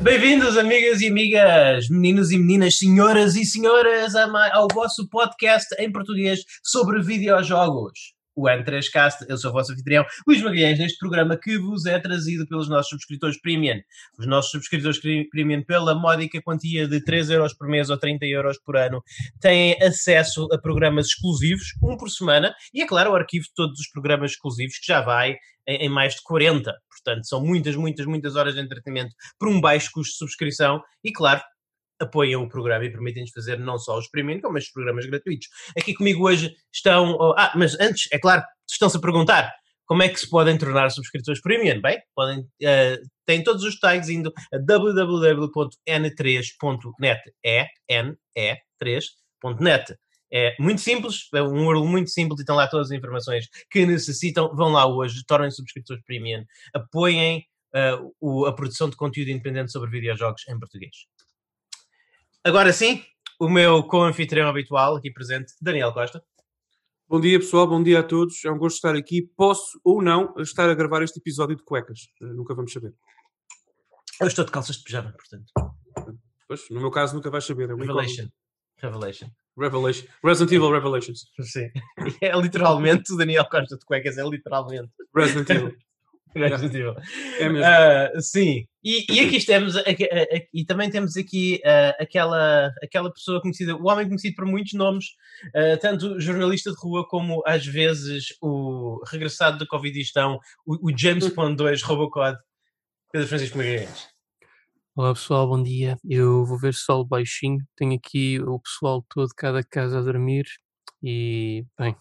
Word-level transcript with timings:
Bem-vindos, 0.00 0.56
amigas 0.56 1.00
e 1.00 1.08
amigas, 1.08 1.88
meninos 1.88 2.30
e 2.30 2.38
meninas, 2.38 2.78
senhoras 2.78 3.34
e 3.34 3.44
senhoras, 3.44 4.14
ao 4.14 4.68
vosso 4.72 5.08
podcast 5.08 5.74
em 5.76 5.90
português 5.90 6.44
sobre 6.62 7.02
videojogos. 7.02 8.14
O 8.34 8.44
N3Cast, 8.48 9.26
eu 9.28 9.36
sou 9.36 9.50
o 9.50 9.52
vosso 9.52 9.72
anfitrião, 9.72 10.04
Luís 10.26 10.40
Magalhães, 10.42 10.78
neste 10.78 10.98
programa 10.98 11.36
que 11.36 11.58
vos 11.58 11.84
é 11.86 11.98
trazido 11.98 12.46
pelos 12.46 12.68
nossos 12.68 12.88
subscritores 12.90 13.40
premium. 13.40 13.80
Os 14.18 14.26
nossos 14.26 14.50
subscritores 14.50 14.98
cri- 14.98 15.28
premium, 15.28 15.62
pela 15.62 15.94
módica 15.94 16.40
quantia 16.42 16.88
de 16.88 17.02
3 17.04 17.30
euros 17.30 17.54
por 17.54 17.68
mês 17.68 17.90
ou 17.90 17.98
30 17.98 18.24
euros 18.26 18.58
por 18.64 18.76
ano, 18.76 19.02
têm 19.40 19.76
acesso 19.82 20.48
a 20.52 20.58
programas 20.58 21.06
exclusivos, 21.08 21.68
um 21.82 21.96
por 21.96 22.08
semana, 22.08 22.54
e 22.72 22.82
é 22.82 22.86
claro, 22.86 23.12
o 23.12 23.14
arquivo 23.14 23.44
de 23.44 23.54
todos 23.54 23.78
os 23.78 23.88
programas 23.90 24.32
exclusivos, 24.32 24.78
que 24.78 24.86
já 24.86 25.00
vai 25.00 25.36
em 25.66 25.88
mais 25.88 26.14
de 26.14 26.22
40. 26.22 26.72
Portanto, 26.88 27.26
são 27.26 27.40
muitas, 27.44 27.76
muitas, 27.76 28.06
muitas 28.06 28.34
horas 28.34 28.54
de 28.54 28.60
entretenimento 28.60 29.14
por 29.38 29.48
um 29.48 29.60
baixo 29.60 29.90
custo 29.92 30.12
de 30.12 30.18
subscrição 30.18 30.80
e, 31.04 31.12
claro, 31.12 31.40
apoiam 32.02 32.42
o 32.42 32.48
programa 32.48 32.84
e 32.84 32.90
permitem-nos 32.90 33.30
fazer 33.30 33.58
não 33.58 33.78
só 33.78 33.98
os 33.98 34.08
premium, 34.08 34.40
como 34.40 34.58
estes 34.58 34.72
programas 34.72 35.06
gratuitos. 35.06 35.48
Aqui 35.78 35.94
comigo 35.94 36.26
hoje 36.26 36.54
estão. 36.72 37.16
oh, 37.18 37.34
ah, 37.38 37.52
mas 37.56 37.78
antes, 37.80 38.08
é 38.12 38.18
claro, 38.18 38.42
estão-se 38.70 38.96
a 38.96 39.00
perguntar 39.00 39.52
como 39.86 40.02
é 40.02 40.08
que 40.08 40.18
se 40.18 40.28
podem 40.28 40.56
tornar 40.56 40.90
subscritores 40.90 41.40
premium. 41.42 41.80
Bem, 41.80 41.98
podem, 42.14 42.46
eh, 42.62 42.98
têm 43.26 43.42
todos 43.44 43.62
os 43.64 43.74
detalhes 43.74 44.08
indo 44.08 44.32
a 44.52 44.58
www.n3.net. 44.58 47.20
É 47.44 47.66
ne3.net. 47.90 49.94
É 50.34 50.54
muito 50.58 50.80
simples, 50.80 51.28
é 51.34 51.42
um 51.42 51.66
URL 51.66 51.86
muito 51.86 52.08
simples 52.08 52.40
e 52.40 52.42
estão 52.42 52.56
lá 52.56 52.66
todas 52.66 52.90
as 52.90 52.96
informações 52.96 53.46
que 53.70 53.84
necessitam. 53.84 54.54
Vão 54.54 54.72
lá 54.72 54.86
hoje, 54.86 55.22
tornem-se 55.26 55.56
subscritores 55.56 56.02
premium, 56.06 56.42
apoiem 56.74 57.44
eh, 57.74 57.98
o- 58.20 58.46
a 58.46 58.54
produção 58.54 58.88
de 58.88 58.96
conteúdo 58.96 59.30
independente 59.30 59.72
sobre 59.72 59.90
videojogos 59.90 60.42
em 60.48 60.58
português. 60.58 60.94
Agora 62.44 62.72
sim, 62.72 63.00
o 63.38 63.48
meu 63.48 63.84
co-anfitrião 63.84 64.48
habitual 64.48 64.96
aqui 64.96 65.12
presente, 65.12 65.52
Daniel 65.60 65.92
Costa. 65.92 66.20
Bom 67.08 67.20
dia 67.20 67.38
pessoal, 67.38 67.68
bom 67.68 67.80
dia 67.80 68.00
a 68.00 68.02
todos. 68.02 68.44
É 68.44 68.50
um 68.50 68.58
gosto 68.58 68.76
estar 68.76 68.96
aqui. 68.96 69.22
Posso 69.36 69.80
ou 69.84 70.02
não 70.02 70.34
estar 70.38 70.68
a 70.68 70.74
gravar 70.74 71.02
este 71.02 71.20
episódio 71.20 71.54
de 71.54 71.62
cuecas. 71.62 72.08
Eh, 72.20 72.24
Nunca 72.24 72.52
vamos 72.52 72.72
saber. 72.72 72.92
Eu 74.20 74.26
estou 74.26 74.44
de 74.44 74.50
calças 74.50 74.76
de 74.76 74.82
pijama, 74.82 75.12
portanto. 75.12 75.52
Pois, 76.48 76.68
no 76.68 76.80
meu 76.80 76.90
caso 76.90 77.14
nunca 77.14 77.30
vais 77.30 77.44
saber. 77.44 77.70
É 77.70 77.74
Revelation. 77.74 78.28
Revelation. 78.78 79.30
Revelation. 79.56 80.06
Resident 80.24 80.52
Evil 80.52 80.72
Revelations. 80.72 81.26
Sim. 81.42 81.70
É 82.20 82.36
literalmente, 82.36 83.12
o 83.12 83.16
Daniel 83.16 83.48
Costa 83.48 83.76
de 83.76 83.84
cuecas 83.84 84.18
é 84.18 84.24
literalmente. 84.24 84.90
Resident 85.14 85.48
Evil. 85.48 85.76
Evil. 86.34 86.94
É 87.38 87.48
mesmo. 87.48 87.64
Ah, 87.64 88.10
sim, 88.20 88.66
e, 88.84 89.04
e 89.12 89.20
aqui 89.20 90.04
a- 90.04 90.46
e 90.52 90.64
também 90.64 90.90
temos 90.90 91.16
aqui 91.16 91.60
ah, 91.64 91.94
aquela, 92.00 92.70
aquela 92.82 93.12
pessoa 93.12 93.40
conhecida, 93.40 93.76
o 93.76 93.86
homem 93.88 94.06
conhecido 94.06 94.34
por 94.36 94.46
muitos 94.46 94.72
nomes, 94.74 95.06
ah, 95.54 95.76
tanto 95.80 96.18
jornalista 96.20 96.70
de 96.70 96.76
rua 96.78 97.06
como 97.06 97.42
às 97.46 97.64
vezes 97.66 98.26
o 98.40 99.00
regressado 99.06 99.58
do 99.58 99.66
Covidistão, 99.66 100.38
o, 100.66 100.90
o 100.90 100.96
James 100.98 101.28
Bond 101.28 101.56
2 101.56 101.82
Robocod, 101.82 102.36
Pedro 103.12 103.28
Francisco 103.28 103.58
Magalhães. 103.58 104.08
Olá 104.94 105.14
pessoal, 105.14 105.48
bom 105.48 105.62
dia. 105.62 105.96
Eu 106.06 106.44
vou 106.44 106.58
ver 106.58 106.74
só 106.74 107.00
o 107.00 107.04
baixinho. 107.06 107.58
Tenho 107.76 107.94
aqui 107.94 108.38
o 108.42 108.58
pessoal 108.60 109.02
todo, 109.08 109.28
cada 109.34 109.62
casa 109.62 109.98
a 109.98 110.02
dormir. 110.02 110.44
E, 111.02 111.64
bem, 111.78 111.96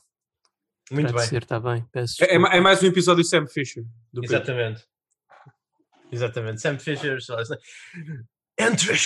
Muito 0.91 1.13
bem, 1.13 1.25
ser, 1.25 1.43
está 1.43 1.59
bem. 1.59 1.85
Peço 1.91 2.21
É, 2.23 2.35
é 2.35 2.35
é 2.35 2.59
mais 2.59 2.83
um 2.83 2.87
episódio 2.87 3.23
de 3.23 3.29
Sam 3.29 3.47
Fisher. 3.47 3.83
Do 4.11 4.21
Pedro. 4.21 4.35
exatamente. 4.35 4.85
Exatamente, 6.11 6.61
Sam 6.61 6.77
Fisher, 6.77 7.21
só 7.21 7.39
assim, 7.39 7.55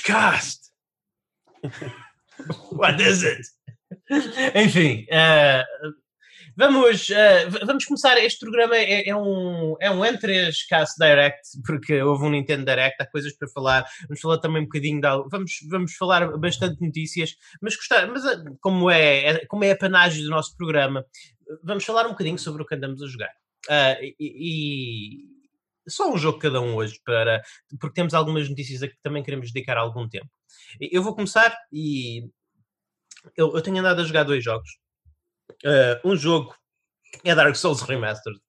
Cast. 0.03 0.71
What 2.71 3.01
is 3.01 3.23
it? 3.23 3.47
Enfim, 4.55 5.05
eh, 5.09 5.63
vamos, 6.55 7.07
v- 7.07 7.65
vamos 7.65 7.85
começar. 7.85 8.17
Este 8.17 8.39
programa 8.39 8.75
é, 8.75 9.07
é 9.09 9.15
um, 9.15 9.75
é 9.79 9.89
um 9.91 9.99
N3 10.03 10.53
Cast 10.69 10.95
Direct, 10.99 11.41
porque 11.65 12.01
houve 12.01 12.25
um 12.25 12.29
Nintendo 12.29 12.65
Direct, 12.65 13.01
há 13.01 13.05
coisas 13.09 13.35
para 13.37 13.47
falar. 13.49 13.85
Vamos 14.07 14.19
falar 14.21 14.37
também 14.39 14.61
um 14.61 14.65
bocadinho 14.65 14.99
de 15.01 15.07
algo. 15.07 15.29
Vamos, 15.29 15.51
vamos 15.69 15.93
falar 15.95 16.37
bastante 16.37 16.81
notícias, 16.81 17.35
mas, 17.61 17.75
gostar, 17.75 18.07
mas 18.07 18.25
eh, 18.25 18.43
como, 18.61 18.89
é, 18.89 19.25
é- 19.27 19.45
como 19.47 19.63
é 19.63 19.71
a 19.71 19.77
panagem 19.77 20.23
do 20.23 20.29
nosso 20.29 20.55
programa, 20.57 21.05
vamos 21.63 21.83
falar 21.85 22.05
um 22.05 22.09
bocadinho 22.11 22.37
sobre 22.39 22.63
o 22.63 22.65
que 22.65 22.75
andamos 22.75 23.01
a 23.01 23.07
jogar. 23.07 23.31
Ah, 23.69 23.97
e, 24.01 24.15
e- 24.19 25.35
só 25.87 26.11
um 26.11 26.17
jogo 26.17 26.39
cada 26.39 26.59
um 26.61 26.75
hoje, 26.75 26.99
para, 27.05 27.41
porque 27.79 27.93
temos 27.93 28.13
algumas 28.13 28.49
notícias 28.49 28.81
a 28.81 28.87
que 28.87 28.95
também 29.03 29.21
queremos 29.23 29.51
dedicar 29.51 29.77
algum 29.77 30.07
tempo. 30.09 30.27
Eu 30.79 31.03
vou 31.03 31.13
começar 31.15 31.55
e 31.71 32.27
eu, 33.35 33.53
eu 33.55 33.61
tenho 33.61 33.77
andado 33.79 34.01
a 34.01 34.03
jogar 34.03 34.23
dois 34.23 34.43
jogos. 34.43 34.69
Uh, 35.63 36.07
um 36.11 36.15
jogo 36.15 36.55
é 37.23 37.33
Dark 37.35 37.55
Souls 37.55 37.81
Remastered. 37.81 38.39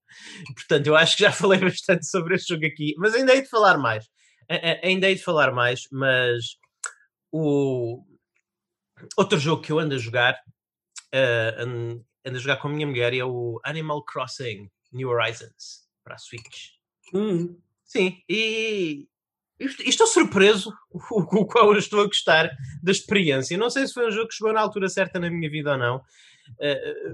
Portanto, 0.54 0.86
eu 0.86 0.96
acho 0.96 1.16
que 1.16 1.22
já 1.24 1.32
falei 1.32 1.58
bastante 1.60 2.06
sobre 2.06 2.34
este 2.36 2.54
jogo 2.54 2.66
aqui, 2.66 2.94
mas 2.98 3.14
ainda 3.14 3.34
hei 3.34 3.42
de 3.42 3.48
falar 3.48 3.78
mais. 3.78 4.06
Ainda 4.82 5.08
hei 5.08 5.16
de 5.16 5.22
falar 5.22 5.52
mais, 5.52 5.82
mas 5.90 6.44
o 7.32 8.02
outro 9.16 9.38
jogo 9.38 9.62
que 9.62 9.72
eu 9.72 9.78
ando 9.78 9.94
a 9.94 9.98
jogar, 9.98 10.34
uh, 11.14 11.60
an- 11.62 12.00
ando 12.24 12.36
a 12.36 12.40
jogar 12.40 12.56
com 12.58 12.68
a 12.68 12.70
minha 12.70 12.86
mulher, 12.86 13.12
é 13.14 13.24
o 13.24 13.60
Animal 13.64 14.04
Crossing 14.04 14.70
New 14.92 15.08
Horizons 15.08 15.86
para 16.04 16.14
a 16.14 16.18
Switch. 16.18 16.68
Hum. 17.14 17.58
Sim, 17.84 18.18
e 18.28 19.06
e 19.58 19.64
est- 19.64 19.80
estou 19.80 20.06
surpreso 20.06 20.72
o 20.90 21.24
com 21.26 21.36
o 21.40 21.46
qual 21.46 21.72
eu 21.72 21.78
estou 21.78 22.00
a 22.00 22.06
gostar 22.06 22.50
da 22.82 22.92
experiência. 22.92 23.56
Não 23.58 23.70
sei 23.70 23.86
se 23.86 23.94
foi 23.94 24.06
um 24.06 24.10
jogo 24.10 24.28
que 24.28 24.34
chegou 24.34 24.52
na 24.52 24.60
altura 24.60 24.88
certa 24.88 25.18
na 25.18 25.30
minha 25.30 25.50
vida 25.50 25.72
ou 25.72 25.78
não, 25.78 26.02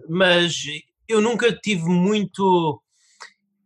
mas 0.09 0.63
eu 1.09 1.21
nunca 1.21 1.53
tive 1.53 1.85
muito. 1.85 2.83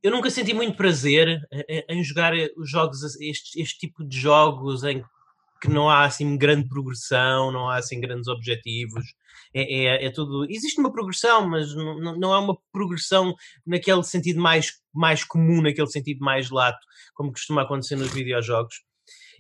Eu 0.03 0.11
nunca 0.11 0.31
senti 0.31 0.55
muito 0.55 0.77
prazer 0.77 1.41
em- 1.89 2.05
jogar 2.05 2.33
os 2.57 2.71
jogos, 2.71 3.03
este, 3.21 3.61
este 3.61 3.79
tipo 3.79 4.05
de 4.05 4.17
jogos 4.19 4.85
em 4.85 5.03
que 5.61 5.69
não 5.69 5.89
há 5.89 6.05
assim 6.05 6.37
grande 6.37 6.69
progressão, 6.69 7.51
não 7.51 7.69
há 7.69 7.77
assim 7.77 7.99
grandes 8.01 8.29
objetivos. 8.29 9.05
É, 9.55 9.85
é, 9.87 10.07
é 10.07 10.11
tudo. 10.11 10.45
Existe 10.51 10.79
uma 10.79 10.93
progressão, 10.93 11.49
mas 11.49 11.75
não, 11.75 12.17
não- 12.19 12.35
é 12.35 12.39
uma 12.39 12.57
progressão 12.73 13.35
naquele 13.67 14.03
sentido 14.05 14.41
mais, 14.41 14.73
mais 14.95 15.25
comum, 15.25 15.63
naquele 15.63 15.87
sentido 15.89 16.21
mais 16.21 16.51
lato, 16.51 16.79
como 17.15 17.33
costuma 17.33 17.63
acontecer 17.63 17.97
nos 17.97 18.13
videojogos. 18.13 18.77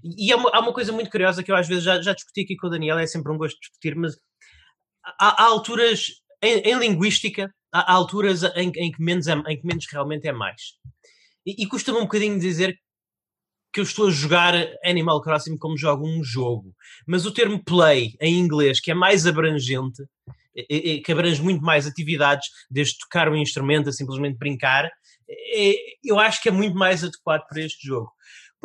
E, 0.03 0.33
há, 0.33 0.37
uma, 0.37 0.51
há 0.51 0.61
uma 0.61 0.73
coisa 0.73 0.93
muito 0.93 1.11
curiosa 1.11 1.43
que 1.43 1.51
eu 1.51 1.57
às 1.57 1.69
vezes 1.69 1.85
já, 1.85 2.01
já 2.01 2.13
discuti 2.13 2.43
aqui 2.43 2.57
com 2.57 2.67
o 2.67 2.71
Daniel, 2.71 2.99
é 2.99 3.07
sempre 3.07 3.31
um 3.33 3.39
gosto 3.39 3.59
discutir, 3.61 3.95
mas 3.95 4.17
há, 5.19 5.43
há 5.43 5.47
alturas 5.47 6.09
em, 6.43 6.59
em 6.61 6.79
linguística, 6.79 7.53
há, 7.73 7.93
alturas 7.93 8.43
em, 8.43 8.71
em 8.77 8.91
que 8.91 9.03
menos 9.03 9.27
é, 9.27 9.35
em 9.35 9.61
que 9.61 9.67
menos 9.67 9.87
realmente 9.91 10.27
é 10.27 10.33
mais. 10.33 10.61
E, 11.47 11.63
e 11.63 11.67
custa-me 11.67 11.99
um 11.99 12.03
bocadinho 12.03 12.39
dizer 12.39 12.77
que 13.73 13.81
eu 13.81 13.85
estou 13.85 14.09
a 14.09 14.11
jogar 14.11 14.55
Animal 14.85 15.21
Crossing 15.21 15.59
como 15.59 15.77
jogo 15.77 16.07
um 16.09 16.25
jogo, 16.25 16.75
mas 17.07 17.27
o 17.27 17.31
termo 17.33 17.63
play 17.63 18.15
em 18.21 18.39
inglês, 18.39 18.81
que 18.81 18.91
é 18.91 18.95
mais 18.95 19.27
abrangente, 19.27 20.03
que 21.05 21.13
abrange 21.13 21.43
muito 21.43 21.63
mais 21.63 21.87
atividades, 21.87 22.49
desde 22.71 22.99
tocar 22.99 23.29
um 23.29 23.37
instrumento 23.37 23.91
a 23.91 23.93
simplesmente 23.93 24.39
brincar, 24.39 24.91
é- 25.29 25.75
eu 26.03 26.19
acho 26.19 26.41
que 26.43 26.49
é 26.49 26.53
muito 26.53 26.75
mais 26.75 27.05
adequado 27.05 27.47
para 27.49 27.61
este 27.61 27.87
jogo. 27.87 28.11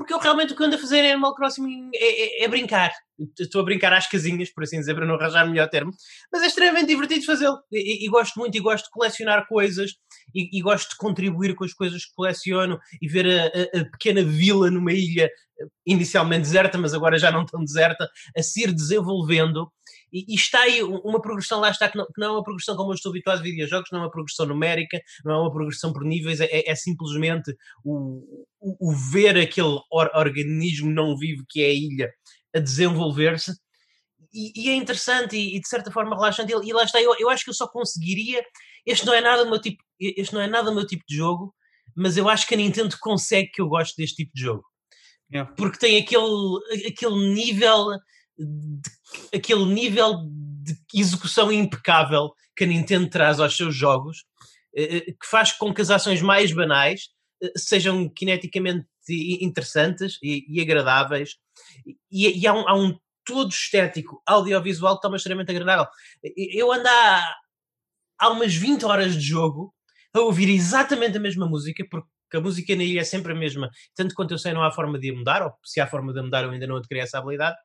Porque 0.01 0.13
eu 0.13 0.19
realmente 0.19 0.53
o 0.53 0.55
que 0.55 0.63
ando 0.63 0.75
a 0.75 0.79
fazer 0.79 0.97
em 1.03 1.11
Animal 1.11 1.35
Crossing 1.35 1.91
é, 1.93 2.41
é- 2.41 2.45
é 2.45 2.47
brincar. 2.47 2.91
Estou 3.39 3.61
a 3.61 3.63
brincar 3.63 3.93
às 3.93 4.07
casinhas, 4.07 4.51
por 4.51 4.63
assim 4.63 4.79
dizer, 4.79 4.95
para 4.95 5.05
não 5.05 5.13
arranjar 5.13 5.47
melhor 5.47 5.69
termo, 5.69 5.91
mas 6.33 6.41
é 6.41 6.47
extremamente 6.47 6.87
divertido 6.87 7.23
fazê-lo. 7.23 7.59
E, 7.71 8.05
e- 8.07 8.09
gosto 8.09 8.39
muito, 8.39 8.57
e 8.57 8.59
gosto 8.59 8.85
de 8.85 8.89
colecionar 8.91 9.45
coisas, 9.47 9.91
e, 10.33 10.57
e 10.57 10.61
gosto 10.61 10.89
de 10.89 10.95
contribuir 10.97 11.53
com 11.53 11.63
as 11.63 11.73
coisas 11.73 12.03
que 12.03 12.13
coleciono, 12.15 12.79
e 12.99 13.07
ver 13.07 13.27
a, 13.27 13.45
a- 13.77 13.81
a 13.81 13.85
pequena 13.91 14.23
vila 14.23 14.71
numa 14.71 14.91
ilha 14.91 15.29
inicialmente 15.85 16.41
deserta, 16.41 16.77
mas 16.79 16.93
agora 16.95 17.19
já 17.19 17.31
não 17.31 17.45
tão 17.45 17.63
deserta, 17.63 18.09
a 18.35 18.41
se 18.41 18.63
ir 18.63 18.73
desenvolvendo. 18.73 19.71
E, 20.11 20.25
e 20.33 20.35
está 20.35 20.61
aí 20.61 20.83
um- 20.83 20.97
uma 20.99 21.21
progressão, 21.21 21.59
lá 21.59 21.69
está, 21.69 21.87
que 21.89 21.97
não, 21.97 22.05
que 22.05 22.19
não 22.19 22.27
é 22.27 22.31
uma 22.31 22.43
progressão 22.43 22.75
como 22.75 22.91
eu 22.91 22.95
estou 22.95 23.11
habituado 23.11 23.39
a 23.39 23.43
videojogos, 23.43 23.89
não 23.91 23.99
é 23.99 24.03
uma 24.03 24.11
progressão 24.11 24.45
numérica, 24.45 24.99
não 25.23 25.33
é 25.33 25.39
uma 25.41 25.51
progressão 25.51 25.93
por 25.93 26.03
níveis, 26.03 26.39
é, 26.41 26.45
é- 26.45 26.69
é 26.71 26.75
simplesmente 26.75 27.55
o, 27.83 28.45
o, 28.59 28.89
o 28.91 28.95
ver 29.11 29.37
aquele 29.37 29.79
or- 29.91 30.11
organismo 30.15 30.91
não 30.91 31.17
vivo 31.17 31.43
que 31.49 31.61
é 31.63 31.67
a 31.67 31.73
ilha 31.73 32.13
a 32.55 32.59
desenvolver-se. 32.59 33.53
E, 34.33 34.51
e 34.65 34.69
é 34.69 34.75
interessante 34.75 35.35
e, 35.35 35.57
e, 35.57 35.59
de 35.61 35.67
certa 35.67 35.91
forma 35.91 36.15
relaxante. 36.15 36.53
E, 36.53 36.69
e 36.69 36.73
lá 36.73 36.83
está, 36.83 37.01
eu, 37.01 37.13
eu 37.19 37.29
acho 37.29 37.43
que 37.43 37.49
eu 37.49 37.53
só 37.53 37.67
conseguiria. 37.67 38.41
Este 38.85 39.05
não 39.05 39.13
é 39.13 39.21
nada 39.21 39.43
o 39.43 39.49
meu 39.49 39.59
tipo, 39.59 39.83
este 39.99 40.33
não 40.33 40.41
é 40.41 40.47
nada 40.47 40.71
o 40.71 40.75
meu 40.75 40.85
tipo 40.87 41.03
de 41.07 41.15
jogo, 41.15 41.53
mas 41.95 42.15
eu 42.17 42.29
acho 42.29 42.47
que 42.47 42.53
a 42.53 42.57
Nintendo 42.57 42.95
consegue 42.99 43.49
que 43.51 43.61
eu 43.61 43.67
goste 43.67 43.95
deste 43.97 44.17
tipo 44.23 44.31
de 44.33 44.41
jogo 44.41 44.63
Yeah. 45.33 45.49
porque 45.55 45.77
tem 45.79 45.97
aquele, 45.97 46.87
aquele 46.89 47.33
nível 47.33 47.87
aquele 49.33 49.65
nível 49.65 50.27
de 50.63 50.75
execução 50.93 51.51
impecável 51.51 52.33
que 52.55 52.63
a 52.63 52.67
Nintendo 52.67 53.09
traz 53.09 53.39
aos 53.39 53.55
seus 53.55 53.75
jogos, 53.75 54.25
eh, 54.75 54.97
eh, 54.97 55.01
que 55.11 55.25
faz 55.25 55.51
com 55.51 55.73
que 55.73 55.81
as 55.81 55.89
ações 55.89 56.21
mais 56.21 56.53
banais 56.53 57.09
eh, 57.41 57.51
sejam 57.57 58.09
kineticamente 58.09 58.87
interessantes 59.41 60.17
e, 60.21 60.45
e 60.47 60.61
agradáveis, 60.61 61.31
e, 62.11 62.39
e 62.39 62.47
há, 62.47 62.53
um, 62.53 62.67
há, 62.67 62.75
um, 62.75 62.97
todo 63.25 63.49
estético 63.49 64.21
audiovisual 64.25 64.99
que 64.99 65.07
está 65.07 65.15
extremamente 65.15 65.51
agradável. 65.51 65.87
Eu 66.35 66.71
ando 66.71 66.87
há, 66.87 67.35
há 68.19 68.29
umas 68.29 68.53
20 68.53 68.85
horas 68.85 69.15
de 69.15 69.21
jogo 69.21 69.73
a 70.13 70.19
ouvir 70.21 70.49
exatamente 70.49 71.17
a 71.17 71.21
mesma 71.21 71.47
música, 71.47 71.83
porque 71.89 72.07
a 72.33 72.41
música 72.41 72.75
na 72.75 72.83
ilha 72.83 73.01
é 73.01 73.03
sempre 73.03 73.33
a 73.33 73.35
mesma, 73.35 73.69
tanto 73.95 74.15
quanto 74.15 74.33
eu 74.33 74.37
sei, 74.37 74.53
não 74.53 74.63
há 74.63 74.71
forma 74.71 74.99
de 74.99 75.11
a 75.11 75.13
mudar, 75.13 75.41
ou 75.41 75.51
se 75.63 75.81
há 75.81 75.87
forma 75.87 76.13
de 76.13 76.19
a 76.19 76.23
mudar, 76.23 76.43
eu 76.43 76.51
ainda 76.51 76.67
não 76.67 76.77
adquiri 76.77 76.99
essa 76.99 77.17
habilidade. 77.17 77.57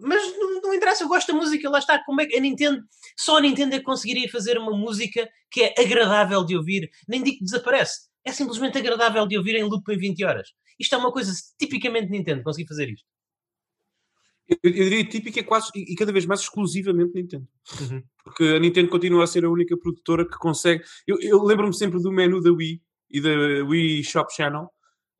Mas 0.00 0.36
não, 0.36 0.60
não 0.60 0.74
interessa, 0.74 1.04
eu 1.04 1.08
gosto 1.08 1.32
da 1.32 1.38
música, 1.38 1.70
lá 1.70 1.78
está. 1.78 2.02
Como 2.04 2.20
é 2.20 2.26
que 2.26 2.36
a 2.36 2.40
Nintendo, 2.40 2.82
só 3.16 3.38
a 3.38 3.40
Nintendo 3.40 3.74
é 3.74 3.78
que 3.78 3.84
conseguiria 3.84 4.28
fazer 4.30 4.58
uma 4.58 4.76
música 4.76 5.28
que 5.50 5.62
é 5.62 5.74
agradável 5.78 6.44
de 6.44 6.56
ouvir, 6.56 6.90
nem 7.08 7.22
digo 7.22 7.38
que 7.38 7.44
desaparece, 7.44 8.08
é 8.24 8.32
simplesmente 8.32 8.78
agradável 8.78 9.26
de 9.26 9.36
ouvir 9.36 9.56
em 9.56 9.64
loop 9.64 9.88
em 9.92 9.98
20 9.98 10.24
horas. 10.24 10.48
Isto 10.78 10.94
é 10.94 10.98
uma 10.98 11.12
coisa 11.12 11.32
tipicamente 11.58 12.10
Nintendo, 12.10 12.42
conseguir 12.42 12.68
fazer 12.68 12.88
isto. 12.90 13.06
Eu, 14.48 14.58
eu 14.64 14.72
diria 14.72 15.04
típica 15.04 15.40
é 15.40 15.42
quase 15.42 15.70
e 15.74 15.94
cada 15.94 16.12
vez 16.12 16.26
mais 16.26 16.40
exclusivamente 16.40 17.14
Nintendo. 17.14 17.46
Uhum. 17.80 18.02
Porque 18.24 18.44
a 18.44 18.58
Nintendo 18.58 18.88
continua 18.88 19.24
a 19.24 19.26
ser 19.26 19.44
a 19.44 19.50
única 19.50 19.76
produtora 19.76 20.26
que 20.26 20.36
consegue. 20.38 20.82
Eu, 21.06 21.20
eu 21.20 21.42
lembro-me 21.42 21.74
sempre 21.74 22.00
do 22.00 22.12
menu 22.12 22.40
da 22.40 22.50
Wii 22.50 22.82
e 23.10 23.20
da 23.20 23.30
Wii 23.64 24.02
Shop 24.04 24.34
Channel, 24.34 24.64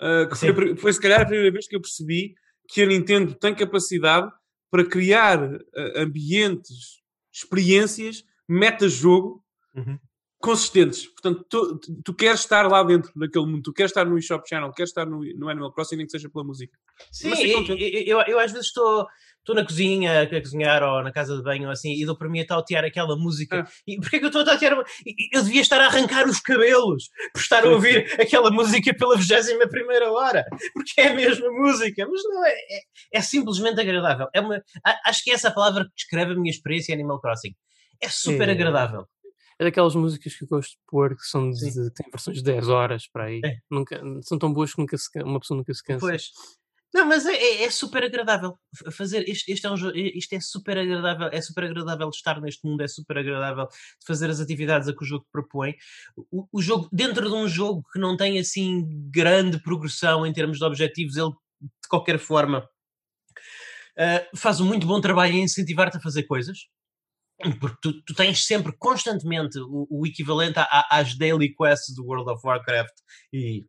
uh, 0.01 0.29
que 0.29 0.37
foi, 0.37 0.77
foi, 0.77 0.93
se 0.93 1.01
calhar 1.01 1.21
a 1.21 1.27
primeira 1.27 1.53
vez 1.53 1.69
que 1.69 1.77
eu 1.77 1.81
percebi 1.81 2.35
que 2.69 2.83
a 2.83 2.87
Nintendo 2.87 3.35
tem 3.35 3.55
capacidade 3.55 4.31
para 4.71 4.85
criar 4.85 5.43
uh, 5.43 5.61
ambientes, 5.97 7.03
experiências, 7.33 8.25
meta-jogo 8.49 9.45
uhum 9.75 9.99
consistentes. 10.43 11.07
Portanto, 11.07 11.47
tu, 11.49 11.79
tu, 12.05 12.13
queres 12.13 12.41
estar 12.41 12.69
lá 12.69 12.83
dentro 12.83 13.13
daquele 13.15 13.47
mundo, 13.47 13.63
tu 13.63 13.73
queres 13.73 13.93
estar 13.93 14.05
no 14.05 14.19
eShop 14.19 14.47
Channel, 14.47 14.73
queres 14.73 14.91
estar 14.91 15.07
no, 15.07 15.21
no 15.37 15.49
Animal 15.49 15.73
Crossing, 15.73 15.97
nem 15.97 16.05
que 16.05 16.11
seja 16.11 16.29
pela 16.29 16.45
música. 16.45 16.77
Sim, 17.13 17.31
eu, 17.31 17.65
eu, 17.79 18.21
eu, 18.23 18.39
às 18.41 18.51
vezes 18.51 18.67
estou. 18.67 19.07
Estou 19.43 19.57
na 19.57 19.65
cozinha 19.65 20.23
a 20.23 20.41
cozinhar 20.41 20.85
ou 20.85 21.03
na 21.03 21.11
casa 21.11 21.37
de 21.37 21.43
banho 21.43 21.65
ou 21.65 21.73
assim 21.73 21.93
e 21.93 22.07
dou 22.07 22.17
para 22.17 22.29
mim 22.29 22.41
a 22.41 22.47
tautear 22.47 22.85
aquela 22.85 23.17
música. 23.17 23.65
Ah. 23.67 23.73
E 23.85 23.97
porquê 23.97 24.21
que 24.21 24.25
eu 24.25 24.29
estou 24.29 24.43
a 24.43 24.45
tautear? 24.45 24.79
Eu 25.33 25.43
devia 25.43 25.61
estar 25.61 25.81
a 25.81 25.87
arrancar 25.87 26.29
os 26.29 26.39
cabelos 26.39 27.11
por 27.35 27.41
estar 27.41 27.65
a 27.65 27.69
ouvir 27.69 28.07
aquela 28.21 28.53
música 28.53 28.95
pela 28.95 29.17
21 29.17 29.69
primeira 29.69 30.13
hora, 30.13 30.45
porque 30.73 31.01
é 31.01 31.09
a 31.09 31.15
mesma 31.15 31.51
música, 31.51 32.07
mas 32.09 32.23
não 32.23 32.47
é, 32.47 32.53
é, 32.53 32.81
é 33.15 33.21
simplesmente 33.21 33.81
agradável. 33.81 34.29
É 34.33 34.41
uma, 34.41 34.63
acho 35.07 35.25
que 35.25 35.33
é 35.33 35.35
essa 35.35 35.49
a 35.49 35.53
palavra 35.53 35.87
que 35.87 35.95
descreve 35.97 36.33
a 36.33 36.37
minha 36.37 36.51
experiência 36.51 36.93
em 36.93 36.95
Animal 36.95 37.21
Crossing. 37.21 37.55
É 38.01 38.09
super 38.09 38.49
é. 38.49 38.53
agradável 38.53 39.09
é 39.59 39.65
daquelas 39.65 39.95
músicas 39.95 40.35
que 40.35 40.45
eu 40.45 40.49
gosto 40.49 40.71
de 40.71 40.79
pôr 40.87 41.17
que 41.17 41.23
são 41.23 41.51
de, 41.51 41.71
de 41.71 41.91
têm 41.93 42.11
versões 42.11 42.39
de 42.39 42.43
10 42.43 42.69
horas 42.69 43.07
para 43.07 43.25
aí. 43.25 43.41
É. 43.45 43.57
Nunca, 43.71 44.01
são 44.23 44.39
tão 44.39 44.53
boas 44.53 44.75
que 44.75 44.81
nunca 44.81 44.97
se, 44.99 45.09
uma 45.23 45.41
pessoa 45.41 45.59
nunca 45.59 45.73
se 45.73 45.83
cansa. 45.83 46.01
Pois. 46.01 46.31
Não, 46.95 47.07
mas 47.07 47.25
é, 47.27 47.33
é, 47.33 47.65
é 47.65 47.71
super 47.71 48.05
agradável 48.05 48.59
fazer 48.91 49.27
isto, 49.29 49.51
isto, 49.51 49.67
é 49.67 49.71
um, 49.71 49.75
isto 49.95 50.33
é 50.35 50.41
super 50.41 50.77
agradável, 50.77 51.29
é 51.33 51.41
super 51.41 51.65
agradável 51.65 52.09
estar 52.11 52.41
neste 52.41 52.67
mundo, 52.67 52.83
é 52.83 52.89
super 52.89 53.19
agradável 53.19 53.67
fazer 54.07 54.29
as 54.29 54.41
atividades 54.41 54.89
a 54.89 54.95
que 54.95 55.03
o 55.03 55.07
jogo 55.07 55.27
propõe. 55.33 55.75
O, 56.31 56.47
o 56.53 56.61
jogo, 56.61 56.89
dentro 56.93 57.29
de 57.29 57.35
um 57.35 57.49
jogo 57.49 57.83
que 57.93 57.99
não 57.99 58.17
tem 58.17 58.39
assim 58.39 58.85
grande 59.11 59.59
progressão 59.63 60.27
em 60.27 60.33
termos 60.33 60.59
de 60.59 60.65
objetivos, 60.65 61.17
ele 61.17 61.31
de 61.61 61.89
qualquer 61.89 62.19
forma 62.19 62.69
uh, 63.99 64.37
faz 64.37 64.61
um 64.61 64.67
muito 64.67 64.87
bom 64.87 65.01
trabalho 65.01 65.35
em 65.35 65.45
incentivar-te 65.45 65.97
a 65.97 66.01
fazer 66.01 66.25
coisas 66.25 66.59
porque 67.59 67.77
tu, 67.83 68.03
tu, 68.05 68.15
tens 68.15 68.47
sempre 68.47 68.73
constantemente 68.79 69.59
o, 69.59 69.87
o 69.91 70.07
equivalente 70.07 70.59
a, 70.59 70.87
às 70.91 71.17
daily 71.17 71.53
quests 71.55 71.95
do 71.95 72.05
World 72.05 72.31
of 72.31 72.47
Warcraft 72.47 72.95
e 73.33 73.65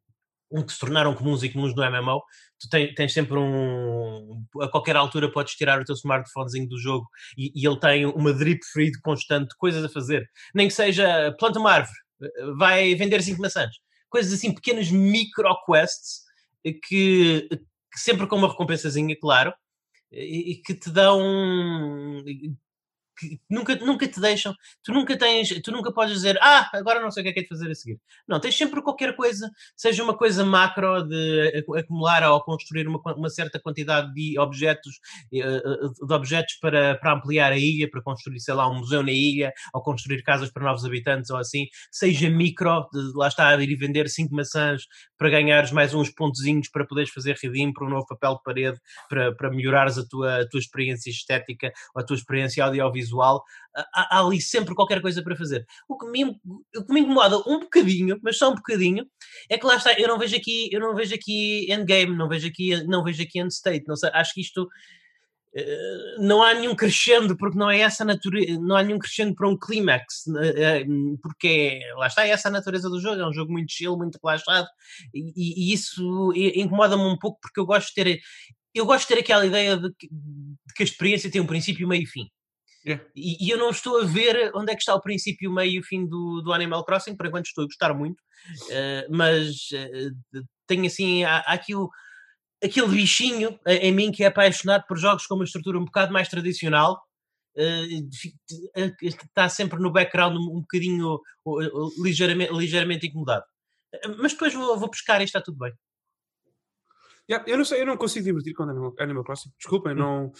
um 0.53 0.63
que 0.63 0.71
se 0.71 0.79
tornaram 0.79 1.15
comuns 1.15 1.41
e 1.41 1.49
comuns 1.49 1.75
no 1.75 1.83
MMO, 1.83 2.21
tu 2.59 2.69
tens, 2.69 2.93
tens, 2.93 3.13
sempre 3.13 3.37
um. 3.37 4.45
A 4.61 4.67
qualquer 4.67 4.95
altura 4.95 5.31
podes 5.31 5.55
tirar 5.55 5.81
o 5.81 5.83
teu 5.83 5.95
smartphonezinho 5.95 6.69
do 6.69 6.79
jogo 6.79 7.07
e, 7.35 7.51
e 7.55 7.65
ele 7.67 7.79
tem 7.79 8.05
uma 8.05 8.31
drip 8.31 8.59
feed 8.71 9.01
constante, 9.01 9.55
coisas 9.57 9.83
a 9.83 9.89
fazer. 9.89 10.29
Nem 10.53 10.67
que 10.67 10.73
seja 10.73 11.35
planta 11.39 11.59
uma 11.59 11.71
árvore, 11.71 11.97
vai 12.57 12.93
vender 12.93 13.21
5 13.21 13.41
maçãs. 13.41 13.75
Coisas 14.09 14.31
assim, 14.31 14.53
pequenas 14.53 14.91
micro 14.91 15.49
quests 15.65 16.21
que, 16.63 17.47
que 17.49 17.99
sempre 17.99 18.27
com 18.27 18.35
uma 18.35 18.47
recompensazinha, 18.47 19.17
claro, 19.19 19.51
e, 20.11 20.51
e 20.51 20.55
que 20.61 20.75
te 20.75 20.91
dão 20.91 21.19
que 23.17 23.39
nunca, 23.49 23.75
nunca 23.75 24.07
te 24.07 24.19
deixam, 24.19 24.53
tu 24.83 24.91
nunca 24.91 25.17
tens, 25.17 25.49
tu 25.61 25.71
nunca 25.71 25.91
podes 25.91 26.13
dizer, 26.13 26.37
ah, 26.41 26.69
agora 26.73 27.01
não 27.01 27.11
sei 27.11 27.21
o 27.21 27.23
que 27.23 27.29
é 27.29 27.33
que 27.33 27.39
é 27.41 27.43
de 27.43 27.49
fazer 27.49 27.69
a 27.69 27.75
seguir. 27.75 27.99
Não, 28.27 28.39
tens 28.39 28.57
sempre 28.57 28.81
qualquer 28.81 29.15
coisa, 29.15 29.49
seja 29.75 30.03
uma 30.03 30.17
coisa 30.17 30.43
macro 30.43 31.03
de 31.03 31.65
acumular 31.77 32.23
ou 32.31 32.41
construir 32.41 32.87
uma, 32.87 32.99
uma 33.15 33.29
certa 33.29 33.59
quantidade 33.59 34.13
de 34.13 34.39
objetos, 34.39 34.99
eh, 35.31 35.39
eh, 35.39 36.05
de 36.05 36.13
objetos 36.13 36.55
para, 36.59 36.95
para 36.95 37.13
ampliar 37.13 37.51
a 37.51 37.57
ilha, 37.57 37.89
para 37.89 38.01
construir, 38.01 38.39
sei 38.39 38.53
lá, 38.53 38.69
um 38.69 38.79
museu 38.79 39.03
na 39.03 39.11
ilha, 39.11 39.53
ou 39.73 39.81
construir 39.81 40.23
casas 40.23 40.51
para 40.51 40.63
novos 40.63 40.85
habitantes 40.85 41.29
ou 41.29 41.37
assim, 41.37 41.67
seja 41.91 42.29
micro, 42.29 42.87
de, 42.91 43.13
lá 43.15 43.27
está, 43.27 43.55
ir 43.61 43.75
vender 43.75 44.09
cinco 44.09 44.35
maçãs 44.35 44.83
para 45.17 45.29
ganhares 45.29 45.71
mais 45.71 45.93
uns 45.93 46.09
pontozinhos 46.09 46.69
para 46.69 46.85
poderes 46.85 47.11
fazer 47.11 47.37
redeem 47.41 47.71
para 47.71 47.85
um 47.85 47.89
novo 47.89 48.05
papel 48.07 48.35
de 48.35 48.43
parede, 48.43 48.79
para, 49.09 49.33
para 49.35 49.51
melhorares 49.51 49.97
a 49.97 50.05
tua, 50.05 50.41
a 50.41 50.49
tua 50.49 50.59
experiência 50.59 51.09
estética 51.09 51.71
ou 51.95 52.01
a 52.01 52.05
tua 52.05 52.15
experiência 52.15 52.63
audiovisual 52.63 53.02
visual, 53.03 53.43
há, 53.75 54.17
há, 54.17 54.25
ali 54.25 54.41
sempre 54.41 54.75
qualquer 54.75 55.01
coisa 55.01 55.23
para 55.23 55.35
fazer. 55.35 55.65
O 55.87 55.97
que, 55.97 56.05
me, 56.07 56.25
o 56.25 56.85
que 56.85 56.93
me 56.93 57.01
incomoda 57.01 57.37
um 57.47 57.59
bocadinho, 57.59 58.19
mas 58.21 58.37
só 58.37 58.51
um 58.51 58.55
bocadinho, 58.55 59.05
é 59.49 59.57
que 59.57 59.65
lá 59.65 59.75
está, 59.75 59.93
eu 59.93 60.07
não 60.07 60.17
vejo 60.17 60.35
aqui, 60.35 60.69
eu 60.71 60.79
não 60.79 60.95
vejo 60.95 61.13
aqui 61.13 61.71
endgame, 61.71 62.15
não 62.15 62.27
vejo 62.27 62.47
aqui, 62.47 62.83
não 62.85 63.03
vejo 63.03 63.21
aqui 63.21 63.39
end 63.39 63.53
state, 63.53 63.85
não 63.87 63.95
sei, 63.95 64.09
acho 64.13 64.33
que 64.33 64.41
isto 64.41 64.67
Uh, 65.55 66.19
não 66.19 66.41
há 66.41 66.55
nenhum 66.55 66.73
crescendo, 66.73 67.37
porque 67.37 67.55
não 67.55 67.69
é 67.69 67.81
essa 67.81 68.03
natureza, 68.03 68.59
não 68.59 68.75
há 68.75 68.81
nenhum 68.81 68.97
crescendo 68.97 69.35
para 69.35 69.47
um 69.47 69.55
clímax, 69.55 70.25
uh, 70.25 71.17
porque 71.21 71.79
é, 71.83 71.93
lá 71.93 72.07
está, 72.07 72.25
é 72.25 72.31
essa 72.31 72.47
a 72.47 72.51
natureza 72.51 72.89
do 72.89 72.99
jogo, 72.99 73.21
é 73.21 73.27
um 73.27 73.31
jogo 73.31 73.51
muito 73.51 73.71
chill, 73.71 73.95
muito 73.95 74.17
relaxado, 74.23 74.67
e, 75.13 75.69
e 75.69 75.71
isso 75.71 76.33
incomoda-me 76.33 77.03
um 77.03 77.15
pouco 77.19 77.37
porque 77.39 77.59
eu 77.59 77.67
gosto 77.67 77.89
de 77.89 78.03
ter 78.03 78.19
eu 78.73 78.85
gosto 78.85 79.07
de 79.07 79.13
ter 79.13 79.21
aquela 79.21 79.45
ideia 79.45 79.77
de 79.77 79.93
que, 79.93 80.07
de 80.09 80.73
que 80.75 80.83
a 80.83 80.85
experiência 80.85 81.29
tem 81.29 81.39
um 81.39 81.45
princípio, 81.45 81.87
meio 81.87 82.03
e 82.03 82.07
fim. 82.07 82.27
Yeah. 82.85 83.03
E, 83.15 83.45
e, 83.45 83.49
eu 83.49 83.57
não 83.57 83.69
estou 83.69 84.01
a 84.01 84.05
ver 84.05 84.51
onde 84.53 84.71
é 84.71 84.75
que 84.75 84.81
está 84.81 84.93
o 84.93 85.01
princípio, 85.01 85.49
o 85.49 85.53
meio 85.53 85.71
e 85.71 85.79
o 85.79 85.83
fim 85.83 86.05
do, 86.05 86.41
do 86.41 86.51
Animal 86.51 86.83
Crossing, 86.83 87.15
por 87.15 87.25
enquanto 87.25 87.45
estou 87.45 87.63
a 87.63 87.67
gostar 87.67 87.93
muito, 87.93 88.19
uh, 88.19 89.07
mas 89.09 89.69
uh, 89.71 90.43
tenho 90.67 90.85
assim, 90.85 91.23
há, 91.23 91.37
há 91.39 91.53
aqui 91.53 91.73
o, 91.73 91.89
aquele 92.61 92.87
bichinho 92.87 93.57
em 93.65 93.91
mim 93.93 94.11
que 94.11 94.23
é 94.23 94.27
apaixonado 94.27 94.85
por 94.85 94.97
jogos 94.97 95.25
com 95.25 95.35
uma 95.35 95.45
estrutura 95.45 95.79
um 95.79 95.85
bocado 95.85 96.11
mais 96.11 96.27
tradicional, 96.27 97.01
uh, 97.55 98.09
está 99.01 99.47
sempre 99.47 99.79
no 99.79 99.91
background 99.91 100.35
um, 100.35 100.57
um 100.57 100.61
bocadinho 100.61 101.21
ligeiramente, 102.01 102.51
ligeiramente 102.53 103.07
incomodado. 103.07 103.45
Mas 104.17 104.33
depois 104.33 104.53
vou, 104.53 104.77
vou 104.77 104.89
pescar 104.89 105.21
e 105.21 105.23
está 105.23 105.39
tudo 105.39 105.57
bem. 105.57 105.73
Yeah, 107.29 107.49
eu 107.49 107.57
não 107.57 107.63
sei, 107.63 107.81
eu 107.81 107.85
não 107.85 107.95
consigo 107.95 108.25
divertir 108.25 108.53
com 108.53 108.63
Animal, 108.63 108.93
Animal 108.99 109.23
Crossing. 109.23 109.51
Desculpem, 109.57 109.93
hum. 109.93 109.95
não. 109.95 110.33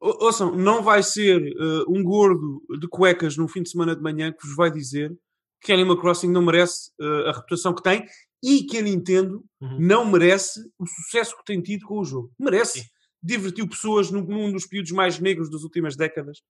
Ouçam, 0.00 0.54
não 0.54 0.82
vai 0.82 1.02
ser 1.02 1.40
uh, 1.40 1.84
um 1.88 2.02
gordo 2.02 2.62
de 2.78 2.86
cuecas 2.88 3.36
no 3.36 3.48
fim 3.48 3.62
de 3.62 3.70
semana 3.70 3.96
de 3.96 4.02
manhã 4.02 4.32
que 4.32 4.46
vos 4.46 4.54
vai 4.54 4.70
dizer 4.70 5.16
que 5.60 5.72
Animal 5.72 5.98
Crossing 5.98 6.30
não 6.30 6.42
merece 6.42 6.90
uh, 7.00 7.28
a 7.28 7.32
reputação 7.32 7.74
que 7.74 7.82
tem 7.82 8.06
e 8.42 8.62
que 8.64 8.78
a 8.78 8.82
Nintendo 8.82 9.44
uhum. 9.60 9.80
não 9.80 10.04
merece 10.04 10.60
o 10.78 10.86
sucesso 10.86 11.36
que 11.36 11.44
tem 11.44 11.60
tido 11.60 11.86
com 11.86 11.98
o 11.98 12.04
jogo. 12.04 12.32
Merece. 12.38 12.80
Sim. 12.80 12.86
Divertiu 13.22 13.68
pessoas 13.68 14.10
num, 14.10 14.22
num, 14.22 14.52
dos 14.52 14.66
períodos 14.66 14.92
mais 14.92 15.18
negros 15.18 15.50
das 15.50 15.62
últimas 15.62 15.96
décadas. 15.96 16.42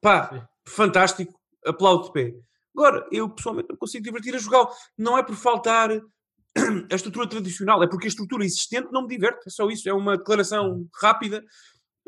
Pá, 0.00 0.30
Sim. 0.32 0.42
fantástico. 0.66 1.38
Aplaudo 1.64 2.04
de 2.04 2.12
pé. 2.12 2.34
Agora, 2.74 3.06
eu 3.10 3.28
pessoalmente 3.28 3.68
não 3.68 3.76
consigo 3.76 4.04
divertir 4.04 4.34
a 4.34 4.38
jogar. 4.38 4.68
Não 4.96 5.18
é 5.18 5.22
por 5.22 5.34
faltar 5.34 5.90
a 6.90 6.94
estrutura 6.94 7.28
tradicional, 7.28 7.82
é 7.82 7.88
porque 7.88 8.06
a 8.06 8.08
estrutura 8.08 8.44
existente 8.44 8.88
não 8.92 9.02
me 9.02 9.08
diverte. 9.08 9.48
É 9.48 9.50
só 9.50 9.68
isso. 9.68 9.88
É 9.88 9.92
uma 9.92 10.16
declaração 10.16 10.70
uhum. 10.70 10.88
rápida 10.94 11.44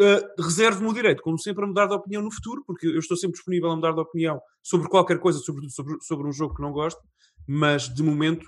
uh, 0.00 0.42
reservo-me 0.42 0.88
o 0.88 0.92
direito, 0.92 1.22
como 1.22 1.38
sempre, 1.38 1.64
a 1.64 1.66
mudar 1.66 1.86
de 1.86 1.94
opinião 1.94 2.22
no 2.22 2.32
futuro, 2.32 2.62
porque 2.66 2.86
eu 2.86 2.98
estou 2.98 3.16
sempre 3.16 3.36
disponível 3.36 3.70
a 3.70 3.76
mudar 3.76 3.92
de 3.92 4.00
opinião 4.00 4.40
sobre 4.62 4.88
qualquer 4.88 5.18
coisa, 5.18 5.38
sobretudo 5.38 5.72
sobre, 5.72 5.96
sobre 6.02 6.28
um 6.28 6.32
jogo 6.32 6.54
que 6.54 6.62
não 6.62 6.72
gosto, 6.72 7.00
mas 7.46 7.92
de 7.92 8.02
momento, 8.02 8.46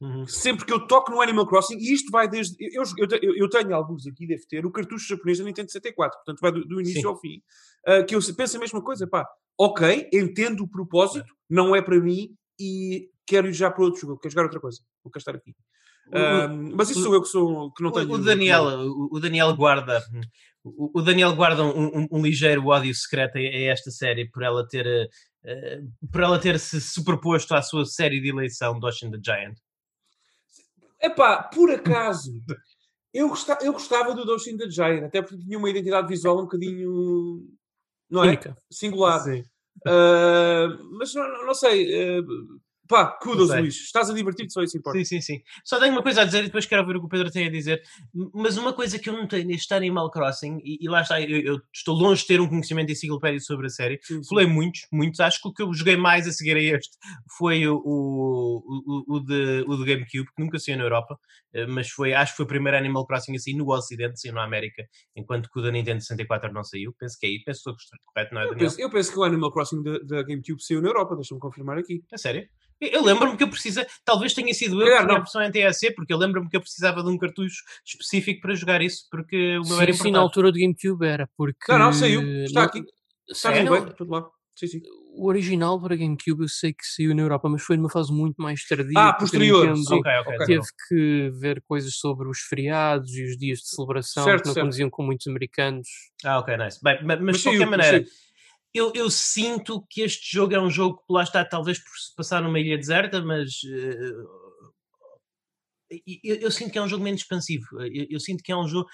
uhum. 0.00 0.26
sempre 0.26 0.64
que 0.64 0.72
eu 0.72 0.86
toco 0.86 1.10
no 1.10 1.20
Animal 1.20 1.46
Crossing, 1.46 1.78
e 1.78 1.92
isto 1.92 2.10
vai 2.10 2.28
desde. 2.28 2.56
Eu, 2.74 2.82
eu, 2.98 3.34
eu 3.36 3.48
tenho 3.48 3.74
alguns 3.74 4.06
aqui, 4.06 4.26
deve 4.26 4.46
ter, 4.46 4.66
o 4.66 4.70
cartucho 4.70 5.08
japonês 5.08 5.38
da 5.38 5.44
Nintendo 5.44 5.70
64, 5.70 6.18
portanto 6.18 6.40
vai 6.40 6.52
do, 6.52 6.66
do 6.66 6.80
início 6.80 7.02
Sim. 7.02 7.08
ao 7.08 7.18
fim, 7.18 7.42
uh, 7.88 8.04
que 8.06 8.14
eu 8.14 8.20
penso 8.36 8.56
a 8.56 8.60
mesma 8.60 8.82
coisa, 8.82 9.06
pá, 9.06 9.26
ok, 9.58 10.08
entendo 10.12 10.64
o 10.64 10.68
propósito, 10.68 11.32
não 11.48 11.74
é 11.74 11.82
para 11.82 11.98
mim 11.98 12.34
e 12.58 13.08
quero 13.26 13.48
ir 13.48 13.52
já 13.52 13.70
para 13.70 13.84
outro 13.84 14.00
jogo, 14.00 14.18
quero 14.18 14.32
jogar 14.32 14.44
outra 14.44 14.60
coisa, 14.60 14.80
quero 15.04 15.18
estar 15.18 15.34
aqui. 15.34 15.54
Mas 16.74 16.90
isso 16.90 17.02
sou 17.02 17.14
eu 17.14 17.22
que, 17.22 17.28
sou, 17.28 17.72
que 17.72 17.82
não 17.82 17.92
tenho. 17.92 18.12
O 18.12 18.18
Daniel, 18.18 18.64
o 19.10 19.20
Daniel 19.20 19.54
guarda 19.54 20.02
o, 20.64 21.00
Daniel 21.02 21.34
guarda 21.34 21.64
um, 21.64 22.00
um, 22.00 22.08
um, 22.12 22.22
ligeiro 22.22 22.66
ódio 22.66 22.94
secreto 22.94 23.38
a, 23.38 23.40
esta 23.40 23.90
série 23.90 24.28
por 24.30 24.42
ela 24.42 24.66
ter 24.66 24.86
uh, 24.86 26.08
por 26.10 26.20
ela 26.22 26.38
ter 26.38 26.58
se 26.58 26.80
superposto 26.80 27.54
à 27.54 27.62
sua 27.62 27.84
série 27.86 28.20
de 28.20 28.28
eleição 28.28 28.78
Doshin 28.78 29.10
the 29.10 29.18
Giant. 29.24 29.56
Epá, 31.00 31.42
por 31.44 31.70
acaso, 31.70 32.32
eu 33.14 33.28
gostava, 33.28 33.64
eu 33.64 33.72
gostava 33.72 34.14
do 34.14 34.24
Doshin 34.24 34.56
the 34.56 34.68
Giant, 34.68 35.04
até 35.04 35.22
porque 35.22 35.42
tinha 35.42 35.58
uma 35.58 35.70
identidade 35.70 36.08
visual 36.08 36.38
um 36.38 36.42
bocadinho, 36.42 37.42
não 38.10 38.24
é? 38.24 38.28
Única. 38.28 38.54
Singular. 38.70 39.20
Sim. 39.20 39.42
Ah, 39.86 40.68
mas 40.92 41.14
não, 41.14 41.46
não 41.46 41.54
sei, 41.54 42.18
ah, 42.18 42.22
pá, 42.90 43.06
kudos. 43.22 43.48
Luís. 43.50 43.76
Estás 43.76 44.10
a 44.10 44.12
divertir-te, 44.12 44.52
só 44.52 44.62
isso 44.62 44.76
importa. 44.76 44.98
Sim, 44.98 45.04
sim, 45.04 45.20
sim. 45.20 45.42
Só 45.64 45.78
tenho 45.78 45.92
uma 45.92 46.02
coisa 46.02 46.22
a 46.22 46.24
dizer 46.24 46.40
e 46.40 46.46
depois 46.46 46.66
quero 46.66 46.82
ouvir 46.82 46.96
o 46.96 47.00
que 47.00 47.06
o 47.06 47.08
Pedro 47.08 47.30
tem 47.30 47.46
a 47.46 47.50
dizer. 47.50 47.80
Mas 48.34 48.56
uma 48.56 48.72
coisa 48.72 48.98
que 48.98 49.08
eu 49.08 49.14
notei 49.14 49.44
neste 49.44 49.72
Animal 49.72 50.10
Crossing, 50.10 50.58
e, 50.64 50.78
e 50.80 50.88
lá 50.88 51.02
está, 51.02 51.20
eu, 51.20 51.40
eu 51.40 51.60
estou 51.72 51.94
longe 51.94 52.22
de 52.22 52.26
ter 52.26 52.40
um 52.40 52.48
conhecimento 52.48 52.90
enciclopédico 52.90 53.44
sobre 53.44 53.66
a 53.66 53.70
série. 53.70 54.00
Sim, 54.02 54.22
sim. 54.22 54.28
Falei 54.28 54.46
muitos, 54.46 54.86
muitos. 54.92 55.20
Acho 55.20 55.40
que 55.40 55.48
o 55.48 55.52
que 55.52 55.62
eu 55.62 55.72
joguei 55.72 55.96
mais 55.96 56.26
a 56.26 56.32
seguir 56.32 56.56
a 56.56 56.60
este 56.60 56.98
foi 57.38 57.66
o, 57.68 57.76
o, 57.76 59.04
o, 59.06 59.20
de, 59.20 59.64
o 59.68 59.76
de 59.76 59.84
GameCube, 59.84 60.28
que 60.34 60.42
nunca 60.42 60.58
saiu 60.58 60.76
na 60.76 60.84
Europa, 60.84 61.16
eh, 61.52 61.66
mas 61.66 61.88
foi, 61.90 62.12
acho 62.12 62.32
que 62.32 62.38
foi 62.38 62.44
o 62.44 62.48
primeiro 62.48 62.76
Animal 62.76 63.06
Crossing 63.06 63.36
assim 63.36 63.56
no 63.56 63.70
Ocidente, 63.70 64.20
saiu 64.20 64.34
na 64.34 64.44
América, 64.44 64.84
enquanto 65.16 65.48
que 65.50 65.58
o 65.58 65.62
da 65.62 65.70
Nintendo 65.70 66.00
64 66.00 66.52
não 66.52 66.64
saiu. 66.64 66.92
Penso 66.98 67.16
que 67.18 67.26
é 67.26 67.28
aí, 67.28 67.42
penso 67.44 67.62
que 67.64 67.82
estou 67.82 67.98
correto, 68.06 68.34
não 68.34 68.42
é, 68.42 68.46
Eu 68.46 68.56
penso, 68.56 68.80
eu 68.80 68.90
penso 68.90 69.12
que 69.12 69.18
o 69.18 69.22
Animal 69.22 69.52
Crossing 69.52 69.82
da, 69.82 70.22
GameCube 70.22 70.62
saiu 70.62 70.82
na 70.82 70.88
Europa, 70.88 71.14
deixa-me 71.14 71.40
confirmar 71.40 71.78
aqui. 71.78 72.02
A 72.12 72.18
sério? 72.18 72.48
Eu, 72.80 73.04
lembro-me 73.04 73.36
que 73.36 73.42
eu 73.44 73.48
precisa, 73.50 73.86
talvez 74.04 74.32
tenha 74.32 74.54
sido 74.54 74.80
eu 74.80 74.86
que 74.96 75.04
tinha 75.04 75.16
a 75.16 75.20
versão 75.20 75.42
NTSC, 75.42 75.92
porque 75.94 76.12
eu 76.12 76.16
lembro-me 76.18 76.48
que 76.48 76.56
eu 76.56 76.60
precisava 76.60 77.02
de 77.02 77.10
um 77.10 77.18
cartucho 77.18 77.62
específico 77.84 78.40
para 78.40 78.54
jogar 78.54 78.80
isso, 78.80 79.06
porque 79.10 79.58
o 79.58 79.62
meu 79.62 79.76
Sim, 79.76 79.82
era 79.82 79.92
sim, 79.92 79.98
importado. 79.98 80.12
na 80.12 80.18
altura 80.20 80.52
do 80.52 80.58
GameCube 80.58 81.06
era, 81.06 81.28
porque... 81.36 81.70
Não, 81.70 81.78
não, 81.78 81.92
saiu. 81.92 82.22
Está 82.44 82.62
aqui. 82.64 82.82
Está 83.28 83.52
Sim, 83.52 83.58
tudo 83.64 83.70
não, 83.74 83.84
bem, 83.84 83.94
tudo 83.94 84.10
lá. 84.12 84.26
Sim, 84.56 84.66
sim. 84.66 84.80
O 85.14 85.26
original 85.28 85.80
para 85.80 85.96
GameCube 85.96 86.42
eu 86.42 86.48
sei 86.48 86.72
que 86.72 86.84
saiu 86.86 87.14
na 87.14 87.22
Europa, 87.22 87.48
mas 87.48 87.62
foi 87.62 87.76
numa 87.76 87.90
fase 87.90 88.12
muito 88.12 88.40
mais 88.40 88.66
tardia. 88.66 88.98
Ah, 88.98 89.12
posterior. 89.12 89.66
Nintendo 89.66 89.96
Ok, 89.98 90.12
ok. 90.20 90.34
Ok. 90.34 90.46
Teve 90.46 90.66
que 90.88 91.30
ver 91.38 91.62
coisas 91.62 91.94
sobre 91.94 92.28
os 92.28 92.38
feriados 92.40 93.10
e 93.14 93.24
os 93.24 93.36
dias 93.36 93.58
de 93.60 93.68
celebração 93.68 94.24
Certo, 94.24 94.42
que 94.42 94.48
não 94.48 94.54
certo. 94.54 94.64
condiziam 94.66 94.90
com 94.90 95.02
muitos 95.02 95.26
americanos. 95.26 95.88
Ah, 96.24 96.38
ok, 96.38 96.56
nice. 96.56 96.78
Bem, 96.82 96.98
ma- 97.04 97.16
mas, 97.16 97.20
Mas 97.24 97.36
de 97.38 97.42
qualquer 97.42 97.58
saiu, 97.58 97.70
maneira, 97.70 97.98
saiu. 97.98 98.08
Eu, 98.72 98.92
eu 98.94 99.10
sinto 99.10 99.84
que 99.88 100.02
este 100.02 100.32
jogo 100.32 100.54
é 100.54 100.60
um 100.60 100.70
jogo 100.70 100.98
que 100.98 101.12
lá 101.12 101.22
está, 101.22 101.44
talvez 101.44 101.78
por 101.78 101.96
se 101.96 102.14
passar 102.14 102.42
numa 102.42 102.60
ilha 102.60 102.76
deserta, 102.76 103.20
mas 103.20 103.60
eh, 103.64 104.12
eu, 106.22 106.36
eu 106.36 106.50
sinto 106.50 106.70
que 106.70 106.78
é 106.78 106.82
um 106.82 106.88
jogo 106.88 107.02
menos 107.02 107.22
expansivo. 107.22 107.66
Eu, 107.82 108.06
eu 108.10 108.20
sinto 108.20 108.42
que 108.42 108.52
é 108.52 108.56
um 108.56 108.68
jogo. 108.68 108.88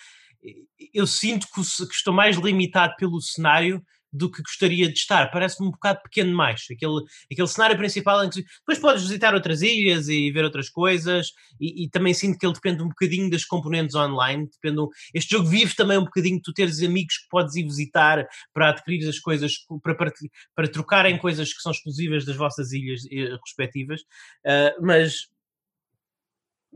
Eu 0.93 1.07
sinto 1.07 1.47
que, 1.49 1.63
que 1.63 1.95
estou 1.95 2.15
mais 2.15 2.37
limitado 2.37 2.95
pelo 2.97 3.21
cenário 3.21 3.85
do 4.17 4.31
que 4.31 4.43
gostaria 4.43 4.89
de 4.89 4.99
estar. 4.99 5.31
Parece-me 5.31 5.69
um 5.69 5.71
bocado 5.71 6.01
pequeno 6.03 6.31
demais. 6.31 6.65
Aquele, 6.71 7.05
aquele 7.31 7.49
cenário 7.49 7.77
principal 7.77 8.25
em 8.25 8.31
que 8.31 8.43
depois 8.43 8.79
podes 8.79 9.03
visitar 9.03 9.35
outras 9.35 9.63
ilhas 9.63 10.09
e 10.09 10.31
ver 10.31 10.45
outras 10.45 10.69
coisas, 10.69 11.33
e, 11.61 11.85
e 11.85 11.91
também 11.91 12.15
sinto 12.15 12.39
que 12.39 12.47
ele 12.47 12.55
depende 12.55 12.83
um 12.83 12.89
bocadinho 12.89 13.31
das 13.31 13.45
componentes 13.45 13.95
online. 13.95 14.49
Depende, 14.51 14.87
este 15.15 15.37
jogo 15.37 15.49
vive 15.49 15.75
também 15.75 15.99
um 15.99 16.05
bocadinho 16.05 16.37
de 16.37 16.43
tu 16.43 16.53
teres 16.53 16.83
amigos 16.83 17.19
que 17.19 17.29
podes 17.29 17.55
ir 17.57 17.65
visitar 17.65 18.27
para 18.53 18.71
adquirir 18.71 19.09
as 19.09 19.19
coisas, 19.19 19.53
para, 19.83 19.95
partilh- 19.95 20.31
para 20.55 20.69
trocarem 20.69 21.19
coisas 21.19 21.53
que 21.53 21.61
são 21.61 21.73
exclusivas 21.73 22.25
das 22.25 22.37
vossas 22.37 22.73
ilhas 22.73 23.03
eh, 23.11 23.37
respectivas. 23.45 24.03
Ah, 24.47 24.75
mas 24.81 25.29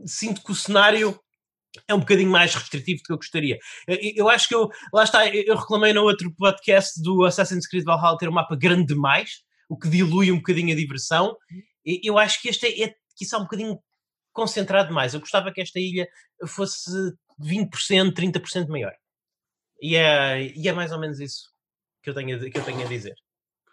sinto 0.05 0.43
que 0.43 0.51
o 0.51 0.55
cenário 0.55 1.19
é 1.87 1.93
um 1.93 1.99
bocadinho 1.99 2.29
mais 2.29 2.53
restritivo 2.53 2.99
do 2.99 3.03
que 3.03 3.13
eu 3.13 3.17
gostaria. 3.17 3.57
Eu, 3.87 4.27
acho 4.29 4.47
que 4.47 4.55
eu, 4.55 4.69
lá 4.93 5.03
está, 5.03 5.27
eu 5.27 5.55
reclamei 5.55 5.93
no 5.93 6.03
outro 6.03 6.33
podcast 6.35 7.01
do 7.01 7.23
Assassin's 7.25 7.67
Creed 7.67 7.83
Valhalla 7.85 8.17
ter 8.17 8.27
um 8.29 8.33
mapa 8.33 8.55
grande 8.55 8.87
demais, 8.93 9.43
o 9.69 9.77
que 9.77 9.87
dilui 9.89 10.31
um 10.31 10.37
bocadinho 10.37 10.73
a 10.73 10.75
diversão. 10.77 11.35
Eu 11.85 12.17
acho 12.17 12.41
que 12.41 12.49
este 12.49 12.65
é, 12.67 12.83
é 12.83 12.87
que 13.15 13.23
isso 13.23 13.35
é 13.35 13.39
um 13.39 13.43
bocadinho 13.43 13.79
concentrado 14.33 14.89
demais. 14.89 15.13
Eu 15.13 15.19
gostava 15.19 15.51
que 15.51 15.61
esta 15.61 15.79
ilha 15.79 16.07
fosse 16.47 16.89
20%, 17.41 18.13
30% 18.13 18.67
maior. 18.67 18.93
E 19.81 19.95
é, 19.95 20.47
e 20.55 20.67
é 20.67 20.73
mais 20.73 20.91
ou 20.91 20.99
menos 20.99 21.19
isso 21.19 21.49
que 22.03 22.09
eu 22.09 22.13
tenho, 22.13 22.35
a- 22.35 22.49
que 22.49 22.57
eu 22.57 22.63
tenho 22.63 22.81
a 22.85 22.89
dizer. 22.89 23.13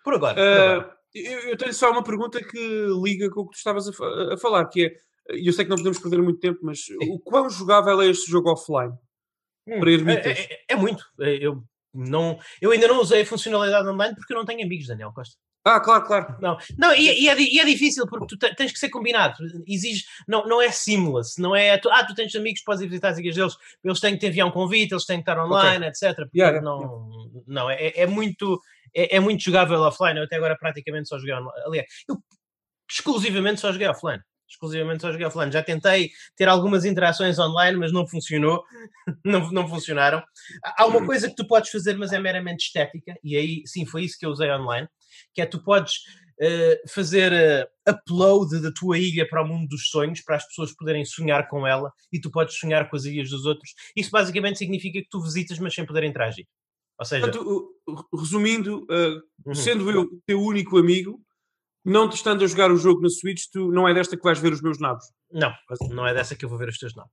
Por 0.04 0.14
agora. 0.14 0.34
por 0.34 0.42
agora. 0.42 0.90
Ah, 0.92 0.96
eu, 1.14 1.40
eu 1.50 1.56
tenho 1.56 1.72
só 1.74 1.90
uma 1.90 2.02
pergunta 2.04 2.42
que 2.42 2.86
liga 3.02 3.30
com 3.30 3.40
o 3.40 3.44
que 3.48 3.52
tu 3.54 3.58
estavas 3.58 3.88
a, 3.88 4.34
a 4.34 4.38
falar, 4.38 4.66
que 4.68 4.86
é, 4.86 4.92
e 5.30 5.46
eu 5.46 5.52
sei 5.52 5.64
que 5.64 5.70
não 5.70 5.76
podemos 5.76 5.98
perder 5.98 6.22
muito 6.22 6.40
tempo, 6.40 6.60
mas 6.62 6.80
o 7.02 7.18
quão 7.18 7.48
jogável 7.50 8.00
é 8.02 8.06
este 8.06 8.30
jogo 8.30 8.50
offline? 8.50 8.92
para 9.66 9.76
Hum, 9.76 9.92
ermitas. 9.92 10.38
É, 10.38 10.52
é- 10.54 10.60
é 10.70 10.76
muito. 10.76 11.04
É, 11.20 11.34
Eu, 11.44 11.62
não, 11.92 12.38
eu 12.60 12.70
ainda 12.70 12.88
não 12.88 13.00
usei 13.00 13.22
a 13.22 13.26
funcionalidade 13.26 13.86
online 13.88 14.14
porque 14.14 14.32
eu 14.32 14.36
não 14.38 14.44
tenho 14.46 14.64
amigos, 14.64 14.86
Daniel 14.86 15.12
Costa. 15.12 15.36
Ah, 15.64 15.80
claro, 15.80 16.06
claro. 16.06 16.36
Não, 16.40 16.56
não 16.78 16.94
e, 16.94 17.24
e 17.24 17.28
é, 17.28 17.38
e 17.38 17.58
é 17.60 17.64
difícil 17.66 18.06
porque 18.06 18.26
tu 18.26 18.38
te- 18.38 18.54
tens 18.54 18.72
que 18.72 18.78
ser 18.78 18.88
combinado. 18.88 19.36
Exige, 19.66 20.04
não, 20.26 20.46
não 20.46 20.62
é 20.62 20.70
seamless, 20.70 21.38
não 21.40 21.54
é. 21.54 21.76
Tu, 21.76 21.90
ah, 21.90 22.06
tu 22.06 22.14
tens 22.14 22.34
amigos, 22.34 22.62
podes 22.62 22.80
ir 22.82 22.88
visitar 22.88 23.10
as 23.10 23.18
ilhas 23.18 23.34
deles, 23.34 23.56
eles 23.84 24.00
têm 24.00 24.14
que 24.14 24.20
te 24.20 24.26
enviar 24.28 24.46
um 24.46 24.50
convite, 24.50 24.92
eles 24.94 25.04
têm 25.04 25.18
que 25.22 25.28
estar 25.30 25.44
online, 25.44 25.84
etc. 25.86 26.00
Portanto, 26.14 26.30
Yeah, 26.34 26.56
yeah, 26.58 26.60
não, 26.62 27.42
não 27.46 27.68
é, 27.70 27.92
é 27.94 28.06
muito. 28.06 28.58
É, 28.94 29.16
é 29.16 29.20
muito 29.20 29.42
jogável 29.42 29.80
offline. 29.80 30.18
Eu 30.18 30.24
até 30.24 30.36
agora 30.36 30.56
praticamente 30.56 31.08
só 31.08 31.18
joguei 31.18 31.34
online. 31.34 31.62
Aliás, 31.66 31.86
eu 32.08 32.16
exclusivamente 32.90 33.60
só 33.60 33.70
joguei 33.72 33.88
offline. 33.88 34.22
Exclusivamente 34.48 35.02
só 35.02 35.12
joguei 35.12 35.26
offline. 35.26 35.52
Já 35.52 35.62
tentei 35.62 36.10
ter 36.36 36.48
algumas 36.48 36.84
interações 36.84 37.38
online, 37.38 37.78
mas 37.78 37.92
não 37.92 38.06
funcionou. 38.06 38.64
não, 39.24 39.50
não 39.50 39.68
funcionaram. 39.68 40.22
Há 40.62 40.86
uma 40.86 41.04
coisa 41.04 41.28
que 41.28 41.36
tu 41.36 41.46
podes 41.46 41.70
fazer, 41.70 41.96
mas 41.96 42.12
é 42.12 42.18
meramente 42.18 42.64
estética, 42.64 43.14
e 43.22 43.36
aí 43.36 43.62
sim 43.66 43.84
foi 43.84 44.04
isso 44.04 44.18
que 44.18 44.26
eu 44.26 44.30
usei 44.30 44.50
online, 44.50 44.88
que 45.34 45.42
é 45.42 45.46
tu 45.46 45.62
podes 45.62 46.00
eh, 46.40 46.80
fazer 46.88 47.32
eh, 47.32 47.68
upload 47.88 48.60
da 48.62 48.70
tua 48.70 48.96
ilha 48.96 49.28
para 49.28 49.42
o 49.42 49.46
mundo 49.46 49.68
dos 49.68 49.88
sonhos, 49.88 50.20
para 50.20 50.36
as 50.36 50.46
pessoas 50.46 50.72
poderem 50.72 51.04
sonhar 51.04 51.48
com 51.48 51.66
ela, 51.66 51.92
e 52.12 52.20
tu 52.20 52.30
podes 52.30 52.56
sonhar 52.56 52.88
com 52.88 52.94
as 52.94 53.04
ilhas 53.04 53.28
dos 53.30 53.44
outros. 53.44 53.74
Isso 53.96 54.10
basicamente 54.10 54.58
significa 54.58 55.00
que 55.00 55.08
tu 55.10 55.20
visitas, 55.20 55.58
mas 55.58 55.74
sem 55.74 55.84
poder 55.84 56.04
interagir. 56.04 56.46
Ou 56.96 57.04
seja, 57.04 57.28
Portanto, 57.28 57.74
resumindo, 58.14 58.86
ah, 58.90 59.20
uhum. 59.46 59.54
sendo 59.54 59.90
eu 59.90 60.02
o 60.02 60.20
teu 60.24 60.40
único 60.40 60.78
amigo, 60.78 61.20
não 61.84 62.08
te 62.08 62.16
estando 62.16 62.44
a 62.44 62.46
jogar 62.46 62.70
o 62.70 62.76
jogo 62.76 63.00
na 63.00 63.08
Switch, 63.08 63.44
tu 63.52 63.70
não 63.70 63.88
é 63.88 63.94
desta 63.94 64.16
que 64.16 64.22
vais 64.22 64.38
ver 64.38 64.52
os 64.52 64.60
meus 64.60 64.78
nabos. 64.78 65.04
não, 65.30 65.52
não 65.90 66.06
é 66.06 66.12
dessa 66.14 66.34
que 66.36 66.44
eu 66.44 66.48
vou 66.48 66.58
ver 66.58 66.68
os 66.68 66.78
teus 66.78 66.94
nomes. 66.94 67.12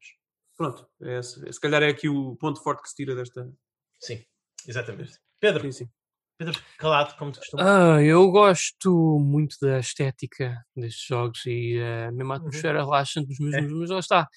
Pronto, 0.58 0.88
é 1.02 1.20
esse- 1.20 1.52
se 1.52 1.60
calhar 1.60 1.84
é 1.84 1.90
aqui 1.90 2.08
o 2.08 2.36
ponto 2.38 2.62
forte 2.64 2.82
que 2.82 2.90
se 2.90 2.96
tira 2.96 3.14
desta. 3.16 3.52
Sim, 4.00 4.24
exatamente. 4.68 5.14
Pedro, 5.40 5.62
Sim, 5.64 5.72
sim. 5.72 5.90
Pedro, 6.38 6.60
calado, 6.78 7.16
como 7.18 7.32
te 7.32 7.40
costumas. 7.40 7.66
Ah, 7.66 8.02
eu 8.04 8.30
gosto 8.30 9.18
muito 9.20 9.56
da 9.62 9.80
estética 9.80 10.58
destes 10.76 11.06
jogos 11.08 11.46
e 11.46 11.78
eh, 11.78 12.12
mesmo 12.12 12.34
a 12.34 12.36
atmosfera 12.38 12.84
relaxante 12.84 13.28
dos 13.28 13.40
meus 13.40 13.54
É. 13.56 13.62
mas 13.62 13.90
lá 13.90 14.00
está. 14.00 14.28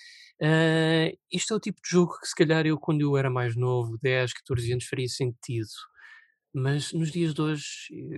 Ah, 0.41 1.11
isto 1.33 1.55
é 1.55 1.57
o 1.57 1.61
tipo 1.61 1.81
de 1.83 1.89
jogo 1.91 2.17
que 2.21 2.27
se 2.29 2.35
calhar 2.37 2.65
eu 2.67 2.79
quando 2.79 3.01
eu 3.01 3.17
era 3.17 3.29
mais 3.31 3.57
novo, 3.57 3.99
10, 4.01 4.33
14 4.33 4.73
anos, 4.73 4.85
faria 4.87 5.09
sentido. 5.09 5.69
Mas 6.55 6.93
nos 6.93 7.11
dias 7.11 7.35
de 7.35 7.43
hoje 7.43 7.65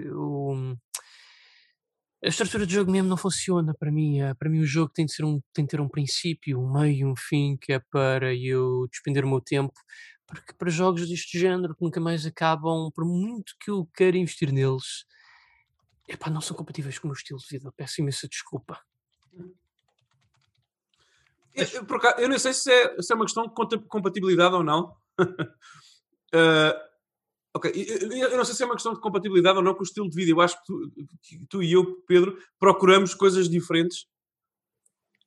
eu... 0.05 0.76
A 2.23 2.29
estrutura 2.29 2.67
de 2.67 2.75
jogo 2.75 2.91
mesmo 2.91 3.09
não 3.09 3.17
funciona 3.17 3.73
para 3.73 3.91
mim. 3.91 4.21
Ah, 4.21 4.35
Para 4.35 4.50
mim 4.50 4.61
o 4.61 4.67
jogo 4.67 4.93
tem 4.93 5.07
de, 5.07 5.12
ser 5.12 5.25
um, 5.25 5.41
tem 5.55 5.65
de 5.65 5.71
ter 5.71 5.81
um 5.81 5.89
princípio, 5.89 6.61
um 6.61 6.71
meio, 6.71 7.09
um 7.09 7.17
fim, 7.17 7.57
que 7.57 7.73
é 7.73 7.79
para 7.79 8.35
eu 8.35 8.87
despender 8.91 9.25
o 9.25 9.29
meu 9.29 9.41
tempo. 9.41 9.73
Porque 10.27 10.53
para 10.53 10.71
jogos 10.71 11.09
deste 11.09 11.39
género 11.39 11.75
que 11.75 11.83
nunca 11.83 11.99
mais 11.99 12.27
acabam, 12.27 12.91
por 12.95 13.05
muito 13.07 13.55
que 13.59 13.71
eu 13.71 13.89
queira 13.95 14.19
investir 14.19 14.53
neles, 14.53 15.07
epá, 16.07 16.29
não 16.29 16.43
são 16.43 16.55
compatíveis 16.55 16.99
com 16.99 17.09
o 17.09 17.11
meu 17.11 17.17
estilo 17.17 17.41
de 17.41 17.47
vida. 17.49 17.73
Peço 17.75 18.03
imensa 18.03 18.29
desculpa. 18.29 18.79
Eu, 21.55 21.67
eu, 21.73 21.87
eu 22.19 22.29
não 22.29 22.39
sei 22.39 22.53
se 22.53 22.71
é, 22.71 23.00
se 23.00 23.12
é 23.12 23.17
uma 23.17 23.25
questão 23.25 23.45
de 23.45 23.79
compatibilidade 23.89 24.55
ou 24.55 24.62
não. 24.62 24.95
Ah, 26.33 26.87
ok, 27.54 27.73
eu, 27.75 28.37
não 28.37 28.45
sei 28.45 28.54
se 28.54 28.62
é 28.62 28.66
uma 28.66 28.75
questão 28.75 28.95
de 28.95 29.00
compatibilidade 29.00 29.59
ou 29.59 29.64
não 29.64 29.75
com 29.75 29.80
o 29.80 29.85
estilo 29.85 30.09
de 30.09 30.16
vida. 30.16 30.30
Eu 30.30 30.40
acho 30.40 30.57
que 30.59 30.64
tu, 30.66 30.92
que 31.23 31.47
tu 31.47 31.62
e 31.62 31.73
eu, 31.73 32.02
Pedro, 32.07 32.38
procuramos 32.59 33.14
coisas 33.14 33.49
diferentes 33.49 34.07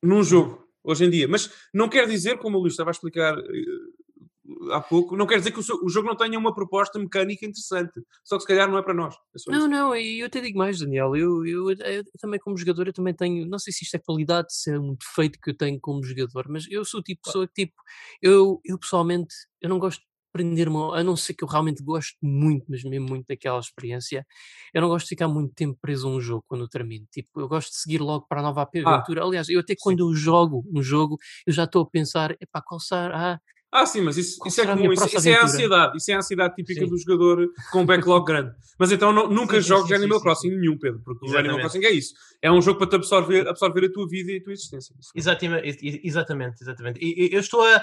num 0.02 0.22
jogo, 0.22 0.66
hoje 0.82 1.04
em 1.04 1.10
dia. 1.10 1.28
Mas 1.28 1.50
não 1.72 1.88
quer 1.88 2.06
dizer, 2.06 2.38
como 2.38 2.58
o 2.58 2.60
Luís 2.60 2.74
estava 2.74 2.90
a 2.90 2.92
explicar 2.92 3.38
eh, 3.38 4.72
há 4.72 4.80
pouco, 4.80 5.16
não 5.16 5.26
quer 5.26 5.38
dizer 5.38 5.50
que 5.52 5.58
o, 5.60 5.62
seu- 5.62 5.82
o 5.82 5.88
jogo 5.88 6.06
não 6.08 6.16
tenha 6.16 6.38
uma 6.38 6.54
proposta 6.54 6.98
mecânica 6.98 7.46
interessante. 7.46 8.02
Só 8.22 8.36
que 8.36 8.42
se 8.42 8.48
calhar 8.48 8.70
não 8.70 8.78
é 8.78 8.82
para 8.82 8.92
nós. 8.94 9.14
É 9.14 9.50
Não, 9.50 9.58
isso. 9.60 9.68
não, 9.68 9.96
e 9.96 10.20
eu 10.20 10.26
até 10.26 10.40
digo 10.40 10.58
mais, 10.58 10.78
Daniel. 10.78 11.16
Eu, 11.16 11.46
eu, 11.46 11.70
eu 11.70 12.04
também, 12.20 12.38
como 12.38 12.56
jogador, 12.56 12.86
eu 12.86 12.92
também 12.92 13.14
tenho. 13.14 13.46
Não 13.46 13.58
sei 13.58 13.72
se 13.72 13.84
isto 13.84 13.94
é 13.96 13.98
qualidade, 13.98 14.52
se 14.54 14.70
é 14.70 14.78
um 14.78 14.94
defeito 14.94 15.38
que 15.40 15.50
eu 15.50 15.56
tenho 15.56 15.80
como 15.80 16.02
jogador, 16.02 16.46
mas 16.48 16.66
eu 16.70 16.84
sou 16.84 17.00
o 17.00 17.02
tipo 17.02 17.20
de 17.22 17.24
pessoa 17.26 17.46
que, 17.48 17.66
tipo, 17.66 17.74
eu, 18.20 18.60
eu 18.64 18.78
pessoalmente, 18.78 19.34
eu 19.60 19.68
não 19.70 19.78
gosto 19.78 20.02
prender-me, 20.34 20.76
a 20.94 21.04
não 21.04 21.14
ser 21.16 21.32
que 21.34 21.44
eu 21.44 21.48
realmente 21.48 21.80
gosto 21.80 22.16
muito, 22.20 22.66
mas 22.68 22.82
mesmo 22.82 23.08
muito 23.08 23.26
daquela 23.28 23.60
experiência, 23.60 24.26
eu 24.74 24.82
não 24.82 24.88
gosto 24.88 25.04
de 25.06 25.10
ficar 25.10 25.28
muito 25.28 25.54
tempo 25.54 25.78
preso 25.80 26.08
a 26.08 26.10
um 26.10 26.20
jogo 26.20 26.44
quando 26.48 26.62
eu 26.62 26.68
termino. 26.68 27.06
Tipo, 27.12 27.40
eu 27.40 27.46
gosto 27.48 27.70
de 27.70 27.76
seguir 27.76 28.00
logo 28.00 28.26
para 28.28 28.40
a 28.40 28.42
nova 28.42 28.62
aventura. 28.62 29.22
Aliás, 29.24 29.48
eu 29.48 29.60
até 29.60 29.74
quando 29.78 30.00
eu 30.00 30.12
jogo 30.12 30.64
um 30.74 30.82
jogo, 30.82 31.16
eu 31.46 31.52
já 31.52 31.64
estou 31.64 31.82
a 31.82 31.86
pensar, 31.88 32.32
epá, 32.40 32.60
qual 32.60 32.80
será 32.80 33.38
Ah, 33.70 33.86
sim, 33.86 34.00
mas 34.00 34.16
isso, 34.16 34.38
isso 34.46 34.60
é 34.60 34.66
comum, 34.66 34.92
isso, 34.92 35.06
isso 35.06 35.28
é 35.28 35.34
a 35.36 35.44
ansiedade, 35.44 35.96
isso 35.96 36.10
é 36.10 36.14
a 36.14 36.18
ansiedade 36.18 36.54
típica 36.56 36.80
Sim. 36.80 36.88
do 36.88 36.98
jogador 36.98 37.48
com 37.72 37.82
um 37.82 37.86
backlog 37.86 38.24
grande. 38.26 38.52
Mas 38.78 38.90
então 38.90 39.12
não- 39.12 39.28
nunca 39.28 39.56
Sim, 39.56 39.62
sim, 39.62 39.68
jogues 39.68 39.88
sim, 39.88 39.94
Animal 39.94 40.18
sim, 40.18 40.24
Crossing 40.24 40.50
sim. 40.50 40.56
nenhum, 40.58 40.78
Pedro, 40.78 41.00
porque 41.04 41.24
o 41.24 41.28
Animal 41.28 41.58
Exatamente. 41.58 41.60
Crossing 41.60 41.84
é 41.86 41.90
isso. 41.92 42.14
É 42.42 42.50
um 42.50 42.60
jogo 42.60 42.78
para 42.78 42.88
te 42.88 42.96
absorver, 42.96 43.48
absorver 43.48 43.86
a 43.86 43.92
tua 43.92 44.08
vida 44.08 44.32
e 44.32 44.36
a 44.38 44.42
tua 44.42 44.52
existência. 44.52 44.94
Exatamente, 45.14 45.78
exatamente, 46.04 46.62
exatamente. 46.62 46.98
E 47.00 47.30
Eu 47.32 47.40
estou 47.40 47.62
a. 47.62 47.82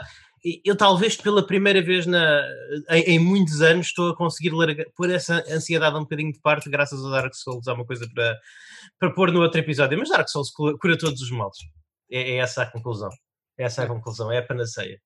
Eu 0.66 0.76
talvez 0.76 1.16
pela 1.16 1.46
primeira 1.46 1.82
vez 1.82 2.06
na, 2.06 2.44
em, 2.90 3.16
em 3.16 3.20
muitos 3.20 3.62
anos 3.62 3.88
estou 3.88 4.12
a 4.12 4.18
conseguir 4.18 4.50
largar, 4.52 4.86
pôr 4.96 5.10
essa 5.12 5.44
ansiedade 5.50 5.96
um 5.96 6.02
bocadinho 6.02 6.32
de 6.34 6.40
parte 6.40 6.70
graças 6.70 7.00
ao 7.04 7.12
Dark 7.12 7.34
Souls. 7.36 7.68
Há 7.68 7.74
uma 7.74 7.86
coisa 7.86 8.08
para, 8.14 8.38
para 9.00 9.14
pôr 9.14 9.32
no 9.32 9.42
outro 9.42 9.60
episódio. 9.60 9.98
Mas 9.98 10.10
Dark 10.10 10.28
Souls 10.28 10.50
cura, 10.52 10.76
cura 10.80 10.98
todos 10.98 11.22
os 11.22 11.32
males. 11.32 11.58
É, 12.12 12.32
é 12.32 12.36
essa 12.38 12.64
a 12.64 12.72
conclusão. 12.72 13.10
É 13.58 13.66
essa 13.66 13.84
a 13.84 13.88
conclusão. 13.88 14.32
É 14.32 14.40
a 14.40 14.46
panaceia. 14.46 15.00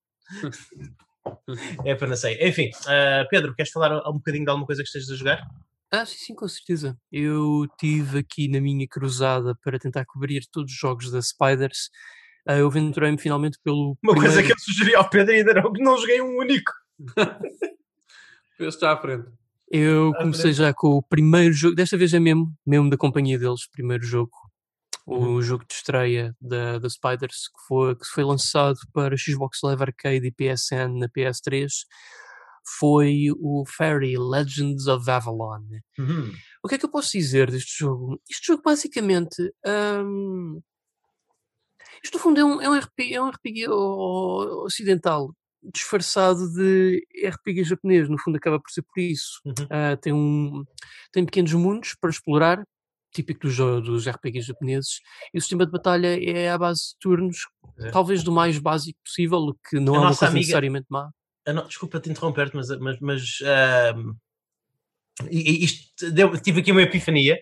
É 1.83 1.91
a 1.91 1.97
panaceia. 1.97 2.47
Enfim, 2.47 2.69
ah, 2.87 3.25
Pedro, 3.29 3.53
queres 3.55 3.71
falar 3.71 4.07
um 4.09 4.13
bocadinho 4.13 4.45
de 4.45 4.49
alguma 4.49 4.65
coisa 4.65 4.81
que 4.81 4.87
estejas 4.87 5.09
a 5.09 5.15
jogar? 5.15 5.47
Ah, 5.91 6.05
sim, 6.05 6.17
sim, 6.17 6.35
com 6.35 6.47
certeza. 6.47 6.97
Eu 7.11 7.65
tive 7.79 8.19
aqui 8.19 8.47
na 8.47 8.59
minha 8.59 8.87
cruzada 8.87 9.55
para 9.63 9.79
tentar 9.79 10.05
cobrir 10.05 10.45
todos 10.51 10.71
os 10.71 10.77
jogos 10.77 11.11
da 11.11 11.21
Spiders. 11.21 11.89
Ah, 12.47 12.57
eu 12.57 12.67
aventurei-me 12.67 13.17
finalmente 13.17 13.57
pelo 13.63 13.97
Uma 14.03 14.13
coisa 14.13 14.35
primeiro- 14.35 14.47
que 14.47 14.53
eu 14.53 14.59
sugeri 14.59 14.95
ao 14.95 15.09
Pedro 15.09 15.33
e 15.33 15.37
ainda 15.39 15.53
não, 15.55 15.71
não 15.79 15.97
joguei 15.97 16.21
um 16.21 16.37
único. 16.37 16.71
Esse 18.59 18.67
está 18.69 18.93
à 18.93 18.97
frente. 19.01 19.27
Eu 19.69 20.11
Ah, 20.15 20.19
comecei 20.21 20.53
já 20.53 20.73
com 20.73 20.89
o 20.89 21.01
primeiro 21.03 21.53
jogo, 21.53 21.75
desta 21.75 21.97
vez 21.97 22.13
é 22.13 22.19
mesmo, 22.19 22.53
mesmo 22.65 22.89
da 22.89 22.97
companhia 22.97 23.37
deles, 23.37 23.67
primeiro 23.69 24.03
jogo, 24.05 24.31
Uhum. 25.07 25.35
o 25.35 25.41
jogo 25.41 25.63
de 25.67 25.73
estreia 25.75 26.35
da, 26.41 26.79
da 26.79 26.89
Spiders, 26.89 27.47
que 27.47 27.67
foi, 27.67 27.95
que 27.95 28.05
foi 28.07 28.23
lançado 28.23 28.77
para 28.93 29.15
Xbox 29.17 29.59
Live 29.63 29.83
Arcade 29.83 30.25
e 30.25 30.31
PSN 30.31 30.97
na 30.99 31.07
PS3, 31.09 31.67
foi 32.79 33.27
o 33.39 33.63
Fairy 33.67 34.15
Legends 34.17 34.87
of 34.87 35.07
Avalon. 35.09 35.61
Uhum. 35.99 36.31
O 36.63 36.67
que 36.67 36.75
é 36.75 36.77
que 36.79 36.85
eu 36.85 36.89
posso 36.91 37.11
dizer 37.11 37.51
deste 37.51 37.77
jogo? 37.79 38.19
Este 38.29 38.47
jogo 38.47 38.63
basicamente. 38.63 39.51
hum, 40.03 40.59
isto 42.03 42.15
no 42.15 42.19
fundo 42.19 42.39
é 42.39 42.43
um, 42.45 42.61
é 42.61 42.69
um 42.69 42.77
RPG, 42.77 43.13
é 43.15 43.21
um 43.21 43.29
RPG 43.29 43.67
ocidental 43.69 45.33
disfarçado 45.73 46.47
de 46.53 47.03
RPG 47.25 47.63
japonês, 47.63 48.07
no 48.07 48.19
fundo 48.19 48.37
acaba 48.37 48.59
por 48.59 48.69
ser 48.69 48.83
por 48.83 48.99
isso. 49.01 49.41
Uhum. 49.45 49.53
Ah, 49.69 49.97
tem, 49.97 50.13
um, 50.13 50.63
tem 51.11 51.25
pequenos 51.25 51.53
mundos 51.53 51.95
para 51.99 52.11
explorar, 52.11 52.63
típico 53.11 53.39
dos, 53.47 53.57
dos 53.57 54.05
RPGs 54.07 54.45
japoneses, 54.47 54.99
e 55.33 55.37
o 55.37 55.41
sistema 55.41 55.65
de 55.65 55.71
batalha 55.71 56.19
é 56.23 56.49
à 56.51 56.57
base 56.57 56.89
de 56.89 56.95
turnos, 56.99 57.37
É. 57.79 57.89
talvez 57.89 58.23
do 58.23 58.31
mais 58.31 58.59
básico 58.59 58.99
possível, 59.03 59.39
o 59.39 59.55
que 59.67 59.79
não 59.79 59.93
A 59.93 59.97
é 59.97 59.99
uma 60.01 60.07
coisa 60.09 60.25
amiga- 60.27 60.39
necessariamente 60.39 60.85
má. 60.89 61.09
Não, 61.47 61.65
desculpa 61.67 61.99
te 61.99 62.09
interromper-te, 62.11 62.55
mas, 62.55 62.67
mas, 62.79 62.99
mas 62.99 63.21
isto 65.31 66.11
deu- 66.11 66.39
tive 66.41 66.59
aqui 66.61 66.71
uma 66.71 66.81
epifania, 66.81 67.37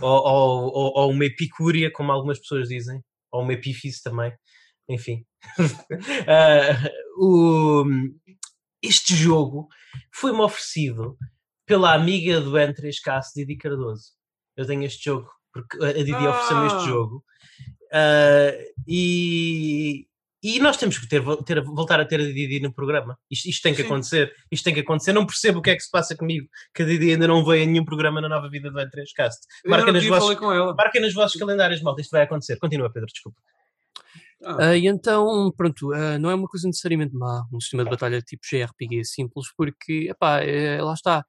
ou, 0.00 0.08
ou, 0.10 0.72
ou- 0.72 0.92
ou 0.96 1.10
uma 1.10 1.24
epicúria, 1.24 1.90
como 1.92 2.12
algumas 2.12 2.38
pessoas 2.38 2.68
dizem, 2.68 3.00
ou 3.32 3.42
uma 3.42 3.52
epífise 3.52 4.02
também, 4.02 4.32
enfim. 4.88 5.24
Ah, 6.28 6.90
o- 7.18 7.84
este 8.82 9.14
jogo 9.14 9.68
foi-me 10.12 10.40
oferecido 10.40 11.16
pela 11.66 11.94
amiga 11.94 12.40
do 12.40 12.52
N3K, 12.52 13.20
Didi 13.34 13.56
Cardoso. 13.56 14.12
Eu 14.56 14.66
tenho 14.66 14.84
este 14.84 15.04
jogo, 15.04 15.28
porque 15.52 15.82
a 15.84 15.92
Didi 15.92 16.12
ofereceu-me 16.12 16.62
Ah! 16.64 16.66
este 16.66 16.86
jogo. 16.86 17.24
Ah, 17.92 18.52
e, 18.86 20.06
e 20.54 20.58
nós 20.60 20.76
temos 20.76 20.98
que 20.98 21.08
ter, 21.08 21.22
ter- 21.44 21.62
voltar 21.62 21.98
a 22.00 22.04
ter 22.04 22.20
a 22.20 22.24
Didi 22.24 22.60
no 22.60 22.72
programa. 22.72 23.18
Isto, 23.30 23.48
isto 23.48 23.62
tem 23.62 23.74
que 23.74 23.80
Sim. 23.82 23.86
acontecer. 23.88 24.32
Isto 24.50 24.64
tem 24.64 24.74
que 24.74 24.80
acontecer. 24.80 25.12
Não 25.12 25.24
percebo 25.26 25.58
o 25.58 25.62
que 25.62 25.70
é 25.70 25.74
que 25.76 25.82
se 25.82 25.90
passa 25.90 26.16
comigo, 26.16 26.46
que 26.74 26.82
a 26.82 26.86
Didi 26.86 27.10
ainda 27.12 27.26
não 27.26 27.44
veio 27.44 27.62
a 27.64 27.66
nenhum 27.66 27.84
programa 27.84 28.20
na 28.20 28.28
nova 28.28 28.48
vida 28.50 28.70
do 28.70 28.78
N3Cast. 28.78 29.38
Eu 29.64 29.70
Marquem 29.70 30.36
com 30.36 30.52
ela. 30.52 30.74
marquem 30.74 31.00
nos 31.00 31.14
vossos 31.14 31.38
calendários, 31.38 31.80
malta. 31.82 32.00
Isto 32.00 32.10
vai 32.10 32.22
acontecer. 32.22 32.56
Continua, 32.58 32.90
Pedro, 32.92 33.08
desculpa. 33.12 33.38
Ah, 34.44 34.56
Ah, 34.68 34.76
e 34.76 34.86
então, 34.86 35.52
pronto, 35.56 35.92
ah, 35.92 36.18
não 36.18 36.30
é 36.30 36.34
uma 36.34 36.46
coisa 36.46 36.66
necessariamente 36.66 37.14
má, 37.14 37.46
um 37.52 37.58
sistema 37.60 37.84
de 37.84 37.90
batalha 37.90 38.20
tipo 38.20 38.42
JRPG 38.46 39.04
simples, 39.04 39.46
porque, 39.56 40.08
epá, 40.10 40.40
é, 40.42 40.80
lá 40.82 40.92
está. 40.92 41.24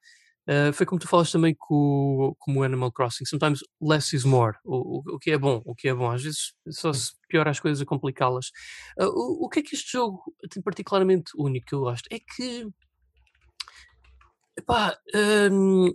Ah, 0.47 0.71
foi 0.71 0.85
como 0.85 0.99
tu 0.99 1.07
falas 1.07 1.29
também 1.29 1.53
com, 1.57 2.33
com 2.39 2.55
o 2.55 2.63
Animal 2.63 2.91
Crossing, 2.91 3.25
sometimes 3.25 3.59
less 3.81 4.15
is 4.15 4.23
more, 4.23 4.55
o, 4.63 4.99
o, 4.99 5.15
o 5.15 5.19
que 5.19 5.31
é 5.31 5.37
bom, 5.37 5.61
o 5.65 5.75
que 5.75 5.89
é 5.89 5.93
bom, 5.93 6.09
às 6.09 6.23
vezes 6.23 6.53
só 6.69 6.93
se 6.93 7.11
piora 7.27 7.51
as 7.51 7.59
coisas 7.59 7.81
a 7.81 7.85
complicá-las. 7.85 8.51
Ah, 8.97 9.07
o, 9.07 9.45
o 9.45 9.49
que 9.49 9.59
é 9.59 9.63
que 9.63 9.75
este 9.75 9.91
jogo 9.91 10.23
tem 10.49 10.63
particularmente 10.63 11.31
único 11.37 11.67
que 11.67 11.75
eu 11.75 11.81
gosto? 11.81 12.07
É 12.09 12.19
que, 12.19 12.65
epá, 14.57 14.97
hum, 15.51 15.93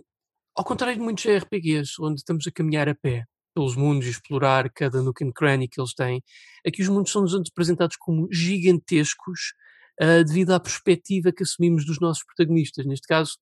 ao 0.55 0.63
contrário 0.63 0.95
de 0.95 1.01
muitos 1.01 1.25
RPGs, 1.25 1.93
onde 1.99 2.19
estamos 2.19 2.45
a 2.45 2.51
caminhar 2.51 2.87
a 2.87 2.93
pé 2.95 3.25
pelos 3.55 3.75
mundos 3.75 4.07
e 4.07 4.11
explorar 4.11 4.69
cada 4.71 5.01
nook 5.01 5.23
and 5.23 5.31
cranny 5.31 5.67
que 5.67 5.79
eles 5.81 5.93
têm, 5.95 6.23
aqui 6.65 6.81
os 6.83 6.89
mundos 6.89 7.11
são-nos 7.11 7.33
apresentados 7.35 7.97
como 7.97 8.27
gigantescos 8.31 9.53
ah, 9.99 10.23
devido 10.23 10.51
à 10.51 10.59
perspectiva 10.59 11.31
que 11.31 11.41
assumimos 11.41 11.85
dos 11.85 11.99
nossos 11.99 12.23
protagonistas. 12.23 12.85
Neste 12.85 13.07
caso, 13.07 13.33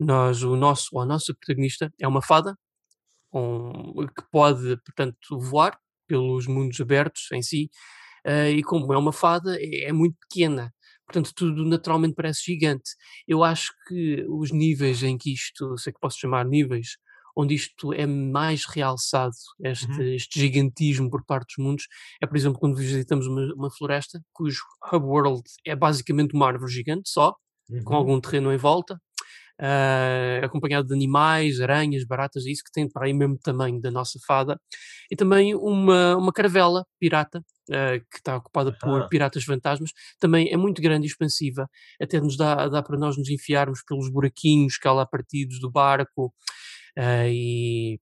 nós, 0.00 0.42
o 0.42 0.56
nosso 0.56 0.88
ou 0.92 1.00
a 1.02 1.06
nossa 1.06 1.34
protagonista 1.34 1.92
é 2.00 2.06
uma 2.08 2.22
fada 2.22 2.56
um, 3.32 4.06
que 4.06 4.22
pode, 4.30 4.76
portanto, 4.84 5.38
voar 5.40 5.78
pelos 6.06 6.46
mundos 6.46 6.80
abertos 6.80 7.28
em 7.32 7.42
si, 7.42 7.70
ah, 8.26 8.48
e 8.50 8.62
como 8.62 8.92
é 8.94 8.98
uma 8.98 9.12
fada, 9.12 9.56
é, 9.60 9.86
é 9.86 9.92
muito 9.92 10.16
pequena. 10.28 10.72
Portanto, 11.06 11.32
tudo 11.34 11.64
naturalmente 11.66 12.14
parece 12.14 12.42
gigante. 12.44 12.90
Eu 13.26 13.42
acho 13.44 13.72
que 13.88 14.24
os 14.28 14.52
níveis 14.52 15.02
em 15.02 15.18
que 15.18 15.32
isto, 15.34 15.76
sei 15.78 15.92
que 15.92 16.00
posso 16.00 16.18
chamar 16.20 16.46
níveis, 16.46 16.96
onde 17.36 17.54
isto 17.54 17.92
é 17.94 18.06
mais 18.06 18.64
realçado, 18.66 19.34
este, 19.64 19.86
Uhum. 19.90 20.14
este 20.14 20.40
gigantismo 20.40 21.10
por 21.10 21.24
parte 21.24 21.54
dos 21.56 21.64
mundos, 21.64 21.84
é, 22.22 22.26
por 22.26 22.36
exemplo, 22.36 22.58
quando 22.58 22.76
visitamos 22.76 23.26
uma, 23.26 23.52
uma 23.54 23.70
floresta, 23.70 24.20
cujo 24.32 24.62
hub 24.92 25.04
world 25.06 25.42
é 25.66 25.76
basicamente 25.76 26.34
uma 26.34 26.46
árvore 26.48 26.72
gigante 26.72 27.08
só, 27.10 27.34
com 27.84 27.94
Uhum. 27.94 28.00
algum 28.00 28.20
terreno 28.20 28.52
em 28.52 28.56
volta, 28.58 29.00
ah, 29.60 30.40
acompanhado 30.44 30.88
de 30.88 30.94
animais, 30.94 31.60
aranhas, 31.60 32.04
baratas, 32.04 32.46
isso 32.46 32.62
que 32.64 32.70
tem 32.72 32.88
para 32.88 33.06
aí 33.06 33.12
mesmo 33.14 33.38
tamanho 33.38 33.80
da 33.80 33.90
nossa 33.90 34.18
fada, 34.26 34.60
e 35.10 35.16
também 35.16 35.54
uma, 35.54 36.16
uma 36.16 36.32
caravela 36.32 36.84
pirata, 37.00 37.42
ah, 37.70 37.98
que 38.10 38.18
está 38.18 38.36
ocupada 38.36 38.72
por 38.78 39.08
piratas 39.08 39.44
fantasmas, 39.44 39.90
também 40.20 40.50
é 40.52 40.56
muito 40.56 40.80
grande 40.82 41.06
e 41.06 41.10
expansiva, 41.10 41.68
até 42.00 42.20
nos 42.20 42.36
dá, 42.36 42.68
dá 42.68 42.82
para 42.82 42.98
nós 42.98 43.16
nos 43.16 43.28
enfiarmos 43.30 43.82
pelos 43.86 44.10
buraquinhos 44.10 44.76
que 44.78 44.86
há 44.88 44.92
lá 44.92 45.06
partidos 45.06 45.60
do 45.60 45.70
barco, 45.70 46.32
ah, 46.96 47.28
e 47.28 47.98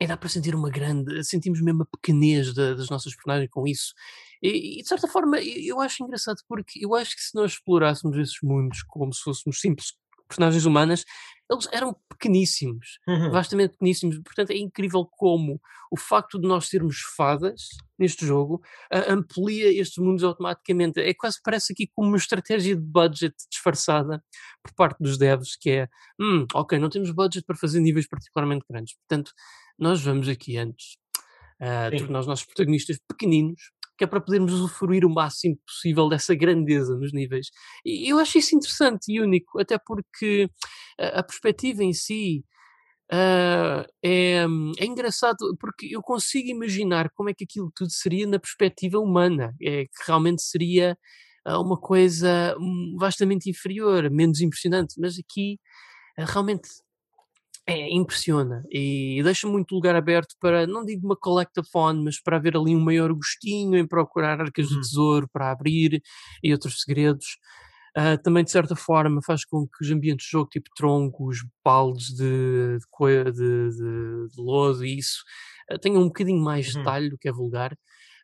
e 0.00 0.06
dá 0.06 0.14
para 0.16 0.28
sentir 0.28 0.54
uma 0.54 0.68
grande, 0.70 1.24
sentimos 1.24 1.62
mesmo 1.62 1.82
a 1.82 1.86
pequenez 1.86 2.52
da- 2.52 2.74
das 2.74 2.90
nossas 2.90 3.14
personagens 3.14 3.48
com 3.50 3.66
isso. 3.66 3.94
E, 4.42 4.78
e, 4.80 4.82
de 4.82 4.88
certa 4.88 5.08
forma 5.08 5.40
eu 5.40 5.80
acho 5.80 6.04
engraçado 6.04 6.36
porque 6.46 6.84
eu 6.84 6.94
acho 6.94 7.16
que 7.16 7.22
se 7.22 7.34
nós 7.34 7.52
explorássemos 7.52 8.18
esses 8.18 8.36
mundos 8.42 8.82
como 8.82 9.10
se 9.14 9.22
fôssemos 9.22 9.58
simples 9.58 9.92
personagens 10.28 10.64
humanas, 10.64 11.04
eles 11.50 11.68
eram 11.72 11.94
pequeníssimos, 12.08 12.98
Uhum. 13.06 13.30
vastamente 13.30 13.72
pequeníssimos. 13.72 14.18
Portanto, 14.18 14.50
é 14.50 14.56
incrível 14.56 15.06
como 15.06 15.60
o 15.92 15.96
facto 15.96 16.40
de 16.40 16.48
nós 16.48 16.66
sermos 16.68 16.98
fadas 17.16 17.68
neste 17.96 18.26
jogo 18.26 18.60
amplia 19.08 19.70
estes 19.80 19.98
mundos 19.98 20.24
automaticamente. 20.24 21.00
É 21.00 21.14
quase 21.14 21.38
parece 21.44 21.72
aqui 21.72 21.86
como 21.94 22.08
uma 22.08 22.16
estratégia 22.16 22.74
de 22.74 22.82
budget 22.82 23.34
disfarçada 23.48 24.22
por 24.62 24.74
parte 24.74 24.98
dos 25.00 25.16
devs, 25.18 25.54
que 25.56 25.70
é 25.70 25.88
hum, 26.20 26.46
ok, 26.52 26.78
não 26.80 26.90
temos 26.90 27.12
budget 27.12 27.44
para 27.46 27.56
fazer 27.56 27.78
níveis 27.80 28.08
particularmente 28.08 28.64
grandes. 28.68 28.96
Portanto, 28.96 29.32
nós 29.78 30.02
vamos 30.02 30.28
aqui 30.28 30.56
antes 30.56 30.96
Sim. 31.90 31.98
tornar 31.98 32.20
os 32.20 32.26
nossos 32.26 32.44
protagonistas 32.44 32.98
pequeninos, 33.08 33.70
que 33.96 34.04
é 34.04 34.06
para 34.06 34.20
podermos 34.20 34.52
usufruir 34.52 35.04
o 35.04 35.10
máximo 35.10 35.56
possível 35.66 36.08
dessa 36.08 36.34
grandeza 36.34 36.96
nos 36.96 37.12
níveis. 37.12 37.48
E 37.84 38.10
eu 38.10 38.18
acho 38.18 38.38
isso 38.38 38.56
interessante 38.56 39.12
e 39.12 39.20
único, 39.20 39.60
até 39.60 39.78
porque 39.78 40.48
a, 40.98 41.20
a 41.20 41.22
perspectiva 41.22 41.82
em 41.82 41.92
si 41.92 42.44
ah, 43.10 43.86
é, 44.02 44.44
é 44.78 44.84
engraçado, 44.84 45.56
porque 45.60 45.86
eu 45.94 46.02
consigo 46.02 46.48
imaginar 46.48 47.10
como 47.14 47.30
é 47.30 47.34
que 47.34 47.44
aquilo 47.44 47.70
tudo 47.74 47.90
seria 47.92 48.26
na 48.26 48.38
perspectiva 48.38 48.98
humana, 48.98 49.54
é 49.62 49.84
que 49.84 49.90
realmente 50.06 50.42
seria 50.42 50.98
ah, 51.44 51.60
uma 51.60 51.78
coisa 51.78 52.56
hum, 52.58 52.96
vastamente 52.98 53.48
inferior, 53.50 54.10
menos 54.10 54.40
impressionante, 54.40 55.00
mas 55.00 55.18
aqui 55.18 55.58
ah, 56.18 56.24
realmente 56.26 56.68
é, 57.66 57.88
impressiona 57.92 58.62
e 58.70 59.20
deixa 59.24 59.48
muito 59.48 59.74
lugar 59.74 59.96
aberto 59.96 60.36
para, 60.40 60.66
não 60.66 60.84
digo 60.84 61.04
uma 61.06 61.16
collectathon, 61.16 61.94
mas 62.04 62.20
para 62.20 62.36
haver 62.36 62.56
ali 62.56 62.76
um 62.76 62.80
maior 62.80 63.12
gostinho 63.12 63.76
em 63.76 63.86
procurar 63.86 64.40
arcas 64.40 64.68
do 64.68 64.76
Uhum. 64.76 64.80
tesouro 64.80 65.28
para 65.32 65.50
abrir 65.50 66.00
e 66.42 66.52
outros 66.52 66.82
segredos. 66.82 67.26
Ah, 67.96 68.18
também, 68.18 68.44
de 68.44 68.50
certa 68.50 68.76
forma, 68.76 69.20
faz 69.22 69.44
com 69.44 69.66
que 69.66 69.82
os 69.84 69.90
ambientes 69.90 70.26
de 70.26 70.32
jogo, 70.32 70.50
tipo 70.50 70.68
troncos, 70.76 71.38
baldes 71.64 72.08
de, 72.14 72.78
de, 72.78 73.32
de, 73.32 74.28
de- 74.28 74.42
lodo 74.42 74.84
e 74.84 74.98
isso, 74.98 75.22
ah, 75.70 75.78
tenham 75.78 76.02
um 76.02 76.06
bocadinho 76.06 76.42
mais 76.42 76.66
Uhum. 76.68 76.74
detalhe 76.76 77.10
do 77.10 77.18
que 77.18 77.28
é 77.28 77.32
vulgar. 77.32 77.76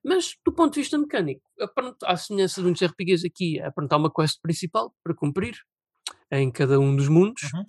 Mas 0.05 0.35
do 0.45 0.53
ponto 0.53 0.75
de 0.75 0.81
vista 0.81 0.99
mecânico, 0.99 1.43
pronto, 1.75 1.97
à 2.05 2.17
semelhança 2.17 2.61
de 2.61 2.65
muitos 2.65 2.83
RPGs 2.83 3.27
aqui, 3.27 3.59
pronto, 3.75 3.93
há 3.93 3.97
uma 3.97 4.13
quest 4.13 4.41
principal 4.43 4.95
para 5.03 5.15
cumprir 5.15 5.55
em 6.31 6.51
cada 6.51 6.81
um 6.81 6.97
dos 6.97 7.09
mundos. 7.09 7.43
Uhum. 7.55 7.65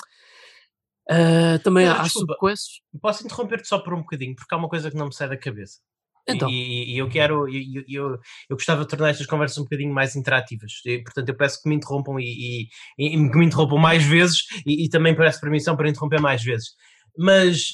Uh, 1.09 1.59
também 1.63 1.85
Mas, 1.85 1.99
há 1.99 2.03
desculpa, 2.03 2.33
subquests. 2.33 2.81
Posso 3.01 3.25
interromper-te 3.25 3.67
só 3.67 3.79
por 3.79 3.93
um 3.93 3.99
bocadinho, 4.01 4.35
porque 4.35 4.53
há 4.53 4.57
uma 4.57 4.69
coisa 4.69 4.89
que 4.89 4.97
não 4.97 5.07
me 5.07 5.13
sai 5.13 5.29
da 5.29 5.37
cabeça. 5.37 5.79
Então, 6.25 6.49
E, 6.49 6.93
e 6.95 6.97
eu 6.97 7.09
quero, 7.09 7.49
eu, 7.49 7.83
eu, 7.87 8.11
eu 8.49 8.55
gostava 8.55 8.83
de 8.83 8.87
tornar 8.87 9.09
estas 9.09 9.27
conversas 9.27 9.57
um 9.57 9.63
bocadinho 9.63 9.93
mais 9.93 10.15
interativas. 10.15 10.71
E, 10.85 10.99
portanto, 11.03 11.27
eu 11.27 11.35
peço 11.35 11.61
que 11.61 11.67
me 11.67 11.75
interrompam 11.75 12.17
e, 12.17 12.67
e- 12.97 13.05
e 13.07 13.09
que 13.29 13.37
me 13.37 13.45
interrompam 13.45 13.77
mais 13.77 14.03
vezes 14.03 14.43
e, 14.65 14.85
e 14.85 14.89
também 14.89 15.13
peço 15.15 15.41
permissão 15.41 15.75
para 15.75 15.89
interromper 15.89 16.21
mais 16.21 16.41
vezes. 16.41 16.69
Mas 17.17 17.71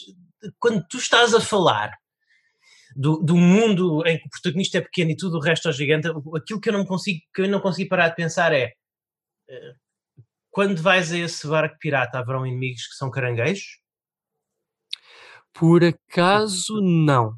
quando 0.57 0.83
tu 0.89 0.97
estás 0.97 1.33
a 1.35 1.39
falar 1.39 1.91
do, 2.95 3.17
do 3.17 3.37
mundo 3.37 4.03
em 4.07 4.17
que 4.17 4.25
o 4.25 4.29
protagonista 4.29 4.79
é 4.79 4.81
pequeno 4.81 5.11
e 5.11 5.15
tudo 5.15 5.37
o 5.37 5.41
resto 5.41 5.69
é 5.69 5.71
gigante, 5.71 6.07
aquilo 6.35 6.59
que 6.59 6.69
eu 6.69 6.73
não 6.73 6.85
consigo, 6.85 7.19
que 7.33 7.41
eu 7.43 7.47
não 7.49 7.59
consigo 7.59 7.89
parar 7.89 8.09
de 8.09 8.15
pensar 8.15 8.51
é 8.51 8.73
eh, 9.49 9.73
quando 10.49 10.81
vais 10.81 11.11
a 11.11 11.17
esse 11.17 11.47
barco 11.47 11.77
pirata 11.79 12.19
haverão 12.19 12.45
inimigos 12.45 12.87
que 12.87 12.95
são 12.95 13.09
caranguejos? 13.11 13.65
por 15.53 15.83
acaso 15.83 16.79
não. 16.81 17.31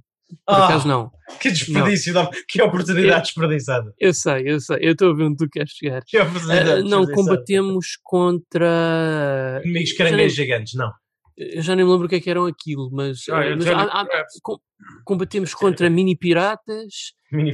Por 0.46 0.54
Ah, 0.54 0.66
acaso 0.66 0.88
não. 0.88 1.12
Que 1.42 1.50
desperdício, 1.50 2.14
de- 2.14 2.46
que 2.48 2.62
oportunidade 2.62 3.24
desperdiçada. 3.24 3.94
Eu 4.00 4.14
sei, 4.14 4.44
eu 4.50 4.60
sei. 4.60 4.78
Eu 4.82 4.92
estou 4.92 5.12
a 5.12 5.16
ver 5.16 5.24
onde 5.24 5.38
tu 5.38 5.50
queres 5.50 5.72
chegar. 5.72 6.04
Que 6.06 6.20
oportunidade 6.20 6.70
Ah, 6.70 6.82
não 6.84 7.06
combatemos 7.06 7.98
contra. 8.04 9.62
Inimigos 9.64 9.94
caranguejos 9.94 10.38
nem- 10.38 10.46
gigantes, 10.46 10.74
não. 10.76 10.92
Eu 11.36 11.62
já 11.62 11.76
nem 11.76 11.84
me 11.84 11.92
lembro 11.92 12.06
o 12.06 12.10
que 12.10 12.16
é 12.16 12.20
que 12.20 12.30
eram 12.30 12.46
aquilo, 12.46 12.90
mas, 12.92 13.22
Ah, 13.30 13.44
é 13.44 13.56
mas 13.56 13.66
há- 13.68 13.82
há- 14.02 14.26
com- 14.44 14.60
combatemos 15.04 15.54
contra 15.56 15.90
mini 15.90 16.16
piratas. 16.16 17.14
Mini 17.32 17.52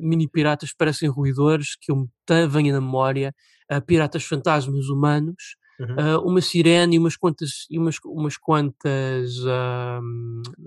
mini 0.00 0.28
piratas 0.28 0.72
parecem 0.76 1.08
ruidores 1.08 1.76
que 1.80 1.92
eu 1.92 1.96
me 1.96 2.46
venha 2.48 2.72
na 2.72 2.80
memória. 2.80 3.32
Ah, 3.72 3.80
piratas 3.80 4.24
fantasmas 4.24 4.88
humanos. 4.88 5.56
Uhum. 5.80 5.96
ah, 5.98 6.18
uma 6.20 6.40
sirene 6.40 6.96
e 6.96 6.98
umas 6.98 7.16
quantas, 7.16 7.66
e 7.70 7.78
umas, 7.78 7.96
umas 8.04 8.36
quantas 8.36 9.34
ah, 9.46 10.00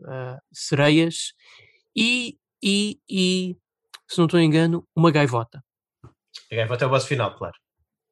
ah, 0.07 0.39
sereias. 0.51 1.33
E, 1.95 2.37
e, 2.61 2.99
e, 3.09 3.55
se 4.07 4.17
não 4.17 4.25
estou 4.25 4.39
engano, 4.39 4.85
uma 4.95 5.11
gaivota. 5.11 5.63
Ok, 6.51 6.65
vou 6.65 6.75
até 6.75 6.85
o 6.85 6.89
boss 6.89 7.05
final, 7.05 7.35
claro. 7.35 7.55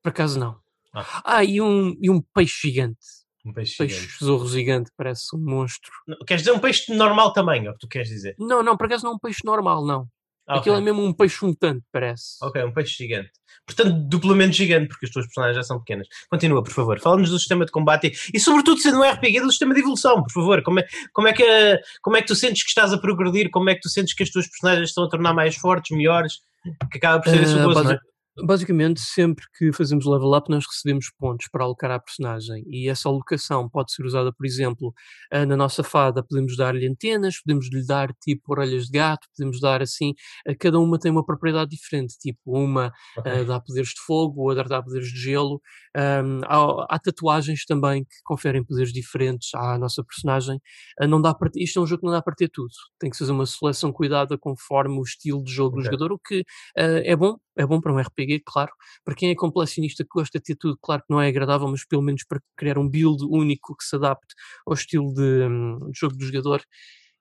Por 0.01 0.10
acaso 0.10 0.39
não. 0.39 0.60
Ah. 0.93 1.21
Ah, 1.25 1.43
e, 1.43 1.60
um, 1.60 1.95
e 2.01 2.10
um 2.10 2.21
peixe 2.34 2.67
gigante. 2.69 2.99
Um 3.45 3.51
peixe 3.51 3.75
Peixe 3.77 3.99
gigante. 3.99 4.23
zorro 4.23 4.47
gigante, 4.47 4.91
parece 4.95 5.36
um 5.36 5.39
monstro. 5.39 5.91
Não, 6.08 6.17
Queres 6.19 6.43
dizer 6.43 6.56
um 6.56 6.60
peixe 6.60 6.91
de 6.91 6.97
normal 6.97 7.34
tamanho, 7.34 7.67
é 7.67 7.69
o 7.71 7.73
que 7.73 7.79
tu 7.79 7.88
queres 7.89 8.08
dizer? 8.08 8.36
Não, 8.39 8.63
não, 8.63 8.77
por 8.77 8.86
acaso 8.86 9.03
não 9.03 9.12
é 9.12 9.15
um 9.15 9.19
peixe 9.19 9.41
normal, 9.43 9.86
não. 9.86 10.08
Ah, 10.47 10.58
Aquilo 10.58 10.75
é 10.75 10.82
mesmo 10.82 11.01
um 11.03 11.13
peixe 11.13 11.45
mutante, 11.45 11.84
parece. 11.91 12.36
Ok, 12.41 12.62
um 12.63 12.73
peixe 12.73 12.95
gigante. 12.97 13.32
Portanto, 13.65 13.93
duplamente 14.10 14.58
gigante, 14.58 14.89
porque 14.89 15.06
as 15.06 15.12
tuas 15.12 15.25
personagens 15.25 15.56
já 15.56 15.63
são 15.63 15.79
pequenas. 15.79 16.06
Continua, 16.29 16.62
por 16.62 16.71
favor. 16.73 16.99
Fala-nos 16.99 17.29
do 17.29 17.39
sistema 17.39 17.65
de 17.65 17.71
combate 17.71 18.08
e, 18.08 18.38
e, 18.38 18.39
sobretudo, 18.39 18.77
sendo 18.82 18.99
um 18.99 19.03
RPG, 19.10 19.39
do 19.39 19.49
sistema 19.49 19.73
de 19.73 19.79
evolução, 19.79 20.21
por 20.21 20.32
favor. 20.34 20.62
Como 20.62 20.79
é, 20.82 20.86
como, 21.13 21.27
é 21.29 21.34
que, 21.34 21.79
como 22.01 22.17
é 22.17 22.21
que 22.21 22.27
tu 22.27 22.36
sentes 22.36 22.63
que 22.63 22.69
estás 22.69 22.91
a 22.91 22.97
progredir? 22.97 23.49
Como 23.51 23.69
é 23.69 23.75
que 23.75 23.82
tu 23.82 23.89
sentes 23.89 24.13
que 24.13 24.23
as 24.23 24.29
tuas 24.29 24.47
personagens 24.49 24.89
estão 24.89 25.06
a 25.06 25.10
tornar 25.10 25.34
mais 25.34 25.56
fortes, 25.56 25.95
melhores? 25.95 26.39
Que 26.91 26.97
acaba 26.97 27.21
por 27.23 27.29
ser 27.29 27.41
esse 27.43 27.56
o 27.56 27.60
Ah, 27.60 27.63
gozo, 27.63 27.84
não 27.84 27.91
é? 27.91 27.99
Basi- 28.37 28.47
Basicamente, 28.47 28.99
sempre 29.01 29.45
que 29.57 29.71
fazemos 29.73 30.05
level 30.05 30.33
up, 30.33 30.49
nós 30.49 30.65
recebemos 30.65 31.11
pontos 31.19 31.47
para 31.51 31.63
alocar 31.63 31.91
à 31.91 31.99
personagem. 31.99 32.63
E 32.67 32.89
essa 32.89 33.09
alocação 33.09 33.69
pode 33.69 33.91
ser 33.93 34.03
usada, 34.05 34.31
por 34.33 34.45
exemplo, 34.45 34.93
ah, 35.31 35.45
na 35.45 35.55
nossa 35.57 35.83
fada, 35.83 36.23
podemos 36.23 36.55
dar-lhe 36.57 36.87
antenas, 36.87 37.39
podemos 37.41 37.69
lhe 37.71 37.85
dar 37.85 38.13
tipo 38.23 38.51
orelhas 38.53 38.85
de 38.87 38.97
gato, 38.97 39.27
podemos 39.35 39.59
dar 39.59 39.81
assim. 39.81 40.13
ah, 40.47 40.55
cada 40.59 40.79
uma 40.79 40.97
tem 40.99 41.11
uma 41.11 41.25
propriedade 41.25 41.69
diferente. 41.71 42.17
Tipo, 42.19 42.39
uma 42.45 42.91
ah, 43.25 43.43
dá 43.43 43.59
poderes 43.59 43.89
de 43.89 44.01
fogo, 44.05 44.41
outra 44.49 44.63
dá 44.67 44.81
poderes 44.81 45.07
de 45.09 45.19
gelo. 45.19 45.61
Ahm, 45.95 46.41
há, 46.45 46.85
há 46.95 46.99
tatuagens 46.99 47.65
também 47.65 48.03
que 48.03 48.15
conferem 48.23 48.63
poderes 48.63 48.91
diferentes 48.91 49.49
à 49.53 49.77
nossa 49.77 50.03
personagem. 50.03 50.59
Ah, 50.99 51.07
não 51.07 51.21
dá 51.21 51.33
para, 51.33 51.49
isto 51.55 51.79
é 51.79 51.81
um 51.81 51.85
jogo 51.87 52.01
que 52.01 52.05
não 52.07 52.13
dá 52.13 52.21
para 52.21 52.35
ter 52.35 52.49
tudo. 52.49 52.69
Tem 52.99 53.09
que 53.09 53.17
fazer 53.17 53.31
uma 53.31 53.45
seleção 53.45 53.91
cuidada 53.91 54.37
conforme 54.37 54.97
o 54.99 55.03
estilo 55.03 55.43
de 55.43 55.51
jogo 55.51 55.75
do 55.75 55.81
Ok. 55.81 55.85
jogador, 55.85 56.11
o 56.13 56.19
que 56.19 56.43
ah, 56.77 56.81
é 57.03 57.15
bom, 57.15 57.37
é 57.55 57.65
bom 57.65 57.79
para 57.81 57.93
um 57.93 57.99
RPG, 57.99 58.22
claro. 58.45 58.71
Para 59.05 59.15
quem 59.15 59.29
é 59.31 59.36
completionista 59.36 60.03
que 60.03 60.09
gosta 60.13 60.39
de 60.39 60.43
ter 60.45 60.55
tudo, 60.55 60.77
claro 60.81 61.01
que 61.01 61.12
não 61.13 61.21
é 61.21 61.27
agradável, 61.27 61.67
mas 61.67 61.86
pelo 61.86 62.01
menos 62.01 62.23
para 62.25 62.39
criar 62.57 62.77
um 62.77 62.89
build 62.89 63.23
único 63.25 63.75
que 63.75 63.83
se 63.86 63.95
adapte 63.95 64.33
ao 64.65 64.73
estilo 64.73 65.13
de, 65.13 65.21
hum, 65.47 65.91
de 65.91 65.99
jogo 65.99 66.15
do 66.15 66.25
jogador, 66.25 66.62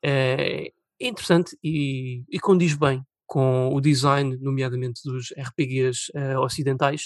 é, 0.02 0.68
é 1.00 1.06
interessante 1.08 1.56
e, 1.62 2.24
e 2.30 2.38
condiz 2.40 2.74
bem 2.74 3.02
com 3.26 3.70
o 3.74 3.80
design, 3.80 4.36
nomeadamente 4.40 5.00
dos 5.04 5.32
RPGs 5.38 6.10
eh, 6.14 6.36
ocidentais, 6.38 7.04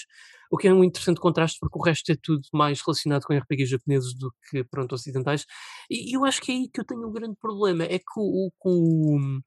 o 0.51 0.57
que 0.57 0.67
é 0.67 0.73
um 0.73 0.83
interessante 0.83 1.21
contraste 1.21 1.57
porque 1.59 1.79
o 1.79 1.81
resto 1.81 2.11
é 2.11 2.17
tudo 2.21 2.41
mais 2.53 2.81
relacionado 2.81 3.23
com 3.23 3.33
RPGs 3.33 3.71
japoneses 3.71 4.13
do 4.13 4.33
que, 4.49 4.61
pronto, 4.65 4.93
ocidentais. 4.93 5.45
E 5.89 6.13
eu 6.15 6.25
acho 6.25 6.41
que 6.41 6.51
é 6.51 6.55
aí 6.55 6.69
que 6.69 6.81
eu 6.81 6.85
tenho 6.85 7.07
um 7.07 7.13
grande 7.13 7.37
problema, 7.39 7.85
é 7.85 7.97
que 7.99 8.05
o, 8.17 8.51
o- 8.65 9.39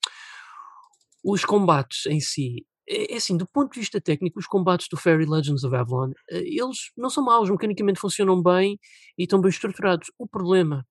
os 1.25 1.45
combates 1.45 2.07
em 2.07 2.21
si, 2.21 2.67
é, 2.91 3.15
é 3.15 3.17
assim, 3.17 3.37
do 3.37 3.47
ponto 3.49 3.73
de 3.73 3.81
vista 3.81 4.01
técnico, 4.01 4.39
os 4.39 4.47
combates 4.47 4.89
do 4.91 4.97
Fairy 4.97 5.27
Legends 5.27 5.65
of 5.65 5.75
Avalon, 5.77 6.13
eh, 6.31 6.41
eles 6.41 6.91
não 6.97 7.11
são 7.11 7.25
maus, 7.25 7.51
mecanicamente 7.51 8.01
funcionam 8.01 8.43
bem 8.43 8.79
e 9.19 9.25
estão 9.25 9.41
bem 9.41 9.51
estruturados. 9.51 10.11
O 10.19 10.27
problema 10.29 10.85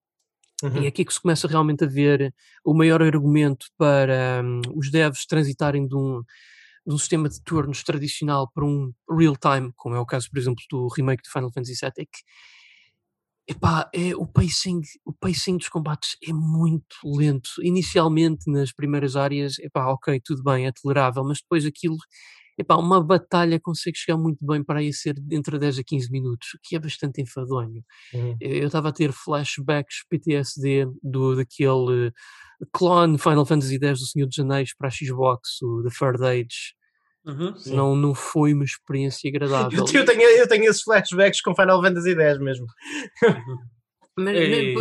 Uhum. 0.62 0.82
e 0.82 0.86
é 0.86 0.88
aqui 0.90 1.06
que 1.06 1.14
se 1.14 1.22
começa 1.22 1.48
realmente 1.48 1.84
a 1.86 1.88
ver 1.88 2.34
o 2.66 2.74
maior 2.74 3.02
argumento 3.02 3.68
para 3.78 4.42
hum, 4.44 4.62
os 4.76 4.92
devs 4.92 5.26
transitarem 5.26 5.88
de 5.88 5.96
um, 5.96 6.22
de 6.86 6.94
um 6.94 6.98
sistema 6.98 7.30
de 7.30 7.42
turnos 7.44 7.84
tradicional 7.84 8.50
para 8.54 8.66
um 8.66 8.92
real-time, 9.10 9.72
como 9.78 9.96
é 9.96 10.00
o 10.00 10.06
caso, 10.06 10.30
por 10.30 10.38
exemplo, 10.38 10.64
do 10.70 10.88
remake 10.90 11.24
do 11.24 11.32
Final 11.32 11.52
Fantasy 11.54 11.76
VII, 11.82 11.92
é 12.00 12.06
que 12.06 12.20
epá, 13.50 13.90
é, 13.94 14.16
o, 14.16 14.28
pacing, 14.28 14.82
o 15.06 15.12
pacing 15.14 15.58
dos 15.58 15.70
combates 15.70 16.16
é 16.28 16.32
muito 16.32 16.96
lento. 17.04 17.50
Inicialmente, 17.64 18.50
nas 18.52 18.72
primeiras 18.72 19.16
áreas, 19.16 19.58
epá, 19.60 19.88
ok, 19.88 20.22
tudo 20.24 20.44
bem, 20.44 20.68
é 20.68 20.72
tolerável, 20.72 21.24
mas 21.24 21.40
depois 21.42 21.66
aquilo, 21.66 21.98
epá, 22.58 22.76
uma 22.76 23.04
batalha 23.04 23.60
consegue 23.60 23.98
chegar 23.98 24.18
muito 24.18 24.46
bem 24.46 24.64
para 24.64 24.80
aí 24.80 24.94
ser 24.94 25.16
entre 25.32 25.58
10 25.58 25.80
a 25.80 25.84
15 25.84 26.12
minutos, 26.12 26.50
o 26.56 26.60
que 26.62 26.76
é 26.76 26.80
bastante 26.80 27.22
enfadonho 27.22 27.84
Uhum. 28.14 28.36
eu 28.40 28.68
estava 28.68 28.90
a 28.90 28.94
ter 28.94 29.12
flashbacks 29.12 30.04
PTSD 30.10 30.86
do, 31.04 31.36
daquele 31.36 32.12
clone 32.74 33.18
Final 33.18 33.46
Fantasy 33.46 33.80
X 33.82 34.00
do 34.00 34.06
Senhor 34.06 34.28
dos 34.28 34.40
Anéis 34.40 34.76
para 34.76 34.90
a 34.90 34.92
Xbox, 34.92 35.62
o 35.62 35.84
The 35.84 35.90
Third 35.98 36.24
Age. 36.24 36.79
Uhum. 37.25 37.53
Não, 37.67 37.95
não 37.95 38.15
foi 38.15 38.53
uma 38.53 38.63
experiência 38.63 39.27
agradável. 39.29 39.86
Eu, 39.93 40.05
tenho, 40.05 40.21
eu 40.21 40.47
tenho 40.47 40.63
esses 40.65 40.82
flashbacks 40.82 41.41
com 41.41 41.55
Final 41.55 41.82
Fantasy 41.82 42.12
X 42.15 42.39
mesmo. 42.39 42.65
Mas, 44.17 44.36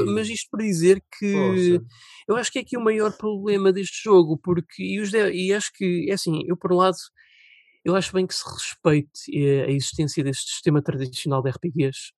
mas- 0.07 0.29
isto 0.29 0.49
para 0.51 0.65
dizer 0.65 1.01
que 1.17 1.33
Poxa. 1.33 1.85
eu 2.27 2.35
acho 2.35 2.51
que 2.51 2.59
é 2.59 2.63
aqui 2.63 2.77
o 2.77 2.83
maior 2.83 3.17
problema 3.17 3.73
deste 3.73 4.03
jogo, 4.03 4.37
porque 4.37 4.83
e, 4.83 5.01
os 5.01 5.13
e 5.13 5.53
acho 5.53 5.71
que 5.75 6.07
é 6.11 6.15
assim, 6.15 6.43
eu 6.49 6.57
por 6.57 6.73
um 6.73 6.77
lado 6.77 6.97
eu 7.85 7.95
acho 7.95 8.13
bem 8.13 8.27
que 8.27 8.35
se 8.35 8.43
respeite 8.45 9.11
eh, 9.33 9.65
a 9.67 9.71
existência 9.71 10.25
deste 10.25 10.51
sistema 10.51 10.83
tradicional 10.83 11.41
de 11.41 11.51
RPGs, 11.51 12.13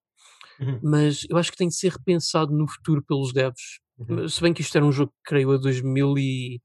Uhum. 0.60 0.80
mas 0.82 1.26
eu 1.28 1.36
acho 1.36 1.50
que 1.50 1.58
tem 1.58 1.68
de 1.68 1.74
ser 1.76 1.92
repensado 1.92 2.52
no 2.56 2.66
futuro 2.66 3.02
pelos 3.06 3.32
devs. 3.34 3.80
Uhum. 3.98 4.26
Se 4.26 4.40
bem 4.40 4.52
que 4.54 4.62
isto 4.62 4.74
era 4.76 4.84
um 4.86 4.92
jogo 4.92 5.10
que 5.12 5.30
creio 5.30 5.50
a 5.52 5.58
2000 5.58 6.16
e 6.18 6.60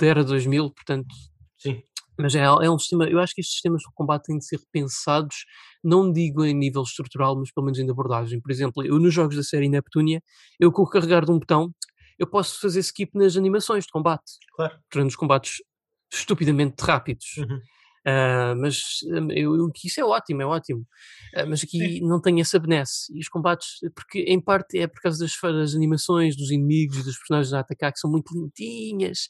era 0.00 0.24
2000, 0.24 0.70
portanto, 0.72 1.06
Sim. 1.58 1.82
Mas 2.22 2.34
é, 2.34 2.40
é 2.40 2.70
um 2.70 2.78
sistema, 2.78 3.08
eu 3.08 3.18
acho 3.18 3.34
que 3.34 3.40
estes 3.40 3.54
sistemas 3.54 3.82
de 3.82 3.88
combate 3.94 4.24
têm 4.24 4.38
de 4.38 4.46
ser 4.46 4.58
repensados, 4.58 5.44
não 5.82 6.10
digo 6.12 6.44
em 6.44 6.54
nível 6.54 6.82
estrutural, 6.82 7.36
mas 7.36 7.52
pelo 7.52 7.66
menos 7.66 7.78
em 7.78 7.90
abordagem. 7.90 8.40
Por 8.40 8.50
exemplo, 8.50 8.84
eu 8.84 8.98
nos 8.98 9.12
jogos 9.12 9.36
da 9.36 9.42
série 9.42 9.68
Neptunia, 9.68 10.22
eu 10.60 10.70
com 10.72 10.82
o 10.82 10.86
carregar 10.88 11.24
de 11.24 11.30
um 11.32 11.38
botão, 11.38 11.70
eu 12.18 12.26
posso 12.26 12.60
fazer 12.60 12.80
skip 12.80 13.16
nas 13.18 13.36
animações 13.36 13.84
de 13.84 13.90
combate, 13.90 14.32
Claro. 14.54 14.78
tornando 14.90 15.08
os 15.10 15.16
combates 15.16 15.56
estupidamente 16.12 16.82
rápidos. 16.82 17.26
Uhum. 17.38 17.60
Ah, 18.04 18.54
mas 18.56 18.78
hum, 19.04 19.28
eu, 19.30 19.54
eu- 19.56 19.70
isso 19.84 20.00
é 20.00 20.04
ótimo, 20.04 20.42
é 20.42 20.46
ótimo. 20.46 20.84
Ah, 21.36 21.46
mas 21.46 21.62
aqui 21.62 22.00
não 22.00 22.20
tem 22.20 22.40
essa 22.40 22.58
benesse. 22.58 23.12
E 23.16 23.20
os 23.20 23.28
combates, 23.28 23.78
porque 23.94 24.20
em 24.26 24.40
parte 24.40 24.76
é 24.78 24.86
por 24.88 25.00
causa 25.00 25.24
das, 25.24 25.32
das 25.40 25.74
animações, 25.74 26.36
dos 26.36 26.50
inimigos 26.50 26.98
e 26.98 27.04
dos 27.04 27.16
personagens 27.18 27.52
a 27.52 27.60
atacar 27.60 27.92
que 27.92 28.00
são 28.00 28.10
muito 28.10 28.32
lentinhas. 28.34 29.28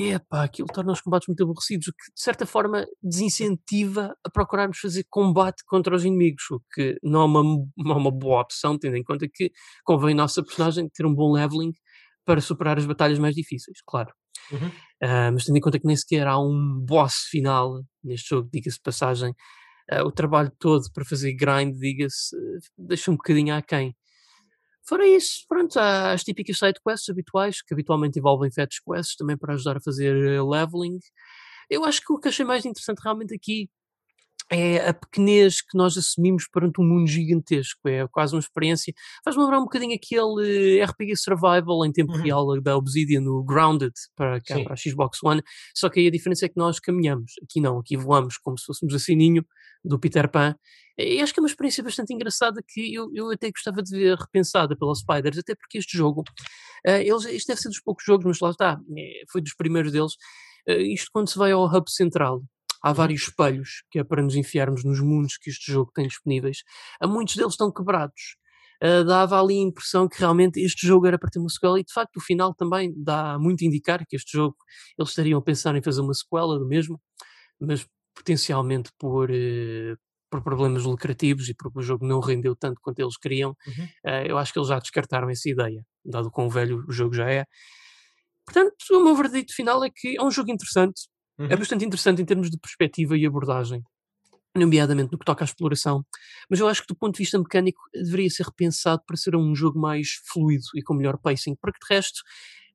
Epá, 0.00 0.44
aquilo 0.44 0.68
torna 0.68 0.92
os 0.92 1.00
combates 1.00 1.26
muito 1.26 1.42
aborrecidos, 1.42 1.88
o 1.88 1.92
que 1.92 2.12
de 2.14 2.22
certa 2.22 2.46
forma 2.46 2.86
desincentiva 3.02 4.14
a 4.24 4.30
procurarmos 4.30 4.78
fazer 4.78 5.04
combate 5.10 5.64
contra 5.66 5.96
os 5.96 6.04
inimigos, 6.04 6.44
o 6.52 6.60
que 6.72 6.96
não 7.02 7.22
é 7.22 7.24
uma, 7.24 7.42
não 7.76 7.92
é 7.92 7.98
uma 7.98 8.10
boa 8.12 8.40
opção, 8.42 8.78
tendo 8.78 8.96
em 8.96 9.02
conta 9.02 9.26
que 9.32 9.50
convém 9.84 10.12
a 10.12 10.16
nossa 10.18 10.40
personagem 10.44 10.88
ter 10.88 11.04
um 11.04 11.12
bom 11.12 11.32
leveling 11.32 11.72
para 12.24 12.40
superar 12.40 12.78
as 12.78 12.86
batalhas 12.86 13.18
mais 13.18 13.34
difíceis, 13.34 13.78
claro. 13.84 14.12
Uhum. 14.52 14.70
Ah, 15.02 15.30
mas 15.32 15.44
tendo 15.44 15.56
em 15.58 15.60
conta 15.60 15.80
que 15.80 15.86
nem 15.86 15.96
sequer 15.96 16.28
há 16.28 16.38
um 16.38 16.78
boss 16.80 17.26
final 17.30 17.82
neste 18.04 18.28
jogo, 18.30 18.48
diga-se 18.52 18.76
de 18.76 18.82
passagem, 18.82 19.34
ah, 19.90 20.04
o 20.04 20.12
trabalho 20.12 20.52
todo 20.60 20.84
para 20.92 21.04
fazer 21.04 21.34
grind, 21.34 21.76
diga-se, 21.78 22.36
eh, 22.36 22.60
deixa 22.78 23.10
um 23.10 23.16
bocadinho 23.16 23.54
aquém. 23.54 23.96
Fora 24.88 25.06
isso, 25.06 25.44
pronto, 25.46 25.78
há 25.78 26.12
as 26.12 26.24
típicas 26.24 26.58
side 26.58 26.80
quests 26.82 27.10
habituais, 27.10 27.60
que 27.60 27.74
habitualmente 27.74 28.18
envolvem 28.18 28.50
fetch 28.50 28.78
quests, 28.86 29.16
também 29.16 29.36
para 29.36 29.52
ajudar 29.52 29.76
a 29.76 29.80
fazer 29.80 30.16
eh, 30.16 30.40
leveling. 30.42 30.98
Eu 31.68 31.84
acho 31.84 32.00
que 32.00 32.10
o 32.12 32.18
que 32.18 32.28
achei 32.28 32.44
mais 32.44 32.64
interessante 32.64 33.00
realmente 33.04 33.34
aqui 33.34 33.68
é 34.50 34.88
a 34.88 34.94
pequenez 34.94 35.60
que 35.60 35.76
nós 35.76 35.96
assumimos 35.96 36.48
perante 36.48 36.80
um 36.80 36.84
mundo 36.84 37.06
gigantesco. 37.06 37.88
É 37.88 38.06
quase 38.08 38.34
uma 38.34 38.40
experiência. 38.40 38.92
Faz-me 39.24 39.42
lembrar 39.42 39.58
um 39.58 39.64
bocadinho 39.64 39.94
aquele 39.94 40.82
RPG 40.82 41.16
Survival 41.16 41.84
em 41.84 41.92
tempo 41.92 42.12
uhum. 42.12 42.22
real 42.22 42.60
da 42.60 42.76
Obsidian, 42.76 43.20
no 43.20 43.44
Grounded, 43.44 43.92
para, 44.16 44.40
cá, 44.40 44.62
para 44.62 44.74
a 44.74 44.76
Xbox 44.76 45.22
One. 45.22 45.42
Só 45.74 45.88
que 45.88 46.00
aí 46.00 46.06
a 46.06 46.10
diferença 46.10 46.46
é 46.46 46.48
que 46.48 46.56
nós 46.56 46.80
caminhamos. 46.80 47.32
Aqui 47.42 47.60
não, 47.60 47.78
aqui 47.78 47.96
voamos 47.96 48.38
como 48.38 48.58
se 48.58 48.64
fôssemos 48.64 48.94
a 48.94 48.98
sininho 48.98 49.44
do 49.84 49.98
Peter 49.98 50.30
Pan. 50.30 50.54
E 50.96 51.20
acho 51.20 51.32
que 51.32 51.38
é 51.38 51.42
uma 51.42 51.48
experiência 51.48 51.82
bastante 51.84 52.12
engraçada 52.12 52.60
que 52.66 52.92
eu, 52.92 53.08
eu 53.14 53.30
até 53.30 53.50
gostava 53.50 53.82
de 53.82 53.96
ver 53.96 54.16
repensada 54.16 54.76
pela 54.76 54.94
Spiders, 54.94 55.38
até 55.38 55.54
porque 55.54 55.78
este 55.78 55.96
jogo, 55.96 56.22
uh, 56.86 56.90
eles, 56.90 57.24
este 57.26 57.46
deve 57.46 57.60
ser 57.60 57.68
dos 57.68 57.80
poucos 57.80 58.04
jogos, 58.04 58.24
mas 58.24 58.40
lá 58.40 58.50
está, 58.50 58.80
é, 58.96 59.22
foi 59.30 59.40
dos 59.40 59.54
primeiros 59.54 59.92
deles. 59.92 60.14
Uh, 60.68 60.80
isto 60.92 61.08
quando 61.12 61.28
se 61.28 61.38
vai 61.38 61.52
ao 61.52 61.66
hub 61.66 61.88
central, 61.88 62.42
há 62.82 62.88
uhum. 62.88 62.94
vários 62.94 63.22
espelhos 63.22 63.82
que 63.90 63.98
é 63.98 64.04
para 64.04 64.22
nos 64.22 64.34
enfiarmos 64.34 64.84
nos 64.84 65.00
mundos 65.00 65.36
que 65.36 65.50
este 65.50 65.72
jogo 65.72 65.90
tem 65.94 66.06
disponíveis. 66.06 66.58
Há 67.00 67.06
muitos 67.06 67.36
deles 67.36 67.52
estão 67.52 67.72
quebrados. 67.72 68.36
Uh, 68.82 69.04
dava 69.04 69.40
ali 69.40 69.58
a 69.58 69.62
impressão 69.62 70.08
que 70.08 70.20
realmente 70.20 70.60
este 70.60 70.86
jogo 70.86 71.04
era 71.06 71.18
para 71.18 71.28
ter 71.28 71.40
uma 71.40 71.48
sequela 71.48 71.80
e 71.80 71.84
de 71.84 71.92
facto 71.92 72.16
o 72.18 72.20
final 72.20 72.54
também 72.54 72.94
dá 72.96 73.36
muito 73.36 73.64
a 73.64 73.66
indicar 73.66 74.06
que 74.06 74.14
este 74.14 74.36
jogo 74.36 74.56
eles 74.96 75.10
estariam 75.10 75.40
a 75.40 75.42
pensar 75.42 75.74
em 75.74 75.82
fazer 75.82 76.00
uma 76.00 76.14
sequela 76.14 76.56
do 76.56 76.64
mesmo, 76.64 77.00
mas 77.60 77.84
potencialmente 78.14 78.90
por, 78.96 79.30
uh, 79.30 79.96
por 80.30 80.44
problemas 80.44 80.84
lucrativos 80.84 81.48
e 81.48 81.54
porque 81.54 81.80
o 81.80 81.82
jogo 81.82 82.06
não 82.06 82.20
rendeu 82.20 82.54
tanto 82.54 82.80
quanto 82.80 83.00
eles 83.00 83.16
queriam, 83.16 83.50
uhum. 83.66 83.84
uh, 84.06 84.26
eu 84.26 84.38
acho 84.38 84.52
que 84.52 84.58
eles 84.60 84.68
já 84.68 84.78
descartaram 84.78 85.28
essa 85.28 85.48
ideia, 85.48 85.82
dado 86.04 86.30
quão 86.30 86.48
velho 86.48 86.84
o 86.86 86.92
jogo 86.92 87.14
já 87.14 87.28
é. 87.28 87.44
Portanto, 88.46 88.74
o 88.92 89.04
meu 89.04 89.14
verdito 89.14 89.52
final 89.54 89.84
é 89.84 89.90
que 89.94 90.16
é 90.16 90.22
um 90.22 90.30
jogo 90.30 90.50
interessante, 90.50 91.02
uhum. 91.38 91.46
É 91.46 91.56
bastante 91.56 91.84
interessante 91.84 92.22
em 92.22 92.24
termos 92.24 92.50
de 92.50 92.58
perspectiva 92.58 93.16
e 93.16 93.26
abordagem, 93.26 93.82
nomeadamente 94.54 95.12
no 95.12 95.18
que 95.18 95.24
toca 95.24 95.44
à 95.44 95.46
exploração, 95.46 96.04
mas 96.48 96.60
eu 96.60 96.68
acho 96.68 96.82
que 96.82 96.88
do 96.88 96.96
ponto 96.96 97.14
de 97.14 97.18
vista 97.18 97.38
mecânico 97.38 97.80
deveria 97.92 98.30
ser 98.30 98.44
repensado 98.44 99.02
para 99.06 99.16
ser 99.16 99.36
um 99.36 99.54
jogo 99.54 99.78
mais 99.78 100.20
fluido 100.26 100.64
e 100.74 100.82
com 100.82 100.94
melhor 100.94 101.18
pacing, 101.18 101.54
porque 101.60 101.78
de 101.78 101.94
resto 101.94 102.20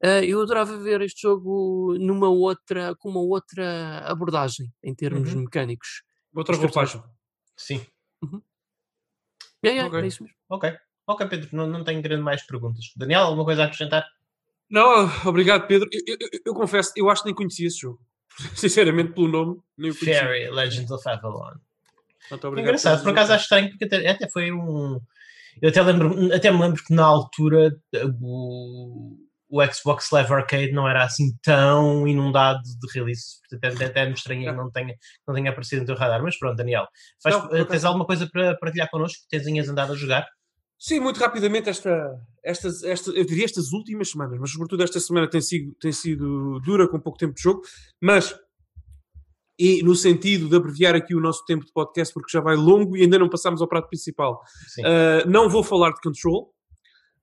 uh, 0.03 0.23
eu 0.23 0.41
adorava 0.41 0.77
ver 0.77 1.01
este 1.01 1.21
jogo 1.21 1.95
numa 1.99 2.29
outra, 2.29 2.95
com 2.95 3.09
uma 3.09 3.21
outra 3.21 3.99
abordagem 4.05 4.71
em 4.83 4.93
termos 4.93 5.33
uhum. 5.33 5.41
mecânicos. 5.41 6.03
Outra 6.33 6.55
roupagem. 6.55 7.03
Sim. 7.55 7.85
Uhum. 8.23 8.41
Yeah, 9.63 9.81
yeah, 9.81 9.87
okay. 9.87 10.01
é 10.01 10.07
isso 10.07 10.23
mesmo. 10.23 10.37
Ok. 10.49 10.75
Ok, 11.05 11.27
Pedro, 11.27 11.49
não, 11.53 11.67
não 11.67 11.83
tenho 11.83 12.01
grande 12.01 12.23
mais 12.23 12.45
perguntas. 12.45 12.85
Daniel, 12.95 13.23
alguma 13.23 13.43
coisa 13.43 13.63
a 13.63 13.65
acrescentar? 13.65 14.05
Não, 14.69 15.09
obrigado, 15.27 15.67
Pedro. 15.67 15.89
Eu, 15.91 16.17
eu, 16.19 16.29
eu, 16.45 16.53
confesso, 16.53 16.93
eu 16.95 17.09
acho 17.09 17.21
que 17.21 17.27
nem 17.27 17.35
conhecia 17.35 17.67
esse 17.67 17.79
jogo. 17.79 17.99
Sinceramente, 18.55 19.13
pelo 19.13 19.27
nome, 19.27 19.59
nem 19.77 19.91
o. 19.91 19.93
Fairy 19.93 20.49
Legends 20.49 20.91
of 20.91 21.07
Avalon. 21.07 21.55
Muito 22.29 22.47
obrigado. 22.47 22.69
Engraçado, 22.69 23.03
por 23.03 23.11
acaso 23.11 23.33
acho 23.33 23.43
estranho, 23.43 23.69
porque 23.69 23.85
até, 23.85 24.07
até 24.07 24.29
foi 24.29 24.51
um. 24.51 24.99
Eu 25.61 25.69
até, 25.69 25.81
lembro, 25.81 26.33
até 26.33 26.51
me 26.51 26.59
lembro 26.59 26.83
que 26.83 26.93
na 26.93 27.05
altura 27.05 27.75
o, 28.21 29.15
o 29.49 29.65
Xbox 29.71 30.09
Live 30.11 30.33
Arcade 30.33 30.71
não 30.71 30.89
era 30.89 31.03
assim 31.03 31.31
tão 31.43 32.07
inundado 32.07 32.63
de 32.63 32.91
releases, 32.91 33.39
portanto 33.47 33.75
até, 33.75 33.85
até 33.85 34.05
me 34.07 34.13
estranha 34.13 34.51
que 34.51 34.57
não 34.57 34.71
tenha, 34.71 34.95
não 35.27 35.35
tenha 35.35 35.51
aparecido 35.51 35.81
no 35.81 35.85
teu 35.85 35.95
radar. 35.95 36.23
Mas 36.23 36.39
pronto, 36.39 36.55
Daniel, 36.55 36.87
faz, 37.21 37.35
não, 37.35 37.65
tens 37.65 37.85
alguma 37.85 38.05
coisa 38.05 38.27
para 38.31 38.57
partilhar 38.57 38.89
connosco 38.89 39.19
que 39.29 39.39
tens 39.39 39.69
andado 39.69 39.93
a 39.93 39.95
jogar? 39.95 40.27
Sim, 40.85 40.99
muito 40.99 41.17
rapidamente, 41.17 41.69
esta, 41.69 42.19
estas, 42.43 42.83
esta, 42.83 43.09
eu 43.11 43.23
diria 43.23 43.45
estas 43.45 43.71
últimas 43.71 44.09
semanas, 44.09 44.37
mas 44.37 44.51
sobretudo 44.51 44.83
esta 44.83 44.99
semana 44.99 45.29
tem 45.29 45.39
sido, 45.39 45.73
tem 45.79 45.93
sido 45.93 46.59
dura, 46.59 46.89
com 46.89 46.99
pouco 46.99 47.17
tempo 47.17 47.33
de 47.33 47.41
jogo, 47.41 47.61
mas 48.01 48.37
e 49.57 49.81
no 49.81 49.95
sentido 49.95 50.49
de 50.49 50.57
abreviar 50.57 50.93
aqui 50.93 51.15
o 51.15 51.21
nosso 51.21 51.45
tempo 51.45 51.63
de 51.63 51.71
podcast, 51.71 52.13
porque 52.13 52.29
já 52.29 52.41
vai 52.41 52.57
longo 52.57 52.97
e 52.97 53.03
ainda 53.03 53.17
não 53.17 53.29
passamos 53.29 53.61
ao 53.61 53.67
prato 53.69 53.87
principal. 53.87 54.41
Uh, 54.79 55.25
não 55.25 55.47
vou 55.47 55.63
falar 55.63 55.91
de 55.91 56.01
Control, 56.01 56.53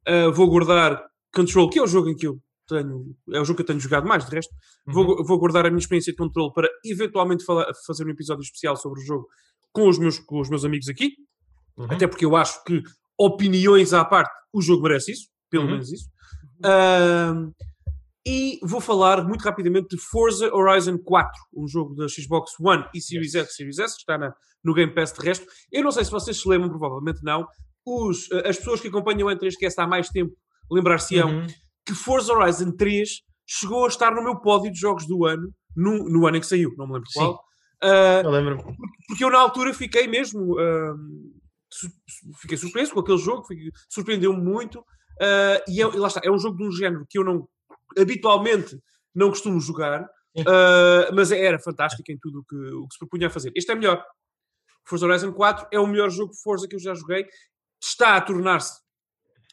uh, 0.08 0.32
vou 0.32 0.48
guardar 0.48 1.04
Control, 1.30 1.68
que 1.68 1.78
é 1.78 1.82
o 1.82 1.86
jogo 1.86 2.08
em 2.08 2.16
que 2.16 2.28
eu 2.28 2.40
tenho, 2.66 3.14
é 3.30 3.40
o 3.42 3.44
jogo 3.44 3.56
que 3.56 3.62
eu 3.62 3.66
tenho 3.66 3.80
jogado 3.80 4.08
mais, 4.08 4.24
de 4.24 4.34
resto. 4.36 4.54
Uhum. 4.86 4.94
Vou, 4.94 5.22
vou 5.22 5.38
guardar 5.38 5.66
a 5.66 5.68
minha 5.68 5.80
experiência 5.80 6.14
de 6.14 6.16
Control 6.16 6.50
para 6.50 6.66
eventualmente 6.82 7.44
falar, 7.44 7.66
fazer 7.86 8.06
um 8.06 8.10
episódio 8.10 8.40
especial 8.40 8.74
sobre 8.74 9.02
o 9.02 9.04
jogo 9.04 9.26
com 9.70 9.86
os 9.86 9.98
meus, 9.98 10.18
com 10.18 10.40
os 10.40 10.48
meus 10.48 10.64
amigos 10.64 10.88
aqui. 10.88 11.10
Uhum. 11.76 11.88
Até 11.90 12.06
porque 12.06 12.24
eu 12.24 12.34
acho 12.34 12.64
que 12.64 12.82
opiniões 13.20 13.92
à 13.92 14.02
parte, 14.02 14.32
o 14.50 14.62
jogo 14.62 14.84
merece 14.84 15.12
isso, 15.12 15.28
pelo 15.50 15.64
uhum. 15.64 15.72
menos 15.72 15.92
isso. 15.92 16.08
Uh, 16.64 17.52
e 18.26 18.58
vou 18.62 18.80
falar 18.80 19.22
muito 19.24 19.42
rapidamente 19.42 19.94
de 19.94 20.02
Forza 20.02 20.54
Horizon 20.54 20.98
4, 20.98 21.30
um 21.54 21.68
jogo 21.68 21.94
da 21.94 22.08
Xbox 22.08 22.52
One 22.58 22.84
e 22.94 23.00
Series 23.00 23.34
S, 23.34 23.54
Series 23.54 23.78
S, 23.78 23.94
que 23.94 24.00
está 24.00 24.16
na, 24.16 24.34
no 24.64 24.72
Game 24.72 24.94
Pass 24.94 25.12
de 25.12 25.24
resto. 25.24 25.46
Eu 25.70 25.84
não 25.84 25.90
sei 25.90 26.04
se 26.04 26.10
vocês 26.10 26.40
se 26.40 26.48
lembram, 26.48 26.70
provavelmente 26.70 27.20
não. 27.22 27.46
Os, 27.84 28.30
as 28.46 28.56
pessoas 28.56 28.80
que 28.80 28.88
acompanham 28.88 29.28
o 29.28 29.30
N3Cast 29.30 29.74
há 29.78 29.86
mais 29.86 30.08
tempo 30.08 30.32
lembrar-se-ão 30.70 31.40
uhum. 31.40 31.46
que 31.84 31.94
Forza 31.94 32.32
Horizon 32.32 32.72
3 32.72 33.08
chegou 33.46 33.84
a 33.84 33.88
estar 33.88 34.14
no 34.14 34.22
meu 34.22 34.40
pódio 34.40 34.70
de 34.70 34.78
jogos 34.78 35.06
do 35.06 35.26
ano, 35.26 35.50
no, 35.76 36.08
no 36.08 36.26
ano 36.26 36.36
em 36.36 36.40
que 36.40 36.46
saiu, 36.46 36.72
não 36.76 36.86
me 36.86 36.94
lembro 36.94 37.08
qual. 37.12 37.34
Uh, 37.82 38.22
eu 38.24 38.30
lembro. 38.30 38.62
Porque 39.08 39.24
eu 39.24 39.30
na 39.30 39.38
altura 39.38 39.72
fiquei 39.72 40.06
mesmo. 40.06 40.54
Uh, 40.54 41.39
fiquei 42.40 42.56
surpreso 42.56 42.92
com 42.92 43.00
aquele 43.00 43.18
jogo, 43.18 43.46
surpreendeu-me 43.88 44.42
muito. 44.42 44.80
Uh, 44.80 45.60
e, 45.68 45.82
é, 45.82 45.84
e, 45.84 45.96
lá 45.96 46.08
está, 46.08 46.20
é 46.24 46.30
um 46.30 46.38
jogo 46.38 46.56
de 46.56 46.64
um 46.64 46.72
género 46.72 47.06
que 47.08 47.18
eu 47.18 47.24
não 47.24 47.48
habitualmente 47.98 48.80
não 49.14 49.28
costumo 49.28 49.60
jogar, 49.60 50.02
uh, 50.04 51.14
mas 51.14 51.32
era 51.32 51.58
fantástico 51.58 52.10
em 52.10 52.18
tudo 52.18 52.40
o 52.40 52.44
que, 52.44 52.56
o 52.56 52.86
que 52.86 52.94
se 52.94 52.98
propunha 52.98 53.26
a 53.26 53.30
fazer. 53.30 53.52
Este 53.54 53.72
é 53.72 53.74
melhor. 53.74 54.04
Forza 54.84 55.06
Horizon 55.06 55.32
4 55.32 55.68
é 55.72 55.78
o 55.78 55.86
melhor 55.86 56.10
jogo 56.10 56.32
de 56.32 56.40
Forza 56.40 56.66
que 56.68 56.74
eu 56.74 56.80
já 56.80 56.94
joguei. 56.94 57.26
Está 57.82 58.16
a 58.16 58.20
tornar-se 58.20 58.80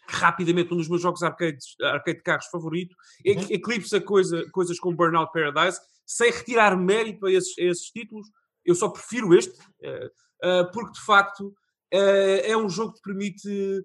rapidamente 0.08 0.74
um 0.74 0.78
dos 0.78 0.88
meus 0.88 1.02
jogos 1.02 1.22
arcade, 1.22 1.58
arcade 1.82 2.20
de 2.20 2.24
carros 2.24 2.46
favorito. 2.48 2.96
Uhum. 3.26 3.48
Eclipsa 3.50 4.00
coisa, 4.00 4.50
coisas 4.52 4.80
como 4.80 4.96
Burnout 4.96 5.32
Paradise, 5.34 5.80
sem 6.06 6.32
retirar 6.32 6.78
mérito 6.78 7.26
a 7.26 7.32
esses, 7.32 7.58
a 7.58 7.64
esses 7.64 7.90
títulos. 7.90 8.28
Eu 8.66 8.76
só 8.76 8.90
prefiro 8.90 9.34
este, 9.34 9.58
uh, 9.60 10.72
porque 10.72 10.94
de 10.94 11.02
facto 11.02 11.54
é, 11.92 12.52
é 12.52 12.58
um 12.58 12.70
jogo 12.70 12.94
que 12.94 13.02
permite. 13.02 13.82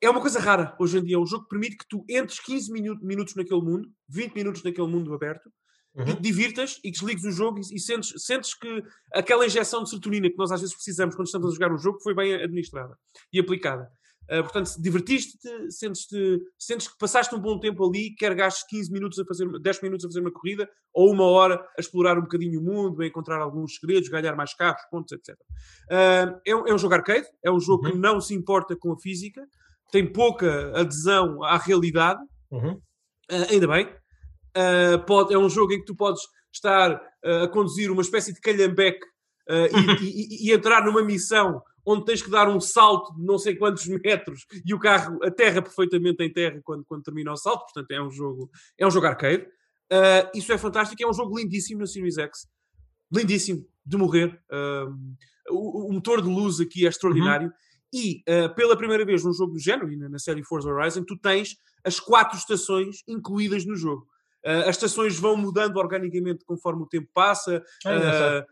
É 0.00 0.10
uma 0.10 0.20
coisa 0.20 0.40
rara 0.40 0.74
hoje 0.78 0.98
em 0.98 1.04
dia. 1.04 1.16
É 1.16 1.18
um 1.18 1.26
jogo 1.26 1.44
que 1.44 1.50
permite 1.50 1.76
que 1.76 1.86
tu 1.88 2.04
entres 2.08 2.40
15 2.40 2.72
minutos, 2.72 3.06
minutos 3.06 3.34
naquele 3.34 3.60
mundo, 3.60 3.88
20 4.08 4.34
minutos 4.34 4.62
naquele 4.62 4.88
mundo 4.88 5.14
aberto, 5.14 5.48
uhum. 5.94 6.08
e 6.08 6.14
te 6.14 6.20
divirtas 6.20 6.80
e 6.82 6.90
desligues 6.90 7.24
o 7.24 7.30
jogo 7.30 7.58
e, 7.58 7.76
e, 7.76 7.78
sentes, 7.78 8.12
sentes 8.24 8.54
que 8.54 8.82
aquela 9.12 9.46
injeção 9.46 9.84
de 9.84 9.90
serotonina 9.90 10.28
que 10.28 10.36
nós 10.36 10.50
às 10.50 10.60
vezes 10.60 10.74
precisamos 10.74 11.14
quando 11.14 11.26
estamos 11.26 11.48
a 11.48 11.54
jogar 11.54 11.72
um 11.72 11.78
jogo 11.78 12.00
foi 12.02 12.14
bem 12.14 12.34
administrada 12.34 12.96
e 13.32 13.38
aplicada. 13.38 13.88
Uh, 14.30 14.42
portanto, 14.42 14.80
divertiste-te, 14.80 15.70
sentes-te, 15.70 16.40
sentes 16.58 16.88
que 16.88 16.96
passaste 16.96 17.34
um 17.34 17.40
bom 17.40 17.58
tempo 17.58 17.86
ali, 17.86 18.14
quer 18.14 18.34
gastes 18.34 18.64
15 18.68 18.92
minutos 18.92 19.18
a 19.18 19.24
fazer, 19.24 19.46
10 19.60 19.82
minutos 19.82 20.04
a 20.04 20.08
fazer 20.08 20.20
uma 20.20 20.32
corrida, 20.32 20.68
ou 20.92 21.10
uma 21.12 21.24
hora 21.24 21.56
a 21.76 21.80
explorar 21.80 22.16
um 22.16 22.22
bocadinho 22.22 22.60
o 22.60 22.62
mundo, 22.62 23.02
a 23.02 23.06
encontrar 23.06 23.40
alguns 23.40 23.76
segredos, 23.76 24.08
ganhar 24.08 24.34
mais 24.36 24.54
carros, 24.54 24.80
pontos, 24.90 25.12
etc. 25.12 25.34
Uh, 25.90 26.40
é, 26.46 26.54
um, 26.54 26.66
é, 26.68 26.74
um 26.74 26.78
jogo 26.78 26.94
arcade, 26.94 27.26
é 27.44 27.50
um 27.50 27.60
jogo 27.60 27.84
uhum. 27.84 27.92
que 27.92 27.98
não 27.98 28.20
se 28.20 28.34
importa 28.34 28.76
com 28.76 28.92
a 28.92 28.98
física, 28.98 29.42
tem 29.90 30.10
pouca 30.10 30.72
adesão 30.80 31.42
à 31.42 31.58
realidade, 31.58 32.20
uhum. 32.50 32.74
uh, 32.74 33.50
ainda 33.50 33.66
bem. 33.66 33.88
pode, 35.06 35.34
é 35.34 35.38
um 35.38 35.48
jogo 35.48 35.72
em 35.72 35.80
que 35.80 35.86
tu 35.86 35.96
podes 35.96 36.22
estar 36.54 37.00
a 37.24 37.48
conduzir 37.48 37.90
uma 37.90 38.02
espécie 38.02 38.32
de 38.32 38.40
calhambeque 38.40 39.04
e, 40.00 40.46
e, 40.46 40.48
e 40.48 40.52
entrar 40.52 40.84
numa 40.84 41.02
missão 41.02 41.60
onde 41.84 42.04
tens 42.04 42.22
que 42.22 42.30
dar 42.30 42.48
um 42.48 42.60
salto 42.60 43.14
de 43.14 43.24
não 43.24 43.38
sei 43.38 43.56
quantos 43.56 43.86
metros 43.86 44.46
e 44.64 44.72
o 44.72 44.78
carro 44.78 45.18
aterra 45.22 45.60
perfeitamente 45.60 46.22
em 46.22 46.32
terra 46.32 46.60
quando, 46.62 46.84
quando 46.84 47.02
termina 47.02 47.32
o 47.32 47.36
salto. 47.36 47.64
Portanto, 47.64 47.90
é 47.90 48.02
um 48.02 48.10
jogo, 48.10 48.50
é 48.78 48.86
um 48.86 48.90
jogo 48.90 49.06
arcade. 49.06 49.44
Uh, 49.92 50.30
isso 50.34 50.52
é 50.52 50.58
fantástico. 50.58 51.02
É 51.02 51.06
um 51.06 51.12
jogo 51.12 51.38
lindíssimo 51.38 51.80
na 51.80 51.86
Series 51.86 52.18
X. 52.18 52.46
Lindíssimo 53.12 53.66
de 53.84 53.96
morrer. 53.96 54.40
Uh, 54.50 54.96
o, 55.50 55.88
o, 55.90 55.92
motor 55.92 56.22
de 56.22 56.28
luz 56.28 56.60
aqui 56.60 56.86
é 56.86 56.88
extraordinário. 56.88 57.48
Uhum. 57.48 57.52
E 57.94 58.22
uh, 58.28 58.54
pela 58.54 58.76
primeira 58.76 59.04
vez 59.04 59.22
num 59.22 59.34
jogo 59.34 59.52
do 59.52 59.58
género, 59.58 59.92
e 59.92 59.96
na, 59.96 60.08
na, 60.08 60.18
série 60.18 60.42
Forza 60.42 60.70
Horizon, 60.70 61.04
tu 61.04 61.18
tens 61.18 61.56
as 61.84 62.00
quatro 62.00 62.38
estações 62.38 63.02
incluídas 63.06 63.66
no 63.66 63.76
jogo. 63.76 64.06
Uh, 64.44 64.68
as 64.68 64.76
estações 64.76 65.18
vão 65.18 65.36
mudando 65.36 65.76
organicamente 65.76 66.44
conforme 66.44 66.82
o 66.82 66.86
tempo 66.86 67.08
passa. 67.12 67.62
É 67.84 68.46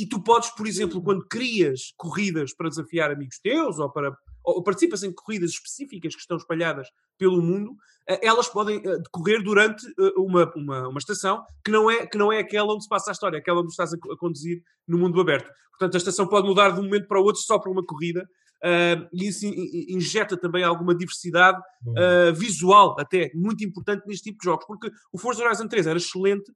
e 0.00 0.08
tu 0.08 0.22
podes, 0.22 0.50
por 0.50 0.66
exemplo, 0.66 0.98
hum. 0.98 1.02
quando 1.02 1.28
crias 1.28 1.92
corridas 1.96 2.54
para 2.54 2.68
desafiar 2.68 3.10
amigos 3.10 3.38
teus 3.38 3.78
ou 3.78 3.90
para 3.90 4.16
ou 4.42 4.62
participas 4.62 5.02
em 5.02 5.12
corridas 5.12 5.50
específicas 5.50 6.14
que 6.14 6.20
estão 6.20 6.36
espalhadas 6.36 6.88
pelo 7.18 7.42
mundo, 7.42 7.76
eh, 8.08 8.26
elas 8.26 8.48
podem 8.48 8.78
eh, 8.78 8.98
decorrer 8.98 9.42
durante 9.42 9.86
eh, 9.86 10.12
uma, 10.16 10.50
uma, 10.56 10.88
uma 10.88 10.98
estação 10.98 11.44
que 11.64 11.70
não, 11.70 11.90
é, 11.90 12.06
que 12.06 12.16
não 12.16 12.32
é 12.32 12.38
aquela 12.38 12.72
onde 12.72 12.84
se 12.84 12.88
passa 12.88 13.10
a 13.10 13.12
história, 13.12 13.38
aquela 13.38 13.60
onde 13.60 13.70
estás 13.70 13.92
a, 13.92 13.98
conduzir 14.18 14.62
no 14.88 14.98
mundo 14.98 15.20
aberto. 15.20 15.50
Portanto, 15.70 15.94
a 15.94 15.98
estação 15.98 16.26
pode 16.26 16.46
mudar 16.46 16.70
de 16.70 16.80
um 16.80 16.84
momento 16.84 17.06
para 17.06 17.20
o 17.20 17.24
outro 17.24 17.40
só 17.42 17.58
para 17.58 17.70
uma 17.70 17.84
corrida. 17.84 18.26
uh, 18.64 19.08
e 19.12 19.28
isso 19.28 19.46
injeta 19.46 20.36
também 20.36 20.62
alguma 20.62 20.94
diversidade 20.94 21.58
Uhum. 21.86 21.94
uh, 21.94 22.34
visual, 22.34 22.94
até 22.98 23.30
muito 23.34 23.64
importante 23.64 24.06
neste 24.06 24.24
tipo 24.24 24.38
de 24.38 24.44
jogos, 24.44 24.66
porque 24.66 24.90
o 25.10 25.18
Forza 25.18 25.42
Horizon 25.42 25.66
3 25.66 25.86
era 25.86 25.98
excelente, 25.98 26.52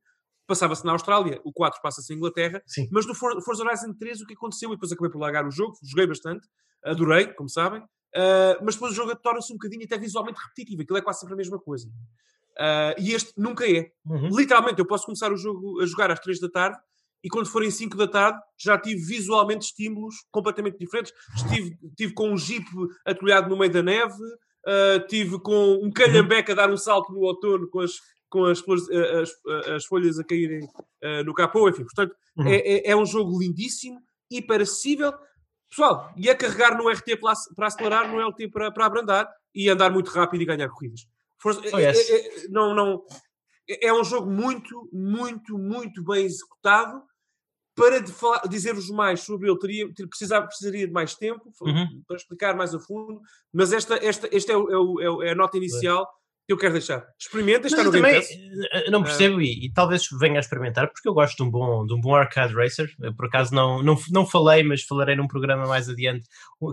passava-se 0.47 0.85
na 0.85 0.93
Austrália, 0.93 1.41
o 1.45 1.53
4 1.53 1.81
passa-se 1.83 2.13
em 2.13 2.17
Inglaterra, 2.17 2.63
Sim. 2.67 2.89
mas 2.91 3.07
no 3.07 3.15
For- 3.15 3.41
Forza 3.43 3.65
Horizon 3.65 3.95
3 3.95 4.21
o 4.21 4.27
que 4.27 4.35
aconteceu, 4.35 4.71
e 4.71 4.73
depois 4.75 4.93
acabei 4.93 5.11
por 5.11 5.19
largar 5.21 5.47
o 5.47 5.51
jogo, 5.51 5.77
joguei 5.83 6.07
bastante, 6.07 6.47
adorei, 6.85 7.27
como 7.29 7.49
sabem, 7.49 7.81
uh, 7.83 8.63
mas 8.63 8.75
depois 8.75 8.93
o 8.93 8.95
jogo 8.95 9.15
torna-se 9.17 9.53
um 9.53 9.57
bocadinho 9.57 9.85
até 9.85 9.97
visualmente 9.99 10.39
repetitivo, 10.41 10.83
aquilo 10.83 10.99
é 10.99 11.03
quase 11.03 11.21
sempre 11.21 11.35
a 11.35 11.37
mesma 11.37 11.59
coisa. 11.59 11.89
Uh, 12.57 12.95
e 13.01 13.13
este 13.13 13.33
nunca 13.37 13.69
é. 13.69 13.91
Uhum. 14.07 14.29
Literalmente, 14.29 14.79
eu 14.79 14.87
posso 14.87 15.07
começar 15.07 15.33
o 15.33 15.37
jogo 15.37 15.81
a 15.81 15.87
jogar 15.87 16.11
às 16.11 16.21
3 16.21 16.39
da 16.39 16.49
tarde 16.49 16.79
e 17.23 17.29
quando 17.29 17.49
forem 17.49 17.71
5 17.71 17.97
da 17.97 18.07
tarde 18.07 18.39
já 18.57 18.79
tive 18.79 19.01
visualmente 19.03 19.65
estímulos 19.67 20.15
completamente 20.31 20.79
diferentes. 20.79 21.13
Estive, 21.35 21.77
tive 21.97 22.13
com 22.15 22.31
um 22.31 22.37
jeep 22.37 22.65
atolhado 23.05 23.49
no 23.49 23.59
meio 23.59 23.73
da 23.73 23.83
neve, 23.83 24.15
uh, 24.15 25.05
tive 25.09 25.41
com 25.41 25.81
um 25.83 25.91
calhambeque 25.91 26.53
a 26.53 26.55
dar 26.55 26.71
um 26.71 26.77
salto 26.77 27.13
no 27.13 27.21
outono 27.21 27.69
com 27.69 27.81
as, 27.81 27.93
com 28.35 28.45
as, 28.47 28.59
flores- 28.59 28.89
uh, 28.89 29.21
as, 29.23 29.31
uh, 29.31 29.75
as 29.77 29.85
folhas 29.85 30.19
a 30.19 30.25
caírem 30.25 30.65
uh, 30.65 31.23
no 31.25 31.33
capô, 31.33 31.69
enfim. 31.69 31.85
Portanto, 31.85 32.13
Uhum. 32.37 32.49
é, 32.49 32.57
é- 32.57 32.91
é 32.91 32.97
um 32.97 33.07
jogo 33.07 33.39
lindíssimo, 33.39 34.01
hiper 34.29 34.61
acessível. 34.61 35.13
Pessoal, 35.71 36.13
e 36.17 36.29
a 36.29 36.35
carregar 36.37 36.77
no 36.77 36.89
RT 36.89 37.17
para, 37.17 37.33
para 37.55 37.67
acelerar, 37.69 38.11
no 38.11 38.21
LT 38.21 38.49
para, 38.49 38.73
para 38.73 38.87
abrandar 38.87 39.33
e 39.55 39.69
andar 39.69 39.89
muito 39.91 40.11
rápido 40.11 40.43
e 40.43 40.45
ganhar 40.45 40.69
corridas. 40.69 41.07
Força- 41.41 41.61
Oh, 41.73 41.79
é- 41.79 41.91
yes. 41.91 42.11
é- 42.11 42.45
é- 42.45 42.49
não, 42.49 42.75
não, 42.75 43.05
é 43.69 43.87
é 43.87 43.95
um 43.95 44.03
jogo 44.03 44.29
muito, 44.31 44.89
muito, 44.93 45.57
muito 45.57 46.03
bem 46.05 46.25
executado. 46.25 47.01
Para 47.77 47.99
dizer-vos 48.49 48.89
mais 48.91 49.21
sobre 49.23 49.49
ele, 49.49 49.59
teria, 49.59 49.93
ter- 49.95 50.07
precisava, 50.09 50.47
precisaria 50.47 50.87
de 50.87 50.93
mais 50.93 51.15
tempo 51.17 51.53
Uhum. 51.63 52.03
para 52.07 52.17
explicar 52.17 52.55
mais 52.57 52.73
a 52.75 52.79
fundo, 52.81 53.21
mas 53.53 53.73
esta, 53.73 53.95
esta, 53.97 54.29
esta 54.37 54.53
é, 54.53 54.57
o- 54.57 54.71
é 54.71 54.79
o- 54.79 55.01
é 55.01 55.11
o- 55.11 55.23
é 55.25 55.31
a 55.31 55.35
nota 55.35 55.57
inicial 55.57 56.09
eu 56.49 56.57
quero 56.59 56.73
deixar. 56.75 57.05
Experimenta, 57.19 57.67
está 57.67 57.79
Mas 57.79 57.87
no 57.87 57.93
Game 57.93 58.07
também 58.07 58.21
Pass. 58.21 58.31
eh, 58.87 58.91
não 58.91 59.03
percebo 59.03 59.41
e, 59.41 59.67
e 59.67 59.73
talvez 59.73 60.03
venha 60.21 60.37
a 60.37 60.41
experimentar 60.41 60.91
porque 60.93 61.09
eu 61.09 61.15
gosto 61.15 61.37
de 61.37 61.43
um 61.43 61.51
bom, 61.51 61.87
de 61.87 61.95
um 61.95 62.01
bom 62.01 62.15
arcade 62.15 62.55
racer. 62.55 62.89
Eu, 63.01 63.15
por 63.15 63.27
acaso 63.27 63.55
não, 63.55 63.83
não, 63.83 63.97
não 64.11 64.27
falei, 64.27 64.63
mas 64.63 64.83
falarei 64.83 65.17
num 65.17 65.27
programa 65.27 65.67
mais 65.67 65.89
adiante 65.89 66.27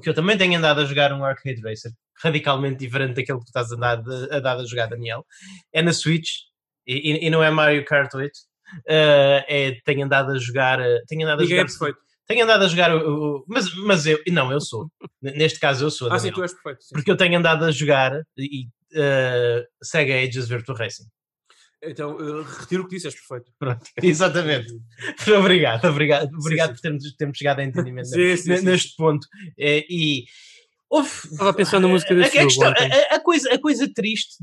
que 0.04 0.10
eu 0.10 0.14
também 0.14 0.38
tenho 0.38 0.58
andado 0.58 0.82
a 0.82 0.86
jogar 0.86 1.14
um 1.14 1.24
arcade 1.24 1.62
racer 1.62 1.92
radicalmente 2.24 2.78
diferente 2.78 3.16
daquele 3.16 3.40
que 3.40 3.46
tu 3.46 3.48
estás 3.48 3.72
andado, 3.72 4.12
a 4.32 4.40
dar 4.40 4.58
a 4.58 4.66
jogar, 4.66 4.86
Daniel. 4.88 5.26
É 5.74 5.82
na 5.82 5.92
Switch 5.94 6.30
e, 6.86 7.26
e- 7.26 7.30
não 7.30 7.42
é 7.44 7.50
Mario 7.50 7.84
Kart 7.86 8.14
8. 8.14 8.32
Eh, 8.88 9.46
é, 9.48 9.78
tenho 9.84 10.06
andado 10.06 10.32
a 10.32 10.38
jogar. 10.38 10.80
eh, 10.80 11.00
Tenho 11.08 11.24
andado 11.24 11.40
a 11.40 11.42
Ninguém 11.44 11.58
é 11.58 11.62
jogar. 11.68 11.72
perfeito. 11.78 12.00
tenho 12.28 12.44
andado 12.44 12.64
a 12.64 12.68
jogar. 12.68 12.96
o- 12.96 13.38
o- 13.40 13.46
mas, 13.48 13.74
mas 13.76 14.06
eu. 14.06 14.20
Não, 14.30 14.52
eu 14.52 14.62
sou. 14.62 14.90
Neste 15.22 15.60
caso, 15.60 15.84
eu 15.86 15.92
sou. 15.92 16.08
Ah, 16.12 16.18
sim, 16.20 16.28
Daniel 16.30 16.36
tu 16.36 16.42
és 16.44 16.54
perfeito. 16.54 16.84
sim. 16.84 16.94
porque 16.94 17.12
eu 17.12 17.18
tenho 17.18 17.38
andado 17.38 17.66
a 17.66 17.72
jogar 17.72 18.22
e, 18.38 18.68
eh, 18.94 19.66
Sega 19.82 20.16
Ages 20.16 20.48
Virtua 20.48 20.76
Racing. 20.78 21.06
Então, 21.84 22.16
eh, 22.20 22.44
retiro 22.60 22.84
o 22.84 22.88
que 22.88 22.96
disse, 22.96 23.08
és 23.08 23.16
perfeito. 23.16 23.52
Pronto, 23.58 23.82
exatamente. 24.04 24.72
obrigado, 25.38 25.86
obrigado, 25.88 26.30
obrigado 26.38 26.70
sim. 26.70 26.74
por 26.76 26.82
termos, 26.82 27.16
termos 27.16 27.38
chegado 27.38 27.60
a 27.60 27.64
entendimento 27.64 28.08
Sim, 28.10 28.38
sim, 28.38 28.50
ne- 28.50 28.58
sim, 28.58 28.66
neste 28.66 28.96
ponto. 28.96 29.26
Eh, 29.58 29.86
e 29.90 30.26
houve- 30.90 31.10
Estava 31.32 31.50
a 31.50 31.54
pensar 31.54 31.80
na 31.80 31.88
música 31.88 32.14
a, 32.14 32.18
desse 32.18 32.38
a 32.38 32.42
jogo 32.42 32.48
questão- 32.54 32.70
ontem. 32.70 32.92
a- 32.92 33.16
a 33.16 33.20
coisa, 33.20 33.54
a 33.54 33.60
coisa 33.60 33.92
triste, 33.94 34.36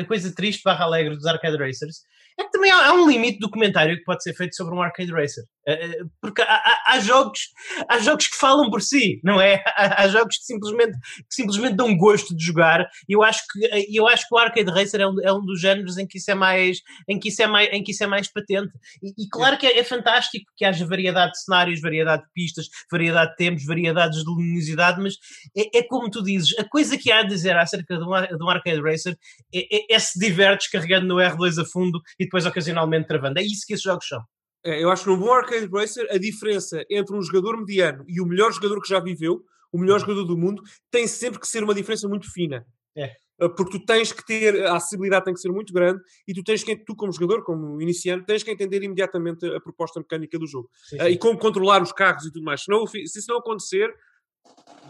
a 0.00 0.04
coisa 0.04 0.34
triste 0.34 0.62
barra 0.64 0.84
alegre 0.84 1.14
dos 1.16 1.26
arcade 1.26 1.56
racers 1.58 2.02
é 2.38 2.44
que 2.44 2.50
também 2.50 2.70
há, 2.70 2.88
há 2.88 2.92
um 2.94 3.08
limite 3.08 3.38
do 3.38 3.50
comentário 3.50 3.96
que 3.96 4.04
pode 4.04 4.22
ser 4.22 4.34
feito 4.34 4.54
sobre 4.56 4.74
um 4.74 4.82
arcade 4.82 5.12
racer. 5.12 5.44
Eh, 5.66 5.86
eh, 5.86 5.98
Porque 6.20 6.42
há, 6.42 6.46
há- 6.54 6.82
há 6.94 7.00
jogos, 7.00 7.40
há 7.88 7.98
jogos 7.98 8.26
que 8.28 8.36
falam 8.36 8.70
por 8.70 8.80
si, 8.82 9.20
não 9.22 9.40
é? 9.40 9.62
Há, 9.76 10.08
jogos 10.08 10.36
que 10.38 10.44
simplesmente, 10.44 10.92
que 10.98 11.34
simplesmente 11.34 11.76
dão 11.76 11.96
gosto 11.96 12.34
de 12.34 12.44
jogar. 12.44 12.86
E 13.08 13.12
eu 13.14 13.22
acho 13.22 13.40
que, 13.50 13.96
eu 13.96 14.06
acho 14.08 14.26
que 14.26 14.34
o 14.34 14.38
arcade 14.38 14.70
racer 14.70 15.00
é 15.00 15.06
um, 15.06 15.20
é 15.22 15.32
um 15.32 15.44
dos 15.44 15.60
géneros 15.60 15.96
em 15.98 16.06
que 16.06 16.18
isso 16.18 16.30
é 16.30 16.34
mais, 16.34 16.78
em 17.08 17.18
que 17.18 17.28
isso 17.28 17.42
é 17.42 17.46
mais, 17.46 17.68
em 17.72 17.82
que 17.82 17.92
isso 17.92 18.02
é 18.04 18.06
mais 18.06 18.30
patente. 18.32 18.70
E, 19.02 19.24
e 19.24 19.28
claro 19.28 19.58
que 19.58 19.66
é, 19.66 19.78
é 19.78 19.84
fantástico 19.84 20.50
que 20.56 20.64
haja 20.64 20.86
variedade 20.86 21.32
de 21.32 21.42
cenários, 21.42 21.80
variedade 21.80 22.22
de 22.22 22.28
pistas, 22.34 22.66
variedade 22.90 23.30
de 23.30 23.36
tempos, 23.36 23.64
variedades 23.64 24.18
de 24.18 24.24
luminosidade, 24.24 25.00
mas 25.00 25.14
é, 25.56 25.78
é 25.78 25.82
como 25.82 26.10
tu 26.10 26.22
dizes, 26.22 26.58
a 26.58 26.64
coisa 26.64 26.96
que 26.96 27.10
há 27.12 27.20
a 27.20 27.24
dizer 27.24 27.56
acerca 27.56 27.96
de 27.96 28.02
um, 28.04 28.36
de 28.38 28.44
um 28.44 28.48
arcade 28.48 28.80
racer 28.80 29.16
é, 29.54 29.92
é, 29.92 29.94
é 29.94 29.98
se 29.98 30.18
divertes 30.18 30.68
carregando 30.68 31.06
no 31.06 31.16
R2 31.16 31.60
a 31.60 31.64
fundo 31.64 32.00
e 32.20 32.24
depois 32.24 32.44
ocasionalmente 32.44 33.08
travando. 33.08 33.38
É 33.38 33.42
isso 33.42 33.66
que 33.66 33.72
esses 33.72 33.82
jogos 33.82 34.06
são. 34.06 34.22
É, 34.62 34.82
eu 34.82 34.90
acho 34.90 35.04
que 35.04 35.10
num 35.10 35.18
bom 35.18 35.32
arcade 35.32 35.66
racer 35.72 36.06
a 36.10 36.18
diferença 36.18 36.84
entre 36.90 37.16
um 37.16 37.22
jogador 37.22 37.56
mediano 37.56 38.04
e 38.06 38.20
o 38.20 38.26
melhor 38.26 38.52
jogador 38.52 38.78
que 38.82 38.88
já 38.88 39.00
viveu, 39.00 39.42
o 39.72 39.78
melhor 39.78 39.98
jogador 39.98 40.24
do 40.24 40.36
mundo, 40.36 40.62
tem 40.90 41.06
sempre 41.06 41.40
que 41.40 41.48
ser 41.48 41.64
uma 41.64 41.74
diferença 41.74 42.06
muito 42.06 42.30
fina. 42.30 42.66
É. 42.94 43.16
Uh, 43.42 43.48
Porque 43.48 43.78
tu 43.78 43.86
tens 43.86 44.12
que 44.12 44.22
ter, 44.22 44.66
a 44.66 44.76
acessibilidade 44.76 45.24
tem 45.24 45.32
que 45.32 45.40
ser 45.40 45.50
muito 45.50 45.72
grande 45.72 46.02
e 46.28 46.34
tu 46.34 46.44
tens 46.44 46.62
que, 46.62 46.76
tu 46.76 46.94
como 46.94 47.10
jogador, 47.10 47.42
como 47.42 47.80
iniciante, 47.80 48.26
tens 48.26 48.42
que 48.42 48.50
entender 48.50 48.82
imediatamente 48.82 49.46
a 49.46 49.60
proposta 49.60 49.98
mecânica 49.98 50.38
do 50.38 50.46
jogo. 50.46 50.68
Uh, 50.92 51.08
E 51.08 51.16
como 51.16 51.38
controlar 51.38 51.82
os 51.82 51.92
carros 51.92 52.26
e 52.26 52.30
tudo 52.30 52.44
mais. 52.44 52.62
Se, 52.62 52.70
não, 52.70 52.86
se 52.86 53.00
isso 53.00 53.30
não 53.30 53.38
acontecer, 53.38 53.90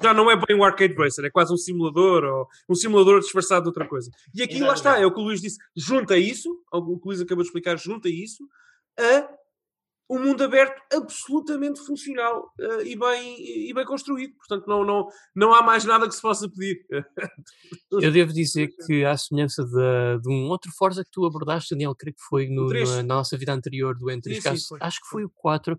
já 0.02 0.14
não 0.14 0.30
é 0.30 0.36
bem 0.36 0.56
um 0.56 0.64
arcade 0.64 0.94
racer, 0.94 1.24
é 1.24 1.30
quase 1.30 1.52
um 1.52 1.56
simulador 1.56 2.24
ou 2.24 2.48
um 2.68 2.74
simulador 2.74 3.20
disfarçado 3.20 3.62
de 3.62 3.68
outra 3.68 3.86
coisa. 3.86 4.10
E 4.34 4.42
aqui 4.42 4.60
lá 4.60 4.74
está, 4.74 4.98
é 4.98 5.06
o 5.06 5.12
que 5.12 5.20
o 5.20 5.24
Luís 5.24 5.40
disse, 5.40 5.58
junta 5.76 6.16
isso, 6.16 6.50
o 6.72 6.98
que 6.98 7.04
o 7.04 7.08
Luís 7.08 7.20
acabou 7.20 7.42
de 7.42 7.48
explicar, 7.48 7.76
junta 7.76 8.08
isso 8.08 8.48
a 8.98 9.28
um 10.10 10.18
mundo 10.18 10.42
aberto 10.42 10.80
absolutamente 10.92 11.80
funcional 11.86 12.50
eh, 12.60 12.82
e, 12.88 12.96
bem, 12.98 13.68
e 13.70 13.72
bem 13.72 13.84
construído. 13.84 14.34
Portanto, 14.36 14.66
não, 14.66 14.84
não, 14.84 15.06
não 15.36 15.54
há 15.54 15.62
mais 15.62 15.84
nada 15.84 16.08
que 16.08 16.14
se 16.14 16.20
possa 16.20 16.48
pedir. 16.50 16.84
Eu 17.92 18.10
devo 18.10 18.32
dizer 18.32 18.68
que, 18.86 19.04
à 19.04 19.16
semelhança 19.16 19.64
de, 19.64 20.22
de 20.22 20.28
um 20.28 20.48
outro 20.48 20.70
Forza 20.76 21.04
que 21.04 21.10
tu 21.12 21.24
abordaste, 21.26 21.74
Daniel, 21.74 21.94
creio 21.94 22.14
que 22.14 22.22
foi 22.28 22.48
no- 22.48 22.68
na, 22.68 22.96
na 22.96 23.14
nossa 23.14 23.36
vida 23.36 23.52
anterior 23.52 23.96
do 23.96 24.06
N3, 24.06 24.22
Sim, 24.22 24.34
que 24.34 24.40
sim, 24.42 24.48
acho, 24.48 24.76
acho 24.80 25.00
que 25.00 25.06
foi. 25.08 25.24
o 25.24 25.30
4. 25.30 25.76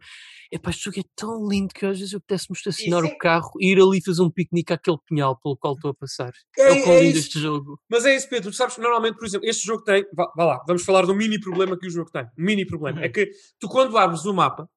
Epá, 0.51 0.69
este 0.69 0.85
jogo 0.85 0.99
é 0.99 1.03
tão 1.15 1.47
lindo 1.47 1.73
que 1.73 1.85
às 1.85 1.97
vezes 1.97 2.13
eu 2.13 2.21
pudesse-me 2.21 2.55
estacionar 2.57 3.03
Isso 3.03 3.13
o 3.13 3.17
carro 3.17 3.51
e 3.59 3.71
ir 3.71 3.81
ali 3.81 4.01
fazer 4.03 4.21
um 4.21 4.29
piquenique 4.29 4.71
àquele 4.73 4.97
pinhal 5.07 5.37
pelo 5.41 5.57
qual 5.57 5.73
estou 5.73 5.91
a 5.91 5.93
passar. 5.93 6.31
É- 6.57 6.61
É, 6.69 6.71
o 6.71 6.83
quão 6.83 6.93
é 6.95 6.99
lindo 7.01 7.17
isso. 7.17 7.27
este 7.27 7.39
jogo. 7.39 7.79
Mas 7.89 8.05
é 8.05 8.15
isso, 8.15 8.29
Pedro. 8.29 8.51
Tu 8.51 8.55
sabes 8.55 8.75
que 8.75 8.81
normalmente, 8.81 9.17
por 9.17 9.25
exemplo, 9.25 9.47
este 9.47 9.65
jogo 9.65 9.83
tem. 9.83 10.05
Vá, 10.13 10.31
vá 10.35 10.45
lá, 10.45 10.63
vamos 10.67 10.83
falar 10.83 11.05
do 11.05 11.15
mini 11.15 11.39
problema 11.39 11.77
que 11.77 11.87
o 11.87 11.89
jogo 11.89 12.09
tem. 12.11 12.23
Um 12.37 12.43
mini 12.45 12.65
problema. 12.65 12.99
Uhum. 12.99 13.05
É 13.05 13.09
que 13.09 13.29
tu, 13.59 13.67
quando 13.67 13.97
abres 13.97 14.20
o 14.25 14.33
mapa, 14.33 14.69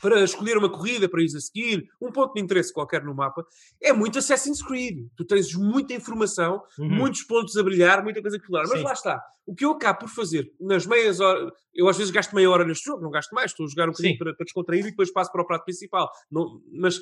para 0.00 0.22
escolher 0.24 0.56
uma 0.56 0.70
corrida 0.70 1.08
para 1.08 1.20
ir 1.22 1.26
a 1.36 1.40
seguir, 1.40 1.86
um 2.00 2.10
ponto 2.10 2.32
de 2.32 2.40
interesse 2.40 2.72
qualquer 2.72 3.04
no 3.04 3.14
mapa, 3.14 3.44
é 3.82 3.92
muito 3.92 4.18
Assassin's 4.18 4.62
Creed. 4.62 5.06
Tu 5.14 5.24
tens 5.26 5.54
muita 5.54 5.92
informação, 5.92 6.62
Uhum. 6.78 6.88
muitos 6.88 7.22
pontos 7.22 7.54
a 7.56 7.62
brilhar, 7.62 8.02
muita 8.02 8.22
coisa 8.22 8.36
a 8.36 8.40
explorar. 8.40 8.66
Mas 8.66 8.82
lá 8.82 8.92
está. 8.94 9.22
O 9.44 9.54
que 9.54 9.64
eu 9.64 9.72
acabo 9.72 10.00
por 10.00 10.08
fazer 10.08 10.50
nas 10.58 10.86
meias 10.86 11.20
horas, 11.20 11.52
eu 11.74 11.86
às 11.86 11.98
vezes 11.98 12.10
gasto 12.10 12.34
meia 12.34 12.48
hora 12.50 12.64
neste 12.64 12.84
jogo, 12.86 13.02
não 13.02 13.10
gasto 13.10 13.32
mais, 13.32 13.50
estou 13.50 13.66
a 13.66 13.68
jogar 13.68 13.88
um 13.88 13.92
bocadinho 13.92 14.16
para, 14.16 14.34
para 14.34 14.44
descontrair 14.44 14.86
e 14.86 14.90
depois 14.90 15.12
passo 15.12 15.30
para 15.30 15.42
o 15.42 15.46
prato 15.46 15.64
principal. 15.64 16.10
Não, 16.30 16.62
mas 16.72 16.98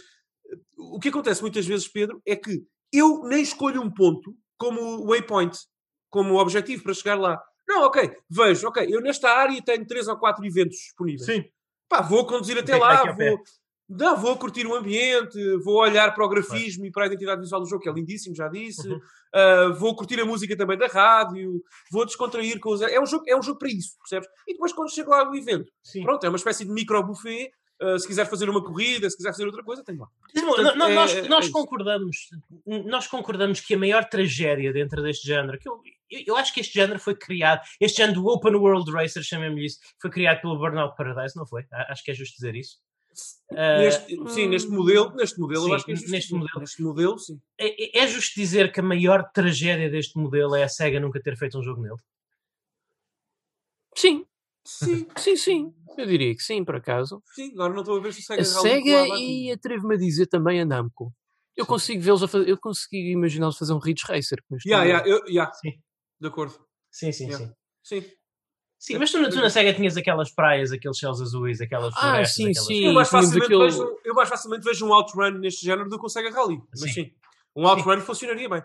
o 0.76 0.98
que 0.98 1.08
acontece 1.10 1.40
muitas 1.40 1.66
vezes, 1.66 1.86
Pedro, 1.86 2.20
é 2.26 2.34
que 2.34 2.64
eu 2.92 3.22
nem 3.24 3.42
escolho 3.42 3.80
um 3.80 3.90
ponto 3.90 4.34
como 4.56 5.06
waypoint, 5.06 5.56
como 6.10 6.40
objetivo 6.40 6.82
para 6.82 6.94
chegar 6.94 7.14
lá. 7.16 7.40
Não, 7.68 7.84
ok, 7.84 8.10
vejo, 8.30 8.66
ok, 8.68 8.86
eu 8.88 9.00
nesta 9.00 9.30
área 9.30 9.62
tenho 9.62 9.86
três 9.86 10.08
ou 10.08 10.16
quatro 10.16 10.44
eventos 10.44 10.78
disponíveis. 10.78 11.26
Sim. 11.26 11.44
Pá, 11.88 12.00
vou 12.00 12.26
conduzir 12.26 12.56
até 12.58 12.76
lá, 12.76 13.12
vou, 13.12 13.42
não, 13.88 14.16
vou 14.16 14.36
curtir 14.36 14.66
o 14.66 14.74
ambiente, 14.74 15.38
vou 15.64 15.76
olhar 15.76 16.14
para 16.14 16.24
o 16.24 16.28
grafismo 16.28 16.84
e 16.84 16.90
para 16.90 17.04
a 17.04 17.06
identidade 17.06 17.40
visual 17.40 17.60
do 17.60 17.68
jogo, 17.68 17.82
que 17.82 17.88
é 17.88 17.92
lindíssimo, 17.92 18.34
já 18.34 18.48
disse. 18.48 18.86
Uhum. 18.88 19.00
Uh, 19.34 19.74
vou 19.74 19.96
curtir 19.96 20.20
a 20.20 20.24
música 20.24 20.56
também 20.56 20.76
da 20.76 20.86
rádio, 20.86 21.62
vou 21.90 22.04
descontrair 22.04 22.58
com 22.60 22.70
os. 22.70 22.82
É 22.82 23.00
um 23.00 23.06
jogo, 23.06 23.24
é 23.26 23.36
um 23.36 23.42
jogo 23.42 23.58
para 23.58 23.68
isso, 23.68 23.96
percebes? 23.98 24.28
E 24.46 24.52
depois, 24.52 24.72
quando 24.72 24.92
chego 24.92 25.10
lá 25.10 25.20
ao 25.20 25.34
evento, 25.34 25.70
Sim. 25.82 26.02
pronto, 26.02 26.24
é 26.24 26.28
uma 26.28 26.36
espécie 26.36 26.64
de 26.64 26.70
micro 26.70 27.02
buffet. 27.02 27.50
uh, 27.82 27.98
se 27.98 28.06
quiser 28.06 28.26
fazer 28.26 28.50
uma 28.50 28.62
corrida, 28.62 29.08
se 29.08 29.16
quiser 29.16 29.30
fazer 29.30 29.46
outra 29.46 29.62
coisa, 29.62 29.84
tem 29.84 29.96
lá. 29.96 30.08
Portanto, 30.34 30.76
não, 30.76 30.88
é- 30.88 30.94
nós, 30.94 31.16
é 31.16 31.28
nós 31.28 31.48
concordamos, 31.48 32.28
nós 32.86 33.06
concordamos 33.06 33.60
que 33.60 33.74
a 33.74 33.78
maior 33.78 34.04
tragédia 34.04 34.72
dentro 34.72 35.02
deste 35.02 35.26
género, 35.26 35.58
que 35.58 35.68
eu, 35.68 35.80
eu, 36.10 36.22
eu 36.28 36.36
acho 36.36 36.52
que 36.54 36.60
este 36.60 36.74
género 36.74 36.98
foi 36.98 37.14
criado, 37.14 37.60
este 37.80 37.98
género 37.98 38.20
do 38.22 38.26
Open 38.28 38.54
World 38.56 38.90
Racer, 38.92 39.22
chamemos-lhe 39.22 39.66
isso, 39.66 39.78
foi 40.00 40.10
criado 40.10 40.40
pelo 40.40 40.58
Burnout 40.58 40.96
Paradise, 40.96 41.36
não 41.36 41.46
foi? 41.46 41.64
A- 41.72 41.92
Acho 41.92 42.02
que 42.04 42.10
é 42.10 42.14
justo 42.14 42.34
dizer 42.34 42.54
isso. 42.54 42.78
Neste, 43.50 44.16
sim, 44.28 44.46
neste 44.48 44.68
modelo, 44.70 45.12
neste 45.16 45.40
modelo, 45.40 45.64
sim, 45.64 45.70
eu 45.70 45.74
acho 45.74 45.84
que 45.86 45.92
é 45.92 45.96
justo. 45.96 46.10
neste 46.10 46.34
modelo. 46.34 46.60
Neste 46.60 46.82
modelo, 46.82 47.18
sim. 47.18 47.40
é, 47.58 47.98
é- 48.00 48.04
é 48.04 48.06
justo 48.06 48.34
dizer 48.38 48.70
que 48.72 48.78
a 48.80 48.82
maior 48.82 49.30
tragédia 49.32 49.90
deste 49.90 50.16
modelo 50.18 50.54
é 50.54 50.62
a 50.62 50.68
SEGA 50.68 51.00
nunca 51.00 51.20
ter 51.20 51.36
feito 51.36 51.58
um 51.58 51.62
jogo 51.62 51.82
nele. 51.82 51.96
Sim, 53.96 54.24
Sim, 54.64 55.06
sim, 55.16 55.34
sim. 55.36 55.74
Eu 55.96 56.06
diria 56.06 56.34
que 56.36 56.42
sim, 56.42 56.62
por 56.62 56.76
acaso. 56.76 57.22
sim. 57.34 57.50
Agora 57.54 57.72
não 57.72 57.80
estou 57.80 57.96
a 57.96 58.00
ver 58.00 58.12
se 58.12 58.20
o 58.20 58.22
Sega 58.22 58.42
A 58.42 58.44
SEGA 58.44 59.06
e 59.18 59.50
atrevo-me 59.50 59.94
a 59.94 59.98
dizer 59.98 60.26
também 60.26 60.60
a 60.60 60.64
Namco. 60.64 61.10
Eu 61.56 61.64
consigo 61.64 62.02
vê-los 62.02 62.22
a 62.22 62.28
fazer, 62.28 62.48
eu 62.50 62.58
consigo 62.60 62.94
imaginá-los 63.08 63.56
fazer 63.56 63.72
um 63.72 63.78
Ridge 63.78 64.04
Racer 64.06 64.38
com 64.46 64.56
este 64.56 64.68
Yeah, 64.68 64.84
modelo. 64.86 65.08
yeah, 65.08 65.24
eu, 65.26 65.32
yeah. 65.32 65.52
Sim. 65.54 65.80
De 66.20 66.28
acordo. 66.28 66.54
Sim, 66.90 67.12
sim, 67.12 67.26
Yeah. 67.28 67.46
sim. 67.46 68.00
Sim. 68.02 68.10
Sim, 68.80 68.98
mas 68.98 69.10
tu, 69.10 69.20
na- 69.20 69.28
tu 69.28 69.36
na 69.36 69.50
SEGA 69.50 69.74
tinhas 69.74 69.96
aquelas 69.96 70.30
praias, 70.30 70.70
aqueles 70.70 70.96
céus 70.98 71.20
azuis, 71.20 71.60
aquelas 71.60 71.92
Ah, 71.96 72.00
florestas, 72.00 72.34
sim, 72.36 72.50
aquelas... 72.50 72.66
sim. 72.66 72.84
Eu 72.86 72.92
mais, 72.92 73.08
facilmente 73.10 73.44
aquele- 73.46 73.64
vejo, 73.64 73.98
eu 74.04 74.14
mais 74.14 74.28
facilmente 74.28 74.64
vejo 74.64 74.86
um 74.86 74.92
outrun 74.92 75.30
neste 75.38 75.64
género 75.66 75.88
do 75.88 75.98
que 75.98 76.06
um 76.06 76.08
Sega 76.08 76.30
Rally. 76.30 76.58
Mas 76.70 76.80
Sim. 76.80 76.92
sim, 76.92 77.12
um 77.56 77.66
outrun 77.66 78.00
funcionaria 78.00 78.48
bem. 78.48 78.62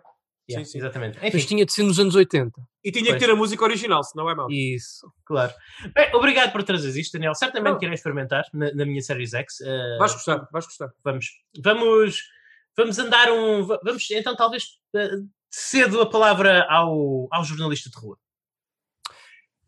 Yeah, 0.49 0.65
sim, 0.65 0.71
sim. 0.73 0.77
Exatamente. 0.79 1.17
Mas 1.21 1.33
Enfim, 1.33 1.47
tinha 1.47 1.65
de 1.65 1.71
ser 1.73 1.83
nos 1.83 1.99
anos 1.99 2.13
80. 2.15 2.51
E 2.83 2.91
tinha 2.91 3.05
Pois. 3.05 3.13
que 3.17 3.25
ter 3.25 3.31
a 3.31 3.35
música 3.35 3.63
original, 3.63 4.03
senão 4.03 4.29
é 4.29 4.35
mau. 4.35 4.51
Isso. 4.51 5.11
claro. 5.25 5.51
Bem, 5.95 6.13
obrigado 6.13 6.51
por 6.51 6.61
trazer 6.63 6.95
isto, 6.99 7.13
Daniel. 7.13 7.33
Certamente 7.33 7.79
que 7.79 7.85
irei 7.85 7.95
experimentar 7.95 8.43
na, 8.53 8.71
na 8.73 8.85
minha 8.85 9.01
Series 9.01 9.33
X. 9.33 9.61
Uh, 9.61 9.97
Vais 9.99 10.13
gostar, 10.13 10.47
vais 10.51 10.65
gostar. 10.65 10.91
Vamos, 11.03 11.27
vamos, 11.63 12.21
vamos 12.77 12.99
andar 12.99 13.31
um... 13.31 13.63
va- 13.65 13.79
Vamos, 13.83 14.11
então, 14.11 14.35
talvez, 14.35 14.63
uh, 14.95 15.25
cedo 15.53 16.01
a 16.01 16.09
palavra 16.09 16.65
ao, 16.67 17.27
ao 17.31 17.43
jornalista 17.43 17.87
de 17.87 17.95
rua. 17.95 18.17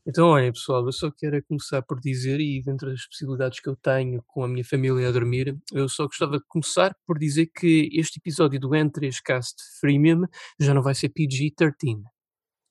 Então, 0.08 0.30
olha, 0.30 0.52
pessoal, 0.52 0.84
eu 0.86 0.92
só 0.92 1.12
quero 1.12 1.36
é 1.36 1.42
começar 1.42 1.82
por 1.84 2.00
dizer, 2.00 2.40
e 2.40 2.62
dentre 2.62 2.92
as 2.92 3.08
possibilidades 3.08 3.60
que 3.60 3.70
eu 3.70 3.76
tenho 3.76 4.24
com 4.26 4.44
a 4.44 4.48
minha 4.48 4.66
família 4.66 5.08
a 5.08 5.12
dormir, 5.12 5.58
eu 5.72 5.88
só 5.88 6.06
gostava 6.06 6.38
de 6.40 6.46
começar 6.48 6.96
por 7.06 7.20
dizer 7.20 7.48
que 7.48 7.90
este 7.94 8.18
episódio 8.18 8.60
do 8.60 8.70
N3Cast 8.70 9.56
Freemium 9.80 10.26
já 10.60 10.74
não 10.74 10.82
vai 10.82 10.96
ser 10.96 11.10
PG-13. 11.10 12.02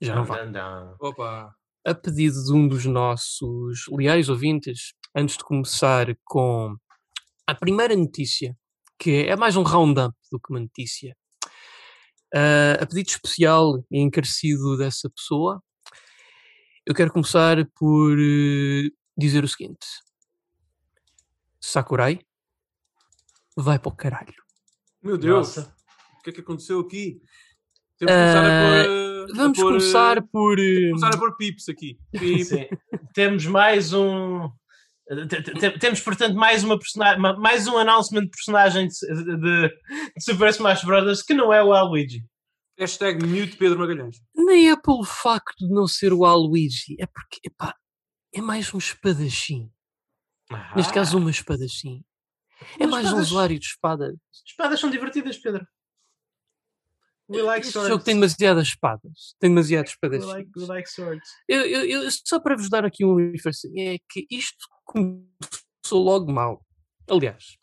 Já 0.01 0.15
não 0.17 0.25
vai. 0.25 0.41
Opa. 1.01 1.55
a 1.87 1.95
pedido 1.95 2.43
de 2.45 2.53
um 2.53 2.67
dos 2.67 2.85
nossos 2.85 3.87
leais 3.93 4.29
ouvintes, 4.29 4.93
antes 5.15 5.37
de 5.37 5.45
começar 5.45 6.17
com 6.25 6.77
a 7.47 7.55
primeira 7.55 7.97
notícia, 7.97 8.57
que 8.99 9.25
é 9.25 9.37
mais 9.37 9.57
um 9.57 9.63
roundup 9.63 10.15
do 10.31 10.39
que 10.41 10.53
uma 10.53 10.61
notícia, 10.61 11.17
ah, 12.35 12.83
a 12.83 12.87
pedido 12.87 13.09
especial 13.09 13.85
e 13.91 14.01
encarecido 14.01 14.77
dessa 14.77 15.09
pessoa, 15.09 15.63
eu 16.85 16.95
quero 16.95 17.13
começar 17.13 17.65
por 17.77 18.19
eh, 18.19 18.91
dizer 19.17 19.45
o 19.45 19.49
seguinte: 19.49 19.87
Sakurai 21.61 22.19
vai 23.57 23.79
para 23.79 23.89
o 23.89 23.97
caralho. 23.97 24.35
Meu 25.01 25.17
Deus, 25.17 25.57
Nossa. 25.57 25.75
o 26.19 26.23
que 26.23 26.31
é 26.31 26.33
que 26.33 26.41
aconteceu 26.41 26.81
aqui? 26.81 27.21
Temos 27.99 28.13
que 28.13 28.19
começar 28.19 28.45
a 28.45 28.65
pôr. 28.65 29.31
a 29.31 29.37
Vamos 29.37 29.59
pôr, 29.59 29.73
começar 29.73 30.23
por. 30.23 30.57
começar 30.57 31.15
a 31.15 31.19
pôr 31.19 31.37
pips 31.37 31.69
aqui. 31.69 31.99
Pip. 32.11 32.69
Temos 33.15 33.47
mais 33.47 33.93
um. 33.93 34.51
Te- 35.29 35.43
te- 35.43 35.55
te- 35.55 35.79
Temos, 35.79 36.01
portanto, 36.01 36.35
mais, 36.35 36.65
uma 36.65 36.79
personagem, 36.79 37.21
mais 37.21 37.67
um 37.67 37.77
announcement 37.79 38.23
de 38.23 38.31
personagem 38.31 38.89
de, 38.89 39.25
de- 39.25 39.69
de 39.69 40.23
Super 40.25 40.49
Smash 40.51 40.85
Bros. 40.85 41.23
que 41.23 41.35
não 41.35 41.53
é 41.53 41.63
o 41.63 41.69
Waluigi. 41.69 42.25
Hashtag 42.79 43.25
mute 43.25 43.57
Pedro 43.57 43.79
Magalhães. 43.79 44.17
Nem 44.35 44.71
é 44.71 44.77
pelo 44.77 45.05
facto 45.05 45.67
de 45.67 45.73
não 45.73 45.87
ser 45.87 46.13
o 46.13 46.25
Aluigi, 46.25 46.97
é 46.99 47.07
porque, 47.07 47.39
epá, 47.45 47.75
é 48.35 48.41
mais 48.41 48.73
um 48.75 48.79
espadachim. 48.79 49.71
Neste 50.75 50.93
caso, 50.93 51.19
uma 51.19 51.31
espadachim. 51.31 52.05
É 52.79 52.87
Mas 52.87 52.91
mais 52.91 53.05
um 53.05 53.09
espadas- 53.11 53.27
usuário 53.29 53.59
de 53.59 53.67
espada. 53.67 54.15
Espadas 54.47 54.81
são 54.81 54.91
divertidas, 54.91 55.37
Pedro. 55.39 55.67
We 57.29 57.41
like 57.43 57.61
este 57.67 57.73
swords. 57.73 57.89
jogo 57.91 58.05
tem 58.05 58.15
demasiadas 58.17 58.67
espadas. 58.69 59.35
Tem 59.41 59.51
demasiados 59.51 59.91
We 59.93 59.95
espadachins. 59.95 60.27
like, 60.27 60.51
we 60.57 60.67
like 60.67 60.91
swords. 60.91 61.29
Eu, 61.49 61.61
eu- 61.63 61.85
eu- 62.03 62.11
só 62.11 62.39
para 62.39 62.55
vos 62.57 62.69
dar 62.69 62.85
aqui 62.85 63.05
um 63.05 63.15
refresh, 63.17 63.65
é 63.77 63.97
que 64.11 64.27
isto 64.31 64.67
começou 64.85 66.03
logo 66.03 66.33
mal. 66.33 66.65
Aliás, 67.09 67.59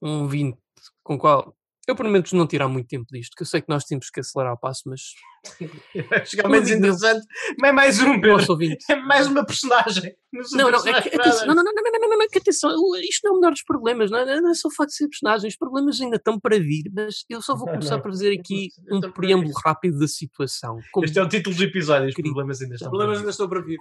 um 0.00 0.26
20 0.28 0.58
com 1.02 1.18
qual 1.18 1.57
eu, 1.88 1.96
pelo 1.96 2.10
menos, 2.10 2.30
não 2.34 2.46
tirar 2.46 2.68
muito 2.68 2.86
tempo 2.86 3.06
disto, 3.10 3.34
que 3.34 3.42
eu 3.42 3.46
sei 3.46 3.62
que 3.62 3.68
nós 3.70 3.82
temos 3.84 4.10
que 4.10 4.20
acelerar 4.20 4.52
o 4.52 4.58
passo, 4.58 4.82
mas. 4.84 5.00
Acho 6.22 6.36
que 6.36 6.44
é 6.44 6.46
menos 6.46 6.70
interessante, 6.70 7.26
mas 7.58 7.70
é 7.70 7.72
mais 7.72 8.02
um, 8.02 8.20
Pedro. 8.20 8.76
É 8.90 8.96
mais 8.96 9.26
uma 9.26 9.46
personagem. 9.46 10.10
É 10.10 10.16
não, 10.30 10.70
não, 10.70 10.70
não, 10.70 10.84
não, 10.84 11.54
não, 11.54 11.54
não, 11.54 11.64
não, 11.64 12.08
não, 12.10 12.18
não, 12.18 12.28
que 12.28 12.36
atenção, 12.36 12.70
isto 13.00 13.24
não 13.24 13.30
é 13.30 13.32
o 13.32 13.40
menor 13.40 13.52
dos 13.52 13.62
problemas, 13.62 14.10
não 14.10 14.18
é, 14.18 14.38
não 14.38 14.50
é 14.50 14.54
só 14.54 14.68
o 14.68 14.70
facto 14.70 14.90
de 14.90 14.96
ser 14.96 15.08
personagem, 15.08 15.48
os 15.48 15.56
problemas 15.56 15.98
ainda 15.98 16.16
estão 16.16 16.38
para 16.38 16.58
vir, 16.58 16.92
mas 16.94 17.24
eu 17.30 17.40
só 17.40 17.56
vou 17.56 17.66
começar 17.66 17.92
não, 17.92 17.96
não. 17.96 18.02
por 18.02 18.10
fazer 18.10 18.38
aqui 18.38 18.68
um 18.92 19.00
preâmbulo 19.00 19.54
rápido 19.64 19.98
da 19.98 20.06
situação. 20.06 20.80
Como... 20.92 21.06
Este 21.06 21.18
é 21.18 21.22
o 21.22 21.28
título 21.28 21.56
do 21.56 21.64
episódio, 21.64 22.08
os 22.08 22.14
problemas 22.14 22.60
ainda 22.60 22.74
estão 22.74 22.90
problemas 22.90 23.18
ainda 23.18 23.30
estão 23.30 23.48
para 23.48 23.62
vir. 23.62 23.78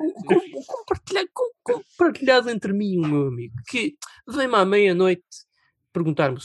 Compartilhado, 0.66 1.30
com, 1.34 1.52
compartilhado 1.62 2.50
entre 2.50 2.72
mim 2.72 2.94
e 2.94 3.00
o 3.00 3.06
meu 3.06 3.28
amigo, 3.28 3.56
que 3.68 3.98
vem-me 4.26 4.56
à 4.56 4.64
meia-noite 4.64 5.26
perguntar-me 5.92 6.38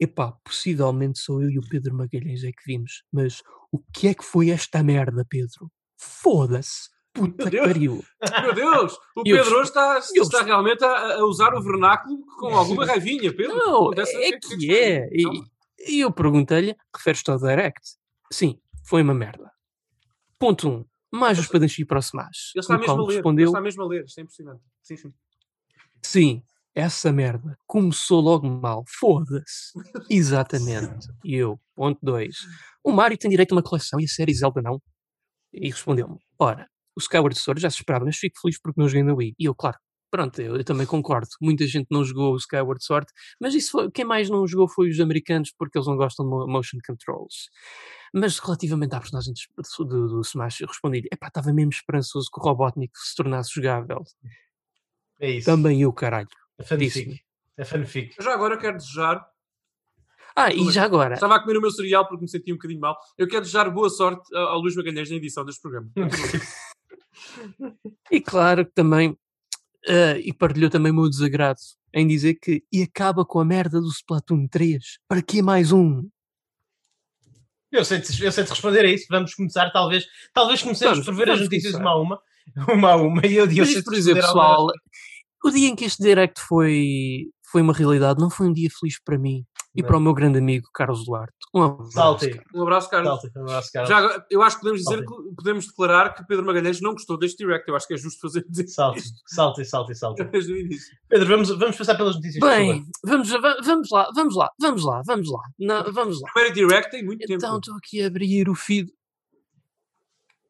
Epá, 0.00 0.32
possivelmente 0.44 1.20
sou 1.20 1.42
eu 1.42 1.50
e 1.50 1.58
o 1.58 1.68
Pedro 1.68 1.94
Magalhães 1.94 2.42
é 2.42 2.50
que 2.50 2.64
vimos, 2.66 3.04
mas 3.12 3.42
o 3.70 3.78
que 3.92 4.08
é 4.08 4.14
que 4.14 4.24
foi 4.24 4.50
esta 4.50 4.82
merda, 4.82 5.24
Pedro? 5.28 5.70
Foda-se! 5.96 6.90
Puta 7.12 7.48
que 7.48 7.56
pariu! 7.56 8.04
Meu 8.42 8.54
Deus, 8.54 8.98
o 9.16 9.22
Pedro 9.22 9.56
hoje 9.56 9.68
está, 9.68 9.98
está 9.98 10.42
realmente 10.42 10.84
a, 10.84 11.14
a 11.14 11.24
usar 11.24 11.54
o 11.54 11.62
vernáculo 11.62 12.24
com 12.38 12.48
alguma 12.56 12.84
raivinha, 12.86 13.32
Pedro. 13.32 13.56
Não, 13.56 13.84
é 13.86 13.88
o 13.88 13.90
que 13.90 14.00
está 14.00 14.74
é. 14.74 15.08
E, 15.12 15.24
e 15.88 16.00
eu 16.00 16.12
perguntei-lhe, 16.12 16.74
refere-te 16.94 17.30
ao 17.30 17.38
Direct? 17.38 17.80
Sim, 18.32 18.58
foi 18.84 19.02
uma 19.02 19.14
merda. 19.14 19.52
Ponto 20.38 20.68
1. 20.68 20.72
Um, 20.72 20.84
mais 21.12 21.38
os 21.38 21.48
o 21.48 21.98
Smash. 21.98 22.52
Ele 22.54 22.60
está 22.60 22.76
mesmo 22.76 23.00
a 23.00 23.06
ler. 23.06 23.14
Respondeu, 23.14 23.46
está 23.46 23.60
mesmo 23.60 23.82
a 23.82 23.86
ler. 23.86 24.04
Isto 24.04 24.18
é 24.18 24.22
impressionante. 24.22 24.62
Sim, 24.82 24.96
sim. 24.96 25.14
sim, 26.02 26.42
essa 26.74 27.12
merda 27.12 27.56
começou 27.66 28.20
logo 28.20 28.48
mal. 28.48 28.84
Foda-se. 28.98 29.72
Exatamente. 30.10 31.08
E 31.24 31.34
eu, 31.34 31.58
ponto 31.74 31.98
2. 32.02 32.36
O 32.82 32.92
Mario 32.92 33.16
tem 33.18 33.30
direito 33.30 33.52
a 33.52 33.56
uma 33.56 33.62
coleção 33.62 34.00
e 34.00 34.04
a 34.04 34.08
série 34.08 34.34
Zelda 34.34 34.60
não? 34.62 34.80
E 35.52 35.68
respondeu-me, 35.70 36.18
ora, 36.38 36.68
o 36.96 37.00
Skyward 37.00 37.38
Sword 37.38 37.60
já 37.62 37.70
se 37.70 37.76
esperava, 37.76 38.04
mas 38.04 38.16
fico 38.16 38.38
feliz 38.40 38.60
porque 38.60 38.80
não 38.80 38.88
joguei 38.88 39.02
na 39.04 39.14
Wii. 39.14 39.34
E 39.38 39.44
eu, 39.44 39.54
claro, 39.54 39.78
pronto, 40.10 40.40
eu, 40.42 40.56
eu 40.56 40.64
também 40.64 40.86
concordo. 40.86 41.28
Muita 41.40 41.66
gente 41.66 41.86
não 41.90 42.04
jogou 42.04 42.32
o 42.34 42.36
Skyward 42.36 42.84
Sword, 42.84 43.06
mas 43.40 43.54
isso 43.54 43.70
foi, 43.70 43.90
quem 43.90 44.04
mais 44.04 44.28
não 44.28 44.46
jogou 44.46 44.68
foi 44.68 44.90
os 44.90 44.98
americanos 45.00 45.52
porque 45.56 45.78
eles 45.78 45.86
não 45.86 45.96
gostam 45.96 46.24
de 46.26 46.30
mo- 46.30 46.46
motion 46.48 46.78
controls. 46.86 47.48
Mas 48.12 48.38
relativamente 48.38 48.94
à 48.94 49.00
personagem 49.00 49.32
de- 49.32 49.46
do, 49.84 50.06
do 50.08 50.20
Smash, 50.22 50.60
eu 50.60 50.68
respondi-lhe, 50.68 51.08
epá, 51.12 51.28
estava 51.28 51.52
mesmo 51.52 51.70
esperançoso 51.70 52.28
que 52.32 52.40
o 52.40 52.42
Robotnik 52.44 52.92
se 52.98 53.14
tornasse 53.14 53.50
jogável. 53.54 54.02
É 55.20 55.30
isso. 55.30 55.46
Também 55.46 55.82
eu, 55.82 55.92
caralho. 55.92 56.28
É 56.58 56.62
fanfic. 56.62 57.20
É 57.56 57.64
fanfic. 57.64 58.14
Já 58.22 58.32
agora 58.34 58.56
quero 58.58 58.76
desejar. 58.76 59.24
Ah, 60.36 60.52
e 60.52 60.68
já 60.72 60.82
agora, 60.84 61.14
Estava 61.14 61.36
a 61.36 61.40
comer 61.40 61.58
o 61.58 61.60
meu 61.60 61.70
cereal 61.70 62.08
porque 62.08 62.22
me 62.22 62.28
sentia 62.28 62.52
um 62.52 62.56
bocadinho 62.56 62.80
mal. 62.80 62.98
Eu 63.16 63.28
quero 63.28 63.42
desejar 63.42 63.70
boa 63.70 63.88
sorte 63.88 64.34
ao 64.36 64.58
Luís 64.58 64.74
Magalhães 64.74 65.08
na 65.08 65.16
edição 65.16 65.44
deste 65.44 65.62
programa. 65.62 65.88
E 68.10 68.20
claro 68.20 68.66
que 68.66 68.72
também, 68.72 69.16
eh, 69.86 70.18
e 70.18 70.32
partilhou 70.32 70.68
também 70.70 70.90
o 70.90 70.94
meu 70.96 71.08
desagrado 71.08 71.60
em 71.92 72.06
dizer 72.06 72.34
que 72.34 72.64
e 72.72 72.82
acaba 72.82 73.24
com 73.24 73.38
a 73.38 73.44
merda 73.44 73.80
do 73.80 73.88
Splatoon 73.88 74.48
3. 74.48 74.98
Para 75.06 75.22
que 75.22 75.40
mais 75.40 75.70
um? 75.70 76.08
Eu 77.70 77.84
sei, 77.84 77.98
eu 77.98 78.32
sei 78.32 78.44
te 78.44 78.50
responder 78.50 78.84
a 78.84 78.88
isso. 78.88 79.06
Vamos 79.10 79.34
começar, 79.34 79.70
talvez. 79.70 80.04
Talvez 80.32 80.62
comecemos 80.62 80.98
Vamos, 80.98 81.06
por 81.06 81.14
ver 81.14 81.30
as 81.32 81.40
notícias 81.40 81.72
começar. 81.72 81.90
uma 81.90 81.90
a 81.92 82.02
uma. 82.02 82.22
Uma 82.74 82.90
a 82.92 82.96
uma. 82.96 83.26
E 83.26 83.36
eu, 83.36 83.46
eu 83.46 83.56
Mas 83.56 83.72
sei 83.72 83.82
por 83.82 83.94
responder 83.94 84.20
pessoal. 84.20 84.66
O 85.44 85.50
dia 85.50 85.68
em 85.68 85.76
que 85.76 85.84
este 85.84 86.02
direct 86.02 86.40
foi, 86.40 87.26
foi 87.50 87.62
uma 87.62 87.72
realidade 87.72 88.20
não 88.20 88.30
foi 88.30 88.46
um 88.48 88.52
dia 88.52 88.68
feliz 88.80 88.98
para 89.04 89.18
mim 89.18 89.44
e 89.76 89.82
Não. 89.82 89.88
para 89.88 89.96
o 89.96 90.00
meu 90.00 90.14
grande 90.14 90.38
amigo 90.38 90.68
Carlos 90.72 91.04
Duarte. 91.04 91.32
Um 91.52 91.62
abraço. 91.62 91.90
Salty. 91.92 92.30
Carlos. 92.30 92.44
Um 92.54 92.62
abraço, 92.62 92.90
Carlos. 92.90 93.10
Salty, 93.20 93.38
um 93.38 93.42
abraço, 93.42 93.70
Carlos. 93.72 93.88
Já 93.90 94.24
eu 94.30 94.42
acho 94.42 94.56
que 94.56 94.62
podemos 94.62 94.82
dizer 94.84 95.00
que 95.04 95.34
podemos 95.36 95.66
declarar 95.66 96.14
que 96.14 96.24
Pedro 96.26 96.46
Magalhães 96.46 96.80
não 96.80 96.92
gostou 96.92 97.18
deste 97.18 97.38
direct. 97.44 97.68
Eu 97.68 97.74
acho 97.76 97.86
que 97.88 97.94
é 97.94 97.96
justo 97.96 98.20
fazer 98.20 98.44
dizer 98.48 98.68
salty. 98.68 99.02
desde 100.30 100.52
o 100.52 100.56
início. 100.56 100.96
Pedro, 101.08 101.26
vamos, 101.28 101.48
vamos 101.50 101.76
passar 101.76 101.96
pelas 101.96 102.14
notícias. 102.16 102.40
Bem, 102.48 102.84
vamos, 103.04 103.28
va- 103.30 103.56
vamos 103.64 103.88
lá, 103.90 104.08
vamos 104.14 104.34
lá, 104.36 104.50
vamos 104.60 104.84
lá, 104.84 105.02
vamos 105.04 105.30
lá. 105.30 105.42
Não, 105.58 105.92
vamos 105.92 106.20
lá. 106.20 106.30
Primeiro 106.32 106.54
direct 106.54 106.90
tem 106.92 107.04
muito 107.04 107.22
Então 107.24 107.38
tempo. 107.38 107.56
estou 107.58 107.74
aqui 107.76 108.00
a 108.02 108.06
abrir 108.06 108.48
o 108.48 108.54
feed. 108.54 108.88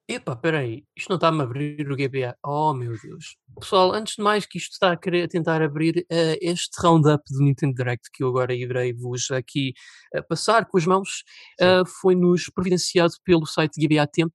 Epá, 0.07 0.37
peraí, 0.37 0.85
isto 0.95 1.09
não 1.09 1.17
está-me 1.17 1.41
a 1.41 1.45
abrir 1.45 1.91
o 1.91 1.97
GBA. 1.97 2.37
Oh 2.45 2.75
meu 2.75 2.93
Deus. 3.01 3.37
Pessoal, 3.59 3.95
antes 3.95 4.17
de 4.17 4.23
mais 4.23 4.45
que 4.45 4.59
isto 4.59 4.73
está 4.73 4.93
a 4.93 4.97
querer 4.99 5.29
tentar 5.29 5.63
abrir 5.63 6.05
eh, 6.11 6.39
este 6.43 6.79
roundup 6.83 7.23
do 7.31 7.43
Nintendo 7.43 7.75
Direct 7.75 8.11
que 8.13 8.23
eu 8.23 8.29
agora 8.29 8.55
irei 8.55 8.93
vos 8.93 9.31
aqui 9.31 9.73
eh, 10.13 10.21
passar 10.21 10.67
com 10.67 10.77
as 10.77 10.85
mãos, 10.85 11.25
eh, 11.59 11.83
foi-nos 12.03 12.51
providenciado 12.51 13.15
pelo 13.25 13.47
site 13.47 13.81
GBA 13.81 14.07
Temp 14.07 14.33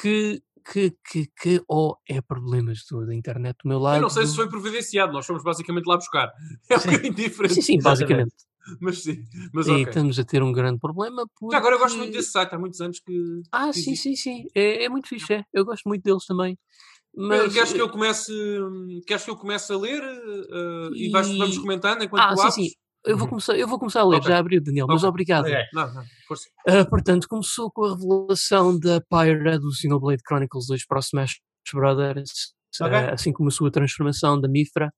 que, 0.00 0.42
que, 0.72 0.90
que, 1.08 1.28
que, 1.40 1.62
oh, 1.68 1.94
é 2.08 2.20
problemas 2.20 2.80
da 3.06 3.14
internet 3.14 3.58
do 3.62 3.68
meu 3.68 3.78
lado. 3.78 3.98
Eu 3.98 4.02
não 4.02 4.10
sei 4.10 4.26
se 4.26 4.34
foi 4.34 4.48
providenciado, 4.48 5.12
nós 5.12 5.24
fomos 5.24 5.44
basicamente 5.44 5.86
lá 5.86 5.96
buscar. 5.96 6.28
É 6.68 6.76
um 6.76 6.80
bocadinho 6.80 7.14
diferente. 7.14 7.54
Sim, 7.54 7.62
sim, 7.62 7.78
basicamente. 7.78 8.34
Mas 8.80 9.02
sim, 9.02 9.24
mas 9.52 9.66
E 9.66 9.70
ok. 9.72 9.84
estamos 9.88 10.18
a 10.18 10.24
ter 10.24 10.42
um 10.42 10.52
grande 10.52 10.78
problema. 10.78 11.24
Já 11.50 11.58
agora 11.58 11.74
eu 11.74 11.78
gosto 11.80 11.94
porque- 11.94 11.98
muito 12.04 12.12
desse 12.16 12.30
site, 12.30 12.54
há 12.54 12.58
muitos 12.58 12.80
anos 12.80 13.00
que. 13.00 13.42
Ah, 13.50 13.70
que 13.72 13.80
sim, 13.80 13.96
sim, 13.96 14.14
sim. 14.14 14.46
É, 14.54 14.84
é 14.84 14.88
muito 14.88 15.08
fixe, 15.08 15.32
é. 15.34 15.44
Eu 15.52 15.64
gosto 15.64 15.88
muito 15.88 16.02
deles 16.02 16.24
também. 16.26 16.56
Mas, 17.14 17.52
queres 17.52 17.72
que 17.72 17.78
eh, 17.78 17.82
eu 17.82 17.90
comece, 17.90 18.32
queres 19.06 19.24
que 19.24 19.30
eu 19.30 19.36
comece 19.36 19.72
a 19.72 19.76
ler 19.76 20.02
eh, 20.02 20.88
e 20.94 21.10
vais, 21.10 21.28
E- 21.28 21.38
vamos 21.38 21.58
comentando 21.58 22.02
enquanto 22.04 22.22
Ah, 22.22 22.34
tu 22.34 22.36
sim, 22.40 22.42
abres? 22.48 22.54
sim. 22.54 22.70
Eu 23.04 23.16
vou 23.16 23.24
Uhum. 23.24 23.30
começar, 23.30 23.58
eu 23.58 23.66
vou 23.68 23.78
começar 23.80 24.00
a 24.00 24.04
ler, 24.06 24.16
Ok. 24.18 24.28
já 24.30 24.38
abriu, 24.38 24.62
Daniel, 24.62 24.86
mas 24.86 24.98
Ok. 25.02 25.08
obrigado. 25.08 25.44
Ok. 25.46 25.56
Não, 25.74 25.92
não, 25.94 26.04
força. 26.28 26.48
Ah, 26.68 26.84
portanto, 26.84 27.26
começou 27.28 27.70
com 27.72 27.84
a 27.84 27.96
revelação 27.96 28.78
da 28.78 29.00
Pyra 29.00 29.58
do 29.58 29.72
Xenoblade 29.74 30.22
Chronicles 30.26 30.66
2 30.68 30.86
para 30.86 30.98
o 30.98 31.00
Smash 31.00 31.40
Brothers, 31.74 32.54
eh, 32.80 33.10
assim 33.12 33.32
como 33.32 33.48
a 33.48 33.52
sua 33.52 33.70
transformação 33.72 34.40
da 34.40 34.48
Mifra. 34.48 34.92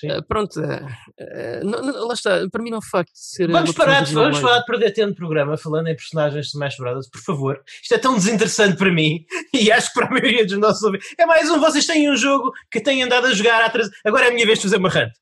Sim. 0.00 0.10
Eh, 0.10 0.20
pronto, 0.28 0.60
eh, 0.60 0.86
eh, 1.18 1.60
não- 1.64 1.82
não- 1.82 2.06
lá 2.06 2.14
está, 2.14 2.48
para 2.50 2.62
mim 2.62 2.70
não 2.70 2.78
é 2.78 2.82
facto 2.82 3.12
de 3.12 3.18
ser. 3.18 3.50
Vamos 3.50 3.72
parar, 3.72 4.02
de, 4.04 4.14
vamos 4.14 4.38
falar 4.38 4.58
de 4.60 4.66
perder 4.66 4.90
tempo 4.92 5.10
de 5.10 5.16
programa 5.16 5.56
falando 5.56 5.88
em 5.88 5.96
personagens 5.96 6.46
de 6.46 6.50
Smash 6.52 6.76
Brothers, 6.76 7.08
por 7.10 7.20
favor. 7.22 7.60
Isto 7.82 7.94
é 7.94 7.98
tão 7.98 8.14
desinteressante 8.16 8.76
para 8.76 8.92
mim 8.92 9.24
e 9.54 9.70
acho 9.72 9.88
que 9.88 9.94
para 10.00 10.06
a 10.08 10.10
maioria 10.10 10.44
dos 10.46 10.58
nossos 10.58 10.82
ouvintes. 10.82 11.08
É 11.18 11.26
mais 11.26 11.50
um, 11.50 11.58
vocês 11.60 11.86
têm 11.86 12.10
um 12.10 12.16
jogo 12.16 12.50
que 12.70 12.80
têm 12.80 13.02
andado 13.02 13.26
a 13.26 13.32
jogar 13.32 13.62
há 13.62 13.70
três... 13.70 13.88
Agora 14.04 14.26
é 14.26 14.28
a 14.28 14.32
minha 14.34 14.46
vez 14.46 14.58
de 14.58 14.64
fazer 14.64 14.76
uma 14.76 14.88
rant. 14.88 15.12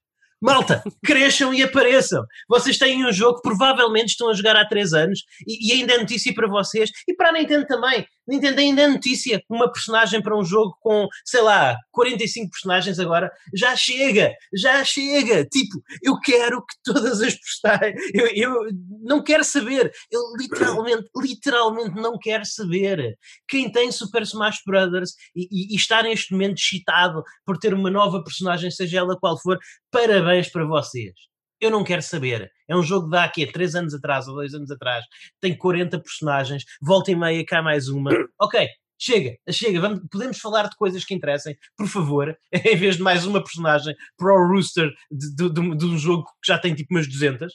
Malta, 0.43 0.83
cresçam 1.05 1.55
e 1.55 1.63
apareçam. 1.63 2.23
Vocês 2.49 2.77
têm 2.77 3.07
um 3.07 3.13
jogo 3.13 3.37
que 3.37 3.49
provavelmente 3.49 4.09
estão 4.11 4.29
a 4.29 4.35
jogar 4.35 4.57
há 4.57 4.67
3 4.69 4.93
anos 4.93 5.21
e, 5.47 5.69
e 5.71 5.73
ainda 5.81 5.95
é 5.95 5.99
notícia 5.99 6.35
para 6.35 6.47
vocês 6.49 6.91
e 7.09 7.15
para 7.15 7.31
a 7.31 7.33
Nintendo 7.33 7.65
também. 7.67 8.07
Nintendo 8.27 8.61
ainda 8.61 8.83
é 8.83 8.89
notícia 8.89 9.43
uma 9.49 9.71
personagem 9.71 10.23
para 10.23 10.37
um 10.37 10.45
jogo 10.45 10.77
com, 10.81 11.07
sei 11.25 11.41
lá, 11.43 11.77
45 11.93 12.51
personagens 12.51 12.99
agora. 12.99 13.31
Já 13.55 13.77
chega, 13.77 14.33
já 14.55 14.83
chega. 14.85 15.45
Tipo, 15.47 15.83
eu 16.03 16.19
quero 16.21 16.65
que 16.65 16.75
todas 16.85 17.21
as 17.21 17.35
personagens. 17.35 18.01
Eu, 18.15 18.27
eu 18.35 18.69
não 19.03 19.23
quero 19.23 19.45
saber. 19.45 19.93
Eu 20.11 20.21
literalmente, 20.39 21.09
literalmente 21.17 21.95
não 22.01 22.19
quero 22.19 22.45
saber. 22.47 23.17
Quem 23.49 23.71
tem 23.71 23.91
Super 23.93 24.23
Smash 24.23 24.59
Brothers 24.67 25.13
e, 25.35 25.45
e- 25.51 25.75
e 25.75 25.77
está 25.77 26.03
neste 26.03 26.33
momento 26.33 26.59
excitado 26.59 27.23
por 27.45 27.59
ter 27.59 27.75
uma 27.75 27.91
nova 27.91 28.23
personagem, 28.23 28.71
seja 28.71 28.99
ela 28.99 29.19
qual 29.19 29.41
for, 29.41 29.59
parabéns 29.91 30.49
para 30.49 30.67
vocês. 30.67 31.13
Eu 31.61 31.71
não 31.71 31.85
quero 31.85 32.03
saber. 32.03 32.51
É 32.69 32.77
um 32.77 32.83
jogo 32.83 33.09
de 33.09 33.17
há 33.17 33.25
aqui 33.25 33.47
3 33.47 33.75
anos 33.75 33.95
atrás 33.95 34.27
ou 34.29 34.35
2 34.35 34.55
anos 34.55 34.71
atrás. 34.71 35.05
Tem 35.41 35.57
40 35.57 35.99
personagens. 36.01 36.65
Volta 36.83 37.11
e 37.11 37.17
meia 37.17 37.45
cá 37.45 37.63
mais 37.63 37.89
uma. 37.89 38.11
Ok, 38.41 38.67
chega, 38.99 39.37
chega. 39.51 39.81
Vamos, 39.81 40.01
podemos 40.11 40.39
falar 40.39 40.65
de 40.69 40.77
coisas 40.77 41.05
que 41.05 41.15
interessem, 41.15 41.57
por 41.77 41.87
favor, 41.89 42.37
em 42.53 42.77
vez 42.77 42.97
de 42.97 43.03
mais 43.03 43.25
uma 43.27 43.43
personagem 43.43 43.95
pro 44.17 44.47
rooster 44.49 44.91
de, 45.11 45.35
de, 45.35 45.51
de- 45.53 45.77
de 45.77 45.85
um 45.87 45.97
jogo 45.99 46.25
que 46.43 46.53
já 46.53 46.59
tem 46.59 46.75
tipo 46.75 46.95
umas 46.95 47.07
200. 47.09 47.53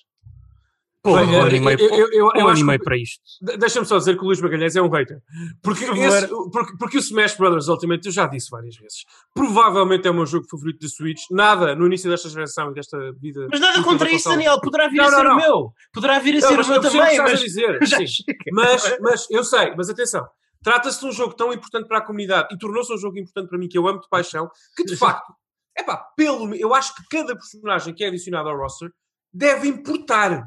Bem, 1.06 1.14
um 1.16 1.34
eu- 1.34 1.42
ano 1.44 1.56
e 1.56 1.60
meio, 1.62 1.80
eu- 1.80 1.90
eu- 1.96 2.10
eu- 2.12 2.26
um 2.26 2.48
ano 2.50 2.52
e 2.52 2.56
que- 2.56 2.64
meio 2.64 2.84
para 2.84 2.98
isto. 2.98 3.22
De- 3.42 3.56
Deixa-me 3.58 3.86
só 3.86 3.98
dizer 3.98 4.18
que 4.18 4.22
o 4.22 4.26
Luís 4.26 4.42
Magalhães 4.42 4.76
é 4.76 4.82
um 4.82 4.90
hater. 4.90 5.22
Porque, 5.64 5.86
Por 5.86 5.98
esse- 5.98 6.28
porque, 6.52 6.78
porque 6.78 6.98
o 6.98 7.00
Smash 7.00 7.36
Brothers 7.38 7.70
Ultimate, 7.70 8.06
eu 8.06 8.12
já 8.12 8.28
disse 8.28 8.50
várias 8.50 8.76
vezes, 8.76 9.06
provavelmente 9.34 10.08
é 10.08 10.12
o 10.12 10.14
meu 10.14 10.26
jogo 10.26 10.46
favorito 10.50 10.80
da 10.82 10.90
Switch. 10.90 11.22
Nada 11.32 11.74
no 11.74 11.86
início 11.88 12.10
desta 12.10 12.28
geração 12.28 12.72
e 12.72 12.74
desta 12.74 12.98
vida. 13.14 13.48
Mas 13.50 13.60
nada 13.62 13.82
contra 13.82 14.12
isso. 14.12 14.28
Daniel. 14.28 14.60
Poderá 14.60 14.90
vir 14.90 14.98
Não, 14.98 15.06
a 15.06 15.12
não, 15.12 15.18
ser 15.18 15.24
não. 15.24 15.34
o 15.34 15.38
meu. 15.38 15.74
Poderá 15.94 16.20
vir 16.20 16.36
a 16.38 16.40
Não, 16.42 16.48
ser 16.50 16.58
mas 16.58 16.68
o 16.68 16.72
meu 16.72 16.82
também. 16.82 17.18
Mas 17.20 17.40
dizer. 17.40 17.80
Mas, 18.52 18.98
mas 19.00 19.28
eu 19.32 19.44
sei, 19.44 19.74
mas 19.78 19.90
atenção. 19.90 20.28
Trata-se 20.62 21.00
de 21.00 21.06
um 21.06 21.12
jogo 21.14 21.34
tão 21.34 21.54
importante 21.54 21.88
para 21.88 22.00
a 22.00 22.02
comunidade 22.02 22.54
e 22.54 22.58
tornou-se 22.58 22.94
um 22.94 22.98
jogo 22.98 23.18
importante 23.18 23.48
para 23.48 23.58
mim 23.58 23.70
que 23.70 23.78
eu 23.78 23.88
amo 23.88 24.02
de 24.02 24.10
paixão, 24.10 24.50
que 24.76 24.84
de 24.84 24.98
facto, 24.98 25.34
é 25.78 25.82
pá, 25.84 25.96
pelo 26.18 26.54
eu 26.56 26.74
acho 26.74 26.94
que 26.94 27.04
cada 27.10 27.34
personagem 27.34 27.94
que 27.94 28.04
é 28.04 28.08
adicionado 28.10 28.50
ao 28.50 28.58
roster 28.58 28.90
deve 29.34 29.70
importar. 29.70 30.44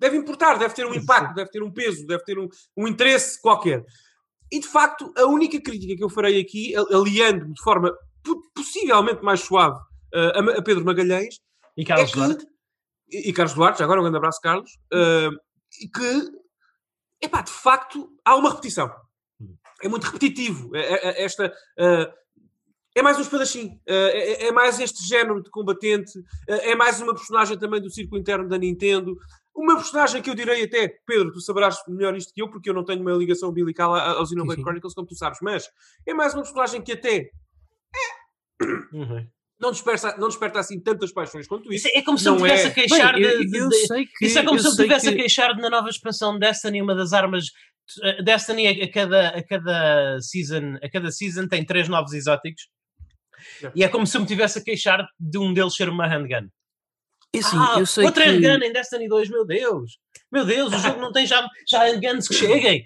Deve 0.00 0.16
importar, 0.16 0.58
deve 0.58 0.74
ter 0.74 0.86
um 0.86 0.94
impacto, 0.94 1.34
deve 1.34 1.50
ter 1.50 1.62
um 1.62 1.70
peso, 1.70 2.06
deve 2.06 2.24
ter 2.24 2.38
um, 2.38 2.48
um 2.76 2.88
interesse 2.88 3.40
qualquer. 3.40 3.84
E 4.50 4.58
de 4.58 4.66
facto, 4.66 5.12
a 5.16 5.26
única 5.26 5.60
crítica 5.60 5.94
que 5.94 6.02
eu 6.02 6.08
farei 6.10 6.40
aqui, 6.40 6.74
aliando-me 6.74 7.52
de 7.54 7.62
forma 7.62 7.94
po- 8.24 8.42
possivelmente 8.54 9.22
mais 9.22 9.40
suave 9.40 9.78
uh, 10.14 10.58
a, 10.58 10.62
Pedro 10.62 10.84
Magalhães, 10.84 11.36
E 11.76 11.84
Carlos 11.84 12.08
é 12.08 12.12
que- 12.12 12.18
Duarte? 12.18 12.46
e, 13.12 13.28
e 13.28 13.32
Carlos 13.32 13.54
Duarte, 13.54 13.82
agora 13.82 14.00
um 14.00 14.02
grande 14.02 14.16
abraço, 14.16 14.40
Carlos, 14.40 14.70
uh, 14.92 15.30
que, 15.94 16.32
epá, 17.22 17.42
de 17.42 17.52
facto, 17.52 18.10
há 18.24 18.34
uma 18.36 18.50
repetição. 18.50 18.90
É 19.82 19.88
muito 19.88 20.04
repetitivo. 20.04 20.74
É- 20.74 20.80
é- 20.80 21.08
é 21.20 21.24
esta, 21.24 21.46
uh, 21.46 22.12
é 22.96 23.02
mais 23.02 23.16
um 23.18 23.22
espadachim. 23.22 23.80
É, 23.86 24.46
é 24.48 24.52
mais 24.52 24.80
este 24.80 25.06
género 25.06 25.40
de 25.42 25.48
combatente. 25.50 26.10
é 26.48 26.74
mais 26.74 27.00
uma 27.00 27.14
personagem 27.14 27.56
também 27.56 27.80
do 27.80 27.88
círculo 27.88 28.20
interno 28.20 28.48
da 28.48 28.58
Nintendo. 28.58 29.16
Uma 29.54 29.76
personagem 29.76 30.22
que 30.22 30.30
eu 30.30 30.34
direi 30.34 30.64
até, 30.64 30.88
Pedro, 31.06 31.32
tu 31.32 31.40
saberás 31.40 31.76
melhor 31.88 32.16
isto 32.16 32.32
que 32.32 32.40
eu, 32.40 32.48
porque 32.50 32.70
eu 32.70 32.74
não 32.74 32.84
tenho 32.84 33.00
uma 33.00 33.12
ligação 33.12 33.50
umbilical 33.50 33.94
a- 33.94 34.12
aos 34.12 34.28
Xenoblade. 34.30 34.62
Chronicles, 34.62 34.94
como 34.94 35.06
tu 35.06 35.14
sabes, 35.16 35.38
mas 35.42 35.68
é 36.06 36.14
mais 36.14 36.32
uma 36.34 36.42
personagem 36.42 36.80
que 36.82 36.92
até 36.92 37.28
Uhum. 38.92 39.26
não 39.58 39.70
desperta, 39.72 40.16
não 40.18 40.28
desperta 40.28 40.60
assim 40.60 40.78
tantas 40.80 41.12
paixões 41.12 41.46
quanto 41.46 41.72
isso. 41.72 41.88
Isso 41.88 41.98
é 41.98 42.02
como 42.02 42.18
se 42.18 42.28
eu 42.28 42.32
Não 42.34 42.40
me 42.40 42.48
tivesse 42.48 42.66
é. 42.66 42.70
a 42.70 42.74
queixar 42.74 43.14
Bem, 43.14 43.22
eu, 43.22 43.38
de, 43.40 43.46
de- 43.50 43.58
eu 43.58 43.68
de- 43.68 43.86
sei 43.86 44.06
que. 44.06 44.26
Isso 44.26 44.38
é 44.38 44.42
como 44.44 44.56
eu 44.58 44.62
se 44.62 44.68
eu 44.68 44.72
sei 44.72 44.84
estivesse 44.86 45.08
a 45.08 45.12
que- 45.12 45.18
queixar 45.18 45.54
de 45.54 45.62
na 45.62 45.70
nova 45.70 45.88
expansão 45.88 46.32
de 46.34 46.40
Destiny, 46.40 46.80
uma 46.82 46.94
das 46.94 47.12
armas. 47.12 47.46
eh, 48.02 48.22
Destiny 48.22 48.66
a, 48.68 48.84
a 48.84 48.90
cada, 48.92 49.28
a 49.30 49.42
cada 49.44 50.20
season, 50.20 50.76
a 50.82 50.88
cada 50.88 51.10
season 51.10 51.48
tem 51.48 51.64
três 51.64 51.88
novos 51.88 52.12
exóticos. 52.12 52.68
Yeah. 53.60 53.72
E 53.74 53.82
é 53.84 53.88
como 53.88 54.06
se 54.06 54.16
eu 54.16 54.20
me 54.20 54.26
tivesse 54.26 54.58
a 54.58 54.62
queixar 54.62 55.04
de 55.18 55.38
um 55.38 55.52
deles 55.52 55.74
ser 55.74 55.88
uma 55.88 56.06
handgun. 56.06 56.48
Assim, 57.36 57.56
ah, 57.56 57.76
eu 57.78 57.86
sei 57.86 58.04
outra 58.04 58.24
que. 58.24 58.30
handgun 58.30 58.64
em 58.64 58.72
Destiny 58.72 59.08
2, 59.08 59.28
meu 59.30 59.46
Deus! 59.46 59.98
Meu 60.32 60.44
Deus, 60.44 60.72
o 60.72 60.78
jogo 60.78 61.00
não 61.00 61.12
tem 61.12 61.26
já, 61.26 61.46
já 61.68 61.84
handguns 61.84 62.26
que 62.28 62.34
cheguem! 62.34 62.84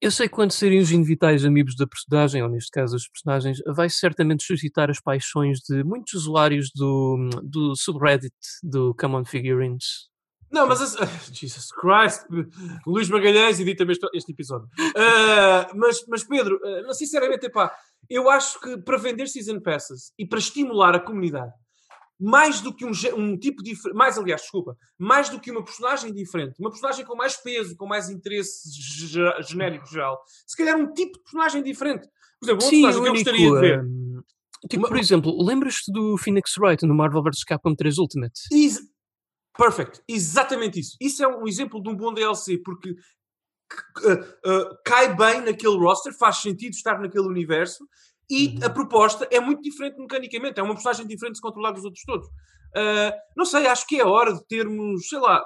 Eu 0.00 0.10
sei 0.10 0.28
que 0.28 0.34
quando 0.34 0.52
serem 0.52 0.78
os 0.78 0.90
inevitáveis 0.92 1.44
amigos 1.44 1.74
da 1.74 1.86
personagem, 1.86 2.42
ou 2.42 2.48
neste 2.50 2.70
caso 2.70 2.94
os 2.96 3.08
personagens, 3.08 3.58
vai 3.74 3.88
certamente 3.88 4.44
suscitar 4.44 4.90
as 4.90 5.00
paixões 5.00 5.60
de 5.60 5.82
muitos 5.82 6.12
usuários 6.12 6.70
do, 6.74 7.30
do 7.42 7.74
subreddit 7.74 8.34
do 8.62 8.94
Common 8.94 9.24
Figurines. 9.24 10.08
Não, 10.52 10.66
mas 10.68 10.80
esse- 10.82 10.98
Jesus 11.32 11.68
Christ, 11.72 12.24
Luís 12.86 13.08
Magalhães 13.08 13.58
edita-me 13.58 13.92
este, 13.92 14.06
este 14.14 14.32
episódio. 14.32 14.68
Ah, 14.94 15.68
mas, 15.74 16.04
mas 16.06 16.22
Pedro, 16.24 16.60
ah, 16.62 16.82
não, 16.82 16.92
sinceramente, 16.92 17.46
epá, 17.46 17.72
eu 18.08 18.28
acho 18.30 18.60
que 18.60 18.76
para 18.76 18.98
vender 18.98 19.26
season 19.26 19.60
passes 19.60 20.12
e 20.18 20.26
para 20.26 20.38
estimular 20.38 20.94
a 20.94 21.00
comunidade, 21.00 21.52
mais 22.18 22.60
do 22.60 22.72
que 22.74 22.84
um, 22.84 22.92
um 23.16 23.38
tipo 23.38 23.62
diferente, 23.62 23.96
mais 23.96 24.16
aliás, 24.18 24.40
desculpa, 24.42 24.76
mais 24.98 25.28
do 25.28 25.38
que 25.38 25.50
uma 25.50 25.62
personagem 25.64 26.12
diferente, 26.12 26.58
uma 26.58 26.70
personagem 26.70 27.04
com 27.04 27.14
mais 27.14 27.36
peso, 27.36 27.76
com 27.76 27.86
mais 27.86 28.08
interesse 28.08 28.68
ge- 28.72 29.42
genérico 29.48 29.86
geral, 29.86 30.18
se 30.46 30.56
calhar 30.56 30.76
um 30.76 30.92
tipo 30.94 31.18
de 31.18 31.22
personagem 31.24 31.62
diferente. 31.62 32.08
Por 32.40 32.46
exemplo, 32.46 32.64
uma 32.64 32.70
Sim, 32.70 32.82
personagem 32.82 33.00
o 33.00 33.02
que 33.02 33.08
eu 33.08 33.12
único. 33.12 33.24
gostaria 33.30 33.50
de 33.54 33.60
ver. 33.60 33.84
hum, 33.84 34.22
tipo, 34.70 34.82
Uma- 34.82 34.88
por 34.88 34.98
exemplo, 34.98 35.42
lembras-te 35.44 35.92
do 35.92 36.16
Phoenix 36.18 36.56
Wright 36.58 36.86
no 36.86 36.94
Marvel 36.94 37.22
vs 37.22 37.44
Capcom 37.44 37.74
3 37.74 37.98
Ultimate? 37.98 38.40
Ex- 38.52 38.80
Perfect, 39.58 40.02
exatamente 40.06 40.80
isso. 40.80 40.96
Isso 41.00 41.22
é 41.24 41.28
um 41.28 41.46
exemplo 41.48 41.82
de 41.82 41.88
um 41.88 41.96
bom 41.96 42.12
DLC, 42.12 42.58
porque 42.58 42.90
uh, 42.90 44.12
uh, 44.50 44.76
cai 44.84 45.14
bem 45.16 45.40
naquele 45.40 45.76
roster, 45.78 46.12
faz 46.16 46.36
sentido 46.38 46.72
estar 46.74 46.98
naquele 47.00 47.26
universo 47.26 47.86
e 48.28 48.48
Uhum. 48.58 48.64
a 48.66 48.70
proposta 48.70 49.28
é 49.30 49.38
muito 49.40 49.62
diferente 49.62 49.98
mecanicamente. 49.98 50.58
É 50.58 50.62
uma 50.62 50.74
personagem 50.74 51.06
diferente 51.06 51.34
de 51.34 51.38
se 51.38 51.42
controlar 51.42 51.70
dos 51.72 51.84
outros 51.84 52.02
todos. 52.04 52.26
Uh, 52.26 53.12
não 53.36 53.44
sei, 53.44 53.66
acho 53.66 53.86
que 53.86 53.98
é 54.00 54.04
hora 54.04 54.34
de 54.34 54.44
termos, 54.46 55.08
sei 55.08 55.18
lá. 55.18 55.42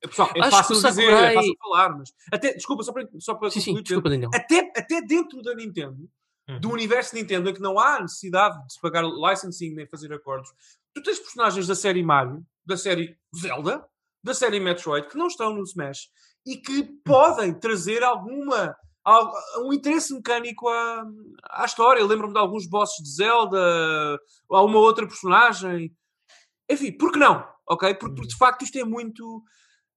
Pessoal, 0.00 0.30
é 0.34 0.40
Acho 0.40 0.50
fácil 0.50 0.72
o 0.76 0.82
dizer, 0.82 0.90
Sakurai- 1.02 1.30
é 1.30 1.34
fácil 1.34 1.54
falar, 1.62 1.96
mas 1.96 2.12
até, 2.32 2.52
desculpa, 2.54 2.82
só 2.82 2.92
para, 2.92 3.08
só 3.20 3.34
para 3.36 3.50
Sim, 3.50 3.60
sim, 3.60 3.82
desculpa, 3.82 4.10
Daniel. 4.10 4.30
até, 4.34 4.72
até 4.76 5.00
dentro 5.00 5.40
da 5.42 5.54
Nintendo, 5.54 6.08
do 6.60 6.68
Uhum. 6.68 6.74
universo 6.74 7.14
Nintendo, 7.14 7.48
em 7.48 7.54
que 7.54 7.60
não 7.60 7.78
há 7.78 8.00
necessidade 8.00 8.60
de 8.66 8.72
se 8.74 8.80
pagar 8.80 9.04
licensing 9.04 9.74
nem 9.74 9.86
fazer 9.86 10.12
acordos, 10.12 10.50
tu 10.92 11.02
tens 11.04 11.20
personagens 11.20 11.68
da 11.68 11.76
série 11.76 12.02
Mario, 12.02 12.44
da 12.66 12.76
série 12.76 13.16
Zelda, 13.34 13.86
da 14.24 14.34
série 14.34 14.58
Metroid, 14.58 15.06
que 15.08 15.16
não 15.16 15.28
estão 15.28 15.54
no 15.54 15.62
Smash 15.62 16.08
e 16.44 16.56
que 16.56 16.82
podem 17.04 17.54
trazer 17.54 18.02
alguma. 18.02 18.76
Um 19.58 19.72
interesse 19.72 20.14
mecânico 20.14 20.68
à, 20.68 21.04
à 21.50 21.64
história. 21.64 22.04
Lembro-me 22.04 22.32
de 22.32 22.38
alguns 22.38 22.66
bosses 22.66 23.02
de 23.02 23.10
Zelda, 23.10 24.18
há 24.50 24.62
uma 24.62 24.78
outra 24.78 25.06
personagem. 25.06 25.94
Enfim, 26.70 26.92
por 26.92 27.12
que 27.12 27.18
não? 27.18 27.44
Ok? 27.68 27.94
Porque, 27.94 28.14
porque 28.14 28.28
de 28.28 28.36
facto 28.36 28.62
isto 28.62 28.78
é 28.78 28.84
muito. 28.84 29.42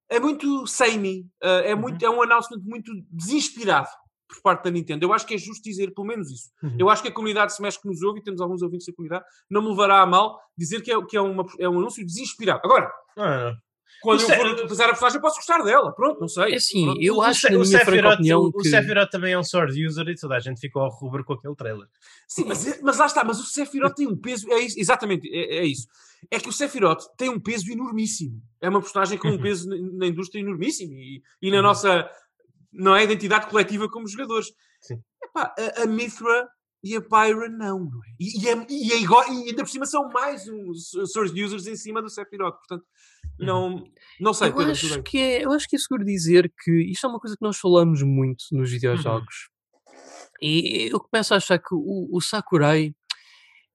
É 0.10 0.20
muito 0.20 0.68
samey. 0.68 1.26
eh, 1.42 1.72
é, 1.72 1.76
muito, 1.76 2.04
é 2.06 2.10
um 2.10 2.22
announcement 2.22 2.62
muito 2.64 2.92
desinspirado 3.10 3.90
por 4.28 4.42
parte 4.42 4.64
da 4.64 4.72
Nintendo. 4.72 5.04
Eu 5.06 5.14
acho 5.14 5.26
que 5.26 5.34
é 5.34 5.38
justo 5.38 5.64
dizer 5.64 5.94
pelo 5.94 6.08
menos 6.08 6.30
isso. 6.30 6.50
Uhum. 6.62 6.76
Eu 6.80 6.90
acho 6.90 7.02
que 7.02 7.08
a 7.10 7.12
comunidade 7.12 7.54
se 7.54 7.62
mexe 7.62 7.82
que 7.82 7.88
nos 7.88 8.02
ouve 8.04 8.20
e 8.20 8.24
temos 8.24 8.40
alguns 8.42 8.62
ouvintes 8.62 8.86
da 8.86 8.94
comunidade, 8.94 9.26
não 9.50 9.62
me 9.62 9.70
levará 9.70 10.02
a 10.02 10.06
mal 10.06 10.40
dizer 10.58 10.82
que 10.82 10.92
é, 10.92 11.06
que 11.06 11.18
é, 11.18 11.22
uma, 11.22 11.44
é 11.60 11.68
um 11.68 11.80
anúncio 11.80 12.06
desinspirado. 12.06 12.62
Agora, 12.64 12.92
Não, 13.18 13.26
não. 13.26 13.58
Quando 14.06 14.20
O 14.22 14.24
eu 14.24 14.38
for 14.38 14.46
utilizar 14.48 14.86
a 14.86 14.90
personagem, 14.92 15.18
eu 15.18 15.22
posso 15.22 15.36
gostar 15.38 15.62
dela. 15.64 15.92
Pronto, 15.94 16.22
não 16.22 16.28
sei. 16.28 16.54
É 16.54 16.56
assim, 16.56 16.86
Pronto. 16.86 17.02
eu 17.02 17.22
acho, 17.22 17.52
na 17.52 17.58
o 17.58 17.62
minha 17.62 17.80
franca 17.84 18.14
opinião, 18.14 18.40
o- 18.42 18.48
o 18.48 18.54
que. 18.54 18.70
Sephiroth 18.70 19.10
também 19.10 19.34
é 19.34 19.40
um 19.40 19.44
sword 19.44 19.86
user 19.86 20.08
e 20.08 20.16
toda 20.16 20.36
a 20.36 20.40
gente 20.40 20.62
ficou 20.62 20.82
ao 20.84 20.90
rubro 20.92 21.26
com 21.26 21.34
aquele 21.34 21.56
trailer. 21.56 21.88
Sim, 22.28 22.46
mas, 22.48 22.82
mas 22.82 22.98
lá 22.98 23.06
está. 23.08 23.24
Mas 23.24 23.40
o 23.40 23.44
Sephiroth 23.44 23.96
tem 23.96 24.08
um 24.08 24.16
peso. 24.16 24.50
É 24.52 24.60
isso, 24.60 24.80
exatamente, 24.80 25.28
é, 25.30 25.58
é 25.58 25.66
isso. 25.66 25.88
É 26.32 26.40
que 26.40 26.48
o 26.50 26.54
Sephiroth 26.54 27.04
tem 27.18 27.30
um 27.30 27.40
peso 27.40 27.70
enormíssimo. 27.72 28.42
É 28.62 28.70
uma 28.70 28.80
personagem 28.82 29.18
com 29.18 29.28
um 29.28 29.38
peso 29.42 29.68
na, 29.70 29.76
na 30.00 30.08
indústria 30.08 30.40
enormíssimo 30.40 30.94
e, 30.94 31.22
e 31.42 31.52
na 31.52 31.58
Uhum. 31.58 31.64
nossa 31.64 32.10
não 32.72 32.96
é, 32.96 33.04
identidade 33.04 33.48
coletiva 33.48 33.90
como 33.90 34.08
jogadores. 34.08 34.48
Sim. 34.82 35.00
Epá, 35.24 35.54
a, 35.58 35.84
a 35.84 35.86
Mithra 35.86 36.48
e 36.84 36.96
a 36.96 37.02
Pyra 37.02 37.50
não, 37.50 37.80
não 37.80 38.00
é? 38.04 38.08
E, 38.20 38.44
e, 38.44 38.48
é, 38.50 38.66
e, 38.70 38.92
é 38.94 38.98
igual, 39.00 39.24
e 39.32 39.50
ainda 39.50 39.64
por 39.64 39.70
cima 39.70 39.86
são 39.88 40.08
mais 40.10 40.48
uns 40.48 40.92
source 41.12 41.34
users 41.44 41.66
em 41.68 41.76
cima 41.76 42.00
do 42.02 42.10
Sephiroth. 42.10 42.56
Portanto, 42.58 42.86
não, 43.40 43.84
não 44.20 44.34
sei. 44.34 44.50
Eu 44.50 44.56
Pedro, 44.56 44.72
acho, 44.72 45.04
que 45.04 45.18
é, 45.18 45.46
eu 45.46 45.52
acho 45.52 45.68
que 45.68 45.76
é 45.76 45.80
seguro 45.80 46.06
dizer 46.06 46.52
que 46.64 46.72
isto 46.92 47.06
é 47.06 47.10
uma 47.10 47.20
coisa 47.20 47.36
que 47.36 47.44
nós 47.44 47.58
falamos 47.58 48.02
muito 48.02 48.46
nos 48.52 48.72
videojogos. 48.72 49.50
E 50.42 50.90
eu 50.92 51.00
começo 51.00 51.34
a 51.34 51.38
achar 51.38 51.60
que 51.60 51.74
o, 51.74 52.10
o 52.12 52.22
Sakurai 52.22 52.94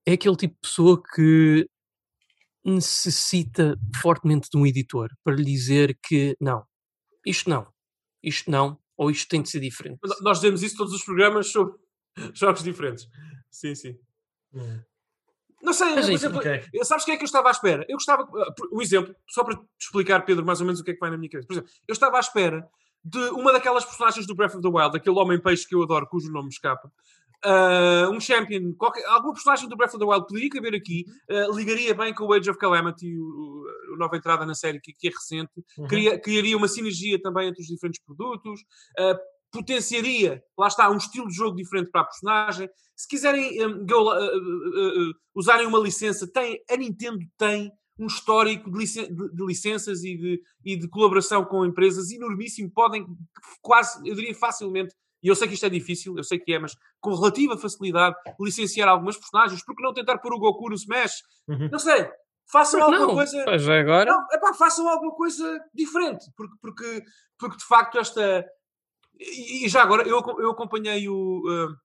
é 0.05 0.13
aquele 0.13 0.35
tipo 0.35 0.55
de 0.55 0.61
pessoa 0.61 1.01
que 1.01 1.67
necessita 2.63 3.77
fortemente 4.01 4.49
de 4.51 4.57
um 4.57 4.65
editor 4.65 5.09
para 5.23 5.35
lhe 5.35 5.43
dizer 5.43 5.97
que 6.03 6.35
não, 6.39 6.63
isto 7.25 7.49
não, 7.49 7.67
isto 8.23 8.49
não, 8.49 8.79
ou 8.97 9.09
isto 9.09 9.27
tem 9.27 9.41
de 9.41 9.49
ser 9.49 9.59
diferente. 9.59 9.99
Nós 10.21 10.37
dizemos 10.37 10.61
isso 10.61 10.77
todos 10.77 10.93
os 10.93 11.03
programas 11.03 11.51
sobre 11.51 11.75
jogos 12.33 12.63
diferentes. 12.63 13.07
Sim, 13.49 13.75
sim. 13.75 13.97
Hum. 14.53 14.79
Não 15.63 15.73
sei, 15.73 15.93
Mas 15.95 16.05
por 16.05 16.11
exemplo, 16.13 16.37
ok. 16.39 16.61
sabes 16.83 17.05
quem 17.05 17.13
é 17.13 17.17
que 17.17 17.23
eu 17.23 17.27
estava 17.27 17.47
à 17.47 17.51
espera? 17.51 17.85
Eu 17.87 17.95
gostava, 17.97 18.25
por- 18.25 18.69
o 18.71 18.81
exemplo, 18.81 19.15
só 19.29 19.43
para 19.43 19.55
te 19.55 19.63
explicar, 19.79 20.21
Pedro, 20.25 20.45
mais 20.45 20.59
ou 20.59 20.65
menos 20.65 20.79
o 20.81 20.83
que 20.83 20.91
é 20.91 20.93
que 20.93 20.99
vai 20.99 21.09
na 21.11 21.17
minha 21.17 21.29
cabeça. 21.29 21.47
Por 21.47 21.53
exemplo, 21.53 21.69
eu 21.87 21.93
estava 21.93 22.17
à 22.17 22.19
espera 22.19 22.67
de 23.03 23.19
uma 23.31 23.51
daquelas 23.51 23.83
personagens 23.85 24.25
do 24.27 24.35
Breath 24.35 24.55
of 24.55 24.61
the 24.61 24.67
Wild, 24.67 24.95
aquele 24.97 25.17
homem-peixe 25.17 25.67
que 25.67 25.73
eu 25.75 25.81
adoro, 25.83 26.07
cujo 26.07 26.31
nome 26.31 26.45
me 26.47 26.53
escapa. 26.53 26.91
Uh, 27.43 28.11
um 28.11 28.19
champion, 28.19 28.71
qualquer, 28.77 29.03
alguma 29.07 29.33
personagem 29.33 29.67
do 29.67 29.75
Breath 29.75 29.95
of 29.95 29.97
the 29.99 30.05
Wild 30.05 30.27
poderia 30.27 30.49
caber 30.49 30.75
aqui, 30.75 31.05
uh, 31.27 31.55
ligaria 31.55 31.91
bem 31.95 32.13
com 32.13 32.25
o 32.25 32.33
Age 32.33 32.47
of 32.51 32.59
Calamity, 32.59 33.17
o, 33.17 33.23
o- 33.23 33.93
a 33.95 33.97
nova 33.97 34.15
entrada 34.15 34.45
na 34.45 34.53
série 34.53 34.79
que, 34.79 34.93
que 34.93 35.07
é 35.07 35.11
recente, 35.11 35.51
Uhum. 35.77 35.87
Cria- 35.87 36.19
criaria 36.19 36.55
uma 36.55 36.67
sinergia 36.67 37.19
também 37.19 37.47
entre 37.49 37.61
os 37.61 37.67
diferentes 37.67 37.99
produtos, 38.05 38.61
uh, 38.99 39.17
potenciaria, 39.51 40.43
lá 40.57 40.67
está, 40.67 40.89
um 40.89 40.97
estilo 40.97 41.27
de 41.27 41.35
jogo 41.35 41.55
diferente 41.55 41.89
para 41.91 42.01
a 42.01 42.05
personagem. 42.05 42.69
Se 42.95 43.07
quiserem 43.07 43.65
um, 43.65 43.85
go- 43.85 44.13
uh, 44.13 44.37
uh, 44.37 45.09
uh, 45.09 45.13
usarem 45.35 45.65
uma 45.67 45.79
licença, 45.79 46.27
tem, 46.31 46.61
a 46.69 46.77
Nintendo 46.77 47.19
tem 47.37 47.71
um 47.99 48.07
histórico 48.07 48.71
de, 48.71 48.77
licen- 48.77 49.13
de- 49.13 49.31
de 49.33 49.45
licenças 49.45 50.03
e 50.03 50.15
de, 50.17 50.41
e 50.65 50.75
de 50.75 50.87
colaboração 50.87 51.43
com 51.45 51.65
empresas 51.65 52.11
enormíssimo. 52.11 52.71
Podem 52.71 53.05
quase, 53.61 53.99
eu 54.07 54.15
diria 54.15 54.33
facilmente, 54.33 54.95
e 55.23 55.27
eu 55.27 55.35
sei 55.35 55.47
que 55.47 55.53
isto 55.53 55.65
é 55.65 55.69
difícil, 55.69 56.15
eu 56.17 56.23
sei 56.23 56.39
que 56.39 56.51
é, 56.53 56.57
mas 56.59 56.75
com 56.99 57.13
relativa 57.13 57.57
facilidade, 57.57 58.15
licenciar 58.39 58.87
algumas 58.87 59.17
personagens. 59.17 59.63
Por 59.63 59.75
que 59.75 59.83
não 59.83 59.93
tentar 59.93 60.17
pôr 60.17 60.33
o 60.33 60.39
Goku 60.39 60.69
no 60.69 60.75
Smash? 60.75 61.21
Uhum. 61.47 61.69
Não 61.71 61.77
sei. 61.79 62.09
Façam 62.51 62.79
Porque 62.79 62.93
alguma 62.95 63.07
não, 63.07 63.15
coisa. 63.15 63.57
Já 63.59 63.79
agora, 63.79 64.11
Não, 64.11 64.25
epá, 64.33 64.53
façam 64.53 64.87
alguma 64.89 65.13
coisa 65.13 65.59
diferente, 65.73 66.25
porque, 66.35 66.55
porque, 66.61 67.03
porque 67.39 67.57
de 67.57 67.65
facto 67.65 67.97
esta. 67.99 68.45
E, 69.21 69.65
e 69.65 69.69
já 69.69 69.83
agora, 69.83 70.03
eu, 70.07 70.19
eu 70.39 70.51
acompanhei 70.51 71.07
o, 71.07 71.43
eh, 71.47 71.75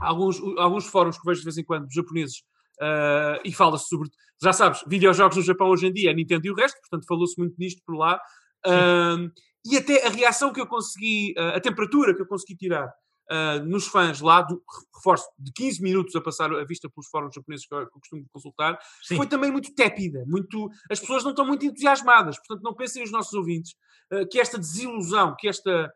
alguns, 0.00 0.38
o- 0.40 0.58
alguns 0.58 0.86
fóruns 0.86 1.18
que 1.18 1.24
vejo 1.26 1.40
de 1.40 1.44
vez 1.44 1.58
em 1.58 1.64
quando, 1.64 1.90
japoneses, 1.92 2.42
eh, 2.80 3.40
e 3.44 3.52
fala-se 3.52 3.88
sobre. 3.88 4.10
Já 4.42 4.52
sabes, 4.52 4.82
videojogos 4.86 5.36
no 5.38 5.42
Japão 5.42 5.68
hoje 5.68 5.86
em 5.86 5.92
dia, 5.92 6.10
a 6.10 6.14
Nintendo 6.14 6.46
e 6.46 6.50
o 6.50 6.54
resto, 6.54 6.78
portanto 6.80 7.06
falou-se 7.08 7.38
muito 7.38 7.54
nisto 7.58 7.80
por 7.86 7.96
lá. 7.96 8.20
Ahm, 8.66 9.30
e 9.64 9.76
até 9.76 10.06
a 10.06 10.10
reação 10.10 10.52
que 10.52 10.60
eu 10.60 10.66
consegui, 10.66 11.32
eh, 11.36 11.56
a 11.56 11.60
temperatura 11.60 12.14
que 12.14 12.20
eu 12.22 12.26
consegui 12.26 12.56
tirar 12.56 12.92
ah, 13.28 13.58
nos 13.58 13.88
fãs 13.88 14.20
lá, 14.20 14.40
do, 14.42 14.62
reforço, 14.94 15.26
de 15.36 15.50
15 15.52 15.82
minutos 15.82 16.14
a 16.14 16.20
passar 16.20 16.52
a 16.52 16.64
vista 16.64 16.88
pelos 16.88 17.08
fóruns 17.08 17.34
japoneses 17.34 17.66
que 17.66 17.74
eu, 17.74 17.78
que 17.80 17.96
eu 17.96 18.00
costumo 18.00 18.24
consultar, 18.32 18.78
Sim. 19.02 19.16
foi 19.16 19.26
também 19.26 19.50
muito 19.50 19.74
tépida, 19.74 20.22
muito, 20.28 20.70
as 20.88 21.00
pessoas 21.00 21.24
não 21.24 21.30
estão 21.30 21.44
muito 21.44 21.66
entusiasmadas, 21.66 22.36
portanto 22.38 22.62
não 22.62 22.72
pensem 22.72 23.02
os 23.02 23.10
nossos 23.10 23.32
ouvintes 23.34 23.74
eh, 24.12 24.24
que 24.26 24.38
esta 24.38 24.56
desilusão, 24.58 25.34
que 25.36 25.48
esta, 25.48 25.92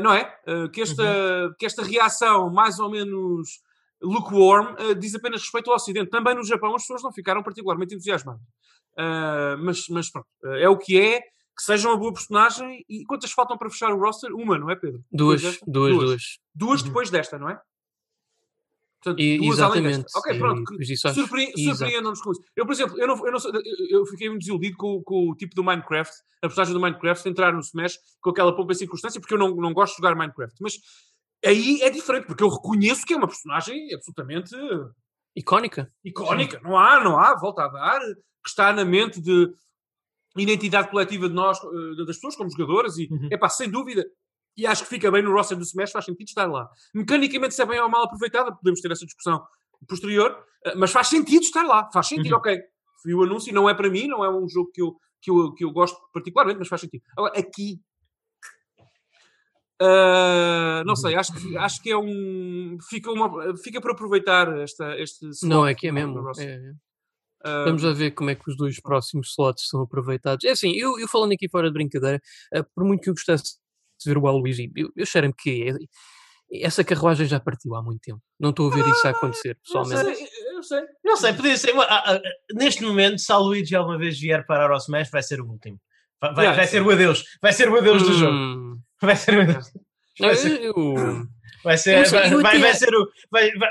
não 0.00 0.12
é? 0.12 0.32
Eh, 0.46 0.68
que, 0.68 0.80
esta, 0.82 1.54
que 1.58 1.66
esta 1.66 1.82
reação 1.82 2.50
mais 2.52 2.78
ou 2.78 2.90
menos 2.90 3.48
lukewarm 4.02 4.74
eh, 4.78 4.94
diz 4.94 5.14
apenas 5.14 5.40
respeito 5.42 5.70
ao 5.70 5.76
Ocidente. 5.76 6.10
Também 6.10 6.34
no 6.34 6.44
Japão 6.44 6.74
as 6.74 6.82
pessoas 6.82 7.02
não 7.02 7.12
ficaram 7.12 7.42
particularmente 7.42 7.94
entusiasmadas. 7.94 8.42
Eh, 8.98 9.56
mas, 9.60 9.86
mas 9.88 10.10
pronto, 10.10 10.26
eh, 10.44 10.62
é 10.64 10.68
o 10.68 10.76
que 10.78 10.98
é, 11.00 11.20
que 11.20 11.62
seja 11.64 11.88
uma 11.88 11.96
boa 11.98 12.12
personagem. 12.12 12.84
E 12.88 13.04
quantas 13.04 13.30
faltam 13.32 13.56
para 13.58 13.68
fechar 13.70 13.92
o 13.92 13.98
roster? 14.00 14.32
Uma, 14.34 14.58
não 14.58 14.70
é, 14.70 14.76
Pedro? 14.76 15.02
duas, 15.12 15.42
duas, 15.42 15.58
Duas. 15.66 15.98
duas. 15.98 16.22
Duas 16.54 16.80
Uhum. 16.80 16.86
depois 16.88 17.10
desta, 17.10 17.38
não 17.38 17.48
é? 17.50 17.60
Portanto, 19.02 19.20
E, 19.22 19.38
duas 19.38 19.58
além 19.60 19.80
exatamente. 19.86 20.02
desta. 20.02 20.18
Ok, 20.18 20.38
pronto. 20.38 20.74
acho- 20.74 21.14
Surpre-. 21.14 21.52
Surpreendam-nos 21.56 22.20
com 22.20 22.32
isso. 22.32 22.42
Eu, 22.54 22.66
por 22.66 22.72
exemplo, 22.72 23.00
eu, 23.00 23.06
não, 23.06 23.26
eu, 23.26 23.32
não 23.32 23.38
eu- 23.90 24.06
fiquei 24.06 24.28
muito 24.28 24.40
desiludido 24.40 24.76
com, 24.76 25.02
com 25.02 25.30
o 25.30 25.34
tipo 25.34 25.54
do 25.54 25.64
Minecraft, 25.64 26.12
a 26.42 26.46
personagem 26.48 26.74
do 26.74 26.80
Minecraft, 26.80 27.28
entrar 27.28 27.52
no 27.52 27.60
Smash 27.60 27.98
com 28.20 28.30
aquela 28.30 28.54
pompa 28.54 28.72
e 28.72 28.76
circunstância, 28.76 29.18
porque 29.20 29.32
eu 29.34 29.38
não, 29.38 29.54
não 29.56 29.72
gosto 29.72 29.92
de 29.96 30.02
jogar 30.02 30.14
Minecraft. 30.14 30.54
Mas 30.60 30.74
aí 31.44 31.80
é 31.80 31.88
diferente, 31.88 32.26
porque 32.26 32.42
eu 32.44 32.48
reconheço 32.48 33.06
que 33.06 33.14
é 33.14 33.16
uma 33.16 33.26
personagem 33.26 33.92
absolutamente 33.94 34.54
Icónica. 35.34 35.90
icónica. 36.04 36.60
Não 36.62 36.76
há, 36.78 37.02
não 37.02 37.18
há, 37.18 37.34
volta 37.36 37.62
a 37.64 37.68
dar, 37.68 38.00
que 38.00 38.48
está 38.48 38.72
na 38.72 38.84
mente 38.84 39.20
de 39.20 39.50
identidade 40.36 40.90
coletiva 40.90 41.28
de 41.28 41.34
nós, 41.34 41.58
eh, 41.58 42.04
das 42.04 42.16
pessoas 42.16 42.36
como 42.36 42.50
jogadoras, 42.50 42.98
e 42.98 43.08
Uhum. 43.10 43.28
é 43.30 43.36
pá, 43.38 43.48
sem 43.48 43.68
dúvida. 43.70 44.04
E 44.60 44.66
acho 44.66 44.82
que 44.82 44.90
fica 44.90 45.10
bem 45.10 45.22
no 45.22 45.32
roster 45.32 45.56
do 45.56 45.62
Smash, 45.64 45.90
faz 45.90 46.04
sentido 46.04 46.26
estar 46.28 46.46
lá. 46.46 46.68
Mecanicamente, 46.94 47.54
se 47.54 47.62
é 47.62 47.64
bem 47.66 47.80
ou 47.80 47.88
mal 47.88 48.02
aproveitada, 48.02 48.52
podemos 48.52 48.78
ter 48.82 48.92
essa 48.92 49.06
discussão 49.06 49.42
posterior, 49.88 50.36
eh, 50.66 50.74
mas 50.74 50.90
faz 50.90 51.08
sentido 51.08 51.40
estar 51.42 51.62
lá, 51.62 51.88
faz 51.90 52.08
sentido, 52.08 52.32
Uhum. 52.32 52.38
ok. 52.40 52.60
Fui 53.02 53.14
o 53.14 53.22
anúncio, 53.22 53.54
não 53.54 53.70
é 53.70 53.72
para 53.74 53.88
mim, 53.88 54.06
não 54.06 54.22
é 54.22 54.28
um 54.30 54.46
jogo 54.46 54.70
que 54.74 54.82
eu, 54.82 54.94
que 55.22 55.30
eu, 55.30 55.54
que 55.54 55.64
eu 55.64 55.70
gosto 55.72 55.98
particularmente, 56.12 56.58
mas 56.58 56.68
faz 56.68 56.82
sentido. 56.82 57.02
Agora, 57.16 57.38
aqui. 57.38 57.80
ah, 59.80 60.82
não 60.84 60.94
sei, 60.94 61.14
acho 61.14 61.32
que, 61.32 61.56
acho 61.56 61.82
que 61.82 61.90
é 61.90 61.96
um. 61.96 62.76
Fica, 62.90 63.10
uma, 63.10 63.56
fica 63.56 63.80
para 63.80 63.92
aproveitar 63.92 64.58
esta, 64.58 64.94
este. 64.98 65.26
Não, 65.42 65.66
é 65.66 65.74
que 65.74 65.88
é 65.88 65.92
mesmo. 65.92 66.20
é, 66.38 66.44
é. 66.44 66.72
Ah, 67.42 67.64
Vamos 67.64 67.82
a 67.86 67.92
ver 67.94 68.10
como 68.10 68.28
é 68.28 68.34
que 68.34 68.50
os 68.50 68.56
dois 68.56 68.78
próximos 68.78 69.30
slots 69.30 69.66
são 69.68 69.80
aproveitados. 69.80 70.44
É 70.44 70.50
assim, 70.50 70.72
eu, 70.72 70.98
eu 70.98 71.08
falando 71.08 71.32
aqui 71.32 71.48
fora 71.48 71.68
de 71.68 71.72
brincadeira, 71.72 72.20
eh, 72.52 72.62
por 72.74 72.84
muito 72.84 73.00
que 73.00 73.08
eu 73.08 73.14
gostasse 73.14 73.58
ver 74.08 74.18
o 74.18 74.22
Waluigi, 74.22 74.70
eu, 74.76 74.90
eu 74.96 75.06
cheiro-me 75.06 75.34
que 75.34 75.68
é- 76.52 76.66
essa 76.66 76.82
carruagem 76.82 77.26
já 77.26 77.38
partiu 77.38 77.74
há 77.76 77.82
muito 77.82 78.00
tempo. 78.00 78.20
Não 78.38 78.50
estou 78.50 78.70
a 78.70 78.74
ver 78.74 78.86
isso 78.88 79.06
a 79.06 79.10
acontecer, 79.10 79.56
pessoalmente. 79.62 80.16
sei, 80.16 80.28
eu 80.56 80.62
sei. 80.62 80.82
Não 81.04 81.16
sei, 81.16 81.32
podia 81.32 81.56
ser. 81.56 81.72
ah, 81.78 82.14
ah, 82.14 82.20
Neste 82.54 82.82
momento, 82.82 83.18
se 83.18 83.30
a 83.32 83.36
Luigi 83.38 83.74
alguma 83.76 83.96
vez 83.98 84.18
vier 84.18 84.44
parar 84.46 84.70
ao 84.70 84.76
Smash, 84.78 85.10
vai 85.10 85.22
ser 85.22 85.40
o 85.40 85.46
último. 85.46 85.78
Vai, 86.20 86.34
vai- 86.34 86.56
vai 86.56 86.66
ser 86.66 86.82
o 86.82 86.90
adeus. 86.90 87.24
Vai 87.40 87.52
ser 87.52 87.68
o 87.70 87.76
adeus 87.78 88.02
do 88.02 88.12
jogo. 88.14 88.32
Hum, 88.36 88.78
Vai 89.00 89.16
ser 89.16 89.38
o 89.38 89.42
adeus. 89.42 89.66
Vai 90.20 90.34
ser, 90.34 90.60
vai 91.62 91.76
ser, 91.76 92.30
não 92.30 92.38
o, 92.38 92.42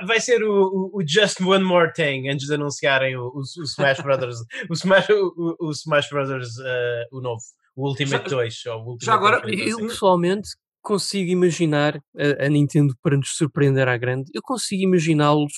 vai, 0.06 0.20
ser 0.20 0.44
o, 0.44 0.92
o- 0.94 1.02
Just 1.08 1.42
One 1.42 1.64
More 1.64 1.92
Thing 1.94 2.30
antes 2.30 2.46
de 2.48 2.54
anunciarem 2.54 3.16
o, 3.18 3.28
o- 3.30 3.40
o 3.40 3.64
Smash 3.64 4.00
Brothers. 4.02 4.38
o, 4.70 4.74
Smash, 4.74 5.10
o, 5.10 5.56
o- 5.60 5.72
Smash 5.72 6.08
Brothers, 6.10 6.50
ah, 6.60 7.04
o 7.12 7.20
novo. 7.20 7.42
O 7.80 7.88
Ultimate 7.90 8.24
Já- 8.30 8.36
2. 8.36 8.66
Ou 8.66 8.74
o 8.74 8.78
Ultimate 8.92 9.06
já 9.06 9.14
agora, 9.14 9.38
Infinite, 9.40 9.70
eu 9.70 9.78
assim. 9.78 9.88
pessoalmente 9.88 10.50
consigo 10.82 11.30
imaginar 11.32 11.98
a, 12.18 12.46
a 12.46 12.50
Nintendo 12.50 12.96
para 13.02 13.16
nos 13.18 13.30
surpreender 13.36 13.88
à 13.88 13.98
grande. 13.98 14.30
Eu 14.34 14.42
consigo 14.42 14.82
imaginá-los 14.84 15.54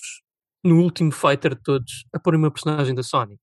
no 0.63 0.81
último 0.81 1.11
fighter 1.11 1.55
de 1.55 1.61
todos 1.63 2.05
a 2.13 2.19
pôr 2.19 2.35
uma 2.35 2.51
personagem 2.51 2.93
da 2.93 3.01
Sony. 3.03 3.37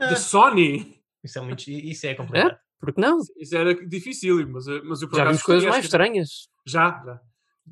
Ah, 0.00 0.06
Da 0.06 0.16
Sony. 0.16 0.98
isso, 1.22 1.38
é 1.38 1.42
muito, 1.42 1.68
isso 1.70 2.06
é 2.06 2.14
complicado. 2.14 2.56
Porque 2.80 3.00
não? 3.00 3.18
Isso 3.38 3.56
era 3.56 3.74
difícil, 3.86 4.46
mas, 4.48 4.66
eu- 4.66 4.84
mas 4.84 5.00
eu 5.02 5.08
por 5.08 5.16
Já 5.16 5.24
vimos 5.24 5.42
coisas 5.42 5.68
mais 5.68 5.84
estranhas. 5.84 6.48
Já, 6.66 7.02
já. 7.04 7.20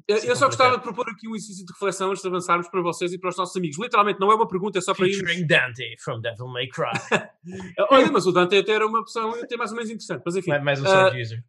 Eu, 0.09 0.16
eu 0.18 0.34
só 0.36 0.47
gostava 0.47 0.76
de 0.76 0.82
propor 0.82 1.09
aqui 1.09 1.28
um 1.28 1.34
exercício 1.36 1.64
de 1.66 1.72
reflexão 1.72 2.11
antes 2.11 2.22
de 2.22 2.28
avançarmos 2.28 2.68
para 2.68 2.80
vocês 2.80 3.12
e 3.12 3.18
para 3.18 3.30
os 3.30 3.36
nossos 3.36 3.55
amigos. 3.57 3.78
Literalmente, 3.78 4.18
não 4.18 4.32
é 4.32 4.34
uma 4.34 4.49
pergunta, 4.49 4.78
é 4.78 4.80
só 4.80 4.95
para 4.95 5.07
irmos. 5.07 5.18
Featuring 5.20 5.47
Dante 5.47 5.97
from 6.03 6.20
Devil 6.20 6.49
May 6.49 6.68
Cry. 6.68 6.90
Olha, 7.90 8.11
mas 8.11 8.26
o 8.26 8.32
Dante 8.32 8.57
até 8.57 8.72
era 8.72 8.86
uma 8.86 9.01
opção 9.01 9.30
até 9.34 9.57
mais 9.57 9.70
ou 9.70 9.76
menos 9.76 9.90
interessante. 9.90 10.22
Mas 10.24 10.36
enfim, 10.36 10.51
Mais- 10.51 10.62
Mais 10.64 10.80
um 10.80 10.84
sword 10.86 11.20
user. 11.22 11.45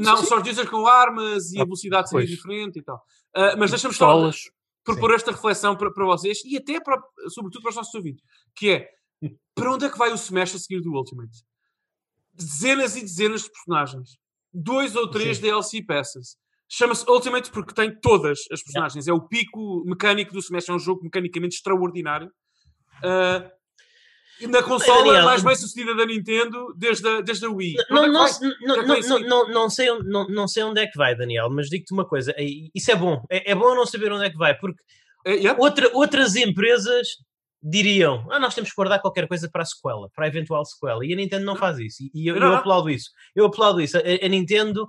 Não, 0.00 0.16
sim. 0.18 0.26
só 0.26 0.40
users 0.40 0.68
com 0.68 0.86
armas 0.86 1.52
e 1.52 1.58
a 1.58 1.62
Ah, 1.62 1.64
velocidade 1.64 2.08
seria 2.08 2.26
diferente 2.26 2.78
e 2.78 2.82
tal. 2.82 3.02
Ah, 3.34 3.54
mas 3.56 3.70
deixa-me 3.70 3.94
só 3.94 4.30
propor 4.84 5.12
esta 5.12 5.30
reflexão 5.32 5.76
para, 5.76 5.90
para 5.90 6.04
vocês 6.06 6.42
e 6.44 6.56
até, 6.56 6.80
para, 6.80 7.00
sobretudo, 7.28 7.62
para 7.62 7.70
os 7.70 7.76
nossos 7.76 7.94
ouvintes, 7.94 8.22
que 8.54 8.70
é 8.70 8.88
para 9.54 9.72
onde 9.72 9.84
é 9.84 9.90
que 9.90 9.98
vai 9.98 10.10
o 10.10 10.14
Smash 10.14 10.54
a 10.54 10.58
seguir 10.58 10.80
do 10.80 10.92
Ultimate? 10.92 11.44
Dezenas 12.32 12.96
e 12.96 13.00
dezenas 13.02 13.42
de 13.42 13.50
personagens. 13.50 14.18
Dois 14.52 14.96
ou 14.96 15.08
três 15.10 15.36
Sim. 15.36 15.42
DLC 15.44 15.82
passes. 15.82 16.36
Chama-se 16.72 17.04
Ultimate 17.10 17.50
porque 17.50 17.74
tem 17.74 17.92
todas 18.00 18.38
as 18.52 18.62
personagens. 18.62 19.08
É 19.08 19.12
o 19.12 19.26
pico 19.26 19.82
mecânico 19.84 20.32
do 20.32 20.38
Smash. 20.38 20.68
É 20.68 20.72
um 20.72 20.78
jogo 20.78 21.02
mecanicamente 21.02 21.56
extraordinário. 21.56 22.30
E 24.40 24.46
na 24.46 24.62
consola 24.62 25.04
Daniel, 25.04 25.24
mais 25.26 25.42
bem 25.42 25.54
sucedida 25.54 25.94
da 25.94 26.06
Nintendo 26.06 26.72
desde 26.74 27.06
a, 27.06 27.20
desde 27.20 27.44
a 27.44 27.50
Wii. 27.50 27.74
Não, 27.90 28.04
é 28.04 28.08
não, 28.08 28.12
não, 28.12 28.26
é 28.26 29.00
que 29.02 29.28
não, 29.28 29.48
não, 29.50 29.68
sei, 29.68 29.90
onde- 29.90 30.08
não, 30.08 30.26
não 30.28 30.48
sei 30.48 30.62
onde 30.62 30.80
é 30.80 30.86
que 30.86 30.96
vai, 30.96 31.14
Daniel, 31.14 31.50
mas 31.50 31.68
digo-te 31.68 31.92
uma 31.92 32.06
coisa: 32.06 32.32
é- 32.36 32.46
isso 32.74 32.90
é 32.90 32.96
bom. 32.96 33.22
É, 33.28 33.50
é 33.50 33.54
bom 33.54 33.74
não 33.74 33.84
saber 33.84 34.10
onde 34.10 34.24
é 34.24 34.30
que 34.30 34.38
vai, 34.38 34.56
porque 34.56 34.80
É, 35.26 35.32
yeah. 35.34 35.60
outra, 35.60 35.90
outras 35.92 36.36
empresas 36.36 37.08
diriam: 37.62 38.26
ah, 38.30 38.38
nós 38.38 38.54
temos 38.54 38.70
que 38.70 38.76
guardar 38.76 39.02
qualquer 39.02 39.28
coisa 39.28 39.46
para 39.52 39.60
a 39.60 39.66
sequela, 39.66 40.08
para 40.14 40.24
a 40.24 40.28
eventual 40.28 40.64
sequela. 40.64 41.04
E 41.04 41.12
a 41.12 41.16
Nintendo 41.16 41.44
não 41.44 41.56
faz 41.56 41.78
isso. 41.78 41.96
E, 42.14 42.26
eu, 42.26 42.36
eu 42.36 42.54
aplaudo 42.54 42.88
isso. 42.88 43.10
Eu 43.36 43.44
aplaudo 43.44 43.78
isso. 43.82 43.98
A, 43.98 44.00
a 44.00 44.28
Nintendo 44.28 44.88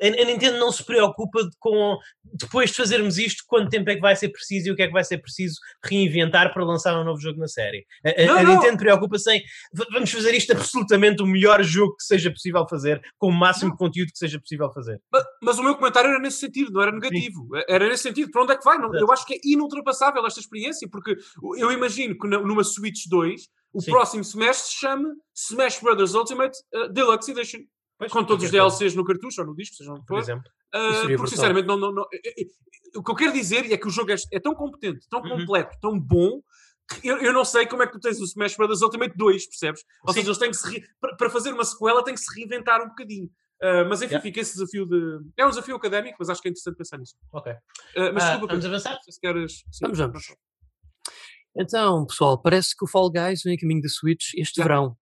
a, 0.00 0.24
Nintendo 0.24 0.58
não 0.58 0.70
se 0.72 0.84
preocupa 0.84 1.42
de- 1.42 1.50
com 1.58 1.96
depois 2.24 2.70
de 2.70 2.76
fazermos 2.76 3.18
isto, 3.18 3.44
quanto 3.46 3.70
tempo 3.70 3.88
é 3.90 3.94
que 3.94 4.00
vai 4.00 4.14
ser 4.16 4.28
preciso 4.30 4.68
e 4.68 4.70
o 4.70 4.76
que 4.76 4.82
é 4.82 4.86
que 4.86 4.92
vai 4.92 5.04
ser 5.04 5.18
preciso 5.18 5.56
reinventar 5.84 6.52
para 6.52 6.64
lançar 6.64 6.98
um 7.00 7.04
novo 7.04 7.20
jogo 7.20 7.38
na 7.38 7.48
série. 7.48 7.86
A, 8.04 8.24
Não, 8.26 8.36
a 8.38 8.42
não. 8.42 8.54
Nintendo 8.54 8.76
preocupa-se 8.78 9.30
em 9.32 9.40
"V- 9.72 9.86
vamos 9.92 10.10
fazer 10.10 10.34
isto 10.34 10.52
absolutamente 10.52 11.22
o 11.22 11.26
melhor 11.26 11.62
jogo 11.62 11.96
que 11.96 12.04
seja 12.04 12.30
possível 12.30 12.66
fazer, 12.68 13.00
com 13.18 13.28
o 13.28 13.32
máximo 13.32 13.70
de 13.72 13.76
conteúdo 13.78 14.10
que 14.12 14.18
seja 14.18 14.38
possível 14.40 14.70
fazer. 14.72 15.00
Ma- 15.12 15.24
Mas 15.42 15.58
o 15.58 15.62
meu 15.62 15.74
comentário 15.76 16.10
era 16.10 16.18
nesse 16.18 16.38
sentido, 16.38 16.70
não 16.72 16.82
era 16.82 16.92
negativo. 16.92 17.48
Era 17.68 17.88
nesse 17.88 18.02
sentido. 18.02 18.30
Para 18.30 18.42
onde 18.42 18.52
é 18.52 18.56
que 18.56 18.64
vai? 18.64 18.78
Não- 18.78 18.94
eu 18.94 19.10
acho 19.12 19.24
que 19.26 19.34
é 19.34 19.38
inultrapassável 19.44 20.26
esta 20.26 20.40
experiência, 20.40 20.88
porque 20.90 21.16
eu 21.58 21.70
imagino 21.72 22.16
que 22.18 22.26
numa 22.28 22.64
Switch 22.64 23.06
2 23.08 23.48
o 23.72 23.80
Sim. 23.80 23.90
próximo 23.90 24.22
Smash 24.22 24.56
se 24.56 24.72
chame 24.74 25.04
Smash 25.34 25.80
Brothers 25.80 26.14
Ultimate 26.14 26.56
uh, 26.74 26.88
Deluxe 26.92 27.30
Edition. 27.30 27.60
Pois, 27.98 28.12
Com 28.12 28.24
todos 28.24 28.44
os 28.44 28.50
qualquer 28.50 28.60
coisa, 28.62 28.76
DLCs 28.78 28.94
no 28.94 29.04
cartucho 29.04 29.40
ou 29.40 29.46
no 29.46 29.56
disco, 29.56 29.74
seja 29.76 29.90
onde 29.92 30.00
Por 30.04 30.16
for. 30.16 30.18
exemplo. 30.20 30.50
Uh, 30.74 30.78
porque 30.92 31.06
brutal. 31.16 31.26
sinceramente, 31.28 31.66
não, 31.66 31.76
não, 31.78 31.92
não- 31.92 32.06
eh, 32.12 32.42
eh, 32.42 32.46
o 32.96 33.02
que 33.02 33.10
eu 33.10 33.14
quero 33.14 33.32
dizer 33.32 33.70
é 33.72 33.76
que 33.78 33.86
o 33.86 33.90
jogo 33.90 34.12
é, 34.12 34.16
é 34.32 34.38
tão 34.40 34.54
competente, 34.54 35.06
tão 35.08 35.20
Uhum. 35.22 35.28
completo, 35.30 35.76
tão 35.80 35.98
bom. 35.98 36.42
que 36.88 37.08
Eu, 37.08 37.16
eu 37.18 37.32
não 37.32 37.44
sei 37.44 37.66
como 37.66 37.82
é 37.82 37.86
que 37.86 37.92
tu 37.92 37.98
tens 38.00 38.20
o 38.20 38.24
Smash 38.24 38.56
Brothers 38.56 38.80
Ultimate 38.82 39.16
2, 39.16 39.46
percebes? 39.48 39.82
Ou 40.06 40.12
Sim. 40.12 40.20
seja, 40.20 40.28
eles 40.28 40.38
têm 40.38 40.50
que 40.50 40.56
se 40.56 40.70
re- 40.70 40.86
para, 41.16 41.28
fazer 41.30 41.52
uma 41.52 41.64
sequela 41.64 42.04
têm 42.04 42.14
que 42.14 42.20
se 42.20 42.32
reinventar 42.32 42.80
um 42.80 42.88
bocadinho. 42.88 43.26
Uh, 43.60 43.88
mas 43.88 44.02
enfim, 44.02 44.12
Yeah. 44.14 44.22
fica 44.22 44.40
esse 44.40 44.52
desafio 44.52 44.86
de. 44.86 45.20
É 45.36 45.44
um 45.46 45.48
desafio 45.48 45.74
académico, 45.74 46.16
mas 46.20 46.28
acho 46.28 46.40
que 46.42 46.46
é 46.46 46.50
interessante 46.50 46.76
pensar 46.76 46.98
nisso. 46.98 47.14
Ok. 47.32 47.50
Uh, 47.52 48.12
mas 48.14 48.22
desculpa, 48.24 48.46
vamos 48.48 48.64
avançar? 48.66 48.98
se 49.02 49.18
queres. 49.18 49.64
sim. 49.72 49.78
Vamos, 49.82 49.98
vamos. 49.98 50.26
Então, 51.56 52.06
pessoal, 52.06 52.40
parece 52.40 52.76
que 52.76 52.84
o 52.84 52.88
Fall 52.88 53.10
Guys 53.10 53.42
vem 53.42 53.54
a 53.54 53.58
caminho 53.58 53.80
da 53.80 53.88
Switch 53.88 54.34
este 54.36 54.56
Já. 54.58 54.62
verão. 54.64 54.96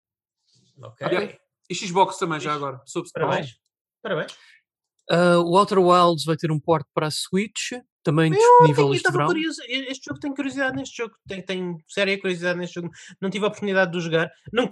Ok. 0.80 1.06
Yeah. 1.06 1.36
E 1.70 1.74
Xbox 1.74 2.18
também, 2.18 2.38
já 2.40 2.52
agora. 2.54 2.80
Parabéns. 3.12 3.56
Parabéns. 4.02 4.36
Ah, 5.10 5.38
o 5.38 5.56
Outer 5.58 5.78
Wilds 5.78 6.24
vai 6.24 6.36
ter 6.36 6.50
um 6.50 6.58
port 6.60 6.86
para 6.94 7.06
a 7.08 7.10
Switch, 7.10 7.72
também 8.02 8.32
Eu 8.32 8.38
disponível 8.38 8.74
tenho- 8.74 8.88
eu 8.88 8.92
este 8.92 8.96
estava 9.00 9.12
verão. 9.16 9.26
curioso. 9.28 9.60
Este 9.68 10.04
jogo 10.06 10.20
tem 10.20 10.34
curiosidade 10.34 10.76
neste 10.76 10.96
jogo. 10.96 11.14
Tem, 11.26 11.42
tem 11.42 11.76
séria 11.88 12.18
curiosidade 12.20 12.58
neste 12.58 12.74
jogo. 12.74 12.90
Não 13.20 13.30
tive 13.30 13.44
a 13.44 13.48
oportunidade 13.48 13.90
de 13.92 13.98
o 13.98 14.00
jogar. 14.00 14.30
Não, 14.52 14.64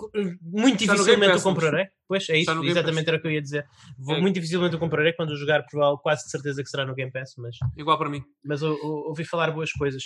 muito 0.43 0.83
Está 0.83 0.95
dificilmente 0.95 1.37
o 1.39 1.43
comprarei. 1.43 1.87
Pois 2.09 2.29
é 2.29 2.39
isso, 2.39 2.51
exatamente 2.65 3.09
era 3.09 3.17
o 3.17 3.21
que 3.21 3.27
eu 3.27 3.33
ia 3.33 3.41
dizer. 3.43 3.67
Vou, 3.99 4.17
É. 4.17 4.21
Muito 4.21 4.35
dificilmente 4.35 4.77
o 4.77 4.79
comprarei 4.79 5.13
quando 5.15 5.31
o 5.31 5.37
jogar, 5.37 5.63
provável, 5.65 5.97
quase 5.99 6.25
de 6.25 6.31
certeza 6.31 6.63
que 6.63 6.69
será 6.69 6.85
no 6.85 6.95
Game 6.95 7.11
Pass, 7.13 7.35
mas, 7.39 7.57
Igual 7.77 7.97
para 7.99 8.11
mim. 8.11 8.23
mas 8.45 8.61
eu- 8.63 8.77
eu 8.77 8.89
ouvi 9.09 9.25
falar 9.25 9.51
boas 9.51 9.73
coisas. 9.73 10.03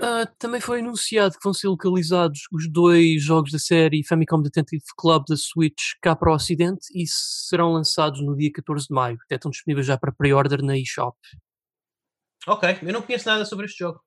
Ah, 0.00 0.26
também 0.38 0.60
foi 0.60 0.80
anunciado 0.80 1.34
que 1.34 1.44
vão 1.44 1.52
ser 1.52 1.68
localizados 1.68 2.40
os 2.52 2.70
dois 2.70 3.22
jogos 3.22 3.50
da 3.52 3.58
série 3.58 4.06
Famicom 4.06 4.40
Detective 4.40 4.82
Club 4.96 5.24
da 5.28 5.36
Switch 5.36 5.92
cá 6.00 6.14
para 6.14 6.30
o 6.30 6.34
Ocidente 6.34 6.86
e 6.94 7.04
serão 7.06 7.72
lançados 7.72 8.20
no 8.24 8.36
dia 8.36 8.50
14 8.52 8.86
de 8.88 8.94
maio. 8.94 9.18
Até 9.24 9.34
estão 9.36 9.50
disponíveis 9.50 9.86
já 9.86 9.98
para 9.98 10.12
pre-order 10.12 10.62
na 10.62 10.78
eShop. 10.78 11.16
Ok, 12.46 12.78
eu 12.82 12.92
não 12.92 13.02
conheço 13.02 13.28
nada 13.28 13.44
sobre 13.44 13.66
este 13.66 13.78
jogo. 13.78 14.00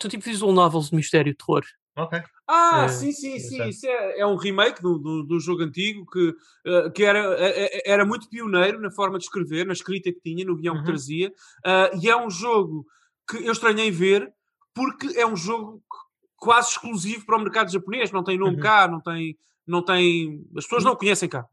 São 0.00 0.10
tipo 0.10 0.24
visual 0.24 0.52
novels 0.52 0.90
de 0.90 0.96
mistério 0.96 1.30
e 1.30 1.34
terror. 1.34 1.62
Ok. 1.96 2.20
Ah, 2.48 2.84
É, 2.84 2.88
sim, 2.88 3.12
sim, 3.12 3.38
sim. 3.38 3.68
Isso 3.68 3.86
é, 3.86 4.18
é 4.20 4.26
um 4.26 4.36
remake 4.36 4.82
do, 4.82 4.98
do, 4.98 5.22
do 5.22 5.40
jogo 5.40 5.62
antigo 5.62 6.04
que, 6.10 6.34
eh, 6.66 6.90
que 6.90 7.04
era, 7.04 7.20
eh, 7.38 7.82
era 7.86 8.04
muito 8.04 8.28
pioneiro 8.28 8.80
na 8.80 8.90
forma 8.90 9.16
de 9.18 9.24
escrever, 9.24 9.64
na 9.64 9.72
escrita 9.72 10.12
que 10.12 10.20
tinha, 10.20 10.44
no 10.44 10.56
guião 10.56 10.74
Uhum. 10.74 10.80
que 10.80 10.86
trazia. 10.86 11.32
Ah, 11.64 11.90
e 12.02 12.08
é 12.08 12.16
um 12.16 12.28
jogo 12.28 12.84
que 13.30 13.36
eu 13.46 13.52
estranhei 13.52 13.90
ver 13.90 14.32
porque 14.74 15.18
é 15.18 15.26
um 15.26 15.36
jogo 15.36 15.82
quase 16.36 16.70
exclusivo 16.70 17.24
para 17.24 17.36
o 17.38 17.40
mercado 17.40 17.70
japonês. 17.72 18.10
Não 18.12 18.24
tem 18.24 18.36
nome 18.38 18.56
Uhum. 18.56 18.60
cá, 18.62 18.88
não 18.88 19.00
tem, 19.00 19.36
não 19.66 19.82
tem. 19.84 20.44
As 20.56 20.64
pessoas 20.64 20.84
não 20.84 20.92
o 20.92 20.96
conhecem 20.96 21.28
cá. 21.28 21.46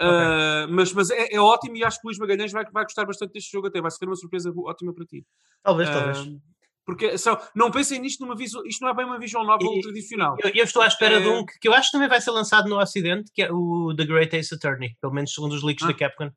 Ah, 0.00 0.66
mas 0.68 0.92
mas 0.92 1.08
é, 1.10 1.34
é 1.34 1.40
ótimo 1.40 1.76
e 1.76 1.84
acho 1.84 2.00
que 2.00 2.06
o 2.06 2.08
Luís 2.08 2.18
Magalhães 2.18 2.50
vai, 2.50 2.64
vai 2.70 2.82
gostar 2.82 3.04
bastante 3.04 3.32
deste 3.32 3.52
jogo 3.52 3.68
até. 3.68 3.80
Vai 3.80 3.90
ser 3.90 4.06
uma 4.06 4.16
surpresa 4.16 4.52
ótima 4.56 4.92
para 4.92 5.04
ti. 5.06 5.24
Talvez, 5.62 5.88
Ah, 5.88 5.92
talvez. 5.92 6.36
porque 6.84 7.16
são, 7.16 7.38
não 7.54 7.70
pensem 7.70 8.00
nisto 8.00 8.20
numa 8.24 8.34
visual, 8.36 8.66
isto 8.66 8.82
não 8.82 8.90
é 8.90 8.94
bem 8.94 9.06
uma 9.06 9.18
visual 9.20 9.46
novel 9.46 9.72
E- 9.72 9.80
tradicional. 9.82 10.36
Eu, 10.42 10.50
eu 10.52 10.64
estou 10.64 10.82
à 10.82 10.88
espera 10.88 11.20
de 11.20 11.28
É. 11.28 11.30
um 11.30 11.46
que, 11.46 11.58
que 11.60 11.68
eu 11.68 11.72
acho 11.72 11.90
que 11.90 11.92
também 11.92 12.08
vai 12.08 12.20
ser 12.20 12.32
lançado 12.32 12.68
no 12.68 12.76
Ocidente, 12.78 13.30
que 13.32 13.40
é 13.42 13.52
o 13.52 13.94
The 13.96 14.04
Great 14.04 14.34
Ace 14.36 14.52
Attorney, 14.54 14.96
pelo 15.00 15.14
menos 15.14 15.32
segundo 15.32 15.52
os 15.52 15.62
leaks 15.62 15.84
Ah. 15.84 15.88
da 15.88 15.94
Capcom. 15.94 16.30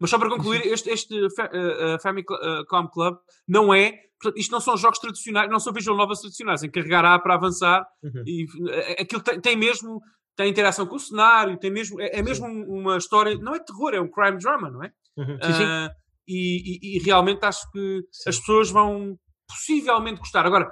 Mas 0.00 0.10
só 0.10 0.18
para 0.18 0.30
concluir, 0.30 0.66
este, 0.66 0.88
este 0.90 1.28
Fa- 1.36 1.50
eh, 1.52 1.94
eh, 1.94 1.98
Famicom 2.00 2.88
Club 2.92 3.16
não 3.46 3.72
é. 3.74 3.92
portanto, 4.20 4.38
isto 4.40 4.50
não 4.52 4.60
são 4.60 4.76
jogos 4.76 4.98
tradicionais, 4.98 5.50
não 5.50 5.60
são 5.60 5.72
visual 5.72 5.96
novels 5.96 6.20
tradicionais, 6.20 6.62
em 6.62 6.70
carregar 6.70 7.04
A 7.04 7.18
para 7.18 7.34
avançar 7.34 7.86
Uhum. 8.02 8.22
e 8.26 8.46
eh, 8.70 9.02
aquilo 9.02 9.22
tem, 9.22 9.40
tem 9.40 9.56
mesmo. 9.56 10.00
Tem 10.36 10.48
interação 10.48 10.86
com 10.86 10.94
o 10.96 10.98
cenário, 10.98 11.58
tem 11.58 11.70
mesmo, 11.70 12.00
é, 12.00 12.18
é 12.18 12.22
mesmo 12.22 12.46
uma 12.46 12.96
história, 12.96 13.36
não 13.36 13.54
é 13.54 13.58
terror, 13.62 13.92
é 13.92 14.00
um 14.00 14.08
crime 14.10 14.38
drama, 14.38 14.70
não 14.70 14.82
é? 14.82 14.90
Uhum. 15.18 15.36
Sim, 15.42 15.52
sim. 15.52 15.64
Ah, 15.64 15.90
e, 16.26 16.78
e- 16.94 16.96
e 16.96 16.98
realmente 17.02 17.44
acho 17.44 17.70
que 17.72 18.00
Sim. 18.10 18.30
as 18.30 18.38
pessoas 18.38 18.70
vão 18.70 19.18
possivelmente 19.46 20.18
gostar. 20.20 20.46
Agora, 20.46 20.70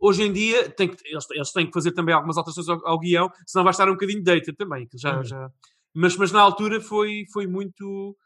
hoje 0.00 0.22
em 0.24 0.32
dia, 0.32 0.68
tem 0.70 0.88
que- 0.88 0.96
eles, 1.06 1.24
eles 1.30 1.52
têm 1.52 1.66
que 1.66 1.72
fazer 1.72 1.92
também 1.92 2.12
algumas 2.14 2.36
alterações 2.36 2.68
ao, 2.68 2.84
ao 2.84 2.98
guião, 2.98 3.30
senão 3.46 3.62
vai 3.62 3.70
estar 3.70 3.88
um 3.88 3.92
bocadinho 3.92 4.24
dated 4.24 4.56
também. 4.56 4.88
que 4.88 4.98
Já, 4.98 5.18
Uhum. 5.18 5.24
já... 5.24 5.48
Mas, 5.94 6.16
mas 6.16 6.32
na 6.32 6.40
altura 6.40 6.80
foi, 6.80 7.24
foi 7.32 7.46
muito. 7.46 8.16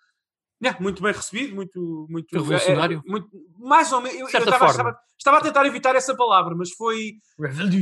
Yeah, 0.64 0.80
muito 0.80 1.02
bem 1.02 1.12
recebido, 1.12 1.54
muito. 1.54 2.06
muito 2.08 2.32
Revolucionário. 2.32 3.02
é, 3.06 3.10
muito, 3.10 3.28
mais 3.58 3.92
ou 3.92 4.00
menos. 4.00 4.18
Eu, 4.18 4.26
eu 4.26 4.44
estava, 4.44 4.66
estava, 4.66 4.96
estava 5.18 5.38
a 5.38 5.40
tentar 5.40 5.66
evitar 5.66 5.94
essa 5.94 6.16
palavra, 6.16 6.54
mas 6.56 6.70
foi, 6.72 7.12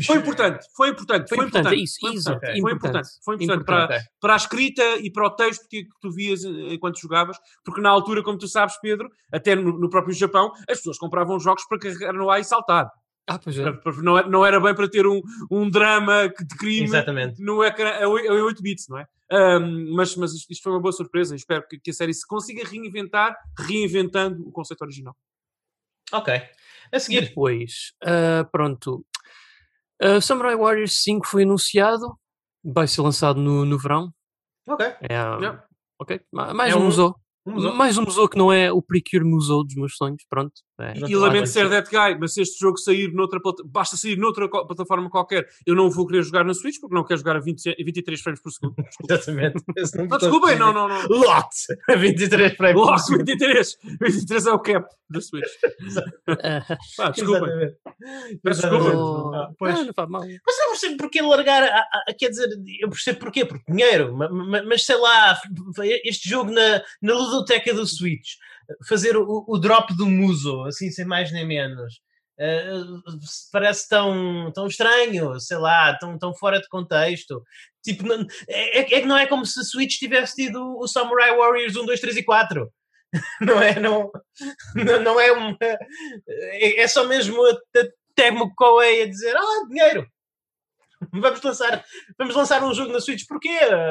foi 0.07 0.16
importante. 0.16 0.66
Foi 0.76 0.89
importante. 0.89 1.28
Foi 1.28 1.37
Foi, 1.37 1.47
importante, 1.47 1.47
importante. 1.53 1.74
é 1.74 1.76
isso, 1.76 1.97
foi 2.01 2.14
isso, 2.14 2.33
importante. 2.33 2.61
Foi 2.61 2.72
importante. 2.72 3.09
Foi 3.24 3.35
importante 3.35 3.64
para, 3.64 4.03
para 4.20 4.33
a 4.35 4.37
escrita 4.37 4.83
e 4.99 5.11
para 5.11 5.26
o 5.26 5.30
texto 5.30 5.66
que, 5.68 5.85
que 5.85 6.01
tu 6.01 6.11
vias 6.11 6.45
eh, 6.45 6.74
enquanto 6.74 7.01
jogavas, 7.01 7.37
porque 7.64 7.80
na 7.80 7.91
altura, 7.91 8.22
como 8.22 8.39
tu 8.39 8.49
sabes, 8.49 8.78
Pedro, 8.80 9.09
até 9.33 9.55
no, 9.55 9.78
no 9.78 9.89
próprio 9.89 10.14
Japão, 10.14 10.53
as 10.68 10.78
pessoas 10.78 10.99
compravam 10.99 11.39
jogos 11.39 11.64
para 11.66 11.78
carregar 11.78 12.12
no 12.12 12.30
ar 12.30 12.41
e 12.41 12.45
saltar. 12.45 12.91
Ah, 13.29 13.39
pois 13.39 13.57
é. 13.59 13.64
Não, 14.03 14.18
é- 14.18 14.29
não 14.29 14.45
era 14.45 14.61
bem 14.61 14.75
para 14.75 14.89
ter 14.91 15.07
um, 15.07 15.20
um 15.51 15.70
drama 15.70 16.29
que- 16.29 16.45
de 16.45 16.57
crime 16.57 16.85
Exatamente. 16.85 17.41
no 17.43 17.62
ecrã 17.62 18.03
a 18.05 18.09
oi- 18.09 18.27
a 18.27 18.33
8 18.33 18.61
bits, 18.62 18.89
não 18.89 18.99
é? 18.99 19.07
Ahm, 19.31 19.93
mas, 19.95 20.14
mas 20.16 20.33
isto, 20.35 20.51
isto 20.51 20.62
foi 20.62 20.73
uma 20.73 20.81
boa 20.81 20.93
surpresa. 20.93 21.35
Espero 21.35 21.66
que, 21.66 21.79
que 21.79 21.91
a 21.91 21.95
série 21.95 22.12
se 22.12 22.27
consiga 22.27 22.68
reinventar, 22.68 23.37
reinventando 23.59 24.47
o 24.47 24.53
conceito 24.53 24.83
original. 24.83 25.16
Ok. 26.12 26.35
A 26.93 26.99
seguir. 26.99 27.29
Depois, 27.29 27.93
ah, 28.05 28.45
pronto. 28.51 29.07
Ah, 30.01 30.20
Samurai 30.20 30.57
Warriors 30.57 31.03
5 31.03 31.27
foi 31.27 31.45
anunciado. 31.45 32.18
Vai 32.64 32.87
ser 32.89 33.01
lançado 33.03 33.41
no, 33.41 33.64
no 33.64 33.79
verão. 33.79 34.12
Ok. 34.68 34.85
É, 35.01 35.12
Yeah. 35.12 35.64
ok. 35.99 36.20
Ma- 36.33 36.53
Mais 36.53 36.73
É 36.73 36.77
um 36.77 36.81
um- 36.81 36.85
museu. 36.85 37.14
um 37.47 37.53
museu. 37.53 37.73
Mais 37.75 37.97
um 37.99 38.03
museu 38.03 38.29
que 38.29 38.37
não 38.39 38.53
é 38.53 38.70
o 38.70 38.83
Precure 38.83 39.25
Museu 39.25 39.64
dos 39.64 39.75
meus 39.77 39.97
sonhos. 39.97 40.25
Pronto. 40.29 40.61
É. 40.83 40.95
Não 40.99 41.07
E 41.09 41.11
te 41.11 41.16
lamento 41.16 41.47
ser 41.47 41.64
mas- 41.68 41.85
that 41.85 41.91
guy, 41.91 42.18
mas 42.20 42.35
se 42.35 42.43
este 42.43 42.59
jogo 42.59 42.76
sair 42.78 43.12
noutra 43.12 43.41
basta 43.64 43.97
sair 43.97 44.16
noutra 44.16 44.49
co- 44.49 44.66
plataforma 44.66 45.09
qualquer, 45.11 45.47
eu 45.66 45.74
não 45.74 45.89
vou 45.91 46.07
querer 46.07 46.22
jogar 46.22 46.45
na 46.45 46.55
Switch 46.55 46.80
porque 46.80 46.95
não 46.95 47.05
quero 47.05 47.18
jogar 47.20 47.37
a 47.37 47.41
20, 47.41 47.74
23 47.85 48.20
frames 48.20 48.41
por 48.43 48.51
segundo. 48.51 48.74
Exatamente. 49.09 49.62
Não 49.97 50.07
Não, 50.07 50.18
desculpem, 50.18 50.59
não, 50.59 50.72
não, 50.72 50.89
não. 50.89 51.03
Lot! 51.09 51.49
23 51.99 52.57
frames. 52.57 52.74
por 52.80 52.87
Logo, 52.87 52.99
segundo. 52.99 53.24
23. 53.26 53.76
23 54.01 54.47
é 54.47 54.53
o 54.53 54.59
cap 54.59 54.87
da 55.11 55.20
Switch. 55.20 55.45
Ah, 56.28 56.76
Pá, 56.97 57.11
desculpem. 57.11 57.51
Exatamente. 57.53 58.41
Desculpa. 58.45 58.97
oh, 58.97 59.35
Ah, 59.35 59.51
pois. 59.59 59.74
ah, 59.78 59.85
não 59.85 59.93
faz 59.95 60.09
mal. 60.09 60.20
Mas 60.22 60.59
eu 60.59 60.64
não 60.64 60.70
percebo 60.72 60.97
porque 60.97 61.22
largar. 61.22 61.62
a- 61.62 61.87
a- 62.09 62.14
quer 62.18 62.28
dizer, 62.30 62.49
eu 62.80 62.89
percebo 62.89 63.18
porquê, 63.20 63.45
porque 63.45 63.70
dinheiro. 63.70 64.16
ma- 64.16 64.28
ma- 64.28 64.62
Mas, 64.62 64.85
sei 64.85 64.97
lá, 64.97 65.39
este 66.05 66.28
jogo 66.28 66.51
na, 66.51 66.83
na 67.01 67.14
ludoteca 67.14 67.74
do 67.74 67.87
Switch, 67.87 68.33
fazer 68.89 69.16
o, 69.16 69.45
o 69.49 69.59
drop 69.59 69.95
do 69.97 70.07
muso, 70.07 70.62
assim, 70.64 70.91
sem 70.91 71.05
mais 71.05 71.31
nem 71.33 71.47
menos. 71.47 72.01
eh, 72.39 72.70
parece 73.53 73.89
tão, 73.89 74.51
tão 74.55 74.66
estranho, 74.66 75.39
sei 75.41 75.57
lá, 75.59 75.97
tão, 75.99 76.18
tão 76.18 76.35
fora 76.35 76.61
de 76.61 76.68
contexto. 76.68 77.43
Tipo, 77.85 78.05
não- 78.05 78.27
é, 78.49 78.81
é 78.81 78.85
que 78.85 79.07
não 79.07 79.16
é 79.18 79.27
como 79.27 79.45
se 79.47 79.61
a 79.61 79.64
Switch 79.64 79.99
tivesse 79.99 80.37
tido 80.37 80.61
o 80.79 80.87
Samurai 80.89 81.37
Warriors 81.37 81.77
1, 81.77 81.85
2, 81.87 82.01
3 82.01 82.16
e 82.16 82.23
4. 82.25 82.68
Não 83.43 83.61
é? 83.61 83.79
Não, 83.79 84.11
não, 85.05 85.20
é 85.20 85.31
uma. 85.33 85.55
É, 85.61 86.81
é 86.81 86.89
só 86.89 87.05
mesmo 87.07 87.45
a, 87.45 87.59
Tecmo 88.14 88.55
Koei 88.55 89.03
a 89.03 89.07
dizer: 89.07 89.37
Ah, 89.37 89.66
dinheiro! 89.68 90.07
Vamos 91.12 91.43
lançar, 91.43 91.85
vamos 92.18 92.35
lançar 92.35 92.62
um 92.64 92.73
jogo 92.73 92.91
na 92.93 93.01
Switch. 93.01 93.25
Porquê? 93.29 93.51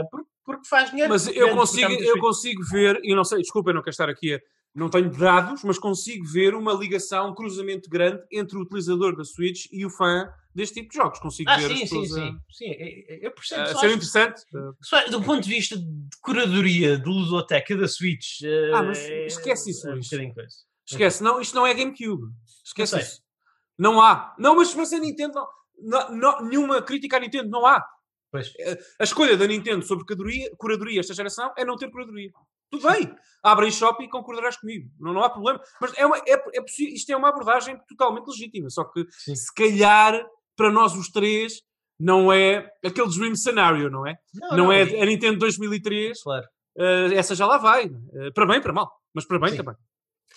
Por- 0.10 0.26
porque 0.44 0.68
faz 0.68 0.90
dinheiro. 0.90 1.12
Mas 1.12 1.26
porque 1.26 1.40
eu 1.40 1.50
consigo, 1.56 1.88
porque 1.90 2.10
eu 2.10 2.20
consigo 2.20 2.64
ver, 2.72 3.00
e 3.04 3.14
não 3.14 3.24
sei, 3.24 3.40
desculpa, 3.42 3.70
eu 3.70 3.76
não 3.76 3.82
quero 3.84 3.92
estar 3.92 4.10
aqui 4.10 4.34
a. 4.34 4.40
Não 4.74 4.90
tenho 4.90 5.10
dados, 5.12 5.64
mas 5.66 5.78
consigo 5.78 6.26
ver 6.26 6.56
uma 6.56 6.74
ligação, 6.74 7.30
um 7.32 7.36
cruzamento 7.36 7.90
grande 7.90 8.24
entre 8.32 8.58
o 8.58 8.62
utilizador 8.62 9.16
da 9.18 9.24
Switch 9.26 9.66
e 9.72 9.86
o 9.86 9.90
fã 9.90 10.30
deste 10.56 10.76
tipo 10.76 10.90
de 10.92 10.96
jogos. 10.96 11.20
Consigo 11.20 11.50
Ah, 11.50 11.58
ver 11.58 11.76
sim, 11.76 11.84
as 11.84 11.90
sim, 11.90 12.06
sim. 12.06 12.38
sim. 12.50 12.72
Eu- 13.10 13.18
Eu 13.24 13.32
percebo. 13.32 13.62
a 13.64 13.66
só 13.68 13.80
ser 13.80 13.86
acho- 13.88 13.96
interessante. 13.96 14.42
só 14.82 15.06
do 15.10 15.22
ponto 15.24 15.44
de 15.44 15.50
vista 15.50 15.78
de 15.78 15.86
curadoria 16.22 16.98
de 16.98 17.06
ludoteca 17.10 17.76
da 17.76 17.88
Switch. 17.88 18.42
eh, 18.44 18.72
Ah, 18.74 18.82
mas 18.84 18.98
é- 19.00 19.26
esquece 19.26 19.72
isso, 19.72 19.88
é 19.88 19.92
um 19.92 19.94
Luís. 19.96 20.08
coisa. 20.10 20.50
Esquece, 20.90 21.22
não, 21.24 21.42
isto 21.42 21.54
não 21.56 21.68
é 21.68 21.74
GameCube. 21.74 22.24
Esquece 22.66 22.98
isso. 23.00 23.22
Não 23.78 24.02
há. 24.02 24.34
Não, 24.40 24.56
mas, 24.56 24.74
mas 24.74 24.94
a 24.94 25.00
Nintendo 25.00 25.34
não, 25.34 25.48
não- 25.80 26.16
não- 26.16 26.46
nenhuma 26.46 26.82
crítica 26.82 27.18
à 27.18 27.20
Nintendo, 27.20 27.50
não 27.50 27.66
há. 27.66 27.84
Pois. 28.32 28.54
A 29.00 29.04
escolha 29.04 29.36
da 29.36 29.46
Nintendo 29.48 29.84
sobre 29.86 30.06
curadoria, 30.06 30.50
curadoria 30.58 31.00
esta 31.02 31.14
geração 31.14 31.52
é 31.58 31.66
não 31.66 31.76
ter 31.76 31.90
curadoria. 31.92 32.32
Tudo 32.72 32.88
bem, 32.90 33.14
abre 33.44 33.68
em 33.68 33.72
shopping 33.72 34.06
e 34.06 34.10
concordarás 34.10 34.58
comigo, 34.58 34.90
não, 35.00 35.14
não 35.14 35.24
há 35.24 35.30
problema. 35.30 35.62
Mas 35.80 35.94
é 35.98 36.06
uma, 36.06 36.18
é, 36.18 36.32
é 36.32 36.62
possível, 36.62 36.94
isto 36.96 37.12
é 37.12 37.18
uma 37.18 37.30
abordagem 37.30 37.78
totalmente 37.88 38.28
legítima, 38.28 38.70
só 38.70 38.86
que 38.86 39.06
Sim. 39.12 39.36
se 39.36 39.54
calhar 39.54 40.26
para 40.56 40.72
nós 40.72 40.96
os 40.96 41.10
três 41.10 41.62
não 42.00 42.32
é 42.32 42.72
aquele 42.84 43.10
dream 43.10 43.36
scenario, 43.36 43.90
não 43.90 44.08
é? 44.08 44.16
Não, 44.34 44.72
é 44.72 44.82
a 44.82 45.06
Nintendo 45.06 45.38
2003, 45.40 46.24
Claro. 46.24 46.48
eh, 46.78 47.14
essa 47.14 47.36
já 47.36 47.46
lá 47.46 47.58
vai, 47.58 47.86
eh, 47.86 48.32
para 48.34 48.46
bem 48.48 48.62
para 48.62 48.74
mal, 48.74 48.92
mas 49.14 49.26
para 49.26 49.38
bem 49.38 49.52
Sim. 49.52 49.58
também. 49.58 49.76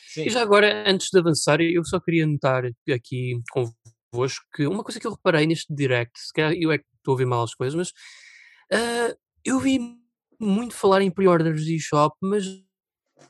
Sim. 0.09 0.24
E 0.26 0.30
já 0.30 0.43
agora, 0.43 0.85
antes 0.89 1.09
de 1.11 1.18
avançar, 1.18 1.61
eu 1.61 1.85
só 1.85 1.99
queria 2.01 2.26
notar 2.26 2.64
aqui 2.93 3.41
convosco 3.51 4.45
que 4.55 4.66
uma 4.66 4.85
coisa 4.85 5.01
que 5.01 5.07
eu 5.07 5.12
reparei 5.12 5.47
neste 5.47 5.74
direct, 5.74 6.18
se 6.18 6.32
calhar 6.32 6.53
eu 6.53 6.70
é 6.70 6.78
que 6.78 6.85
estou 6.97 7.12
a 7.12 7.14
ouvir 7.14 7.26
mal 7.26 7.43
as 7.43 7.55
coisas, 7.55 7.74
mas 7.74 7.93
ah, 8.72 9.16
eu 9.45 9.59
vi 9.59 9.78
muito 10.41 10.74
falar 10.74 11.03
em 11.03 11.11
pre-orders 11.11 11.64
de 11.64 11.76
eShop, 11.76 12.14
mas 12.22 12.45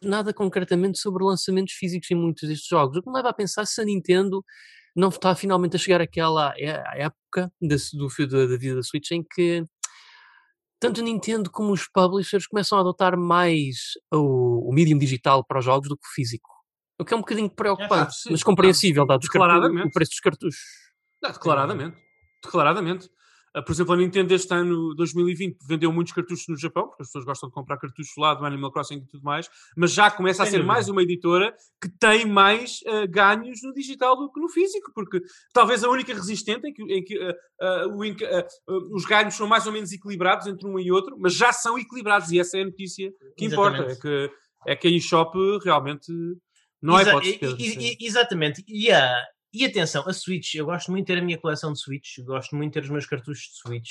nada 0.02 0.32
concretamente 0.32 0.98
sobre 0.98 1.24
lançamentos 1.24 1.74
físicos 1.74 2.10
em 2.10 2.14
muitos 2.14 2.48
destes 2.48 2.68
jogos. 2.68 2.96
O 2.96 3.02
que 3.02 3.08
me 3.08 3.16
leva 3.16 3.30
a 3.30 3.34
pensar 3.34 3.66
se 3.66 3.80
a 3.80 3.84
Nintendo 3.84 4.44
não 4.96 5.08
está 5.08 5.34
finalmente 5.34 5.76
a 5.76 5.78
chegar 5.78 6.00
àquela 6.00 6.52
é- 6.56 6.82
à 6.86 6.96
época 6.96 7.52
da, 7.60 7.76
do 7.94 8.08
fio 8.10 8.28
da, 8.28 8.46
da 8.46 8.56
vida 8.56 8.76
da 8.76 8.82
Switch 8.82 9.10
em 9.10 9.22
que 9.22 9.64
tanto 10.80 11.00
a 11.00 11.04
Nintendo 11.04 11.50
como 11.50 11.72
os 11.72 11.88
publishers 11.88 12.46
começam 12.46 12.76
a 12.76 12.80
adotar 12.80 13.16
mais 13.18 13.92
o, 14.12 14.68
o 14.68 14.72
medium 14.74 14.98
digital 14.98 15.44
para 15.44 15.58
os 15.58 15.64
jogos 15.64 15.88
do 15.88 15.96
que 15.96 16.06
o 16.06 16.14
físico. 16.14 16.50
O 16.98 17.04
que 17.04 17.12
é 17.12 17.16
um 17.16 17.20
bocadinho 17.20 17.50
preocupante, 17.50 18.14
sim, 18.14 18.30
mas 18.30 18.42
compreensível, 18.42 19.04
dado 19.06 19.24
o 19.88 19.90
preço 19.90 20.10
dos 20.10 20.20
cartuchos. 20.20 20.60
Não, 21.22 21.32
declaradamente. 21.32 21.96
Declaradamente. 22.44 23.08
Ah, 23.54 23.62
por 23.62 23.70
exemplo, 23.72 23.94
a 23.94 23.96
Nintendo 23.96 24.34
este 24.34 24.52
ano, 24.52 24.94
2020, 24.96 25.58
vendeu 25.68 25.92
muitos 25.92 26.12
cartuchos 26.12 26.44
no 26.48 26.56
Japão, 26.56 26.88
porque 26.88 27.02
as 27.02 27.08
pessoas 27.08 27.24
gostam 27.24 27.48
de 27.48 27.54
comprar 27.54 27.76
cartuchos 27.78 28.12
lá 28.18 28.34
do 28.34 28.44
Animal 28.44 28.72
Crossing 28.72 28.96
e 28.96 29.06
tudo 29.06 29.22
mais, 29.22 29.48
mas 29.76 29.92
já 29.92 30.10
começa 30.10 30.42
a 30.42 30.46
ser 30.46 30.64
mais 30.64 30.88
uma 30.88 31.02
editora 31.02 31.54
que 31.80 31.88
tem 31.88 32.26
mais 32.26 32.80
ah, 32.86 33.06
ganhos 33.06 33.60
no 33.62 33.72
digital 33.72 34.16
do 34.16 34.30
que 34.32 34.40
no 34.40 34.48
físico, 34.48 34.90
porque 34.92 35.20
talvez 35.52 35.84
a 35.84 35.88
única 35.88 36.12
resistente 36.12 36.66
em 36.66 36.72
que, 36.72 36.82
em 36.82 37.04
que, 37.04 37.16
o 37.16 37.30
ah, 37.60 37.84
ah, 38.28 38.46
os 38.92 39.04
ganhos 39.04 39.34
são 39.34 39.46
mais 39.46 39.66
ou 39.66 39.72
menos 39.72 39.92
equilibrados 39.92 40.48
entre 40.48 40.66
um 40.66 40.76
e 40.78 40.90
outro, 40.90 41.16
mas 41.18 41.34
já 41.34 41.52
são 41.52 41.78
equilibrados 41.78 42.32
e 42.32 42.40
essa 42.40 42.58
é 42.58 42.62
a 42.62 42.66
notícia 42.66 43.12
que 43.36 43.44
importa. 43.44 43.82
É 43.84 43.94
que, 43.94 44.30
é 44.66 44.74
que 44.76 44.88
a 44.88 44.90
eShop 44.90 45.36
realmente 45.62 46.12
não 46.82 46.98
é 46.98 47.02
Exa- 47.02 47.10
hipótese. 47.12 47.34
e- 47.34 47.38
Pedro, 47.38 47.56
e- 47.60 47.70
sim. 47.70 47.96
e- 48.00 48.06
Exatamente. 48.06 48.64
E, 48.66 48.90
a, 48.90 49.22
e 49.54 49.64
atenção, 49.64 50.04
a 50.08 50.12
Switch, 50.12 50.54
eu 50.54 50.66
gosto 50.66 50.90
muito 50.90 51.06
de 51.06 51.14
ter 51.14 51.20
a 51.20 51.24
minha 51.24 51.38
coleção 51.38 51.72
de 51.72 51.80
Switch, 51.80 52.18
gosto 52.20 52.54
muito 52.56 52.72
de 52.72 52.80
ter 52.80 52.84
os 52.84 52.90
meus 52.90 53.06
cartuchos 53.06 53.44
de 53.52 53.56
Switch, 53.58 53.90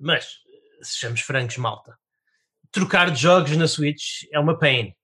mas, 0.00 0.38
sejamos 0.82 1.20
francos, 1.20 1.56
malta, 1.56 1.98
trocar 2.70 3.10
de 3.10 3.20
jogos 3.20 3.56
na 3.56 3.66
Switch 3.68 4.24
é 4.32 4.38
uma 4.38 4.58
pain. 4.58 4.94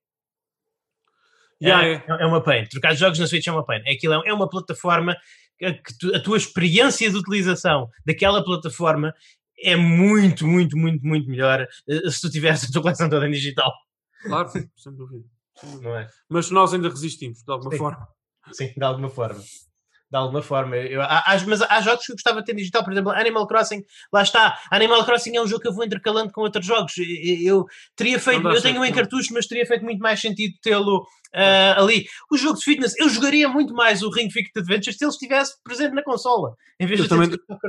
Já 1.61 1.85
é, 1.85 1.95
é. 1.95 2.05
é 2.09 2.27
uma 2.27 2.43
pain. 2.43 2.67
Trocar 2.67 2.93
de 2.93 3.01
jogos 3.01 3.19
na 3.19 3.27
Switch 3.27 3.47
é 3.47 3.53
uma 3.53 3.65
pain. 3.65 3.81
Aquilo 3.91 4.15
é, 4.15 4.29
é 4.29 4.33
uma 4.33 4.49
plataforma 4.49 5.17
que, 5.59 5.99
tu- 5.99 6.15
a 6.15 6.21
tua 6.21 6.37
experiência 6.37 7.11
de 7.11 7.17
utilização 7.17 7.91
daquela 8.07 8.45
plataforma 8.45 9.13
é 9.61 9.75
muito, 9.75 10.47
muito, 10.47 10.77
muito, 10.77 11.05
muito 11.05 11.29
melhor 11.29 11.67
eh, 11.89 12.11
se 12.11 12.21
tu 12.21 12.31
tivesse 12.31 12.67
a 12.71 12.73
tua 12.73 12.83
coleção 12.83 13.09
toda 13.11 13.27
em 13.27 13.33
digital. 13.33 13.73
Claro, 14.23 14.49
sem 14.49 14.63
dúvida. 14.95 15.25
Sem 15.57 15.71
dúvida. 15.71 15.89
Não 15.89 15.97
é? 15.97 16.09
Mas 16.29 16.51
nós 16.51 16.73
ainda 16.73 16.89
resistimos, 16.89 17.43
de 17.43 17.51
alguma 17.51 17.73
Sim. 17.73 17.79
forma. 17.79 18.09
Sim, 18.53 18.73
de 18.77 18.85
alguma 18.85 19.11
forma. 19.11 19.43
De 20.11 20.17
alguma 20.17 20.41
forma. 20.41 20.75
Eu, 20.75 21.03
há, 21.03 21.19
há- 21.27 21.45
mas 21.47 21.61
há 21.61 21.83
jogos 21.83 22.07
que 22.07 22.13
eu 22.13 22.17
gostava 22.17 22.41
de 22.41 22.47
ter 22.47 22.55
digital, 22.55 22.83
por 22.83 22.93
exemplo, 22.93 23.11
Animal 23.13 23.47
Crossing, 23.47 23.83
lá 24.11 24.23
está. 24.23 24.59
Animal 24.71 25.05
Crossing 25.05 25.37
é 25.37 25.43
um 25.43 25.47
jogo 25.47 25.61
que 25.61 25.69
eu 25.69 25.73
vou 25.75 25.85
intercalando 25.85 26.33
com 26.33 26.41
outros 26.41 26.65
jogos. 26.65 26.95
Eu, 26.97 27.37
eu 27.59 27.67
teria 27.95 28.19
feito, 28.19 28.39
eu 28.57 28.63
tenho 28.63 28.81
um 28.81 28.85
em 28.85 28.89
cartucho, 29.03 29.35
mas 29.35 29.47
teria 29.47 29.67
feito 29.67 29.85
muito 29.85 29.99
mais 30.01 30.19
sentido 30.19 30.55
tê-lo 30.63 31.07
ah, 31.35 31.75
ali. 31.83 32.07
O 32.33 32.39
jogo 32.39 32.59
de 32.59 32.65
fitness, 32.65 32.95
eu 32.99 33.07
jogaria 33.11 33.51
muito 33.51 33.75
mais 33.75 34.03
o 34.03 34.09
Ring 34.11 34.31
Fit 34.31 34.51
Adventures 34.57 34.97
se 34.97 35.05
ele 35.05 35.11
estivesse 35.13 35.63
presente 35.63 35.93
na 35.93 36.03
consola, 36.03 36.55
em 36.81 36.87
vez 36.87 37.01
Eu 37.01 37.05
de 37.05 37.11
também- 37.11 37.29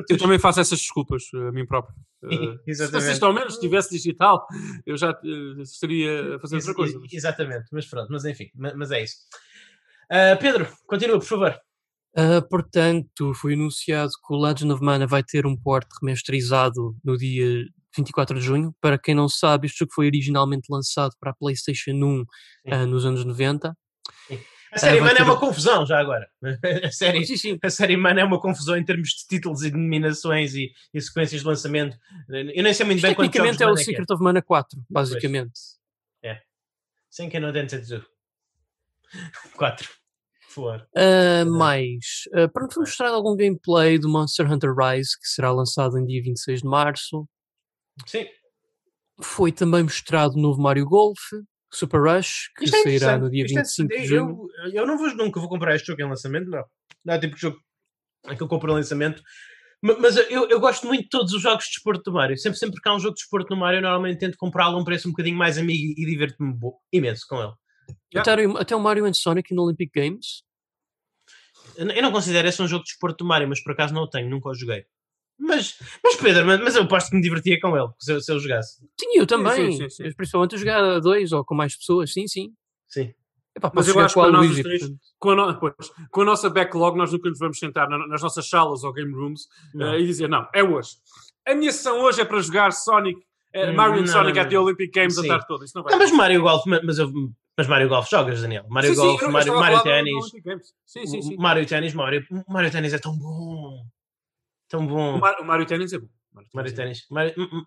Eu 0.09 0.17
também 0.17 0.39
faço 0.39 0.61
essas 0.61 0.79
desculpas 0.79 1.23
eh, 1.35 1.47
a 1.49 1.51
mim 1.51 1.65
próprio. 1.65 1.93
Eh, 2.67 2.73
se 2.73 2.87
vocês 2.91 3.21
ao 3.23 3.33
menos 3.33 3.57
tivesse 3.57 3.89
digital, 3.91 4.45
eu 4.85 4.97
já 4.97 5.09
eh, 5.09 5.61
estaria 5.61 6.35
a 6.35 6.39
fazer 6.39 6.55
outra 6.57 6.73
coisa. 6.73 6.97
ex- 7.03 7.13
Exatamente, 7.13 7.65
mas 7.71 7.85
pronto, 7.85 8.07
mas 8.11 8.23
enfim, 8.25 8.49
ma- 8.55 8.73
mas 8.75 8.91
é 8.91 9.03
isso. 9.03 9.15
Ah, 10.09 10.35
Pedro, 10.39 10.67
continua, 10.87 11.17
por 11.19 11.25
favor. 11.25 11.57
Ah, 12.15 12.41
portanto, 12.41 13.33
foi 13.35 13.53
anunciado 13.53 14.11
que 14.25 14.33
o 14.33 14.37
Legend 14.37 14.73
of 14.73 14.83
Mana 14.83 15.05
vai 15.07 15.23
ter 15.23 15.45
um 15.45 15.55
port 15.55 15.87
remasterizado 16.01 16.95
no 17.03 17.17
dia 17.17 17.65
24 17.95 18.39
de 18.39 18.45
junho. 18.45 18.73
Para 18.81 18.97
quem 18.97 19.13
não 19.15 19.29
sabe, 19.29 19.67
jogo 19.67 19.91
foi 19.93 20.07
originalmente 20.07 20.67
lançado 20.69 21.11
para 21.19 21.31
a 21.31 21.35
PlayStation 21.35 21.91
1 21.91 22.25
ah, 22.71 22.85
nos 22.85 23.05
anos 23.05 23.23
90. 23.23 23.75
A 24.71 24.77
série 24.77 24.99
vai 24.99 25.07
Mana 25.07 25.13
é 25.13 25.15
ter- 25.17 25.23
uma 25.23 25.39
confusão 25.39 25.83
já 25.85 25.99
agora. 25.99 26.29
A 26.85 26.91
série, 26.91 27.25
Sim, 27.25 27.37
sim. 27.37 27.59
a 27.63 27.71
série 27.71 27.97
Mana 27.97 28.21
é 28.21 28.23
uma 28.23 28.39
confusão 28.39 28.77
em 28.77 28.85
termos 28.85 29.09
de 29.09 29.25
títulos 29.27 29.63
e 29.63 29.71
denominações 29.71 30.53
e, 30.53 30.71
e 30.93 31.01
sequências 31.01 31.41
de 31.41 31.47
lançamento. 31.47 31.97
Eu 32.29 32.61
nem 32.61 32.71
sei 32.71 32.85
muito 32.85 33.01
bem 33.01 33.15
Tecnicamente 33.15 33.63
é 33.63 33.65
o 33.65 33.71
é 33.71 33.73
é. 33.73 33.83
Secret 33.83 34.05
of 34.11 34.23
Mana 34.23 34.43
4, 34.43 34.79
basicamente. 34.87 35.59
Sem 37.09 37.27
que 37.27 37.39
não 37.39 37.51
Densetsu. 37.51 38.05
4. 39.55 39.89
Favor. 40.49 40.87
Ah, 40.95 41.45
mais, 41.45 42.23
ah, 42.33 42.47
pronto, 42.47 42.73
foi 42.73 42.81
mostrado 42.81 43.15
algum 43.15 43.35
gameplay 43.35 43.97
do 43.99 44.09
Monster 44.09 44.51
Hunter 44.51 44.73
Rise, 44.75 45.11
que 45.19 45.27
será 45.27 45.51
lançado 45.51 45.97
em 45.97 46.05
dia 46.05 46.21
26 46.23 46.61
de 46.61 46.67
março. 46.67 47.27
Sim. 48.07 48.25
Foi 49.21 49.51
também 49.51 49.83
mostrado 49.83 50.35
o 50.35 50.41
novo 50.41 50.61
Mario 50.61 50.85
Golf, 50.85 51.19
Super 51.71 52.01
Rush, 52.01 52.49
que 52.57 52.65
é 52.65 52.67
sairá 52.97 53.17
no 53.17 53.29
dia 53.29 53.45
Isto 53.45 53.59
é 53.59 53.61
25 53.61 53.87
de 53.89 53.93
interessante. 53.95 54.07
junho. 54.09 54.47
eu, 54.65 54.71
eu 54.73 54.87
não 54.87 54.97
vou, 54.97 55.13
nunca 55.15 55.39
vou 55.39 55.49
comprar 55.49 55.75
este 55.75 55.87
jogo 55.87 56.01
em 56.01 56.09
lançamento, 56.09 56.49
não. 56.49 56.63
Não 57.05 57.13
é 57.13 57.19
tipo 57.19 57.35
de 57.35 57.41
jogo 57.41 57.57
em 58.29 58.35
que 58.35 58.41
eu 58.41 58.47
compro 58.47 58.71
em 58.71 58.75
lançamento. 58.75 59.21
Ma- 59.83 59.97
Mas 59.99 60.17
eu, 60.17 60.49
eu 60.49 60.59
gosto 60.59 60.87
muito 60.87 61.03
de 61.03 61.09
todos 61.09 61.31
os 61.33 61.41
jogos 61.41 61.65
de 61.65 61.71
desporto 61.71 62.01
do 62.03 62.13
Mario. 62.13 62.37
Sempre, 62.37 62.57
sempre 62.57 62.81
que 62.81 62.89
há 62.89 62.95
um 62.95 62.99
jogo 62.99 63.13
de 63.15 63.21
desporto 63.21 63.53
no 63.53 63.59
Mario, 63.59 63.77
eu 63.77 63.81
normalmente 63.83 64.19
tento 64.19 64.37
comprá-lo 64.37 64.77
a 64.77 64.81
um 64.81 64.83
preço 64.83 65.07
um 65.07 65.11
bocadinho 65.11 65.37
mais 65.37 65.57
amigo 65.57 65.93
e 65.97 66.05
divirto-me 66.05 66.53
imenso 66.91 67.25
com 67.29 67.41
ele. 67.41 67.53
Yeah. 68.13 68.31
Até, 68.33 68.61
até 68.61 68.75
o 68.75 68.79
Mario 68.79 69.05
and 69.05 69.13
Sonic 69.13 69.53
no 69.53 69.63
Olympic 69.63 69.91
Games. 69.93 70.43
Eu 71.77 72.01
não 72.01 72.11
considero 72.11 72.47
esse 72.47 72.61
um 72.61 72.67
jogo 72.67 72.83
de 72.83 72.89
desporto 72.89 73.23
do 73.23 73.27
Mario, 73.27 73.47
mas 73.47 73.61
por 73.63 73.71
acaso 73.71 73.93
não 73.93 74.03
o 74.03 74.09
tenho, 74.09 74.29
nunca 74.29 74.49
o 74.49 74.53
joguei. 74.55 74.85
Mas, 75.39 75.77
mas 76.03 76.15
Pedro, 76.17 76.45
mas, 76.45 76.59
mas 76.59 76.75
eu 76.75 76.83
aposto 76.83 77.09
que 77.11 77.15
me 77.15 77.21
divertia 77.21 77.57
com 77.61 77.77
ele, 77.77 77.87
se 77.97 78.11
eu, 78.11 78.19
se 78.21 78.29
eu 78.31 78.39
jogasse. 78.39 78.79
Sim, 78.99 79.07
eu 79.17 79.25
também. 79.25 79.71
sim, 79.71 79.77
sim, 79.83 79.89
sim. 79.89 80.03
Mas 80.03 80.15
Principalmente 80.15 80.55
a 80.55 80.57
jogar 80.57 80.83
a 80.83 80.99
dois 80.99 81.31
ou 81.31 81.45
com 81.45 81.55
mais 81.55 81.77
pessoas, 81.77 82.11
sim, 82.11 82.27
sim. 82.27 82.51
Sim. 82.89 83.13
Epá, 83.55 83.71
Mas 83.73 83.87
eu 83.87 83.97
acho 83.99 84.13
com 84.15 84.21
que 84.21 84.27
a 84.27 84.31
para 84.31 84.37
nós 84.37 84.45
Luigi, 84.47 84.61
os 84.61 84.67
três- 84.67 84.81
portanto. 84.81 84.99
Com 85.17 85.29
a, 85.31 85.35
no- 85.35 85.59
pois, 85.59 85.73
com 86.11 86.21
a 86.21 86.25
nossa 86.25 86.49
backlog, 86.49 86.97
nós 86.97 87.13
nunca 87.13 87.29
nos 87.29 87.39
vamos 87.39 87.57
sentar 87.57 87.87
na- 87.89 88.05
nas 88.07 88.21
nossas 88.21 88.49
salas 88.49 88.83
ou 88.83 88.91
game 88.91 89.13
rooms 89.13 89.47
Não. 89.73 89.93
eh, 89.93 90.01
e 90.01 90.05
dizer: 90.05 90.27
não, 90.27 90.45
é 90.53 90.61
hoje. 90.61 90.91
A 91.47 91.55
minha 91.55 91.71
sessão 91.71 91.99
hoje 92.01 92.19
é 92.21 92.25
para 92.25 92.41
jogar 92.41 92.71
Sonic, 92.73 93.19
Hum, 93.55 93.73
Mario 93.73 94.01
não, 94.01 94.07
Sonic 94.07 94.35
não, 94.35 94.41
at 94.43 94.49
the 94.49 94.55
não. 94.55 94.63
Olympic 94.65 94.93
Games 94.93 95.17
a 95.17 95.21
Sim. 95.21 95.27
tarde 95.29 95.47
toda. 95.47 95.65
Isso 95.65 95.73
não 95.75 95.83
vai 95.83 95.91
Não, 95.93 95.99
mas 95.99 96.11
Mario 96.11 96.41
Golf, 96.43 96.65
ma- 96.67 96.81
mas, 96.83 96.99
eu, 96.99 97.11
mas 97.59 97.67
Mario 97.67 97.89
Golf 97.89 98.09
jogas, 98.09 98.41
Daniel. 98.41 98.65
Mario 98.69 98.91
Sim, 98.91 98.95
sim, 98.95 99.01
Golf, 99.01 99.21
eu 99.21 99.31
Mario, 99.31 99.53
Mario 99.59 99.83
Tennis. 99.83 100.25
Sim, 100.85 101.05
sim, 101.05 101.21
sim. 101.21 101.35
Mario 101.37 101.65
Tennis, 101.65 101.93
Mario, 101.93 102.25
Mario 102.47 102.71
Tennis 102.71 102.93
é 102.93 102.97
tão 102.97 103.17
bom. 103.17 103.85
Tão 104.69 104.85
O 104.85 104.87
bom. 104.87 105.17
Mar- 105.17 105.35
o 105.41 105.43
Mario 105.43 105.65
Tennis 105.65 105.91
é 105.91 105.99
bom. 105.99 106.07
Mario 106.53 106.73
Tennis. 106.73 107.05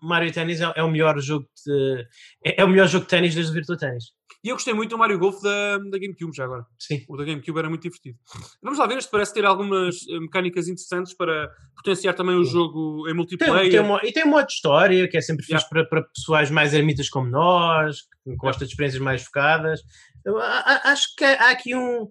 Mario 0.01 0.33
Tennis 0.33 0.61
é, 0.61 0.73
é 0.77 0.83
o 0.83 0.89
melhor 0.89 1.19
jogo 1.19 1.47
de. 1.63 2.07
É, 2.43 2.61
é 2.61 2.65
o 2.65 2.67
melhor 2.67 2.87
jogo 2.87 3.03
de 3.05 3.09
ténis 3.11 3.35
desde 3.35 3.51
o 3.51 3.53
Virtua 3.53 3.77
Tennis. 3.77 4.05
E 4.43 4.49
eu 4.49 4.55
gostei 4.55 4.73
muito 4.73 4.89
do 4.89 4.97
Mario 4.97 5.17
Golf 5.17 5.41
da, 5.41 5.77
da 5.77 5.97
GameCube 5.97 6.35
já 6.35 6.43
agora. 6.43 6.65
Sim. 6.77 7.05
O 7.07 7.15
da 7.15 7.23
GameCube 7.23 7.57
era 7.59 7.69
muito 7.69 7.83
divertido. 7.83 8.17
Vamos 8.61 8.77
lá 8.77 8.85
ver, 8.85 8.97
este 8.97 9.09
parece 9.09 9.33
ter 9.33 9.45
algumas 9.45 9.95
eh, 10.09 10.19
mecânicas 10.19 10.67
interessantes 10.67 11.15
para 11.15 11.49
potenciar 11.77 12.13
também 12.13 12.35
o 12.35 12.43
Sim. 12.43 12.51
jogo 12.51 13.03
em 13.03 13.05
Tem, 13.05 13.13
multiplayer. 13.15 13.71
tem 13.71 13.79
uma, 13.79 14.01
e 14.03 14.11
tem 14.11 14.25
um 14.25 14.29
modo 14.31 14.45
de 14.47 14.53
história 14.53 15.07
que 15.07 15.15
é 15.17 15.21
sempre 15.21 15.43
fixe 15.45 15.53
Yeah. 15.53 15.69
para, 15.69 15.85
para 15.87 16.01
pessoas 16.13 16.51
mais 16.51 16.73
ermitas 16.73 17.07
como 17.07 17.29
nós, 17.29 18.01
que 18.23 18.35
gostam 18.35 18.65
de 18.67 18.73
experiências 18.73 19.01
mais 19.01 19.23
focadas. 19.23 19.79
Eu 20.25 20.37
a- 20.37 20.81
acho 20.91 21.07
que 21.17 21.23
há 21.23 21.49
aqui 21.51 21.73
um. 21.73 22.09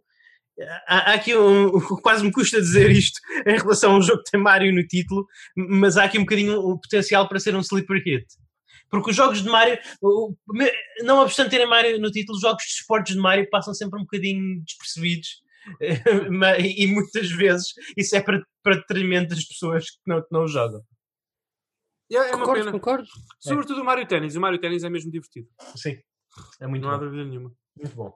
Há 0.88 1.10
há 1.10 1.14
aqui 1.14 1.36
um. 1.36 1.70
Quase 2.02 2.24
me 2.24 2.32
custa 2.32 2.60
dizer 2.60 2.90
isto 2.90 3.20
em 3.46 3.58
relação 3.58 3.92
a 3.94 3.98
um 3.98 4.02
jogo 4.02 4.22
que 4.22 4.30
tem 4.30 4.40
Mario 4.40 4.74
no 4.74 4.86
título, 4.86 5.26
mas 5.56 5.96
há 5.98 6.04
aqui 6.04 6.18
um 6.18 6.22
bocadinho 6.22 6.58
um 6.60 6.78
potencial 6.78 7.28
para 7.28 7.38
ser 7.40 7.54
um 7.54 7.60
sleeper 7.60 8.02
hit. 8.04 8.24
Porque 8.92 9.10
os 9.10 9.16
jogos 9.16 9.42
de 9.42 9.48
Mario, 9.48 9.78
não 11.02 11.20
obstante 11.22 11.50
terem 11.50 11.66
Mario 11.66 11.98
no 11.98 12.10
título, 12.10 12.36
os 12.36 12.42
jogos 12.42 12.62
de 12.62 12.70
esportes 12.72 13.14
de 13.16 13.20
Mario 13.20 13.48
passam 13.50 13.72
sempre 13.72 13.98
um 13.98 14.02
bocadinho 14.02 14.62
despercebidos. 14.62 15.42
E 16.60 16.86
muitas 16.88 17.30
vezes 17.30 17.68
isso 17.96 18.14
é 18.16 18.20
para, 18.20 18.42
para 18.62 18.74
detrimento 18.76 19.34
das 19.34 19.44
pessoas 19.44 19.90
que 19.90 19.98
não, 20.06 20.20
que 20.20 20.28
não 20.30 20.46
jogam. 20.46 20.82
Yeah, 22.12 22.30
é 22.30 22.34
uma 22.36 22.40
Concordo, 22.44 22.60
pena. 22.64 22.72
concordo. 22.72 23.08
Sobretudo 23.40 23.80
o 23.80 23.84
Mario 23.84 24.06
Tennis. 24.06 24.36
O 24.36 24.40
Mario 24.40 24.60
Tennis 24.60 24.84
é 24.84 24.90
mesmo 24.90 25.10
divertido. 25.10 25.48
Sim, 25.76 25.98
é 26.60 26.66
muito 26.66 26.82
não 26.82 26.90
há 26.90 26.98
bom. 26.98 27.04
dúvida 27.04 27.24
nenhuma. 27.24 27.50
Muito 27.76 27.94
bom. 27.96 28.14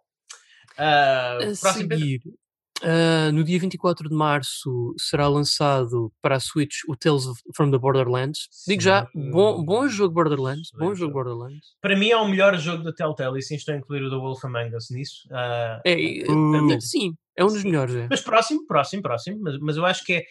Ah, 0.77 1.37
A 1.37 1.39
próximo 1.59 1.89
Pedro? 1.89 2.35
Uh, 2.83 3.33
no 3.33 3.43
dia 3.43 3.59
24 3.59 4.09
de 4.09 4.15
março 4.15 4.95
será 4.99 5.29
lançado 5.29 6.13
para 6.21 6.37
a 6.37 6.41
Switch 6.41 6.81
o 6.89 6.95
Tales 6.95 7.27
of, 7.27 7.41
from 7.55 7.71
the 7.71 7.79
Borderlands. 7.79 8.49
Digo 8.67 8.83
já, 8.83 9.09
bom, 9.15 9.65
bom 9.65 9.89
jogo 9.89 10.15
Borderlands. 10.15 10.71
Bom 10.79 10.95
jogo 10.95 11.13
Borderlands. 11.13 11.75
Para 11.81 11.97
mim 11.97 12.11
é 12.11 12.17
o 12.17 12.29
melhor 12.29 12.57
jogo 12.59 12.85
da 12.85 12.93
Telltale 12.93 13.39
e 13.39 13.43
sim 13.43 13.55
estou 13.55 13.75
a 13.75 13.79
incluir 13.79 14.03
o 14.03 14.11
The 14.11 14.17
Wolf 14.17 14.45
Among 14.45 14.77
Us 14.77 14.91
nisso. 14.91 15.27
Uh, 15.31 15.81
é, 15.85 15.95
uh, 16.31 16.81
sim, 16.81 17.15
é 17.37 17.45
um 17.45 17.49
dos 17.49 17.65
melhores. 17.65 17.95
É. 17.95 18.07
Mas 18.11 18.21
próximo, 18.21 18.67
próximo, 18.67 19.03
próximo. 19.03 19.39
Mas, 19.41 19.59
mas 19.59 19.77
eu 19.77 19.87
acho 19.87 20.05
que 20.05 20.13
é, 20.13 20.25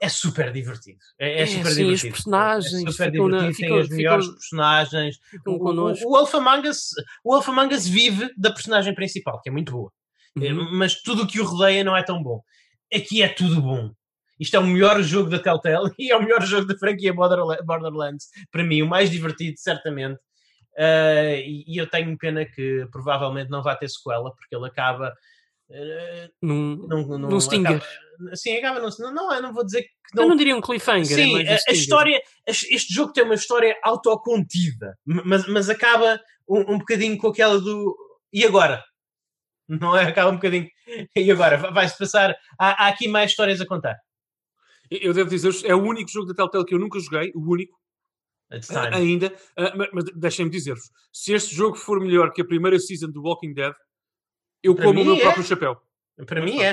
é 0.00 0.08
super 0.08 0.50
divertido. 0.52 0.98
É, 1.18 1.40
é, 1.40 1.42
é 1.42 1.46
super 1.46 1.70
sim, 1.70 1.84
divertido. 1.84 1.94
os 1.94 2.02
personagens. 2.02 2.84
É 2.86 2.90
super 2.90 3.10
divertido, 3.10 3.28
na, 3.28 3.52
ficam, 3.52 3.68
tem 3.68 3.80
as 3.80 3.88
melhores 3.88 4.24
ficam, 4.24 4.38
personagens. 4.38 5.16
Ficam 5.30 5.54
o, 5.54 5.56
o, 5.56 5.92
o, 5.92 6.10
Wolf 6.16 6.34
Among 6.34 6.68
Us, 6.68 6.88
o 7.22 7.32
Wolf 7.32 7.48
Among 7.48 7.74
Us 7.74 7.86
vive 7.86 8.30
da 8.36 8.50
personagem 8.50 8.94
principal, 8.94 9.40
que 9.42 9.50
é 9.50 9.52
muito 9.52 9.72
boa. 9.72 9.92
Eh, 10.38 10.52
uhum. 10.52 10.68
mas 10.72 11.02
tudo 11.02 11.22
o 11.22 11.26
que 11.26 11.40
o 11.40 11.44
rodeia 11.44 11.82
não 11.82 11.96
é 11.96 12.02
tão 12.02 12.22
bom. 12.22 12.42
Aqui 12.92 13.22
é 13.22 13.28
tudo 13.28 13.60
bom. 13.60 13.90
Isto 14.38 14.56
é 14.56 14.58
o 14.58 14.66
melhor 14.66 15.02
jogo 15.02 15.28
da 15.28 15.38
Telltale 15.38 15.92
e 15.98 16.10
é 16.10 16.16
o 16.16 16.22
melhor 16.22 16.42
jogo 16.42 16.66
da 16.66 16.78
franquia 16.78 17.12
Borderlands. 17.12 18.28
Para 18.50 18.64
mim, 18.64 18.82
o 18.82 18.88
mais 18.88 19.10
divertido, 19.10 19.58
certamente. 19.58 20.18
Uh, 20.78 21.36
e, 21.44 21.64
e, 21.66 21.76
eu 21.76 21.86
tenho 21.86 22.16
pena 22.16 22.46
que 22.46 22.86
provavelmente 22.90 23.50
não 23.50 23.62
vá 23.62 23.76
ter 23.76 23.88
sequela, 23.88 24.34
porque 24.34 24.54
ele 24.54 24.66
acaba. 24.66 25.12
Uh, 25.68 26.30
num, 26.40 26.76
num, 26.76 27.18
num. 27.18 27.36
Acaba, 27.36 27.82
sim, 28.34 28.56
acaba 28.56 28.80
num, 28.80 28.88
não, 29.12 29.34
eu 29.34 29.42
não 29.42 29.52
vou 29.52 29.64
dizer 29.64 29.82
que. 29.82 29.90
Não, 30.14 30.22
eu 30.22 30.28
não 30.30 30.36
diria 30.36 30.56
um 30.56 30.60
cliffhanger. 30.60 31.16
Sim, 31.16 31.42
é 31.42 31.54
a, 31.54 31.58
a, 31.68 31.72
história. 31.72 32.22
Este 32.46 32.94
jogo 32.94 33.12
tem 33.12 33.24
uma 33.24 33.34
história 33.34 33.76
autocontida, 33.82 34.96
mas, 35.04 35.46
mas 35.48 35.68
acaba 35.68 36.18
um, 36.48 36.74
um 36.74 36.78
bocadinho 36.78 37.18
com 37.18 37.28
aquela 37.28 37.60
do. 37.60 37.96
E 38.32 38.44
agora? 38.44 38.82
Não 39.78 39.96
é? 39.96 40.04
Acaba 40.04 40.30
um 40.30 40.34
bocadinho. 40.34 40.68
E 41.14 41.30
agora, 41.30 41.56
vai-se 41.56 41.96
passar. 41.96 42.36
Há, 42.58 42.84
há, 42.84 42.88
aqui 42.88 43.06
mais 43.06 43.30
histórias 43.30 43.60
a 43.60 43.66
contar. 43.66 43.96
Eu 44.90 45.14
devo 45.14 45.30
dizer 45.30 45.54
é 45.64 45.74
o 45.74 45.82
único 45.82 46.10
jogo 46.10 46.26
da 46.26 46.34
Telltale 46.34 46.64
que 46.64 46.74
eu 46.74 46.78
nunca 46.78 46.98
joguei, 46.98 47.30
o 47.34 47.40
único. 47.40 47.78
Ainda, 48.92 49.32
mas, 49.92 50.04
deixem-me 50.16 50.50
dizer-vos: 50.50 50.90
se 51.12 51.32
este 51.32 51.54
jogo 51.54 51.76
for 51.76 52.00
melhor 52.00 52.32
que 52.32 52.42
a 52.42 52.44
primeira 52.44 52.76
season 52.80 53.08
do 53.08 53.22
Walking 53.22 53.54
Dead, 53.54 53.72
eu 54.60 54.74
para 54.74 54.86
como 54.86 55.00
o 55.00 55.04
meu 55.04 55.14
é. 55.14 55.20
próprio 55.20 55.44
chapéu. 55.44 55.80
Para 56.26 56.42
mim 56.42 56.60
é, 56.60 56.72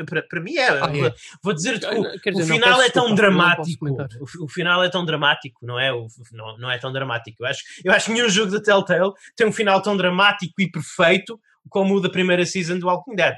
uh, 0.00 0.06
para, 0.06 0.22
para 0.22 0.40
mim 0.40 0.56
é. 0.56 0.68
Ah, 0.70 0.90
é. 0.92 1.14
Vou 1.42 1.52
dizer-te 1.52 1.86
que 1.86 2.30
o, 2.30 2.32
dizer, 2.32 2.52
o 2.52 2.56
final 2.56 2.82
é 2.82 2.90
tão 2.90 3.14
dramático. 3.14 3.86
O, 3.86 4.44
o, 4.44 4.48
final 4.48 4.82
é 4.82 4.88
tão 4.88 5.04
dramático, 5.04 5.64
não 5.64 5.78
é? 5.78 5.92
O, 5.92 6.06
não, 6.32 6.58
não 6.58 6.70
é 6.70 6.78
tão 6.78 6.90
dramático. 6.90 7.44
Eu 7.44 7.46
acho, 7.46 7.62
eu 7.84 7.92
acho 7.92 8.06
que 8.06 8.12
nenhum 8.12 8.28
jogo 8.28 8.50
da 8.50 8.60
Telltale 8.60 9.12
tem 9.36 9.46
um 9.46 9.52
final 9.52 9.80
tão 9.82 9.96
dramático 9.96 10.54
e 10.60 10.68
perfeito 10.68 11.38
como 11.68 11.96
o 11.96 12.00
da 12.00 12.08
primeira 12.08 12.44
season 12.46 12.78
do 12.78 12.86
Walking 12.86 13.14
Dead. 13.14 13.34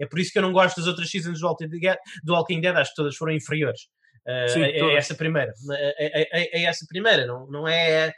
É 0.00 0.06
por 0.06 0.18
isso 0.18 0.32
que 0.32 0.38
eu 0.38 0.42
não 0.42 0.52
gosto 0.52 0.76
das 0.76 0.86
outras 0.86 1.10
seasons 1.10 1.40
do 1.40 1.46
Walking 1.46 1.68
Dead, 1.68 1.96
do 2.22 2.34
Walking 2.34 2.60
Dead 2.60 2.76
acho 2.76 2.90
que 2.90 2.96
todas 2.96 3.16
foram 3.16 3.32
inferiores. 3.32 3.82
Uh, 4.26 4.48
Sim, 4.48 4.62
é, 4.62 4.94
essa 4.94 5.14
primeira. 5.14 5.52
É, 5.72 6.22
é, 6.22 6.60
é, 6.60 6.64
essa 6.64 6.86
primeira, 6.88 7.26
não, 7.26 7.46
não 7.46 7.68
é. 7.68 8.12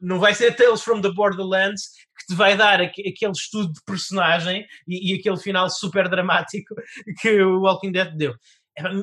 Não 0.00 0.18
vai 0.18 0.34
ser 0.34 0.56
Tales 0.56 0.82
from 0.82 1.00
the 1.00 1.10
Borderlands 1.12 1.82
que 2.18 2.26
te 2.26 2.34
vai 2.34 2.56
dar 2.56 2.80
aquele 2.80 3.32
estudo 3.32 3.72
de 3.72 3.80
personagem 3.86 4.66
e, 4.88 5.12
e 5.12 5.18
aquele 5.18 5.36
final 5.36 5.70
super 5.70 6.08
dramático 6.08 6.74
que 7.22 7.40
o 7.40 7.60
Walking 7.60 7.92
Dead 7.92 8.12
deu 8.16 8.34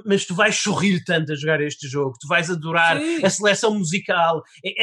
mas 0.05 0.25
tu 0.25 0.33
vais 0.33 0.55
sorrir 0.55 1.03
tanto 1.03 1.31
a 1.31 1.35
jogar 1.35 1.61
este 1.61 1.87
jogo, 1.87 2.17
tu 2.19 2.27
vais 2.27 2.49
adorar 2.49 2.99
Sim. 2.99 3.23
a 3.23 3.29
seleção 3.29 3.77
musical. 3.77 4.41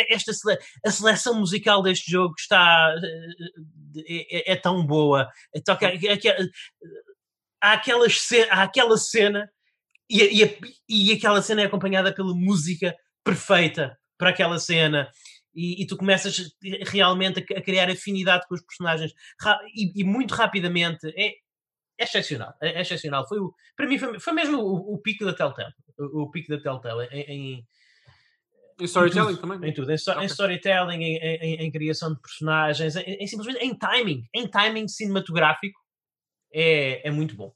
Esta 0.09 0.33
sele... 0.33 0.59
a 0.85 0.91
seleção 0.91 1.41
musical 1.41 1.83
deste 1.83 2.11
jogo 2.11 2.35
está 2.39 2.95
é, 4.07 4.51
é, 4.51 4.53
é 4.53 4.57
tão 4.57 4.87
boa. 4.87 5.29
Toca, 5.65 5.87
é, 5.87 5.97
há, 7.61 7.73
aquelas, 7.73 8.19
há 8.51 8.63
aquela 8.63 8.97
cena 8.97 9.51
e, 10.09 10.45
e, 10.45 10.59
e 10.89 11.13
aquela 11.13 11.43
cena 11.43 11.63
é 11.63 11.65
acompanhada 11.67 12.15
pela 12.15 12.35
música 12.35 12.97
perfeita 13.25 13.99
para 14.17 14.31
aquela 14.31 14.59
cena. 14.59 15.11
E, 15.55 15.83
e, 15.83 15.87
tu 15.87 15.97
começas 15.97 16.51
realmente 16.83 17.41
a, 17.41 17.59
a, 17.59 17.63
criar 17.63 17.91
afinidade 17.91 18.47
com 18.47 18.55
os 18.55 18.61
personagens 18.61 19.13
e, 19.75 20.01
e, 20.01 20.05
muito 20.05 20.35
rapidamente. 20.35 21.09
É, 21.17 21.33
é 21.99 22.05
excepcional, 22.05 22.55
é, 22.61 22.79
é 22.79 22.81
excepcional. 22.81 23.27
Foi 23.27 23.39
o, 23.39 23.55
para 23.77 23.87
mim 23.87 23.99
foi, 23.99 24.19
foi 24.19 24.33
mesmo 24.33 24.59
o, 24.59 24.95
o 24.95 24.99
pico 24.99 25.25
da 25.25 25.35
Telltale, 25.35 25.73
o, 25.99 26.23
o 26.23 26.31
pico 26.31 26.49
da 26.49 26.61
Telltale 26.61 27.09
em, 27.11 27.21
em 27.23 27.67
em 28.79 28.85
storytelling 28.85 29.33
em 29.33 29.37
tudo, 29.37 29.41
também? 29.41 29.71
Em 29.71 29.73
tudo. 29.73 29.91
Em, 29.91 29.95
okay. 29.95 30.23
em 30.23 30.27
storytelling, 30.27 31.03
em, 31.03 31.71
criação 31.71 32.13
de 32.13 32.21
personagens, 32.21 32.95
em, 32.97 33.27
simplesmente 33.27 33.65
em 33.65 33.75
timing. 33.77 34.25
Em 34.35 34.47
timing 34.47 34.87
cinematográfico 34.87 35.81
é, 36.53 37.07
é 37.09 37.11
muito 37.11 37.35
bom. 37.35 37.55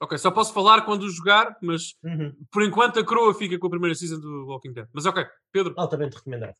Ok, 0.00 0.18
só 0.18 0.30
posso 0.30 0.52
falar 0.52 0.82
quando 0.82 1.08
jogar, 1.08 1.56
mas 1.62 1.94
uhum. 2.02 2.34
por 2.50 2.62
enquanto 2.62 2.98
a 2.98 3.04
coroa 3.04 3.32
fica 3.32 3.58
com 3.58 3.66
a 3.66 3.70
primeira 3.70 3.94
season 3.94 4.18
do 4.18 4.46
Walking 4.46 4.72
Dead. 4.72 4.88
Mas 4.92 5.06
ok, 5.06 5.24
Pedro. 5.52 5.72
Altamente 5.76 6.16
recomendado. 6.16 6.54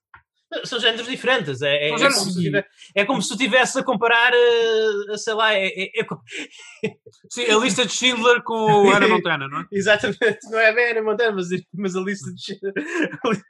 São 0.65 0.81
géneros 0.81 1.07
diferentes. 1.07 1.63
É, 1.63 1.89
é, 1.89 1.91
é, 1.91 1.99
como, 1.99 2.11
se 2.11 2.43
tivesse, 2.43 2.69
é 2.95 3.05
como 3.05 3.23
se 3.23 3.29
tu 3.29 3.35
estivesse 3.35 3.79
a 3.79 3.83
comparar, 3.83 4.33
uh, 4.33 5.19
sei 5.19 5.35
lá, 5.35 5.55
é, 5.55 5.67
é, 5.67 6.01
é 6.01 6.07
Sim, 7.31 7.45
a 7.45 7.57
lista 7.59 7.85
de 7.85 7.93
Schindler 7.93 8.43
com 8.43 8.55
o 8.55 8.91
Hannah 8.91 9.09
Montana, 9.09 9.49
não 9.49 9.61
é? 9.61 9.65
Exatamente, 9.73 10.39
não 10.51 10.59
é 10.59 10.73
bem 10.73 10.89
Hannah 10.89 11.03
Montana, 11.03 11.33
mas, 11.33 11.49
mas 11.75 11.97
a, 11.97 12.01
lista 12.01 12.33
de 12.33 12.43
Schindler, 12.43 12.75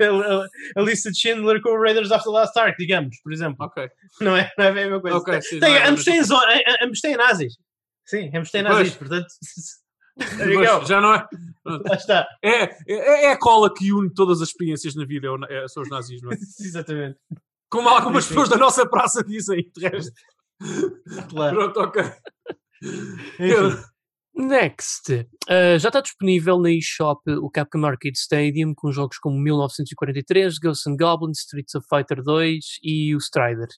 a, 0.03 0.81
a, 0.81 0.83
lista 0.83 1.11
de 1.11 1.19
Schindler 1.19 1.61
com 1.61 1.71
o 1.71 1.81
Raiders 1.81 2.11
of 2.11 2.25
the 2.25 2.31
Lost 2.31 2.57
Ark, 2.57 2.77
digamos, 2.79 3.17
por 3.23 3.33
exemplo. 3.33 3.57
Ok. 3.61 3.89
Não 4.21 4.37
é, 4.37 4.51
não 4.57 4.65
é 4.65 4.73
bem 4.73 4.85
a 4.85 4.87
mesma 4.87 5.01
coisa. 5.01 5.17
Okay, 5.19 5.43
sim, 5.43 5.61
Tem, 5.61 5.75
é 5.75 5.87
ambos, 5.87 6.05
têm, 6.05 6.21
ambos 6.83 7.01
têm 7.01 7.17
nazis. 7.17 7.55
Sim, 8.05 8.31
ambos 8.35 8.51
têm 8.51 8.63
nazis, 8.63 8.95
portanto. 8.95 9.27
Já 10.87 11.01
não 11.01 11.15
é. 11.15 11.27
Está. 11.93 12.27
É, 12.43 12.65
é, 12.89 13.25
é, 13.25 13.33
a 13.33 13.39
cola 13.39 13.73
que 13.73 13.93
une 13.93 14.13
todas 14.13 14.41
as 14.41 14.49
experiências 14.49 14.95
na 14.95 15.05
vida, 15.05 15.29
é, 15.49 15.69
são 15.69 15.83
os 15.83 15.89
nazis, 15.91 16.23
não 16.23 16.33
é? 16.33 16.37
Exatamente. 16.61 17.19
Como 17.71 17.89
algumas 17.89 18.25
sim, 18.25 18.31
pessoas 18.31 18.49
da 18.49 18.57
nossa 18.57 18.89
praça 18.89 19.25
dizem, 19.25 19.71
de 19.77 19.89
resto. 19.89 20.13
Claro. 21.29 21.57
Pronto, 21.57 21.81
ok. 21.81 22.03
Next. 24.37 25.11
Uh, 25.49 25.79
já 25.79 25.89
está 25.89 26.01
disponível 26.01 26.59
na 26.59 26.71
eShop 26.71 27.23
o 27.31 27.51
Capcom 27.51 27.87
Arcade 27.87 28.19
Stadium 28.19 28.75
com 28.75 28.93
jogos 28.93 29.19
como 29.19 29.39
1943, 29.39 30.59
Ghosts 30.59 30.87
and 30.87 30.97
Goblins, 30.97 31.39
Streets 31.39 31.75
of 31.75 31.87
Fighter 31.89 32.23
2 32.23 32.79
e 32.83 33.15
o 33.15 33.19
Strider. 33.19 33.69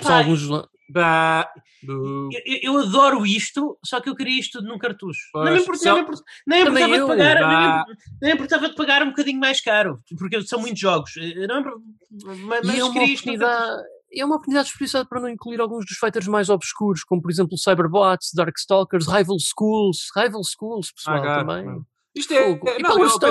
São 0.00 0.16
alguns. 0.16 0.48
Bah, 0.92 1.48
eu, 1.82 2.28
eu, 2.62 2.78
adoro 2.78 3.24
isto, 3.24 3.78
só 3.84 3.98
que 4.00 4.10
eu 4.10 4.14
queria 4.14 4.38
isto 4.38 4.60
num 4.60 4.76
cartucho. 4.76 5.30
Pois, 5.32 5.46
não 5.46 5.52
me 5.54 5.62
importava, 5.62 6.16
só... 6.16 6.22
nem, 6.46 6.64
nem 6.64 6.84
importava 6.84 6.98
de 6.98 7.06
pagar, 7.06 7.86
nem, 7.86 7.96
nem 8.20 8.32
importava 8.34 8.68
de 8.68 8.74
pagar 8.74 9.02
um 9.02 9.08
bocadinho 9.08 9.40
mais 9.40 9.60
caro, 9.62 9.98
porque 10.18 10.42
são 10.42 10.60
muitos 10.60 10.80
jogos. 10.80 11.12
Não, 11.48 11.82
mas, 12.46 12.60
mas 12.66 12.78
é 12.78 12.84
uma 12.84 13.02
oportunidade, 13.02 13.82
é 14.14 14.24
uma 14.24 14.34
oportunidade 14.34 14.68
desperdiçada 14.68 15.08
para 15.08 15.20
não 15.20 15.28
incluir 15.30 15.60
alguns 15.60 15.86
dos 15.86 15.96
fighters 15.96 16.26
mais 16.26 16.50
obscuros, 16.50 17.04
como 17.04 17.22
por 17.22 17.30
exemplo 17.30 17.56
Cyberbots, 17.56 18.32
Darkstalkers, 18.34 19.06
Rival 19.06 19.38
Schools, 19.38 20.08
Rival 20.14 20.42
Schools, 20.44 20.92
pessoal, 20.92 21.24
ah, 21.24 21.38
também. 21.38 21.64
Não. 21.64 21.86
Isto 22.14 22.34
é, 22.34 22.50
é, 22.50 22.78
não, 22.80 22.96
não, 22.96 23.06
isto, 23.06 23.26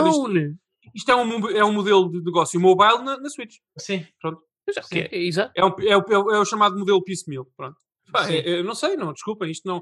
isto 0.95 1.12
é, 1.12 1.16
um, 1.16 1.49
é 1.49 1.64
um 1.64 1.74
modelo 1.74 2.09
de 2.09 2.24
negócio 2.24 2.59
mobile 2.59 3.03
na, 3.03 3.20
na 3.20 3.30
Switch. 3.30 3.57
Sim. 3.78 4.05
Pronto. 4.20 4.41
É, 4.93 5.15
é, 5.15 5.24
exato. 5.24 5.51
É, 5.55 5.61
é, 5.61 5.97
o, 5.97 6.01
é, 6.09 6.39
o, 6.39 6.45
chamado 6.45 6.78
modelo 6.78 7.03
piecemeal. 7.03 7.45
Pronto. 7.55 7.78
é, 8.30 8.59
é, 8.59 8.63
não 8.63 8.76
sei, 8.76 8.95
não, 8.95 9.13
desculpem, 9.13 9.51
isto 9.51 9.67
não 9.67 9.82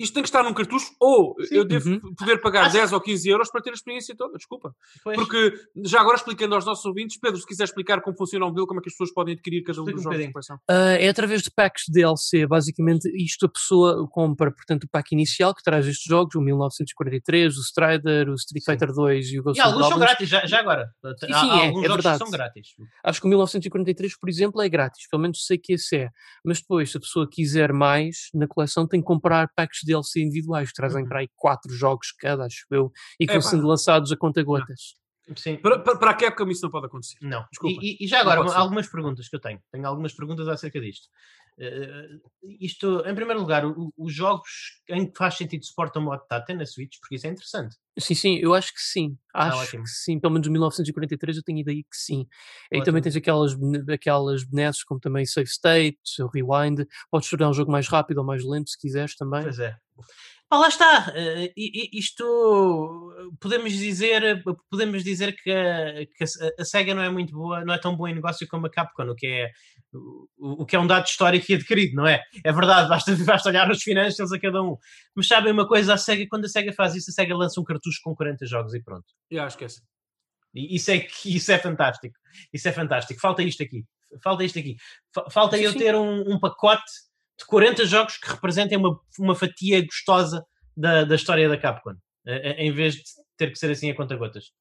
isto 0.00 0.14
tem 0.14 0.22
que 0.22 0.28
estar 0.28 0.42
num 0.42 0.54
cartucho 0.54 0.90
ou 0.98 1.36
Sim. 1.44 1.56
eu 1.56 1.64
devo 1.64 1.90
uhum. 1.90 2.14
poder 2.14 2.38
pagar 2.40 2.66
Acho... 2.66 2.72
10 2.72 2.92
ou 2.94 3.00
15 3.00 3.28
euros 3.28 3.50
para 3.50 3.60
ter 3.60 3.70
a 3.70 3.74
experiência 3.74 4.16
toda, 4.16 4.36
desculpa. 4.38 4.74
Pois. 5.04 5.16
Porque, 5.16 5.52
já 5.84 6.00
agora 6.00 6.16
explicando 6.16 6.54
aos 6.54 6.64
nossos 6.64 6.84
ouvintes, 6.86 7.18
Pedro, 7.20 7.38
se 7.38 7.46
quiser 7.46 7.64
explicar 7.64 8.00
como 8.00 8.16
funciona 8.16 8.46
o 8.46 8.48
modelo, 8.48 8.66
como 8.66 8.80
é 8.80 8.82
que 8.82 8.88
as 8.88 8.94
pessoas 8.94 9.12
podem 9.12 9.34
adquirir 9.34 9.62
cada 9.62 9.82
um 9.82 9.84
dos 9.84 10.02
jogos 10.02 10.18
de 10.18 10.32
coleção. 10.32 10.56
Uh, 10.70 10.96
é 10.98 11.08
através 11.08 11.42
de 11.42 11.50
packs 11.50 11.84
de 11.88 12.00
DLC, 12.00 12.46
basicamente 12.46 13.10
isto 13.14 13.44
a 13.44 13.48
pessoa 13.48 14.08
compra, 14.08 14.50
portanto, 14.50 14.84
o 14.84 14.88
pack 14.88 15.12
inicial 15.12 15.54
que 15.54 15.62
traz 15.62 15.86
estes 15.86 16.04
jogos, 16.04 16.34
o 16.34 16.40
1943, 16.40 17.56
o 17.56 17.60
Strider, 17.60 18.28
o 18.30 18.34
Street 18.34 18.64
Sim. 18.64 18.72
Fighter 18.72 18.92
2 18.92 19.32
e 19.32 19.40
o 19.40 19.42
Ghost 19.42 19.58
E 19.58 19.62
alguns 19.62 19.88
são 19.88 19.98
grátis, 19.98 20.28
já, 20.28 20.46
já 20.46 20.60
agora. 20.60 20.88
Sim, 21.18 21.26
sim 21.26 21.32
Há, 21.32 21.56
é, 21.56 21.66
alguns 21.66 21.84
é 21.84 21.88
verdade. 21.88 22.18
são 22.18 22.30
grátis. 22.30 22.68
Acho 23.04 23.20
que 23.20 23.26
o 23.26 23.28
1943, 23.28 24.18
por 24.18 24.30
exemplo, 24.30 24.62
é 24.62 24.68
grátis, 24.68 25.06
pelo 25.08 25.22
menos 25.22 25.44
sei 25.44 25.58
que 25.58 25.74
esse 25.74 25.96
é. 25.96 26.08
Mas 26.44 26.60
depois, 26.60 26.90
se 26.90 26.96
a 26.96 27.00
pessoa 27.00 27.28
quiser 27.30 27.72
mais 27.72 28.28
na 28.32 28.46
coleção, 28.46 28.86
tem 28.86 29.00
que 29.00 29.06
comprar 29.06 29.48
packs 29.54 29.80
de 29.84 29.89
DLC 29.90 30.20
individuais 30.20 30.72
trazem 30.72 31.02
uhum. 31.02 31.08
para 31.08 31.20
aí 31.20 31.28
quatro 31.34 31.72
jogos 31.72 32.12
cada, 32.12 32.44
acho 32.44 32.66
eu, 32.70 32.92
e 33.18 33.26
que 33.26 33.32
é, 33.32 33.34
vão 33.34 33.42
sendo 33.42 33.66
lançados 33.66 34.10
a 34.12 34.16
conta 34.16 34.42
gotas. 34.42 34.94
Sim. 35.36 35.56
Para, 35.56 35.78
para, 35.78 35.96
para 35.96 36.10
a 36.10 36.26
época 36.26 36.50
isso 36.50 36.62
não 36.62 36.70
pode 36.70 36.86
acontecer. 36.86 37.16
Não. 37.20 37.44
Desculpa. 37.52 37.80
E, 37.82 37.96
e 38.00 38.06
já 38.06 38.20
agora, 38.20 38.40
algumas 38.54 38.88
perguntas 38.88 39.28
que 39.28 39.36
eu 39.36 39.40
tenho. 39.40 39.60
Tenho 39.70 39.86
algumas 39.86 40.12
perguntas 40.12 40.48
acerca 40.48 40.80
disto. 40.80 41.08
Uh, 41.60 42.18
isto, 42.58 43.06
em 43.06 43.14
primeiro 43.14 43.38
lugar, 43.38 43.64
os 43.98 44.14
jogos 44.14 44.80
em 44.88 45.06
que 45.06 45.18
faz 45.18 45.34
sentido 45.34 45.62
suportam 45.62 46.00
modo 46.00 46.24
Tata 46.26 46.54
na 46.54 46.64
Switch, 46.64 46.96
porque 46.98 47.16
isso 47.16 47.26
é 47.26 47.30
interessante. 47.30 47.76
Sim, 47.98 48.14
sim, 48.14 48.36
eu 48.36 48.54
acho 48.54 48.72
que 48.72 48.80
sim. 48.80 49.18
Ah, 49.34 49.48
acho 49.48 49.72
que 49.72 49.86
sim, 49.86 50.18
pelo 50.18 50.32
menos 50.32 50.48
1943 50.48 51.36
eu 51.36 51.42
tenho 51.42 51.58
ideia 51.58 51.82
que 51.82 51.96
sim. 51.96 52.20
Ótimo. 52.20 52.82
E 52.82 52.84
também 52.84 53.02
tens 53.02 53.14
aquelas, 53.14 53.54
aquelas 53.92 54.42
benesses 54.42 54.82
como 54.84 54.98
também 54.98 55.26
Save 55.26 55.48
State, 55.48 56.00
Rewind. 56.32 56.86
Podes 57.10 57.28
tornar 57.28 57.50
um 57.50 57.54
jogo 57.54 57.70
mais 57.70 57.86
rápido 57.88 58.18
ou 58.18 58.24
mais 58.24 58.42
lento 58.42 58.70
se 58.70 58.78
quiseres 58.78 59.14
também. 59.14 59.42
Pois 59.42 59.58
é. 59.58 59.76
Pá, 60.50 60.58
lá 60.58 60.66
está. 60.66 61.10
Uh, 61.10 61.52
isto 61.56 63.14
podemos 63.40 63.72
dizer, 63.72 64.42
podemos 64.68 65.04
dizer 65.04 65.32
que, 65.40 65.48
a, 65.48 66.04
que 66.06 66.24
a, 66.58 66.64
SEGA 66.64 66.92
não 66.92 67.02
é 67.04 67.08
muito 67.08 67.32
boa, 67.32 67.64
não 67.64 67.72
é 67.72 67.78
tão 67.78 67.94
boa 67.94 68.10
em 68.10 68.14
negócio 68.14 68.48
como 68.48 68.66
a 68.66 68.70
Capcom, 68.70 69.04
o 69.04 69.14
que 69.14 69.28
é, 69.28 69.52
o, 69.92 70.62
o 70.62 70.66
que 70.66 70.74
é 70.74 70.78
um 70.80 70.88
dado 70.88 71.06
histórico 71.06 71.46
e 71.52 71.54
adquirido, 71.54 71.94
não 71.94 72.04
é? 72.04 72.20
É 72.44 72.52
verdade, 72.52 72.88
basta, 72.88 73.14
basta 73.24 73.48
olhar 73.48 73.70
os 73.70 73.80
financials 73.80 74.32
a 74.32 74.40
cada 74.40 74.60
um. 74.60 74.76
Mas 75.14 75.28
sabem 75.28 75.52
uma 75.52 75.68
coisa, 75.68 75.94
a 75.94 75.96
SEGA, 75.96 76.26
quando 76.28 76.46
a 76.46 76.48
SEGA 76.48 76.72
faz 76.72 76.96
isso, 76.96 77.10
a 77.10 77.14
SEGA 77.14 77.36
lança 77.36 77.60
um 77.60 77.64
cartucho 77.64 78.00
com 78.02 78.16
40 78.16 78.44
jogos 78.44 78.74
e 78.74 78.82
pronto. 78.82 79.06
Já, 79.30 79.46
esquece. 79.46 79.80
E 80.52 80.74
isso 80.74 80.90
é, 80.90 81.06
isso 81.26 81.52
é 81.52 81.58
fantástico. 81.60 82.18
Isso 82.52 82.68
é 82.68 82.72
fantástico. 82.72 83.20
Falta 83.20 83.40
isto 83.40 83.62
aqui. 83.62 83.84
Falta 84.20 84.42
isto 84.42 84.58
aqui. 84.58 84.74
Falta 85.30 85.56
eu 85.56 85.72
ter 85.76 85.94
um, 85.94 86.34
um 86.34 86.40
pacote 86.40 86.90
de 87.40 87.46
40 87.46 87.86
jogos 87.86 88.18
que 88.18 88.30
representem 88.30 88.76
uma, 88.76 89.00
uma 89.18 89.34
fatia 89.34 89.84
gostosa 89.84 90.44
da, 90.76 91.04
da 91.04 91.14
história 91.14 91.48
da 91.48 91.56
Capcom, 91.56 91.94
em 92.26 92.70
vez 92.70 92.94
de 92.96 93.02
ter 93.36 93.50
que 93.50 93.58
ser 93.58 93.70
assim 93.70 93.90
a 93.90 93.96
conta-gotas. 93.96 94.52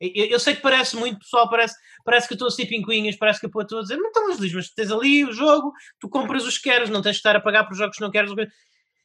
Eu, 0.00 0.26
eu, 0.26 0.40
sei 0.40 0.54
que 0.54 0.62
parece 0.62 0.96
muito, 0.96 1.18
pessoal, 1.18 1.48
parece, 1.48 1.74
parece 2.04 2.26
que 2.26 2.34
eu 2.34 2.36
estou 2.36 2.48
a 2.48 2.50
ser 2.50 2.66
pincuinhas, 2.66 3.16
parece 3.16 3.40
que 3.40 3.46
eu 3.46 3.60
estou 3.60 3.78
a 3.78 3.82
dizer, 3.82 3.96
não 3.96 4.08
estamos 4.08 4.38
lixos, 4.38 4.56
mas 4.56 4.70
tens 4.70 4.90
ali 4.90 5.24
o 5.24 5.32
jogo, 5.32 5.72
tu 6.00 6.08
compras 6.08 6.44
os 6.44 6.58
que 6.58 6.68
queres, 6.68 6.90
não 6.90 7.00
tens 7.00 7.12
de 7.12 7.18
estar 7.18 7.34
a 7.34 7.40
pagar 7.40 7.64
por 7.64 7.76
jogos 7.76 7.96
que 7.96 8.02
não 8.02 8.10
queres. 8.10 8.30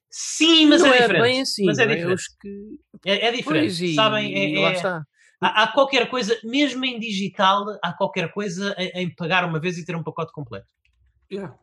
Sim, 0.10 0.66
mas 0.66 0.82
não 0.82 0.92
é, 0.92 0.98
é 0.98 1.02
diferente. 1.02 1.22
Bem 1.22 1.42
assim, 1.42 1.66
mas 1.66 1.80
é, 1.80 1.84
é? 1.84 1.96
diferente. 1.96 2.24
Que... 2.42 2.80
É, 3.06 3.28
é, 3.28 3.32
diferente. 3.32 3.78
Pois, 3.78 3.96
sabem? 3.96 4.34
É, 4.34 4.56
é, 4.56 4.60
lá 4.60 4.72
está. 4.74 5.04
Há, 5.42 5.64
há, 5.64 5.68
qualquer 5.72 6.10
coisa, 6.10 6.38
mesmo 6.44 6.84
em 6.84 7.00
digital, 7.00 7.66
há 7.82 7.94
qualquer 7.94 8.32
coisa 8.34 8.76
em, 8.78 9.04
em, 9.04 9.16
pagar 9.16 9.46
uma 9.46 9.60
vez 9.60 9.78
e 9.78 9.86
ter 9.86 9.96
um 9.96 10.04
pacote 10.04 10.34
completo. 10.34 10.68
Yeah. 11.32 11.56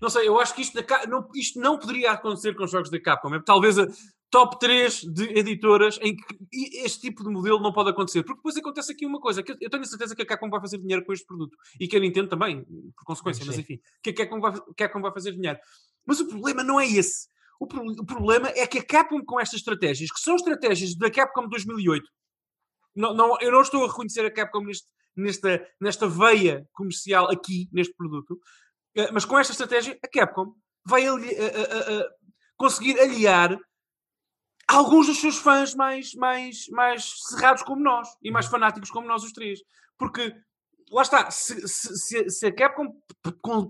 Não 0.00 0.10
sei, 0.10 0.28
eu 0.28 0.38
acho 0.38 0.54
que 0.54 0.62
isto, 0.62 0.74
da, 0.74 1.06
não, 1.06 1.28
isto 1.34 1.60
não 1.60 1.78
poderia 1.78 2.12
acontecer 2.12 2.54
com 2.54 2.64
os 2.64 2.70
jogos 2.70 2.90
da 2.90 3.00
Capcom. 3.00 3.34
É 3.34 3.42
talvez 3.42 3.78
a 3.78 3.86
top 4.30 4.58
3 4.58 5.02
de 5.02 5.38
editoras 5.38 5.96
em 6.02 6.16
que 6.16 6.24
este 6.84 7.02
tipo 7.02 7.22
de 7.22 7.30
modelo 7.30 7.60
não 7.60 7.72
pode 7.72 7.90
acontecer. 7.90 8.22
Porque 8.24 8.38
depois 8.38 8.56
acontece 8.56 8.92
aqui 8.92 9.06
uma 9.06 9.20
coisa, 9.20 9.42
que 9.42 9.52
eu 9.52 9.70
tenho 9.70 9.82
a 9.82 9.86
certeza 9.86 10.16
que 10.16 10.22
a 10.22 10.26
Capcom 10.26 10.50
vai 10.50 10.60
fazer 10.60 10.78
dinheiro 10.78 11.04
com 11.04 11.12
este 11.12 11.24
produto. 11.24 11.56
E 11.78 11.86
que 11.86 11.96
a 11.96 12.00
Nintendo 12.00 12.28
também, 12.28 12.64
por 12.96 13.04
consequência, 13.04 13.44
mas 13.46 13.58
enfim, 13.58 13.78
que 14.02 14.10
a 14.10 14.14
Capcom 14.14 14.40
vai, 14.40 14.52
Capcom 14.76 15.00
vai 15.00 15.12
fazer 15.12 15.32
dinheiro. 15.32 15.58
Mas 16.04 16.18
o 16.18 16.26
problema 16.26 16.64
não 16.64 16.80
é 16.80 16.86
esse. 16.86 17.28
O, 17.60 17.66
pro, 17.66 17.82
o 17.82 18.04
problema 18.04 18.48
é 18.48 18.66
que 18.66 18.78
a 18.78 18.84
Capcom 18.84 19.24
com 19.24 19.38
estas 19.38 19.60
estratégias, 19.60 20.10
que 20.10 20.20
são 20.20 20.34
estratégias 20.34 20.96
da 20.96 21.08
Capcom 21.10 21.48
2008, 21.48 22.04
não, 22.96 23.14
não, 23.14 23.40
eu 23.40 23.52
não 23.52 23.62
estou 23.62 23.84
a 23.84 23.88
reconhecer 23.88 24.24
a 24.26 24.30
Capcom 24.32 24.64
neste, 24.64 24.88
nesta, 25.16 25.66
nesta 25.80 26.08
veia 26.08 26.68
comercial 26.72 27.30
aqui, 27.30 27.68
neste 27.72 27.94
produto, 27.94 28.38
mas 29.12 29.24
com 29.24 29.38
esta 29.38 29.52
estratégia, 29.52 29.98
a 30.02 30.08
Capcom 30.08 30.54
vai 30.86 31.06
a, 31.06 31.12
a, 31.12 31.16
a, 31.16 32.08
conseguir 32.56 32.98
aliar 33.00 33.58
alguns 34.68 35.06
dos 35.06 35.20
seus 35.20 35.36
fãs 35.36 35.74
mais, 35.74 36.14
mais, 36.14 36.68
mais 36.68 37.12
cerrados 37.28 37.62
como 37.62 37.82
nós 37.82 38.08
e 38.22 38.30
mais 38.30 38.46
fanáticos 38.46 38.90
como 38.90 39.06
nós 39.06 39.22
os 39.22 39.32
três. 39.32 39.60
Porque, 39.98 40.34
lá 40.90 41.02
está, 41.02 41.30
se, 41.30 41.66
se, 41.68 42.30
se 42.30 42.46
a 42.46 42.54
Capcom 42.54 42.92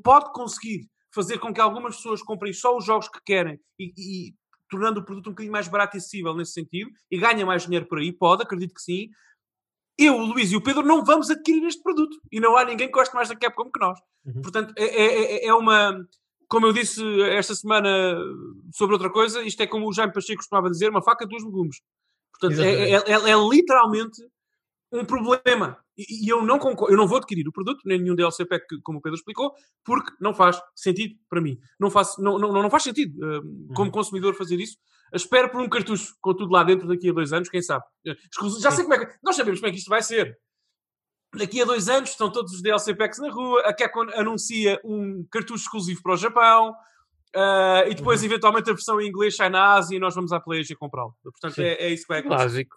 pode 0.03 0.33
conseguir 0.33 0.89
fazer 1.15 1.39
com 1.39 1.53
que 1.55 1.61
algumas 1.61 1.97
pessoas 1.97 2.23
comprem 2.23 2.53
só 2.53 2.77
os 2.77 2.85
jogos 2.85 3.09
que 3.09 3.21
querem 3.25 3.61
e, 3.79 3.93
e 3.97 4.35
tornando 4.69 5.01
o 5.01 5.05
produto 5.05 5.29
um 5.29 5.31
bocadinho 5.31 5.53
mais 5.53 5.69
barato 5.69 5.97
e 5.97 5.99
acessível 5.99 6.35
nesse 6.35 6.53
sentido 6.53 6.91
e 7.11 7.19
ganha 7.19 7.47
mais 7.47 7.63
dinheiro 7.63 7.87
por 7.87 7.99
aí, 7.99 8.13
pode, 8.13 8.43
acredito 8.43 8.75
que 8.75 8.83
sim. 8.83 9.09
Eu, 9.97 10.17
o 10.17 10.27
Luís 10.27 10.51
e 10.51 10.57
o 10.57 10.61
Pedro 10.61 10.83
não 10.83 11.05
vamos 11.05 11.31
adquirir 11.31 11.65
este 11.67 11.83
produto 11.83 12.19
e 12.31 12.41
não 12.41 12.57
há 12.57 12.65
ninguém 12.65 12.89
que 12.89 12.93
goste 12.93 13.15
mais 13.15 13.29
da 13.29 13.37
Capcom 13.37 13.71
que 13.71 13.81
nós. 13.81 13.99
Uhum. 14.27 14.43
Portanto, 14.43 14.75
é, 14.77 14.85
é, 14.85 15.47
é 15.47 15.55
uma. 15.55 16.05
Como 16.49 16.67
eu 16.67 16.73
disse 16.73 17.03
esta 17.23 17.55
semana 17.55 18.17
sobre 18.73 18.95
outra 18.95 19.11
coisa, 19.11 19.43
isto 19.43 19.63
é 19.63 19.67
como 19.67 19.89
o 19.89 19.93
Jaime 19.93 20.13
Pacheco 20.13 20.39
costumava 20.39 20.71
dizer: 20.71 20.91
uma 20.91 21.03
faca, 21.03 21.27
duas 21.27 21.45
legumes. 21.45 21.77
Portanto, 22.33 22.61
é, 22.61 22.91
é, 22.91 22.95
é, 22.95 23.31
é, 23.31 23.49
literalmente 23.49 24.21
um 24.93 25.05
problema. 25.05 25.79
E, 25.97 26.27
e, 26.27 26.29
eu, 26.29 26.45
não 26.45 26.59
concordo, 26.59 26.93
eu 26.93 26.97
não 26.97 27.07
vou 27.07 27.19
adquirir 27.19 27.47
o 27.47 27.53
produto, 27.53 27.81
nem 27.85 28.01
nenhum 28.01 28.17
DLC 28.17 28.45
pack, 28.45 28.65
como 28.83 28.99
o 28.99 29.03
Pedro 29.03 29.17
explicou, 29.17 29.53
porque 29.85 30.13
não 30.21 30.35
faz 30.35 30.61
sentido 30.75 31.15
para 31.29 31.41
mim. 31.41 31.59
Não 31.79 31.91
faz, 31.91 32.17
não, 32.19 32.39
não, 32.39 32.53
não 32.53 32.71
faz 32.71 32.83
sentido, 32.83 33.17
uh, 33.25 33.41
uhum. 33.41 33.69
como 33.75 33.91
consumidor, 33.93 34.35
fazer 34.35 34.59
isso. 34.59 34.77
Espero 35.15 35.49
por 35.51 35.61
um 35.61 35.69
cartucho 35.69 36.15
com 36.21 36.35
tudo 36.35 36.53
lá 36.53 36.65
dentro 36.65 36.89
daqui 36.89 37.11
a 37.11 37.13
dois 37.13 37.33
anos, 37.33 37.49
quem 37.49 37.63
sabe. 37.63 37.85
Já 38.61 38.71
sei 38.71 38.85
como 38.85 38.95
é 38.95 39.07
que. 39.07 39.15
Nós 39.23 39.37
sabemos 39.37 39.61
como 39.61 39.69
é 39.69 39.73
que 39.73 39.79
isto 39.79 39.89
vai 39.89 40.03
ser. 40.03 40.37
Daqui 41.37 41.61
a 41.63 41.65
dois 41.65 41.89
anos 41.89 42.11
estão 42.11 42.31
todos 42.31 42.53
os 42.53 42.63
DLC 42.63 42.95
packs 42.95 43.19
na 43.19 43.31
rua, 43.31 43.63
a 43.63 43.75
Capcom 43.75 44.07
anuncia 44.15 44.81
um 44.85 45.27
cartucho 45.31 45.65
exclusivo 45.65 46.01
para 46.03 46.13
o 46.15 46.17
Japão, 46.17 46.71
uh, 47.35 47.89
e 47.89 47.95
depois, 47.95 48.21
uhum. 48.21 48.27
eventualmente, 48.27 48.71
a 48.71 48.73
versão 48.73 49.01
em 49.01 49.09
inglês 49.09 49.35
sai 49.35 49.49
na 49.49 49.75
Ásia 49.75 49.97
e 49.97 49.99
nós 49.99 50.15
vamos 50.15 50.33
à 50.33 50.39
PlayStation 50.39 50.79
comprá-lo. 50.79 51.15
Portanto, 51.23 51.59
é, 51.61 51.75
é, 51.75 51.89
isso 51.91 52.05
que 52.05 52.09
vai 52.09 52.21
acontecer. 52.21 52.45
Básico. 52.45 52.77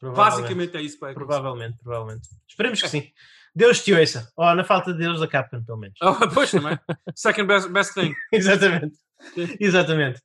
Basicamente 0.00 0.76
é 0.76 0.82
isso 0.82 0.94
que 0.94 1.00
vai 1.00 1.10
acontecer. 1.10 1.26
Provavelmente, 1.26 1.78
provavelmente. 1.82 2.28
Esperemos 2.48 2.80
que 2.80 2.88
sim. 2.88 3.10
Deus 3.54 3.82
te 3.82 3.92
ouça. 3.92 4.30
Ou 4.36 4.46
oh, 4.46 4.54
na 4.54 4.64
falta 4.64 4.92
de 4.92 4.98
Deus 5.00 5.20
da 5.20 5.26
Capcom, 5.26 5.62
pelo 5.64 5.78
menos. 5.78 5.98
Oh, 6.00 6.14
pois 6.32 6.50
também. 6.50 6.78
Second 7.14 7.46
best, 7.46 7.68
best 7.68 7.94
thing. 7.94 8.14
Exatamente. 8.32 8.96
Exatamente. 9.60 10.20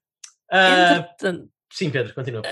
Uh, 0.51 1.49
sim, 1.74 1.90
Pedro, 1.90 2.14
continua. 2.14 2.44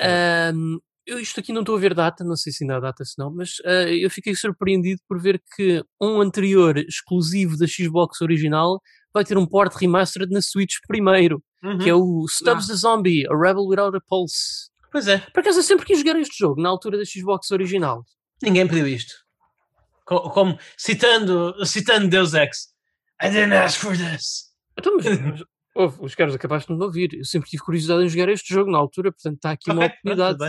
Eu 1.06 1.20
isto 1.20 1.40
aqui 1.40 1.52
não 1.52 1.62
estou 1.62 1.76
a 1.76 1.80
ver 1.80 1.94
data, 1.96 2.24
não 2.24 2.36
sei 2.36 2.54
se 2.54 2.64
ainda 2.64 2.78
há 2.78 2.80
data 2.80 3.04
se 3.04 3.18
não, 3.18 3.34
mas 3.34 3.60
uh, 3.60 3.90
eu 3.90 4.10
fiquei 4.10 4.36
surpreendido 4.36 5.02
por 5.08 5.20
ver 5.20 5.42
que 5.56 5.84
um 6.00 6.22
anterior 6.22 6.78
exclusivo 6.78 7.58
da 7.58 7.66
Xbox 7.66 8.22
original 8.22 8.80
vai 9.14 9.26
ter 9.26 9.38
um 9.38 9.46
port 9.46 9.74
remastered 9.76 10.32
na 10.32 10.42
Switch 10.42 10.76
primeiro, 10.88 11.44
uhum. 11.64 11.80
que 11.80 11.90
é 11.90 11.96
o 11.96 12.26
Stubbs 12.30 12.66
ah. 12.66 12.74
the 12.74 12.76
Zombie, 12.76 13.26
A 13.28 13.36
Rebel 13.36 13.66
Without 13.66 13.98
a 13.98 14.02
Pulse. 14.08 14.70
Pois 14.92 15.08
é. 15.08 15.18
Por 15.18 15.40
acaso 15.40 15.60
eu 15.60 15.64
sempre 15.64 15.86
quis 15.86 16.00
jogar 16.00 16.20
este 16.20 16.38
jogo, 16.38 16.62
na 16.62 16.70
altura 16.70 16.98
da 16.98 17.06
Xbox 17.06 17.50
original. 17.52 18.06
Ninguém 18.42 18.68
pediu 18.68 18.88
isto. 18.88 19.14
Como, 20.06 20.30
como 20.30 20.60
citando, 20.78 21.66
citando 21.66 22.10
Deus 22.10 22.34
Ex. 22.34 22.70
I 23.22 23.30
didn't 23.30 23.54
ask 23.54 23.80
for 23.80 23.96
this. 23.96 24.52
Então, 24.78 24.98
mas, 24.98 25.06
os 25.76 26.16
caras 26.16 26.36
acabaste 26.36 26.72
de 26.72 26.78
me 26.78 26.84
ouvir. 26.84 27.14
Eu 27.14 27.26
sempre 27.26 27.50
tive 27.50 27.64
curiosidade 27.64 28.04
em 28.04 28.10
jogar 28.10 28.30
este 28.30 28.54
jogo 28.54 28.72
na 28.72 28.78
altura, 28.78 29.12
portanto 29.12 29.36
está 29.36 29.52
aqui 29.52 29.72
okay, 29.72 29.74
uma 29.74 29.86
oportunidade. 29.86 30.44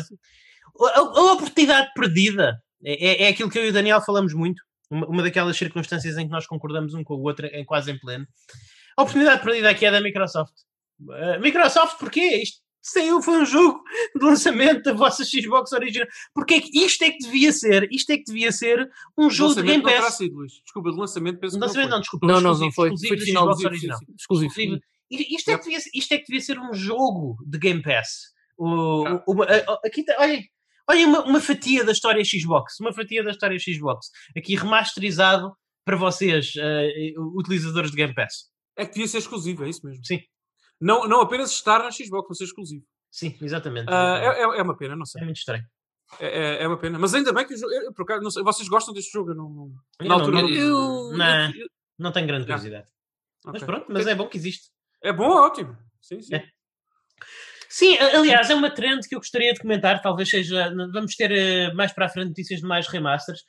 a, 0.81 1.01
a, 1.01 1.33
oportunidade 1.33 1.91
perdida 1.95 2.63
é, 2.85 3.07
é, 3.07 3.23
é, 3.25 3.29
aquilo 3.29 3.51
que 3.51 3.59
eu 3.59 3.67
e 3.67 3.71
o 3.71 3.73
Daniel 3.73 4.01
falamos 4.01 4.35
muito. 4.35 4.63
Uma, 4.91 5.07
uma, 5.07 5.23
daquelas 5.23 5.57
circunstâncias 5.57 6.19
em 6.19 6.27
que 6.27 6.33
nós 6.33 6.47
concordamos 6.47 6.93
um 6.93 7.03
com 7.03 7.15
o 7.15 7.23
outro, 7.23 7.47
em 7.47 7.65
quase 7.65 7.91
em 7.91 7.99
pleno. 7.99 8.27
A 8.97 9.03
oportunidade 9.03 9.43
perdida 9.43 9.71
aqui 9.71 9.87
é 9.87 9.91
da 9.91 10.01
Microsoft. 10.01 10.53
Uh, 11.01 11.41
Microsoft, 11.41 11.99
porquê? 11.99 12.43
Isto 12.43 12.61
saiu, 12.83 13.23
foi 13.23 13.39
um 13.39 13.47
jogo 13.47 13.81
de 14.15 14.25
lançamento 14.25 14.83
da 14.83 14.93
vossa 14.93 15.25
Xbox 15.25 15.73
original. 15.73 16.07
Porque 16.35 16.55
é 16.55 16.61
que 16.61 16.79
isto 16.79 17.03
é 17.05 17.11
que 17.11 17.19
devia 17.19 17.53
ser, 17.53 17.89
isto 17.91 18.11
é 18.11 18.19
que 18.19 18.25
devia 18.25 18.53
ser 18.53 18.91
um 19.17 19.31
jogo 19.31 19.55
de 19.55 19.63
Game 19.63 19.83
Pass. 19.83 20.17
Sido, 20.17 20.45
Desculpa, 20.45 20.91
de 20.91 20.99
lançamento 20.99 21.39
penso 21.39 21.55
de 21.55 21.61
lançamento 21.61 21.89
não, 21.89 21.97
não, 21.97 22.01
desculpa. 22.01 22.27
Não, 22.27 22.41
não, 22.41 22.59
não 22.59 22.73
foi. 22.73 22.91
Foi 22.99 23.19
final 23.19 23.45
Xbox 23.45 23.65
original. 23.65 23.99
Exclusivo. 24.19 24.51
exclusivo. 24.51 24.83
Isto, 25.13 25.51
é 25.51 25.59
que 25.59 25.65
devia, 25.65 25.79
isto 25.95 26.13
é 26.13 26.19
que 26.19 26.27
devia 26.27 26.41
ser 26.41 26.59
um 26.59 26.73
jogo 26.73 27.37
de 27.47 27.59
Game 27.59 27.83
Pass. 27.83 28.33
O, 28.57 29.07
ah. 29.07 29.25
uma, 29.27 29.45
aqui 29.85 30.05
tá, 30.05 30.17
olhem, 30.19 30.49
olhem 30.89 31.05
uma, 31.05 31.25
uma, 31.25 31.41
fatia 31.41 31.85
da 31.85 31.93
história 31.93 32.25
Xbox. 32.25 32.81
Uma 32.81 32.93
fatia 32.93 33.23
da 33.23 33.31
história 33.31 33.59
Xbox. 33.59 34.09
Aqui 34.37 34.57
remasterizado 34.57 35.53
para 35.85 35.97
vocês, 35.97 36.55
uh, 36.57 37.39
utilizadores 37.39 37.91
de 37.91 37.97
Game 37.97 38.15
Pass. 38.15 38.51
É 38.77 38.87
que 38.87 38.95
devia 38.95 39.09
ser 39.09 39.19
exclusivo, 39.19 39.65
é 39.65 39.69
isso 39.69 39.85
mesmo. 39.87 40.05
Sim. 40.05 40.21
Não, 40.81 41.07
não 41.07 41.21
apenas 41.21 41.51
estar 41.51 41.81
na 41.81 41.91
Xbox, 41.91 42.27
mas 42.29 42.39
ser 42.39 42.45
exclusivo. 42.45 42.85
Sim, 43.11 43.37
exatamente. 43.43 43.89
Uh, 43.89 43.93
é, 43.93 44.59
é, 44.59 44.63
uma 44.63 44.77
pena, 44.77 44.97
não 44.97 45.05
sei. 45.05 45.21
É 45.21 45.25
muito 45.25 45.37
estranho. 45.37 45.65
É, 46.19 46.27
é, 46.27 46.63
é 46.63 46.67
uma 46.67 46.79
pena. 46.79 46.99
Mas 46.99 47.15
ainda 47.15 47.33
bem 47.33 47.47
que 47.47 47.55
o 47.55 47.57
jogo. 47.57 47.73
Eu, 47.73 47.93
por 47.93 48.03
acaso, 48.03 48.23
não 48.23 48.31
sei, 48.31 48.43
vocês 48.43 48.69
gostam 48.69 48.95
deste 48.95 49.13
jogo? 49.13 49.31
Eu 49.31 49.35
não, 49.35 49.49
não, 49.49 49.73
na 50.01 50.15
altura 50.15 50.43
não, 50.43 50.49
eu, 50.49 51.13
não, 51.17 51.55
eu, 51.55 51.67
não 51.99 52.13
tenho 52.13 52.27
grande 52.27 52.47
curiosidade. 52.47 52.87
Okay. 53.45 53.53
Mas 53.53 53.63
pronto, 53.63 53.87
mas 53.89 54.07
é 54.07 54.15
bom 54.15 54.29
que 54.29 54.37
existe. 54.37 54.71
É 55.03 55.13
bom, 55.13 55.31
ótimo. 55.31 55.77
Sim, 56.01 56.21
sim. 56.23 56.35
É. 56.35 56.45
Sim, 57.69 57.97
aliás, 57.99 58.51
é 58.51 58.55
uma 58.55 58.71
trend 58.71 59.09
que 59.09 59.15
eu 59.15 59.19
gostaria 59.19 59.53
de 59.53 59.61
comentar. 59.61 60.01
Talvez 60.03 60.29
seja. 60.29 60.71
Vamos 60.93 61.17
ter 61.17 61.31
uh, 61.33 61.75
mais 61.75 61.93
para 61.93 62.07
a 62.07 62.09
frente 62.09 62.29
notícias 62.29 62.61
de 62.61 62.67
mais 62.67 62.87
remasters. 62.87 63.41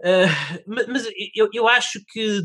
Uh, 0.00 0.84
mas 0.92 1.06
eu, 1.34 1.48
eu 1.52 1.66
acho 1.66 2.00
que 2.08 2.40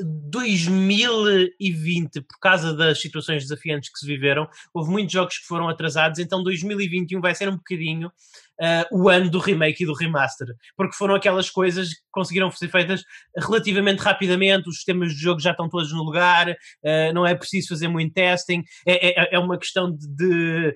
2020, 0.00 2.20
por 2.22 2.38
causa 2.40 2.74
das 2.74 3.00
situações 3.00 3.42
desafiantes 3.42 3.90
que 3.90 3.98
se 3.98 4.06
viveram, 4.06 4.48
houve 4.72 4.90
muitos 4.90 5.12
jogos 5.12 5.38
que 5.38 5.46
foram 5.46 5.68
atrasados, 5.68 6.18
então 6.18 6.42
2021 6.42 7.20
vai 7.20 7.34
ser 7.34 7.48
um 7.48 7.56
bocadinho 7.56 8.08
uh, 8.08 8.86
o 8.92 9.08
ano 9.08 9.30
do 9.30 9.38
remake 9.38 9.82
e 9.82 9.86
do 9.86 9.94
remaster, 9.94 10.48
porque 10.76 10.96
foram 10.96 11.14
aquelas 11.14 11.50
coisas 11.50 11.90
que 11.90 12.00
conseguiram 12.10 12.50
ser 12.50 12.68
feitas 12.68 13.02
relativamente 13.36 14.00
rapidamente, 14.00 14.68
os 14.68 14.76
sistemas 14.76 15.12
de 15.12 15.20
jogo 15.20 15.40
já 15.40 15.50
estão 15.50 15.68
todos 15.68 15.92
no 15.92 16.02
lugar, 16.02 16.50
uh, 16.50 17.12
não 17.12 17.26
é 17.26 17.34
preciso 17.34 17.68
fazer 17.68 17.88
muito 17.88 18.14
testing, 18.14 18.62
é, 18.86 19.22
é, 19.22 19.34
é 19.34 19.38
uma 19.38 19.58
questão 19.58 19.90
de, 19.90 20.06
de, 20.08 20.74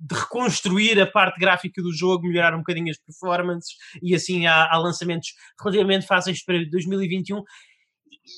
de, 0.00 0.14
reconstruir 0.14 1.00
a 1.00 1.06
parte 1.06 1.38
gráfica 1.38 1.82
do 1.82 1.92
jogo, 1.92 2.26
melhorar 2.26 2.54
um 2.54 2.58
bocadinho 2.58 2.90
as 2.90 2.98
performances, 2.98 3.74
e 4.02 4.14
assim 4.14 4.46
há, 4.46 4.68
há 4.70 4.78
lançamentos 4.78 5.30
relativamente 5.60 6.06
fáceis 6.06 6.44
para 6.44 6.64
2021 6.70 7.42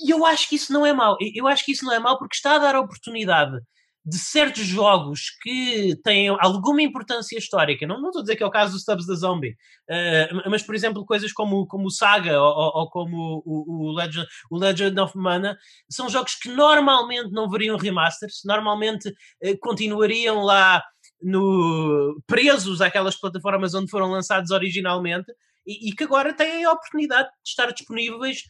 e 0.04 0.10
eu 0.10 0.24
acho 0.24 0.48
que 0.48 0.56
isso 0.56 0.72
não 0.72 0.84
é 0.84 0.92
mau. 0.92 1.16
Eu 1.34 1.46
acho 1.46 1.64
que 1.64 1.72
isso 1.72 1.84
não 1.84 1.92
é 1.92 1.98
mau 1.98 2.18
porque 2.18 2.36
está 2.36 2.56
a 2.56 2.58
dar 2.58 2.74
a 2.74 2.80
oportunidade 2.80 3.58
de 4.04 4.18
certos 4.18 4.64
jogos 4.64 5.30
que 5.42 5.94
têm 6.02 6.28
alguma 6.28 6.80
importância 6.80 7.36
histórica, 7.36 7.86
não, 7.86 8.00
não 8.00 8.08
estou 8.08 8.20
a 8.20 8.22
dizer 8.22 8.36
que 8.36 8.42
é 8.42 8.46
o 8.46 8.50
caso 8.50 8.72
do 8.72 8.78
Stubbs 8.78 9.06
da 9.06 9.14
Zombie, 9.14 9.50
uh, 9.50 10.50
mas 10.50 10.62
por 10.62 10.74
exemplo, 10.74 11.04
coisas 11.04 11.32
como, 11.32 11.66
como 11.66 11.86
o 11.86 11.90
Saga 11.90 12.40
ou, 12.40 12.80
ou 12.80 12.90
como 12.90 13.42
o, 13.44 13.90
o, 13.90 13.92
Legend, 13.92 14.26
o 14.50 14.58
Legend 14.58 14.98
of 15.00 15.16
Mana, 15.18 15.56
são 15.88 16.08
jogos 16.08 16.34
que 16.34 16.48
normalmente 16.48 17.30
não 17.30 17.48
veriam 17.48 17.76
remasters, 17.76 18.40
normalmente 18.44 19.10
uh, 19.10 19.58
continuariam 19.60 20.40
lá 20.42 20.82
no, 21.22 22.22
presos 22.26 22.80
àquelas 22.80 23.16
plataformas 23.16 23.74
onde 23.74 23.90
foram 23.90 24.10
lançados 24.10 24.50
originalmente 24.50 25.30
e, 25.66 25.90
e 25.90 25.92
que 25.92 26.04
agora 26.04 26.32
têm 26.32 26.64
a 26.64 26.72
oportunidade 26.72 27.28
de 27.28 27.50
estar 27.50 27.70
disponíveis 27.70 28.44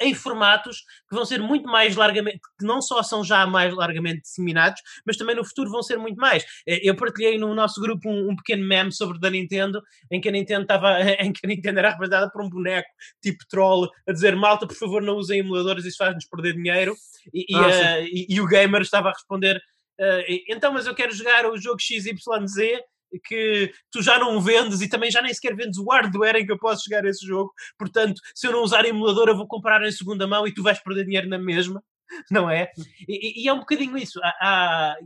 em 0.00 0.14
formatos 0.14 0.78
que 1.08 1.14
vão 1.14 1.24
ser 1.24 1.40
muito 1.40 1.66
mais 1.66 1.94
largamente, 1.94 2.40
que 2.58 2.66
não 2.66 2.82
só 2.82 3.02
são 3.02 3.22
já 3.22 3.46
mais 3.46 3.72
largamente 3.74 4.22
disseminados, 4.22 4.80
mas 5.06 5.16
também 5.16 5.36
no 5.36 5.44
futuro 5.44 5.70
vão 5.70 5.82
ser 5.82 5.96
muito 5.96 6.16
mais. 6.16 6.42
Uh, 6.42 6.78
eu 6.82 6.96
partilhei 6.96 7.38
no 7.38 7.54
nosso 7.54 7.80
grupo 7.80 8.08
um, 8.08 8.30
um, 8.30 8.36
pequeno 8.36 8.66
meme 8.66 8.92
sobre 8.92 9.18
da 9.18 9.30
Nintendo, 9.30 9.82
em 10.10 10.20
que 10.20 10.28
a 10.28 10.32
Nintendo 10.32 10.62
estava, 10.62 11.00
em 11.20 11.32
que 11.32 11.40
a 11.44 11.48
Nintendo 11.48 11.78
era 11.78 11.90
representada 11.90 12.30
por 12.30 12.42
um 12.42 12.48
boneco 12.48 12.88
tipo 13.22 13.44
troll 13.48 13.88
a 14.08 14.12
dizer 14.12 14.34
malta, 14.34 14.66
por 14.66 14.76
favor, 14.76 15.02
não 15.02 15.16
usem 15.16 15.40
emuladores, 15.40 15.84
isso 15.84 15.98
faz-nos 15.98 16.26
perder 16.26 16.54
dinheiro. 16.54 16.94
E, 17.32 17.46
e, 17.48 17.56
uh, 17.56 18.04
e, 18.04 18.26
e, 18.28 18.40
o 18.40 18.46
gamer 18.46 18.82
estava 18.82 19.08
a 19.08 19.12
responder. 19.12 19.60
então, 20.48 20.72
mas 20.72 20.86
eu 20.86 20.94
quero 20.94 21.12
jogar 21.12 21.46
o 21.46 21.56
jogo 21.56 21.80
XYZ 21.80 22.80
que 23.20 23.72
tu 23.90 24.02
já 24.02 24.18
não 24.18 24.40
vendes 24.40 24.80
e 24.80 24.88
também 24.88 25.10
já 25.10 25.20
nem 25.20 25.32
sequer 25.32 25.54
vendes 25.54 25.78
o 25.78 25.88
hardware 25.90 26.36
em 26.36 26.46
que 26.46 26.52
eu 26.52 26.58
posso 26.58 26.84
jogar 26.88 27.04
esse 27.04 27.26
jogo. 27.26 27.52
Portanto, 27.78 28.20
se 28.34 28.46
eu 28.46 28.52
não 28.52 28.62
usar 28.62 28.84
emulador, 28.84 29.28
eu 29.28 29.36
vou 29.36 29.46
comprar 29.46 29.82
em 29.82 29.92
segunda 29.92 30.26
mão 30.26 30.46
e 30.46 30.54
tu 30.54 30.62
vais 30.62 30.78
perder 30.82 31.04
dinheiro 31.04 31.28
na 31.28 31.38
mesma, 31.38 31.82
não 32.30 32.50
é? 32.50 32.70
E, 33.08 33.44
e 33.44 33.48
é 33.48 33.52
um 33.52 33.60
bocadinho 33.60 33.96
isso. 33.96 34.20
Há, 34.22 34.28
há, 34.40 34.96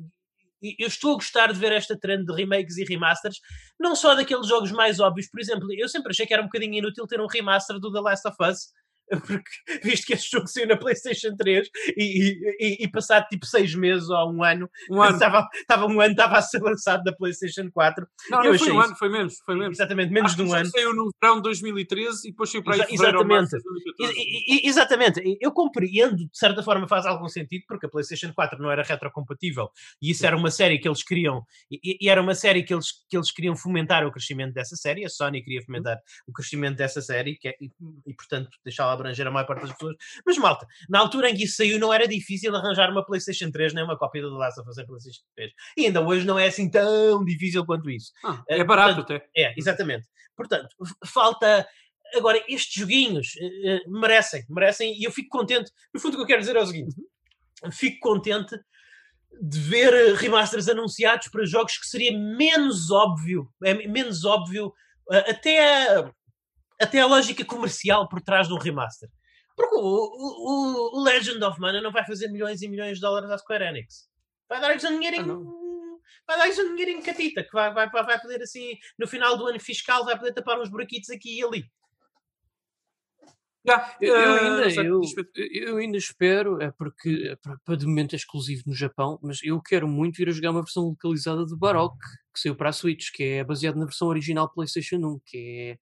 eu 0.78 0.88
estou 0.88 1.12
a 1.12 1.16
gostar 1.16 1.52
de 1.52 1.58
ver 1.58 1.72
esta 1.72 1.98
trend 1.98 2.24
de 2.24 2.32
remakes 2.32 2.76
e 2.78 2.84
remasters, 2.84 3.40
não 3.78 3.94
só 3.94 4.14
daqueles 4.14 4.48
jogos 4.48 4.72
mais 4.72 5.00
óbvios. 5.00 5.28
Por 5.28 5.40
exemplo, 5.40 5.68
eu 5.72 5.88
sempre 5.88 6.10
achei 6.10 6.26
que 6.26 6.32
era 6.32 6.42
um 6.42 6.46
bocadinho 6.46 6.74
inútil 6.74 7.06
ter 7.06 7.20
um 7.20 7.26
remaster 7.26 7.78
do 7.78 7.92
The 7.92 8.00
Last 8.00 8.28
of 8.28 8.36
Us 8.40 8.68
porque 9.26 9.50
visto 9.82 10.06
que 10.06 10.14
este 10.14 10.30
jogo 10.30 10.46
saiu 10.46 10.68
na 10.68 10.76
PlayStation 10.76 11.34
3 11.36 11.68
e, 11.96 12.38
e, 12.58 12.84
e 12.84 12.88
passado 12.88 13.26
tipo 13.28 13.46
seis 13.46 13.74
meses 13.74 14.08
ou 14.08 14.32
um 14.32 14.42
ano, 14.42 14.68
um 14.90 15.02
ano. 15.02 15.14
Estava, 15.14 15.48
estava 15.54 15.86
um 15.86 16.00
ano, 16.00 16.10
estava 16.10 16.38
a 16.38 16.42
ser 16.42 16.60
lançado 16.60 17.02
da 17.02 17.12
PlayStation 17.12 17.70
4. 17.70 18.06
Não, 18.30 18.42
não 18.42 18.58
foi 18.58 18.72
um 18.72 18.80
ano, 18.80 18.96
foi 18.96 19.08
menos, 19.08 19.38
foi 19.44 19.56
menos. 19.56 19.78
Exatamente, 19.78 20.12
menos 20.12 20.32
Acho 20.32 20.42
de 20.42 20.48
um 20.48 20.54
ano. 20.54 20.70
Saiu 20.70 20.94
no 20.94 21.10
verão 21.20 21.36
de 21.36 21.42
2013 21.42 22.28
e 22.28 22.30
depois 22.30 22.50
saiu 22.50 22.62
para 22.62 22.74
aí 22.74 22.80
Exa 22.90 23.06
Exatamente. 23.06 23.56
E, 24.48 24.68
exatamente. 24.68 25.38
Eu 25.40 25.52
compreendo, 25.52 26.16
de 26.16 26.28
certa 26.32 26.62
forma 26.62 26.88
faz 26.88 27.06
algum 27.06 27.28
sentido, 27.28 27.64
porque 27.68 27.86
a 27.86 27.88
PlayStation 27.88 28.32
4 28.32 28.58
não 28.60 28.70
era 28.70 28.82
retrocompatível 28.82 29.70
e 30.00 30.10
isso 30.10 30.26
era 30.26 30.36
uma 30.36 30.50
série 30.50 30.78
que 30.78 30.88
eles 30.88 31.02
queriam, 31.02 31.44
e, 31.70 31.98
e 32.00 32.08
era 32.08 32.20
uma 32.20 32.34
série 32.34 32.62
que 32.62 32.74
eles, 32.74 32.86
que 33.08 33.16
eles 33.16 33.30
queriam 33.30 33.56
fomentar 33.56 34.06
o 34.06 34.12
crescimento 34.12 34.52
dessa 34.52 34.76
série, 34.76 35.04
a 35.04 35.08
Sony 35.08 35.42
queria 35.42 35.62
fomentar 35.62 35.98
o 36.26 36.32
crescimento 36.32 36.76
dessa 36.76 37.00
série 37.00 37.36
que 37.36 37.48
é, 37.48 37.54
e, 37.60 37.70
e, 38.06 38.14
portanto 38.14 38.50
deixá-la 38.64 38.95
abranger 38.96 39.26
a 39.26 39.30
maior 39.30 39.46
parte 39.46 39.62
das 39.62 39.72
pessoas. 39.72 39.96
Mas 40.24 40.36
malta, 40.38 40.66
na 40.88 40.98
altura 40.98 41.30
em 41.30 41.36
que 41.36 41.44
isso 41.44 41.56
saiu, 41.56 41.78
não 41.78 41.92
era 41.92 42.06
difícil 42.08 42.54
arranjar 42.54 42.90
uma 42.90 43.04
PlayStation 43.04 43.50
3 43.50 43.74
nem 43.74 43.84
uma 43.84 43.96
cópia 43.96 44.22
do 44.22 44.36
Last 44.36 44.60
of 44.60 44.68
Us 44.68 44.78
em 44.78 44.86
PlayStation 44.86 45.22
3. 45.36 45.52
E 45.76 45.86
ainda 45.86 46.00
hoje 46.00 46.26
não 46.26 46.38
é 46.38 46.46
assim 46.46 46.70
tão 46.70 47.24
difícil 47.24 47.64
quanto 47.64 47.88
isso. 47.90 48.12
Ah, 48.24 48.42
é 48.48 48.64
barato 48.64 48.96
portanto, 48.96 49.16
até. 49.16 49.28
É, 49.36 49.54
exatamente. 49.56 50.06
Portanto, 50.36 50.68
falta. 51.06 51.66
Agora, 52.14 52.42
estes 52.48 52.72
joguinhos 52.80 53.34
uh, 53.34 53.90
merecem, 53.90 54.44
merecem, 54.48 54.96
e 54.96 55.04
eu 55.04 55.10
fico 55.10 55.28
contente. 55.28 55.72
No 55.92 56.00
fundo, 56.00 56.14
o 56.14 56.16
que 56.18 56.22
eu 56.22 56.26
quero 56.26 56.40
dizer 56.40 56.54
é 56.54 56.60
o 56.60 56.66
seguinte: 56.66 56.94
fico 57.72 57.98
contente 58.00 58.56
de 59.40 59.58
ver 59.58 60.14
remasters 60.14 60.68
anunciados 60.68 61.28
para 61.28 61.44
jogos 61.44 61.76
que 61.78 61.86
seria 61.86 62.16
menos 62.16 62.90
óbvio, 62.90 63.50
é 63.62 63.74
menos 63.86 64.24
óbvio, 64.24 64.72
até 65.10 66.10
até 66.80 67.00
a 67.00 67.06
lógica 67.06 67.44
comercial 67.44 68.08
por 68.08 68.20
trás 68.20 68.48
de 68.48 68.54
um 68.54 68.58
remaster. 68.58 69.08
Porque 69.56 69.74
o, 69.74 69.80
o, 69.80 70.98
o, 70.98 71.02
Legend 71.02 71.42
of 71.42 71.58
Mana 71.58 71.80
não 71.80 71.90
vai 71.90 72.04
fazer 72.04 72.28
milhões 72.28 72.60
e 72.60 72.68
milhões 72.68 72.96
de 72.96 73.00
dólares 73.00 73.30
à 73.30 73.38
Square 73.38 73.64
Enix. 73.64 74.08
Vai 74.48 74.60
dar-lhes 74.60 74.84
um 74.84 74.98
dinheirinho. 74.98 75.42
Ah, 76.28 76.32
vai 76.32 76.38
dar-lhes 76.38 76.58
um 76.58 76.74
dinheirinho 76.74 77.02
catita, 77.02 77.42
que 77.42 77.52
vai, 77.52 77.72
vai, 77.72 77.88
vai 77.90 78.20
poder 78.20 78.42
assim, 78.42 78.76
no 78.98 79.06
final 79.06 79.36
do 79.38 79.46
ano 79.46 79.58
fiscal, 79.58 80.04
vai 80.04 80.18
poder 80.18 80.34
tapar 80.34 80.60
uns 80.60 80.68
buraquitos 80.68 81.08
aqui 81.08 81.38
e 81.38 81.42
ali. 81.42 81.64
Yeah, 83.66 83.96
eu, 84.00 84.14
eu, 84.14 84.34
ainda, 84.34 84.82
eu, 84.84 85.02
eu, 85.34 85.76
ainda 85.78 85.96
espero, 85.96 86.62
é 86.62 86.70
porque 86.70 87.30
é 87.32 87.34
para, 87.34 87.58
para 87.64 87.76
de 87.76 87.84
momento 87.84 88.12
é 88.12 88.16
exclusivo 88.16 88.62
no 88.64 88.74
Japão, 88.74 89.18
mas 89.20 89.40
eu 89.42 89.60
quero 89.60 89.88
muito 89.88 90.22
ir 90.22 90.28
a 90.28 90.32
jogar 90.32 90.52
uma 90.52 90.62
versão 90.62 90.84
localizada 90.84 91.44
de 91.44 91.56
Baroque, 91.56 91.98
que 92.32 92.38
saiu 92.38 92.54
para 92.54 92.68
a 92.68 92.72
Switch, 92.72 93.10
que 93.12 93.24
é 93.24 93.44
baseado 93.44 93.74
na 93.74 93.84
versão 93.84 94.06
original 94.06 94.48
PlayStation 94.52 94.98
1, 94.98 95.20
que 95.26 95.38
é 95.72 95.78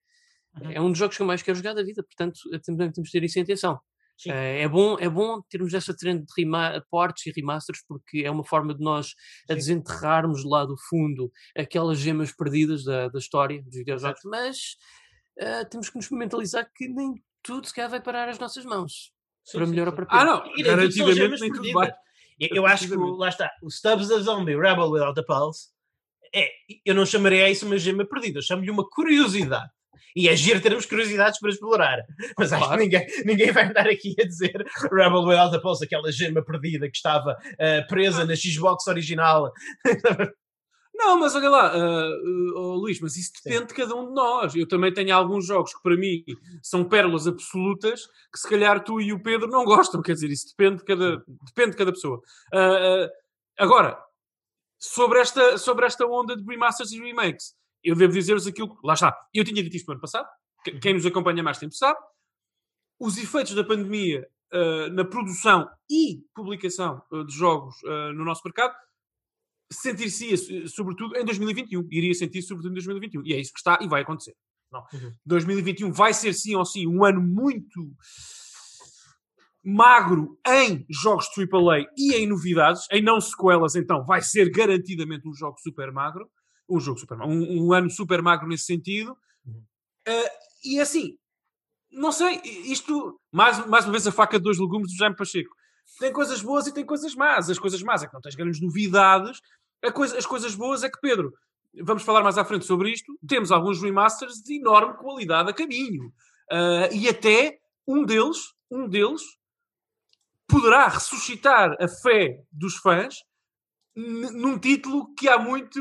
Uhum. 0.60 0.70
É 0.70 0.80
um 0.80 0.90
dos 0.90 0.98
jogos 0.98 1.16
que 1.16 1.22
eu 1.22 1.26
mais 1.26 1.42
quero 1.42 1.56
jogar 1.56 1.74
da 1.74 1.82
vida, 1.82 2.02
portanto 2.02 2.38
temos, 2.64 2.92
temos 2.92 3.08
de 3.08 3.12
ter 3.12 3.24
isso 3.24 3.38
em 3.38 3.42
atenção. 3.42 3.80
Uh, 4.26 4.30
é, 4.30 4.68
bom, 4.68 4.96
é 5.00 5.08
bom 5.08 5.42
termos 5.50 5.74
essa 5.74 5.94
trend 5.94 6.24
de 6.24 6.82
portes 6.88 7.26
e 7.26 7.32
remasters 7.32 7.82
porque 7.86 8.22
é 8.24 8.30
uma 8.30 8.44
forma 8.44 8.72
de 8.72 8.80
nós 8.80 9.14
a 9.50 9.54
desenterrarmos 9.54 10.44
lá 10.44 10.64
do 10.64 10.76
fundo 10.88 11.32
aquelas 11.56 11.98
gemas 11.98 12.30
perdidas 12.32 12.84
da, 12.84 13.08
da 13.08 13.18
história 13.18 13.60
dos 13.60 13.74
videojogos, 13.74 14.20
mas 14.24 14.76
uh, 15.40 15.68
temos 15.68 15.90
que 15.90 15.96
nos 15.96 16.08
mentalizar 16.10 16.70
que 16.76 16.86
nem 16.86 17.14
tudo 17.42 17.66
se 17.66 17.88
vai 17.88 18.00
parar 18.00 18.28
às 18.28 18.38
nossas 18.38 18.64
mãos. 18.64 19.12
Sim, 19.44 19.58
para 19.58 19.66
melhor 19.66 19.84
sim, 19.84 19.90
ou 19.90 19.96
para 19.96 20.06
pior. 20.06 20.20
Ah, 20.20 20.24
não, 20.24 20.62
garantidamente 20.62 21.40
nem 21.40 21.52
tudo 21.52 21.72
vai. 21.72 21.92
Eu, 22.40 22.48
eu 22.52 22.66
acho 22.66 22.88
que, 22.88 22.96
lá 22.96 23.28
está, 23.28 23.50
o 23.62 23.70
Stubbs 23.70 24.08
da 24.08 24.18
Zombie, 24.18 24.56
Rebel 24.56 24.90
Without 24.90 25.18
a 25.18 25.22
Pulse, 25.22 25.68
é, 26.34 26.48
eu 26.84 26.94
não 26.94 27.06
chamaria 27.06 27.48
isso 27.50 27.66
uma 27.66 27.78
gema 27.78 28.04
perdida, 28.04 28.38
eu 28.38 28.42
chamo-lhe 28.42 28.70
uma 28.70 28.88
curiosidade. 28.88 29.70
E 30.14 30.28
é 30.28 30.36
giro 30.36 30.60
termos 30.60 30.86
curiosidades 30.86 31.40
para 31.40 31.50
explorar. 31.50 31.98
Mas 32.38 32.52
acho 32.52 32.70
que 32.70 32.76
ninguém, 32.76 33.06
ninguém 33.24 33.50
vai 33.50 33.66
andar 33.66 33.88
aqui 33.88 34.14
a 34.20 34.24
dizer 34.24 34.64
Rebel 34.92 35.24
Without 35.24 35.56
a 35.56 35.60
Pulse, 35.60 35.84
aquela 35.84 36.12
gema 36.12 36.44
perdida 36.44 36.88
que 36.88 36.96
estava 36.96 37.32
uh, 37.32 37.88
presa 37.88 38.24
na 38.24 38.36
Xbox 38.36 38.86
original. 38.86 39.52
Não, 40.96 41.18
mas 41.18 41.34
olha 41.34 41.50
lá, 41.50 41.76
uh, 41.76 42.56
uh, 42.56 42.74
Luís, 42.76 43.00
mas 43.00 43.16
isso 43.16 43.32
depende 43.34 43.62
Sim. 43.62 43.66
de 43.66 43.74
cada 43.74 43.96
um 43.96 44.06
de 44.06 44.14
nós. 44.14 44.54
Eu 44.54 44.66
também 44.66 44.94
tenho 44.94 45.14
alguns 45.14 45.44
jogos 45.44 45.74
que 45.74 45.82
para 45.82 45.96
mim 45.96 46.24
são 46.62 46.84
pérolas 46.84 47.26
absolutas 47.26 48.06
que 48.32 48.38
se 48.38 48.48
calhar 48.48 48.82
tu 48.82 49.00
e 49.00 49.12
o 49.12 49.20
Pedro 49.20 49.48
não 49.48 49.64
gostam. 49.64 50.00
Quer 50.00 50.14
dizer, 50.14 50.30
isso 50.30 50.54
depende 50.56 50.78
de 50.78 50.84
cada, 50.84 51.24
depende 51.46 51.70
de 51.72 51.76
cada 51.76 51.92
pessoa. 51.92 52.18
Uh, 52.52 53.10
agora, 53.58 53.98
sobre 54.78 55.18
esta, 55.18 55.58
sobre 55.58 55.84
esta 55.84 56.06
onda 56.06 56.36
de 56.36 56.44
remasters 56.44 56.92
e 56.92 57.00
remakes, 57.00 57.54
eu 57.84 57.94
devo 57.94 58.12
dizer-vos 58.12 58.46
aquilo 58.46 58.74
que. 58.74 58.86
Lá 58.86 58.94
está. 58.94 59.14
Eu 59.32 59.44
tinha 59.44 59.62
dito 59.62 59.76
isto 59.76 59.86
no 59.86 59.92
ano 59.92 60.00
passado. 60.00 60.26
Quem 60.80 60.94
nos 60.94 61.04
acompanha 61.04 61.42
mais 61.42 61.58
tempo 61.58 61.74
sabe. 61.74 61.98
Os 62.98 63.18
efeitos 63.18 63.54
da 63.54 63.62
pandemia 63.62 64.26
uh, 64.52 64.90
na 64.92 65.04
produção 65.04 65.68
e 65.90 66.24
publicação 66.34 67.02
uh, 67.12 67.24
de 67.24 67.34
jogos 67.34 67.74
uh, 67.82 68.12
no 68.14 68.24
nosso 68.24 68.42
mercado 68.44 68.74
sentir-se 69.70 70.68
sobretudo 70.68 71.16
em 71.16 71.24
2021. 71.24 71.86
Iria 71.90 72.14
sentir 72.14 72.42
sobretudo 72.42 72.70
em 72.70 72.74
2021. 72.74 73.26
E 73.26 73.34
é 73.34 73.40
isso 73.40 73.52
que 73.52 73.58
está 73.58 73.78
e 73.80 73.88
vai 73.88 74.02
acontecer. 74.02 74.34
Uhum. 74.72 75.12
2021 75.24 75.92
vai 75.92 76.12
ser 76.12 76.32
sim 76.32 76.54
ou 76.54 76.64
sim 76.64 76.86
um 76.86 77.04
ano 77.04 77.20
muito 77.20 77.94
magro 79.64 80.38
em 80.46 80.84
jogos 80.90 81.26
AAA 81.38 81.86
e 81.96 82.14
em 82.14 82.26
novidades, 82.26 82.86
em 82.90 83.02
não 83.02 83.20
sequelas, 83.20 83.76
então 83.76 84.04
vai 84.04 84.20
ser 84.20 84.50
garantidamente 84.50 85.26
um 85.28 85.32
jogo 85.32 85.58
super 85.58 85.90
magro 85.92 86.28
um 86.68 86.80
jogo 86.80 86.98
super 86.98 87.16
magro, 87.16 87.34
um, 87.34 87.66
um 87.66 87.72
ano 87.72 87.90
super 87.90 88.22
magro 88.22 88.48
nesse 88.48 88.64
sentido. 88.64 89.16
Uh, 89.46 90.30
e 90.64 90.80
assim, 90.80 91.16
não 91.90 92.10
sei, 92.10 92.40
isto, 92.44 93.20
mais, 93.30 93.64
mais 93.66 93.84
uma 93.84 93.92
vez, 93.92 94.06
a 94.06 94.12
faca 94.12 94.38
de 94.38 94.44
dois 94.44 94.58
legumes 94.58 94.90
do 94.92 94.96
Jaime 94.96 95.16
Pacheco. 95.16 95.54
Tem 95.98 96.12
coisas 96.12 96.42
boas 96.42 96.66
e 96.66 96.72
tem 96.72 96.84
coisas 96.84 97.14
más. 97.14 97.48
As 97.48 97.58
coisas 97.58 97.82
más 97.82 98.02
é 98.02 98.06
que 98.06 98.14
não 98.14 98.20
tens 98.20 98.34
grandes 98.34 98.60
novidades. 98.60 99.40
Coisa, 99.92 100.18
as 100.18 100.26
coisas 100.26 100.54
boas 100.54 100.82
é 100.82 100.90
que, 100.90 100.98
Pedro, 101.00 101.32
vamos 101.82 102.02
falar 102.02 102.22
mais 102.22 102.38
à 102.38 102.44
frente 102.44 102.64
sobre 102.64 102.90
isto. 102.90 103.16
Temos 103.26 103.52
alguns 103.52 103.80
remasters 103.80 104.42
de 104.42 104.58
enorme 104.58 104.94
qualidade 104.94 105.50
a 105.50 105.52
caminho. 105.52 106.12
Uh, 106.50 106.92
e 106.92 107.08
até 107.08 107.58
um 107.86 108.04
deles, 108.04 108.54
um 108.70 108.88
deles, 108.88 109.22
poderá 110.48 110.88
ressuscitar 110.88 111.76
a 111.80 111.88
fé 111.88 112.42
dos 112.50 112.76
fãs 112.76 113.16
num 113.96 114.58
título 114.58 115.14
que 115.14 115.28
há 115.28 115.38
muito. 115.38 115.80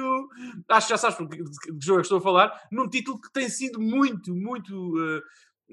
Acho 0.70 0.88
que 0.88 0.94
já 0.94 0.98
sabes 0.98 1.18
de 1.18 1.38
que 1.38 1.46
jogo 1.82 2.02
estou 2.02 2.20
a 2.20 2.22
falar. 2.22 2.62
Num 2.72 2.88
título 2.88 3.20
que 3.20 3.32
tem 3.32 3.50
sido 3.50 3.80
muito, 3.80 4.36
muito. 4.36 4.74
Uh, 4.74 5.22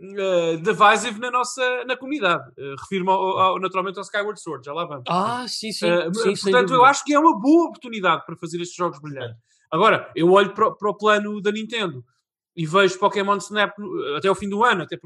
uh, 0.01 0.63
divisive 0.63 1.19
na 1.21 1.31
nossa 1.31 1.85
na 1.85 1.97
comunidade. 1.97 2.49
Uh, 2.51 2.75
refiro-me 2.81 3.11
ao, 3.11 3.39
ao, 3.39 3.61
naturalmente 3.61 3.99
ao 3.99 4.03
Skyward 4.03 4.41
Sword, 4.41 4.65
já 4.65 4.73
lá 4.73 4.85
vamos. 4.85 5.05
Ah, 5.09 5.47
sim, 5.49 5.73
sim. 5.73 5.87
Uh, 5.87 6.15
sim 6.15 6.35
portanto, 6.43 6.73
eu 6.73 6.85
acho 6.85 7.05
que 7.05 7.13
é 7.13 7.19
uma 7.19 7.39
boa 7.39 7.69
oportunidade 7.69 8.25
para 8.25 8.37
fazer 8.37 8.61
estes 8.61 8.77
jogos 8.77 9.01
brilhantes. 9.01 9.37
Agora, 9.71 10.11
eu 10.17 10.31
olho 10.31 10.53
para, 10.55 10.71
para 10.73 10.91
o 10.91 10.97
plano 10.97 11.41
da 11.41 11.53
Nintendo 11.53 12.05
e 12.57 12.67
vejo 12.67 12.99
Pokémon 12.99 13.37
Snap 13.37 13.73
até 14.17 14.29
ao 14.29 14.35
fim 14.35 14.49
do 14.49 14.65
ano, 14.65 14.83
até 14.83 14.99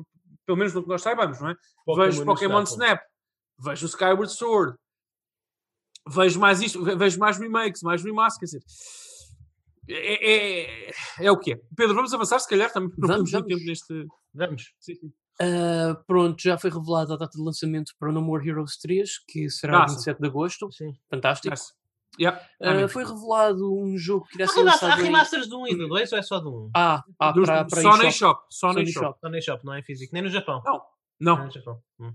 pelo 0.47 0.59
menos 0.59 0.73
no 0.73 0.82
que 0.82 0.89
nós 0.89 1.02
saibamos, 1.02 1.40
não 1.40 1.51
é? 1.51 1.56
Pokémon 1.85 2.05
vejo 2.05 2.24
Pokémon 2.24 2.62
Snap, 2.62 2.89
Snap, 2.89 3.02
vejo 3.59 3.86
o 3.86 3.89
Skyward 3.89 4.32
Sword, 4.32 4.77
vejo 6.09 6.39
mais 6.40 6.60
isto, 6.60 6.82
ve- 6.82 6.97
vejo 6.97 7.18
mais 7.18 7.39
remakes, 7.39 7.82
mais 7.82 8.02
remasters, 8.02 8.39
quer 8.52 8.59
dizer. 8.59 8.62
É, 9.89 10.89
é, 10.89 10.90
é 11.26 11.31
o 11.31 11.39
que 11.39 11.52
é. 11.52 11.60
Pedro, 11.76 11.94
vamos 11.94 12.12
avançar, 12.14 12.39
se 12.39 12.48
calhar, 12.48 12.72
também 12.72 12.90
não 12.97 13.09
Vamos, 13.09 13.31
temos 13.31 13.47
muito 13.47 13.48
vamos. 13.48 13.55
tempo 13.55 13.66
neste. 13.94 14.06
Vamos. 14.35 14.74
Sim, 14.81 14.94
sim. 14.94 15.12
Ah, 15.40 16.01
pronto, 16.06 16.40
já 16.40 16.56
foi 16.56 16.70
revelada 16.70 17.14
a 17.14 17.16
data 17.16 17.36
de 17.36 17.43
lançamento 17.44 17.93
para 17.98 18.12
No 18.12 18.22
More 18.22 18.48
Heroes 18.48 18.76
3, 18.78 19.10
que 19.26 19.51
será 19.51 19.86
sim. 19.89 19.94
27 19.94 20.20
de 20.20 20.26
agosto. 20.28 20.72
Sim. 20.72 20.93
Fantástico. 21.10 21.51
Nice. 21.55 21.72
Yeah, 22.18 22.40
Ah, 22.62 22.70
amém. 22.70 22.86
foi 22.86 23.05
revelado 23.05 23.76
um 23.76 23.98
jogo 23.98 24.24
que 24.26 24.36
irá 24.36 24.44
Há, 24.44 24.48
ser 24.48 24.60
há 24.60 24.64
lançado 24.64 25.01
em... 25.01 25.05
remasters 25.05 25.48
do 25.48 25.60
1 25.62 25.66
e 25.66 25.76
do 25.76 25.89
2 25.89 26.12
ou 26.12 26.18
é 26.18 26.22
só 26.22 26.39
do 26.39 26.66
1? 26.66 26.70
Ah, 26.76 27.02
ah 27.18 27.32
para, 27.32 27.64
para 27.64 27.82
só 27.82 27.97
na 27.97 28.05
eShop. 28.05 28.44
Só 28.48 28.72
na 28.72 28.82
eShop. 28.82 29.18
Só 29.20 29.28
na 29.28 29.39
eShop, 29.39 29.64
não 29.64 29.74
é 29.74 29.82
físico. 29.82 30.14
Nem 30.14 30.22
no 30.22 30.28
Japão. 30.31 30.62
Não. 30.64 30.74
Nem 31.20 31.36
Não. 31.36 31.44
no 31.47 31.51
Japão. 31.51 31.82
Hum. 31.98 32.14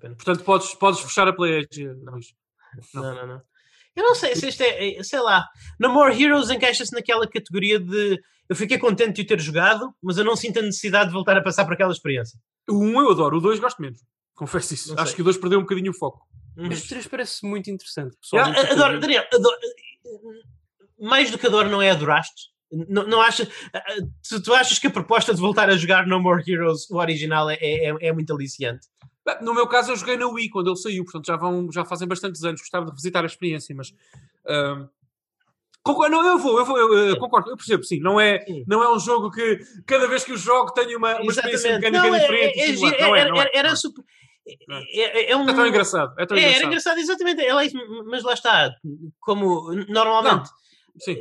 Pena. 0.00 0.16
Portanto, 0.16 0.42
podes, 0.42 0.74
podes 0.74 1.00
fechar 1.00 1.28
a 1.28 1.32
Play 1.32 1.60
Edge, 1.60 1.86
Luís. 1.86 2.34
Não. 2.94 3.02
Não, 3.02 3.26
não. 3.26 3.42
Eu 3.94 4.04
não 4.04 4.14
sei 4.14 4.34
se 4.34 4.46
este 4.48 4.62
é, 4.62 4.98
é- 4.98 5.02
sei 5.02 5.20
lá. 5.20 5.46
No 5.78 5.92
More 5.92 6.20
Heroes 6.20 6.48
encaixa-se 6.50 6.92
naquela 6.92 7.26
categoria 7.28 7.78
de 7.78 8.18
eu 8.48 8.56
fiquei 8.56 8.78
contente 8.78 9.16
de 9.16 9.22
o 9.22 9.26
ter 9.26 9.40
jogado, 9.40 9.94
mas 10.02 10.16
eu 10.18 10.24
não 10.24 10.34
sinto 10.36 10.58
a 10.58 10.62
necessidade 10.62 11.08
de 11.08 11.12
voltar 11.12 11.36
a 11.36 11.42
passar 11.42 11.64
por 11.64 11.74
aquela 11.74 11.92
experiência. 11.92 12.38
O 12.68 12.78
1 12.82 13.00
eu 13.02 13.10
adoro, 13.10 13.36
o 13.38 13.40
2 13.40 13.60
gosto 13.60 13.80
menos. 13.82 14.00
Confesso 14.34 14.74
isso. 14.74 14.88
Não 14.94 15.02
Acho 15.02 15.08
sei. 15.08 15.16
que 15.16 15.20
o 15.22 15.24
2 15.24 15.36
perdeu 15.38 15.58
um 15.58 15.62
bocadinho 15.62 15.90
o 15.90 15.94
foco. 15.94 16.26
Uhum. 16.56 16.68
Mas 16.68 16.84
o 16.84 16.88
3 16.88 17.06
parece 17.06 17.46
muito 17.46 17.70
interessante, 17.70 18.16
Eu 18.32 18.40
adoro, 18.40 18.98
Daniel, 19.00 19.24
adoro- 19.32 19.56
mais 20.98 21.30
do 21.30 21.38
que 21.38 21.46
adoro, 21.46 21.68
não 21.68 21.82
é 21.82 21.90
adoraste? 21.90 22.50
Não, 22.88 23.06
não 23.06 23.20
acha, 23.20 23.46
se 24.22 24.42
tu 24.42 24.54
achas 24.54 24.78
que 24.78 24.86
a 24.86 24.90
proposta 24.90 25.34
de 25.34 25.40
voltar 25.40 25.68
a 25.68 25.76
jogar 25.76 26.06
No 26.06 26.18
More 26.20 26.42
Heroes, 26.50 26.88
o 26.90 26.96
original, 26.96 27.50
é, 27.50 27.56
é, 27.60 27.94
é 28.00 28.12
muito 28.12 28.32
aliciante? 28.34 28.86
No 29.40 29.54
meu 29.54 29.66
caso, 29.68 29.92
eu 29.92 29.96
joguei 29.96 30.16
na 30.16 30.26
Wii 30.26 30.50
quando 30.50 30.68
ele 30.68 30.76
saiu, 30.76 31.04
portanto 31.04 31.26
já, 31.26 31.36
vão, 31.36 31.70
já 31.70 31.84
fazem 31.84 32.08
bastantes 32.08 32.42
anos. 32.44 32.60
Gostava 32.60 32.84
de 32.86 32.90
revisitar 32.90 33.22
a 33.22 33.26
experiência, 33.26 33.74
mas. 33.74 33.94
ahm, 34.46 34.86
concordo, 35.82 36.10
não, 36.16 36.26
eu 36.28 36.38
vou, 36.38 36.58
eu, 36.58 36.64
vou, 36.64 36.78
eu, 36.78 37.12
eh, 37.12 37.16
concordo, 37.18 37.50
eu 37.50 37.56
percebo, 37.56 37.84
sim. 37.84 38.00
Não 38.00 38.20
é, 38.20 38.44
Sim. 38.44 38.64
não 38.66 38.82
é 38.82 38.92
um 38.92 38.98
jogo 38.98 39.30
que 39.30 39.58
cada 39.86 40.06
vez 40.08 40.24
que 40.24 40.32
o 40.32 40.36
jogo 40.36 40.72
tenho 40.72 40.98
uma, 40.98 41.14
uma 41.20 41.30
experiência 41.30 41.72
mecânica 41.78 42.02
Não, 42.08 42.14
é- 42.14 42.18
diferente. 42.20 42.58
é- 42.60 42.62
é 42.70 42.74
giro, 42.74 43.00
não 43.00 43.16
é, 43.16 43.20
era, 43.20 43.30
não 43.30 43.36
é, 43.36 43.40
era- 43.40 43.50
era 43.54 43.68
é. 43.70 43.76
super. 43.76 44.04
É. 44.44 45.00
É, 45.00 45.30
é 45.32 45.36
um, 45.36 45.48
É 45.48 45.54
tão 45.54 45.66
engraçado. 45.68 46.14
É 46.18 46.26
tão 46.26 46.36
É, 46.36 46.40
era 46.40 46.48
engraçado. 46.66 46.66
engraçado, 46.66 46.98
exatamente. 46.98 47.40
É 47.42 48.04
mas 48.06 48.24
lá 48.24 48.32
está. 48.34 48.70
Como 49.20 49.72
normalmente 49.88 50.48
Sim. 50.98 51.16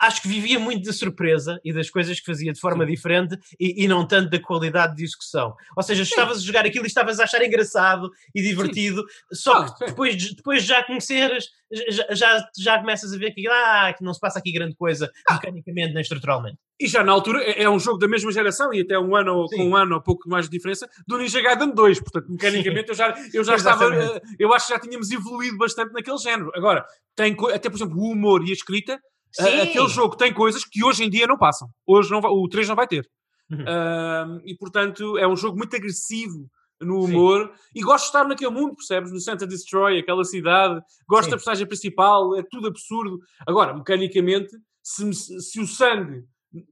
Acho 0.00 0.22
que 0.22 0.28
vivia 0.28 0.58
muito 0.58 0.84
da 0.84 0.92
surpresa 0.92 1.60
e 1.64 1.72
das 1.72 1.90
coisas 1.90 2.18
que 2.18 2.26
fazia 2.26 2.52
de 2.52 2.60
forma 2.60 2.86
diferente 2.86 3.38
e, 3.58 3.84
e 3.84 3.88
não 3.88 4.06
tanto 4.06 4.30
da 4.30 4.40
qualidade 4.40 4.96
de 4.96 5.04
execução. 5.04 5.54
Ou 5.76 5.82
seja, 5.82 6.02
estavas 6.02 6.38
a 6.38 6.40
jogar 6.40 6.64
aquilo 6.66 6.84
e 6.84 6.88
estavas 6.88 7.20
a 7.20 7.24
achar 7.24 7.42
engraçado 7.42 8.10
e 8.34 8.42
divertido, 8.42 9.04
só 9.32 9.52
Ah, 9.58 9.64
que 9.72 9.78
sim. 9.78 9.84
depois, 9.86 10.16
de- 10.16 10.34
depois 10.36 10.62
de 10.62 10.68
já 10.68 10.82
conheceres, 10.84 11.46
já, 11.90 12.06
já, 12.14 12.48
já 12.58 12.78
começas 12.78 13.12
a 13.12 13.16
ver 13.18 13.32
que, 13.32 13.46
ah, 13.48 13.94
que 13.96 14.02
não 14.04 14.12
se 14.14 14.20
passa 14.20 14.38
aqui 14.38 14.52
grande 14.52 14.74
coisa 14.74 15.10
Ah. 15.28 15.34
mecanicamente 15.34 15.92
nem 15.94 16.00
estruturalmente. 16.02 16.58
E 16.80 16.86
já 16.88 17.04
na 17.04 17.12
altura 17.12 17.42
é, 17.42 17.64
é 17.64 17.70
um 17.70 17.78
jogo 17.78 17.98
da 17.98 18.08
mesma 18.08 18.32
geração 18.32 18.72
e 18.72 18.80
até 18.80 18.98
um 18.98 19.14
ano 19.14 19.34
ou- 19.34 19.48
Sim. 19.48 19.56
com 19.58 19.64
um 19.68 19.76
ano 19.76 19.96
ou 19.96 20.00
pouco 20.02 20.28
mais 20.28 20.46
de 20.48 20.56
diferença 20.56 20.88
do 21.06 21.18
Ninja 21.18 21.40
Gaiden 21.42 21.74
2. 21.74 22.00
Portanto, 22.00 22.30
mecanicamente 22.30 22.88
eu 22.88 22.94
já, 22.94 23.14
eu 23.34 23.44
já 23.44 23.54
estava. 23.54 23.84
Exatamente. 23.84 24.16
eh, 24.32 24.36
Eu 24.38 24.54
acho 24.54 24.66
que 24.66 24.72
já 24.72 24.80
tínhamos 24.80 25.10
evoluído 25.10 25.58
bastante 25.58 25.92
naquele 25.92 26.16
género. 26.16 26.50
Agora, 26.54 26.84
tem 27.14 27.36
até 27.54 27.68
por 27.68 27.76
exemplo 27.76 27.98
o 27.98 28.10
humor 28.12 28.42
e 28.46 28.50
a 28.50 28.54
escrita. 28.54 28.98
Sim. 29.32 29.60
aquele 29.60 29.88
jogo 29.88 30.16
tem 30.16 30.32
coisas 30.32 30.64
que 30.64 30.82
hoje 30.84 31.04
em 31.04 31.10
dia 31.10 31.26
não 31.26 31.38
passam. 31.38 31.68
Hoje 31.86 32.10
não 32.10 32.20
vai- 32.20 32.30
o 32.30 32.48
3 32.48 32.68
não 32.68 32.76
vai 32.76 32.86
ter. 32.86 33.06
Uhum. 33.50 33.64
Ahm, 33.66 34.40
e 34.44 34.56
portanto 34.56 35.18
é 35.18 35.26
um 35.26 35.36
jogo 35.36 35.56
muito 35.58 35.74
agressivo 35.74 36.48
no 36.80 37.02
Sim. 37.06 37.12
humor 37.12 37.52
e 37.74 37.80
gosto 37.82 38.04
de 38.04 38.08
estar 38.08 38.24
naquele 38.26 38.50
mundo, 38.52 38.74
percebes? 38.76 39.12
No 39.12 39.20
Santa 39.20 39.46
Destroy, 39.46 39.98
aquela 39.98 40.24
cidade, 40.24 40.80
gosto 41.08 41.24
Sim. 41.24 41.30
da 41.30 41.36
personagem 41.36 41.66
principal, 41.66 42.36
é 42.38 42.42
tudo 42.48 42.68
absurdo. 42.68 43.18
Agora, 43.46 43.74
mecanicamente, 43.74 44.50
se, 44.82 45.04
me- 45.04 45.14
se 45.14 45.60
o 45.60 45.66
sangue 45.66 46.22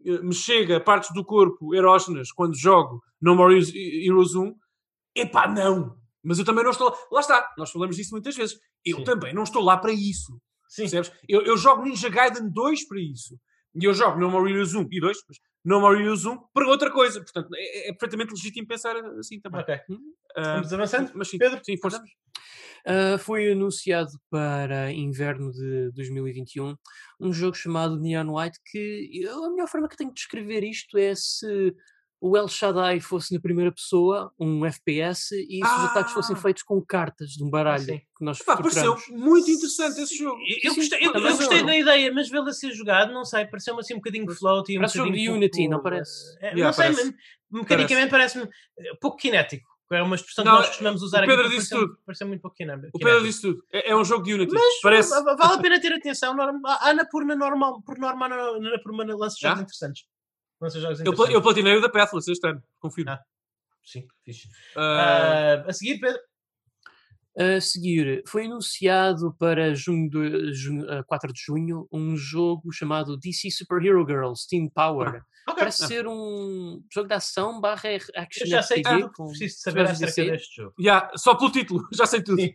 eh, 0.06 0.18
me 0.22 0.32
chega 0.34 0.76
a 0.78 0.80
partes 0.80 1.10
do 1.12 1.24
corpo 1.24 1.74
erógenas 1.74 2.32
quando 2.32 2.56
jogo 2.58 3.00
No 3.20 3.34
More 3.36 3.52
Heroes- 3.54 3.74
Heroes 3.74 4.34
1, 4.34 4.54
epá, 5.14 5.46
não! 5.48 5.96
Mas 6.24 6.38
eu 6.38 6.44
também 6.44 6.64
não 6.64 6.70
estou 6.70 6.88
lá. 6.90 6.96
Lá 7.12 7.20
está, 7.20 7.48
nós 7.58 7.70
falamos 7.70 7.96
disso 7.96 8.10
muitas 8.12 8.34
vezes. 8.36 8.58
Eu 8.84 8.98
Sim. 8.98 9.04
também 9.04 9.32
não 9.34 9.42
estou 9.44 9.62
lá 9.62 9.76
para 9.76 9.92
isso. 9.92 10.38
Sim. 10.68 10.82
Percebes? 10.82 11.12
Eu, 11.28 11.42
eu 11.42 11.56
jogo 11.56 11.82
Ninja 11.82 12.08
Gaiden 12.08 12.50
2 12.50 12.86
para 12.86 13.00
isso. 13.00 13.38
E 13.74 13.84
eu 13.84 13.94
jogo 13.94 14.18
No 14.18 14.30
More 14.30 14.50
Heroes 14.50 14.74
1 14.74 14.88
e 14.90 15.00
2, 15.00 15.18
mas 15.28 15.38
No 15.64 15.80
More 15.80 16.00
Heroes 16.00 16.24
1 16.24 16.36
para 16.52 16.68
outra 16.68 16.90
coisa. 16.90 17.20
Portanto, 17.20 17.48
é, 17.54 17.88
é 17.88 17.92
perfeitamente 17.92 18.32
legítimo 18.32 18.66
pensar 18.66 18.96
assim 19.18 19.40
também. 19.40 19.60
Ok. 19.60 19.78
Ah, 20.36 20.54
Vamos 20.54 20.72
avançando? 20.72 21.12
mas 21.14 21.28
sim, 21.28 21.38
Pedro, 21.38 21.60
sim, 21.64 21.76
força. 21.76 22.02
Ah, 22.86 23.18
foi 23.18 23.52
anunciado 23.52 24.10
para 24.30 24.90
inverno 24.92 25.52
de 25.52 25.90
2021 25.92 26.74
um 27.20 27.32
jogo 27.32 27.54
chamado 27.56 27.98
Neon 27.98 28.34
White 28.34 28.58
que 28.64 29.26
a 29.28 29.50
melhor 29.50 29.68
forma 29.68 29.88
que 29.88 29.96
tenho 29.96 30.10
de 30.10 30.16
descrever 30.16 30.64
isto 30.64 30.96
é 30.96 31.14
se 31.14 31.74
o 32.20 32.36
El 32.36 32.48
Shaddai 32.48 32.98
fosse 33.00 33.32
na 33.32 33.40
primeira 33.40 33.70
pessoa, 33.70 34.32
um 34.38 34.64
FPS, 34.66 35.30
e 35.34 35.56
se 35.56 35.62
os 35.62 35.84
ataques 35.84 36.12
fossem 36.12 36.34
Ah! 36.34 36.38
feitos 36.38 36.62
com 36.64 36.80
cartas 36.84 37.30
de 37.30 37.44
um 37.44 37.48
baralho 37.50 37.84
sim. 37.84 37.98
que 37.98 38.24
nós 38.24 38.42
Pá, 38.42 38.56
pareceu 38.56 38.96
muito 39.10 39.50
interessante 39.50 40.00
esse 40.00 40.16
jogo. 40.16 40.38
Eu, 40.40 40.56
eu 40.64 40.70
Sim, 40.74 40.80
gostei, 40.80 40.98
eu, 41.06 41.12
eu 41.14 41.36
gostei 41.36 41.62
da 41.64 41.76
ideia, 41.76 42.12
mas 42.12 42.28
vê-lo 42.28 42.48
a 42.48 42.52
ser 42.52 42.72
jogado, 42.72 43.12
não 43.12 43.24
sei, 43.24 43.46
pareceu-me 43.46 43.80
assim 43.80 43.94
um 43.94 43.98
bocadinho 43.98 44.28
floaty. 44.34 44.72
Um 44.76 44.80
Parece 44.80 44.94
jogo 44.96 45.08
bocadinho 45.10 45.32
de 45.32 45.36
Unity, 45.38 45.58
pouco- 45.58 45.70
não 45.72 45.82
parece? 45.82 46.36
É, 46.40 46.46
Yeah, 46.54 46.64
não 46.64 46.72
sei, 46.72 46.84
parece. 46.92 47.14
mecanicamente 47.50 48.10
parece-me 48.10 48.44
eh, 48.78 48.94
pouco 49.00 49.16
kinético. 49.16 49.68
É 49.90 50.02
uma 50.02 50.16
expressão 50.16 50.44
Não, 50.44 50.52
que 50.52 50.58
nós 50.58 50.68
costumamos 50.68 51.02
usar 51.02 51.24
o 51.24 51.26
Pedro 51.26 51.46
aqui. 51.46 51.56
disse 51.56 51.70
pareceu- 51.70 51.88
tudo. 51.88 51.98
Pareceu 52.04 52.26
muito 52.28 52.40
pouco 52.42 52.56
kinético. 52.56 52.90
O 52.92 52.98
Pedro 52.98 53.22
disse 53.22 53.40
tudo. 53.40 53.64
É, 53.72 53.90
é 53.92 53.96
um 53.96 54.04
jogo 54.04 54.22
de 54.22 54.34
Unity. 54.34 54.52
Mas 54.52 54.80
Parece. 54.82 55.10
va- 55.24 55.34
vale 55.34 55.54
a 55.54 55.58
pena 55.62 55.80
ter 55.80 55.92
atenção. 55.94 56.36
A 56.66 56.90
Anapurna 56.90 57.34
normal, 57.34 57.80
por 57.80 57.96
norma, 57.98 58.26
a 58.26 58.48
Anapurna 58.56 59.16
lança 59.16 59.36
jogos 59.40 59.60
interessantes. 59.62 60.04
Lança 60.60 60.80
jogos 60.80 61.00
Eu, 61.00 61.42
platinei 61.42 61.76
o 61.76 61.80
da 61.80 61.88
Pathless 61.88 62.30
este 62.30 62.46
ano, 62.48 62.62
confiro. 62.80 63.10
Ah. 63.10 63.20
Sim, 63.84 64.06
fixe. 64.24 64.48
Ah, 64.76 65.62
Ah, 65.66 65.70
a 65.70 65.72
seguir, 65.72 65.98
Pedro. 65.98 66.20
A 67.38 67.60
seguir, 67.60 68.22
foi 68.26 68.46
anunciado 68.46 69.32
para 69.38 69.72
junho 69.72 70.10
de, 70.10 70.52
junho, 70.52 70.90
ah, 70.90 71.04
4 71.04 71.32
de 71.32 71.40
junho 71.40 71.86
um 71.92 72.16
jogo 72.16 72.72
chamado 72.72 73.16
DC 73.16 73.48
Super 73.52 73.80
Hero 73.84 74.04
Girls 74.04 74.46
Team 74.48 74.68
Power. 74.68 75.08
Ok. 75.46 75.56
Parece 75.60 75.86
ser 75.86 76.06
um 76.08 76.82
jogo 76.92 77.06
de 77.08 77.14
ação 77.14 77.60
barra 77.60 77.88
R- 77.90 78.04
action 78.16 78.44
Eu 78.44 78.50
já 78.50 78.62
sei 78.62 78.82
tudo 78.82 79.10
com 79.12 79.28
preciso 79.28 79.56
saber 79.60 79.82
acerca 79.82 80.24
deste 80.24 80.56
jogo. 80.56 80.74
já, 80.80 81.10
só 81.16 81.34
pelo 81.36 81.52
título, 81.52 81.86
já 81.94 82.06
sei 82.06 82.22
tudo. 82.22 82.40
Sim. 82.42 82.52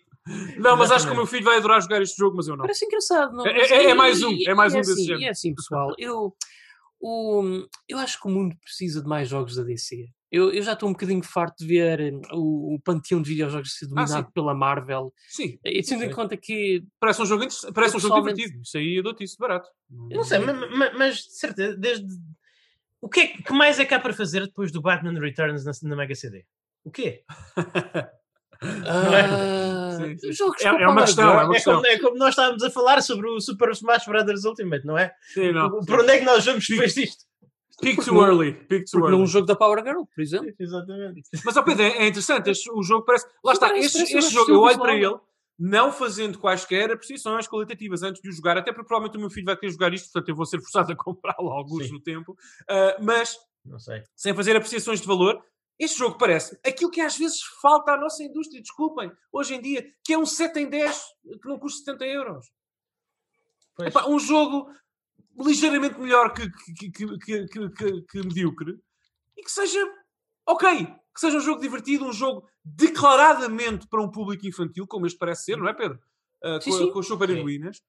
Não, 0.58 0.76
mas 0.78 0.92
acho 0.92 1.06
que 1.08 1.12
o 1.14 1.16
meu 1.16 1.26
filho 1.26 1.44
vai 1.46 1.58
adorar 1.58 1.82
jogar 1.82 2.02
este 2.02 2.18
jogo, 2.18 2.36
mas 2.38 2.48
eu 2.48 2.56
não. 2.56 2.64
Parece 2.64 2.86
engraçado, 2.86 3.34
não 3.34 3.48
É- 3.48 3.52
é- 3.58 3.86
é 3.86 3.90
e- 3.90 3.94
mais 3.94 4.22
um, 4.22 4.38
é 4.48 4.54
mais 4.54 4.74
e 4.74 4.78
um 4.78 4.80
desse 4.82 4.92
assim, 4.94 5.04
género. 5.06 5.22
E 5.22 5.26
é 5.26 5.30
assim, 5.30 5.56
pessoal, 5.56 5.94
eu, 5.98 6.36
o, 7.06 7.68
eu 7.90 7.98
acho 8.00 8.18
que 8.22 8.28
o 8.30 8.32
mundo 8.32 8.56
precisa 8.64 9.02
de 9.02 9.08
mais 9.10 9.28
jogos 9.28 9.58
da 9.58 9.64
DC. 9.64 10.08
Eu, 10.32 10.54
eu 10.54 10.64
já 10.64 10.72
estou 10.72 10.88
um 10.88 10.94
bocadinho 10.94 11.22
farto 11.22 11.58
de 11.60 11.68
ver 11.68 12.00
eh, 12.00 12.12
o, 12.32 12.76
o 12.76 12.80
panteão 12.80 13.22
de 13.22 13.30
videojogos 13.30 13.78
ser 13.78 13.88
dominado 13.88 14.26
sim. 14.26 14.32
pela 14.34 14.56
Marvel. 14.56 15.14
Sim, 15.28 15.60
E 15.66 15.84
tendo 15.84 16.06
em 16.06 16.10
conta 16.10 16.38
que 16.38 16.82
parece 17.02 17.22
um 17.22 17.26
jogo, 17.26 17.46
parece 17.74 17.96
Eu 17.96 17.98
um 17.98 18.00
jogo 18.00 18.22
divertido. 18.22 18.62
Isso 18.62 18.78
aí 18.78 18.96
eu 18.96 19.04
dou-te 19.04 19.22
isso 19.24 19.36
barato. 19.38 19.68
Eu 20.10 20.16
não 20.16 20.24
sei, 20.24 20.40
ma- 20.40 20.54
ma- 20.54 20.94
mas, 20.98 21.18
de 21.18 21.38
certeza, 21.38 21.78
desde. 21.78 22.08
O 23.02 23.10
que, 23.10 23.20
é, 23.20 23.28
que 23.28 23.44
que 23.44 23.54
mais 23.54 23.78
é 23.80 23.86
que 23.86 23.94
há 23.94 24.00
para 24.00 24.14
fazer 24.14 24.46
depois 24.46 24.72
do 24.72 24.82
Batman 24.82 25.20
Returns 25.20 25.66
na, 25.66 25.74
na 25.84 25.96
Mega 25.98 26.16
CD? 26.16 26.46
O 26.86 26.90
quê? 26.90 27.26
ah, 28.88 29.83
Sim, 29.98 30.18
sim. 30.18 30.32
jogos 30.34 30.62
É- 30.64 30.68
é 30.68 30.88
uma 30.88 31.02
questão, 31.02 31.40
é 31.40 31.44
uma 31.46 31.56
É 31.58 31.62
como, 31.64 31.86
é 31.88 32.00
como 32.00 32.18
nós 32.18 32.30
estávamos 32.30 32.64
a 32.64 32.70
falar 32.70 33.02
sobre 33.02 33.30
o 33.30 33.40
Super 33.40 33.70
Smash 33.72 34.06
Brothers 34.06 34.44
Ultimate, 34.46 34.86
não 34.86 34.98
é? 34.98 35.14
Sim, 35.34 35.52
não. 35.52 35.80
Por 35.86 36.00
onde 36.02 36.12
é 36.12 36.20
que 36.20 36.26
nós 36.26 36.46
vamos 36.46 36.66
depois 36.68 36.94
disto? 36.94 37.24
Peak 37.82 38.06
too 38.06 38.22
early. 38.24 38.54
Peak 38.54 38.86
too 38.86 39.00
Porque 39.00 39.12
num 39.12 39.18
early. 39.22 39.32
jogo 39.32 39.46
da 39.48 39.56
Power 39.56 39.84
Girl, 39.84 40.04
por 40.16 40.22
exemplo. 40.22 40.54
Exatamente. 40.60 41.22
Mas, 41.44 41.58
ó 41.58 41.64
Pedro, 41.64 41.84
é 41.84 41.90
é 42.04 42.08
interessante. 42.08 42.50
Este, 42.50 42.72
o 42.72 42.82
jogo 42.84 43.04
parece. 43.04 43.26
Lá 43.44 43.54
está, 43.54 43.68
parece- 43.68 43.86
este, 43.88 43.98
parece 44.00 44.18
este 44.18 44.34
jogo, 44.34 44.52
eu 44.52 44.60
olho 44.62 44.80
para 44.80 44.96
ele, 44.96 45.16
não 45.60 45.92
fazendo 45.92 46.38
quaisquer 46.40 46.92
apreciações 46.92 47.48
qualitativas 47.48 48.04
antes 48.04 48.22
de 48.22 48.30
o 48.30 48.32
jogar, 48.32 48.58
até 48.58 48.72
porque 48.72 48.88
provavelmente 48.88 49.18
o 49.18 49.20
meu 49.20 49.30
filho 49.30 49.46
vai 49.46 49.58
querer 49.58 49.72
jogar 49.72 49.94
isto, 49.94 50.12
portanto 50.12 50.30
eu 50.30 50.36
vou 50.36 50.46
ser 50.46 50.60
forçado 50.62 50.92
a 50.92 50.96
comprá-lo 50.98 51.50
alguns 51.50 51.88
Sim. 51.88 51.94
no 51.94 52.00
tempo. 52.00 52.36
Ah, 52.70 52.96
mas, 53.02 53.38
Não 53.66 53.80
sei. 53.80 54.04
sem 54.16 54.34
fazer 54.34 54.56
apreciações 54.56 55.02
de 55.02 55.08
valor, 55.08 55.42
este 55.80 56.00
jogo 56.00 56.18
parece 56.18 56.60
aquilo 56.66 56.92
que 56.92 57.02
às 57.02 57.18
vezes 57.18 57.42
falta 57.62 57.94
à 57.94 57.98
nossa 57.98 58.24
indústria, 58.24 58.62
desculpem, 58.62 59.12
hoje 59.32 59.56
em 59.56 59.62
dia, 59.62 59.86
que 60.04 60.14
é 60.14 60.18
um 60.18 60.26
7 60.26 60.60
em 60.60 60.70
10 60.70 61.04
que 61.42 61.48
não 61.48 61.60
custa 61.60 61.92
70 61.92 62.06
euros. 62.06 62.46
Epá, 63.82 64.08
um 64.08 64.20
jogo 64.20 64.70
ligeiramente 65.40 66.00
melhor 66.00 66.34
que, 66.34 66.48
que, 66.76 66.92
que, 66.92 67.48
que, 67.48 68.02
que, 68.04 68.18
medíocre 68.20 68.80
e 69.36 69.42
que 69.42 69.52
seja 69.52 69.80
ok, 70.48 70.86
que 70.86 71.20
seja 71.20 71.38
um 71.38 71.42
jogo 71.42 71.60
divertido, 71.60 72.06
um 72.06 72.14
jogo 72.14 72.48
declaradamente 72.64 73.88
para 73.88 74.02
um 74.02 74.12
público 74.12 74.46
infantil, 74.46 74.86
como 74.88 75.08
este 75.08 75.18
parece 75.18 75.46
ser, 75.46 75.58
não 75.58 75.68
é, 75.68 75.74
Pedro? 75.74 76.00
Ah, 76.44 76.60
Sim, 76.62 76.72
com, 76.72 76.78
sim. 76.78 76.92
com 76.92 77.00
as 77.00 77.08
super 77.08 77.30
heroínas. 77.30 77.82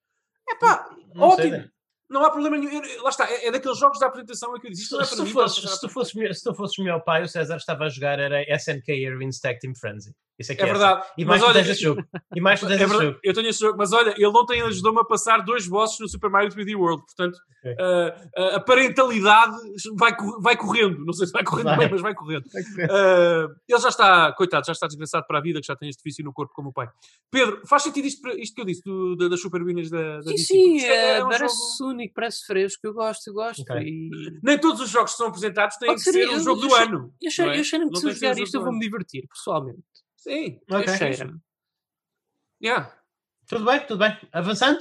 É 0.49 0.55
pá, 0.55 0.89
Não 1.13 1.31
sei, 1.35 1.47
ótimo. 1.47 1.57
né? 1.57 1.71
Não 2.09 2.23
há 2.23 2.29
problema 2.29 2.57
nenhum. 2.57 2.83
Eu- 2.83 3.03
lá 3.03 3.09
está, 3.09 3.29
é, 3.29 3.47
é 3.47 3.51
daqueles 3.51 3.77
jogos 3.79 3.99
da 3.99 4.07
apresentação 4.07 4.55
em 4.55 4.59
que 4.59 4.67
eu 4.67 4.71
disse 4.71 4.83
isto 4.83 4.95
não 4.95 5.01
é 5.01 5.05
Se, 5.05 5.09
para 5.15 5.17
tu 5.23 5.25
mim. 5.27 5.33
fosses, 5.33 5.59
pode 5.59 5.73
se, 5.73 5.81
tu 5.81 5.89
fosses, 5.89 6.13
meu- 6.13 6.33
se 6.33 6.43
tu 6.43 6.53
fosses 6.53 6.77
meu 6.83 7.01
pai, 7.01 7.23
o 7.23 7.27
César 7.27 7.57
estava 7.57 7.85
a 7.85 7.89
jogar 7.89 8.19
era 8.19 8.43
SNK 8.55 8.89
Heroines 8.91 9.39
Tag 9.39 9.59
Team 9.59 9.73
Frenzy. 9.75 10.13
Isso 10.37 10.51
é 10.51 10.55
que 10.55 10.61
É 10.61 10.65
é, 10.65 10.67
verdade. 10.67 11.01
E 11.17 11.23
Mas 11.23 11.27
mais 11.27 11.41
tu 11.41 11.45
olha, 11.45 11.53
tens 11.63 11.69
esse 11.69 11.81
jogo. 11.81 12.03
E 12.35 12.41
mais 12.41 12.59
tu 12.59 12.65
É 12.65 12.69
tens 12.69 12.75
esse 12.81 12.85
verdade, 12.89 13.05
jogo. 13.05 13.19
eu 13.23 13.33
tenho 13.33 13.47
esse 13.47 13.59
jogo, 13.59 13.77
mas 13.77 13.93
olha, 13.93 14.13
ele 14.17 14.25
ontem 14.27 14.61
ajudou-me 14.63 14.99
a 14.99 15.05
passar 15.05 15.37
dois 15.45 15.65
bosses 15.67 15.97
no 15.99 16.09
Super 16.09 16.29
Mario 16.29 16.49
3D 16.49 16.75
World, 16.75 17.03
portanto, 17.05 17.37
Ok. 17.61 17.71
uh, 17.73 18.55
a 18.55 18.59
parentalidade 18.59 19.55
vai, 19.97 20.15
vai 20.41 20.57
correndo, 20.57 21.03
não 21.05 21.13
sei 21.13 21.25
se 21.27 21.31
vai 21.33 21.43
correndo 21.43 21.65
Vai. 21.67 21.77
bem, 21.79 21.89
mas 21.91 22.01
vai 22.01 22.13
correndo. 22.13 22.45
Uh, 22.45 23.55
ele 23.67 23.79
já 23.79 23.89
está, 23.89 24.31
coitado, 24.33 24.65
já 24.65 24.71
está 24.73 24.87
desgraçado 24.87 25.25
para 25.27 25.39
a 25.39 25.41
vida, 25.41 25.59
que 25.61 25.67
já 25.67 25.75
tem 25.75 25.89
este 25.89 26.03
vício 26.03 26.23
no 26.23 26.33
corpo 26.33 26.53
como 26.53 26.69
o 26.69 26.73
pai. 26.73 26.87
Pedro, 27.31 27.61
faz 27.65 27.83
sentido 27.83 28.05
isto, 28.05 28.27
isto 28.31 28.53
que 28.55 28.61
eu 28.61 28.65
disse, 28.65 28.81
do- 28.83 29.15
da- 29.15 29.27
das 29.29 29.41
super 29.41 29.61
winners 29.63 29.89
da, 29.89 30.17
da 30.17 30.23
Sim, 30.23 30.31
DC? 30.33 30.45
sim, 30.45 30.79
é- 30.81 30.87
é, 30.95 31.17
é 31.17 31.23
um 31.25 31.29
parece 31.29 31.55
jogo- 31.79 31.91
único, 31.91 32.13
parece 32.13 32.45
fresco, 32.45 32.81
eu 32.85 32.93
gosto, 32.93 33.27
eu 33.27 33.33
gosto. 33.33 33.61
Ok. 33.61 33.77
E 33.81 34.09
Nem 34.43 34.59
todos 34.59 34.81
os 34.81 34.89
jogos 34.89 35.11
que 35.11 35.17
são 35.17 35.27
apresentados 35.27 35.77
têm 35.77 35.87
Pode 35.89 36.03
que 36.03 36.11
ser, 36.11 36.13
ser 36.23 36.29
um 36.29 36.33
eu- 36.33 36.39
jogo 36.41 36.61
eu 36.61 36.67
do 36.67 36.75
achei- 36.75 36.87
ano. 36.87 37.13
eu 37.21 37.29
é? 37.29 37.59
eu 37.59 37.63
que 37.63 37.85
Não 37.85 37.95
se 37.95 38.07
eu 38.07 38.11
jogar 38.11 38.35
um 38.35 38.43
isto 38.43 38.57
eu 38.57 38.63
vou-me 38.63 38.79
divertir, 38.79 39.27
pessoalmente. 39.27 39.79
Sim, 40.25 40.59
Ok. 40.71 40.91
é. 40.91 40.97
Cheira-me. 40.97 41.39
Yeah. 42.63 42.91
Tudo 43.47 43.63
bem, 43.65 43.79
tudo 43.85 43.99
bem. 43.99 44.17
Avançando? 44.31 44.79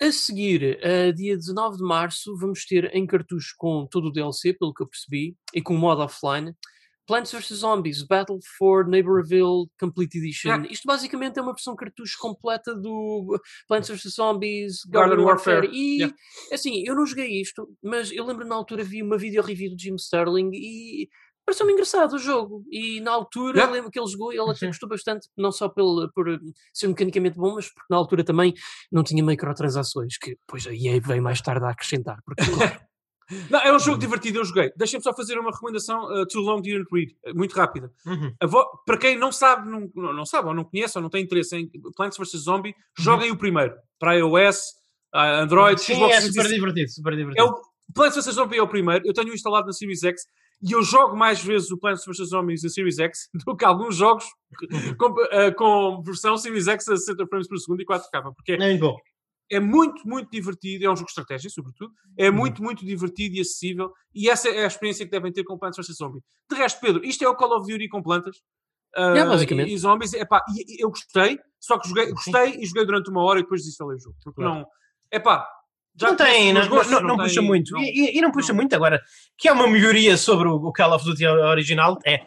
A 0.00 0.10
seguir, 0.10 0.78
a 0.82 1.12
dia 1.12 1.36
19 1.36 1.76
de 1.76 1.82
março, 1.82 2.34
vamos 2.38 2.64
ter 2.64 2.94
em 2.94 3.04
cartucho 3.06 3.54
com 3.58 3.86
todo 3.86 4.08
o 4.08 4.12
DLC, 4.12 4.54
pelo 4.54 4.72
que 4.72 4.82
eu 4.82 4.86
percebi, 4.88 5.36
e 5.52 5.60
com 5.60 5.74
o 5.74 5.78
modo 5.78 6.00
offline. 6.02 6.54
Plants 7.06 7.32
vs 7.32 7.58
Zombies 7.58 8.02
Battle 8.02 8.38
for 8.58 8.86
Neighborville 8.86 9.66
Complete 9.80 10.18
Edition. 10.18 10.50
Ah. 10.52 10.66
Isto 10.70 10.86
basicamente 10.86 11.38
é 11.38 11.42
uma 11.42 11.52
versão 11.52 11.74
cartucho 11.76 12.16
completa 12.18 12.74
do 12.74 13.38
Plants 13.66 13.88
vs 13.90 14.14
Zombies 14.14 14.84
Garden 14.86 15.16
Garden, 15.16 15.26
Warfare. 15.26 15.56
Warfare. 15.66 15.76
E, 15.76 15.96
Yeah. 15.98 16.16
assim, 16.52 16.82
eu 16.86 16.94
não 16.94 17.04
joguei 17.06 17.40
isto, 17.40 17.68
mas 17.82 18.10
eu 18.12 18.24
lembro 18.24 18.46
na 18.46 18.54
altura 18.54 18.84
vi 18.84 19.02
uma 19.02 19.18
video 19.18 19.42
review 19.42 19.70
do 19.74 19.80
Jim 19.80 19.96
Sterling 19.96 20.50
e 20.54 21.08
pareceu-me 21.48 21.72
engraçado 21.72 22.12
o 22.14 22.18
jogo. 22.18 22.62
E 22.70 23.00
na 23.00 23.10
altura, 23.12 23.56
Yeah. 23.58 23.70
eu 23.70 23.74
lembro 23.76 23.90
que 23.90 23.98
ele 23.98 24.06
jogou 24.10 24.32
e 24.32 24.36
ele 24.36 24.50
até 24.50 24.66
Uhum. 24.66 24.70
gostou 24.70 24.88
bastante, 24.88 25.28
não 25.36 25.50
só 25.50 25.68
pelo, 25.68 26.10
por 26.12 26.26
ser 26.74 26.88
mecanicamente 26.88 27.36
bom, 27.38 27.54
mas 27.54 27.66
porque 27.72 27.86
na 27.90 27.96
altura 27.96 28.22
também 28.22 28.52
não 28.92 29.02
tinha 29.02 29.24
microtransações, 29.24 30.18
que 30.18 30.30
depois 30.36 30.66
a 30.66 30.72
EA 30.74 31.00
veio 31.00 31.22
mais 31.22 31.40
tarde 31.40 31.64
a 31.64 31.70
acrescentar. 31.70 32.18
Porque, 32.24 32.44
claro, 32.44 32.80
Não, 33.50 33.60
é 33.60 33.70
um 33.74 33.78
jogo 33.78 33.98
divertido, 33.98 34.38
eu 34.38 34.44
joguei. 34.44 34.72
Deixem-me 34.74 35.02
só 35.02 35.14
fazer 35.14 35.38
uma 35.38 35.50
recomendação 35.50 36.02
uh, 36.06 36.26
Too 36.26 36.40
Long 36.40 36.62
Didn't 36.62 36.86
Read, 36.90 37.12
uh, 37.26 37.36
muito 37.36 37.52
rápida. 37.54 37.92
Uhum. 38.06 38.34
Para 38.86 38.96
quem 38.96 39.18
não 39.18 39.30
sabe, 39.30 39.70
não, 39.70 39.86
não 40.14 40.24
sabe, 40.24 40.48
ou 40.48 40.54
não 40.54 40.64
conhece, 40.64 40.96
ou 40.96 41.02
não 41.02 41.10
tem 41.10 41.24
interesse 41.24 41.54
em 41.54 41.68
Plants 41.94 42.16
vs. 42.16 42.42
Zombie, 42.44 42.74
joguem 42.98 43.30
o 43.30 43.36
primeiro. 43.36 43.74
Para 43.98 44.14
iOS, 44.14 44.72
Android, 45.14 45.78
Sim, 45.80 45.94
Xbox 45.96 46.14
é 46.14 46.20
super 46.22 46.32
360. 46.42 46.54
divertido, 46.54 46.90
super 46.90 47.12
É 47.12 47.16
divertido. 47.16 47.48
o 47.48 47.92
Plants 47.94 48.16
vs. 48.16 48.34
Zombie 48.34 48.56
é 48.56 48.62
o 48.62 48.68
primeiro. 48.68 49.06
Eu 49.06 49.12
tenho 49.12 49.32
instalado 49.34 49.66
na 49.66 49.72
Series 49.74 50.02
X 50.02 50.22
e 50.62 50.72
eu 50.72 50.82
jogo 50.82 51.16
mais 51.16 51.42
vezes 51.42 51.70
o 51.70 51.78
Plants 51.78 52.04
vs. 52.04 52.28
Zombies 52.30 52.62
na 52.62 52.68
Series 52.68 52.98
X 52.98 53.28
do 53.46 53.56
que 53.56 53.64
alguns 53.64 53.96
jogos 53.96 54.24
com, 54.98 55.06
uh, 55.10 55.54
com 55.56 56.02
versão 56.02 56.36
Series 56.36 56.66
X 56.68 56.88
a 56.88 56.96
60 56.96 57.26
frames 57.26 57.48
por 57.48 57.58
segundo 57.58 57.80
e 57.82 57.86
4K. 57.86 58.32
Porque 58.34 58.52
É 58.52 58.56
é 59.50 59.60
muito, 59.60 60.06
muito 60.06 60.30
divertido. 60.30 60.84
É 60.84 60.90
um 60.90 60.96
jogo 60.96 61.06
de 61.06 61.10
estratégia, 61.12 61.48
sobretudo. 61.48 61.90
É 62.18 62.28
Uhum. 62.28 62.36
muito, 62.36 62.62
muito 62.62 62.84
divertido 62.84 63.36
e 63.36 63.40
acessível. 63.40 63.90
E 64.14 64.28
essa 64.28 64.48
é 64.48 64.64
a 64.64 64.66
experiência 64.66 65.04
que 65.06 65.10
devem 65.10 65.32
ter 65.32 65.42
com 65.44 65.56
Plants 65.58 65.76
vs. 65.78 65.96
Zombie. 65.96 66.20
De 66.50 66.56
resto, 66.56 66.80
Pedro, 66.80 67.02
isto 67.04 67.24
é 67.24 67.28
o 67.28 67.34
Call 67.36 67.56
of 67.58 67.70
Duty 67.70 67.88
com 67.88 68.02
plantas. 68.02 68.36
ah, 68.94 69.12
Yeah, 69.14 69.30
basicamente. 69.30 69.70
E, 69.70 69.74
e 69.74 69.78
zombies. 69.78 70.12
Epá, 70.12 70.42
e, 70.54 70.76
e 70.80 70.84
eu 70.84 70.90
gostei, 70.90 71.38
só 71.60 71.78
que 71.78 71.88
joguei, 71.88 72.10
gostei 72.10 72.56
e 72.60 72.66
joguei 72.66 72.84
durante 72.84 73.08
uma 73.10 73.22
hora 73.22 73.38
e 73.38 73.42
depois 73.42 73.60
desinstalei 73.62 73.96
o 73.96 74.00
jogo. 74.00 74.16
Porque 74.22 74.40
Claro. 74.42 74.54
não. 74.60 74.66
Epá. 75.10 75.48
Não 76.00 76.16
tem, 76.16 76.46
não, 76.52 76.60
meus 76.60 76.68
gostos, 76.68 76.90
não, 76.92 77.00
não 77.02 77.16
tem- 77.16 77.26
puxa 77.26 77.42
muito. 77.42 77.72
não. 77.72 77.80
E, 77.80 77.84
e- 78.14 78.18
e 78.18 78.20
não 78.20 78.30
puxa 78.30 78.48
não. 78.48 78.56
muito 78.56 78.74
agora. 78.74 79.00
Que 79.36 79.48
é 79.48 79.52
uma 79.52 79.66
melhoria 79.68 80.16
sobre 80.16 80.48
o, 80.48 80.54
o 80.56 80.72
Call 80.72 80.94
of 80.94 81.04
Duty 81.04 81.26
original. 81.26 81.98
É. 82.06 82.20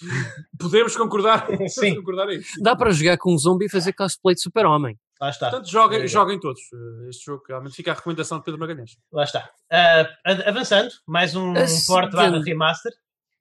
Podemos 0.58 0.96
concordar. 0.96 1.46
Sim. 1.68 1.94
concordar 1.96 2.28
aí. 2.28 2.42
dá 2.60 2.76
para 2.76 2.90
jogar 2.92 3.16
com 3.18 3.32
um 3.34 3.38
zombie 3.38 3.66
e 3.66 3.70
fazer 3.70 3.92
cosplay 3.92 4.34
de 4.34 4.42
super-homem. 4.42 4.98
Lá 5.20 5.30
está. 5.30 5.48
Portanto, 5.48 5.70
joguem, 5.70 5.98
Obrigado. 5.98 6.08
joguem 6.12 6.38
todos 6.40 6.60
uh, 6.74 7.08
este 7.08 7.24
jogo. 7.24 7.42
Realmente 7.48 7.74
fica 7.74 7.90
a 7.92 7.94
recomendação 7.94 8.36
de 8.38 8.44
Pedro 8.44 8.60
Magalhães. 8.60 8.98
Lá 9.10 9.24
está. 9.24 9.48
Ad- 10.24 10.42
avançando, 10.46 10.90
mais 11.06 11.34
um 11.34 11.52
A 11.52 11.64
porte 11.86 12.14
barra 12.14 12.38
remaster. 12.42 12.92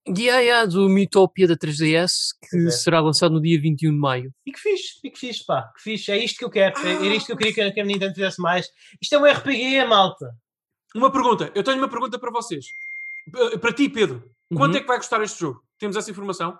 Yeah, 0.08 0.40
yeah, 0.42 0.66
do 0.68 0.88
Mitopia 0.88 1.48
da 1.48 1.56
3DS, 1.58 2.12
que 2.50 2.58
é. 2.68 2.70
será 2.70 3.00
lançado 3.02 3.34
no 3.34 3.42
dia 3.42 3.60
21 3.60 3.92
de 3.92 3.98
maio. 3.98 4.32
E 4.46 4.52
que 4.52 4.60
fixe, 4.60 5.00
e 5.04 5.10
que 5.10 5.18
fixe, 5.18 5.44
pá. 5.44 5.64
Que 5.76 5.82
fixe. 5.82 6.12
É 6.12 6.24
isto 6.24 6.38
que 6.38 6.46
eu 6.46 6.50
quero. 6.50 6.78
É- 6.86 6.92
Era 6.94 7.02
Ah. 7.04 7.16
isto 7.16 7.26
que 7.26 7.32
eu 7.34 7.38
queria 7.38 7.72
que, 7.74 7.80
a 7.80 7.84
Nintendo 7.84 8.14
fizesse 8.14 8.40
mais. 8.40 8.68
Isto 9.02 9.16
é 9.16 9.20
um 9.20 9.26
RPG, 9.26 9.84
malta. 9.86 10.30
Uma 10.96 11.12
pergunta. 11.12 11.52
Eu 11.56 11.64
tenho 11.64 11.78
uma 11.80 11.90
pergunta 11.90 12.20
para 12.20 12.32
vocês. 12.32 12.66
Para 13.60 13.74
ti, 13.74 13.90
Pedro. 13.90 14.24
Quanto 14.56 14.74
Uhum. 14.74 14.78
é 14.78 14.82
que 14.82 14.88
vai 14.88 14.98
custar 14.98 15.22
este 15.24 15.40
jogo? 15.40 15.60
Temos 15.80 15.98
essa 15.98 16.12
informação? 16.12 16.56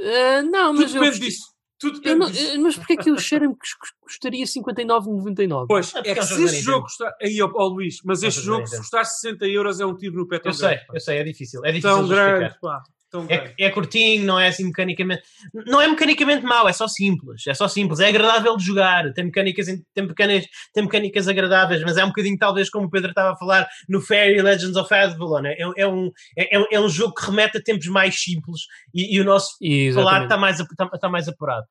Ah, 0.00 0.42
não, 0.42 0.70
Tudo 0.72 0.82
mas 0.82 0.94
eu 0.94 1.00
depende 1.00 1.18
gostei- 1.18 1.28
disso. 1.28 1.46
Tudo 1.78 2.00
eu 2.02 2.16
não- 2.16 2.28
mas 2.62 2.76
porque 2.76 2.94
é 2.94 2.96
que 2.96 3.08
eu 3.08 3.16
cheiro-me 3.18 3.54
que 3.54 3.60
cus- 3.78 3.92
custaria 4.00 4.44
59,99? 4.46 5.66
Pois, 5.68 5.94
É 5.94 5.98
é 5.98 6.10
é 6.10 6.14
que 6.16 6.22
se 6.22 6.42
este 6.44 6.60
jogo 6.62 6.82
custar. 6.82 7.12
Aí, 7.22 7.40
ó, 7.40 7.48
ó, 7.54 7.66
Luís, 7.68 8.00
mas 8.04 8.22
É 8.22 8.26
este 8.28 8.40
jogo 8.40 8.66
se 8.66 8.78
custar 8.78 9.04
60 9.06 9.46
euros, 9.46 9.78
é 9.80 9.86
um 9.86 9.96
tiro 9.96 10.16
no 10.16 10.26
pé 10.26 10.40
Eu 10.44 10.52
sei, 10.52 10.78
eu 10.92 11.00
sei, 11.00 11.18
é 11.18 11.24
difícil. 11.24 11.64
É 11.64 11.68
difícil 11.70 11.90
Tão 11.96 12.08
grande, 12.08 12.54
pá. 12.60 12.82
É, 13.28 13.54
é 13.66 13.70
curtinho, 13.70 14.24
não 14.24 14.38
é 14.38 14.48
assim 14.48 14.64
mecanicamente. 14.64 15.22
Não 15.66 15.80
é 15.80 15.88
mecanicamente 15.88 16.44
mau, 16.44 16.68
é 16.68 16.72
só 16.72 16.86
simples. 16.86 17.46
É 17.46 17.54
só 17.54 17.66
simples. 17.66 18.00
É 18.00 18.08
agradável 18.08 18.56
de 18.56 18.64
jogar. 18.64 19.12
Tem 19.14 19.24
mecânicas, 19.24 19.66
tem 19.66 20.04
mecânicas, 20.06 20.46
tem 20.74 20.82
mecânicas 20.84 21.26
agradáveis, 21.28 21.82
mas 21.82 21.96
é 21.96 22.04
um 22.04 22.08
bocadinho, 22.08 22.36
talvez, 22.36 22.68
como 22.68 22.86
o 22.86 22.90
Pedro 22.90 23.10
estava 23.10 23.32
a 23.32 23.36
falar 23.36 23.66
no 23.88 24.00
Fairy 24.02 24.42
Legends 24.42 24.76
of 24.76 24.92
Avalon. 24.92 25.46
É, 25.46 25.56
é, 25.78 25.86
um, 25.88 26.10
é, 26.36 26.58
um- 26.58 26.66
é 26.72 26.80
um 26.80 26.88
jogo 26.88 27.14
que 27.14 27.24
remete 27.24 27.56
a 27.56 27.62
tempos 27.62 27.86
mais 27.86 28.20
simples 28.20 28.60
e, 28.94 29.16
e 29.16 29.20
o 29.20 29.24
nosso 29.24 29.52
falar 29.58 29.64
Exatamente. 29.64 30.22
está 30.24 30.36
mais, 30.36 30.60
ap- 30.60 30.76
tá, 30.76 30.86
tá 30.98 31.08
mais 31.08 31.28
apurado. 31.28 31.64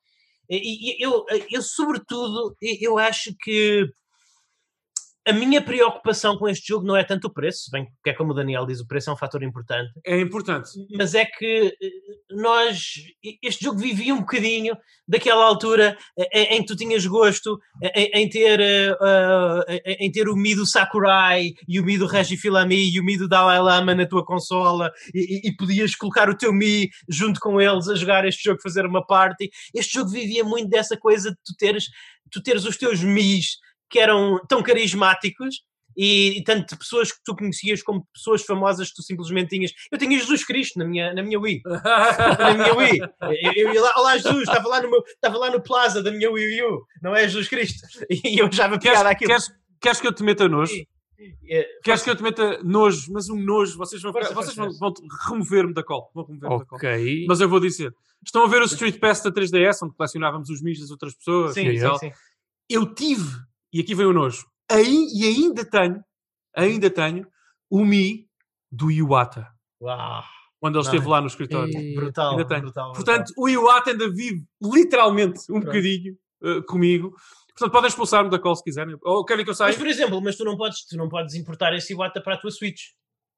E, 0.50 0.96
e 1.00 1.04
eu, 1.04 1.24
eu, 1.52 1.62
sobretudo, 1.62 2.56
eu 2.82 2.98
acho 2.98 3.36
que 3.44 3.86
a 5.30 5.34
minha 5.34 5.62
preocupação 5.62 6.38
com 6.38 6.48
este 6.48 6.68
jogo 6.68 6.86
não 6.86 6.96
é 6.96 7.04
tanto 7.04 7.26
o 7.28 7.34
preço, 7.34 7.70
bem 7.72 7.88
que 8.04 8.10
é 8.10 8.14
como 8.14 8.32
o 8.32 8.34
Daniel 8.34 8.66
diz, 8.66 8.80
o 8.80 8.88
preço 8.88 9.10
é 9.10 9.14
um 9.14 9.18
fator 9.18 9.44
importante, 9.44 9.92
É 10.06 10.20
importante. 10.20 10.70
mas 10.96 11.14
é 11.14 11.26
que 11.26 11.76
eh, 11.82 11.90
nós, 12.32 12.94
este 13.44 13.64
jogo 13.66 13.80
vivia 13.80 14.14
um 14.14 14.20
bocadinho 14.20 14.76
daquela 15.08 15.46
altura 15.46 15.98
eh, 16.18 16.54
em, 16.54 16.58
em 16.58 16.62
que 16.62 16.68
tu 16.68 16.76
tinhas 16.76 17.06
gosto 17.06 17.60
em, 17.96 18.10
em 18.22 18.30
ter, 18.30 18.60
eh, 18.60 18.96
eh, 19.86 19.98
em 20.06 20.12
ter 20.12 20.28
o 20.30 20.36
Mi 20.36 20.56
do 20.56 20.66
Sakurai 20.66 21.54
e 21.68 21.80
o 21.80 21.84
Mi 21.84 21.98
do 21.98 22.06
Regifilami 22.08 22.92
e 22.94 23.00
o 23.00 23.04
Mi 23.04 23.18
do 23.18 23.28
Dalai 23.28 23.60
Lama 23.60 23.94
na 23.96 24.06
tua 24.06 24.26
consola 24.26 24.92
e, 25.14 25.20
e- 25.48 25.50
e 25.50 25.56
podias 25.56 25.96
colocar 25.96 26.30
o 26.30 26.38
teu 26.38 26.54
Mi 26.54 26.90
junto 27.10 27.40
com 27.40 27.60
eles 27.62 27.88
a 27.88 27.96
jogar 27.96 28.26
este 28.26 28.44
jogo, 28.44 28.62
fazer 28.62 28.86
uma 28.86 29.06
party. 29.06 29.50
Este 29.74 29.94
jogo 30.00 30.10
vivia 30.10 30.44
muito 30.44 30.70
dessa 30.70 30.98
coisa 30.98 31.32
de 31.32 31.38
tu 31.46 31.56
teres, 31.58 31.86
tu 32.32 32.42
teres 32.42 32.66
os 32.66 32.78
teus 32.78 33.02
Mis 33.04 33.58
que 33.90 34.00
eram 34.00 34.40
tão 34.48 34.62
carismáticos 34.64 35.64
e, 35.96 36.38
e 36.38 36.44
tanto 36.44 36.70
de 36.70 36.78
pessoas 36.78 37.12
que 37.12 37.18
tu 37.26 37.36
conhecias 37.36 37.82
como 37.82 38.06
pessoas 38.14 38.44
famosas 38.44 38.90
que 38.90 38.96
tu 38.96 39.02
simplesmente 39.02 39.50
tinhas. 39.50 39.72
Eu 39.92 39.98
tinha 39.98 40.18
Jesus 40.18 40.46
Cristo 40.46 40.78
na 40.78 40.86
minha, 40.86 41.14
na 41.14 41.24
minha 41.24 41.40
Wii. 41.40 41.62
Na 42.40 42.54
minha 42.54 42.76
Wii. 42.76 43.00
Eu, 43.42 43.54
eu 43.54 43.74
ia 43.74 43.82
lá, 43.82 43.92
olá 43.98 44.18
Jesus, 44.18 44.48
estava 44.48 44.68
lá, 44.68 44.82
no 44.82 44.92
meu, 44.92 45.04
estava 45.08 45.38
lá 45.38 45.50
no 45.50 45.62
Plaza 45.62 46.04
da 46.04 46.12
minha 46.12 46.30
Wii 46.30 46.62
U, 46.64 46.86
não 47.02 47.16
é 47.16 47.24
Jesus 47.24 47.48
Cristo? 47.48 47.80
E 48.24 48.40
eu 48.40 48.52
já 48.52 48.68
me 48.68 48.78
Queres, 48.78 49.00
piada 49.00 49.10
aquilo. 49.10 49.30
queres, 49.30 49.52
queres 49.82 50.00
que 50.00 50.08
eu 50.08 50.14
te 50.14 50.24
meta 50.24 50.48
nojo? 50.48 50.74
É, 51.50 51.68
Queres 51.84 52.04
que 52.04 52.10
eu 52.12 52.16
te 52.16 52.22
meta 52.22 52.62
nojo? 52.64 53.12
Mas 53.12 53.28
um 53.28 53.40
nojo, 53.42 53.76
vocês 53.76 54.00
vão, 54.02 54.12
Força, 54.14 54.34
vocês 54.36 54.54
força, 54.54 54.78
vão, 54.80 54.94
vão 54.94 55.08
remover-me 55.28 55.74
da 55.74 55.84
cola. 55.84 56.06
Vão 56.14 56.26
remover-me 56.26 56.60
da 56.60 56.66
cola. 56.66 56.94
Ok. 56.94 57.26
Mas 57.28 57.42
eu 57.42 57.50
vou 57.50 57.60
dizer. 57.60 57.92
Estão 58.24 58.44
a 58.44 58.48
ver 58.48 58.62
o 58.62 58.66
Street 58.66 59.00
Pass 59.00 59.24
da 59.24 59.32
3DS, 59.32 59.78
onde 59.84 59.96
colecionávamos 59.96 60.50
os 60.50 60.62
mis 60.62 60.80
das 60.80 60.92
outras 60.92 61.16
pessoas? 61.16 61.54
Sim, 61.54 61.78
sim, 61.78 61.98
sim. 61.98 62.12
Eu 62.70 62.94
tive, 62.94 63.30
e 63.78 63.82
aqui 63.82 63.94
vem 63.96 64.06
o 64.06 64.14
nojo, 64.14 64.46
aí, 64.70 65.08
e 65.14 65.26
ainda 65.26 65.64
tenho, 65.66 66.04
ainda 66.56 66.90
tenho, 66.90 67.28
o 67.70 67.84
Mi 67.86 68.28
do 68.72 68.90
Iwata. 68.92 69.48
Uau, 69.82 70.24
Quando 70.60 70.76
ele 70.80 70.84
Não, 70.86 70.92
esteve 70.94 71.08
lá 71.10 71.22
no 71.22 71.28
escritório. 71.28 71.72
E- 71.78 71.96
brutal, 71.96 72.32
Ainda 72.32 72.46
tenho. 72.48 72.62
brutal, 72.62 72.92
brutal. 72.92 73.06
Portanto, 73.06 73.34
o 73.38 73.48
Iwata 73.48 73.92
ainda 73.92 74.10
vive 74.12 74.44
literalmente 74.62 75.40
um 75.50 75.60
Pronto. 75.60 75.66
bocadinho 75.66 76.18
eh, 76.44 76.62
comigo. 76.68 77.14
Portanto, 77.50 77.72
podem 77.72 77.88
expulsar-me 77.90 78.30
da 78.30 78.40
call 78.40 78.56
se 78.56 78.64
quiserem. 78.64 78.96
Ou 79.04 79.24
querem 79.26 79.44
que 79.46 79.52
eu 79.52 79.56
saia? 79.56 79.70
Mas, 79.70 79.78
por 79.78 79.88
exemplo, 79.88 80.22
mas 80.22 80.36
tu 80.36 80.44
não 80.44 80.56
podes, 80.58 80.86
tu 80.86 80.98
não 80.98 81.08
podes 81.10 81.36
importar 81.36 81.74
esse 81.76 81.94
Iwata 81.94 82.22
para 82.22 82.36
a 82.36 82.38
tua 82.38 82.52
Switch. 82.52 82.82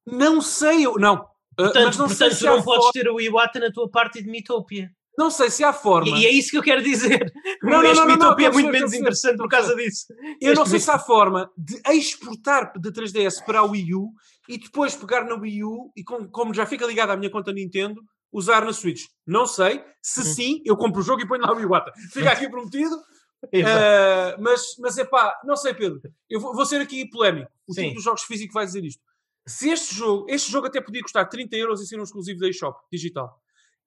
Não 0.05 0.41
sei, 0.41 0.85
eu- 0.85 0.95
não. 0.97 1.15
Eh, 1.15 1.63
Portanto, 1.63 1.85
mas 1.85 1.97
não 1.97 2.07
portanto 2.07 2.17
sei 2.17 2.29
tu 2.29 2.35
se 2.35 2.47
há 2.47 2.55
não 2.55 2.63
podes 2.63 2.89
ter 2.91 3.09
o 3.09 3.19
Iwata 3.19 3.59
na 3.59 3.71
tua 3.71 3.89
parte 3.89 4.21
de 4.21 4.29
Mitopia. 4.29 4.89
Não 5.19 5.29
sei 5.29 5.49
se 5.49 5.63
há 5.65 5.73
forma. 5.73 6.17
E, 6.17 6.21
e 6.21 6.25
é 6.27 6.31
isso 6.31 6.49
que 6.51 6.57
eu 6.57 6.63
quero 6.63 6.81
dizer. 6.81 7.31
Não, 7.61 7.83
não, 7.83 7.93
não, 7.93 7.93
não, 7.93 8.05
Mitopia 8.07 8.47
é 8.47 8.51
muito 8.51 8.71
menos 8.71 8.93
interessante 8.93 9.35
por 9.37 9.49
causa 9.49 9.75
disso. 9.75 10.05
Eu 10.41 10.53
não 10.55 10.65
sei 10.65 10.79
se 10.79 10.89
há 10.89 10.97
forma 10.97 11.51
de 11.57 11.75
exportar 11.91 12.71
de 12.79 12.89
3DS 12.89 13.43
para 13.45 13.59
a 13.59 13.63
Wii 13.63 13.93
U 13.95 14.11
e 14.47 14.57
depois 14.57 14.95
pegar 14.95 15.25
na 15.25 15.35
Wii 15.35 15.63
U 15.65 15.91
e 15.95 16.03
com- 16.03 16.25
como 16.29 16.53
já 16.53 16.65
fica 16.65 16.85
ligado 16.85 17.09
à 17.11 17.17
minha 17.17 17.29
conta 17.29 17.51
Nintendo, 17.51 18.01
usar 18.31 18.63
na 18.63 18.71
Switch. 18.71 19.03
Não 19.27 19.45
sei. 19.45 19.83
Se 20.01 20.21
Uhum. 20.21 20.25
sim, 20.25 20.61
eu 20.65 20.77
compro 20.77 21.01
o 21.01 21.03
jogo 21.03 21.21
e 21.21 21.27
ponho 21.27 21.41
lá 21.41 21.53
o 21.53 21.59
Iwata. 21.59 21.91
Fica 22.13 22.31
aqui 22.31 22.49
prometido. 22.49 22.95
Uh, 23.43 24.41
mas, 24.41 24.61
mas 24.79 24.97
é 24.97 25.03
pá, 25.05 25.37
não 25.43 25.55
sei, 25.57 25.73
Pedro. 25.73 25.99
Eu 26.29 26.39
vou, 26.39 26.53
vou 26.53 26.65
ser 26.65 26.79
aqui 26.81 27.09
polémico. 27.09 27.51
O 27.67 27.73
Sim. 27.73 27.81
tipo 27.83 27.95
dos 27.95 28.03
jogos 28.03 28.21
físicos 28.23 28.53
vai 28.53 28.65
dizer 28.65 28.83
isto. 28.85 29.01
Se 29.47 29.69
este 29.69 29.95
jogo, 29.95 30.25
este 30.29 30.51
jogo 30.51 30.67
até 30.67 30.79
podia 30.81 31.01
custar 31.01 31.27
30 31.27 31.55
euros 31.57 31.81
e 31.81 31.87
ser 31.87 31.99
um 31.99 32.03
exclusivo 32.03 32.39
da 32.39 32.47
eShop 32.47 32.77
digital. 32.91 33.33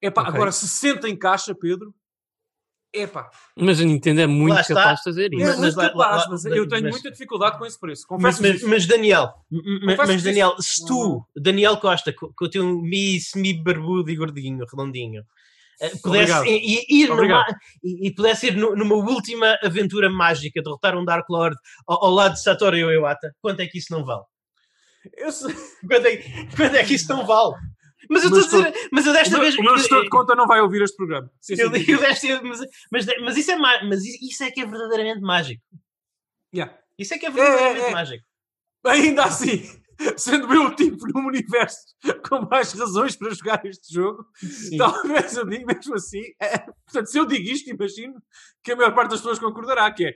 É 0.03 0.11
pá, 0.11 0.21
Ok. 0.23 0.33
agora 0.33 0.51
60 0.51 1.07
em 1.07 1.15
caixa, 1.15 1.55
Pedro. 1.55 1.93
Epá, 2.95 3.27
Mas 3.57 3.81
a 3.81 3.83
Nintendo 3.85 4.21
é 4.21 4.27
muito 4.27 4.53
Lá 4.53 4.61
está. 4.61 4.75
capaz 4.75 4.99
de 4.99 5.03
fazer 5.05 5.33
é 5.33 5.35
isso. 5.35 5.45
Mas- 5.47 5.59
muito 5.59 5.75
lá- 5.77 5.89
capaz, 5.89 6.23
lá- 6.25 6.29
mas 6.29 6.45
eu 6.45 6.67
tenho 6.67 6.83
mas- 6.83 6.91
muita 6.91 7.09
dificuldade 7.09 7.57
com 7.57 7.65
esse 7.65 7.79
preço. 7.79 8.05
Mas, 8.07 8.37
Confesso 8.37 8.41
mas, 8.43 8.55
isso. 8.57 8.69
mas, 8.69 8.85
Daniel, 8.85 9.33
mas 9.83 10.21
Daniel, 10.23 10.55
se 10.59 10.85
tu, 10.85 11.25
Daniel 11.35 11.77
Costa, 11.77 12.13
com, 12.13 12.31
com 12.35 12.45
o 12.45 12.49
teu 12.49 12.63
mi 12.81 13.19
semi-barbudo 13.19 14.11
e 14.11 14.15
gordinho, 14.15 14.63
redondinho, 14.69 15.23
eh, 15.81 15.89
pudesse 16.03 16.33
Obrigado. 16.33 16.45
ir 16.87 17.07
numa, 17.09 17.45
e, 17.83 18.07
e 18.09 18.13
pudesse 18.13 18.47
ir 18.47 18.55
nu- 18.57 18.75
numa 18.75 18.93
última 18.95 19.57
aventura 19.63 20.07
mágica, 20.07 20.61
derrotar 20.61 20.95
um 20.95 21.03
Dark 21.03 21.27
Lord 21.31 21.55
ao, 21.87 22.05
ao 22.05 22.11
lado 22.11 22.33
de 22.33 22.43
Satoru 22.43 22.77
Iwata, 22.77 23.33
quanto 23.41 23.61
é 23.61 23.65
que 23.65 23.79
isso 23.79 23.91
não 23.91 24.05
vale? 24.05 24.21
Eu 25.17 25.31
sei- 25.31 25.55
Quanto 25.87 26.05
é, 26.05 26.17
quanto 26.55 26.75
é 26.75 26.83
que 26.83 26.93
isso 26.93 27.09
não 27.09 27.25
vale? 27.25 27.55
Mas 28.13 28.23
eu 28.23 28.37
estou 28.37 28.61
a 28.61 28.69
dizer, 28.69 28.89
mas 28.91 29.05
eu 29.05 29.13
desta 29.13 29.37
o 29.37 29.39
vez. 29.41 29.57
o 29.57 29.63
meu 29.63 29.77
gestor 29.77 30.03
de 30.03 30.09
conta 30.09 30.35
não 30.35 30.45
vai 30.45 30.61
ouvir 30.61 30.81
este 30.81 30.95
programa. 30.95 31.29
Sim, 31.41 31.55
eu, 31.57 31.71
sim. 31.71 31.91
eu 31.91 31.99
desta- 31.99 32.41
mas, 32.43 32.59
mas, 32.91 33.05
mas 33.21 33.37
isso 33.37 33.51
é 33.51 33.57
mas 33.57 34.03
isso 34.03 34.43
é 34.43 34.51
que 34.51 34.61
é 34.61 34.65
verdadeiramente 34.65 35.21
mágico. 35.21 35.63
Yeah. 36.53 36.77
Isso 36.97 37.13
é 37.13 37.17
que 37.17 37.25
é 37.25 37.31
verdadeiramente 37.31 37.85
é, 37.85 37.89
é. 37.89 37.91
mágico. 37.91 38.25
Ainda 38.85 39.23
assim, 39.23 39.63
sendo 40.17 40.53
eu 40.53 40.65
o 40.65 40.75
tipo 40.75 41.07
no 41.07 41.27
universo 41.27 41.85
com 42.27 42.41
mais 42.41 42.71
razões 42.73 43.15
para 43.15 43.33
jogar 43.33 43.65
este 43.65 43.93
jogo, 43.93 44.25
Sim. 44.35 44.77
talvez 44.77 45.35
eu 45.35 45.47
diga 45.47 45.65
mesmo 45.65 45.95
assim. 45.95 46.21
é, 46.41 46.59
portanto, 46.59 47.07
se 47.07 47.17
eu 47.17 47.25
digo 47.25 47.49
isto, 47.49 47.69
imagino 47.69 48.21
que 48.63 48.71
a 48.71 48.75
maior 48.75 48.93
parte 48.93 49.11
das 49.11 49.19
pessoas 49.21 49.39
concordará 49.39 49.91
que 49.91 50.05
é 50.05 50.13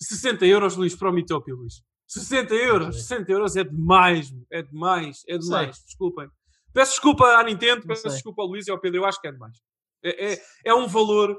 60 0.00 0.46
euros, 0.46 0.76
Luís, 0.76 0.94
para 0.94 1.10
o 1.10 1.12
Mitopia, 1.12 1.54
Luís. 1.54 1.82
60 2.06 2.54
euros, 2.54 3.02
60 3.02 3.30
euros 3.30 3.56
é 3.56 3.62
demais, 3.62 4.32
é 4.50 4.62
demais, 4.62 5.22
é 5.28 5.38
demais. 5.38 5.76
Desculpem. 5.84 6.28
Peço 6.72 6.92
desculpa 6.92 7.24
à 7.38 7.42
Nintendo, 7.42 7.86
peço 7.86 8.02
desculpa 8.14 8.42
ao 8.42 8.48
Luís 8.48 8.66
e 8.66 8.70
ao 8.70 8.78
Pedro, 8.80 9.00
eu 9.00 9.04
acho 9.04 9.20
que 9.20 9.28
é 9.28 9.32
demais. 9.32 9.56
É, 10.04 10.32
é, 10.32 10.42
é 10.66 10.74
um 10.74 10.86
valor. 10.86 11.36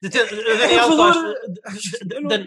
Ter- 0.00 0.28
Daniel 0.58 0.96
Costa. 0.96 1.34
Dan- 2.28 2.46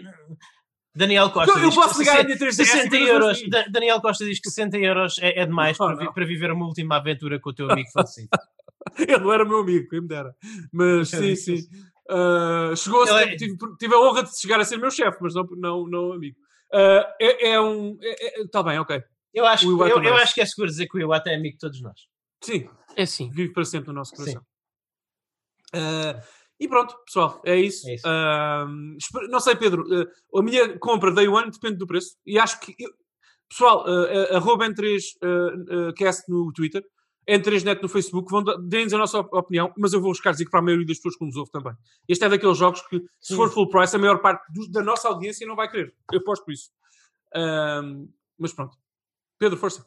Daniel 0.94 1.30
Costa. 1.30 1.52
Eu, 1.52 1.58
eu 1.58 1.68
diz 1.70 1.74
que 1.78 1.82
posso 1.84 1.98
ligar 2.00 2.14
a 2.14 2.16
60 2.22 2.26
minha 2.26 2.38
3DS 2.50 2.54
60 2.66 2.96
e 2.96 3.08
euros. 3.08 3.48
Da- 3.50 3.66
Daniel 3.68 4.00
Costa 4.00 4.24
diz 4.24 4.40
que 4.40 4.48
60 4.50 4.76
euros 4.78 5.18
é, 5.20 5.40
é 5.42 5.46
demais 5.46 5.78
Não, 5.78 5.86
para, 5.86 5.96
vi- 5.96 6.12
para 6.12 6.24
viver 6.26 6.50
uma 6.50 6.66
última 6.66 6.96
aventura 6.96 7.38
com 7.40 7.50
o 7.50 7.54
teu 7.54 7.70
amigo 7.70 7.88
falecido. 7.92 8.28
Ele 8.98 9.18
não 9.18 9.32
era 9.32 9.44
meu 9.44 9.58
amigo, 9.60 9.88
quem 9.88 10.00
me 10.00 10.08
dera. 10.08 10.34
Mas 10.72 11.12
Eu 11.12 11.20
sim, 11.22 11.36
sim. 11.36 11.68
Ah, 12.08 12.72
chegou 12.76 13.02
a 13.02 13.06
ser, 13.06 13.28
é- 13.32 13.36
tive, 13.36 13.56
tive 13.78 13.94
a 13.94 14.00
honra 14.00 14.22
de 14.24 14.36
chegar 14.40 14.58
a 14.58 14.64
ser 14.64 14.78
meu 14.78 14.90
chefe, 14.90 15.18
mas 15.20 15.34
não, 15.34 15.44
não, 15.56 15.86
não 15.86 16.12
amigo. 16.12 16.36
Ah, 16.72 17.14
é, 17.20 17.50
é 17.50 17.60
um. 17.60 17.96
Está 18.44 18.62
bem, 18.62 18.78
ok. 18.78 19.00
Eu 19.32 19.46
acho, 19.46 19.66
eu, 19.70 20.02
eu 20.02 20.14
acho 20.16 20.34
que 20.34 20.40
é 20.40 20.46
seguro 20.46 20.68
dizer 20.68 20.86
que 20.88 20.96
o 20.98 21.00
Iwata 21.00 21.30
é 21.30 21.36
amigo 21.36 21.54
de 21.54 21.58
todos 21.60 21.80
nós. 21.80 22.00
Sim, 22.42 22.68
É 22.96 23.02
assim. 23.02 23.30
vive 23.30 23.52
para 23.52 23.64
sempre 23.64 23.88
no 23.88 23.94
nosso 23.94 24.10
Sim. 24.10 24.16
coração. 24.16 24.42
Ah, 25.72 26.20
e 26.58 26.68
pronto, 26.68 26.94
pessoal, 27.04 27.40
é 27.44 27.56
isso. 27.56 27.88
É 27.88 27.94
isso. 27.94 28.06
Espero- 28.98 29.28
não 29.28 29.40
sei, 29.40 29.56
Pedro, 29.56 29.84
ah, 29.92 30.38
a 30.38 30.42
minha 30.42 30.78
compra 30.78 31.12
day 31.12 31.28
one 31.28 31.50
depende 31.50 31.76
do 31.76 31.86
preço. 31.86 32.16
E 32.26 32.38
acho 32.38 32.58
que. 32.60 32.74
eu- 32.78 32.90
pessoal, 33.48 33.84
uh, 33.84 34.36
arroba 34.36 34.64
N3 34.66 35.00
ah, 35.22 35.88
ah, 35.88 35.92
cast 35.94 36.30
no 36.30 36.52
Twitter, 36.52 36.84
N3net 37.28 37.82
no 37.82 37.88
Facebook, 37.88 38.30
vão 38.30 38.42
deem-nos 38.68 38.94
a 38.94 38.98
nossa 38.98 39.18
op- 39.20 39.32
opinião, 39.34 39.72
mas 39.76 39.92
eu 39.92 40.00
vou 40.00 40.10
buscar 40.12 40.30
dizer 40.32 40.44
que 40.44 40.50
para 40.52 40.60
a 40.60 40.62
maioria 40.62 40.86
das 40.86 40.96
pessoas 40.98 41.16
que 41.16 41.24
nos 41.24 41.34
ouve 41.36 41.50
também. 41.50 41.72
Este 42.08 42.24
é 42.24 42.28
daqueles 42.28 42.56
jogos 42.58 42.80
que, 42.82 42.98
se 43.20 43.28
Sim. 43.28 43.36
for 43.36 43.50
full 43.52 43.68
price, 43.68 43.94
a 43.94 43.98
maior 43.98 44.20
parte 44.20 44.44
dos- 44.52 44.70
da 44.70 44.82
nossa 44.82 45.08
audiência 45.08 45.46
não 45.46 45.56
vai 45.56 45.68
querer. 45.70 45.92
Eu 46.12 46.20
aposto 46.20 46.44
por 46.44 46.52
isso. 46.52 46.70
Mas 48.38 48.52
pronto. 48.52 48.76
Pedro, 49.40 49.56
força. 49.56 49.84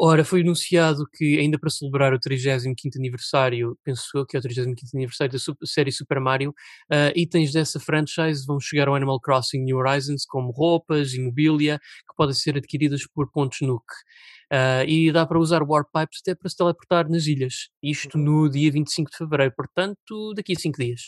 Ora, 0.00 0.24
foi 0.24 0.42
anunciado 0.42 1.04
que, 1.12 1.38
ainda 1.38 1.58
para 1.58 1.70
celebrar 1.70 2.12
o 2.12 2.18
35 2.18 2.74
aniversário, 2.96 3.78
penso 3.84 4.02
eu 4.16 4.26
que 4.26 4.36
é 4.36 4.40
o 4.40 4.42
35 4.42 4.96
aniversário 4.96 5.32
da 5.32 5.66
série 5.66 5.92
Super 5.92 6.20
Mario, 6.20 6.52
ah, 6.90 7.12
itens 7.16 7.52
dessa 7.52 7.78
franchise 7.80 8.44
vão 8.44 8.58
chegar 8.60 8.88
ao 8.88 8.96
Animal 8.96 9.20
Crossing 9.20 9.62
New 9.62 9.76
Horizons, 9.76 10.24
como 10.24 10.50
roupas 10.50 11.14
e 11.14 11.20
mobília, 11.20 11.78
que 11.78 12.16
podem 12.16 12.34
ser 12.34 12.56
adquiridas 12.56 13.02
por 13.12 13.30
pontos 13.30 13.60
Nook. 13.60 13.84
Ah, 14.50 14.84
e 14.84 15.10
dá 15.12 15.24
para 15.24 15.38
usar 15.38 15.62
Warp 15.62 15.88
Pipes 15.92 16.20
até 16.22 16.34
para 16.34 16.48
se 16.48 16.56
teleportar 16.56 17.08
nas 17.08 17.26
ilhas. 17.26 17.68
Isto 17.82 18.18
no 18.18 18.48
dia 18.48 18.72
25 18.72 19.10
de 19.10 19.16
fevereiro, 19.16 19.54
portanto, 19.56 20.32
daqui 20.34 20.52
a 20.52 20.60
5 20.60 20.78
dias. 20.78 21.00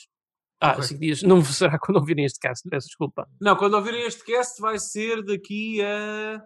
Ah, 0.61 0.73
Ok. 0.73 0.85
5 0.85 1.01
dias. 1.01 1.23
Não 1.23 1.45
será 1.45 1.79
quando 1.83 1.97
ouvirem 1.97 2.25
este 2.25 2.39
caso, 2.39 2.63
peço 2.69 2.87
desculpa. 2.87 3.29
Não, 3.41 3.57
quando 3.57 3.75
ouvirem 3.75 4.03
este 4.03 4.25
cast 4.25 4.61
vai 4.61 4.79
ser 4.79 5.25
daqui 5.25 5.81
a. 5.83 6.41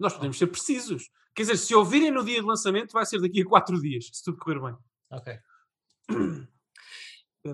Nós 0.00 0.14
podemos 0.14 0.38
ser 0.38 0.46
precisos. 0.46 1.10
Quer 1.34 1.42
dizer, 1.42 1.56
se 1.58 1.74
ouvirem 1.74 2.10
no 2.10 2.24
dia 2.24 2.40
de 2.40 2.46
lançamento, 2.46 2.92
vai 2.92 3.06
ser 3.06 3.20
daqui 3.20 3.42
a 3.42 3.44
4 3.44 3.80
dias, 3.80 4.08
se 4.12 4.24
tudo 4.24 4.38
correr 4.38 4.60
bem. 4.60 4.74
Ok. 5.10 5.38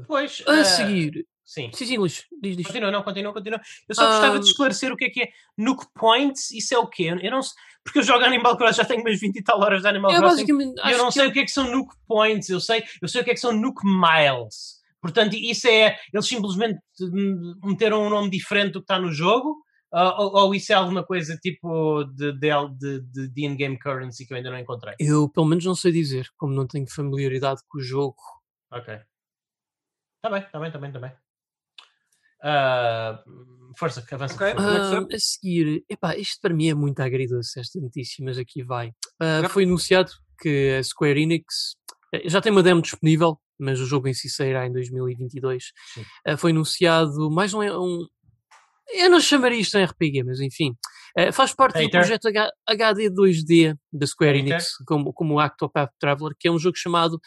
Pois. 0.06 0.43
A 0.47 0.52
ah, 0.52 0.64
seguir. 0.64 1.27
Sim. 1.44 1.70
Sim, 1.73 1.86
sim, 1.86 1.97
Luís, 1.97 2.24
diz, 2.43 2.56
diz. 2.56 2.66
Continua, 2.66 2.90
não, 2.90 3.05
continua, 3.05 3.32
continua. 3.32 3.60
Eu 3.89 3.94
só 3.94 4.05
gostava 4.05 4.40
de 4.40 4.47
esclarecer 4.47 4.93
o 4.93 4.97
que 4.97 5.05
é 5.05 5.10
que 5.10 5.23
é 5.23 5.28
Nook 5.56 5.86
Points. 5.94 6.51
Isso 6.51 6.74
é 6.74 6.78
o 6.78 6.89
quê? 6.89 7.16
Eu 7.23 7.31
não 7.31 7.40
sei. 7.40 7.55
Porque 7.85 8.01
eu 8.01 8.02
jogo 8.02 8.24
Animal 8.24 8.56
Crossing, 8.56 8.78
já 8.78 8.85
tenho 8.85 9.01
umas 9.01 9.20
20 9.20 9.36
e 9.36 9.44
tal 9.44 9.60
horas 9.60 9.82
de 9.82 9.89
Animal 9.89 10.10
É 10.10 10.16
Crossing. 10.16 10.35
basicamente. 10.35 10.81
E 10.85 10.90
eu 10.90 10.98
não 10.98 11.06
que 11.06 11.12
sei 11.12 11.27
o 11.28 11.32
que 11.32 11.39
é 11.39 11.44
que 11.44 11.52
são 11.52 11.70
Nook 11.70 11.94
Points, 12.05 12.48
eu 12.48 12.60
sei, 12.60 12.82
eu 13.01 13.06
sei 13.06 13.20
o 13.20 13.24
que 13.24 13.31
é 13.31 13.35
que 13.35 13.40
são 13.40 13.52
Nook 13.52 13.81
Miles. 13.85 14.81
Portanto, 15.01 15.35
isso 15.35 15.68
é. 15.68 15.97
Eles 16.12 16.27
simplesmente 16.27 16.81
hum, 17.01 17.55
meteram 17.62 18.05
um 18.05 18.10
nome 18.10 18.28
diferente 18.28 18.73
do 18.73 18.81
que 18.81 18.85
está 18.85 18.98
no 18.98 19.12
jogo? 19.12 19.64
Ah, 19.92 20.20
ou, 20.22 20.34
ou 20.34 20.54
isso 20.54 20.72
é 20.72 20.74
alguma 20.74 21.04
coisa 21.04 21.36
tipo 21.36 22.04
de, 22.04 22.32
de, 22.32 22.50
de, 22.78 23.00
de, 23.00 23.28
de 23.28 23.46
in-game 23.46 23.78
currency 23.78 24.26
que 24.26 24.32
eu 24.32 24.36
ainda 24.36 24.50
não 24.50 24.58
encontrei? 24.58 24.94
Eu, 24.98 25.28
pelo 25.28 25.46
menos, 25.46 25.64
não 25.64 25.74
sei 25.74 25.92
dizer, 25.92 26.28
como 26.36 26.52
não 26.54 26.66
tenho 26.66 26.86
familiaridade 26.90 27.60
com 27.68 27.78
o 27.78 27.82
jogo. 27.82 28.16
Ok. 28.70 28.94
Está 28.94 30.30
bem, 30.30 30.42
está 30.42 30.58
bem, 30.58 30.66
está 30.68 30.78
bem, 30.80 30.88
está 30.90 30.98
bem. 31.00 31.12
Ah, 32.42 33.22
força, 33.76 34.02
que 34.02 34.14
avança. 34.14 34.34
Ok. 34.34 34.54
por 34.54 34.62
favor. 34.62 34.72
Next 34.78 34.94
Ah, 34.94 35.00
up. 35.00 35.14
a 35.14 35.18
seguir, 35.18 35.84
epá, 35.88 36.16
isto 36.16 36.40
para 36.40 36.54
mim 36.54 36.68
é 36.68 36.74
muito 36.74 37.00
agridoce, 37.00 37.58
esta 37.58 37.80
notícia, 37.80 38.24
mas 38.24 38.38
aqui 38.38 38.62
vai. 38.62 38.92
Yep. 39.22 39.48
Foi 39.50 39.64
anunciado 39.64 40.10
que 40.40 40.76
a 40.78 40.82
Square 40.82 41.20
Enix 41.20 41.76
eh, 42.12 42.28
já 42.28 42.40
tem 42.40 42.52
uma 42.52 42.62
demo 42.62 42.82
disponível, 42.82 43.40
mas 43.58 43.80
o 43.80 43.86
jogo 43.86 44.06
em 44.08 44.14
si 44.14 44.28
sairá 44.28 44.66
em 44.66 44.72
2022. 44.72 45.72
Sim. 45.94 46.04
Ah, 46.26 46.36
foi 46.36 46.50
anunciado 46.50 47.30
mais 47.30 47.54
um, 47.54 47.62
um. 47.62 48.06
Eu 48.94 49.10
não 49.10 49.20
chamaria 49.20 49.60
isto 49.60 49.76
de 49.78 49.84
RPG, 49.84 50.22
mas 50.24 50.40
enfim. 50.40 50.74
eh, 51.16 51.32
faz 51.32 51.54
parte 51.54 51.74
do 51.74 51.78
Hater. 51.80 52.00
projeto 52.00 52.28
H- 52.28 52.52
HD 52.68 53.10
2D 53.10 53.74
da 53.92 54.06
Square 54.06 54.38
Hater. 54.38 54.52
Enix, 54.54 54.76
como, 54.86 55.12
como 55.12 55.34
o 55.34 55.44
Octopath 55.44 55.90
Traveler, 55.98 56.34
que 56.38 56.46
é 56.48 56.50
um 56.52 56.58
jogo 56.58 56.76
chamado 56.76 57.18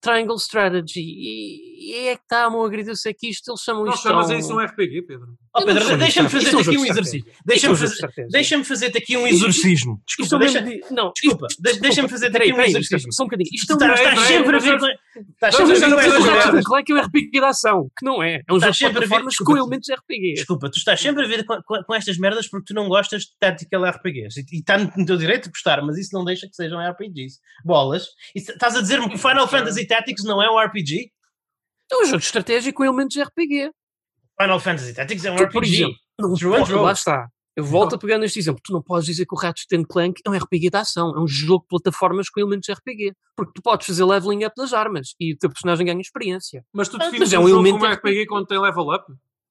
Triangle 0.00 0.36
Strategy. 0.36 1.00
E, 1.00 1.90
e 1.92 2.08
é 2.08 2.16
que 2.16 2.22
está, 2.22 2.50
meu 2.50 2.62
agridoce, 2.64 3.08
é 3.08 3.14
que 3.14 3.28
isto 3.28 3.50
eles 3.50 3.60
chamam 3.62 3.84
Não 3.84 3.92
isto. 3.94 4.02
chamas 4.02 4.30
a 4.30 4.34
a 4.34 4.38
isso 4.38 4.54
um 4.54 4.60
RPG, 4.60 5.02
Pedro. 5.02 5.28
Oh, 5.58 5.64
Pedro, 5.64 5.96
deixa-me 5.96 6.28
fazer 6.28 6.46
estratégia. 6.46 6.70
aqui 6.72 6.78
um 6.78 6.84
é 6.84 6.88
exercício. 6.88 7.32
Deixa-me 7.44 7.70
é 7.70 7.74
um 7.74 7.76
jogo 7.76 7.92
de 7.94 8.00
fazer, 8.00 8.28
deixa-me 8.28 8.64
fazer 8.64 8.86
aqui 8.86 9.16
um 9.16 9.26
exorcismo. 9.26 10.02
Desculpa, 10.06 10.36
é 10.36 10.38
deixa, 10.38 10.94
Não, 10.94 11.12
desculpa, 11.12 11.46
deixa-me 11.80 12.08
fazer 12.08 12.36
aqui 12.36 12.52
um 12.52 12.60
exercício. 12.60 13.12
Só 13.12 13.22
um 13.22 13.26
bocadinho. 13.26 13.48
Isto 13.52 13.72
é 13.72 13.74
Estás, 13.76 14.00
estás 14.00 14.14
peraí, 14.14 14.26
sempre 14.38 14.56
a 14.56 14.58
ver. 14.58 14.78
com- 14.78 14.86
Estás 15.32 15.54
sempre 15.56 15.72
a 15.72 16.50
ver 16.50 16.62
com 16.64 16.84
que 16.84 16.92
é 16.92 16.94
um 16.94 16.98
RPG 17.00 17.30
de 17.30 17.44
ação, 17.44 17.90
que 17.98 18.04
não 18.04 18.22
é. 18.22 18.42
É 18.46 18.52
um 18.52 18.60
jogo 18.60 18.72
de 18.72 18.78
sempre 18.78 18.98
a 18.98 19.00
ver- 19.00 19.08
plataformas 19.08 19.36
com 19.36 19.56
elementos 19.56 19.86
de 19.86 19.94
RPG. 19.94 20.34
Desculpa, 20.34 20.70
tu 20.70 20.76
estás 20.76 21.00
sempre 21.00 21.24
a 21.24 21.28
ver 21.28 21.44
com, 21.44 21.94
estas 21.94 22.18
merdas 22.18 22.48
porque 22.48 22.66
tu 22.66 22.74
não 22.74 22.88
gostas 22.88 23.22
de 23.22 23.28
tactical 23.40 23.84
RPGs. 23.86 24.44
E 24.52 24.58
está 24.58 24.76
no 24.78 25.06
teu 25.06 25.16
direito 25.16 25.44
de 25.44 25.50
gostar, 25.50 25.82
mas 25.82 25.96
isso 25.96 26.10
não 26.12 26.24
deixa 26.24 26.46
que 26.46 26.54
sejam 26.54 26.78
RPGs. 26.80 27.38
Bolas. 27.64 28.08
Estás 28.34 28.76
a 28.76 28.80
dizer-me 28.82 29.08
que 29.08 29.14
o 29.14 29.18
Final 29.18 29.48
Fantasy 29.48 29.86
Tactics 29.86 30.24
não 30.24 30.42
é 30.42 30.50
um 30.50 30.58
RPG? 30.58 31.10
É 31.90 31.96
um 31.96 32.04
jogo 32.04 32.18
de 32.18 32.24
estratégia 32.24 32.72
com 32.72 32.84
elementos 32.84 33.14
de 33.14 33.22
RPG. 33.22 33.70
Final 34.40 34.60
Fantasy 34.60 34.94
Tactics 34.94 35.24
é 35.24 35.32
um 35.32 35.36
Tu, 35.36 35.48
por 35.48 35.62
RPG. 35.62 35.74
exemplo, 35.76 35.96
não 36.18 36.34
Through 36.34 36.54
and 36.54 36.58
pode- 36.58 36.70
through. 36.70 36.82
lá 36.84 36.92
está. 36.92 37.28
Eu 37.56 37.64
volto 37.64 37.94
a 37.94 37.98
pegar 37.98 38.18
neste 38.18 38.38
exemplo. 38.38 38.60
Tu 38.62 38.70
não 38.70 38.82
podes 38.82 39.06
dizer 39.06 39.24
que 39.24 39.34
o 39.34 39.38
Ratchet 39.38 39.74
and 39.74 39.84
Clank 39.88 40.20
é 40.26 40.28
um 40.28 40.34
RPG 40.34 40.68
de 40.68 40.76
ação. 40.76 41.14
É 41.16 41.18
um 41.20 41.26
jogo 41.26 41.62
de 41.62 41.68
plataformas 41.68 42.28
com 42.28 42.38
elementos 42.38 42.66
de 42.66 42.72
RPG. 42.74 43.14
Porque 43.34 43.52
tu 43.54 43.62
podes 43.62 43.86
fazer 43.86 44.04
leveling 44.04 44.44
up 44.44 44.54
das 44.54 44.74
armas 44.74 45.14
e 45.18 45.32
o 45.32 45.38
teu 45.38 45.48
personagem 45.48 45.86
ganha 45.86 45.98
experiência. 45.98 46.62
Mas 46.70 46.86
tu 46.90 46.98
defines 46.98 47.18
mas 47.20 47.32
é 47.32 47.38
um 47.38 47.44
um 47.44 47.48
jogo 47.48 47.60
elemento 47.62 47.78
como 47.80 47.90
RPG. 47.94 48.08
RPG 48.10 48.26
quando 48.26 48.46
tem 48.46 48.58
level 48.60 48.90
up? 48.92 49.04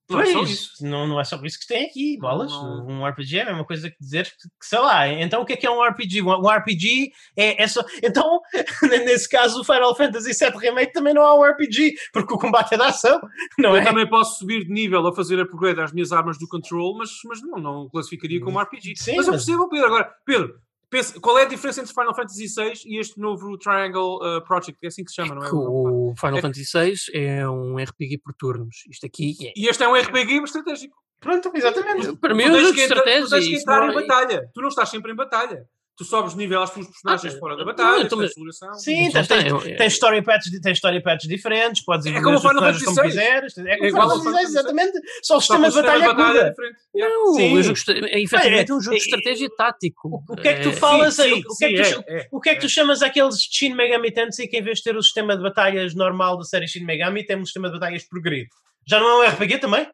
Não 0.07 0.22
é 0.22 0.26
só 0.27 0.34
Pois, 0.40 0.49
isso. 0.52 0.72
não, 0.88 1.07
não 1.07 1.19
é 1.19 1.23
só 1.23 1.36
isso 1.44 1.60
que 1.60 1.65
tem 1.68 1.86
aqui, 1.88 2.18
bolas. 2.19 2.52
Não. 2.52 2.88
Um 2.88 3.07
RPG 3.07 3.40
é 3.40 3.41
a 3.41 3.45
mesma 3.48 3.65
coisa 3.65 3.90
que 3.90 3.98
dizer 3.99 4.26
que, 4.26 4.48
que, 4.60 4.65
sei 4.65 4.77
lá. 4.80 5.07
Então 5.07 5.41
o 5.41 5.45
que 5.45 5.53
é 5.53 5.56
que 5.57 5.65
é 5.65 5.72
um 5.72 5.84
RPG? 5.84 6.22
Um, 6.22 6.48
RPG 6.48 7.11
é, 7.36 7.64
é 7.64 7.68
só. 7.68 7.84
Então, 8.03 8.40
nesse 8.84 9.27
caso, 9.27 9.61
o 9.61 9.64
Final 9.64 9.95
Fantasy 9.95 10.32
VII 10.34 10.57
Remake 10.60 10.94
também 10.94 11.14
não 11.14 11.23
é 11.23 11.34
um 11.34 11.44
RPG, 11.52 11.94
porque 12.14 12.34
o 12.34 12.38
combate 12.38 12.73
é 12.73 12.77
da 12.77 12.88
ação, 12.88 13.19
não 13.57 13.72
Eu 13.72 13.77
é? 13.77 13.84
também 13.84 14.07
posso 14.07 14.38
subir 14.40 14.65
de 14.65 14.72
nível 14.72 15.06
a 15.07 15.15
fazer 15.15 15.40
upgrade 15.40 15.82
às 15.82 15.91
minhas 15.91 16.11
armas 16.11 16.38
do 16.38 16.48
control, 16.48 16.95
mas, 16.98 17.10
mas 17.26 17.41
não, 17.41 17.57
não 17.60 17.90
classificaria 17.90 18.40
como 18.40 18.60
RPG. 18.61 18.94
Sim, 18.98 19.15
mas 19.15 19.26
eu 19.27 19.34
mas- 19.34 19.44
percebo, 19.45 19.68
Pedro. 19.69 19.88
Agora, 19.88 20.11
Pedro, 20.26 20.53
pensa, 20.90 21.20
qual 21.20 21.38
é 21.38 21.44
a 21.44 21.48
diferença 21.48 21.82
entre 21.82 21.94
Final 21.94 22.16
Fantasy 22.16 22.45
VI 22.48 22.74
e 22.86 22.99
este 22.99 23.20
novo 23.20 23.57
Triangle 23.57 24.18
uh, 24.18 24.41
Project? 24.45 24.78
É 24.84 24.88
assim 24.88 25.03
que 25.03 25.10
se 25.12 25.16
chama, 25.16 25.36
não 25.36 25.44
é? 25.44 25.49
Que 25.49 25.56
o 25.56 26.14
Final 26.20 26.38
É- 26.38 26.41
Fantasy 26.41 26.66
VI 26.74 26.94
é 27.18 27.49
um 27.49 27.78
RPG 27.78 28.20
por 28.20 28.34
turnos. 28.34 28.84
Isto 28.90 29.06
aqui 29.06 29.36
é. 29.41 29.53
E 29.56 29.68
este 29.68 29.84
é 29.84 29.88
um 29.88 29.95
RPG 29.95 30.44
estratégico. 30.44 30.95
Pronto, 31.20 31.52
exatamente. 31.56 32.16
Para 32.18 32.34
mim 32.36 32.44
é 32.44 32.49
Tu 32.49 32.53
tens 32.53 32.72
que 32.72 32.82
entrar-. 32.82 33.02
Tu 33.03 33.30
tens 33.30 33.48
que 33.48 33.56
entrar 33.56 33.80
não 33.82 33.88
em 33.88 33.91
é- 33.98 34.07
batalha. 34.07 34.49
Tu 34.53 34.62
não 34.62 34.68
estás 34.68 34.90
sempre 34.90 35.12
em 35.12 35.16
batalha. 35.16 35.68
Tu 35.97 36.03
sobes 36.03 36.34
de 36.34 36.38
nível 36.38 36.61
às 36.61 36.72
tuas 36.72 36.88
personagens 36.88 37.35
Ah, 37.35 37.39
fora 37.39 37.55
da 37.55 37.63
batalha, 37.63 38.01
então, 38.03 38.17
tens 38.19 38.30
exploração. 38.31 38.73
Sim, 38.76 39.09
tens, 39.11 39.27
tens, 39.27 39.65
é- 39.65 39.76
tens 39.76 39.93
story 39.93 40.22
paths, 40.22 40.49
tens 40.61 40.77
story 40.77 41.01
paths 41.01 41.27
diferentes, 41.27 41.84
podes 41.85 42.05
É 42.05 42.09
evoluir 42.09 42.23
como 42.26 42.39
Final 42.39 42.55
como 42.55 42.80
Fantasy 42.80 43.01
VI. 43.01 43.07
quiseres. 43.07 43.57
É 43.57 43.61
É 43.72 43.76
como 43.77 43.88
igual 43.89 44.09
Final 44.09 44.23
Fantasy 44.26 44.45
exatamente. 44.47 44.99
Só 45.23 45.38
o 45.38 45.39
sistema 45.41 45.69
de 45.69 45.76
batalha 45.76 46.13
muda. 46.13 46.39
é 46.39 46.49
diferente. 46.49 46.77
Não, 46.95 47.34
Sim. 47.34 47.53
o 47.57 47.63
jogo, 47.63 47.80
de- 47.80 47.91
é, 48.09 48.22
efetivamente 48.22 48.72
é 48.72 48.73
um 48.76 48.81
jogo 48.81 48.97
de 48.97 49.01
é- 49.01 49.05
estratégia 49.05 49.49
tático. 49.57 50.23
O, 50.30 50.35
que 50.35 50.47
é 50.47 50.53
que 50.55 50.63
tu 50.63 50.69
É, 50.69 50.72
falas 50.73 51.13
sim, 51.15 51.22
aí? 51.22 51.30
sim, 51.35 51.43
O 51.49 51.55
que 51.57 51.65
é 51.65 51.69
que 51.69 51.76
tu, 51.93 52.03
é, 52.07 52.17
é, 52.17 52.27
o 52.31 52.39
que 52.41 52.49
é 52.49 52.53
que 52.55 52.59
tu 52.61 52.65
é. 52.65 52.69
chamas 52.69 53.01
aqueles 53.01 53.35
Shin 53.39 53.73
Megami 53.73 54.11
Tensei 54.11 54.47
que 54.47 54.57
em 54.57 54.61
vez 54.61 54.77
de 54.80 54.84
ter 54.84 54.97
o 54.97 55.01
sistema 55.01 55.35
de 55.38 55.43
batalhas 55.43 55.95
normal 55.95 56.38
da 56.38 56.43
série 56.43 56.67
Shin 56.67 56.84
Megami, 56.84 57.26
tem 57.26 57.38
um 57.38 57.45
sistema 57.45 57.67
de 57.69 57.73
batalhas 57.80 58.03
por 58.07 58.22
grid? 58.22 58.47
Já 58.88 58.99
não 58.99 59.23
é 59.23 59.27
um 59.27 59.31
RPG 59.31 59.57
também? 59.59 59.88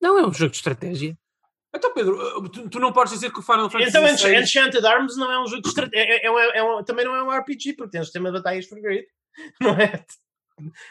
Não, 0.00 0.18
é 0.18 0.26
um 0.26 0.32
jogo 0.32 0.50
de 0.50 0.56
estratégia. 0.56 1.14
Então, 1.74 1.92
Pedro, 1.94 2.38
uh, 2.38 2.48
tu, 2.48 2.68
tu 2.68 2.78
não 2.78 2.92
podes 2.92 3.12
dizer 3.14 3.32
que 3.32 3.38
o 3.38 3.42
Final 3.42 3.70
Fantasy 3.70 3.88
Então 3.90 4.06
Ench- 4.06 4.22
VI... 4.24 4.36
Enchanted 4.36 4.86
Arms 4.86 5.16
não 5.16 5.32
é 5.32 5.40
um 5.42 5.46
jogo 5.46 5.62
de 5.62 5.68
estratégia. 5.68 6.12
É, 6.22 6.26
é, 6.26 6.30
um- 6.30 6.38
é 6.38 6.62
um- 6.62 6.84
também 6.84 7.04
não 7.04 7.14
é 7.16 7.22
um 7.22 7.30
RPG, 7.30 7.74
porque 7.74 7.92
tem 7.92 8.00
um 8.00 8.04
sistema 8.04 8.30
de 8.30 8.36
batalhas 8.38 8.66
por 8.66 8.80
grid. 8.80 9.06
Não 9.60 9.70
é? 9.70 10.04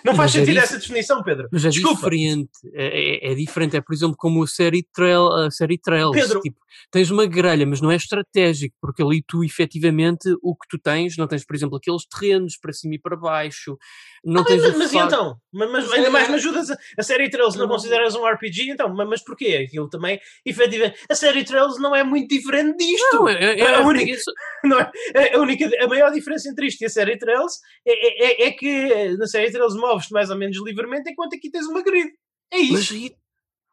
Não 0.04 0.16
faz 0.16 0.34
Mas 0.34 0.36
é 0.36 0.40
sentido 0.40 0.58
essa 0.60 0.78
definição, 0.80 1.22
Pedro. 1.24 1.48
Mas 1.52 1.64
é 1.64 1.70
Desculpa. 1.70 1.96
diferente. 1.98 2.50
É, 2.74 3.28
é- 3.30 3.32
é 3.32 3.36
diferente. 3.36 3.78
É, 3.78 3.82
por 3.82 3.94
exemplo, 3.94 4.18
como 4.18 4.44
a 4.44 4.48
série, 4.48 4.82
Trail, 4.92 5.28
a 5.32 5.52
série 5.52 5.78
Trails. 5.78 6.12
Pedro. 6.20 6.42
Tipo, 6.42 6.58
tens 6.90 7.12
uma 7.12 7.28
grelha, 7.28 7.66
mas 7.68 7.80
não 7.80 7.92
é 7.92 7.96
estratégico, 7.96 8.76
porque 8.82 9.04
ali 9.04 9.24
tu, 9.26 9.44
efetivamente, 9.44 10.36
o 10.42 10.56
que 10.56 10.68
tu 10.68 10.80
tens, 10.80 11.16
não 11.16 11.28
tens, 11.28 11.46
por 11.46 11.56
exemplo, 11.56 11.78
aqueles 11.78 12.06
terrenos 12.08 12.58
para 12.58 12.74
cima 12.74 12.96
e 12.96 13.00
para 13.00 13.16
baixo. 13.16 13.78
Não 14.24 14.42
Ah, 14.42 14.46
tens 14.46 14.62
mas, 14.62 14.78
mas 14.78 14.94
e 14.94 14.98
então? 14.98 15.36
Mas, 15.52 15.72
mas 15.72 15.92
ainda 15.94 16.08
é- 16.08 16.10
mais 16.12 16.30
me 16.30 16.36
ajudas 16.36 16.70
a, 16.70 16.78
a 16.98 17.02
série 17.02 17.28
Trails 17.30 17.56
não 17.56 17.66
Não. 17.66 17.72
consideras 17.74 18.14
um 18.16 18.24
RPG, 18.26 18.70
então, 18.70 18.94
mas, 18.94 19.08
mas 19.10 19.24
porquê? 19.24 19.66
Aquilo 19.68 19.90
também, 19.90 20.20
efetivamente, 20.46 21.00
a 21.10 21.16
série 21.16 21.44
Trails 21.44 21.80
não 21.80 21.96
é 21.96 22.04
muito 22.04 22.28
diferente 22.30 22.78
disto. 22.78 23.16
Não, 23.16 23.28
é, 23.28 23.34
é, 23.44 23.60
É 23.60 23.66
a 23.68 23.80
é- 23.80 23.80
única- 23.80 24.12
isso- 24.12 24.32
Não 24.64 24.80
é? 24.80 24.92
A, 25.34 25.40
única, 25.40 25.68
a 25.84 25.88
maior 25.88 26.12
diferença 26.12 26.50
entre 26.50 26.68
isto 26.68 26.82
e 26.82 26.86
a 26.86 26.90
série 26.90 27.18
Trails 27.18 27.54
é, 27.84 28.44
é, 28.44 28.48
é 28.48 28.52
que 28.52 29.18
na 29.18 29.26
série 29.26 29.52
Trails 29.52 29.76
moves-te 29.76 30.14
mais 30.14 30.30
ou 30.30 30.38
menos 30.38 30.56
livremente, 30.64 31.10
enquanto 31.10 31.34
aqui 31.36 31.50
tens 31.50 31.66
uma 31.66 31.82
grid. 31.82 32.12
É 32.54 32.58
isso. 32.60 32.94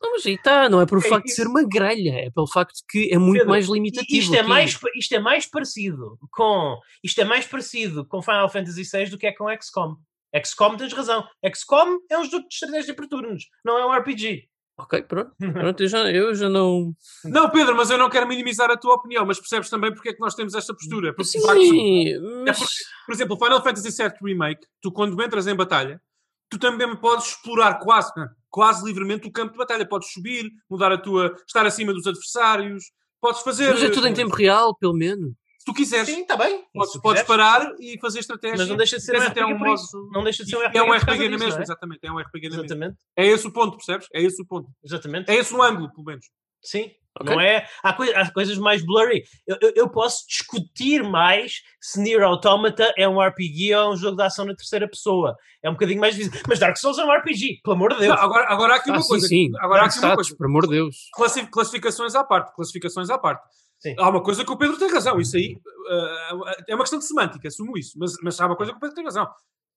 Não, 0.00 0.12
mas 0.12 0.24
aí 0.24 0.34
está, 0.34 0.68
não 0.68 0.80
é 0.80 0.86
por 0.86 0.98
É 0.98 1.08
facto 1.08 1.24
de 1.24 1.30
isso. 1.32 1.42
ser 1.42 1.48
uma 1.48 1.62
grelha, 1.62 2.12
é 2.26 2.30
pelo 2.30 2.46
facto 2.46 2.72
de 2.76 2.82
que 2.88 3.12
é 3.12 3.18
muito 3.18 3.32
Pedro, 3.40 3.48
mais 3.50 3.66
limitativo. 3.66 4.18
Isto 4.18 4.34
é, 4.36 4.42
mais, 4.44 4.78
isto 4.94 5.12
é 5.14 5.18
mais 5.18 5.44
parecido 5.44 6.16
com 6.30 6.78
isto 7.02 7.20
é 7.20 7.24
mais 7.24 7.46
parecido 7.46 8.06
com 8.06 8.22
Final 8.22 8.48
Fantasy 8.48 8.84
VI 8.84 9.10
do 9.10 9.18
que 9.18 9.26
é 9.26 9.32
com 9.32 9.46
XCOM. 9.60 9.96
XCOM 10.44 10.76
tens 10.76 10.92
razão. 10.92 11.26
XCOM 11.54 11.98
é 12.10 12.18
um 12.18 12.24
jogo 12.24 12.48
de 12.48 12.54
estratégia 12.54 12.94
por 12.94 13.06
turnos, 13.06 13.44
não 13.64 13.78
é 13.78 13.86
um 13.86 13.92
RPG. 13.92 14.48
Ok, 14.78 15.02
pronto. 15.02 15.32
pronto 15.52 15.82
eu, 15.82 15.88
já, 15.88 16.10
eu 16.10 16.34
já 16.34 16.48
não. 16.48 16.94
Não, 17.24 17.50
Pedro, 17.50 17.74
mas 17.76 17.90
eu 17.90 17.98
não 17.98 18.08
quero 18.08 18.28
minimizar 18.28 18.70
a 18.70 18.76
tua 18.76 18.94
opinião, 18.94 19.26
mas 19.26 19.38
percebes 19.40 19.68
também 19.68 19.92
porque 19.92 20.10
é 20.10 20.12
que 20.12 20.20
nós 20.20 20.34
temos 20.34 20.54
esta 20.54 20.72
postura. 20.72 21.12
Porque, 21.12 21.36
de 21.36 21.44
facto, 21.44 21.60
Sim, 21.60 22.08
É 22.12 22.20
mas. 22.46 22.58
porque, 22.58 22.74
por 23.06 23.12
exemplo, 23.12 23.36
o 23.36 23.44
Final 23.44 23.62
Fantasy 23.62 23.90
VII 23.90 24.12
Remake, 24.22 24.66
tu 24.80 24.92
quando 24.92 25.20
entras 25.20 25.48
em 25.48 25.56
batalha, 25.56 26.00
tu 26.48 26.58
também 26.58 26.94
podes 26.96 27.26
explorar 27.28 27.80
quase, 27.80 28.12
quase 28.48 28.84
livremente 28.84 29.26
o 29.26 29.32
campo 29.32 29.52
de 29.52 29.58
batalha. 29.58 29.84
Podes 29.84 30.12
subir, 30.12 30.48
mudar 30.70 30.92
a 30.92 30.98
tua. 30.98 31.34
estar 31.44 31.66
acima 31.66 31.92
dos 31.92 32.06
adversários, 32.06 32.84
podes 33.20 33.42
fazer. 33.42 33.72
Mas 33.72 33.82
é 33.82 33.90
tudo 33.90 34.06
em 34.06 34.14
tempo 34.14 34.34
real, 34.34 34.76
pelo 34.76 34.94
menos. 34.94 35.32
Se 35.68 35.72
tu 35.72 35.74
quiseres, 35.74 36.06
Sim, 36.08 36.22
está 36.22 36.36
bem. 36.36 36.64
podes, 36.72 36.92
Se 36.92 37.00
podes 37.02 37.22
parar 37.24 37.72
e 37.78 37.98
fazer 38.00 38.20
estratégia. 38.20 38.56
Mas 38.58 38.68
não 38.68 38.76
deixa 38.76 38.96
de 38.96 39.02
ser 39.04 39.12
Tens 39.12 39.24
um 39.24 39.26
até 39.26 39.40
RPG 39.42 39.52
um 39.54 39.58
por 39.58 39.66
modo- 39.68 39.80
isso. 39.80 40.10
Não 40.12 40.24
deixa 40.24 40.44
de 40.44 40.50
ser 40.50 40.56
um 40.56 40.60
RPG 40.62 40.78
é 40.78 40.82
um 40.82 40.92
RPG 40.94 41.28
na 41.28 41.38
mesma, 41.38 41.58
é? 41.60 41.62
exatamente. 41.62 42.00
É 42.02 42.10
um 42.12 42.18
RPG 42.18 42.48
na 42.48 42.56
mesma. 42.62 42.94
É 43.16 43.26
esse 43.26 43.46
o 43.46 43.52
ponto, 43.52 43.76
percebes? 43.76 44.06
É 44.14 44.22
esse 44.22 44.40
o 44.42 44.46
ponto. 44.46 44.68
Exatamente. 44.84 45.30
É 45.30 45.34
esse 45.36 45.52
o 45.54 45.62
ângulo, 45.62 45.92
pelo 45.92 46.04
menos. 46.04 46.24
Sim. 46.62 46.90
Ok. 47.20 47.34
Não 47.34 47.40
é? 47.40 47.66
Há, 47.82 47.92
coi- 47.92 48.14
há 48.14 48.30
coisas 48.32 48.56
mais 48.58 48.84
blurry. 48.84 49.24
Eu, 49.46 49.56
eu- 49.60 49.72
eu 49.74 49.90
posso 49.90 50.24
discutir 50.28 51.02
mais 51.02 51.62
se 51.80 52.00
Nier 52.00 52.22
Automata 52.22 52.92
é 52.96 53.08
um 53.08 53.20
RPG 53.20 53.74
ou 53.74 53.82
é 53.82 53.88
um 53.90 53.96
jogo 53.96 54.16
de 54.16 54.22
ação 54.22 54.44
na 54.44 54.54
terceira 54.54 54.88
pessoa. 54.88 55.34
É 55.62 55.68
um 55.68 55.72
bocadinho 55.72 56.00
mais 56.00 56.14
difícil. 56.14 56.40
Mas 56.48 56.58
Dark 56.60 56.76
Souls 56.76 56.96
é 56.98 57.04
um 57.04 57.10
RPG, 57.12 57.60
pelo 57.64 57.74
amor 57.74 57.92
de 57.94 58.00
Deus. 58.00 58.14
Não, 58.14 58.22
agora, 58.22 58.46
agora 58.48 58.72
há 58.74 58.76
aqui 58.76 58.90
uma 58.90 58.98
Ah, 58.98 59.02
sim, 59.02 59.08
coisa. 59.08 59.26
sim. 59.26 59.50
Agora 59.58 59.82
há 59.82 59.86
aqui 59.86 59.96
uma 59.98 60.06
Status, 60.08 60.14
coisa. 60.28 60.36
por 60.36 60.46
amor 60.46 60.62
de 60.66 60.70
Deus. 60.70 60.96
Classi- 61.12 61.46
classificações 61.50 62.14
à 62.14 62.22
parte. 62.24 62.54
Classificações 62.54 63.10
à 63.10 63.18
parte. 63.18 63.42
Sim. 63.80 63.94
Há 63.98 64.08
uma 64.08 64.22
coisa 64.22 64.44
que 64.44 64.50
o 64.50 64.56
Pedro 64.56 64.78
tem 64.78 64.90
razão. 64.90 65.20
Isso 65.20 65.36
aí 65.36 65.54
uh, 65.54 66.44
é 66.66 66.74
uma 66.74 66.82
questão 66.82 66.98
de 66.98 67.06
semântica, 67.06 67.48
assumo 67.48 67.78
isso. 67.78 67.98
Mas, 67.98 68.14
mas 68.22 68.40
há 68.40 68.46
uma 68.46 68.56
coisa 68.56 68.72
que 68.72 68.78
o 68.78 68.80
Pedro 68.80 68.94
tem 68.94 69.04
razão. 69.04 69.28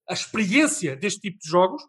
A 0.09 0.13
experiência 0.13 0.95
deste 0.95 1.19
tipo 1.19 1.37
de 1.39 1.47
jogos, 1.47 1.83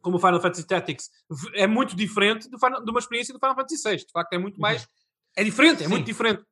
como 0.00 0.16
o 0.16 0.20
Final 0.20 0.40
Fantasy 0.40 0.66
Tactics, 0.66 1.10
é 1.54 1.66
muito 1.66 1.94
diferente 1.94 2.48
do 2.48 2.58
Final- 2.58 2.82
de 2.82 2.90
uma 2.90 3.00
experiência 3.00 3.34
do 3.34 3.38
Final 3.38 3.54
Fantasy 3.54 3.88
VI. 3.88 3.96
De 3.98 4.12
facto, 4.12 4.32
é 4.32 4.38
muito 4.38 4.58
mais. 4.60 4.88
É 5.36 5.44
diferente, 5.44 5.82
é 5.82 5.84
Sim. 5.84 5.90
muito 5.90 6.06
diferente. 6.06 6.42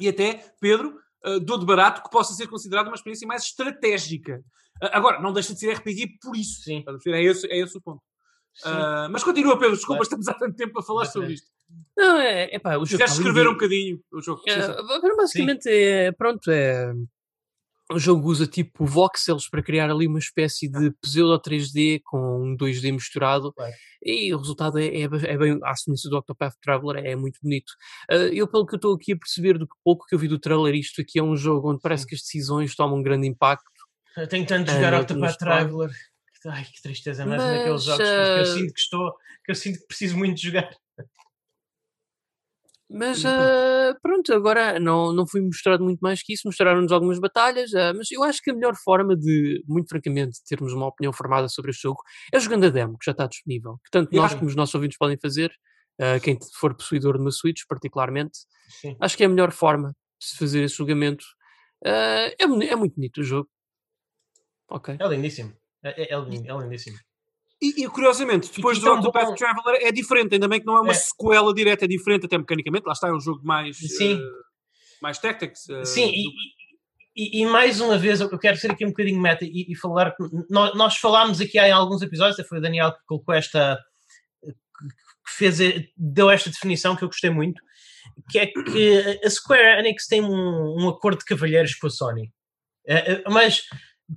E 0.00 0.08
até, 0.08 0.52
Pedro, 0.60 0.98
uh, 1.24 1.38
dou 1.38 1.58
de 1.58 1.64
barato 1.64 2.02
que 2.02 2.10
possa 2.10 2.34
ser 2.34 2.48
considerada 2.48 2.88
uma 2.88 2.96
experiência 2.96 3.26
mais 3.26 3.44
estratégica. 3.44 4.42
Uh, 4.82 4.88
agora, 4.92 5.20
não 5.20 5.32
deixa 5.32 5.54
de 5.54 5.60
ser 5.60 5.72
RPG 5.74 6.18
por 6.20 6.36
isso. 6.36 6.62
Sim. 6.62 6.84
É 7.06 7.22
esse, 7.22 7.46
é 7.46 7.58
esse 7.58 7.78
o 7.78 7.80
ponto. 7.80 8.02
Sim. 8.54 8.68
Uh, 8.68 9.10
mas 9.10 9.24
continua, 9.24 9.58
Pedro. 9.58 9.76
Desculpa, 9.76 10.02
estamos 10.02 10.28
há 10.28 10.34
tanto 10.34 10.56
tempo 10.56 10.78
a 10.78 10.82
falar 10.82 11.06
sobre 11.06 11.34
isto. 11.34 11.48
Não, 11.96 12.18
é, 12.18 12.54
é 12.54 12.58
pá, 12.58 12.76
o 12.76 12.84
jogo. 12.84 12.98
queres 12.98 13.14
escrever 13.14 13.48
um 13.48 13.52
bocadinho 13.52 14.00
o 14.12 14.20
jogo. 14.20 14.42
Sim, 14.42 14.54
sim. 14.54 14.60
É, 14.60 14.64
agora, 14.64 15.16
basicamente, 15.16 15.68
é, 15.68 16.12
pronto, 16.12 16.50
é. 16.50 16.92
O 17.90 17.98
jogo 17.98 18.26
usa 18.30 18.46
tipo 18.46 18.86
voxels 18.86 19.48
para 19.50 19.62
criar 19.62 19.90
ali 19.90 20.06
uma 20.06 20.18
espécie 20.18 20.66
de 20.66 20.92
pseudo 21.02 21.38
3D 21.38 22.00
com 22.04 22.42
um 22.42 22.56
2D 22.56 22.90
misturado 22.90 23.52
Claro. 23.52 23.72
e 24.02 24.32
o 24.32 24.38
resultado 24.38 24.78
é, 24.78 24.86
é, 24.86 25.02
é 25.02 25.36
bem, 25.36 25.58
à 25.62 25.76
semelhança 25.76 26.08
do 26.08 26.16
Octopath 26.16 26.54
Traveler, 26.62 27.04
é 27.04 27.14
muito 27.14 27.38
bonito. 27.42 27.72
Ah, 28.08 28.14
eu, 28.14 28.48
pelo 28.48 28.64
que 28.64 28.74
eu 28.74 28.76
estou 28.76 28.94
aqui 28.94 29.12
a 29.12 29.16
perceber 29.16 29.58
do 29.58 29.66
que 29.66 29.74
pouco 29.84 30.06
que 30.06 30.14
eu 30.14 30.18
vi 30.18 30.26
do 30.26 30.38
trailer, 30.38 30.74
isto 30.74 31.02
aqui 31.02 31.18
é 31.18 31.22
um 31.22 31.36
jogo 31.36 31.70
onde 31.70 31.82
parece 31.82 32.06
que 32.06 32.14
as 32.14 32.22
decisões 32.22 32.74
tomam 32.74 32.98
um 32.98 33.02
grande 33.02 33.26
impacto. 33.26 33.66
Eu 34.16 34.28
tenho 34.28 34.46
tanto 34.46 34.68
de 34.68 34.72
jogar 34.72 34.94
Octopath 34.94 35.36
Traveler. 35.36 35.90
Ai, 36.46 36.64
que 36.64 36.82
tristeza, 36.82 37.24
mais 37.24 37.40
um 37.40 37.46
Mas, 37.46 37.58
daqueles 37.58 37.82
jogos 37.84 38.04
que 38.04 38.12
eu 38.12 38.42
ah, 38.42 38.44
sinto 38.44 38.74
que 38.74 38.80
estou, 38.80 39.12
que 39.44 39.52
eu 39.52 39.54
sinto 39.54 39.78
que 39.78 39.86
preciso 39.86 40.18
muito 40.18 40.36
de 40.36 40.42
jogar. 40.42 40.70
Mas 42.90 43.24
ah, 43.24 43.96
pronto, 44.02 44.34
agora 44.34 44.78
não, 44.78 45.12
não 45.12 45.26
foi 45.26 45.40
mostrado 45.40 45.82
muito 45.82 46.00
mais 46.00 46.22
que 46.22 46.34
isso, 46.34 46.42
mostraram-nos 46.46 46.92
algumas 46.92 47.18
batalhas, 47.18 47.72
ah, 47.74 47.94
mas 47.94 48.10
eu 48.10 48.22
acho 48.22 48.42
que 48.42 48.50
a 48.50 48.54
melhor 48.54 48.74
forma 48.76 49.16
de, 49.16 49.64
muito 49.66 49.88
francamente, 49.88 50.40
termos 50.44 50.72
uma 50.74 50.88
opinião 50.88 51.12
formada 51.12 51.48
sobre 51.48 51.70
este 51.70 51.82
jogo 51.82 52.02
é 52.32 52.38
jogando 52.38 52.66
a 52.66 52.68
demo, 52.68 52.98
que 52.98 53.06
já 53.06 53.12
está 53.12 53.26
disponível. 53.26 53.78
Que 53.84 53.90
tanto 53.90 54.14
nós 54.14 54.34
como 54.34 54.46
os 54.46 54.56
nossos 54.56 54.74
ouvintes 54.74 54.98
podem 54.98 55.16
fazer, 55.16 55.50
ah, 56.00 56.20
quem 56.20 56.38
for 56.58 56.74
possuidor 56.74 57.14
de 57.14 57.20
uma 57.20 57.30
Switch, 57.30 57.62
particularmente, 57.68 58.40
Sim. 58.68 58.96
acho 59.00 59.16
que 59.16 59.22
é 59.22 59.26
a 59.26 59.30
melhor 59.30 59.52
forma 59.52 59.96
de 60.20 60.26
se 60.26 60.36
fazer 60.36 60.62
esse 60.62 60.76
julgamento. 60.76 61.24
É, 61.84 62.34
é 62.42 62.76
muito 62.76 62.94
bonito 62.94 63.20
o 63.20 63.24
jogo. 63.24 63.48
Ok. 64.68 64.96
É 64.98 65.08
lindíssimo. 65.08 65.61
É, 65.84 66.02
é, 66.02 66.14
é 66.14 66.14
é 66.14 66.56
lindíssimo. 66.58 66.96
E, 67.60 67.84
e, 67.84 67.88
curiosamente, 67.88 68.50
depois 68.54 68.78
do 68.80 68.90
Octopath 68.92 69.26
bom- 69.28 69.34
Traveler 69.36 69.82
é 69.86 69.92
diferente, 69.92 70.34
ainda 70.34 70.48
bem 70.48 70.58
que 70.60 70.66
não 70.66 70.76
é 70.76 70.80
uma 70.80 70.90
É. 70.92 70.94
sequela 70.94 71.54
direta, 71.54 71.84
é 71.84 71.88
diferente 71.88 72.26
até 72.26 72.36
mecanicamente. 72.36 72.84
Lá 72.86 72.92
está, 72.92 73.08
é 73.08 73.12
um 73.12 73.20
jogo 73.20 73.40
mais. 73.44 73.76
Sim. 73.78 74.14
eh, 74.20 74.42
mais 75.00 75.18
tactics. 75.18 75.68
eh, 75.68 75.84
Sim, 75.84 76.06
do- 76.06 76.12
e, 76.12 77.40
e- 77.40 77.42
e 77.42 77.46
mais 77.46 77.80
uma 77.80 77.96
vez 77.96 78.20
eu 78.20 78.38
quero 78.38 78.56
ser 78.56 78.72
aqui 78.72 78.84
um 78.84 78.88
bocadinho 78.88 79.20
meta 79.20 79.44
e, 79.44 79.74
falar. 79.76 80.10
que 80.16 80.22
Nós, 80.50 80.74
nós 80.76 80.96
falámos 80.96 81.40
aqui 81.40 81.56
há 81.58 81.68
em 81.68 81.72
alguns 81.72 82.02
episódios, 82.02 82.44
foi 82.48 82.58
o 82.58 82.60
Daniel 82.62 82.92
que 82.92 83.04
colocou 83.06 83.34
esta. 83.34 83.78
que 85.24 85.30
fez, 85.36 85.58
deu 85.96 86.28
esta 86.30 86.50
definição 86.50 86.96
que 86.96 87.04
eu 87.04 87.08
gostei 87.08 87.30
muito, 87.30 87.62
que 88.30 88.40
é 88.40 88.46
que 88.46 89.20
a 89.24 89.30
Square 89.30 89.78
Enix 89.78 90.08
tem 90.08 90.20
um, 90.20 90.74
um 90.84 90.88
acordo 90.88 91.18
de 91.20 91.24
cavalheiros 91.24 91.74
com 91.76 91.86
a 91.86 91.90
Sony. 91.90 92.32
Eh, 92.86 93.12
eh, 93.12 93.22
Mas 93.30 93.62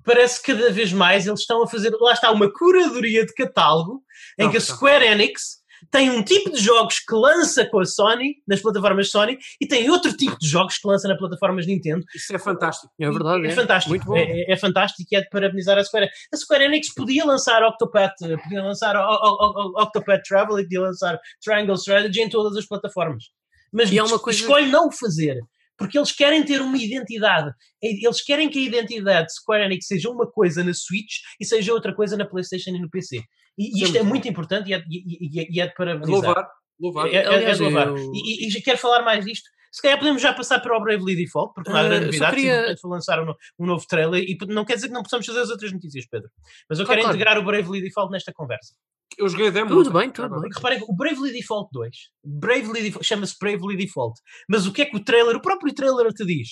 parece 0.04 0.42
que 0.42 0.54
cada 0.54 0.72
vez 0.72 0.92
mais 0.92 1.26
eles 1.28 1.42
estão 1.42 1.64
a 1.64 1.68
fazer. 1.68 1.92
Lá 2.00 2.14
está 2.14 2.32
uma 2.32 2.52
curadoria 2.52 3.26
de 3.26 3.34
catálogo 3.34 4.02
em 4.40 4.44
Não, 4.46 4.52
que 4.52 4.58
a. 4.58 4.62
Square 4.62 5.06
Enix 5.06 5.64
tem 5.92 6.10
um 6.10 6.24
tipo 6.24 6.50
de 6.52 6.60
jogos 6.60 7.00
que 7.00 7.14
lança 7.14 7.64
com 7.66 7.80
a 7.80 7.86
Sony, 7.86 8.36
nas 8.48 8.60
plataformas 8.62 9.10
Sony, 9.12 9.38
e 9.62 9.68
tem 9.68 9.90
outro 9.90 10.12
tipo 10.18 10.36
de 10.40 10.48
jogos 10.48 10.78
que 10.78 10.88
lança 10.88 11.08
nas 11.08 11.18
plataformas 11.18 11.68
Nintendo. 11.68 12.04
Isso 12.16 12.36
é 12.36 12.40
fantástico. 12.40 12.92
É 13.00 13.10
verdade, 13.10 13.46
É, 13.46 13.50
é. 13.52 13.52
fantástico. 13.54 13.90
Muito 13.92 14.06
bom. 14.06 14.16
É, 14.18 14.24
é- 14.24 14.52
é 14.54 14.58
fantástico 14.58 15.08
e 15.10 15.16
é 15.16 15.22
de 15.22 15.30
parabenizar 15.30 15.78
a 15.78 15.84
Square. 15.84 16.10
A 16.34 16.38
Square 16.38 16.64
Enix 16.64 16.92
podia 16.94 17.24
lançar 17.24 17.62
Octopath, 17.64 18.14
eh, 18.24 18.36
podia 18.38 18.64
lançar 18.64 18.96
o- 18.96 19.00
o- 19.00 19.78
o- 19.78 19.82
Octopath 19.84 20.22
Travel 20.28 20.60
e 20.60 20.64
podia 20.64 20.82
lançar 20.82 21.20
Triangle 21.44 21.76
Strategy 21.76 22.22
em 22.22 22.30
todas 22.30 22.58
as 22.58 22.66
plataformas. 22.66 23.26
Mas 23.72 23.92
E 23.92 23.98
é 24.00 24.04
uma 24.04 24.18
coisa- 24.18 24.40
escolhe 24.40 24.70
não 24.72 24.88
o 24.88 24.92
fazer. 24.92 25.40
Porque 25.78 25.98
eles 25.98 26.12
querem 26.12 26.44
ter 26.46 26.62
uma 26.62 26.78
identidade. 26.78 27.52
E- 27.84 28.06
Eles 28.06 28.22
querem 28.24 28.50
que 28.50 28.60
a 28.60 28.62
identidade 28.62 29.28
de 29.28 29.34
Square 29.34 29.64
Enix 29.66 29.88
seja 29.88 30.10
uma 30.10 30.26
coisa 30.30 30.64
na 30.64 30.74
Switch 30.74 31.16
e 31.40 31.46
seja 31.46 31.74
outra 31.74 31.94
coisa 31.94 32.16
na 32.16 32.26
PlayStation 32.26 32.72
e 32.72 32.80
no 32.80 32.90
PC. 32.90 33.22
E 33.58 33.68
Isso 33.70 33.84
é 33.84 33.88
isto 33.88 33.98
é 33.98 34.04
muito 34.04 34.28
importante 34.28 34.70
e 34.70 34.74
é, 34.74 34.80
e- 34.90 35.42
e- 35.42 35.48
e 35.58 35.62
é 35.62 35.68
de 35.68 35.74
parabenizar. 35.74 36.14
Louvar. 36.24 36.48
Louvar. 36.80 37.08
É, 37.08 37.16
é, 37.16 37.44
é 37.44 37.54
de 37.54 37.62
louvar. 37.62 37.88
eu- 37.88 37.98
E, 38.14 38.46
e- 38.46 38.48
e 38.48 38.50
já 38.50 38.62
quero 38.62 38.78
falar 38.78 39.02
mais 39.04 39.24
disto. 39.26 39.50
Se 39.72 39.82
calhar 39.82 39.98
podemos 40.00 40.22
já 40.22 40.32
passar 40.34 40.62
para 40.62 40.78
o 40.78 40.82
Bravely 40.82 41.18
Default, 41.18 41.54
porque 41.54 41.70
não 41.70 41.78
há 41.78 41.82
Ah, 41.82 41.88
grande 41.90 42.06
novidade. 42.06 42.34
queria- 42.36 42.52
Simplesmente 42.54 42.82
vou 42.82 42.92
lançar 42.94 43.22
um, 43.22 43.34
um 43.60 43.66
novo 43.66 43.86
trailer 43.88 44.24
e 44.24 44.38
não 44.48 44.64
quer 44.64 44.76
dizer 44.76 44.88
que 44.88 44.94
não 44.94 45.04
possamos 45.04 45.26
fazer 45.26 45.42
as 45.42 45.50
outras 45.50 45.74
notícias, 45.74 46.06
Pedro. 46.10 46.30
Mas 46.70 46.80
eu 46.80 46.86
Claro, 46.86 47.02
quero 47.02 47.08
claro. 47.14 47.16
integrar 47.18 47.38
o 47.38 47.44
Bravely 47.46 47.82
Default 47.82 48.10
nesta 48.12 48.32
conversa. 48.34 48.74
Eu 49.18 49.30
joguei 49.30 49.48
a 49.48 49.52
demo. 49.52 49.70
Tudo 49.70 49.92
bem, 49.92 50.10
tudo 50.10 50.30
bem. 50.30 50.40
Porque 50.42 50.56
reparem, 50.56 50.80
que 50.80 50.86
o 50.92 50.96
Bravely 50.96 51.32
Default 51.32 51.70
2 51.72 51.96
Bravely 52.24 52.82
Default- 52.82 53.06
chama-se 53.06 53.36
Bravely 53.40 53.78
Default. 53.78 54.20
Mas 54.50 54.68
o 54.68 54.74
que 54.74 54.82
é 54.82 54.86
que 54.86 54.98
o 54.98 55.04
trailer, 55.04 55.36
o 55.36 55.42
próprio 55.42 55.74
trailer 55.74 56.12
te 56.14 56.26
diz? 56.26 56.50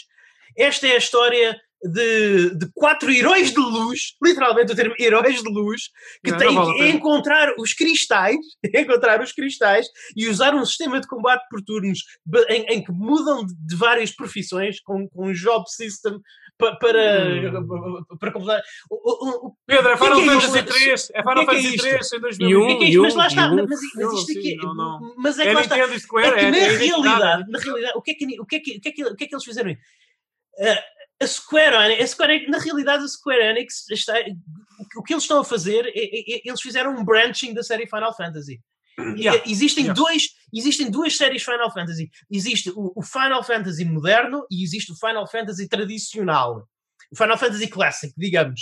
esta 0.57 0.87
é 0.87 0.93
a 0.93 0.97
história 0.97 1.57
de, 1.83 2.55
de 2.57 2.71
quatro 2.73 3.11
heróis 3.11 3.51
de 3.51 3.59
luz, 3.59 4.13
literalmente 4.23 4.71
o 4.71 4.75
termo 4.75 4.95
heróis 4.97 5.41
de 5.41 5.49
luz, 5.49 5.89
que 6.23 6.31
Não, 6.31 6.37
têm 6.37 6.53
não 6.55 6.73
que 6.73 6.87
encontrar 6.89 7.53
os 7.59 7.73
cristais, 7.73 8.37
encontrar 8.73 9.21
os 9.21 9.33
cristais 9.33 9.87
e 10.15 10.29
usar 10.29 10.55
um 10.55 10.65
sistema 10.65 11.01
de 11.01 11.07
combate 11.07 11.43
por 11.49 11.61
turnos 11.61 11.99
em, 12.49 12.65
em 12.69 12.83
que 12.83 12.91
mudam 12.91 13.45
de, 13.45 13.53
de 13.67 13.75
várias 13.75 14.11
profissões 14.11 14.79
com, 14.81 15.09
com 15.09 15.27
um 15.27 15.33
job 15.33 15.65
system 15.69 16.13
pa- 16.57 16.75
para, 16.75 17.25
Hum. 17.61 18.17
para 18.19 18.31
completar. 18.31 18.61
O- 18.89 18.95
o- 18.95 19.47
o- 19.47 19.55
Pedro, 19.65 19.89
é 19.91 19.97
Final 19.97 20.21
Fantasy 20.21 20.57
isto? 20.59 20.65
3. 20.73 21.09
É 21.13 21.21
Final 21.21 21.43
é 21.43 21.45
Fantasy 21.45 21.67
isto? 21.67 21.81
3 21.81 22.13
em 22.13 22.15
E 22.15 22.19
2000. 22.19 22.61
o 22.61 22.67
que 22.67 22.73
é 22.73 22.75
é 22.87 22.89
isto? 22.89 23.01
Mas 23.01 23.15
lá 23.15 23.27
está, 23.27 23.51
um- 23.51 23.55
mas, 23.55 23.67
mas 23.95 24.13
isto 24.13 24.25
sim, 24.25 24.39
aqui, 24.39 24.55
não, 24.57 24.75
não. 24.75 25.15
mas 25.17 25.39
é 25.39 25.43
que 25.43 25.49
É 25.49 25.53
lá 25.53 25.61
está. 25.61 25.75
Nintendo 25.77 25.99
Square, 25.99 26.35
que 26.35 26.51
na 26.51 26.57
é 26.57 26.77
realidade, 26.77 27.51
na 27.51 27.59
realidade, 27.59 27.93
o 27.97 28.01
que 28.01 28.11
é 28.11 28.13
que, 28.13 28.39
o 28.41 28.45
que, 28.45 28.55
é 28.55 28.59
que, 28.59 28.77
o 28.77 28.81
que, 28.81 28.89
é 28.89 28.91
que, 28.91 29.03
o 29.05 29.15
que, 29.15 29.23
é 29.23 29.27
que 29.27 29.35
eles 29.35 29.43
fizeram? 29.45 29.75
Ah, 30.59 30.83
a 31.21 31.27
Square 31.27 31.75
Enix, 31.75 32.03
a 32.03 32.07
Square 32.07 32.33
Enix- 32.33 32.49
na 32.51 32.57
realidade, 32.59 33.03
a 33.03 33.07
Square 33.07 33.41
Enix 33.43 33.89
está, 33.89 34.13
o 34.97 35.03
que- 35.03 35.13
eles 35.13 35.23
estão 35.23 35.39
a 35.39 35.43
fazer, 35.45 35.85
é, 35.87 35.91
é- 35.95 36.35
é- 36.37 36.41
eles 36.45 36.61
fizeram 36.61 36.91
um 36.95 37.03
branching 37.03 37.53
da 37.53 37.63
série 37.63 37.87
Final 37.87 38.15
Fantasy. 38.15 38.59
Yeah, 39.17 39.41
Existem, 39.47 39.85
yeah. 39.85 39.99
dois, 39.99 40.23
existem 40.53 40.91
duas 40.91 41.17
séries 41.17 41.43
Final 41.43 41.71
Fantasy. 41.71 42.09
Existe 42.29 42.69
o, 42.71 42.93
o 42.95 43.01
Final 43.01 43.43
Fantasy 43.43 43.85
moderno 43.85 44.45
e 44.51 44.63
existe 44.63 44.91
o 44.91 44.95
Final 44.95 45.27
Fantasy 45.27 45.67
tradicional. 45.67 46.67
O 47.11 47.15
Final 47.15 47.37
Fantasy 47.37 47.67
Classic, 47.67 48.13
digamos. 48.17 48.61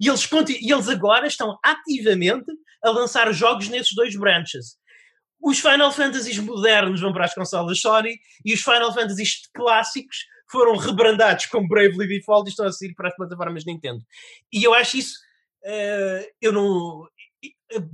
E 0.00 0.08
eles, 0.08 0.28
e 0.60 0.72
eles 0.72 0.88
agora 0.88 1.26
estão 1.26 1.58
ativamente 1.64 2.46
a 2.82 2.90
lançar 2.90 3.32
jogos 3.32 3.68
nesses 3.68 3.94
dois 3.94 4.16
branches. 4.16 4.76
Os 5.40 5.60
Final 5.60 5.92
Fantasies 5.92 6.38
modernos 6.38 7.00
vão 7.00 7.12
para 7.12 7.24
as 7.24 7.34
consolas 7.34 7.80
Sony 7.80 8.18
e 8.44 8.52
os 8.54 8.60
Final 8.60 8.92
Fantasies 8.92 9.42
clássicos 9.54 10.16
foram 10.50 10.76
rebrandados 10.76 11.46
como 11.46 11.68
Bravely 11.68 12.08
Default 12.08 12.48
e 12.48 12.50
estão 12.50 12.66
a 12.66 12.72
sair 12.72 12.94
para 12.94 13.08
as 13.08 13.16
plataformas 13.16 13.64
Nintendo. 13.64 14.00
E 14.52 14.64
eu 14.64 14.74
acho 14.74 14.96
isso. 14.96 15.14
eh, 15.64 16.30
eu 16.40 16.52
não. 16.52 17.06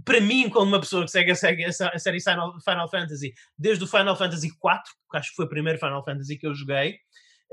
Para 0.05 0.21
mim, 0.21 0.49
como 0.51 0.67
uma 0.67 0.81
pessoa 0.81 1.05
que 1.05 1.11
segue 1.11 1.33
a, 1.33 1.35
segue 1.35 1.65
a 1.65 1.73
sé- 1.73 1.91
a 1.93 1.99
série 1.99 2.21
Final, 2.23 2.55
Final 2.63 2.89
Fantasy 2.89 3.33
desde 3.59 3.83
o 3.85 3.87
Final 3.89 4.17
Fantasy 4.17 4.47
IV, 4.49 4.81
que 5.11 5.17
acho 5.17 5.31
que 5.31 5.37
foi 5.37 5.47
o 5.47 5.49
primeiro 5.49 5.79
Final 5.79 6.05
Fantasy 6.05 6.39
que 6.39 6.47
eu 6.47 6.55
joguei, 6.55 6.99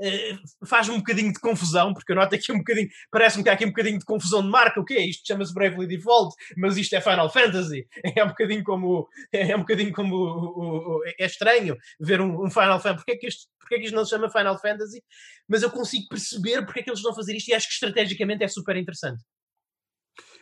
eh, 0.00 0.36
faz-me 0.66 0.94
um 0.94 0.98
bocadinho 0.98 1.32
de 1.32 1.38
confusão, 1.40 1.92
porque 1.92 2.12
eu 2.12 2.16
noto 2.16 2.34
aqui 2.34 2.50
um 2.52 2.58
bocadinho, 2.58 2.88
parece-me 3.10 3.42
que 3.44 3.50
há 3.50 3.52
aqui 3.52 3.64
um 3.64 3.68
bocadinho 3.68 3.98
de 3.98 4.04
confusão 4.04 4.42
de 4.42 4.48
marca. 4.48 4.80
O 4.80 4.84
que 4.84 4.94
é 4.94 5.04
isto? 5.06 5.26
Chama-se 5.26 5.52
Bravely 5.54 5.86
Default, 5.86 6.34
mas 6.56 6.76
isto 6.76 6.94
é 6.94 7.00
Final 7.00 7.28
Fantasy. 7.30 7.86
É 8.16 8.24
um 8.24 8.28
bocadinho 8.28 8.64
como. 8.64 9.08
É 9.32 9.54
um 9.56 9.60
bocadinho 9.60 9.92
como. 9.92 10.14
o- 10.16 11.00
é 11.18 11.26
estranho 11.26 11.76
ver 12.00 12.20
um, 12.20 12.44
um 12.46 12.50
Final 12.50 12.80
Fantasy. 12.80 12.96
Porquê 13.04 13.12
é, 13.12 13.16
que 13.16 13.26
isto, 13.28 13.48
porquê 13.60 13.74
é 13.76 13.78
que 13.78 13.84
isto 13.86 13.94
não 13.94 14.04
se 14.04 14.10
chama 14.10 14.30
Final 14.30 14.58
Fantasy? 14.60 15.02
Mas 15.48 15.62
eu 15.62 15.70
consigo 15.70 16.06
perceber 16.08 16.64
porque 16.64 16.80
é 16.80 16.82
que 16.82 16.90
eles 16.90 17.04
a 17.04 17.14
fazer 17.14 17.36
isto 17.36 17.48
e 17.48 17.54
acho 17.54 17.66
que 17.68 17.74
estrategicamente 17.74 18.42
é 18.44 18.48
super 18.48 18.76
interessante. 18.76 19.22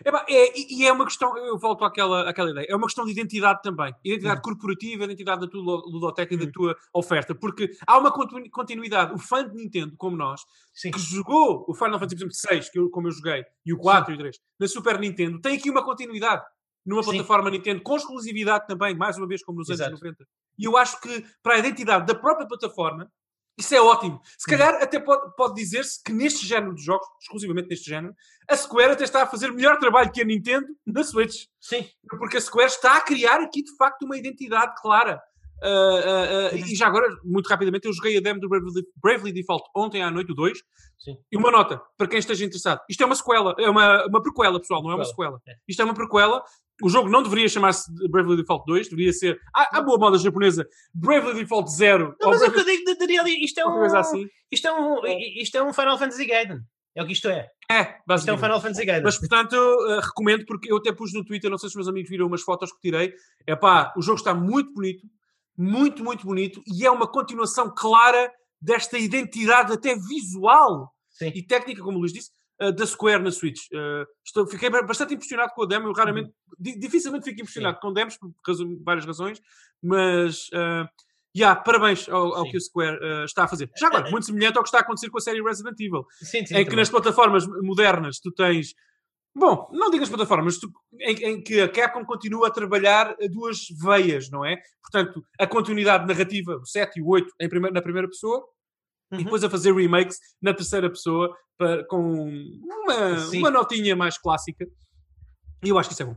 É, 0.05 0.59
e 0.73 0.85
é 0.87 0.93
uma 0.93 1.05
questão, 1.05 1.37
eu 1.37 1.59
volto 1.59 1.85
àquela, 1.85 2.29
àquela 2.29 2.51
ideia, 2.51 2.67
é 2.69 2.75
uma 2.75 2.87
questão 2.87 3.05
de 3.05 3.13
identidade 3.13 3.61
também. 3.63 3.95
Identidade 4.05 4.41
corporativa, 4.41 5.05
identidade 5.05 5.43
da 5.43 5.47
tua 5.47 5.61
lu- 5.63 5.85
ludoteca 5.91 6.33
e 6.35 6.37
da 6.37 6.45
Uhum. 6.47 6.53
tua 6.53 6.77
oferta. 6.95 7.35
Porque 7.35 7.71
há 7.87 7.99
uma 7.99 8.11
continu- 8.11 8.51
continuidade. 8.51 9.13
O 9.15 9.19
fã 9.19 9.47
de 9.47 9.55
Nintendo, 9.55 9.95
como 9.97 10.17
nós, 10.17 10.41
Sim. 10.75 10.91
que 10.91 10.99
jogou 10.99 11.65
o 11.69 11.75
Final 11.75 11.99
Fantasy, 11.99 12.17
por 12.17 12.21
exemplo, 12.23 12.35
6, 12.35 12.71
que 12.71 12.79
eu, 12.79 12.89
como 12.91 13.09
eu 13.09 13.13
joguei, 13.13 13.45
e 13.65 13.73
o 13.73 13.79
4 13.79 14.13
e 14.13 14.15
o 14.15 14.19
3, 14.19 14.39
na 14.59 14.67
Super 14.67 14.99
Nintendo, 14.99 15.41
tem 15.41 15.57
aqui 15.57 15.71
uma 15.71 15.85
continuidade. 15.85 16.43
Numa 16.85 17.03
Sim. 17.03 17.11
plataforma 17.11 17.51
Nintendo, 17.51 17.83
com 17.83 17.95
exclusividade 17.95 18.67
também, 18.67 18.97
mais 18.97 19.19
uma 19.19 19.27
vez, 19.29 19.45
como 19.45 19.59
nos 19.59 19.69
Exato. 19.69 19.91
anos 19.91 20.01
90. 20.01 20.27
E 20.59 20.65
eu 20.65 20.77
acho 20.79 20.99
que, 21.01 21.25
para 21.43 21.55
a 21.55 21.59
identidade 21.59 22.07
da 22.07 22.15
própria 22.15 22.49
plataforma, 22.49 23.11
isso 23.61 23.75
é 23.75 23.81
ótimo. 23.81 24.21
Se 24.39 24.49
calhar 24.49 24.75
até 24.83 24.99
pode, 24.99 25.35
pode 25.37 25.55
dizer-se 25.55 26.03
que 26.03 26.13
neste 26.13 26.47
género 26.47 26.75
de 26.75 26.83
jogos, 26.83 27.07
exclusivamente 27.21 27.69
neste 27.69 27.89
género, 27.89 28.15
a 28.49 28.57
Square 28.57 28.93
até 28.93 29.05
está 29.05 29.23
a 29.23 29.27
fazer 29.27 29.53
melhor 29.53 29.79
trabalho 29.79 30.11
que 30.11 30.21
a 30.21 30.25
Nintendo 30.25 30.67
na 30.87 31.05
Switch. 31.05 31.45
Sim. 31.61 31.87
Porque 32.09 32.39
a 32.39 32.41
Square 32.41 32.69
está 32.69 32.97
a 32.97 33.01
criar 33.01 33.41
aqui, 33.41 33.63
de 33.63 33.77
facto, 33.77 34.03
uma 34.05 34.17
identidade 34.17 34.75
clara. 34.81 35.21
Ah, 35.63 35.69
ah, 35.69 36.51
ah, 36.53 36.57
e 36.57 36.75
já 36.75 36.87
agora, 36.87 37.07
muito 37.23 37.47
rapidamente, 37.47 37.87
eu 37.87 37.93
joguei 37.93 38.17
a 38.17 38.21
demo 38.21 38.41
do 38.41 38.49
Bravely, 38.49 38.83
Bravely 38.97 39.33
Default 39.33 39.65
ontem 39.77 40.03
à 40.03 40.11
noite, 40.11 40.33
o 40.33 40.35
2. 40.35 40.59
Sim. 40.99 41.17
E 41.31 41.37
uma 41.37 41.51
nota, 41.51 41.81
para 41.97 42.07
quem 42.07 42.19
esteja 42.19 42.45
interessado. 42.45 42.81
Isto 42.89 43.03
é 43.03 43.07
uma 43.07 43.15
sequela, 43.15 43.55
é 43.59 43.69
uma, 43.69 44.07
uma 44.07 44.23
prequela, 44.23 44.59
pessoal, 44.59 44.83
não 44.83 44.91
é 44.91 44.95
uma 44.95 45.05
sequela. 45.05 45.41
é. 45.47 45.55
Isto 45.69 45.83
é 45.83 45.85
uma 45.85 45.95
prequela. 45.95 46.43
O 46.83 46.89
jogo 46.89 47.09
não 47.09 47.23
deveria 47.23 47.49
chamar-se 47.49 47.91
Bravely 48.11 48.37
Default 48.37 48.65
2, 48.67 48.89
deveria 48.89 49.13
ser, 49.13 49.39
à, 49.55 49.79
à 49.79 49.83
boa 49.83 49.99
moda 49.99 50.19
japonesa, 50.19 50.67
Bravely 50.95 51.35
Default 51.41 51.71
0. 51.71 52.15
Não, 52.21 52.31
mas 52.31 52.41
é 52.43 52.45
o 52.45 52.49
que 52.49 52.55
Bravely- 52.57 52.79
eu 52.81 52.85
digo, 52.87 52.99
Daniel, 52.99 53.27
isto 53.27 53.61
é 53.61 53.67
um. 53.67 53.83
assim. 53.97 54.27
Isto 54.51 54.69
é 54.69 54.73
um, 54.73 55.01
isto 55.41 55.57
é 55.59 55.63
um 55.63 55.73
Final 55.73 55.99
Fantasy 55.99 56.27
Gaiden. 56.27 56.61
É 56.95 57.03
o 57.03 57.07
que 57.07 57.13
isto 57.13 57.29
é. 57.29 57.47
É, 57.71 57.83
Isto 57.83 57.87
é 57.87 57.95
um 58.01 58.03
basicamente. 58.07 58.41
Final 58.41 58.61
Fantasy 58.61 58.85
Gaiden. 58.85 59.05
Mas, 59.05 59.17
portanto, 59.19 59.55
uh, 59.55 60.01
recomendo, 60.01 60.45
porque 60.45 60.73
eu 60.73 60.79
até 60.79 60.91
pus 60.93 61.13
no 61.15 61.25
Twitter, 61.25 61.49
não 61.49 61.57
sei 61.57 61.69
se 61.69 61.73
os 61.73 61.77
meus 61.77 61.89
amigos 61.89 62.11
viram 62.11 62.27
umas 62.27 62.43
fotos 62.43 62.73
que 62.73 62.81
tirei. 62.81 63.13
É 63.47 63.55
pá, 63.55 63.93
o 63.97 64.03
jogo 64.03 64.19
está 64.19 64.35
muito 64.35 64.73
bonito, 64.73 65.07
muito, 65.57 66.03
muito 66.03 66.27
bonito, 66.27 66.61
e 66.67 66.85
é 66.85 66.91
uma 66.91 67.07
continuação 67.07 67.73
clara 67.73 68.33
desta 68.61 68.99
identidade 68.99 69.73
até 69.73 69.95
visual 69.95 70.93
Sim. 71.11 71.31
e 71.35 71.43
técnica, 71.47 71.83
como 71.83 71.97
o 71.97 72.01
Luís 72.01 72.13
disse, 72.13 72.31
uh, 72.63 72.73
da 72.73 72.87
Square 72.87 73.23
na 73.23 73.31
Switch. 73.31 73.61
Uh, 73.73 74.07
estou, 74.25 74.47
fiquei 74.47 74.69
ba- 74.71 74.83
bastante 74.83 75.15
impressionado 75.15 75.53
com 75.55 75.63
a 75.63 75.67
demo, 75.67 75.89
eu 75.89 75.93
raramente, 75.93 76.31
di- 76.59 76.79
dificilmente 76.79 77.25
fico 77.25 77.41
impressionado 77.41 77.79
com 77.81 77.93
demos, 77.93 78.17
por 78.17 78.31
razão- 78.47 78.79
várias 78.85 79.05
razões, 79.07 79.41
mas... 79.83 80.49
Uh, 80.49 80.89
yeah, 81.37 81.61
parabéns 81.61 82.09
ao, 82.09 82.35
ao 82.35 82.45
Sim. 82.45 82.51
que 82.51 82.57
a 82.57 82.61
Square 82.61 82.97
uh, 82.99 83.25
está 83.25 83.45
a 83.45 83.49
fazer. 83.49 83.71
Já 83.79 83.87
agora, 83.87 84.11
muito 84.11 84.27
semelhante 84.27 84.57
ao 84.59 84.63
que 84.65 84.69
está 84.69 84.79
a 84.79 84.81
acontecer 84.83 85.09
com 85.11 85.19
a 85.19 85.21
série 85.21 85.41
Resident 85.43 85.79
Evil 85.79 86.05
Sim, 86.21 86.27
sim, 86.27 86.39
em 86.39 86.45
que 86.59 86.65
também. 86.65 86.77
nas 86.77 86.91
plataformas 86.91 87.47
modernas 87.63 88.19
tu 88.19 88.33
tens. 88.33 88.75
Bom, 89.33 89.69
não 89.73 89.93
digas 89.93 90.09
plataformas, 90.09 90.59
tu- 90.59 90.73
em, 90.99 91.15
em 91.25 91.41
que 91.41 91.61
a 91.61 91.69
Capcom 91.69 92.05
continua 92.05 92.49
a 92.49 92.51
trabalhar 92.51 93.11
a 93.13 93.27
duas 93.31 93.59
veias, 93.81 94.29
não 94.29 94.45
é? 94.45 94.61
Portanto, 94.83 95.25
a 95.39 95.47
continuidade 95.47 96.05
narrativa, 96.05 96.57
o 96.57 96.67
7 96.67 96.99
e 96.99 97.03
o 97.03 97.07
8 97.09 97.33
em 97.41 97.49
primeira- 97.49 97.75
na 97.75 97.81
primeira 97.81 98.09
pessoa, 98.09 98.45
e 99.13 99.17
Uhum. 99.17 99.25
depois 99.25 99.43
a 99.45 99.51
fazer 99.51 99.75
remakes 99.75 100.19
na 100.41 100.55
terceira 100.55 100.89
pessoa 100.89 101.35
para, 101.59 101.85
com 101.87 102.29
uma, 102.63 103.19
Sim. 103.19 103.39
uma 103.39 103.51
notinha 103.51 103.95
mais 103.97 104.17
clássica. 104.19 104.67
E 105.63 105.69
eu 105.69 105.79
acho 105.79 105.89
que 105.89 105.95
isso 105.95 106.03
é 106.03 106.07
bom. 106.07 106.17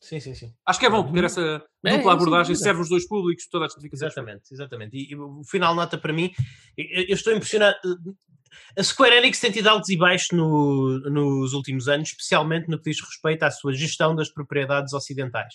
Sim, 0.00 0.20
sim, 0.20 0.34
sim. 0.34 0.52
Acho 0.66 0.78
que 0.78 0.84
é 0.86 0.90
bom 0.90 1.10
ter 1.12 1.24
essa 1.24 1.40
É, 1.84 1.96
dupla 1.96 2.02
sem 2.02 2.10
abordagem, 2.12 2.54
serve 2.56 2.82
os 2.82 2.88
dois 2.90 3.06
públicos, 3.08 3.46
toda 3.50 3.64
a 3.64 3.68
gente 3.68 3.80
fica. 3.80 3.96
Exatamente, 3.96 4.42
exatamente. 4.52 4.96
E, 4.96 5.12
e 5.12 5.16
o 5.16 5.42
final 5.44 5.74
nota 5.74 5.96
para 5.96 6.12
mim, 6.12 6.30
eu, 6.76 7.04
eu 7.08 7.14
estou 7.14 7.32
impressionado. 7.32 7.76
A 8.78 8.82
Square 8.82 9.16
Enix 9.16 9.40
tem 9.40 9.50
tido 9.50 9.66
altos 9.68 9.88
e 9.88 9.96
baixos 9.96 10.28
no- 10.32 10.98
nos 11.10 11.54
últimos 11.54 11.88
anos, 11.88 12.10
especialmente 12.10 12.68
no 12.68 12.76
que 12.78 12.90
diz 12.90 13.00
respeito 13.00 13.42
à 13.44 13.50
sua 13.50 13.72
gestão 13.72 14.14
das 14.14 14.28
propriedades 14.30 14.92
ocidentais. 14.92 15.54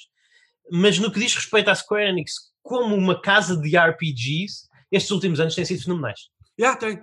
Mas 0.72 0.98
no 0.98 1.12
que 1.12 1.20
diz 1.20 1.34
respeito 1.36 1.70
à 1.70 1.76
Square 1.76 2.10
Enix 2.10 2.34
como 2.64 2.96
uma 2.96 3.20
casa 3.22 3.56
de 3.56 3.78
RPGs, 3.78 4.68
estes 4.92 5.12
últimos 5.12 5.40
anos 5.40 5.54
têm 5.56 5.64
sido 5.66 5.84
fenomenais. 5.84 6.22
Já 6.60 6.76
tem. 6.76 7.00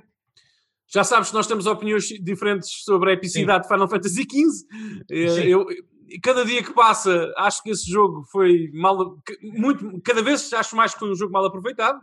Já 0.88 1.02
sabes 1.02 1.30
que 1.30 1.34
nós 1.34 1.46
temos 1.46 1.66
opiniões 1.66 2.04
diferentes 2.22 2.84
sobre 2.84 3.10
a 3.10 3.14
epicidade 3.14 3.62
de 3.64 3.68
Final 3.68 3.88
Fantasy 3.88 4.22
XV. 4.22 5.04
Eh, 5.10 5.28
Sim. 5.28 5.42
Eu, 5.42 5.66
cada 6.22 6.44
dia 6.44 6.62
que 6.62 6.72
passa, 6.72 7.32
acho 7.38 7.62
que 7.62 7.70
esse 7.70 7.90
jogo 7.90 8.22
foi 8.30 8.70
mal. 8.72 9.16
Muito, 9.42 10.00
cada 10.02 10.22
vez 10.22 10.52
acho 10.52 10.76
mais 10.76 10.92
que 10.92 11.00
foi 11.00 11.10
um 11.10 11.16
jogo 11.16 11.32
mal 11.32 11.44
aproveitado. 11.44 11.98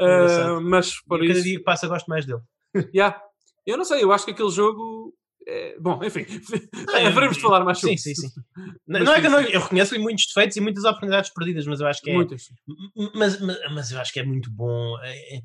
Engraçado. 0.00 0.60
mas 0.62 1.00
para 1.02 1.18
cada 1.18 1.32
isso. 1.32 1.42
dia 1.42 1.58
que 1.58 1.64
passa 1.64 1.86
gosto 1.88 2.06
mais 2.06 2.24
dele. 2.24 2.40
já. 2.94 3.20
Eu 3.66 3.76
não 3.76 3.84
sei, 3.84 4.02
eu 4.02 4.10
acho 4.12 4.24
que 4.24 4.30
aquele 4.30 4.50
jogo. 4.50 5.14
é- 5.46 5.76
bom, 5.78 6.00
enfim. 6.02 6.24
É, 6.94 7.06
Haveremos 7.06 7.36
de 7.36 7.42
falar 7.42 7.62
mais 7.64 7.78
sobre 7.78 7.98
Sim, 7.98 8.14
sim, 8.14 8.28
sim. 8.28 8.40
Mas 8.88 9.04
Não, 9.04 9.12
é 9.14 9.20
que 9.20 9.26
eu, 9.26 9.30
sim, 9.30 9.36
não, 9.36 9.42
eu 9.42 9.60
reconheço 9.60 9.98
muitos 10.00 10.24
defeitos 10.26 10.56
e 10.56 10.60
muitas 10.60 10.84
oportunidades 10.84 11.30
perdidas, 11.34 11.66
mas 11.66 11.80
eu 11.80 11.86
acho 11.86 12.00
que 12.00 12.10
é, 12.10 12.14
Muitas. 12.14 12.44
Mas, 13.14 13.40
mas, 13.40 13.58
mas 13.72 13.90
eu 13.90 14.00
acho 14.00 14.12
que 14.12 14.20
é 14.20 14.24
muito 14.24 14.50
bom. 14.50 14.98
é- 15.02 15.36
é- 15.36 15.40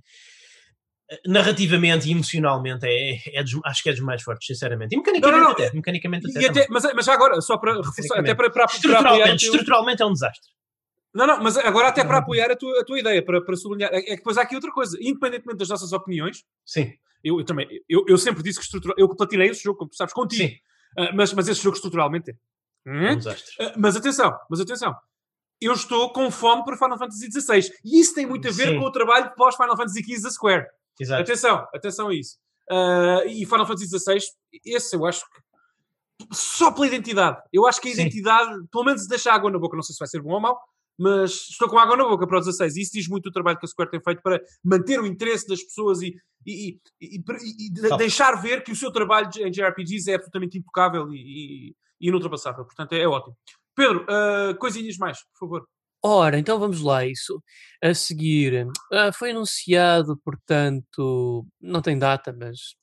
narrativamente 1.25 2.07
e 2.07 2.11
emocionalmente, 2.11 2.85
é, 2.85 3.39
é 3.39 3.43
dos- 3.43 3.59
acho 3.65 3.83
que 3.83 3.89
é 3.89 3.93
dos 3.93 4.01
mais 4.01 4.21
fortes, 4.21 4.45
sinceramente. 4.47 4.93
E 4.93 4.97
mecanicamente 4.97 5.37
Não, 5.39 5.43
não, 5.49 5.57
não. 5.57 5.65
até. 5.65 5.73
Mecanicamente 5.75 6.29
até. 6.29 6.45
Até, 6.47 6.67
mas, 6.69 6.83
mas 6.93 7.05
já 7.05 7.13
agora, 7.13 7.39
só 7.41 7.57
para 7.57 7.75
reforçar, 7.75 8.19
até 8.19 8.35
para, 8.35 8.49
para, 8.49 8.65
estruturalmente, 8.65 9.45
estruturalmente 9.45 10.01
é 10.01 10.05
um 10.05 10.13
desastre. 10.13 10.51
Não, 11.13 11.25
não, 11.25 11.41
mas 11.41 11.57
agora 11.57 11.87
até 11.87 12.03
para 12.03 12.17
apoiar 12.17 12.51
a 12.51 12.55
tua, 12.55 12.81
a 12.81 12.85
tua 12.85 12.99
ideia, 12.99 13.23
para, 13.23 13.41
para 13.41 13.55
sublinhar, 13.55 13.89
é 13.93 13.97
é 13.97 14.01
que 14.01 14.15
depois 14.17 14.37
há 14.37 14.41
aqui 14.41 14.53
outra 14.55 14.71
coisa, 14.71 14.97
independentemente 15.01 15.57
das 15.57 15.69
nossas 15.69 15.91
opiniões, 15.93 16.43
Sim, 16.65 16.93
eu, 17.23 17.39
eu 17.39 17.45
também, 17.45 17.67
eu, 17.89 18.05
eu 18.07 18.17
sempre 18.17 18.43
disse 18.43 18.59
que 18.59 18.65
estrutural, 18.65 18.95
eu 18.99 19.07
platinei 19.15 19.49
esse 19.49 19.63
jogo, 19.63 19.79
como 19.79 19.89
tu 19.89 19.95
sabes, 19.95 20.13
contigo, 20.13 20.53
Ah, 20.97 21.11
mas, 21.15 21.33
mas 21.33 21.47
esse 21.47 21.63
jogo 21.63 21.75
estruturalmente 21.75 22.31
é. 22.31 22.33
é 22.85 22.91
um 22.91 23.13
Hum? 23.13 23.17
desastre. 23.17 23.51
Ah, 23.59 23.73
mas 23.77 23.95
atenção, 23.95 24.31
mas 24.49 24.59
atenção, 24.59 24.93
eu 25.59 25.73
estou 25.73 26.11
com 26.13 26.29
fome 26.29 26.63
para 26.63 26.77
Final 26.77 26.97
Fantasy 26.99 27.31
XVI, 27.31 27.71
e 27.83 27.99
isso 27.99 28.13
tem 28.13 28.25
muito 28.27 28.47
a 28.47 28.51
ver 28.51 28.67
Sim. 28.69 28.77
com 28.77 28.85
o 28.85 28.91
trabalho 28.91 29.33
pós 29.35 29.55
Final 29.55 29.75
Fantasy 29.75 30.03
XV 30.03 30.21
da 30.21 30.29
Square. 30.29 30.65
Exato. 30.99 31.21
Atenção, 31.21 31.67
atenção 31.73 32.07
a 32.09 32.15
isso. 32.15 32.37
Ah, 32.69 33.23
e 33.25 33.45
Final 33.45 33.65
Fantasy 33.65 33.87
XVI, 33.87 34.19
esse 34.65 34.95
eu 34.95 35.05
acho 35.05 35.21
que 35.21 35.47
só 36.31 36.71
pela 36.71 36.87
identidade. 36.87 37.41
Eu 37.53 37.65
acho 37.65 37.79
que 37.79 37.89
a 37.89 37.93
Sim. 37.93 38.01
identidade, 38.01 38.67
pelo 38.71 38.83
menos 38.83 39.07
deixa 39.07 39.31
água 39.31 39.51
na 39.51 39.59
boca, 39.59 39.75
não 39.75 39.83
sei 39.83 39.93
se 39.93 39.99
vai 39.99 40.07
ser 40.07 40.21
bom 40.21 40.33
ou 40.33 40.41
mau, 40.41 40.59
mas 40.97 41.31
estou 41.49 41.69
com 41.69 41.77
água 41.77 41.95
na 41.95 42.03
boca 42.03 42.25
para 42.25 42.37
o 42.37 42.39
16. 42.39 42.75
E 42.75 42.81
isso 42.81 42.91
diz 42.93 43.07
muito 43.07 43.27
o 43.29 43.31
trabalho 43.31 43.57
que 43.59 43.65
a 43.65 43.69
Square 43.69 43.91
tem 43.91 44.01
feito 44.01 44.21
para 44.21 44.41
manter 44.63 44.99
o 44.99 45.05
interesse 45.05 45.47
das 45.47 45.61
pessoas 45.61 46.01
e, 46.01 46.15
e, 46.45 46.79
e, 46.99 47.17
e, 47.19 47.97
deixar 47.97 48.41
ver 48.41 48.63
que 48.63 48.71
o 48.71 48.75
seu 48.75 48.91
trabalho 48.91 49.29
em 49.37 49.51
JRPGs 49.51 50.09
é 50.09 50.15
absolutamente 50.15 50.57
impecável 50.57 51.13
e, 51.13 51.75
inultrapassável. 52.01 52.65
Portanto, 52.65 52.93
é, 52.93 53.01
é 53.01 53.07
ótimo. 53.07 53.37
Pedro, 53.75 54.05
ah, 54.09 54.55
coisinhas 54.59 54.97
mais, 54.97 55.19
por 55.33 55.39
favor. 55.39 55.67
Ora, 56.03 56.37
então 56.37 56.59
vamos 56.59 56.81
lá. 56.81 57.05
Isso 57.05 57.41
a 57.83 57.93
seguir 57.93 58.67
ah, 58.91 59.11
foi 59.11 59.31
anunciado, 59.31 60.17
portanto, 60.23 61.45
não 61.61 61.81
tem 61.81 61.97
data, 61.97 62.33
mas 62.37 62.75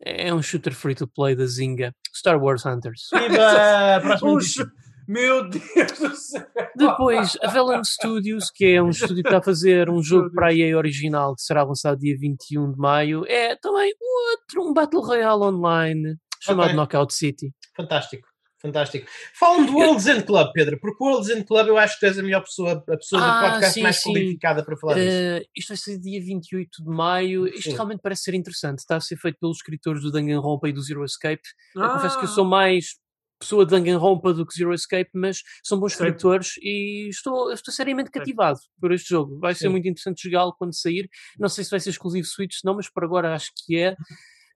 é 0.00 0.32
um 0.32 0.42
shooter 0.42 0.74
free 0.74 0.94
to 0.94 1.08
play 1.08 1.34
da 1.34 1.46
Zynga, 1.46 1.92
Star 2.14 2.40
Wars 2.40 2.64
Hunters. 2.64 3.08
Viva! 3.12 4.00
Meu 5.08 5.48
Deus 5.48 5.98
do 5.98 6.14
céu! 6.14 6.46
Depois, 6.76 7.38
a 7.42 7.48
Velan 7.48 7.82
Studios, 7.82 8.50
que 8.54 8.66
é 8.66 8.82
um 8.82 8.90
estúdio 8.90 9.22
que 9.22 9.28
está 9.28 9.38
a 9.38 9.42
fazer 9.42 9.88
um 9.90 10.02
jogo 10.02 10.30
para 10.30 10.48
a 10.48 10.54
EA 10.54 10.76
original 10.76 11.34
que 11.34 11.40
será 11.40 11.64
lançado 11.64 11.98
dia 11.98 12.14
21 12.18 12.72
de 12.72 12.78
maio, 12.78 13.24
é 13.26 13.56
também 13.56 13.90
outro, 14.00 14.68
um 14.68 14.74
Battle 14.74 15.02
Royale 15.02 15.44
online 15.44 16.16
chamado 16.40 16.66
Ok. 16.66 16.76
Knockout 16.76 17.14
City. 17.14 17.54
Fantástico. 17.74 18.27
Fantástico. 18.60 19.06
Falam 19.38 19.66
do 19.66 19.72
World's 19.74 20.06
End 20.06 20.24
Club, 20.24 20.50
Pedro, 20.52 20.78
porque 20.80 20.96
o 21.02 21.06
World's 21.06 21.30
End 21.30 21.44
Club 21.44 21.68
eu 21.68 21.78
acho 21.78 21.94
que 21.94 22.00
tu 22.00 22.06
és 22.06 22.18
a 22.18 22.22
melhor 22.22 22.42
pessoa, 22.42 22.72
a 22.88 22.96
pessoa 22.96 23.22
Ah, 23.22 23.40
do 23.40 23.50
podcast 23.52 23.74
sim, 23.74 23.82
mais 23.82 23.96
sim. 24.02 24.12
qualificada 24.12 24.64
para 24.64 24.76
falar 24.76 24.94
disso. 24.94 25.06
Eh, 25.08 25.44
isto 25.56 25.68
vai 25.68 25.76
ser 25.76 25.98
dia 25.98 26.20
28 26.20 26.82
de 26.82 26.88
maio. 26.90 27.46
Isto 27.46 27.62
Sim. 27.62 27.72
realmente 27.74 28.00
parece 28.02 28.22
ser 28.22 28.34
interessante. 28.34 28.78
Está 28.80 28.96
a 28.96 29.00
ser 29.00 29.16
feito 29.16 29.38
pelos 29.38 29.58
escritores 29.58 30.02
do 30.02 30.10
Danganronpa 30.10 30.68
e 30.68 30.72
do 30.72 30.82
Zero 30.82 31.04
Escape. 31.04 31.42
Eu 31.74 31.88
confesso 31.88 32.18
que 32.18 32.24
eu 32.24 32.30
Ah, 32.30 32.32
sou 32.34 32.44
mais 32.44 32.96
pessoa 33.40 33.64
de 33.64 33.70
Danganronpa 33.70 34.34
do 34.34 34.44
que 34.44 34.52
Zero 34.52 34.74
Escape, 34.74 35.10
mas 35.14 35.42
são 35.62 35.78
bons 35.78 35.92
escritores 35.92 36.54
e 36.60 37.08
estou, 37.08 37.52
estou 37.52 37.72
seriamente 37.72 38.10
cativado 38.10 38.58
por 38.80 38.90
este 38.92 39.10
jogo. 39.10 39.38
Vai 39.38 39.54
ser 39.54 39.68
muito 39.68 39.86
interessante 39.86 40.24
jogá-lo 40.28 40.52
quando 40.58 40.74
sair. 40.74 41.08
Não 41.38 41.48
sei 41.48 41.62
se 41.62 41.70
vai 41.70 41.78
ser 41.78 41.90
exclusivo 41.90 42.26
Switch, 42.26 42.56
não, 42.64 42.74
mas 42.74 42.90
por 42.90 43.04
agora 43.04 43.32
acho 43.32 43.52
que 43.64 43.78
é. 43.78 43.94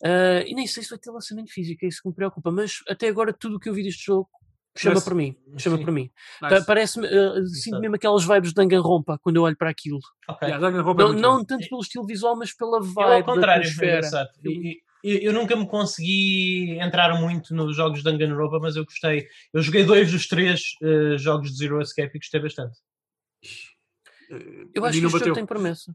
Ah, 0.05 0.43
e 0.47 0.55
nem 0.55 0.67
sei 0.67 0.83
se 0.83 0.91
vai 0.91 0.99
ter 0.99 1.11
lançamento 1.11 1.53
físico, 1.53 1.85
é 1.85 1.89
isso 1.89 2.03
que 2.03 2.09
me 2.09 2.15
preocupa. 2.15 2.51
Mas 2.51 2.81
até 2.89 3.09
agora 3.09 3.33
tudo 3.33 3.57
o 3.57 3.61
que 3.61 3.69
eu 3.69 3.75
vi 3.75 3.83
deste 3.83 4.07
jogo 4.07 4.29
chama 4.77 5.01
para 5.01 5.15
mim. 5.15 5.37
Chama 5.59 5.79
para 5.79 5.93
mim. 5.93 6.11
nice. 6.43 6.57
Pa- 6.61 6.65
Parece-me, 6.67 7.07
ah, 7.07 7.45
sinto 7.47 7.79
mesmo 7.81 7.95
aquelas 7.97 8.25
vibes 8.25 8.51
de 8.51 8.55
Danganronpa 8.55 9.19
quando 9.19 9.37
eu 9.37 9.43
olho 9.43 9.57
para 9.57 9.71
aquilo. 9.71 10.01
Ok. 10.29 10.49
Yeah, 10.49 10.69
é 10.69 10.95
Não, 10.95 11.13
não 11.13 11.45
tanto 11.45 11.69
pelo 11.69 11.81
estilo 11.81 12.07
visual, 12.07 12.37
mas 12.37 12.53
pela 12.55 12.79
Eu, 12.79 12.83
vibe 12.83 13.13
ao 13.13 13.25
contrário, 13.25 13.77
da 13.77 14.29
Eu, 15.05 15.19
eu 15.19 15.33
nunca 15.33 15.57
me 15.57 15.67
consegui 15.67 16.79
entrar 16.81 17.21
muito 17.21 17.53
nos 17.55 17.77
jogos 17.77 17.99
de 17.99 18.05
Danganronpa, 18.05 18.59
mas 18.61 18.77
eu 18.77 18.85
gostei. 18.85 19.27
Eu 19.53 19.61
joguei 19.61 19.85
dois 19.85 20.11
dos 20.13 20.29
três 20.29 20.77
eh, 20.83 21.19
jogos 21.19 21.51
de 21.51 21.59
Zero 21.59 21.81
Escape 21.81 22.17
e 22.17 22.19
gostei 22.19 22.41
bastante. 22.41 22.79
Eu 24.31 24.85
acho 24.85 24.95
que 24.95 25.01
não 25.03 25.09
este 25.09 25.11
jogo 25.11 25.19
bateu. 25.19 25.35
tem 25.35 25.45
promessa. 25.47 25.95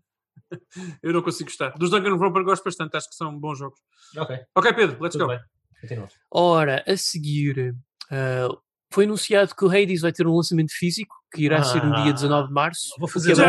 Eu 1.03 1.13
não 1.13 1.21
consigo 1.21 1.49
gostar. 1.49 1.71
Dos 1.77 1.89
Danganronpa 1.91 2.43
gosto 2.43 2.63
bastante, 2.63 2.95
acho 2.95 3.09
que 3.09 3.15
são 3.15 3.37
bons 3.37 3.57
jogos. 3.57 3.79
Ok, 4.15 4.39
Ok, 4.55 4.73
Pedro, 4.73 5.01
let's 5.01 5.17
tudo 5.17 5.27
go. 5.27 6.07
Ora, 6.31 6.83
a 6.87 6.97
seguir, 6.97 7.75
ah, 8.11 8.47
foi 8.91 9.05
anunciado 9.05 9.55
que 9.55 9.65
o 9.65 9.69
Hades 9.69 10.01
vai 10.01 10.11
ter 10.11 10.25
um 10.25 10.35
lançamento 10.35 10.71
físico, 10.71 11.15
que 11.33 11.43
irá 11.43 11.63
ser 11.63 11.83
no 11.83 11.93
dia 11.95 12.11
Ah. 12.11 12.13
19 12.13 12.47
de 12.47 12.53
março. 12.53 12.89
Vou 12.99 13.07
fazer 13.07 13.35
que 13.35 13.41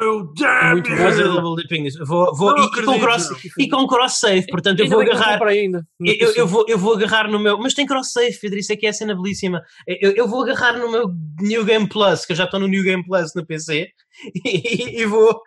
é 0.00 0.04
bom. 0.04 0.32
double 0.32 0.32
dipping 0.32 0.32
nisso. 0.32 0.32
Oh, 0.32 0.32
damn 0.38 0.72
Muito! 0.74 0.88
Vou 0.90 0.96
fazer 0.98 1.22
double 1.24 1.62
dipping 1.62 1.82
nisso. 1.82 2.04
Vou, 2.06 2.34
vou, 2.36 2.50
Não 2.56 2.64
e, 2.64 2.66
e 2.66 2.70
com 2.70 2.76
acredito. 2.80 3.00
cross, 3.00 3.28
e 3.58 3.68
com 3.68 3.86
cross 3.86 4.18
save, 4.20 4.46
portanto 4.46 4.80
eu 4.80 4.84
Ainda 4.84 4.96
vou 4.96 5.04
agarrar. 5.04 5.42
ainda. 5.46 5.86
Eu, 6.00 6.32
eu- 6.34 6.46
vou, 6.46 6.64
eu 6.68 6.78
vou 6.78 6.94
agarrar 6.94 7.28
no 7.30 7.38
meu. 7.38 7.58
Mas 7.58 7.74
tem 7.74 7.86
cross-save, 7.86 8.38
Pedro, 8.40 8.58
isso 8.58 8.72
é 8.72 8.76
que 8.76 8.86
é 8.86 8.90
a 8.90 8.92
cena 8.92 9.14
belíssima. 9.14 9.62
Eu, 9.86 10.12
eu 10.12 10.26
vou 10.28 10.42
agarrar 10.42 10.78
no 10.78 10.90
meu 10.90 11.08
New 11.40 11.64
Game 11.64 11.88
Plus, 11.88 12.24
que 12.26 12.32
eu 12.32 12.36
já 12.36 12.44
estou 12.44 12.58
no 12.60 12.66
New 12.68 12.82
Game 12.82 13.04
Plus 13.04 13.32
no 13.36 13.46
PC, 13.46 13.88
e, 14.44 15.00
e 15.02 15.06
vou 15.06 15.40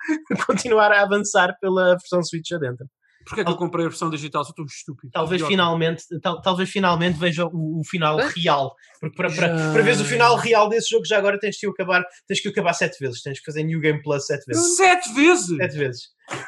continuar 0.46 0.92
a 0.92 1.02
avançar 1.02 1.56
pela 1.60 1.90
versão 1.98 2.24
Switch 2.24 2.52
adentro. 2.52 2.86
Porquê 3.26 3.42
é 3.42 3.44
que 3.44 3.52
eu 3.52 3.56
comprei 3.56 3.86
a 3.86 3.90
versão 3.90 4.10
digital? 4.10 4.44
Sou 4.46 4.54
tão 4.54 4.66
estúpido. 4.66 5.12
Talvez 5.12 5.42
Idiota. 5.42 5.52
finalmente, 5.52 6.04
tal- 6.22 6.42
talvez 6.42 6.70
finalmente 6.70 7.18
veja 7.18 7.46
o, 7.46 7.80
o 7.80 7.84
final 7.84 8.20
Hã? 8.20 8.28
real. 8.36 8.76
Porque 9.00 9.16
para, 9.16 9.30
para, 9.34 9.48
para 9.74 9.82
veres 9.82 10.00
o 10.00 10.06
final 10.06 10.36
real 10.36 10.70
desse 10.70 10.90
jogo, 10.92 11.06
já 11.06 11.18
agora 11.18 11.40
tens 11.40 11.58
que 11.60 11.68
o 11.68 11.72
acabar, 11.72 12.04
tens 12.28 12.40
que 12.40 12.48
acabar 12.50 12.74
sete 12.74 12.98
vezes. 13.00 13.22
Tens 13.22 13.40
que 13.40 13.46
fazer 13.46 13.64
New 13.64 13.80
Game 13.80 14.02
Plus 14.02 14.26
sete 14.26 14.46
vezes. 14.46 14.76
Sete 14.78 15.14
vezes! 15.14 15.58
Sete 15.58 15.78
vezes. 15.78 16.02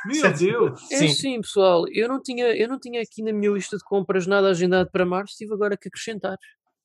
Meu 0.05 0.15
Sete 0.21 0.39
Deus! 0.45 0.91
É 0.91 0.97
Sim. 0.97 1.07
sim, 1.09 1.41
pessoal. 1.41 1.85
Eu 1.89 2.07
não, 2.07 2.21
tinha, 2.21 2.45
eu 2.55 2.67
não 2.67 2.79
tinha 2.79 3.01
aqui 3.01 3.21
na 3.23 3.33
minha 3.33 3.51
lista 3.51 3.77
de 3.77 3.83
compras 3.83 4.25
nada 4.27 4.49
agendado 4.49 4.89
para 4.91 5.05
março, 5.05 5.35
tive 5.37 5.53
agora 5.53 5.75
que 5.77 5.87
acrescentar. 5.87 6.37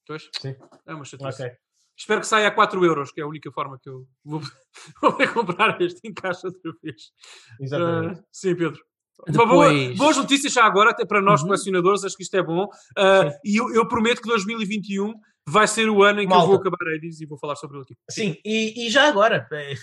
Pois? 0.07 0.29
Sim. 0.41 0.55
É 0.87 0.95
uma 0.95 1.05
chatice. 1.05 1.43
Ok. 1.43 1.53
Espero 1.97 2.21
que 2.21 2.27
saia 2.27 2.49
a 2.49 2.51
4 2.51 2.85
euros, 2.85 3.13
que 3.13 3.21
é 3.21 3.25
a 3.25 3.27
única 3.29 3.51
forma 3.53 3.79
que 3.81 3.89
eu 3.89 4.07
vou, 4.25 4.41
vou 5.01 5.13
comprar 5.33 5.81
este 5.81 6.01
em 6.05 6.13
caixa 6.13 6.49
outra 6.49 6.73
vez. 6.83 7.13
Exatamente. 7.61 8.19
Ah, 8.21 8.25
sim, 8.33 8.55
Pedro. 8.57 8.81
Depois- 9.27 9.97
boas 9.97 10.17
notícias 10.17 10.53
já 10.53 10.65
agora, 10.65 10.91
até 10.91 11.05
para 11.05 11.21
nós 11.23 11.41
Uhum. 11.41 11.47
colecionadores, 11.49 12.05
acho 12.05 12.17
que 12.17 12.23
isto 12.23 12.37
é 12.37 12.43
bom. 12.43 12.67
Ah, 12.97 13.31
e 13.45 13.57
eu, 13.57 13.73
eu 13.75 13.87
prometo 13.87 14.21
que 14.21 14.29
2021 14.29 15.13
vai 15.49 15.67
ser 15.67 15.89
o 15.89 16.03
ano 16.03 16.21
em 16.21 16.27
que 16.27 16.33
eu 16.33 16.37
Malta. 16.37 16.47
vou 16.53 16.57
acabar 16.57 16.95
Hades 16.95 17.21
e 17.21 17.27
vou 17.27 17.39
falar 17.39 17.57
sobre 17.57 17.77
ele 17.77 17.85
aqui. 17.85 17.95
Sim, 18.11 18.37
e, 18.45 18.87
e 18.87 18.91
já 18.91 19.09
agora, 19.09 19.47
é, 19.53 19.75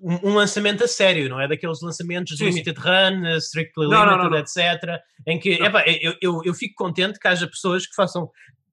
um, 0.00 0.30
um 0.30 0.34
lançamento 0.34 0.82
a 0.84 0.88
sério, 0.88 1.28
não 1.28 1.40
é? 1.40 1.46
Daqueles 1.48 1.80
lançamentos 1.82 2.32
de 2.36 2.38
Sim, 2.38 2.52
sim. 2.52 2.58
Limited 2.58 2.78
Run, 2.78 3.26
eh, 3.26 3.36
Strictly 3.38 3.88
Não, 3.88 4.00
Limited, 4.04 4.22
não, 4.24 4.30
não. 4.30 4.38
etc. 4.38 5.00
Em 5.26 5.38
que, 5.38 5.50
epá, 5.54 5.84
eu, 5.86 6.14
eu, 6.20 6.40
eu 6.44 6.54
fico 6.54 6.74
contente 6.76 7.18
que 7.18 7.28
haja 7.28 7.46
pessoas 7.46 7.86
que 7.86 7.94
façam 7.94 8.30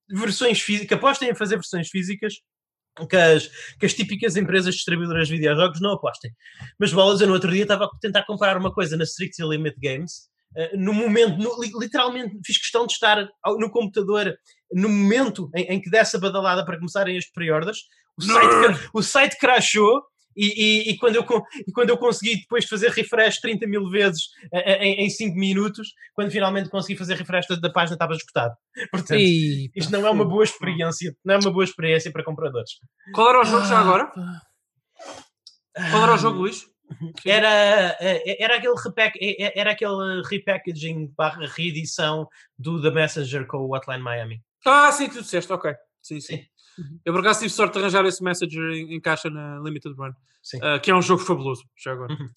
versões 0.09 0.59
físicas, 0.61 0.87
que 0.87 0.93
apostem 0.95 1.29
em 1.29 1.35
fazer 1.35 1.55
versões 1.55 1.87
físicas 1.89 2.35
que 3.09 3.15
as, 3.15 3.47
que 3.79 3.85
as 3.85 3.93
típicas 3.93 4.35
empresas 4.35 4.75
distribuidoras 4.75 5.27
de 5.27 5.35
videojogos 5.35 5.79
não 5.81 5.91
apostem. 5.93 6.31
Mas 6.79 6.91
bolas, 6.91 7.21
eu 7.21 7.27
no 7.27 7.33
outro 7.33 7.51
dia 7.51 7.63
estava 7.63 7.85
a 7.85 7.89
tentar 8.01 8.23
comprar 8.25 8.57
uma 8.57 8.73
coisa 8.73 8.97
na 8.97 9.03
Strictly 9.05 9.47
Limited 9.47 9.79
Games. 9.81 10.27
eh, 10.57 10.75
no 10.75 10.93
momento, 10.93 11.37
no- 11.37 11.61
li- 11.61 11.71
literalmente 11.79 12.35
fiz 12.43 12.57
questão 12.57 12.87
de 12.87 12.93
estar 12.93 13.27
ao- 13.43 13.59
no 13.59 13.69
computador 13.69 14.35
no 14.73 14.89
momento 14.89 15.47
em, 15.55 15.63
em 15.75 15.79
que 15.81 15.89
desse 15.91 16.15
a 16.17 16.19
badalada 16.19 16.65
para 16.65 16.77
começarem 16.77 17.15
as 17.17 17.25
pre-orders, 17.29 17.77
o 18.17 18.21
site, 18.23 18.89
o 18.93 19.01
site 19.03 19.37
crashou 19.39 20.01
e, 20.39 20.89
e- 20.89 20.89
e 20.91 20.97
quando 20.97 21.15
eu, 21.17 21.25
e 21.67 21.71
quando 21.71 21.89
eu 21.89 21.97
consegui 21.97 22.37
depois 22.39 22.65
fazer 22.65 22.89
refresh 22.91 23.39
30 23.39 23.67
mil 23.67 23.89
vezes 23.89 24.23
eh, 24.53 25.03
em, 25.03 25.09
5 25.09 25.37
minutos, 25.37 25.89
quando 26.13 26.31
finalmente 26.31 26.69
consegui 26.69 26.97
fazer 26.97 27.15
refresh 27.15 27.47
da, 27.47 27.55
da 27.55 27.69
página 27.71 27.95
estava 27.95 28.13
esgotado. 28.13 28.55
Portanto, 28.91 29.19
E, 29.19 29.69
isto 29.75 29.91
não 29.91 30.05
é 30.07 30.09
uma 30.09 30.23
boa 30.25 30.43
experiência, 30.43 31.13
não 31.25 31.35
é 31.35 31.37
uma 31.39 31.51
boa 31.51 31.63
experiência 31.63 32.11
para 32.11 32.23
compradores. 32.23 32.71
Qual 33.13 33.29
era 33.29 33.41
o 33.41 33.43
jogo 33.43 33.65
já 33.65 33.79
agora? 33.79 34.11
Qual 35.91 36.03
era 36.03 36.13
o 36.13 36.17
jogo, 36.17 36.39
Luís? 36.39 36.65
Era, 37.23 37.95
eh, 37.99 38.43
era, 38.43 38.55
aquele 38.55 38.73
repack, 38.83 39.15
eh, 39.21 39.53
era 39.55 39.73
aquele 39.73 40.23
repackaging 40.27 41.13
barra 41.15 41.45
reedição 41.45 42.27
do 42.57 42.81
The 42.81 42.89
Messenger 42.89 43.45
com 43.45 43.57
o 43.57 43.75
Hotline 43.75 44.01
Miami. 44.01 44.41
Ah, 44.65 44.91
sim, 44.91 45.07
tu 45.07 45.21
disseste, 45.21 45.53
ok. 45.53 45.71
Sim, 46.01 46.19
sim. 46.19 46.37
Sim. 46.37 46.43
Eu 47.05 47.13
por 47.13 47.19
acaso 47.21 47.39
tive 47.39 47.51
sorte 47.51 47.73
de 47.73 47.79
arranjar 47.79 48.05
esse 48.05 48.23
Messenger 48.23 48.71
em, 48.71 48.95
em 48.95 48.99
caixa 49.01 49.29
na 49.29 49.59
Limited 49.59 49.95
Run, 49.95 50.11
Sim, 50.41 50.59
ah, 50.61 50.79
que 50.79 50.89
é 50.91 50.95
um 50.95 51.01
jogo 51.01 51.21
fabuloso, 51.23 51.63
já 51.77 51.91
agora. 51.93 52.13
Uhum. 52.13 52.29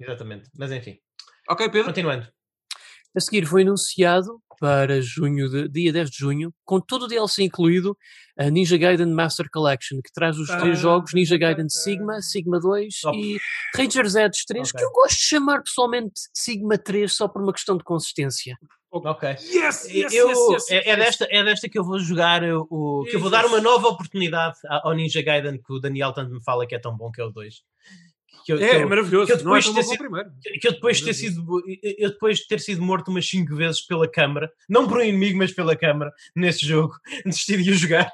exatamente. 0.00 0.48
Mas 0.56 0.70
enfim, 0.72 0.98
Ok, 1.48 1.66
Pedro? 1.68 1.86
continuando. 1.86 2.28
A 3.16 3.20
seguir 3.20 3.46
foi 3.46 3.62
anunciado 3.62 4.40
para 4.60 5.00
junho 5.00 5.48
de, 5.48 5.68
dia 5.68 5.92
10 5.92 6.10
de 6.10 6.16
junho, 6.18 6.52
com 6.64 6.78
todo 6.80 7.04
o 7.04 7.06
DLC 7.08 7.42
incluído, 7.44 7.96
a 8.38 8.50
Ninja 8.50 8.76
Gaiden 8.76 9.12
Master 9.12 9.48
Collection, 9.50 10.00
que 10.04 10.12
traz 10.12 10.36
os 10.36 10.50
Ah, 10.50 10.58
três 10.58 10.78
jogos 10.78 11.14
Ninja 11.14 11.38
Gaiden. 11.38 11.68
Sigma, 11.68 12.20
Sigma 12.20 12.60
2 12.60 13.00
Top. 13.00 13.16
e 13.16 13.38
Ranger 13.74 14.06
Z 14.08 14.30
3, 14.46 14.68
Ok. 14.68 14.78
que 14.78 14.84
eu 14.84 14.90
gosto 14.92 15.16
de 15.16 15.22
chamar 15.22 15.62
pessoalmente 15.62 16.20
Sigma 16.34 16.76
3 16.76 17.12
só 17.12 17.26
por 17.28 17.40
uma 17.42 17.52
questão 17.52 17.76
de 17.78 17.84
consistência. 17.84 18.56
Ok. 18.90 19.28
Yes, 19.28 19.84
yes, 19.90 20.12
eu, 20.14 20.28
yes, 20.30 20.38
yes, 20.50 20.70
é, 20.70 20.76
é 20.76 20.88
yes. 20.90 20.98
desta, 20.98 21.28
é 21.30 21.44
desta 21.44 21.68
que 21.68 21.78
eu 21.78 21.84
vou 21.84 21.98
jogar 21.98 22.42
o, 22.42 23.04
que 23.08 23.16
eu 23.16 23.20
vou 23.20 23.28
dar 23.30 23.44
uma 23.44 23.60
nova 23.60 23.86
oportunidade 23.88 24.56
ao 24.64 24.94
Ninja 24.94 25.20
Gaiden 25.20 25.58
que 25.60 25.72
o 25.72 25.78
Daniel 25.78 26.12
tanto 26.14 26.32
me 26.32 26.42
fala 26.42 26.66
que 26.66 26.74
é 26.74 26.78
tão 26.78 26.96
bom 26.96 27.10
que 27.10 27.20
é 27.20 27.24
o 27.24 27.30
2. 27.30 27.62
Que 28.46 28.52
eu, 28.54 28.58
que 28.58 28.64
É, 28.64 28.76
é 28.78 28.82
eu- 28.82 28.88
maravilhoso. 28.88 29.26
que 29.26 29.32
eu 29.32 29.44
não 29.44 29.54
é 29.56 29.60
depois 29.60 29.64
de 29.64 29.70
bom 29.70 29.76
ter 29.76 29.82
sido- 29.84 29.98
primeiro. 29.98 30.30
que 30.60 30.68
eu 30.68 30.72
depois 30.72 30.96
de 30.96 31.04
ter 31.04 31.14
sido 31.14 31.62
eu 31.98 32.10
depois 32.10 32.38
de 32.38 32.46
ter 32.48 32.60
sido 32.60 32.80
morto 32.82 33.08
umas 33.10 33.28
5 33.28 33.54
vezes 33.54 33.82
pela 33.82 34.08
câmara, 34.10 34.50
não 34.66 34.88
por 34.88 34.98
um 34.98 35.02
inimigo, 35.02 35.36
mas 35.36 35.52
pela 35.52 35.76
câmara, 35.76 36.10
nesse 36.34 36.64
jogo, 36.66 36.94
desisti 37.26 37.58
de 37.62 37.74
jogar. 37.74 38.10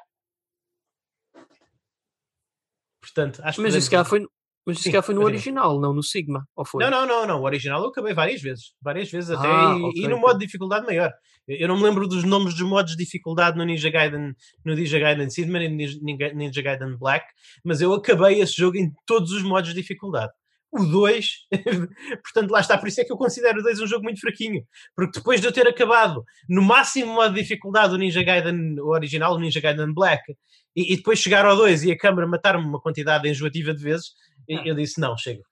Portanto, 3.00 3.40
acho 3.44 3.60
Mas 3.62 3.72
que 3.74 3.78
isso 3.78 3.90
cá 3.90 4.04
foi, 4.04 4.26
mas 4.66 4.78
isso 4.78 4.90
cá 4.90 5.02
foi 5.02 5.14
no 5.14 5.22
original, 5.22 5.78
não 5.78 5.92
no 5.92 6.02
Sigma, 6.02 6.48
ou 6.56 6.64
foi? 6.64 6.82
Não, 6.82 6.90
não, 6.90 7.06
não, 7.06 7.26
não. 7.26 7.40
O 7.40 7.44
original 7.44 7.82
eu 7.82 7.88
acabei 7.88 8.14
várias 8.14 8.40
vezes. 8.40 8.72
Várias 8.80 9.10
vezes 9.10 9.30
até. 9.30 9.46
Ah, 9.46 9.76
e, 9.78 9.82
ok, 9.82 10.04
e 10.04 10.08
no 10.08 10.18
modo 10.18 10.38
de 10.38 10.46
dificuldade 10.46 10.86
maior. 10.86 11.12
Eu 11.46 11.68
não 11.68 11.76
me 11.76 11.82
lembro 11.82 12.08
dos 12.08 12.24
nomes 12.24 12.54
dos 12.54 12.66
modos 12.66 12.96
de 12.96 13.04
dificuldade 13.04 13.58
no 13.58 13.64
Ninja 13.64 13.90
Gaiden, 13.90 14.34
no 14.64 14.74
Ninja 14.74 14.98
Gaiden 14.98 15.28
Sidman 15.28 15.64
e 15.64 15.68
no 15.68 15.76
Ninja, 15.76 16.32
Ninja 16.34 16.62
Gaiden 16.62 16.96
Black, 16.96 17.26
mas 17.62 17.82
eu 17.82 17.92
acabei 17.92 18.40
esse 18.40 18.56
jogo 18.56 18.78
em 18.78 18.90
todos 19.06 19.30
os 19.32 19.42
modos 19.42 19.74
de 19.74 19.80
dificuldade. 19.80 20.32
o 20.72 20.82
2, 20.84 21.28
portanto 22.24 22.50
lá 22.50 22.60
está, 22.60 22.78
por 22.78 22.88
isso 22.88 23.00
é 23.00 23.04
que 23.04 23.12
eu 23.12 23.16
considero 23.18 23.60
o 23.60 23.62
2 23.62 23.80
um 23.80 23.86
jogo 23.86 24.04
muito 24.04 24.20
fraquinho, 24.20 24.64
porque 24.96 25.18
depois 25.18 25.40
de 25.40 25.46
eu 25.46 25.52
ter 25.52 25.68
acabado 25.68 26.24
no 26.48 26.62
máximo 26.62 27.12
modo 27.12 27.34
de 27.34 27.42
dificuldade 27.42 27.94
o 27.94 27.98
Ninja 27.98 28.22
Gaiden 28.22 28.80
o 28.80 28.88
original, 28.88 29.34
o 29.34 29.38
Ninja 29.38 29.60
Gaiden 29.60 29.92
Black, 29.92 30.34
e, 30.74 30.92
e 30.92 30.96
depois 30.96 31.18
chegar 31.18 31.44
ao 31.44 31.56
2 31.56 31.84
e 31.84 31.92
a 31.92 31.98
câmera 31.98 32.26
matar-me 32.26 32.64
uma 32.64 32.80
quantidade 32.80 33.28
enjoativa 33.28 33.72
de 33.72 33.82
vezes, 33.82 34.12
ah. 34.50 34.62
eu 34.64 34.74
disse 34.74 35.00
não, 35.00 35.16
chega. 35.16 35.42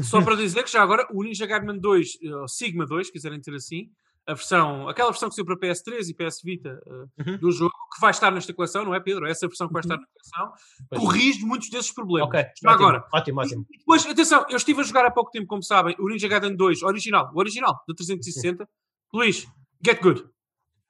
Só 0.00 0.20
para 0.24 0.36
dizer 0.36 0.62
que 0.62 0.70
já 0.70 0.82
agora 0.82 1.06
o 1.10 1.22
Ninja 1.22 1.46
Gaiden 1.46 1.78
2, 1.78 2.08
ou 2.40 2.48
Sigma 2.48 2.86
2, 2.86 3.10
quiserem 3.10 3.40
ter 3.40 3.54
assim, 3.54 3.90
a 4.26 4.34
versão, 4.34 4.88
aquela 4.88 5.10
versão 5.10 5.28
que 5.28 5.34
saiu 5.34 5.44
para 5.44 5.56
PS3 5.56 6.08
e 6.08 6.14
PS 6.14 6.42
Vita 6.44 6.80
uh, 6.86 7.08
uhum. 7.26 7.38
do 7.38 7.50
jogo, 7.50 7.72
que 7.92 8.00
vai 8.00 8.12
estar 8.12 8.30
nesta 8.30 8.54
coleção, 8.54 8.84
não 8.84 8.94
é, 8.94 9.00
Pedro? 9.00 9.26
Essa 9.26 9.48
versão 9.48 9.66
que 9.66 9.72
vai 9.72 9.80
estar 9.80 9.96
uhum. 9.96 10.00
na 10.00 10.06
coleção, 10.06 11.04
corrige 11.04 11.44
muitos 11.44 11.68
desses 11.68 11.92
problemas. 11.92 12.28
Ok, 12.28 12.40
ótimo, 12.40 12.70
agora. 12.70 13.04
Ótimo, 13.12 13.40
ótimo. 13.40 13.66
E 13.70 13.78
depois, 13.78 14.06
atenção, 14.06 14.46
eu 14.48 14.56
estive 14.56 14.80
a 14.80 14.84
jogar 14.84 15.04
há 15.04 15.10
pouco 15.10 15.30
tempo, 15.30 15.46
como 15.46 15.62
sabem, 15.62 15.96
o 15.98 16.08
Ninja 16.08 16.28
Gaiden 16.28 16.56
2 16.56 16.82
original, 16.82 17.30
o 17.34 17.38
original, 17.38 17.82
do 17.86 17.94
360. 17.94 18.68
Luís, 19.12 19.46
get 19.84 20.00
good. 20.00 20.24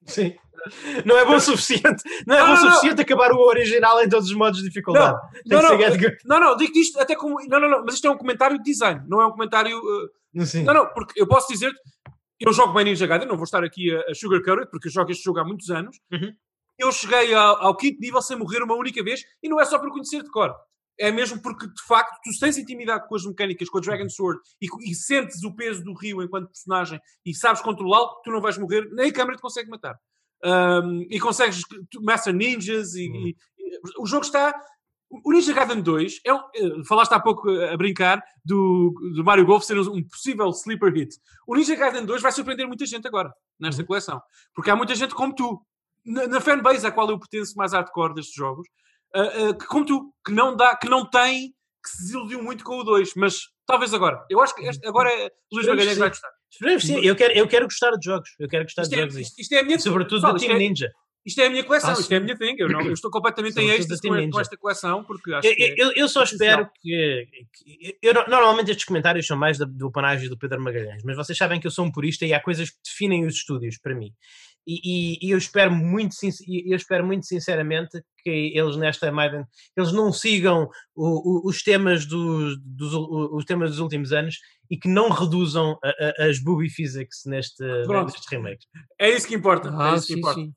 Sim. 0.06 0.34
Não 1.04 1.18
é 1.18 1.24
bom 1.24 1.34
o 1.34 1.40
suficiente. 1.40 2.04
Não 2.26 2.36
é 2.36 2.40
não, 2.40 2.46
bom 2.46 2.52
o 2.52 2.56
suficiente 2.56 2.96
não. 2.96 3.02
acabar 3.02 3.32
o 3.32 3.40
original 3.40 4.00
em 4.00 4.08
todos 4.08 4.28
os 4.28 4.34
modos 4.34 4.60
de 4.60 4.68
dificuldade. 4.68 5.18
Não, 5.44 5.60
não, 5.60 5.76
não, 5.76 5.78
não, 6.24 6.40
não, 6.40 6.56
digo 6.56 6.78
isto 6.78 7.00
até 7.00 7.16
como. 7.16 7.36
Não, 7.48 7.58
não, 7.58 7.68
não, 7.68 7.84
mas 7.84 7.94
isto 7.94 8.06
é 8.06 8.10
um 8.10 8.16
comentário 8.16 8.56
de 8.58 8.64
design, 8.64 9.02
não 9.08 9.20
é 9.20 9.26
um 9.26 9.32
comentário. 9.32 9.76
Uh... 9.76 10.08
Não, 10.64 10.74
não, 10.74 10.86
porque 10.94 11.20
eu 11.20 11.26
posso 11.26 11.52
dizer 11.52 11.72
eu 12.44 12.52
jogo 12.52 12.72
bem 12.72 12.84
Ninja 12.84 13.06
Gaiden, 13.06 13.28
não 13.28 13.36
vou 13.36 13.44
estar 13.44 13.62
aqui 13.62 13.94
a, 13.94 14.10
a 14.10 14.14
sugarcoat, 14.14 14.68
porque 14.68 14.88
eu 14.88 14.92
jogo 14.92 15.12
este 15.12 15.22
jogo 15.22 15.38
há 15.38 15.44
muitos 15.44 15.70
anos. 15.70 15.96
Uhum. 16.10 16.34
Eu 16.76 16.90
cheguei 16.90 17.32
ao, 17.32 17.62
ao, 17.62 17.76
quinto 17.76 18.00
nível 18.00 18.20
sem 18.20 18.36
morrer 18.36 18.62
uma 18.62 18.74
única 18.74 19.02
vez, 19.02 19.22
e 19.40 19.48
não 19.48 19.60
é 19.60 19.64
só 19.64 19.78
por 19.78 19.90
conhecer 19.90 20.22
de 20.22 20.30
cor. 20.30 20.52
É 21.02 21.10
mesmo 21.10 21.42
porque, 21.42 21.66
de 21.66 21.82
facto, 21.84 22.16
tu 22.22 22.30
tens 22.38 22.56
intimidade 22.56 23.08
com 23.08 23.16
as 23.16 23.26
mecânicas, 23.26 23.68
com 23.68 23.78
a 23.78 23.80
Dragon 23.80 24.08
Sword, 24.08 24.40
e, 24.60 24.68
e 24.88 24.94
sentes 24.94 25.42
o 25.42 25.52
peso 25.52 25.82
do 25.82 25.94
rio 25.94 26.22
enquanto 26.22 26.46
personagem, 26.46 27.00
e 27.26 27.34
sabes 27.34 27.60
controlá-lo, 27.60 28.20
tu 28.22 28.30
não 28.30 28.40
vais 28.40 28.56
morrer, 28.56 28.88
nem 28.92 29.10
a 29.10 29.12
câmera 29.12 29.36
te 29.36 29.42
consegue 29.42 29.68
matar. 29.68 29.98
Um, 30.44 31.04
e 31.10 31.18
consegues 31.18 31.62
Master 32.00 32.32
Ninjas, 32.32 32.94
e, 32.94 33.08
uhum. 33.08 33.26
e, 33.26 33.36
o 33.98 34.06
jogo 34.06 34.24
está 34.24 34.54
o 35.24 35.32
Ninja 35.32 35.52
Gaiden 35.52 35.82
2 35.82 36.20
é 36.24 36.32
um, 36.32 36.38
eh, 36.38 36.84
falaste 36.88 37.12
há 37.12 37.20
pouco 37.20 37.50
eh, 37.50 37.74
a 37.74 37.76
brincar 37.76 38.22
do, 38.42 38.94
do 39.14 39.22
Mario 39.22 39.44
Golf 39.44 39.62
ser 39.62 39.78
um 39.78 40.02
possível 40.04 40.48
sleeper 40.50 40.90
hit. 40.90 41.14
O 41.46 41.54
Ninja 41.54 41.74
Gaiden 41.74 42.06
2 42.06 42.22
vai 42.22 42.32
surpreender 42.32 42.66
muita 42.66 42.86
gente 42.86 43.06
agora, 43.06 43.30
nesta 43.60 43.82
uhum. 43.82 43.88
coleção. 43.88 44.22
Porque 44.54 44.70
há 44.70 44.76
muita 44.76 44.94
gente 44.94 45.14
como 45.14 45.34
tu, 45.34 45.60
na, 46.06 46.26
na 46.28 46.40
fanbase 46.40 46.86
à 46.86 46.90
qual 46.90 47.10
eu 47.10 47.18
pertenço 47.18 47.54
mais 47.56 47.72
hardcore 47.74 48.14
destes 48.14 48.34
jogos, 48.34 48.66
uh, 49.16 49.50
uh, 49.50 49.58
que, 49.58 49.66
como 49.66 49.84
tu, 49.84 50.12
que 50.24 50.32
não, 50.32 50.56
dá, 50.56 50.76
que 50.76 50.88
não 50.88 51.08
tem, 51.08 51.54
que 51.82 51.90
se 51.90 52.02
desiludiu 52.02 52.42
muito 52.42 52.64
com 52.64 52.78
o 52.78 52.84
2. 52.84 53.12
Mas 53.16 53.40
talvez 53.66 53.92
agora. 53.94 54.24
Eu 54.30 54.40
acho 54.40 54.54
que 54.54 54.62
este, 54.62 54.86
agora 54.86 55.10
é 55.10 55.30
Luís 55.52 55.66
Magalhães 55.66 55.98
vai 55.98 56.08
gostar. 56.08 56.30
Esperemos 56.50 56.84
sim, 56.84 57.00
eu 57.00 57.16
quero, 57.16 57.32
eu 57.32 57.48
quero 57.48 57.64
gostar 57.64 57.90
de 57.92 58.04
jogos. 58.04 58.28
Eu 58.38 58.48
quero 58.48 58.64
gostar 58.64 58.82
isto 58.82 58.90
de 58.90 58.96
é, 58.96 59.00
jogos. 59.00 59.16
Isto, 59.16 59.40
isto 59.40 59.54
é 59.54 59.60
a 59.60 59.62
minha 59.62 59.78
Sobretudo 59.78 60.32
do 60.32 60.38
Team 60.38 60.52
é, 60.52 60.58
Ninja. 60.58 60.92
Isto 61.24 61.40
é 61.40 61.46
a 61.46 61.50
minha 61.50 61.62
coleção, 61.62 61.92
isto 61.92 62.12
é 62.12 62.16
a 62.16 62.20
minha 62.20 62.36
thing. 62.36 62.56
Eu, 62.58 62.68
não, 62.68 62.80
eu 62.80 62.92
estou 62.92 63.10
completamente 63.10 63.58
em 63.60 63.70
êxtase 63.70 64.02
com, 64.02 64.40
esta 64.40 64.56
coleção, 64.56 65.04
porque 65.04 65.32
acho 65.32 65.46
eu, 65.46 65.54
que. 65.54 65.74
Eu, 65.78 65.92
eu 65.94 66.08
só 66.08 66.24
espero 66.24 66.68
que. 66.80 67.28
que 67.54 67.98
eu, 68.02 68.12
normalmente 68.28 68.70
estes 68.72 68.84
comentários 68.84 69.26
são 69.26 69.36
mais 69.36 69.56
do, 69.56 69.66
do 69.66 69.90
panágio 69.90 70.28
do 70.28 70.36
Pedro 70.36 70.60
Magalhães, 70.60 71.02
mas 71.04 71.16
vocês 71.16 71.38
sabem 71.38 71.60
que 71.60 71.66
eu 71.66 71.70
sou 71.70 71.84
um 71.84 71.92
purista 71.92 72.26
e 72.26 72.34
há 72.34 72.40
coisas 72.40 72.70
que 72.70 72.78
definem 72.84 73.24
os 73.24 73.34
estúdios 73.34 73.78
para 73.78 73.94
mim. 73.94 74.12
E, 74.66 74.80
e, 74.84 75.26
e 75.26 75.30
eu, 75.30 75.38
espero 75.38 75.72
muito, 75.72 76.14
eu 76.48 76.76
espero 76.76 77.04
muito 77.04 77.26
sinceramente 77.26 78.02
que 78.22 78.52
eles 78.54 78.76
nesta 78.76 79.10
Maiden 79.10 79.44
eles 79.76 79.92
não 79.92 80.12
sigam 80.12 80.68
o, 80.94 81.46
o, 81.46 81.48
os 81.48 81.62
temas 81.62 82.06
dos, 82.06 82.56
dos, 82.62 82.94
os 82.94 83.44
temas 83.44 83.70
dos 83.70 83.80
últimos 83.80 84.12
anos 84.12 84.36
e 84.70 84.76
que 84.76 84.88
não 84.88 85.10
reduzam 85.10 85.78
a, 85.82 86.22
a, 86.22 86.26
as 86.28 86.38
booby 86.38 86.70
physics 86.70 87.22
neste, 87.26 87.62
nestes 87.62 88.26
remakes. 88.30 88.66
É 88.98 89.10
isso 89.10 89.26
que 89.26 89.34
importa. 89.34 89.68
É 89.68 89.72
ah, 89.74 89.92
é 89.92 89.96
isso 89.96 90.06
que 90.06 90.12
sim, 90.12 90.18
importa. 90.18 90.40
Sim. 90.40 90.54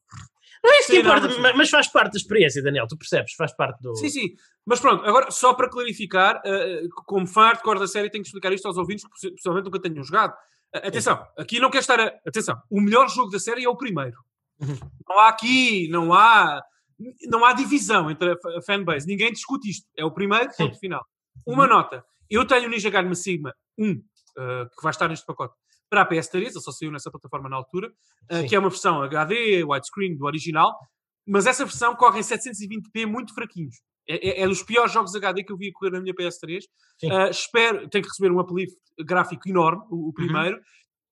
Não 0.64 0.74
é 0.74 0.80
isso 0.80 0.92
que 0.92 1.00
importa, 1.00 1.28
mas, 1.40 1.56
mas 1.56 1.70
faz 1.70 1.88
parte 1.88 2.14
da 2.14 2.18
experiência, 2.18 2.64
Daniel, 2.64 2.88
tu 2.88 2.98
percebes? 2.98 3.34
Faz 3.34 3.56
parte 3.56 3.80
do. 3.84 3.96
Sim, 3.96 4.10
sim. 4.10 4.30
Mas 4.66 4.80
pronto, 4.80 5.06
agora 5.06 5.30
só 5.30 5.54
para 5.54 5.70
clarificar, 5.70 6.38
uh, 6.38 6.90
como 7.06 7.28
fã 7.28 7.44
hardcore 7.44 7.80
da 7.80 7.88
série, 7.88 8.10
tenho 8.10 8.24
que 8.24 8.30
explicar 8.30 8.52
isto 8.52 8.68
aos 8.68 8.76
ouvintes 8.76 9.06
que 9.06 9.32
possivelmente 9.32 9.66
nunca 9.66 9.80
tenham 9.80 10.04
jogado. 10.04 10.34
Atenção, 10.78 11.26
aqui 11.38 11.60
não 11.60 11.70
quero 11.70 11.82
estar 11.82 12.00
a. 12.00 12.08
Atenção, 12.28 12.62
o 12.70 12.82
melhor 12.82 13.10
jogo 13.10 13.32
da 13.32 13.40
série 13.40 13.64
é 13.64 13.70
o 13.70 13.78
primeiro. 13.78 14.18
Uhum. 14.60 14.78
Não 15.08 15.20
há 15.20 15.30
aqui, 15.30 15.88
não 15.90 16.14
há. 16.14 16.62
Não 17.28 17.44
há 17.44 17.54
divisão 17.54 18.10
entre 18.10 18.32
a 18.32 18.62
fanbase. 18.66 19.06
Ninguém 19.06 19.32
discute 19.32 19.70
isto. 19.70 19.86
É 19.98 20.06
o 20.06 20.12
primeiro, 20.12 20.50
ponto 20.58 20.80
final. 20.80 21.06
Uma 21.46 21.64
uhum. 21.64 21.70
nota. 21.70 22.04
Eu 22.30 22.46
tenho 22.46 22.68
o 22.68 22.70
Ninja 22.70 22.90
Gaiden 22.90 23.14
Sigma 23.14 23.54
1, 23.78 23.92
uh, 23.92 23.96
que 24.70 24.82
vai 24.82 24.92
estar 24.92 25.08
neste 25.08 25.26
pacote 25.26 25.54
para 25.90 26.02
a 26.02 26.10
PS3, 26.10 26.52
só 26.52 26.72
saiu 26.72 26.92
nessa 26.92 27.12
plataforma 27.12 27.50
na 27.50 27.58
altura, 27.58 27.90
uh, 28.32 28.48
que 28.48 28.56
é 28.56 28.60
uma 28.60 28.70
versão 28.70 29.04
HD, 29.04 29.64
widescreen 29.64 30.18
do 30.18 30.26
original, 30.26 30.74
mas 31.26 31.46
essa 31.46 31.66
versão 31.66 31.96
corre 31.96 32.20
em 32.20 32.24
720p 32.24 33.06
muito 33.06 33.34
fraquinhos. 33.34 33.76
É, 34.08 34.42
é, 34.42 34.42
é, 34.44 34.48
dos 34.48 34.62
piores 34.62 34.92
jogos 34.92 35.16
HD 35.16 35.44
que 35.44 35.52
eu 35.52 35.58
vi 35.58 35.72
correr 35.72 35.92
na 35.92 36.02
minha 36.02 36.14
PS3. 36.14 36.64
Uh, 37.04 37.12
eh, 37.12 37.30
espero, 37.30 37.90
tem 37.90 38.02
que 38.02 38.08
receber 38.08 38.32
um 38.32 38.40
uplift 38.40 38.78
gráfico 39.00 39.50
enorme, 39.50 39.84
o, 39.90 39.96
o 39.96 40.06
uhum. 40.06 40.14
primeiro. 40.14 40.58
Uhum. 40.58 40.64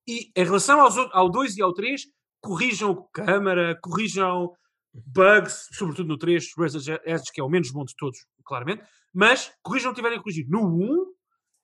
E 0.08 0.32
em 0.36 0.44
relação 0.44 0.82
aos, 0.82 0.98
ao 0.98 1.30
2 1.30 1.58
e 1.58 1.62
ao 1.62 1.74
3, 1.74 2.02
corrijam 2.42 3.08
câmara, 3.14 3.78
corrijam 3.82 4.52
bugs, 4.94 5.70
sobretudo 5.72 6.10
no 6.10 6.18
3, 6.18 6.46
Razor's 6.58 6.88
Edge, 6.88 7.32
que 7.34 7.42
é 7.42 7.44
o 7.44 7.50
menos 7.50 7.72
bom 7.72 7.84
de 7.84 7.96
todos, 7.96 8.20
claramente. 8.46 8.84
Mas 9.14 9.52
corrijam 9.62 9.94
tiverem 9.94 10.20
a 10.20 10.22
corrigir. 10.22 10.46
No 10.48 10.68
1, 10.68 11.06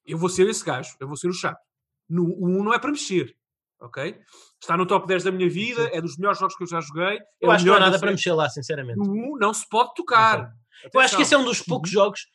eu 0.05 0.17
vou 0.17 0.29
ser 0.29 0.47
esse 0.47 0.63
gajo, 0.63 0.95
eu 0.99 1.07
vou 1.07 1.17
ser 1.17 1.27
o 1.27 1.33
chato. 1.33 1.59
No 2.07 2.23
1 2.23 2.63
não 2.63 2.73
é 2.73 2.79
para 2.79 2.91
mexer. 2.91 3.35
Ok? 3.81 4.19
Está 4.61 4.75
no 4.75 4.85
top 4.85 5.07
10 5.07 5.23
da 5.23 5.31
minha 5.31 5.49
vida, 5.49 5.85
Sim. 5.85 5.89
é 5.93 6.01
dos 6.01 6.17
melhores 6.17 6.39
jogos 6.39 6.55
que 6.55 6.63
eu 6.63 6.67
já 6.67 6.81
joguei. 6.81 7.17
É 7.17 7.21
eu 7.41 7.51
acho 7.51 7.63
que 7.63 7.69
não 7.69 7.77
há 7.77 7.79
nada 7.79 7.99
para 7.99 8.11
mexer 8.11 8.33
lá, 8.33 8.49
sinceramente. 8.49 8.97
No 8.97 9.35
1 9.35 9.37
não 9.37 9.53
se 9.53 9.67
pode 9.69 9.93
tocar. 9.95 10.51
Eu 10.93 10.99
acho 10.99 11.15
que 11.15 11.21
esse 11.21 11.33
é 11.33 11.37
um 11.37 11.43
dos 11.43 11.61
poucos 11.61 11.89
jogos. 11.89 12.27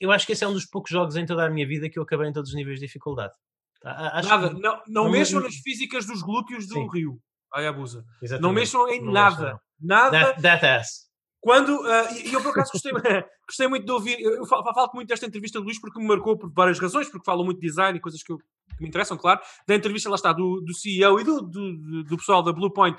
Eu 0.00 0.10
acho, 0.10 0.26
que 0.26 0.32
esse 0.32 0.42
é 0.42 0.48
um 0.48 0.52
dos 0.52 0.66
poucos 0.66 0.90
jogos 0.90 1.16
em 1.16 1.26
toda 1.26 1.44
a 1.44 1.50
minha 1.50 1.66
vida 1.66 1.88
que 1.88 1.98
eu 1.98 2.02
acabei 2.02 2.28
em 2.28 2.32
todos 2.32 2.50
os 2.50 2.56
níveis 2.56 2.80
de 2.80 2.86
dificuldade. 2.86 3.34
Tá, 3.80 4.10
acho 4.14 4.28
nada, 4.28 4.48
que... 4.48 4.54
não, 4.54 4.60
não, 4.88 5.04
não 5.04 5.10
mexam 5.10 5.40
nas 5.40 5.56
físicas 5.56 6.06
dos 6.06 6.22
glúteos 6.22 6.66
do 6.66 6.74
Sim. 6.74 6.88
rio. 6.90 7.20
Ai, 7.54 7.66
abusa. 7.66 8.04
Exatamente. 8.22 8.42
Não 8.42 8.52
mexam 8.52 8.88
em 8.88 9.02
não 9.02 9.12
nada. 9.12 9.60
Nada. 9.80 10.10
That, 10.10 10.42
that 10.42 10.66
ass. 10.66 11.04
Quando, 11.40 11.78
uh, 11.82 12.14
e 12.24 12.32
eu 12.32 12.42
por 12.42 12.50
acaso 12.50 12.72
gostei, 12.72 12.90
gostei 13.46 13.68
muito 13.68 13.84
de 13.84 13.92
ouvir, 13.92 14.18
eu 14.18 14.46
falo, 14.46 14.64
falo 14.72 14.90
muito 14.94 15.08
desta 15.08 15.26
entrevista 15.26 15.58
de 15.58 15.64
Luís 15.66 15.78
porque 15.78 16.00
me 16.00 16.06
marcou 16.06 16.38
por 16.38 16.50
várias 16.50 16.78
razões, 16.78 17.08
porque 17.10 17.26
falo 17.26 17.44
muito 17.44 17.60
de 17.60 17.66
design 17.66 17.98
e 17.98 18.00
coisas 18.00 18.22
que, 18.22 18.32
eu, 18.32 18.38
que 18.38 18.80
me 18.82 18.88
interessam, 18.88 19.18
claro. 19.18 19.40
Da 19.68 19.74
entrevista 19.74 20.08
lá 20.08 20.14
está 20.14 20.32
do, 20.32 20.62
do 20.62 20.74
CEO 20.74 21.20
e 21.20 21.24
do, 21.24 21.42
do, 21.42 22.04
do 22.04 22.16
pessoal 22.16 22.42
da 22.42 22.50
Bluepoint 22.50 22.98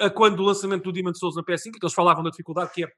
a 0.00 0.10
quando 0.10 0.36
do 0.36 0.42
lançamento 0.42 0.82
do 0.82 0.92
Demon 0.92 1.14
Souls 1.14 1.36
na 1.36 1.42
PS5, 1.42 1.72
que 1.72 1.78
eles 1.84 1.94
falavam 1.94 2.22
da 2.22 2.30
dificuldade 2.30 2.72
que 2.72 2.84
é, 2.84 2.88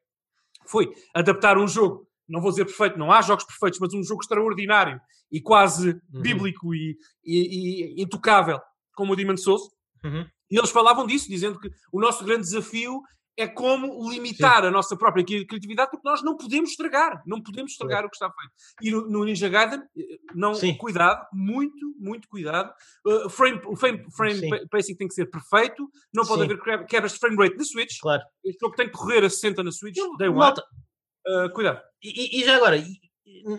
foi 0.68 0.92
adaptar 1.14 1.58
um 1.58 1.66
jogo, 1.66 2.06
não 2.28 2.40
vou 2.40 2.50
dizer 2.50 2.64
perfeito, 2.64 2.98
não 2.98 3.10
há 3.10 3.22
jogos 3.22 3.44
perfeitos, 3.44 3.78
mas 3.80 3.94
um 3.94 4.02
jogo 4.02 4.22
extraordinário 4.22 5.00
e 5.30 5.40
quase 5.40 5.90
uhum. 6.12 6.22
bíblico 6.22 6.74
e, 6.74 6.96
e, 7.24 7.98
e, 7.98 8.02
intocável 8.02 8.60
como 8.94 9.12
o 9.12 9.16
Demon 9.16 9.36
Souls. 9.36 9.62
Uhum. 10.04 10.26
E 10.50 10.58
eles 10.58 10.70
falavam 10.70 11.06
disso, 11.06 11.28
dizendo 11.28 11.58
que 11.58 11.70
o 11.92 12.00
nosso 12.00 12.24
grande 12.24 12.42
desafio 12.42 13.02
é 13.38 13.46
como 13.46 14.10
limitar 14.10 14.62
Sim. 14.62 14.66
a 14.66 14.70
nossa 14.72 14.96
própria 14.96 15.24
criatividade, 15.24 15.92
porque 15.92 16.08
nós 16.08 16.24
não 16.24 16.36
podemos 16.36 16.70
estragar, 16.70 17.22
não 17.24 17.40
podemos 17.40 17.70
estragar 17.70 18.04
o 18.04 18.10
que 18.10 18.16
está 18.16 18.28
feito. 18.28 18.52
E 18.82 18.90
no, 18.90 19.08
no 19.08 19.24
Ninja 19.24 19.48
Gaiden, 19.48 19.80
eh, 19.96 20.18
não, 20.34 20.54
Sim. 20.54 20.76
cuidado, 20.76 21.24
muito, 21.32 21.94
muito 22.00 22.28
cuidado. 22.28 22.74
Uh, 23.06 23.30
frame, 23.30 23.60
o 23.64 23.76
frame, 23.76 24.04
frame 24.10 24.68
pacing 24.68 24.96
tem 24.96 25.06
que 25.06 25.14
ser 25.14 25.26
perfeito, 25.26 25.88
não 26.12 26.26
pode 26.26 26.42
Sim. 26.42 26.52
haver 26.52 26.86
quebras 26.86 27.12
de 27.12 27.20
frame 27.20 27.36
rate 27.36 27.56
na 27.56 27.64
Switch. 27.64 28.00
Claro. 28.00 28.22
Este 28.44 28.58
jogo 28.60 28.74
tem 28.74 28.86
que 28.86 28.98
correr 28.98 29.24
a 29.24 29.30
60 29.30 29.62
na 29.62 29.70
Switch, 29.70 29.96
day 30.18 30.28
one. 30.28 30.54
Uh, 31.24 31.52
cuidado. 31.54 31.80
E, 32.02 32.40
e, 32.40 32.44
já 32.44 32.56
agora, 32.56 32.82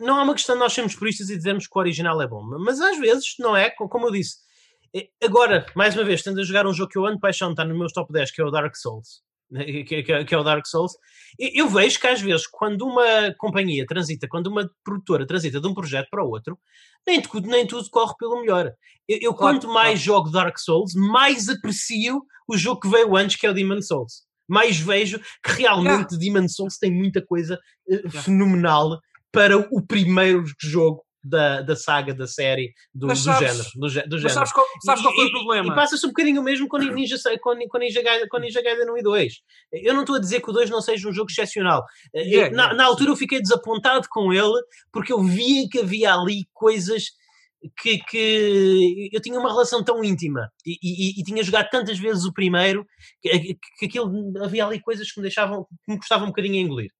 não 0.01 0.19
é 0.19 0.23
uma 0.23 0.33
questão 0.33 0.55
de 0.55 0.59
nós 0.59 0.73
sermos 0.73 0.93
puristas 0.93 1.29
e 1.29 1.37
dizermos 1.37 1.67
que 1.67 1.77
o 1.77 1.79
original 1.79 2.21
é 2.21 2.27
bom, 2.27 2.43
mas 2.59 2.81
às 2.81 2.97
vezes, 2.97 3.35
não 3.39 3.55
é? 3.55 3.69
Como 3.69 4.07
eu 4.07 4.11
disse, 4.11 4.39
agora, 5.23 5.65
mais 5.73 5.95
uma 5.95 6.03
vez, 6.03 6.21
tendo 6.21 6.41
a 6.41 6.43
jogar 6.43 6.67
um 6.67 6.73
jogo 6.73 6.91
que 6.91 6.97
eu 6.97 7.05
ando 7.05 7.17
paixão, 7.17 7.51
está 7.51 7.63
no 7.63 7.77
meu 7.77 7.87
top 7.87 8.11
10, 8.11 8.31
que 8.31 8.41
é 8.41 8.43
o 8.43 8.51
Dark 8.51 8.75
Souls 8.75 9.28
que, 9.85 10.03
que, 10.03 10.23
que, 10.25 10.35
é 10.35 10.37
o 10.37 10.43
Dark 10.43 10.65
Souls, 10.65 10.93
eu 11.37 11.67
vejo 11.67 11.99
que 11.99 12.07
às 12.07 12.21
vezes, 12.21 12.47
quando 12.47 12.85
uma 12.85 13.33
companhia 13.37 13.85
transita, 13.85 14.27
quando 14.27 14.47
uma 14.47 14.69
produtora 14.83 15.25
transita 15.25 15.59
de 15.59 15.67
um 15.67 15.73
projeto 15.73 16.07
para 16.09 16.23
o 16.23 16.29
outro, 16.29 16.57
nem 17.07 17.21
tudo, 17.21 17.47
nem 17.47 17.65
tudo 17.65 17.89
corre 17.89 18.13
pelo 18.19 18.41
melhor. 18.41 18.71
Eu, 19.07 19.17
eu 19.21 19.33
claro, 19.33 19.55
quanto 19.55 19.67
mais 19.67 19.85
claro. 19.85 19.97
jogo 19.97 20.31
Dark 20.31 20.57
Souls, 20.59 20.93
mais 20.93 21.49
aprecio 21.49 22.21
o 22.47 22.57
jogo 22.57 22.81
que 22.81 22.89
veio 22.89 23.15
antes, 23.15 23.35
que 23.35 23.47
é 23.47 23.49
o 23.49 23.53
Demon 23.53 23.81
Souls. 23.81 24.27
Mais 24.47 24.79
vejo 24.79 25.19
que 25.43 25.51
realmente 25.51 26.13
yeah. 26.13 26.17
Demon 26.17 26.47
Souls 26.47 26.77
tem 26.77 26.91
muita 26.91 27.21
coisa 27.21 27.55
uh, 27.87 27.93
yeah. 27.93 28.21
fenomenal 28.21 28.99
para 29.31 29.57
o 29.57 29.81
primeiro 29.85 30.43
jogo 30.59 31.03
da, 31.23 31.61
da 31.61 31.75
saga, 31.75 32.13
da 32.13 32.25
série, 32.27 32.73
do, 32.93 33.07
do 33.07 33.15
sabes- 33.15 33.47
género. 33.51 33.69
Do, 33.75 33.79
do 33.81 33.89
género. 33.89 34.29
sabes 34.29 34.51
qual, 34.53 34.65
sabes 34.85 35.01
qual 35.03 35.13
foi 35.13 35.25
o 35.25 35.31
problema? 35.31 35.71
E 35.71 35.75
passa-se 35.75 36.05
um 36.05 36.09
bocadinho 36.09 36.41
o 36.41 36.43
mesmo 36.43 36.67
com 36.67 36.77
Ninja, 36.77 37.17
com, 37.41 37.55
com 37.67 37.77
Ninja, 37.77 38.01
Gaiden, 38.01 38.27
com 38.27 38.37
Ninja 38.39 38.61
Gaiden 38.61 38.89
1 38.89 38.97
e 38.97 39.01
2. 39.03 39.33
Eu 39.73 39.93
não 39.93 40.01
estou 40.01 40.15
a 40.15 40.19
dizer 40.19 40.41
que 40.41 40.49
o 40.49 40.53
2 40.53 40.69
não 40.69 40.81
seja 40.81 41.07
um 41.09 41.13
jogo 41.13 41.29
excepcional. 41.29 41.83
Yeah, 42.15 42.55
na, 42.55 42.63
yeah, 42.63 42.73
na 42.73 42.85
altura 42.85 43.11
eu 43.11 43.15
fiquei 43.15 43.41
desapontado 43.41 44.07
com 44.09 44.31
ele 44.33 44.61
porque 44.91 45.11
eu 45.13 45.21
via 45.21 45.67
que 45.69 45.79
havia 45.79 46.13
ali 46.13 46.45
coisas 46.53 47.05
que, 47.81 47.97
que 47.97 49.09
eu 49.11 49.21
tinha 49.21 49.37
uma 49.37 49.49
relação 49.49 49.83
tão 49.83 50.01
íntima 50.01 50.49
e, 50.65 50.77
e- 50.81 51.19
e 51.19 51.23
tinha 51.25 51.43
jogado 51.43 51.69
tantas 51.69 51.99
vezes 51.99 52.23
o 52.23 52.31
primeiro 52.31 52.85
que, 53.21 53.29
que, 53.37 53.57
que 53.79 53.85
aquilo 53.87 54.31
havia 54.41 54.65
ali 54.65 54.79
coisas 54.79 55.11
que 55.11 55.19
me 55.19 55.23
deixavam 55.23 55.65
que 55.85 55.91
me 55.91 55.97
custavam 55.97 56.25
um 56.27 56.29
bocadinho 56.29 56.55
a 56.55 56.59
engolir. 56.65 56.91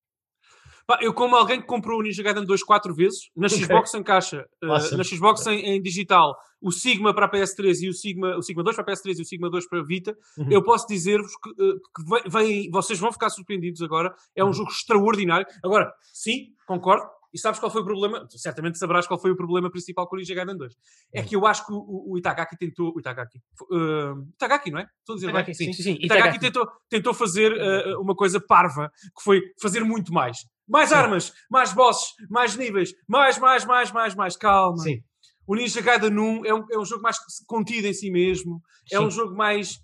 Pá, 0.90 0.98
eu, 1.03 1.14
como 1.14 1.36
alguém 1.36 1.61
que 1.61 1.68
comprou 1.68 1.99
o 1.99 2.02
Ninja 2.02 2.24
Gaiden 2.24 2.44
2 2.45 2.64
quatro 2.64 2.95
vezes, 2.95 3.30
na. 3.36 3.48
Xbox 3.48 3.94
em 3.94 4.02
caixa, 4.02 4.44
eh, 4.64 4.66
Awesome. 4.66 4.98
na 4.98 5.03
Xbox 5.03 5.45
em, 5.45 5.60
em 5.76 5.80
digital, 5.84 6.36
o 6.60 6.72
Sigma 6.72 7.14
para 7.14 7.28
a 7.28 7.32
PS3 7.32 7.82
e 7.84 7.90
o 7.90 7.94
Sigma, 7.94 8.36
o 8.36 8.41
Sigma 8.41 8.64
2 8.64 8.76
para 8.76 8.91
a 8.91 8.95
PS3 8.95 9.20
e 9.20 9.22
o 9.22 9.26
Sigma 9.26 9.52
2 9.52 9.70
para 9.70 9.82
a 9.82 9.84
Vita, 9.84 10.18
Uhum. 10.36 10.48
eu 10.49 10.64
posso 10.64 10.88
dizer-vos 10.88 11.32
que, 11.44 11.49
eh, 11.52 11.76
que 11.95 12.30
vem, 12.32 12.72
vocês 12.72 12.98
vão 12.98 13.11
ficar 13.11 13.30
surpreendidos 13.30 13.84
agora. 13.84 14.16
É 14.36 14.44
um 14.44 14.48
Uhum. 14.48 14.53
jogo 14.53 14.72
extraordinário. 14.72 15.45
Agora, 15.64 15.94
sim, 16.11 16.56
concordo. 16.66 17.06
E 17.32 17.38
sabes 17.38 17.60
qual 17.60 17.72
foi 17.72 17.82
o 17.84 17.86
problema? 17.86 18.28
Tu 18.28 18.40
certamente 18.40 18.80
saberás 18.80 19.06
qual 19.06 19.20
foi 19.20 19.30
o 19.30 19.36
problema 19.36 19.70
principal 19.70 20.07
com 20.07 20.16
o 20.16 20.18
Ninja 20.18 20.34
Gaiden 20.34 20.57
2. 20.57 20.74
É 21.14 21.22
que 21.22 21.36
eu 21.36 21.45
acho 21.45 21.64
que 21.68 21.72
o, 21.72 22.06
o, 22.14 22.18
Itagaki 22.18 22.57
tentou. 22.57 22.91
O 22.95 22.99
Itagaki. 22.99 23.38
eh, 23.72 24.14
Itagaki, 24.34 24.72
não 24.72 24.80
é? 24.80 24.88
Estou 25.02 25.14
a 25.14 25.16
dizer 25.18 25.28
Itagaki, 25.30 25.45
bem? 25.45 25.53
sim. 25.53 25.72
Sim, 25.74 25.84
sim. 25.84 25.91
Itagaki 26.02 26.06
Itagaki. 26.38 26.40
tentou, 26.40 26.68
tentou 26.90 27.14
fazer 27.14 27.53
uma 27.99 28.16
coisa 28.16 28.40
parva, 28.41 28.91
que 29.16 29.24
foi 29.24 29.41
fazer 29.61 29.84
muito 29.84 30.11
mais. 30.11 30.40
Mais 30.70 30.94
armas, 30.94 31.34
mais 31.50 31.74
bosses, 31.74 32.14
mais 32.30 32.56
níveis, 32.56 32.94
mais, 33.08 33.40
mais, 33.40 33.66
mais, 33.66 33.91
mais, 33.91 34.16
mais. 34.16 34.38
Calma. 34.38 34.78
Sim. 34.78 35.02
O 35.48 35.56
Ninja 35.56 35.82
Gaiden 35.82 36.18
1 36.18 36.46
é 36.46 36.54
um, 36.54 36.66
é 36.72 36.78
um 36.78 36.86
jogo 36.86 37.02
mais 37.02 37.18
contido 37.48 37.88
em 37.88 37.94
si 37.94 38.12
mesmo. 38.12 38.62
É 38.91 38.98
Sim. 38.98 39.06
um 39.06 39.10
jogo 39.12 39.36
mais... 39.36 39.80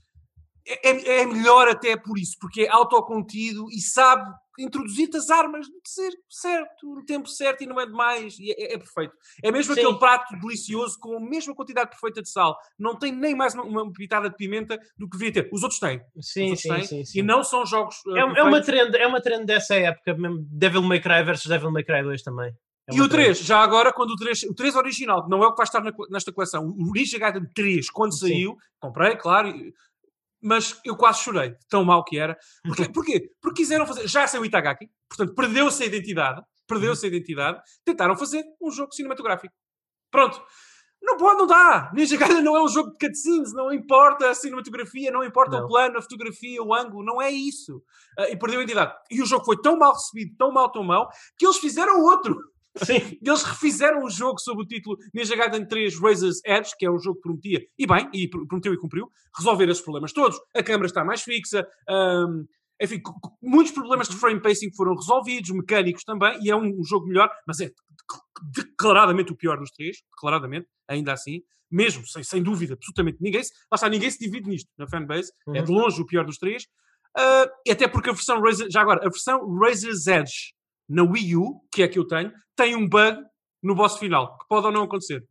É, 0.68 0.90
é- 0.90 1.22
é 1.22 1.26
melhor 1.26 1.68
até 1.68 1.96
por 1.98 2.18
isso, 2.20 2.38
porque 2.40 2.62
é 2.62 2.70
autocontido 2.70 3.66
e 3.72 3.82
sabe 3.82 4.32
introduzir-te 4.60 5.18
as 5.18 5.30
armas 5.30 5.68
no 5.68 5.74
tempo 5.82 6.24
certo, 6.30 6.96
no 6.96 7.06
tempo 7.06 7.28
certo 7.28 7.64
e 7.64 7.68
não 7.68 7.80
é 7.80 7.86
demais. 7.86 8.38
E 8.40 8.52
é, 8.52 8.74
é 8.74 8.78
perfeito. 8.78 9.14
É 9.44 9.52
mesmo 9.52 9.74
Sim. 9.74 9.82
aquele 9.82 10.00
prato 10.00 10.36
delicioso 10.40 10.98
com 11.00 11.18
a 11.18 11.20
mesma 11.20 11.54
quantidade 11.56 11.90
perfeita 11.90 12.22
de 12.22 12.30
sal. 12.30 12.58
Não 12.78 12.98
tem 12.98 13.12
nem 13.12 13.36
mais 13.36 13.54
uma, 13.54 13.92
pitada 13.92 14.30
de 14.30 14.36
pimenta 14.36 14.80
do 14.98 15.10
que 15.10 15.18
devia 15.18 15.34
ter. 15.34 15.50
Os 15.52 15.64
outros 15.64 15.80
têm. 15.80 16.00
Sim, 16.20 16.56
sim, 16.56 16.72
outros 16.72 16.88
sim, 16.90 16.96
têm. 16.96 17.06
sim. 17.06 17.20
E 17.20 17.24
não 17.24 17.44
são 17.44 17.66
jogos. 17.66 17.96
uh, 18.06 18.18
É, 18.18 18.40
é 18.40 18.44
uma 18.44 18.62
trend, 18.62 18.96
é 18.96 19.08
uma 19.08 19.22
trend 19.22 19.46
dessa 19.46 19.76
época, 19.76 20.14
mesmo 20.16 20.46
Devil 20.50 20.82
May 20.82 21.02
Cry 21.02 21.24
versus 21.24 21.48
Devil 21.48 21.72
May 21.72 21.84
Cry 21.84 22.04
2 22.04 22.22
também. 22.24 22.54
É 22.88 22.96
E 22.96 23.02
o 23.02 23.10
3, 23.10 23.40
já 23.40 23.60
agora, 23.62 23.92
quando 23.92 24.12
o 24.12 24.16
3, 24.16 24.44
o 24.44 24.54
3 24.54 24.76
original, 24.76 25.24
que 25.24 25.30
não 25.30 25.44
é 25.44 25.48
o 25.48 25.52
que 25.52 25.58
vai 25.58 25.64
estar 25.64 25.82
na 25.84 25.92
nesta 26.10 26.32
coleção, 26.32 26.68
o 26.68 26.92
Ninja 26.94 27.18
Gaiden 27.18 27.50
3, 27.54 27.90
quando 27.90 28.14
Sim. 28.14 28.28
saiu, 28.28 28.56
comprei, 28.80 29.16
claro, 29.16 29.52
mas 30.46 30.80
eu 30.86 30.96
quase 30.96 31.22
chorei, 31.22 31.56
tão 31.68 31.84
mal 31.84 32.04
que 32.04 32.20
era. 32.20 32.38
Porquê? 32.64 32.88
Porquê? 32.88 33.30
Porque 33.42 33.64
quiseram 33.64 33.88
fazer, 33.88 34.08
já 34.08 34.28
saiu 34.28 34.44
o 34.44 34.46
Itagaki, 34.46 34.88
portanto, 35.10 35.34
perdeu-se 35.34 35.82
a 35.82 35.88
identidade, 35.88 36.42
perdeu-se 36.68 37.04
a 37.04 37.10
identidade, 37.10 37.60
tentaram 37.84 38.16
fazer 38.16 38.44
um 38.62 38.70
jogo 38.70 38.94
cinematográfico. 38.94 39.54
Pronto. 40.12 40.40
Não 41.02 41.18
pode, 41.18 41.38
não 41.38 41.48
dá. 41.48 41.92
Ninja 41.94 42.18
Gaiden 42.18 42.42
não 42.42 42.56
é 42.56 42.64
um 42.64 42.68
jogo 42.68 42.92
de 42.92 42.98
cutscenes, 42.98 43.54
não 43.54 43.72
importa 43.72 44.30
a 44.30 44.34
cinematografia, 44.34 45.12
não 45.12 45.24
importa 45.24 45.58
Não. 45.58 45.66
o 45.66 45.68
plano, 45.68 45.98
a 45.98 46.02
fotografia, 46.02 46.64
o 46.64 46.74
ângulo, 46.74 47.04
não 47.04 47.22
é 47.22 47.30
isso. 47.30 47.84
Ah, 48.18 48.30
e 48.30 48.38
perdeu 48.38 48.60
a 48.60 48.64
identidade. 48.64 48.94
E 49.12 49.22
o 49.22 49.26
jogo 49.26 49.46
foi 49.46 49.58
tão 49.62 49.78
mal 49.78 49.94
recebido, 49.94 50.36
tão 50.38 50.52
mal, 50.52 50.72
tão 50.72 50.84
mal, 50.84 51.10
que 51.38 51.46
eles 51.46 51.58
fizeram 51.58 52.02
outro. 52.02 52.36
Sim. 52.84 53.18
Eles 53.26 53.44
refizeram 53.44 54.04
o 54.04 54.10
jogo 54.10 54.40
sob 54.40 54.62
o 54.62 54.66
título 54.66 54.98
Ninja 55.14 55.36
Gaiden 55.36 55.66
3 55.68 56.00
Razor's 56.00 56.42
Edge, 56.46 56.72
que 56.78 56.86
é 56.86 56.92
um 56.92 57.00
jogo 57.00 57.16
que 57.18 57.22
prometia, 57.24 57.66
e 57.78 57.88
bem, 57.88 58.10
e 58.14 58.28
pr- 58.28 58.46
prometeu 58.48 58.74
e 58.74 58.78
cumpriu, 58.78 59.10
resolver 59.38 59.70
esses 59.70 59.82
problemas 59.84 60.12
todos. 60.12 60.38
A 60.54 60.62
câmera 60.62 60.86
está 60.88 61.04
mais 61.06 61.22
fixa, 61.22 61.66
hum, 61.90 62.46
enfim, 62.82 63.02
muitos 63.42 63.72
problemas 63.72 64.10
de 64.10 64.16
frame 64.18 64.42
pacing 64.42 64.74
foram 64.76 64.94
resolvidos, 64.96 65.52
mecânicos 65.52 66.04
também, 66.04 66.38
e 66.44 66.50
é 66.52 66.56
um, 66.56 66.80
um 66.80 66.84
jogo 66.84 67.08
melhor, 67.08 67.30
mas 67.48 67.60
é 67.62 67.68
de- 67.68 67.74
declaradamente 68.64 69.32
o 69.32 69.36
pior 69.38 69.58
dos 69.58 69.72
três, 69.72 69.98
declaradamente, 70.14 70.68
ainda 70.88 71.14
assim, 71.14 71.42
mesmo, 71.72 72.06
sem, 72.06 72.24
sem 72.24 72.44
dúvida, 72.44 72.74
absolutamente 72.74 73.18
ninguém 73.22 73.44
se, 73.44 73.52
lá 73.72 73.76
está, 73.76 73.88
ninguém 73.90 74.12
se 74.12 74.20
divide 74.20 74.50
nisto 74.50 74.70
na 74.78 74.88
fanbase, 74.88 75.32
é 75.56 75.62
de 75.62 75.72
longe 75.72 76.02
o 76.02 76.06
pior 76.06 76.26
dos 76.26 76.38
três, 76.38 76.66
e 77.66 77.72
até 77.72 77.88
porque 77.88 78.10
a 78.10 78.14
versão 78.14 78.42
Razor, 78.42 78.68
já 78.70 78.82
agora, 78.82 79.00
a 79.00 79.10
versão 79.10 79.40
Razor's 79.58 80.06
Edge 80.08 80.54
na 80.88 81.04
Wii 81.04 81.36
U, 81.36 81.62
que 81.72 81.82
é 81.82 81.86
a 81.86 81.90
que 81.90 82.00
eu 82.00 82.08
tenho, 82.08 82.32
tem 82.56 82.76
um 82.76 82.88
bug 82.88 83.20
no 83.64 83.76
boss 83.76 83.98
final, 83.98 84.38
que 84.38 84.48
pode 84.48 84.66
ou 84.68 84.72
não 84.72 84.84
acontecer. 84.84 85.26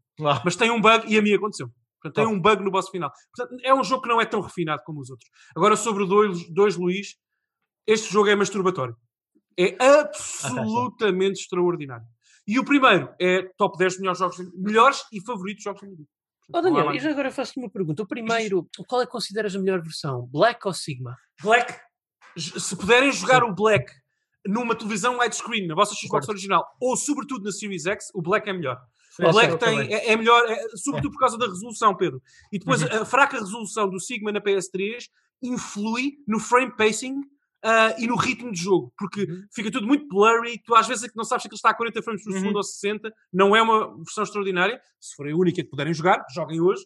Mas 0.44 0.56
tem 0.56 0.70
um 0.70 0.80
bug 0.80 1.12
e 1.12 1.18
a 1.18 1.22
minha 1.22 1.36
aconteceu. 1.36 1.68
Portanto, 2.00 2.16
tem 2.16 2.26
um 2.26 2.40
bug 2.40 2.62
no 2.62 2.70
boss 2.70 2.88
final. 2.90 3.10
Portanto, 3.34 3.60
é 3.64 3.74
um 3.74 3.82
jogo 3.82 4.02
que 4.02 4.08
não 4.08 4.20
é 4.20 4.26
tão 4.26 4.40
refinado 4.40 4.82
como 4.84 5.00
os 5.00 5.10
outros. 5.10 5.30
Agora, 5.56 5.76
sobre 5.76 6.02
o 6.02 6.06
2, 6.06 6.76
Luís, 6.76 7.16
este 7.86 8.12
jogo 8.12 8.28
é 8.28 8.36
masturbatório. 8.36 8.96
É 9.58 9.76
absolutamente 9.82 11.40
extraordinário. 11.40 12.06
E 12.46 12.58
o 12.58 12.64
primeiro 12.64 13.14
é 13.18 13.42
top 13.56 13.78
10 13.78 14.00
melhores 14.00 14.18
jogos, 14.18 14.36
melhores 14.54 15.02
e 15.12 15.24
favoritos 15.24 15.64
jogos 15.64 15.80
da 15.80 15.86
minha 15.86 15.96
vida. 15.96 16.08
Não 16.50 16.58
há 16.58 16.62
Daniel, 16.62 16.94
e 16.94 16.98
já 16.98 17.10
agora 17.10 17.30
faço-te 17.30 17.58
uma 17.58 17.70
pergunta. 17.70 18.02
O 18.02 18.06
primeiro, 18.06 18.68
qual 18.86 19.00
é 19.00 19.06
que 19.06 19.12
consideras 19.12 19.56
a 19.56 19.58
melhor 19.58 19.80
versão? 19.80 20.26
Black 20.26 20.60
ou 20.66 20.74
Sigma? 20.74 21.16
Black. 21.40 21.74
Se 22.36 22.76
puderem 22.76 23.10
jogar 23.12 23.42
o 23.44 23.54
Black 23.54 23.90
numa 24.46 24.74
televisão 24.74 25.18
widescreen, 25.18 25.66
na 25.66 25.74
vossa 25.74 25.94
Xbox 25.94 26.28
original, 26.28 26.64
ou 26.80 26.96
sobretudo 26.96 27.44
na 27.44 27.52
Series 27.52 27.86
X, 27.86 28.06
o 28.14 28.20
Black 28.22 28.48
é 28.48 28.52
melhor. 28.52 28.78
O 29.20 29.30
Black 29.30 29.56
tem, 29.58 29.92
é, 29.94 30.12
é 30.12 30.16
melhor, 30.16 30.44
é, 30.50 30.56
sobretudo 30.76 31.12
por 31.12 31.20
causa 31.20 31.38
da 31.38 31.46
resolução, 31.46 31.96
Pedro. 31.96 32.20
E 32.52 32.58
depois 32.58 32.82
Uhum. 32.82 32.88
a 33.02 33.04
fraca 33.04 33.38
resolução 33.38 33.88
do 33.88 34.00
Sigma 34.00 34.32
na 34.32 34.40
PS3 34.40 35.04
influi 35.42 36.14
no 36.26 36.38
frame 36.40 36.74
pacing 36.76 37.20
ah, 37.66 37.94
e 37.98 38.06
no 38.06 38.14
ritmo 38.16 38.52
de 38.52 38.60
jogo, 38.60 38.92
porque 38.98 39.22
Uhum. 39.22 39.42
fica 39.54 39.70
tudo 39.70 39.86
muito 39.86 40.06
blurry. 40.08 40.60
Tu 40.66 40.74
às 40.74 40.86
vezes 40.86 41.04
é 41.04 41.08
não 41.14 41.24
sabes 41.24 41.42
se 41.42 41.46
aquilo 41.48 41.56
está 41.56 41.70
a 41.70 41.74
40 41.74 42.02
frames 42.02 42.22
por 42.22 42.32
Uhum. 42.32 42.38
segundo 42.40 42.56
ou 42.56 42.62
60. 42.62 43.10
Não 43.32 43.56
é 43.56 43.62
uma 43.62 43.96
versão 43.96 44.22
extraordinária. 44.24 44.78
Se 45.00 45.14
for 45.16 45.26
a 45.26 45.34
única 45.34 45.62
que 45.62 45.70
puderem 45.70 45.94
jogar, 45.94 46.22
joguem 46.34 46.60
hoje. 46.60 46.84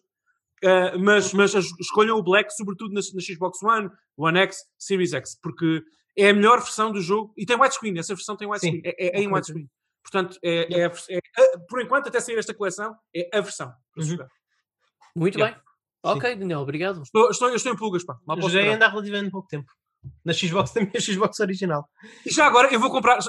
Ah, 0.63 0.97
mas, 0.97 1.33
mas 1.33 1.53
as- 1.55 1.65
escolham 1.81 2.17
o 2.17 2.23
Black, 2.23 2.53
sobretudo 2.55 2.93
na, 2.93 3.01
na 3.13 3.21
Xbox 3.21 3.61
One, 3.63 3.89
One 4.17 4.39
X, 4.39 4.57
Series 4.77 5.11
X, 5.13 5.37
porque 5.41 5.81
é 6.21 6.29
a 6.29 6.33
melhor 6.33 6.59
versão 6.59 6.91
do 6.91 7.01
jogo 7.01 7.33
e 7.37 7.45
tem 7.45 7.55
widescreen. 7.59 7.97
Essa 7.99 8.13
versão 8.15 8.35
tem 8.37 8.47
widescreen. 8.47 8.81
É, 8.85 8.89
é- 9.07 9.19
é 9.19 9.21
em 9.23 9.27
widescreen. 9.31 9.67
Portanto, 10.03 10.37
é, 10.43 10.81
é 10.81 10.85
a 10.85 10.91
é 11.09 11.17
a- 11.17 11.59
por 11.69 11.81
enquanto, 11.81 12.07
até 12.07 12.19
sair 12.19 12.37
esta 12.37 12.53
coleção, 12.53 12.95
é 13.15 13.29
a 13.37 13.41
versão 13.41 13.71
Uhum. 13.97 14.17
Muito 15.15 15.37
Yeah. 15.37 15.55
bem. 15.55 15.63
Ok, 16.03 16.35
Daniel, 16.35 16.61
obrigado. 16.61 17.01
Estou, 17.03 17.29
estou, 17.29 17.49
eu 17.49 17.55
estou 17.55 17.73
em 17.73 17.75
pulgas, 17.75 18.05
pá. 18.05 18.17
Mal 18.25 18.39
esperar. 18.39 18.69
ainda 18.71 18.85
há 18.85 18.89
relativamente 18.89 19.31
pouco 19.31 19.47
tempo. 19.49 19.69
Na 20.23 20.31
Xbox, 20.31 20.71
da 20.73 20.79
minha 20.79 21.01
Xbox 21.01 21.39
original. 21.41 21.83
E 22.25 22.31
já 22.31 22.45
agora 22.47 22.73
eu 22.73 22.79
vou 22.79 22.89
comprar. 22.89 23.19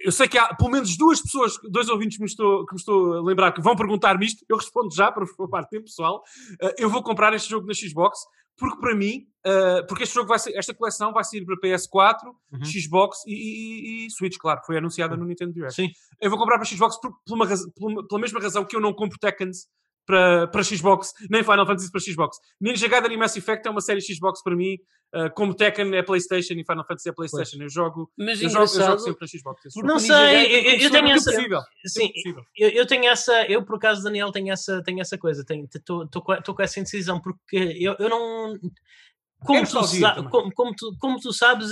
Eu 0.00 0.10
sei 0.10 0.26
que 0.26 0.38
há 0.38 0.54
pelo 0.54 0.70
menos 0.70 0.96
duas 0.96 1.20
pessoas, 1.20 1.52
dois 1.70 1.90
ouvintes 1.90 2.16
que 2.16 2.22
me 2.22 2.28
estou, 2.30 2.64
que 2.64 2.72
me 2.72 2.78
estou 2.80 3.18
a 3.18 3.22
lembrar 3.22 3.52
que 3.52 3.60
vão 3.60 3.76
perguntar-me 3.76 4.24
isto. 4.24 4.42
Eu 4.48 4.56
respondo 4.56 4.94
já 4.94 5.12
para 5.12 5.26
vos 5.26 5.36
poupar 5.36 5.66
tempo, 5.68 5.84
pessoal. 5.84 6.22
Uh, 6.62 6.72
eu 6.78 6.88
vou 6.88 7.02
comprar 7.02 7.34
este 7.34 7.50
jogo 7.50 7.66
na 7.66 7.74
Xbox 7.74 8.20
porque 8.56 8.78
para 8.80 8.94
mim, 8.94 9.26
uh, 9.46 9.86
porque 9.86 10.04
este 10.04 10.14
jogo 10.14 10.28
vai 10.28 10.38
ser, 10.38 10.54
esta 10.56 10.72
coleção 10.74 11.12
vai 11.12 11.24
sair 11.24 11.44
para 11.44 11.56
PS4, 11.56 12.26
Uhum. 12.52 12.64
Xbox 12.64 13.18
e, 13.26 13.32
e- 13.32 14.06
e 14.06 14.10
Switch, 14.10 14.36
claro, 14.38 14.60
foi 14.66 14.76
anunciada 14.78 15.16
no 15.16 15.24
Nintendo 15.24 15.52
Direct. 15.52 15.74
Sim. 15.74 15.88
Eu 16.20 16.30
vou 16.30 16.38
comprar 16.38 16.56
para 16.58 16.66
Xbox 16.66 17.00
por, 17.00 17.12
por 17.26 17.34
uma 17.34 17.46
por 17.46 17.90
uma- 17.90 18.06
pela 18.06 18.20
mesma 18.20 18.40
razão 18.40 18.64
que 18.64 18.76
eu 18.76 18.80
não 18.80 18.92
compro 18.92 19.18
Tekkens 19.18 19.66
para, 20.12 20.46
para 20.48 20.62
Xbox, 20.62 21.12
nem 21.30 21.42
Final 21.42 21.66
Fantasy 21.66 21.90
para 21.90 22.00
Xbox. 22.00 22.36
Ninja 22.60 22.86
Gaiden 22.88 23.12
e 23.12 23.16
Mass 23.16 23.34
Effect 23.36 23.66
é 23.66 23.70
uma 23.70 23.80
série 23.80 24.00
Xbox 24.02 24.42
para 24.42 24.54
mim, 24.54 24.74
uh, 25.14 25.32
como 25.34 25.54
Tekken 25.54 25.94
é 25.96 26.02
PlayStation 26.02 26.52
e 26.54 26.64
Final 26.64 26.84
Fantasy 26.86 27.08
é 27.08 27.12
PlayStation. 27.12 27.56
Eu 27.62 27.68
jogo, 27.70 28.10
Mas 28.18 28.42
eu 28.42 28.50
jogo, 28.50 28.64
eu 28.64 28.68
jogo 28.86 28.98
sempre 28.98 29.18
na 29.22 29.26
Xbox. 29.26 29.62
jogo. 29.74 29.86
Não 29.86 29.98
sei, 29.98 30.14
Gaiden 30.14 30.52
eu- 30.52 30.72
eu- 30.72 30.80
eu 30.80 30.90
tenho 30.90 31.08
essa- 31.10 31.32
possível. 31.32 31.60
Sim, 31.86 32.10
eu, 32.56 32.68
eu 32.70 32.86
tenho 32.86 33.06
essa, 33.08 33.46
eu 33.50 33.64
por 33.64 33.76
acaso, 33.76 34.02
Daniel, 34.02 34.30
tenho 34.30 34.52
essa, 34.52 34.82
tenho 34.82 35.00
essa 35.00 35.16
coisa, 35.16 35.42
estou 36.38 36.54
com 36.54 36.62
essa 36.62 36.78
indecisão, 36.78 37.18
porque 37.20 37.56
eu, 37.80 37.96
eu 37.98 38.08
não. 38.08 38.58
Como, 39.44 39.64
tu, 39.66 39.84
sa- 39.84 40.22
como, 40.30 40.52
como 40.52 40.74
tu, 40.74 40.96
como 40.98 41.18
tu 41.20 41.32
sabes, 41.32 41.70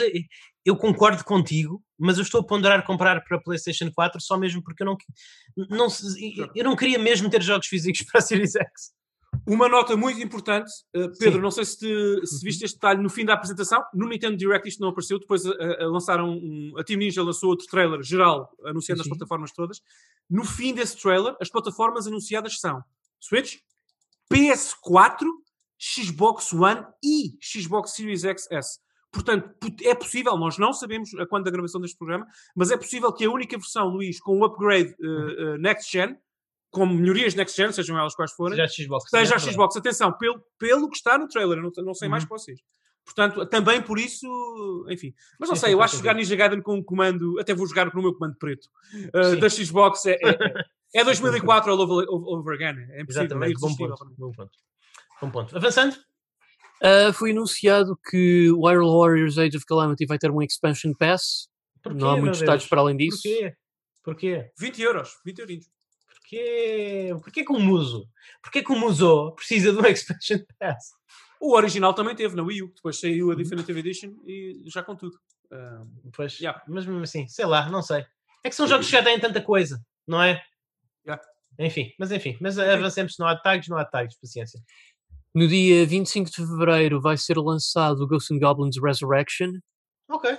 eu, 0.65 0.77
concordo 0.77 1.25
contigo, 1.25 1.83
mas 1.99 2.17
eu 2.19 2.23
estou 2.23 2.41
a 2.41 2.45
ponderar 2.47 2.85
comprar 2.85 3.23
para 3.25 3.37
a 3.37 3.41
PlayStation 3.41 3.91
4 3.93 4.21
só 4.21 4.37
mesmo 4.37 4.63
porque 4.63 4.83
eu 4.83 4.87
não, 4.87 4.97
não, 5.69 5.89
eu 6.55 6.65
não 6.65 6.77
queria 6.77 6.99
mesmo 6.99 7.31
ter 7.31 7.43
jogos 7.43 7.67
físicos 7.67 8.03
para 8.11 8.19
a 8.19 8.23
Series 8.23 8.55
X. 8.57 8.93
Uma 9.47 9.69
nota 9.69 9.97
muito 9.97 10.21
importante, 10.21 10.69
uh, 10.95 11.09
Pedro, 11.19 11.35
Sim. 11.37 11.41
não 11.41 11.51
sei 11.53 11.65
se, 11.65 11.79
te- 11.79 12.27
se 12.27 12.45
viste 12.45 12.65
este 12.65 12.75
detalhe 12.77 13.01
no 13.01 13.09
fim 13.09 13.25
da 13.25 13.35
apresentação. 13.35 13.81
No 13.95 14.09
Nintendo 14.09 14.37
Direct 14.37 14.69
isto 14.69 14.81
não 14.81 14.89
apareceu, 14.89 15.19
depois 15.21 15.45
uh, 15.45 15.51
uh, 15.53 15.89
lançaram 15.91 16.31
um, 16.31 16.73
a 16.77 16.83
Team 16.83 16.99
Ninja 16.99 17.23
lançou 17.23 17.51
outro 17.51 17.67
trailer 17.67 18.03
geral 18.03 18.51
anunciando 18.65 19.03
Sim. 19.03 19.09
as 19.09 19.17
plataformas 19.17 19.53
todas. 19.53 19.81
No 20.29 20.45
fim 20.45 20.75
desse 20.75 20.97
trailer, 21.01 21.35
as 21.41 21.49
plataformas 21.49 22.07
anunciadas 22.09 22.59
são 22.59 22.83
Switch, 23.21 23.59
PS4, 24.33 25.25
Xbox 25.81 26.53
One 26.53 26.85
e 27.03 27.37
Xbox 27.43 27.93
Series 27.93 28.23
XS. 28.23 28.81
Portanto, 29.13 29.51
é 29.83 29.95
possível, 29.95 30.37
nós 30.37 30.57
não 30.59 30.73
sabemos 30.73 31.13
a 31.15 31.27
quando 31.27 31.45
da 31.45 31.51
gravação 31.51 31.81
deste 31.81 31.97
programa, 31.97 32.27
mas 32.55 32.71
é 32.71 32.77
possível 32.77 33.13
que 33.13 33.25
a 33.25 33.31
única 33.31 33.57
versão, 33.57 33.89
Luís, 33.89 34.21
com 34.21 34.39
o 34.39 34.45
upgrade 34.45 34.95
uh, 35.01 35.55
uh, 35.55 35.59
Next 35.59 35.91
Gen, 35.91 36.17
com 36.71 36.87
melhorias 36.87 37.35
next 37.35 37.57
gen, 37.57 37.73
sejam 37.73 37.99
elas 37.99 38.15
quais 38.15 38.31
forem, 38.31 38.55
Seja 38.55 38.65
a 38.65 38.69
Xbox. 38.87 39.11
seja 39.11 39.35
a 39.35 39.37
é. 39.37 39.41
Xbox. 39.41 39.77
Atenção, 39.77 40.13
pelo, 40.13 40.41
pelo 40.57 40.89
que 40.89 40.97
está 40.97 41.19
no 41.19 41.27
trailer, 41.27 41.61
não, 41.61 41.73
não 41.79 41.95
sei 41.95 42.09
mais 42.09 42.23
Uhum. 42.23 42.29
que 42.29 42.35
vocês. 42.35 42.61
Portanto, 43.05 43.45
também 43.47 43.83
por 43.83 43.99
isso, 43.99 44.87
enfim. 44.89 45.13
Mas 45.41 45.49
não 45.49 45.57
sei, 45.57 45.75
eu 45.75 45.83
acho 45.83 45.95
que 45.95 45.99
jogar 45.99 46.15
Ninja 46.15 46.37
Gaiden 46.37 46.63
com 46.63 46.77
um 46.77 46.83
comando, 46.83 47.41
até 47.41 47.53
vou 47.53 47.67
jogar 47.67 47.91
com 47.91 47.99
o 47.99 48.03
meu 48.03 48.15
comando 48.15 48.37
preto, 48.37 48.69
uh, 49.13 49.37
da 49.41 49.49
Xbox 49.49 50.07
é, 50.07 50.13
é, 50.23 51.01
é 51.01 51.03
2004 51.03 51.73
all 51.73 51.81
over, 51.81 52.07
over 52.09 52.55
again. 52.55 52.81
É 52.93 53.03
impossível, 53.03 53.23
é 53.23 53.27
Exatamente, 53.27 53.59
bom 53.59 53.67
irresistível. 53.67 53.97
ponto, 53.97 54.15
bom 54.17 54.33
ponto. 54.33 54.53
Bom 55.21 55.31
ponto. 55.31 55.57
Avançando? 55.57 55.97
Ah, 56.83 57.13
foi 57.13 57.33
anunciado 57.33 57.99
que 58.11 58.51
o 58.53 58.67
Hyrule 58.67 58.91
Warriors 58.99 59.39
Age 59.39 59.57
of 59.57 59.67
Calamity 59.67 60.07
vai 60.07 60.19
ter 60.19 60.31
um 60.31 60.41
expansion 60.43 60.93
pass. 60.95 61.49
Porquê, 61.83 61.99
não 61.99 62.11
há 62.11 62.17
muitos 62.17 62.39
Deus? 62.39 62.41
detalhes 62.41 62.67
para 62.67 62.81
além 62.81 62.97
disso. 62.97 63.23
Porquê? 63.23 63.57
Porquê? 64.03 64.51
20 64.59 64.83
euros, 64.83 65.11
20 65.25 65.39
eurinhos. 65.41 65.67
Porquê? 66.09 67.11
Porquê 67.23 67.45
que 67.45 67.53
o 67.53 67.59
Muso? 67.61 68.09
Porquê 68.43 68.63
que 68.63 68.73
o 68.73 68.77
Muso 68.79 69.33
precisa 69.33 69.73
de 69.73 69.79
um 69.79 69.85
expansion 69.87 70.39
pass? 70.59 70.93
O 71.41 71.55
original 71.55 71.93
também 71.95 72.15
teve 72.15 72.37
na 72.37 72.43
Wii 72.43 72.63
U, 72.63 72.73
depois 72.75 72.99
saiu 73.01 73.27
Uhum. 73.27 73.33
a 73.33 73.35
Definitive 73.35 73.79
Edition 73.81 74.15
e 74.27 74.63
já 74.67 74.83
com 74.83 74.95
tudo. 74.97 75.19
Ah, 75.53 75.83
Pois, 76.15 76.39
Yeah. 76.39 76.63
mas 76.69 76.87
mesmo 76.87 77.03
assim, 77.03 77.27
sei 77.29 77.45
lá, 77.47 77.69
não 77.69 77.83
sei. 77.83 78.05
É 78.45 78.49
que 78.49 78.55
são 78.55 78.67
jogos 78.67 78.87
que 78.87 78.93
já 78.93 79.03
têm 79.03 79.19
tanta 79.19 79.41
coisa, 79.43 79.83
não 80.07 80.23
é? 80.23 80.43
Yeah. 81.07 81.23
Enfim, 81.59 81.93
mas 81.99 82.11
enfim, 82.13 82.39
mas 82.41 82.59
avancemos, 82.59 83.17
não 83.19 83.27
há 83.27 83.37
tags, 83.37 83.69
não 83.69 83.77
há 83.77 83.85
tags, 83.85 84.17
paciência. 84.19 84.61
No 85.35 85.47
dia 85.47 85.87
25 85.87 86.29
de 86.29 86.37
fevereiro 86.37 87.01
vai 87.01 87.17
ser 87.17 87.37
lançado 87.37 88.03
o 88.03 88.07
Ghosts 88.07 88.33
and 88.33 88.41
Goblins 88.41 88.77
Resurrection. 88.83 89.53
Ok. 90.09 90.39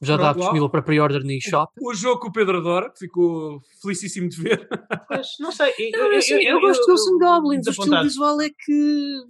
Já 0.00 0.16
Pronto, 0.16 0.28
está 0.28 0.40
disponível 0.40 0.68
para 0.68 0.82
pre-order 0.82 1.22
no 1.22 1.30
eShop. 1.30 1.72
o 1.80 1.94
jogo 1.94 2.22
que 2.22 2.28
o 2.28 2.32
Pedro 2.32 2.58
adora, 2.58 2.90
que 2.90 2.98
ficou 2.98 3.60
felicíssimo 3.80 4.28
de 4.28 4.42
ver. 4.42 4.68
Pois, 5.06 5.28
não 5.38 5.52
sei. 5.52 5.72
Eu, 5.78 6.12
Eu, 6.12 6.18
assim, 6.18 6.34
eu, 6.34 6.60
gosto 6.60 6.80
de 6.80 6.86
Ghosts 6.86 7.12
and 7.12 7.18
Goblins. 7.18 7.66
O 7.66 7.70
estilo 7.70 8.02
visual 8.02 8.40
é 8.40 8.50
que. 8.50 9.20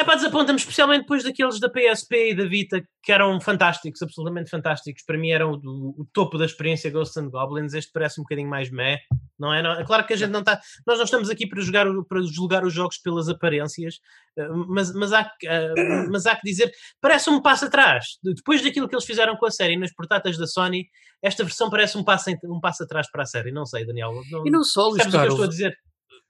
É 0.00 0.04
pá, 0.04 0.14
desaponta-me, 0.14 0.56
especialmente 0.60 1.00
depois 1.00 1.24
daqueles 1.24 1.58
da 1.58 1.68
PSP 1.68 2.30
e 2.30 2.34
da 2.36 2.44
Vita 2.44 2.80
que 3.02 3.10
eram 3.10 3.40
fantásticos, 3.40 4.00
absolutamente 4.00 4.48
fantásticos. 4.48 5.02
Para 5.04 5.18
mim 5.18 5.30
eram 5.30 5.52
o, 5.54 6.02
o 6.02 6.06
topo 6.12 6.38
da 6.38 6.44
experiência 6.44 6.88
Ghosts 6.88 7.16
and 7.16 7.30
Goblins. 7.30 7.74
Este 7.74 7.90
parece 7.92 8.20
um 8.20 8.22
bocadinho 8.22 8.48
mais 8.48 8.70
meh, 8.70 8.98
não 9.36 9.52
é? 9.52 9.60
Não, 9.60 9.72
é 9.72 9.84
claro 9.84 10.06
que 10.06 10.12
a 10.12 10.16
gente 10.16 10.30
não 10.30 10.38
está. 10.38 10.60
Nós 10.86 10.98
não 10.98 11.04
estamos 11.04 11.28
aqui 11.28 11.48
para, 11.48 11.60
jogar, 11.60 11.86
para 12.08 12.22
julgar 12.22 12.64
os 12.64 12.72
jogos 12.72 12.96
pelas 12.98 13.28
aparências, 13.28 13.96
eh, 14.38 14.48
mas, 14.68 14.94
mas, 14.94 15.12
há, 15.12 15.24
que, 15.24 15.48
eh, 15.48 16.06
mas 16.10 16.26
há 16.26 16.36
que 16.36 16.42
dizer, 16.48 16.70
parece 17.00 17.28
um 17.28 17.42
passo 17.42 17.64
atrás. 17.64 18.04
De- 18.22 18.34
Depois 18.34 18.62
daquilo 18.62 18.88
que 18.88 18.94
eles 18.94 19.04
fizeram 19.04 19.36
com 19.36 19.46
a 19.46 19.50
série 19.50 19.76
nas 19.76 19.92
portáteis 19.92 20.38
da 20.38 20.46
Sony, 20.46 20.86
esta 21.20 21.42
versão 21.42 21.68
parece 21.70 21.98
um 21.98 22.04
passo, 22.04 22.30
um 22.44 22.60
passo 22.60 22.84
atrás 22.84 23.10
para 23.10 23.24
a 23.24 23.26
série. 23.26 23.50
Não 23.50 23.66
sei, 23.66 23.84
Daniel. 23.84 24.12
Não, 24.30 24.46
E 24.46 24.50
não 24.50 24.62
só, 24.62 24.82
Luís 24.88 25.02
percebes 25.02 25.08
o 25.08 25.10
que 25.10 25.16
eu 25.16 25.20
Carlos. 25.20 25.34
estou 25.34 25.44
a 25.44 25.48
dizer? 25.48 25.76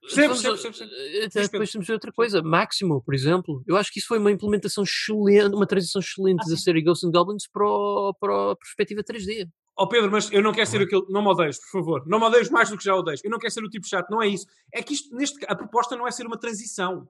Percebo. 0.01 0.35
Até 0.35 1.41
Diz, 1.41 1.49
depois 1.49 1.71
temos 1.73 1.89
outra 1.89 2.13
coisa. 2.13 2.43
Máximo, 2.43 3.03
por 3.03 3.15
exemplo. 3.15 3.63
Eu 3.67 3.77
acho 3.77 3.93
que 3.93 3.99
isso 3.99 4.09
foi 4.09 4.19
uma 4.19 4.31
implementação 4.31 4.85
excelente, 4.85 5.55
uma 5.55 5.67
transição 5.67 6.01
excelente 6.01 6.43
Ah, 6.47 6.51
da 6.51 6.57
série 6.57 6.83
Ghosts 6.83 7.09
and 7.09 7.11
Goblins 7.13 7.47
para, 7.53 7.67
o- 7.67 8.15
para 8.19 8.53
a 8.53 8.57
perspectiva 8.57 9.03
3D. 9.03 9.49
Ó 9.77 9.87
Pedro, 9.87 10.11
mas 10.11 10.31
eu 10.33 10.43
não 10.43 10.53
quero 10.53 10.67
ser 10.69 10.81
aquele. 10.83 11.03
Não 11.09 11.23
me 11.23 11.29
odeies, 11.29 11.59
por 11.59 11.79
favor. 11.81 12.03
Não 12.07 12.19
me 12.19 12.25
odeies 12.27 12.51
mais 12.51 12.69
do 12.71 12.77
que 12.77 12.85
já 12.85 12.95
odeias. 12.97 13.21
Eu 13.23 13.31
não 13.31 13.39
quero 13.39 13.53
ser 13.53 13.63
o 13.63 13.69
tipo 13.69 13.87
chato, 13.87 14.11
não 14.11 14.23
é 14.23 14.27
isso. 14.29 14.47
É 14.73 14.83
que 14.83 14.93
isto, 14.95 15.15
neste, 15.15 15.39
a 15.47 15.55
proposta 15.55 15.95
não 15.97 16.07
é 16.07 16.11
ser 16.11 16.27
uma 16.27 16.39
transição. 16.39 17.09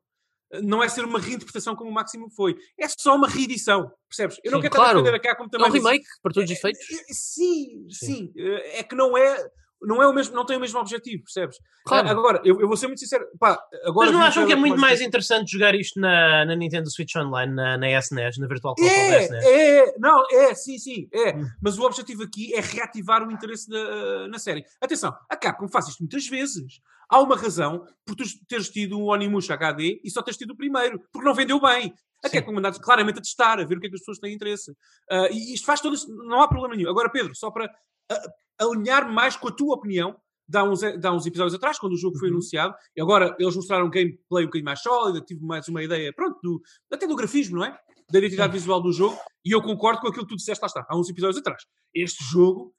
Não 0.63 0.83
é 0.83 0.89
ser 0.89 1.05
uma 1.05 1.19
reinterpretação 1.21 1.77
como 1.77 1.91
o 1.91 1.93
Máximo 1.95 2.31
foi. 2.31 2.57
É 2.81 2.87
só 2.89 3.15
uma 3.17 3.29
reedição. 3.29 3.91
Percebes? 4.09 4.39
Eu 4.43 4.51
não 4.51 4.59
Sim, 4.59 4.63
quero 4.63 4.75
claro. 4.77 4.99
estar 5.01 5.09
a 5.11 5.13
defender 5.13 5.31
a 5.31 5.37
como 5.37 5.49
É 5.49 5.51
também. 5.51 5.69
um 5.69 5.73
disse. 5.73 5.85
remake, 5.87 6.07
para 6.23 6.33
todos 6.33 6.51
os 6.51 6.57
É, 6.57 6.59
efeitos. 6.59 6.81
é, 6.91 7.13
Sim, 7.13 7.87
Sim. 7.91 7.91
sim. 7.91 8.33
É 8.37 8.83
que 8.83 8.95
não 8.95 9.17
é. 9.17 9.47
Não, 9.81 10.03
é 10.03 10.07
o 10.07 10.13
mesmo, 10.13 10.35
não 10.35 10.45
tem 10.45 10.57
o 10.57 10.61
mesmo 10.61 10.79
objetivo, 10.81 11.23
percebes? 11.23 11.59
Claro. 11.85 12.09
Agora, 12.09 12.41
eu, 12.45 12.61
eu 12.61 12.67
vou 12.67 12.77
ser 12.77 12.87
muito 12.89 13.01
sincero. 13.01 13.27
Pá, 13.39 13.59
agora 13.85 14.11
Mas 14.11 14.19
não 14.19 14.25
acham 14.25 14.47
que 14.47 14.53
é 14.53 14.57
muito 14.57 14.81
mais 14.81 15.01
interessante 15.01 15.53
jogar 15.53 15.75
isto 15.75 16.01
na, 16.01 16.45
na 16.45 16.57
Nintendo 16.57 16.91
Switch 16.91 17.15
Online, 17.17 17.55
na, 17.55 17.79
na 17.79 17.91
SNES, 17.99 18.39
na 18.39 18.47
Virtual 18.47 18.75
Console 18.75 18.91
da 19.11 19.17
É, 19.17 19.25
SNES? 19.25 19.45
é, 19.45 19.95
não, 19.99 20.25
é, 20.31 20.55
sim, 20.55 20.79
sim, 20.79 21.09
é. 21.13 21.37
Hum. 21.37 21.47
Mas 21.63 21.79
o 21.79 21.83
objetivo 21.85 22.25
aqui 22.25 22.55
é 22.55 22.61
reativar 22.61 23.27
o 23.27 23.31
interesse 23.31 23.71
na, 23.71 24.29
na 24.29 24.39
série. 24.39 24.65
Atenção, 24.81 25.17
a 25.29 25.37
Capcom 25.37 25.69
faz 25.69 25.89
isto 25.89 26.01
muitas 26.01 26.27
vezes. 26.27 26.81
Há 27.11 27.21
uma 27.21 27.37
razão 27.37 27.87
por 28.05 28.15
tu 28.15 28.25
teres 28.47 28.69
tido 28.69 28.99
um 28.99 29.05
Onimusha 29.11 29.55
HD 29.55 30.01
e 30.05 30.11
só 30.11 30.23
teres 30.23 30.37
tido 30.37 30.51
o 30.51 30.57
primeiro, 30.57 31.01
porque 31.13 31.27
não 31.27 31.35
vendeu 31.35 31.61
bem. 31.61 31.95
A 32.25 32.29
Sim. 32.29 32.37
Capcom 32.39 32.53
mandou 32.53 32.73
claramente 32.81 33.19
a 33.19 33.23
testar, 33.23 33.61
a 33.61 33.65
ver 33.65 33.79
o 33.79 33.81
que 33.81 33.87
é 33.87 33.91
que 33.91 33.95
as 33.95 34.01
pessoas 34.01 34.19
têm 34.19 34.35
interesse. 34.35 34.73
Ah, 35.11 35.29
e 35.31 35.55
isto 35.55 35.65
faz 35.65 35.81
todo 35.81 35.95
isso, 35.95 36.09
não 36.27 36.43
há 36.43 36.49
problema 36.49 36.75
nenhum. 36.75 36.91
Agora, 36.91 37.09
Pedro, 37.11 37.35
só 37.35 37.51
para 37.51 37.71
ah, 38.11 38.23
alinhar 38.61 39.11
mais 39.11 39.37
com 39.37 39.49
a 39.49 39.53
tua 39.53 39.77
opinião, 39.77 40.17
dá 40.49 40.65
uns, 40.65 40.81
dá 40.99 41.13
uns 41.13 41.27
episódios 41.27 41.55
atrás, 41.55 41.79
quando 41.79 41.93
o 41.93 41.99
jogo 41.99 42.19
foi 42.19 42.29
Uhum. 42.29 42.35
anunciado, 42.35 42.75
e 42.97 43.01
agora 43.01 43.37
eles 43.39 43.55
mostraram 43.55 43.91
gameplay 43.91 44.45
um 44.45 44.47
bocadinho 44.47 44.65
mais 44.65 44.81
sólido, 44.81 45.25
tive 45.25 45.45
mais 45.45 45.69
uma 45.69 45.83
ideia, 45.83 46.13
pronto, 46.13 46.39
do, 46.43 46.61
até 46.91 47.07
do 47.07 47.15
grafismo, 47.15 47.59
não 47.59 47.65
é? 47.67 47.79
Da 48.11 48.19
identidade 48.19 48.53
visual 48.53 48.81
do 48.81 48.91
jogo, 48.93 49.19
e 49.45 49.55
eu 49.55 49.63
concordo 49.63 50.01
com 50.01 50.09
aquilo 50.09 50.25
que 50.25 50.35
tu 50.35 50.37
disseste, 50.37 50.63
lá 50.63 50.67
está, 50.67 50.87
há 50.89 50.99
uns 50.99 51.11
episódios 51.11 51.39
atrás. 51.39 51.63
Este 51.95 52.25
jogo 52.25 52.75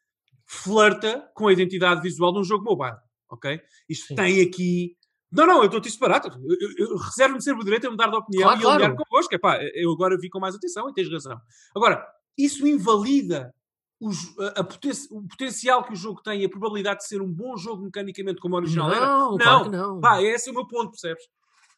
flerta 0.47 1.29
com 1.35 1.47
a 1.47 1.53
identidade 1.53 2.01
visual 2.01 2.33
de 2.33 2.39
um 2.39 2.43
jogo 2.43 2.63
mobile, 2.65 2.97
ok? 3.29 3.61
Isto 3.87 4.07
Sim. 4.07 4.15
tem 4.15 4.41
aqui... 4.41 4.95
Não, 5.31 5.45
não, 5.45 5.59
eu 5.59 5.65
estou-te 5.65 5.87
isso 5.89 5.99
barato. 5.99 6.27
Eu, 6.43 6.57
eu, 6.59 6.87
eu 6.91 6.97
reservo-me 6.97 7.41
sempre 7.41 7.61
o 7.61 7.63
direito 7.65 7.87
a 7.87 7.91
mudar 7.91 8.07
de 8.07 8.15
opinião 8.15 8.47
Claro, 8.49 8.59
e 8.59 8.63
claro. 8.63 8.95
convosco. 8.95 9.35
Epá, 9.35 9.59
eu 9.75 9.91
agora 9.91 10.17
vi 10.17 10.27
com 10.29 10.39
mais 10.39 10.55
atenção 10.55 10.89
e 10.89 10.93
tens 10.93 11.11
razão. 11.11 11.39
Agora, 11.75 12.03
isso 12.35 12.65
invalida 12.67 13.53
os- 14.01 14.35
a- 14.39 14.61
a 14.61 14.63
poten- 14.63 14.91
o 15.11 15.27
potencial 15.27 15.83
que 15.83 15.93
o 15.93 15.95
jogo 15.95 16.21
tem 16.23 16.41
e 16.41 16.45
a 16.45 16.49
probabilidade 16.49 17.01
de 17.01 17.05
ser 17.07 17.21
um 17.21 17.31
bom 17.31 17.55
jogo 17.57 17.83
mecanicamente 17.83 18.39
como 18.39 18.55
o 18.55 18.57
original 18.57 18.91
era. 18.91 19.05
Não, 19.05 19.37
claro 19.37 19.69
não. 19.69 19.99
Pá, 19.99 20.19
esse 20.23 20.49
é 20.49 20.51
o 20.51 20.55
meu 20.55 20.65
ponto, 20.65 20.91
percebes? 20.91 21.23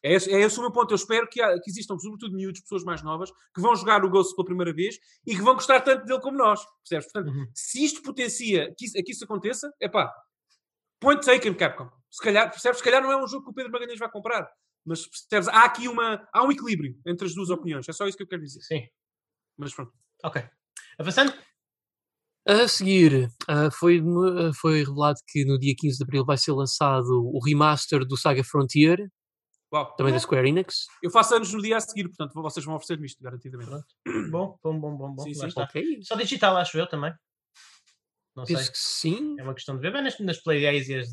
É 0.04 0.14
esse, 0.14 0.32
é 0.32 0.40
esse 0.40 0.58
o 0.58 0.62
meu 0.62 0.72
ponto. 0.72 0.90
Eu 0.92 0.96
espero 0.96 1.28
que, 1.28 1.40
há- 1.42 1.60
que 1.60 1.70
existam, 1.70 1.98
sobretudo 1.98 2.34
miúdos, 2.34 2.60
pessoas 2.62 2.82
mais 2.84 3.02
novas, 3.02 3.30
que 3.54 3.60
vão 3.60 3.76
jogar 3.76 4.02
o 4.04 4.08
Ghost 4.10 4.34
pela 4.34 4.46
primeira 4.46 4.72
vez 4.72 4.98
e 5.26 5.36
que 5.36 5.42
vão 5.42 5.54
gostar 5.54 5.80
tanto 5.82 6.06
dele 6.06 6.20
como 6.20 6.38
nós, 6.38 6.60
percebes? 6.88 7.12
Portanto, 7.12 7.34
Uhum. 7.36 7.46
se 7.54 7.84
isto 7.84 8.02
potencia 8.02 8.74
que 8.78 8.86
isso, 8.86 8.94
que 8.94 9.12
isso 9.12 9.24
aconteça, 9.24 9.70
é 9.78 9.88
pá, 9.88 10.10
point 11.02 11.20
taken, 11.24 11.54
Capcom. 11.54 11.90
Se 12.10 12.22
calhar, 12.22 12.48
percebes? 12.50 12.78
Se 12.78 12.84
calhar 12.84 13.02
não 13.02 13.10
é 13.10 13.22
um 13.22 13.26
jogo 13.26 13.44
que 13.44 13.50
o 13.50 13.54
Pedro 13.54 13.72
Magalhães 13.72 13.98
vai 13.98 14.10
comprar. 14.10 14.48
Mas 14.86 15.06
percebes? 15.06 15.48
Há 15.48 15.64
aqui 15.64 15.88
uma, 15.88 16.26
há 16.32 16.44
um 16.44 16.52
equilíbrio 16.52 16.96
entre 17.06 17.26
as 17.26 17.34
duas 17.34 17.50
opiniões. 17.50 17.88
É 17.88 17.92
só 17.92 18.06
isso 18.06 18.16
que 18.16 18.22
eu 18.22 18.28
quero 18.28 18.42
dizer. 18.42 18.60
Sim, 18.62 18.86
Mas 19.58 19.74
pronto. 19.74 19.92
ok. 20.24 20.42
Avançando? 20.98 21.32
A 22.46 22.66
seguir, 22.66 23.28
ah, 23.48 23.70
foi, 23.70 24.00
ah, 24.00 24.50
foi 24.60 24.78
revelado 24.80 25.18
que 25.28 25.44
no 25.44 25.58
dia 25.58 25.74
15 25.78 25.98
de 25.98 26.02
abril 26.02 26.24
vai 26.24 26.36
ser 26.36 26.52
lançado 26.52 27.08
o 27.10 27.38
remaster 27.44 28.04
do 28.04 28.16
Saga 28.16 28.42
Frontier, 28.42 28.98
Uau. 29.72 29.94
também 29.94 30.12
da 30.12 30.18
Square 30.18 30.48
Enix. 30.48 30.86
Eu 31.00 31.10
faço 31.10 31.36
anos 31.36 31.52
no 31.52 31.62
dia 31.62 31.76
a 31.76 31.80
seguir, 31.80 32.08
portanto 32.08 32.32
vocês 32.34 32.66
vão 32.66 32.74
oferecer-me 32.74 33.06
isto, 33.06 33.22
garantidamente. 33.22 33.70
Bom, 34.28 34.58
bom, 34.62 34.80
bom, 34.80 34.96
bom, 34.96 35.14
bom. 35.14 35.22
Sim, 35.22 35.46
está. 35.46 35.62
Ok, 35.62 36.02
Só 36.02 36.16
digital, 36.16 36.56
acho 36.56 36.76
eu 36.76 36.88
também. 36.88 37.14
Não 38.34 38.46
sei. 38.46 38.56
penso 38.56 38.72
que 38.72 38.78
sim. 38.78 39.36
É 39.38 39.42
uma 39.42 39.52
questão 39.52 39.74
de 39.76 39.82
ver. 39.82 39.92
Bem, 39.92 40.02
nas, 40.02 40.18
nas 40.20 40.38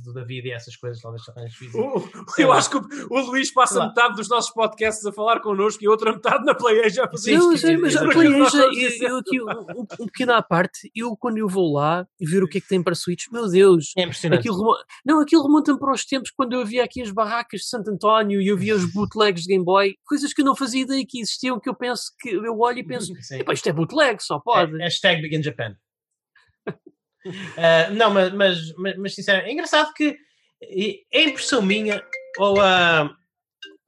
do 0.01 0.13
David 0.13 0.47
e 0.47 0.51
essas 0.51 0.75
coisas, 0.77 1.01
talvez 1.01 1.21
talvez 1.25 1.53
fiz. 1.53 1.73
O- 1.75 1.99
Sei 2.33 2.45
eu 2.45 2.49
lá. 2.49 2.57
acho 2.57 2.69
que 2.69 2.77
o, 2.77 2.81
o 3.09 3.19
Luís 3.27 3.51
passa 3.53 3.73
Sei 3.79 3.87
metade 3.87 4.15
dos 4.15 4.29
nossos 4.29 4.51
podcasts 4.53 5.05
a 5.05 5.11
falar 5.11 5.41
connosco 5.41 5.83
e 5.83 5.87
a 5.87 5.89
outra 5.89 6.13
metade 6.13 6.45
na 6.45 6.55
PlayAsia 6.55 7.03
a 7.03 7.09
fazer 7.09 7.31
Sim, 7.31 7.37
Não, 7.37 7.51
isto. 7.53 7.67
mas, 7.67 7.81
mas 7.81 7.95
a. 7.97 8.09
PlayAsia, 8.09 8.39
Nós 8.39 8.53
eu, 8.53 8.71
estamos 8.71 9.01
eu 9.01 9.17
aqui, 9.17 9.41
um, 9.41 9.81
um 9.99 10.05
pequeno 10.05 10.31
à 10.33 10.41
parte, 10.41 10.89
eu 10.95 11.15
quando 11.17 11.37
eu 11.39 11.47
vou 11.49 11.73
lá 11.73 12.07
e 12.19 12.25
ver 12.25 12.41
o 12.41 12.47
que 12.47 12.59
é 12.59 12.61
que 12.61 12.67
tem 12.69 12.81
para 12.81 12.95
Switch, 12.95 13.25
meu 13.31 13.49
Deus, 13.49 13.91
É 13.97 14.03
impressionante. 14.03 14.39
aquilo, 14.39 14.77
não, 15.05 15.19
aquilo 15.19 15.43
remonta-me 15.43 15.77
para 15.77 15.91
os 15.93 16.05
tempos 16.05 16.31
quando 16.31 16.53
eu 16.53 16.65
via 16.65 16.83
aqui 16.85 17.01
as 17.01 17.11
barracas 17.11 17.61
de 17.61 17.67
Santo 17.67 17.89
António 17.91 18.41
e 18.41 18.47
eu 18.47 18.55
via 18.57 18.73
os 18.75 18.85
bootlegs 18.93 19.43
de 19.43 19.49
Game 19.49 19.65
Boy, 19.65 19.95
coisas 20.05 20.33
que 20.33 20.39
eu 20.41 20.45
não 20.45 20.55
fazia 20.55 20.83
ideia 20.83 21.05
que 21.05 21.19
existiam, 21.19 21.59
que 21.59 21.67
eu 21.67 21.75
penso 21.75 22.03
que 22.19 22.29
eu 22.29 22.57
olho 22.59 22.79
e 22.79 22.83
penso, 22.85 23.13
Sim. 23.21 23.39
"Epá, 23.39 23.51
isto 23.53 23.67
é 23.67 23.73
bootleg, 23.73 24.23
só 24.23 24.39
pode. 24.39 24.73
É, 24.79 24.85
hashtag 24.85 25.21
Begin 25.21 25.43
Japan. 25.43 25.75
Ah, 27.57 27.89
não, 27.91 28.09
mas, 28.11 28.33
mas, 28.33 28.73
mas, 28.75 28.97
mas 28.97 29.15
sinceramente, 29.15 29.49
é 29.49 29.53
engraçado 29.53 29.93
que 29.93 30.17
é 31.13 31.23
impressão 31.23 31.61
minha 31.61 32.03
ou 32.37 32.59
a. 32.61 33.09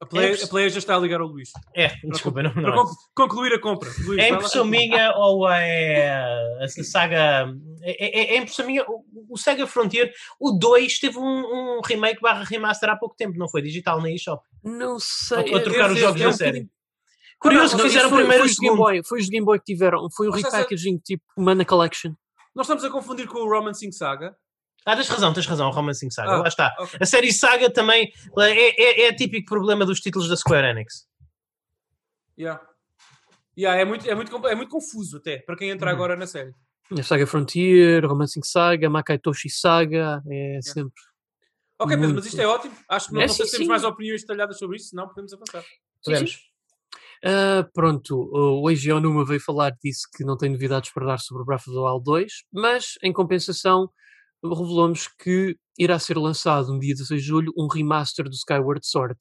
A, 0.00 0.06
play, 0.06 0.32
É 0.32 0.44
a 0.44 0.48
PlayAsia 0.48 0.78
está 0.80 0.96
a 0.96 0.98
ligar 0.98 1.20
ao 1.20 1.28
Luís. 1.28 1.50
é, 1.76 1.92
desculpa, 2.10 2.42
não, 2.42 2.52
Para 2.52 2.62
não. 2.62 2.74
con- 2.84 2.90
concluir 3.14 3.52
a 3.54 3.60
compra. 3.60 3.88
Luís, 4.04 4.18
É 4.18 4.30
impressão 4.30 4.64
minha 4.64 5.12
ou 5.16 5.48
é 5.48 6.10
a, 6.10 6.64
a 6.64 6.68
saga. 6.82 7.54
É, 7.82 8.32
é, 8.32 8.34
é 8.34 8.36
impressão 8.38 8.66
minha. 8.66 8.84
O, 8.88 9.04
o 9.30 9.38
Sega 9.38 9.64
Frontier, 9.64 10.12
o 10.40 10.50
2 10.58 10.98
teve 10.98 11.18
um, 11.18 11.22
um 11.22 11.80
remake 11.86 12.20
barra 12.20 12.42
remaster 12.42 12.90
há 12.90 12.96
pouco 12.96 13.14
tempo, 13.14 13.38
não 13.38 13.48
foi? 13.48 13.62
Digital 13.62 14.00
na 14.02 14.10
eShop. 14.10 14.42
Não 14.64 14.98
sei. 14.98 15.52
Ou- 15.54 15.60
trocar 15.62 15.92
os 15.92 15.98
jogos 16.00 16.20
é 16.20 16.24
da 16.24 16.32
série. 16.32 16.68
Curioso 17.38 17.76
Não, 17.76 17.84
que 17.84 17.88
fizeram 17.90 18.08
foi, 18.10 18.18
primeiro 18.18 18.42
foi 18.44 18.50
os 18.52 18.58
Game. 18.58 18.76
Boy, 18.76 19.02
foi 19.04 19.20
os 19.20 19.28
Game 19.28 19.44
Boy 19.46 19.58
que 19.60 19.64
tiveram, 19.66 20.08
foi 20.16 20.26
o 20.28 20.30
repackaging 20.32 20.98
tipo 20.98 21.24
Mana 21.36 21.64
Collection. 21.64 22.12
Nós 22.54 22.66
estamos 22.66 22.84
a 22.84 22.90
confundir 22.90 23.26
com 23.26 23.38
o 23.38 23.48
Romancing 23.48 23.92
Saga. 23.92 24.36
Ah, 24.84 24.96
tens 24.96 25.08
razão, 25.08 25.32
tens 25.32 25.46
razão, 25.46 25.70
Romancing 25.70 26.10
Saga, 26.10 26.32
Ah, 26.32 26.36
lá 26.38 26.48
está. 26.48 26.74
ok. 26.78 26.98
A 27.00 27.06
série 27.06 27.32
Saga 27.32 27.70
também 27.72 28.12
é, 28.38 28.82
é, 28.82 29.08
é 29.08 29.12
típico 29.14 29.46
problema 29.48 29.86
dos 29.86 30.00
títulos 30.00 30.28
da 30.28 30.36
Square 30.36 30.66
Enix. 30.66 31.06
Yeah. 32.38 32.60
Yeah, 33.56 33.80
é, 33.80 33.84
muito, 33.84 34.08
é, 34.08 34.14
muito, 34.14 34.48
é 34.48 34.54
muito 34.54 34.70
confuso 34.70 35.18
até, 35.18 35.38
para 35.38 35.56
quem 35.56 35.70
entra 35.70 35.90
Uhum. 35.90 35.94
agora 35.96 36.16
na 36.16 36.26
série. 36.26 36.54
A 36.98 37.02
Saga 37.02 37.26
Frontier, 37.26 38.04
Romancing 38.04 38.42
Saga, 38.42 38.90
Makai 38.90 39.18
Toshi 39.18 39.48
Saga, 39.50 40.22
é 40.30 40.58
sempre. 40.62 40.92
Ok, 41.78 41.96
Pedro, 41.96 42.14
mas 42.14 42.26
isto 42.26 42.40
é 42.40 42.46
ótimo. 42.46 42.74
Acho 42.88 43.08
que 43.08 43.14
não, 43.14 43.20
É, 43.22 43.26
não 43.26 43.34
sei 43.34 43.44
sim, 43.46 43.50
se 43.50 43.56
temos 43.56 43.66
sim. 43.66 43.70
mais 43.70 43.84
opiniões 43.84 44.20
detalhadas 44.22 44.58
sobre 44.58 44.76
isso, 44.76 44.88
senão 44.90 45.06
podemos 45.08 45.32
avançar. 45.32 45.64
Podemos. 46.04 46.51
Ah, 47.24 47.66
pronto, 47.72 48.28
o 48.32 48.68
Eiji 48.68 48.90
Onuma 48.90 49.24
veio 49.24 49.40
falar, 49.40 49.72
disse 49.82 50.02
que 50.16 50.24
não 50.24 50.36
tem 50.36 50.50
novidades 50.50 50.92
para 50.92 51.06
dar 51.06 51.18
sobre 51.18 51.42
o 51.42 51.46
Breath 51.46 51.68
of 51.68 51.72
the 51.72 51.80
Wild 51.80 52.04
2, 52.04 52.32
mas 52.52 52.94
em 53.02 53.12
compensação 53.12 53.88
revelou-nos 54.42 55.06
que 55.06 55.56
irá 55.78 55.98
ser 56.00 56.18
lançado 56.18 56.72
no 56.72 56.80
dia 56.80 56.94
16 56.94 57.22
de 57.22 57.28
julho 57.28 57.52
um 57.56 57.68
remaster 57.68 58.24
do 58.24 58.34
Skyward 58.34 58.84
Sword, 58.84 59.18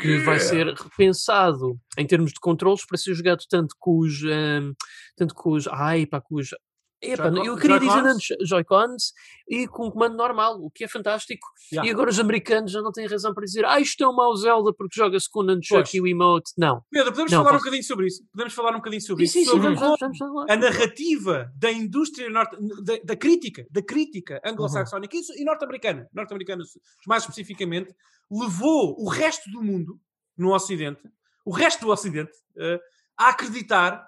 que 0.00 0.18
vai 0.18 0.38
ser 0.38 0.66
repensado 0.74 1.80
em 1.96 2.06
termos 2.06 2.32
de 2.32 2.40
controles 2.40 2.86
para 2.86 2.98
ser 2.98 3.14
jogado 3.14 3.42
tanto 3.48 3.74
com 3.78 3.98
os 4.00 4.22
ahm, 4.22 4.72
tanto 5.16 5.34
com 5.34 5.52
os 5.52 5.66
ai 5.66 6.06
pá, 6.06 6.20
com 6.20 6.36
os 6.36 6.50
Joy-Con- 7.02 7.44
eu 7.44 7.56
queria 7.56 7.78
dizer 7.80 8.04
antes 8.06 8.28
Joy-Cons 8.46 9.12
e 9.48 9.66
com 9.66 9.90
comando 9.90 10.16
normal, 10.16 10.58
o 10.60 10.70
que 10.70 10.84
é 10.84 10.88
fantástico. 10.88 11.46
Yeah. 11.72 11.88
E 11.88 11.92
agora 11.92 12.10
os 12.10 12.18
americanos 12.20 12.70
já 12.72 12.82
não 12.82 12.92
têm 12.92 13.06
razão 13.06 13.32
para 13.32 13.44
dizer 13.44 13.64
ah, 13.64 13.80
isto 13.80 14.02
é 14.04 14.08
um 14.08 14.14
mau 14.14 14.34
Zelda 14.36 14.72
porque 14.76 14.94
joga-se 14.98 15.28
com 15.30 15.40
o 15.40 15.42
Nunchuck 15.42 15.96
e 15.96 16.00
o 16.00 16.06
emote. 16.06 16.52
Não. 16.58 16.82
Pedro, 16.90 17.10
podemos 17.12 17.32
Não, 17.32 17.38
falar 17.38 17.50
um 17.50 17.52
posso- 17.54 17.64
bocadinho 17.64 17.84
sobre 17.84 18.06
isso? 18.06 18.22
Podemos 18.32 18.52
falar 18.54 18.70
um 18.72 18.76
bocadinho 18.76 19.02
sobre 19.02 19.24
isso? 19.24 19.32
sim, 19.32 19.44
sobre 19.44 19.74
vamos, 19.74 19.98
vamos, 20.00 20.18
vamos, 20.18 20.50
a 20.50 20.56
narrativa 20.56 21.50
da 21.56 21.72
indústria 21.72 22.28
norte, 22.28 22.56
da, 22.84 22.98
da 23.04 23.16
crítica, 23.16 23.66
da 23.70 23.82
crítica 23.82 24.40
anglo-saxónica 24.44 25.14
Uhum. 25.14 25.20
isso- 25.22 25.32
e 25.36 25.44
norte-americana, 25.44 26.08
norte-americana 26.12 26.62
mais 27.06 27.22
especificamente, 27.22 27.94
levou 28.30 28.94
o 28.98 29.08
resto 29.08 29.50
do 29.50 29.62
mundo 29.62 29.98
no 30.36 30.54
Ocidente, 30.54 31.00
o 31.44 31.50
resto 31.50 31.80
do 31.84 31.90
Ocidente, 31.90 32.32
eh, 32.58 32.78
a 33.18 33.28
acreditar 33.30 34.06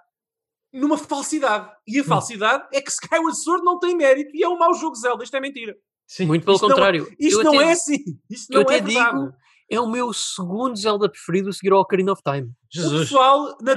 numa 0.72 0.96
falsidade. 0.96 1.70
E 1.86 1.98
Hum. 2.00 2.02
a 2.02 2.06
falsidade 2.06 2.68
é 2.72 2.80
que 2.80 2.90
Skyward 2.90 3.36
Sword 3.42 3.64
não 3.64 3.78
tem 3.78 3.96
mérito 3.96 4.30
e 4.34 4.42
é 4.42 4.48
um 4.48 4.58
mau 4.58 4.72
jogo 4.74 4.94
Zelda. 4.96 5.22
Isto 5.24 5.36
é 5.36 5.40
mentira. 5.40 5.76
Sim. 6.06 6.26
Muito 6.26 6.44
pelo 6.44 6.56
Isto 6.56 6.68
não- 6.68 6.74
contrário. 6.74 7.08
Isto 7.18 7.40
eu 7.40 7.44
não 7.44 7.58
até, 7.58 7.68
é 7.68 7.72
assim. 7.72 8.04
Isto 8.30 8.52
eu 8.52 8.62
não 8.64 8.70
é 8.70 8.76
até 8.76 8.84
verdade. 8.84 9.16
digo, 9.18 9.32
é 9.70 9.80
o 9.80 9.90
meu 9.90 10.12
segundo 10.12 10.76
Zelda 10.76 11.08
preferido 11.08 11.48
a 11.48 11.52
seguir 11.52 11.72
ao 11.72 11.80
Ocarina 11.80 12.12
of 12.12 12.22
Time. 12.22 12.48
O 12.48 12.52
Jesus. 12.70 13.08
pessoal 13.08 13.56
na, 13.60 13.74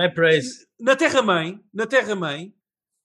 na 0.80 0.96
Terra-mãe, 0.96 1.60
na 1.74 1.86
Terra-mãe, 1.88 2.54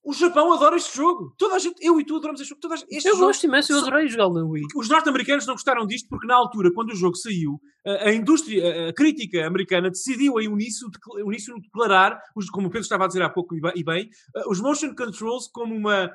o 0.02 0.12
Japão 0.14 0.52
adora 0.52 0.76
este 0.76 0.96
jogo. 0.96 1.34
Toda 1.36 1.56
a 1.56 1.58
gente, 1.58 1.76
eu 1.84 2.00
e 2.00 2.04
tu 2.04 2.16
adoramos 2.16 2.40
este 2.40 2.48
jogo. 2.50 2.60
Toda 2.60 2.74
a 2.74 2.76
gente- 2.78 2.94
este 2.94 3.08
eu 3.08 3.14
jogo 3.14 3.26
gosto 3.26 3.44
imenso, 3.44 3.72
eu 3.72 3.78
adorei 3.80 4.08
jogá-lo 4.08 4.34
na 4.34 4.44
Wii. 4.44 4.62
Os 4.76 4.88
norte-americanos 4.88 5.46
não 5.46 5.54
gostaram 5.54 5.86
disto 5.86 6.08
porque, 6.08 6.26
na 6.26 6.34
altura, 6.36 6.72
quando 6.72 6.90
o 6.90 6.96
jogo 6.96 7.16
saiu, 7.16 7.60
a, 7.86 8.08
a 8.08 8.14
indústria, 8.14 8.86
a, 8.86 8.88
a 8.88 8.92
crítica 8.94 9.46
americana 9.46 9.90
decidiu 9.90 10.40
em 10.40 10.48
uníssono, 10.48 10.90
uníssono 11.24 11.60
declarar, 11.60 12.18
os- 12.34 12.48
como 12.50 12.66
o 12.68 12.70
Pedro 12.70 12.82
estava 12.82 13.04
a 13.04 13.06
dizer 13.08 13.22
há 13.22 13.28
pouco 13.30 13.54
e 13.54 13.84
bem, 13.84 14.08
os 14.48 14.60
motion 14.60 14.94
controls 14.94 15.48
como 15.52 15.74
uma, 15.74 16.10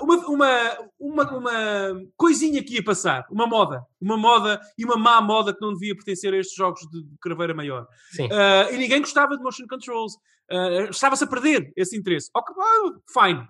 uma, 0.00 0.16
uma, 0.28 0.78
uma, 0.98 1.36
uma 1.36 2.02
coisinha 2.16 2.62
que 2.62 2.74
ia 2.74 2.84
passar, 2.84 3.26
uma 3.30 3.46
moda, 3.46 3.84
uma 4.00 4.16
moda 4.16 4.60
e 4.78 4.84
uma 4.84 4.96
má 4.96 5.20
moda 5.20 5.52
que 5.54 5.60
não 5.60 5.74
devia 5.74 5.94
pertencer 5.94 6.32
a 6.32 6.38
estes 6.38 6.56
jogos 6.56 6.80
de 6.90 7.04
craveira 7.20 7.54
maior. 7.54 7.86
Uh, 8.18 8.72
e 8.72 8.78
ninguém 8.78 9.00
gostava 9.00 9.36
de 9.36 9.42
motion 9.42 9.66
controls. 9.68 10.14
Uh, 10.50 10.90
Estava-se 10.90 11.24
a 11.24 11.26
perder 11.26 11.72
esse 11.76 11.96
interesse. 11.96 12.30
Ok, 12.34 12.54
ah, 12.58 13.22
fine. 13.22 13.46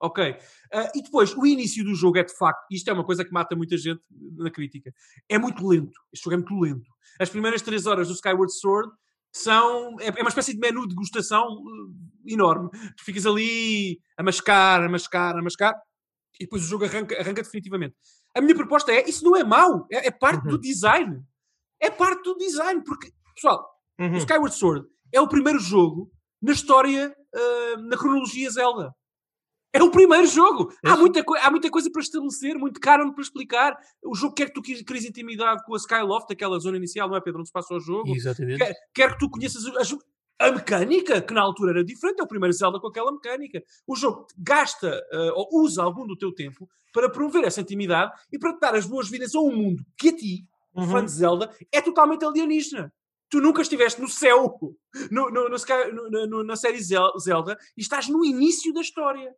Ok. 0.00 0.30
Uh, 0.32 0.88
e 0.94 1.02
depois, 1.02 1.34
o 1.34 1.46
início 1.46 1.84
do 1.84 1.94
jogo 1.94 2.18
é 2.18 2.24
de 2.24 2.36
facto, 2.36 2.64
isto 2.70 2.88
é 2.88 2.92
uma 2.92 3.04
coisa 3.04 3.24
que 3.24 3.32
mata 3.32 3.54
muita 3.54 3.76
gente 3.76 4.00
na 4.36 4.50
crítica, 4.50 4.92
é 5.28 5.38
muito 5.38 5.66
lento. 5.66 5.98
Este 6.12 6.24
jogo 6.24 6.34
é 6.34 6.38
muito 6.38 6.60
lento. 6.60 6.90
As 7.20 7.30
primeiras 7.30 7.62
três 7.62 7.86
horas 7.86 8.08
do 8.08 8.14
Skyward 8.14 8.52
Sword 8.52 8.90
são. 9.34 9.96
É, 10.00 10.06
é 10.08 10.20
uma 10.22 10.28
espécie 10.28 10.52
de 10.54 10.60
menu 10.60 10.82
de 10.82 10.88
degustação 10.94 11.46
uh, 11.46 11.94
enorme. 12.26 12.70
Tu 12.96 13.04
ficas 13.04 13.26
ali 13.26 13.98
a 14.16 14.22
mascar, 14.22 14.82
a 14.82 14.88
mascar, 14.88 15.36
a 15.36 15.42
mascar, 15.42 15.74
e 16.40 16.44
depois 16.44 16.62
o 16.62 16.66
jogo 16.66 16.84
arranca, 16.84 17.18
arranca 17.20 17.42
definitivamente. 17.42 17.94
A 18.34 18.40
minha 18.40 18.54
proposta 18.54 18.92
é: 18.92 19.08
isso 19.08 19.24
não 19.24 19.36
é 19.36 19.44
mau, 19.44 19.86
é, 19.90 20.06
é 20.08 20.10
parte 20.10 20.44
do 20.46 20.54
Uhum. 20.54 20.60
design. 20.60 21.20
É 21.80 21.90
parte 21.90 22.22
do 22.22 22.36
design, 22.36 22.82
porque, 22.84 23.10
pessoal, 23.34 23.68
Uhum. 24.00 24.14
o 24.14 24.16
Skyward 24.18 24.54
Sword 24.56 24.86
é 25.12 25.20
o 25.20 25.28
primeiro 25.28 25.58
jogo 25.58 26.10
na 26.42 26.52
história, 26.52 27.14
ah, 27.34 27.76
na 27.88 27.96
cronologia 27.96 28.50
Zelda. 28.50 28.92
É 29.74 29.82
o 29.82 29.90
primeiro 29.90 30.26
jogo. 30.26 30.72
Há 30.84 30.96
muita, 30.96 31.24
há 31.42 31.50
muita 31.50 31.68
coisa 31.68 31.90
para 31.90 32.00
estabelecer, 32.00 32.56
muito 32.56 32.78
canon 32.80 33.12
para 33.12 33.22
explicar. 33.22 33.76
O 34.04 34.14
jogo 34.14 34.32
quer 34.34 34.46
que 34.50 34.54
tu 34.54 34.62
cries 34.62 35.04
intimidade 35.04 35.64
com 35.64 35.74
a 35.74 35.76
Skyloft, 35.76 36.30
aquela 36.32 36.58
zona 36.60 36.76
inicial, 36.76 37.08
não 37.08 37.16
é, 37.16 37.20
Pedro? 37.20 37.40
Onde 37.40 37.48
se 37.48 37.52
passa 37.52 37.74
o 37.74 37.80
jogo. 37.80 38.14
Exatamente. 38.14 38.58
Quer, 38.58 38.74
quer 38.94 39.12
que 39.12 39.18
tu 39.18 39.28
conheças 39.28 39.64
a, 39.66 40.46
a 40.46 40.52
mecânica, 40.52 41.20
que 41.20 41.34
na 41.34 41.40
altura 41.42 41.72
era 41.72 41.84
diferente. 41.84 42.20
É 42.20 42.22
o 42.22 42.28
primeiro 42.28 42.52
Zelda 42.54 42.78
com 42.78 42.86
aquela 42.86 43.10
mecânica. 43.12 43.60
O 43.86 43.96
jogo 43.96 44.26
gasta 44.38 44.88
ah, 45.12 45.32
ou 45.34 45.62
usa 45.62 45.82
algum 45.82 46.06
do 46.06 46.16
teu 46.16 46.32
tempo 46.32 46.68
para 46.92 47.10
promover 47.10 47.42
essa 47.42 47.60
intimidade 47.60 48.12
e 48.32 48.38
para 48.38 48.52
te 48.54 48.60
dar 48.60 48.74
as 48.76 48.86
boas-vindas 48.86 49.34
a 49.34 49.40
um 49.40 49.54
mundo 49.54 49.82
que 49.98 50.10
a 50.10 50.16
ti, 50.16 50.46
Uhum. 50.76 50.88
fã 50.88 51.04
de 51.04 51.10
Zelda, 51.12 51.50
é 51.72 51.80
totalmente 51.80 52.24
alienígena. 52.24 52.92
Tu 53.30 53.40
nunca 53.40 53.62
estiveste 53.62 54.00
no 54.00 54.08
céu, 54.08 54.56
no, 55.10 55.30
no- 55.30 56.26
no 56.26 56.44
na 56.44 56.56
série 56.56 56.80
Zel- 56.82 57.16
Zelda, 57.18 57.56
e 57.76 57.80
estás 57.80 58.08
no 58.08 58.24
início 58.24 58.72
da 58.72 58.80
história, 58.80 59.32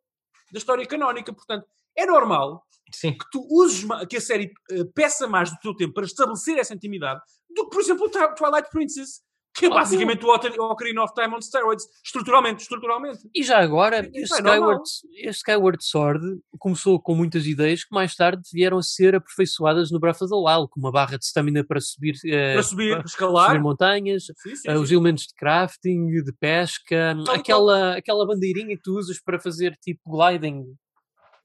da 0.52 0.58
história 0.58 0.86
canónica. 0.86 1.32
Portanto, 1.32 1.66
é 1.96 2.06
normal 2.06 2.64
Sim. 2.92 3.12
que 3.16 3.24
tu 3.30 3.46
uses, 3.50 3.84
que 4.08 4.16
a 4.16 4.20
série 4.20 4.52
eh, 4.70 4.84
peça 4.94 5.26
mais 5.26 5.50
do 5.50 5.58
teu 5.58 5.74
tempo 5.74 5.94
para 5.94 6.04
estabelecer 6.04 6.58
essa 6.58 6.74
intimidade 6.74 7.20
do 7.50 7.64
que, 7.64 7.70
por 7.70 7.80
exemplo, 7.80 8.06
o 8.06 8.10
Twi- 8.10 8.34
Twilight 8.34 8.70
Princess, 8.70 9.22
que 9.56 9.66
é 9.66 9.70
basicamente 9.70 10.24
o 10.24 10.28
Ocar- 10.34 10.52
o 10.58 10.70
Ocarina 10.70 11.02
of 11.02 11.14
Time 11.14 11.34
on 11.34 11.40
steroids, 11.40 11.84
estruturalmente, 12.04 12.62
estruturalmente. 12.62 13.20
E 13.34 13.42
já 13.42 13.58
agora, 13.58 14.02
normal. 14.02 14.82
Skyward, 14.82 14.82
Skyward 15.30 15.84
Sword 15.84 16.24
começou 16.58 17.00
com 17.00 17.14
muitas 17.14 17.46
ideias 17.46 17.82
que 17.84 17.94
mais 17.94 18.14
tarde 18.14 18.42
vieram 18.52 18.78
a 18.78 18.82
ser 18.82 19.14
aperfeiçoadas 19.14 19.90
no 19.90 19.98
Breath 19.98 20.22
of 20.22 20.28
the 20.30 20.36
Wild, 20.36 20.68
como 20.70 20.86
uma 20.86 20.92
barra 20.92 21.16
de 21.18 21.24
stamina 21.24 21.64
para 21.64 21.80
subir, 21.80 22.14
eh, 22.26 22.54
Para 22.54 22.62
subir, 22.62 22.96
para 22.96 23.06
escalar. 23.06 23.46
subir 23.50 23.60
montanhas, 23.62 24.24
Sim, 24.36 24.56
sim, 24.56 24.68
eh, 24.68 24.78
os 24.78 24.88
sim. 24.88 24.94
elementos 24.94 25.24
de 25.26 25.34
crafting, 25.34 26.06
de 26.22 26.32
pesca, 26.32 27.16
Tal 27.24 27.36
e 27.36 27.38
aquela, 27.38 27.96
aquela 27.96 28.26
bandeirinha 28.26 28.76
que 28.76 28.82
tu 28.82 28.98
usas 28.98 29.20
para 29.20 29.38
fazer 29.40 29.76
tipo 29.82 30.00
gliding. 30.10 30.64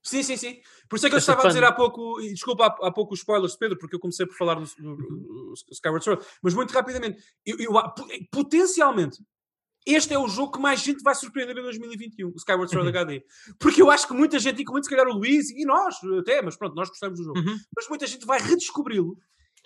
Sim, 0.03 0.23
sim, 0.23 0.35
sim. 0.35 0.59
Por 0.89 0.95
isso 0.95 1.05
é 1.05 1.09
que 1.09 1.15
eu 1.15 1.19
estava 1.19 1.43
a 1.43 1.47
dizer 1.47 1.63
há 1.63 1.71
pouco, 1.71 2.19
e 2.21 2.33
desculpa 2.33 2.65
há, 2.65 2.87
há 2.87 2.91
pouco 2.91 3.13
os 3.13 3.19
spoilers, 3.19 3.55
Pedro, 3.55 3.77
porque 3.77 3.95
eu 3.95 3.99
comecei 3.99 4.25
por 4.25 4.35
falar 4.35 4.55
do, 4.55 4.65
do- 4.79 4.95
do 4.95 5.53
Skyward 5.71 6.03
Sword, 6.03 6.25
mas 6.41 6.53
muito 6.53 6.71
rapidamente, 6.73 7.21
eu, 7.45 7.57
eu- 7.59 7.71
po- 7.93 8.07
potencialmente, 8.31 9.23
este 9.85 10.13
é 10.13 10.17
o 10.19 10.27
jogo 10.27 10.51
que 10.53 10.59
mais 10.59 10.79
gente 10.81 11.01
vai 11.01 11.15
surpreender 11.15 11.57
em 11.57 11.61
2021, 11.63 12.29
o 12.29 12.35
Skyward 12.35 12.69
Sword 12.71 12.87
Uhum. 12.87 12.95
HD. 13.01 13.23
Porque 13.59 13.81
eu 13.81 13.89
acho 13.89 14.07
que 14.07 14.13
muita 14.13 14.37
gente, 14.39 14.61
incluindo 14.61 14.85
se 14.85 14.89
calhar 14.89 15.07
o 15.07 15.13
Luís 15.13 15.49
e 15.51 15.65
nós 15.65 15.95
até, 16.19 16.41
mas 16.41 16.55
pronto, 16.55 16.75
nós 16.75 16.89
gostamos 16.89 17.19
do 17.19 17.25
jogo, 17.25 17.39
Uhum. 17.39 17.57
mas 17.75 17.87
muita 17.89 18.05
gente 18.07 18.25
vai 18.25 18.39
redescobri-lo 18.39 19.17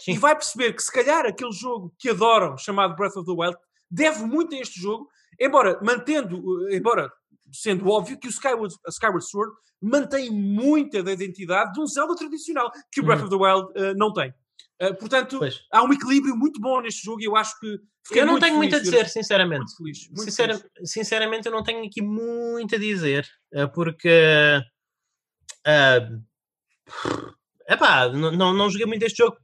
e 0.07 0.17
vai 0.17 0.35
perceber 0.35 0.73
que 0.73 0.83
se 0.83 0.91
calhar 0.91 1.25
aquele 1.25 1.51
jogo 1.53 1.93
que 1.97 2.09
adoram, 2.09 2.57
chamado 2.57 2.95
Breath 2.95 3.15
of 3.17 3.25
the 3.25 3.31
Wild, 3.37 3.57
deve 3.89 4.23
muito 4.25 4.53
a 4.55 4.59
este 4.59 4.79
jogo, 4.79 5.09
embora 5.39 5.79
mantendo, 5.83 6.67
eh, 6.69 6.77
embora 6.77 7.11
sendo 7.55 7.89
óbvio 7.89 8.19
que 8.19 8.27
o 8.27 8.29
Skyward, 8.29 8.75
a 8.85 8.89
Skyward 8.89 9.25
Sword 9.29 9.53
mantém 9.81 10.29
muita 10.31 11.01
da 11.03 11.11
identidade 11.13 11.73
de 11.73 11.79
um 11.81 11.87
Zelda 11.87 12.15
tradicional, 12.15 12.71
que 12.91 13.01
o 13.01 13.03
Breath 13.05 13.19
Uhum. 13.21 13.27
of 13.27 13.37
the 13.37 13.43
Wild 13.43 13.71
eh, 13.75 13.93
não 13.95 14.11
tem. 14.13 14.33
Eh, 14.79 14.93
portanto, 14.93 15.39
Pois. 15.39 15.61
há 15.71 15.83
um 15.83 15.93
equilíbrio 15.93 16.35
muito 16.35 16.59
bom 16.59 16.81
neste 16.81 17.03
jogo 17.03 17.21
e 17.21 17.25
eu 17.25 17.35
acho 17.35 17.57
que 17.59 17.79
Eu 18.11 18.25
não 18.25 18.33
muito 18.33 18.43
tenho 18.45 18.55
muito 18.57 18.75
a 18.75 18.77
feliz 18.79 18.91
de 18.91 18.97
ver- 18.97 19.03
dizer, 19.05 19.13
sinceramente. 19.13 19.59
Muito 19.59 19.77
feliz. 19.77 20.07
Muito 20.09 20.21
Sincera- 20.23 20.57
feliz. 20.57 20.91
sinceramente, 20.91 21.45
eu 21.47 21.51
não 21.51 21.63
tenho 21.63 21.85
aqui 21.85 22.01
muito 22.01 22.75
a 22.75 22.77
dizer, 22.77 23.27
eh, 23.53 23.67
porque. 23.67 24.61
Uh, 25.67 26.21
epá, 27.67 28.09
não, 28.09 28.31
não, 28.31 28.53
não 28.53 28.69
joguei 28.69 28.85
muito 28.85 29.03
este 29.03 29.17
jogo. 29.17 29.37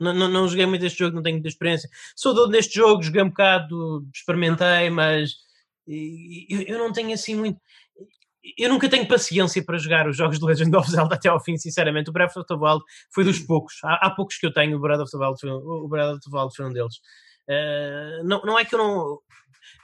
Não, 0.00 0.12
não, 0.12 0.28
não 0.28 0.48
joguei 0.48 0.64
muito 0.66 0.84
este 0.84 0.98
jogo, 0.98 1.16
não 1.16 1.22
tenho 1.22 1.36
muita 1.36 1.48
experiência. 1.48 1.88
Sou 2.16 2.32
dono 2.32 2.52
neste 2.52 2.74
jogo, 2.74 3.02
joguei 3.02 3.22
um 3.22 3.28
bocado, 3.30 4.06
experimentei, 4.14 4.90
mas 4.90 5.32
e- 5.88 6.46
eu, 6.50 6.62
eu 6.62 6.78
não 6.78 6.92
tenho 6.92 7.12
assim 7.14 7.34
muito. 7.34 7.58
Eu 8.56 8.68
nunca 8.70 8.88
tenho 8.88 9.06
paciência 9.06 9.62
para 9.64 9.76
jogar 9.78 10.08
os 10.08 10.16
jogos 10.16 10.38
de 10.38 10.44
Legend 10.44 10.74
of 10.76 10.90
Zelda 10.90 11.14
até 11.16 11.28
ao 11.28 11.42
fim, 11.42 11.56
sinceramente. 11.56 12.08
O 12.10 12.12
Breath 12.12 12.36
of 12.36 12.46
the 12.46 12.54
Wild 12.54 12.82
foi 13.12 13.24
dos 13.24 13.38
poucos. 13.40 13.74
Há, 13.84 14.06
há 14.06 14.10
poucos 14.14 14.38
que 14.38 14.46
eu 14.46 14.52
tenho, 14.52 14.76
o 14.76 14.80
Breath 14.80 15.00
of 15.00 15.10
the 15.10 15.18
Wild 15.18 15.38
foi, 15.40 15.50
o 15.50 15.88
Breath 15.88 16.14
of 16.16 16.20
the 16.30 16.36
Wild 16.36 16.54
foi 16.56 16.66
um 16.66 16.72
deles. 16.72 16.94
Eh, 17.48 18.20
não, 18.24 18.40
não 18.42 18.58
é 18.58 18.64
que 18.64 18.74
eu 18.74 18.78
não. 18.78 19.18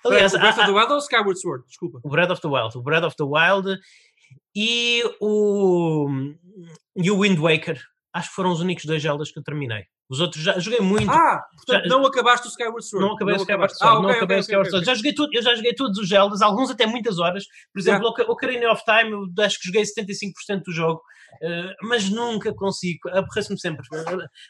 Aliás, 0.04 0.32
o 0.34 0.38
Breath 0.38 0.58
há- 0.58 0.62
of 0.62 0.72
the 0.72 0.78
Wild 0.78 0.90
ou 0.92 0.96
o 0.96 1.00
Skyward 1.00 1.40
Sword? 1.40 1.64
Desculpa. 1.66 2.00
o 2.02 2.08
Breath 2.08 2.30
of 2.30 2.40
the 2.40 2.48
Wild, 2.48 2.78
o 2.78 2.82
Breath 2.82 3.04
of 3.04 3.16
the 3.16 3.24
Wild 3.24 3.78
e 4.56 5.02
o, 5.20 6.08
e 6.96 7.10
o 7.10 7.18
Wind 7.20 7.38
Waker. 7.38 7.80
Acho 8.12 8.28
que 8.28 8.34
foram 8.34 8.52
os 8.52 8.60
únicos 8.60 8.84
dois 8.84 9.02
Zeldas 9.02 9.30
que 9.32 9.38
eu 9.38 9.42
terminei. 9.42 9.84
Os 10.08 10.20
outros 10.20 10.42
já 10.42 10.58
joguei 10.58 10.80
muito. 10.80 11.10
Ah, 11.10 11.42
portanto, 11.56 11.88
Já- 11.88 11.88
não 11.88 12.04
acabaste 12.06 12.46
o 12.46 12.50
Skyward 12.50 12.84
Sword. 12.84 13.06
não 13.06 13.14
acabei 13.14 13.34
o 13.34 13.38
Skyward 13.38 13.52
acabaste. 13.72 13.78
Sword, 13.78 13.96
Ah, 13.96 14.00
não 14.00 14.08
ok, 14.08 14.16
acabei 14.16 14.36
ok, 14.36 14.38
o 14.38 14.42
Skyward 14.42 14.70
Sword. 14.70 14.86
Já 14.86 14.94
joguei 14.94 15.14
tudo, 15.14 15.30
eu 15.34 15.42
já 15.42 15.54
joguei 15.54 15.74
todos 15.74 15.98
os 15.98 16.08
Zeldas, 16.08 16.42
alguns 16.42 16.70
até 16.70 16.86
muitas 16.86 17.18
horas. 17.18 17.44
Por 17.72 17.80
exemplo, 17.80 18.08
o 18.08 18.32
Ocarina 18.32 18.70
of 18.70 18.82
Time, 18.84 19.12
eu 19.12 19.44
acho 19.44 19.58
que 19.58 19.66
joguei 19.66 19.82
75% 19.84 20.62
do 20.66 20.72
jogo, 20.72 21.00
mas 21.82 22.08
nunca 22.08 22.54
consigo, 22.54 23.08
aborreço-me 23.10 23.58
sempre. 23.58 23.84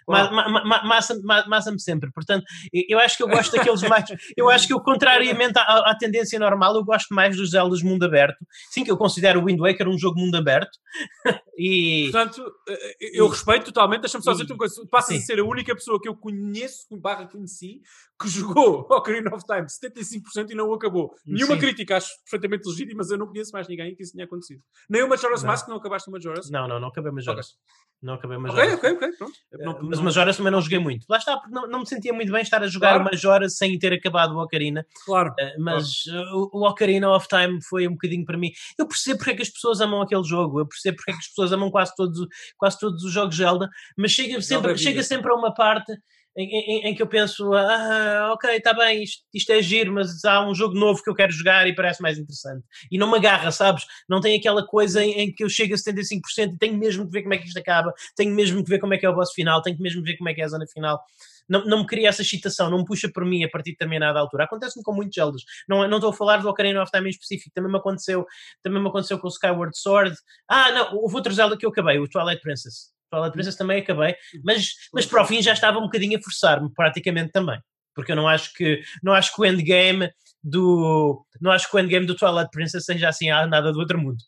Ma- 0.08 0.30
ma- 0.30 0.48
ma- 0.48 0.64
ma- 0.64 0.84
Massa-me 0.84 1.22
ma- 1.22 1.46
massa-me 1.46 1.80
sempre. 1.80 2.10
Portanto, 2.12 2.44
eu 2.72 2.98
acho 2.98 3.16
que 3.16 3.22
eu 3.22 3.28
gosto 3.28 3.56
daqueles 3.56 3.82
mais. 3.82 4.04
Eu 4.36 4.48
acho 4.50 4.66
que 4.66 4.72
eu, 4.72 4.80
contrariamente 4.80 5.58
à, 5.58 5.90
à 5.90 5.96
tendência 5.98 6.38
normal, 6.38 6.74
eu 6.74 6.84
gosto 6.84 7.14
mais 7.14 7.36
dos 7.36 7.50
Zeldas 7.50 7.82
mundo 7.82 8.04
aberto. 8.04 8.36
Sim, 8.70 8.84
que 8.84 8.90
eu 8.90 8.96
considero 8.96 9.40
o 9.40 9.44
Wind 9.46 9.58
Waker 9.60 9.88
um 9.88 9.98
jogo 9.98 10.18
mundo 10.20 10.36
aberto. 10.36 10.76
e. 11.58 12.10
Portanto, 12.12 12.44
eh, 12.68 12.96
eu 13.14 13.28
respeito 13.28 13.66
totalmente. 13.66 14.02
Deixa-me 14.02 14.24
só 14.24 14.32
dizer-te 14.32 14.52
uma 14.52 14.58
coisa. 14.58 14.74
Passas 14.90 15.16
a 15.16 15.20
ser 15.20 15.38
a 15.38 15.44
a 15.44 15.46
única 15.46 15.74
pessoa 15.74 16.00
que 16.00 16.08
eu 16.08 16.16
conheço, 16.16 16.86
barra 16.98 17.26
conheci, 17.26 17.80
que 18.20 18.28
jogou 18.28 18.86
Ocarina 18.90 19.34
of 19.34 19.44
Time 19.44 19.66
75% 19.66 20.50
e 20.50 20.54
não 20.54 20.68
o 20.68 20.74
acabou. 20.74 21.14
Nenhuma 21.26 21.54
Sim. 21.54 21.60
crítica, 21.60 21.96
acho 21.96 22.08
perfeitamente 22.24 22.68
legítima, 22.68 22.98
mas 22.98 23.10
eu 23.10 23.18
não 23.18 23.26
conheço 23.26 23.50
mais 23.52 23.66
ninguém 23.68 23.94
que 23.94 24.02
isso 24.02 24.12
tenha 24.12 24.24
acontecido. 24.24 24.62
Nem 24.88 25.02
o 25.02 25.08
Majora's 25.08 25.42
Não. 25.42 25.50
Mask, 25.50 25.68
não 25.68 25.76
acabaste 25.76 26.08
o 26.08 26.12
Majora's? 26.12 26.50
Não, 26.50 26.68
não, 26.68 26.78
não 26.80 26.88
acabei 26.88 27.10
Majora's. 27.12 27.54
Não 28.02 28.14
acabei 28.14 28.36
Ok, 28.36 28.48
Majora's. 28.50 28.74
ok, 28.74 28.90
ok, 28.92 29.12
pronto. 29.16 29.32
Eh, 29.52 29.64
Não- 29.64 29.78
mas 29.82 29.98
não- 29.98 30.04
Majora's 30.04 30.36
também 30.36 30.52
não 30.52 30.60
joguei 30.60 30.78
muito. 30.78 31.06
Lá 31.08 31.16
está, 31.16 31.36
porque 31.38 31.52
não, 31.54 31.66
não 31.66 31.80
me 31.80 31.88
sentia 31.88 32.12
muito 32.12 32.30
bem 32.30 32.42
estar 32.42 32.62
a 32.62 32.66
jogar 32.66 32.90
Claro. 32.94 33.02
o 33.02 33.04
Majora's 33.06 33.56
sem 33.56 33.78
ter 33.78 33.92
acabado 33.94 34.34
o 34.36 34.42
Ocarina. 34.42 34.84
Claro. 35.06 35.30
Uh, 35.30 35.62
mas 35.62 36.04
uh, 36.06 36.48
o 36.52 36.60
o 36.64 36.68
Ocarina 36.68 37.10
of 37.10 37.26
Time 37.28 37.58
foi 37.62 37.88
um 37.88 37.92
bocadinho 37.92 38.24
para 38.24 38.36
mim. 38.38 38.50
Eu 38.78 38.86
percebo 38.86 39.18
porque 39.18 39.30
é 39.32 39.36
que 39.36 39.42
as 39.42 39.48
pessoas 39.50 39.80
amam 39.80 40.02
aquele 40.02 40.22
jogo, 40.24 40.60
eu 40.60 40.66
percebo 40.68 40.96
porque 40.98 41.10
é 41.10 41.14
que 41.14 41.20
as 41.20 41.28
pessoas 41.28 41.52
amam 41.52 41.70
quase 41.70 41.92
todos, 41.96 42.26
quase 42.58 42.78
todos 42.78 43.02
os 43.02 43.12
jogos 43.12 43.36
Zelda, 43.36 43.68
mas 43.96 44.10
chega 44.12 44.40
sempre, 44.42 44.72
é 44.72 44.74
vida. 44.74 44.82
chega 44.90 45.02
sempre 45.02 45.32
a 45.32 45.34
uma 45.34 45.52
parte 45.54 45.92
em, 46.36 46.46
em- 46.48 46.88
em 46.88 46.94
que 46.94 47.02
eu 47.02 47.06
penso: 47.06 47.52
ah, 47.54 48.30
ok, 48.34 48.50
está 48.56 48.72
bem, 48.74 49.02
isto, 49.02 49.22
isto 49.32 49.50
é 49.52 49.62
giro, 49.62 49.92
mas 49.92 50.24
há 50.24 50.46
um 50.46 50.54
jogo 50.54 50.74
novo 50.74 51.02
que 51.02 51.10
eu 51.10 51.14
quero 51.14 51.32
jogar 51.32 51.66
e 51.66 51.74
parece 51.74 52.02
mais 52.02 52.18
interessante. 52.18 52.64
E 52.90 52.98
não 52.98 53.10
me 53.10 53.16
agarra, 53.18 53.50
sabes? 53.52 53.84
Não 54.08 54.20
tem 54.20 54.36
aquela 54.38 54.66
coisa 54.66 55.02
em, 55.04 55.12
em 55.20 55.32
que 55.34 55.44
eu 55.44 55.48
chego 55.48 55.74
a 55.74 55.78
75% 55.78 56.54
e 56.54 56.58
tenho 56.58 56.76
mesmo 56.78 57.04
que 57.06 57.12
ver 57.12 57.22
como 57.22 57.34
é 57.34 57.38
que 57.38 57.46
isto 57.46 57.58
acaba, 57.58 57.92
tenho 58.16 58.34
mesmo 58.34 58.62
que 58.64 58.70
ver 58.70 58.78
como 58.78 58.94
é 58.94 58.98
que 58.98 59.06
é 59.06 59.08
o 59.10 59.14
boss 59.14 59.32
final, 59.32 59.62
tenho 59.62 59.76
que 59.76 59.82
mesmo 59.82 60.02
ver 60.02 60.16
como 60.16 60.28
é 60.28 60.34
que 60.34 60.40
é 60.40 60.44
a 60.44 60.48
zona 60.48 60.66
final 60.66 61.00
não, 61.48 61.64
não 61.66 61.78
me 61.80 61.86
cria 61.86 62.08
essa 62.08 62.22
excitação, 62.22 62.70
não 62.70 62.78
me 62.78 62.84
puxa 62.84 63.10
por 63.12 63.24
mim 63.24 63.44
a 63.44 63.50
partir 63.50 63.70
de 63.70 63.76
determinada 63.76 64.18
altura. 64.18 64.44
Acontece-me 64.44 64.82
com 64.82 64.94
muitos 64.94 65.14
Zeldas. 65.14 65.42
Não, 65.68 65.86
não 65.88 65.98
estou 65.98 66.10
a 66.10 66.12
falar 66.14 66.38
do 66.38 66.48
Ocarina 66.48 66.82
of 66.82 66.90
Time 66.90 67.06
em 67.06 67.10
específico, 67.10 67.50
também 67.54 67.70
me 67.70 67.78
aconteceu, 67.78 68.26
também 68.62 68.80
me 68.82 68.88
aconteceu 68.88 69.18
com 69.18 69.26
o 69.26 69.30
Skyward 69.30 69.76
Sword. 69.76 70.16
Ah, 70.48 70.70
não, 70.72 70.94
houve 70.96 71.14
outro 71.16 71.32
Zelda 71.32 71.56
que 71.56 71.66
eu 71.66 71.70
acabei, 71.70 71.98
o 71.98 72.08
Twilight 72.08 72.40
Princess. 72.40 72.93
Twilight 73.14 73.32
Princess 73.32 73.56
também 73.56 73.80
acabei, 73.80 74.14
mas, 74.44 74.74
mas 74.92 75.06
para 75.06 75.22
o 75.22 75.26
fim 75.26 75.42
já 75.42 75.52
estava 75.52 75.78
um 75.78 75.82
bocadinho 75.82 76.18
a 76.18 76.22
forçar-me, 76.22 76.72
praticamente 76.72 77.32
também. 77.32 77.60
Porque 77.94 78.12
eu 78.12 78.16
não 78.16 78.26
acho 78.26 78.52
que 78.54 78.82
não 79.02 79.12
acho 79.12 79.34
que 79.34 79.40
o 79.40 79.46
endgame 79.46 80.10
do 80.42 81.24
não 81.40 81.52
acho 81.52 81.70
que 81.70 81.76
o 81.76 81.78
endgame 81.78 82.06
do 82.06 82.16
Twilight 82.16 82.50
Princess 82.50 82.84
seja 82.84 83.08
assim 83.08 83.28
nada 83.28 83.72
do 83.72 83.78
outro 83.78 83.98
mundo. 83.98 84.18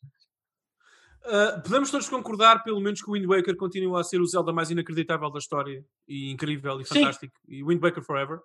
Uh, 1.26 1.60
podemos 1.60 1.90
todos 1.90 2.08
concordar, 2.08 2.62
pelo 2.62 2.80
menos, 2.80 3.02
que 3.02 3.10
o 3.10 3.14
Wind 3.14 3.26
Waker 3.26 3.56
continua 3.56 4.00
a 4.00 4.04
ser 4.04 4.20
o 4.20 4.26
Zelda 4.26 4.52
mais 4.52 4.70
inacreditável 4.70 5.28
da 5.28 5.40
história 5.40 5.84
e 6.06 6.30
incrível 6.30 6.80
e 6.80 6.84
Sim. 6.84 7.00
fantástico. 7.00 7.34
E 7.48 7.64
Wind 7.64 7.82
Waker 7.82 8.04
Forever. 8.04 8.38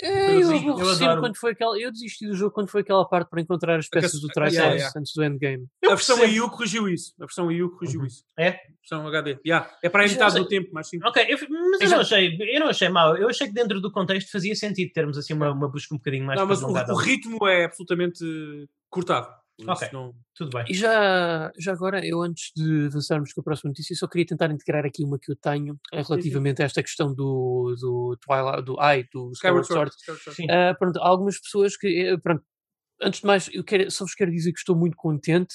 Eu 0.00 0.40
eu 0.52 0.90
adoro. 0.90 1.20
quando 1.20 1.36
foi 1.36 1.52
aquela. 1.52 1.78
Eu 1.80 1.90
desisti 1.90 2.26
do 2.26 2.34
jogo 2.34 2.52
quando 2.52 2.68
foi 2.70 2.82
aquela 2.82 3.04
parte 3.08 3.28
para 3.28 3.40
encontrar 3.40 3.78
as 3.78 3.88
peças 3.88 4.20
do 4.20 4.28
yeah, 4.28 4.34
Triceratops 4.34 4.76
yeah. 4.80 4.92
antes 5.00 5.12
do 5.14 5.24
endgame. 5.24 5.66
Eu 5.82 5.90
a 5.92 5.94
versão 5.96 6.16
percebo. 6.18 6.32
Wii 6.34 6.40
U 6.46 6.50
corrigiu 6.50 6.88
isso. 6.88 7.14
A 7.20 7.24
versão 7.24 7.46
Wii 7.48 7.62
U 7.64 7.70
corrigiu 7.70 8.00
Uhum. 8.00 8.06
isso. 8.06 8.24
É? 8.38 8.48
A 8.48 8.56
versão 8.80 9.06
HD. 9.08 9.38
Yeah. 9.44 9.68
É 9.82 9.88
para 9.88 10.04
a 10.04 10.08
metade 10.08 10.36
do 10.36 10.46
tempo, 10.46 10.68
mas 10.72 10.88
sim. 10.88 10.98
Ok, 11.04 11.24
eu- 11.28 11.38
mas 11.70 11.80
eu 11.80 11.90
não, 11.90 12.00
achei, 12.00 12.38
eu 12.40 12.60
não 12.60 12.68
achei 12.68 12.88
mal. 12.88 13.16
Eu 13.16 13.28
achei 13.28 13.48
que 13.48 13.52
dentro 13.54 13.80
do 13.80 13.90
contexto 13.90 14.30
fazia 14.30 14.54
sentido 14.54 14.92
termos 14.92 15.18
assim 15.18 15.34
uma, 15.34 15.50
uma 15.50 15.68
busca 15.68 15.94
um 15.94 15.98
bocadinho 15.98 16.24
mais 16.24 16.38
Não, 16.38 16.46
mas 16.46 16.58
o, 16.58 16.62
prolongada. 16.62 16.92
o 16.92 16.96
ritmo 16.96 17.46
é 17.48 17.64
absolutamente 17.64 18.24
cortado. 18.88 19.28
Ok. 19.66 19.88
não- 19.92 20.14
Tudo 20.34 20.50
bem. 20.56 20.64
E 20.68 20.74
já, 20.74 21.50
já 21.58 21.72
agora, 21.72 22.06
eu 22.06 22.22
antes 22.22 22.52
de 22.54 22.86
avançarmos 22.86 23.32
com 23.32 23.40
a 23.40 23.44
próxima 23.44 23.70
notícia, 23.70 23.96
só 23.96 24.06
queria 24.06 24.26
tentar 24.26 24.50
integrar 24.50 24.84
aqui 24.86 25.04
uma 25.04 25.18
que 25.18 25.32
eu 25.32 25.36
tenho 25.36 25.78
eh, 25.92 26.02
relativamente 26.02 26.62
a 26.62 26.64
esta 26.66 26.82
questão 26.82 27.12
do, 27.14 27.74
do 27.80 28.16
Twilight, 28.20 28.62
do 28.62 28.78
ai, 28.80 29.04
do 29.12 29.32
Skyward 29.32 29.66
Sword. 29.66 29.90
Ah, 30.50 30.74
pronto, 30.78 30.98
há 31.00 31.08
algumas 31.08 31.40
pessoas 31.40 31.76
que, 31.76 31.88
eh, 31.88 32.16
pronto, 32.18 32.42
antes 33.02 33.20
de 33.20 33.26
mais, 33.26 33.48
eu 33.52 33.64
quero, 33.64 33.90
só 33.90 34.04
vos 34.04 34.14
quero 34.14 34.30
dizer 34.30 34.52
que 34.52 34.58
estou 34.58 34.76
muito 34.76 34.96
contente 34.96 35.54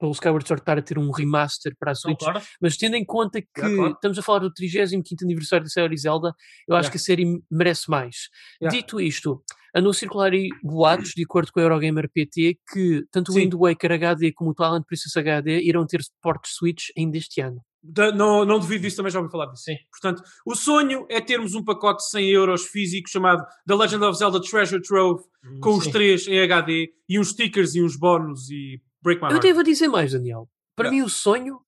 pelo 0.00 0.10
Skyward 0.12 0.46
Sword 0.46 0.60
estar 0.62 0.76
a 0.76 0.82
ter 0.82 0.98
um 0.98 1.10
remaster 1.12 1.74
para 1.78 1.92
a 1.92 1.94
Switch, 1.94 2.18
Concordo? 2.18 2.44
mas 2.60 2.76
tendo 2.76 2.96
em 2.96 3.04
conta 3.04 3.40
que 3.40 3.48
estamos 3.92 4.18
a 4.18 4.22
falar 4.22 4.40
do 4.40 4.52
35 4.52 5.02
aniversário 5.22 5.64
da 5.64 5.70
série 5.70 5.96
Zelda, 5.96 6.34
eu 6.68 6.74
acho 6.74 6.88
Yeah. 6.88 6.90
que 6.90 6.96
a 6.96 7.00
série 7.00 7.42
merece 7.50 7.88
mais. 7.88 8.28
Yeah. 8.60 8.76
Dito 8.76 9.00
isto, 9.00 9.42
andam 9.74 9.90
a 9.90 9.94
circular 9.94 10.32
aí 10.32 10.48
boatos, 10.62 11.10
de 11.16 11.24
acordo 11.24 11.50
com 11.52 11.58
a 11.60 11.62
Eurogamer 11.64 12.08
PT, 12.10 12.58
que 12.72 13.04
tanto 13.10 13.30
o 13.30 13.32
Sim. 13.32 13.40
Wind 13.40 13.54
Waker 13.54 13.92
HD 13.92 14.32
como 14.32 14.50
o 14.50 14.54
Twilight 14.54 14.86
Princess 14.86 15.16
HD 15.16 15.60
irão 15.62 15.86
ter 15.86 16.02
suporte 16.02 16.48
Switch 16.48 16.90
ainda 16.96 17.16
este 17.18 17.40
ano. 17.40 17.60
Da- 17.82 18.12
não, 18.12 18.44
não 18.46 18.58
devido 18.58 18.82
disso, 18.82 18.96
também 18.96 19.12
já 19.12 19.18
ouvi 19.20 19.30
falar 19.30 19.46
disso. 19.46 19.64
Sim. 19.64 19.76
Portanto, 19.90 20.22
o 20.46 20.54
sonho 20.54 21.06
é 21.10 21.20
termos 21.20 21.54
um 21.54 21.62
pacote 21.64 22.02
de 22.04 22.10
100 22.10 22.30
euros 22.30 22.66
físico 22.66 23.10
chamado 23.10 23.44
The 23.66 23.74
Legend 23.74 24.04
of 24.04 24.18
Zelda 24.18 24.40
Treasure 24.40 24.80
Trove, 24.82 25.22
com 25.60 25.74
os 25.76 25.84
Sim. 25.84 25.90
três 25.90 26.26
em 26.28 26.40
HD, 26.40 26.94
e 27.08 27.18
uns 27.18 27.30
stickers 27.30 27.74
e 27.74 27.82
uns 27.82 27.96
bónus 27.96 28.48
e 28.50 28.80
Break 29.02 29.20
My 29.20 29.26
Eu 29.28 29.32
Heart. 29.32 29.42
devo 29.42 29.62
dizer 29.62 29.88
mais, 29.88 30.12
Daniel. 30.12 30.48
Para 30.76 30.90
mim, 30.90 31.02
o 31.02 31.08
sonho, 31.10 31.60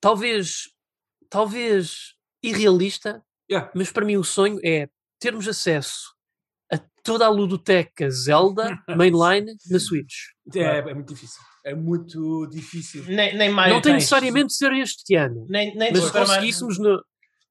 talvez, 0.00 0.68
talvez 1.28 2.14
irrealista, 2.42 3.22
Yeah. 3.50 3.70
mas 3.74 3.90
para 3.92 4.04
mim 4.04 4.16
o 4.16 4.24
sonho 4.24 4.58
é 4.64 4.88
termos 5.18 5.46
acesso 5.48 6.14
a 6.72 6.78
toda 7.02 7.26
a 7.26 7.28
ludoteca 7.28 8.10
Zelda 8.10 8.78
mainline 8.96 9.52
na 9.70 9.78
Switch. 9.78 10.14
É, 10.54 10.78
é 10.78 10.94
muito 10.94 11.14
difícil. 11.14 11.40
É 11.64 11.74
muito 11.74 12.46
difícil. 12.50 13.04
Nem, 13.06 13.36
nem 13.36 13.50
Mario 13.50 13.74
Não 13.74 13.82
tem 13.82 13.92
necessariamente 13.94 14.46
de 14.48 14.56
ser 14.56 14.72
este 14.72 15.14
ano, 15.14 15.46
Nem, 15.48 15.74
nem, 15.76 15.92
de 15.92 15.98
mas 15.98 16.00
se 16.00 16.06
Super 16.06 16.20
Mario, 16.20 16.26
conseguíssemos 16.34 16.78
no... 16.78 17.02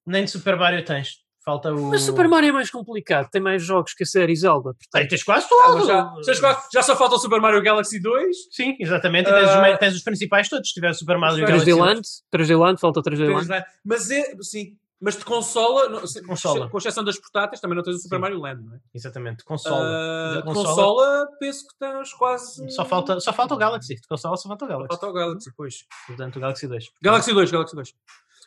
nem 0.06 0.26
de 0.26 0.32
Super 0.32 0.56
Mario 0.58 0.84
tens. 0.86 1.10
Falta 1.46 1.72
o. 1.74 1.90
Mas 1.90 2.02
Super 2.02 2.28
Mario 2.28 2.50
é 2.50 2.52
mais 2.52 2.70
complicado, 2.70 3.30
tem 3.32 3.42
mais 3.42 3.64
jogos 3.64 3.94
que 3.94 4.04
a 4.04 4.06
série 4.06 4.36
Zelda. 4.36 4.72
Tem, 4.74 4.80
portanto- 4.92 5.10
tens 5.10 5.24
quase 5.24 5.46
Ah, 5.46 5.66
tudo. 5.68 5.78
mas 6.26 6.38
já, 6.38 6.64
já, 6.74 6.84
só 6.84 6.96
falta 6.96 7.16
o 7.16 7.20
Super 7.20 7.40
Mario 7.40 7.62
Galaxy 7.64 8.00
2. 8.00 8.36
Sim, 8.52 8.76
exatamente. 8.80 9.30
E 9.30 9.34
tens, 9.34 9.44
os, 9.44 9.50
Ah, 9.56 9.78
tens 9.78 9.96
os 9.96 10.04
principais 10.04 10.50
todos. 10.50 10.68
Se 10.68 10.74
tiver 10.74 10.94
Super 10.94 11.18
Mario 11.18 11.46
3D 11.46 11.48
Galaxy. 11.48 11.74
Land, 11.74 12.02
3D 12.34 12.60
Land, 12.60 12.80
falta 12.82 13.02
3D 13.02 13.26
Tens 13.26 13.48
Land. 13.48 13.66
Mas 13.86 14.12
é, 14.12 14.24
sim. 14.42 14.74
Mas 15.02 15.18
de 15.18 15.24
consola, 15.24 15.88
não- 15.88 16.06
se- 16.06 16.22
Consola. 16.22 16.70
com 16.70 16.78
exceção 16.78 17.04
das 17.06 17.18
portáteis, 17.18 17.62
também 17.62 17.76
não 17.78 17.84
tens 17.84 17.96
o 17.96 18.00
Super 18.00 18.18
Sim. 18.18 18.22
Mario 18.22 18.40
Land, 18.42 18.64
não 18.66 18.76
é? 18.76 18.80
Exatamente. 18.94 19.44
Consola. 19.46 20.36
De 20.38 20.44
consola- 20.44 20.66
consola, 20.68 21.28
penso 21.40 21.66
que 21.68 21.74
estás 21.74 22.14
quase. 22.14 22.70
Só, 22.72 22.84
falta, 22.84 23.20
só 23.22 23.32
falta 23.32 23.54
o 23.54 23.58
Galaxy. 23.58 23.96
De 23.96 24.08
consola 24.08 24.36
só 24.36 24.48
falta 24.50 24.66
o 24.66 24.68
Galaxy. 24.68 24.88
Falta 24.90 25.08
o 25.08 25.14
Galaxy, 25.14 25.54
pois. 25.56 25.86
Portanto, 26.06 26.36
o 26.36 26.40
Galaxy 26.42 26.68
2. 26.68 26.92
Galaxy 27.02 27.34
2, 27.34 27.50
Galaxy 27.50 27.76
2. 27.76 27.94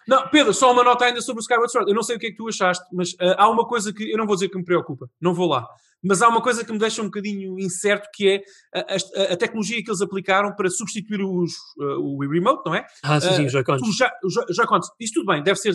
Não, 0.08 0.28
Pedro, 0.28 0.52
só 0.52 0.72
uma 0.72 0.82
nota 0.84 1.04
ainda 1.04 1.20
sobre 1.20 1.40
o 1.40 1.42
Skyward 1.42 1.70
Sword. 1.70 1.90
Eu 1.90 1.94
não 1.94 2.02
sei 2.02 2.16
o 2.16 2.18
que 2.18 2.26
é 2.26 2.30
que 2.30 2.36
tu 2.36 2.48
achaste, 2.48 2.84
mas 2.92 3.14
ah, 3.20 3.44
há 3.44 3.48
uma 3.50 3.66
coisa 3.66 3.92
que 3.92 4.10
eu 4.10 4.18
não 4.18 4.26
vou 4.26 4.34
dizer 4.36 4.48
que 4.48 4.58
me 4.58 4.64
preocupa, 4.64 5.08
não 5.20 5.32
vou 5.34 5.48
lá. 5.48 5.66
Mas 6.04 6.20
há 6.20 6.28
uma 6.28 6.42
coisa 6.42 6.64
que 6.64 6.72
me 6.72 6.78
deixa 6.78 7.00
um 7.00 7.04
bocadinho 7.04 7.58
incerto, 7.60 8.08
que 8.12 8.28
é 8.28 8.42
a, 8.74 8.80
a- 8.80 9.32
a 9.34 9.36
tecnologia 9.36 9.80
que 9.84 9.88
eles 9.88 10.00
aplicaram 10.00 10.52
para 10.56 10.68
substituir 10.68 11.22
os, 11.22 11.52
ah, 11.80 11.98
o 11.98 12.16
Wii 12.18 12.30
Remote, 12.30 12.62
não 12.66 12.74
é? 12.74 12.84
Ah, 13.04 13.20
sim, 13.20 13.32
sim, 13.34 13.46
os 13.46 13.52
Joy-Cons. 13.52 13.96
Já, 13.96 14.10
já, 14.28 14.44
já 14.50 14.66
contas. 14.66 14.88
Isso 14.98 15.14
tudo 15.14 15.26
bem, 15.26 15.42
deve 15.42 15.58
ser 15.60 15.72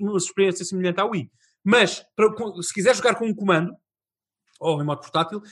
uma 0.00 0.16
experiência 0.16 0.64
semelhante 0.64 1.00
à 1.00 1.04
Wii. 1.04 1.28
Mas, 1.64 2.04
para- 2.14 2.32
com- 2.34 2.62
se 2.62 2.72
quiser 2.72 2.94
jogar 2.94 3.16
com 3.16 3.26
um 3.26 3.34
comando, 3.34 3.72
ou 4.60 4.80
em 4.80 4.84
modo 4.84 5.00
portátil, 5.00 5.42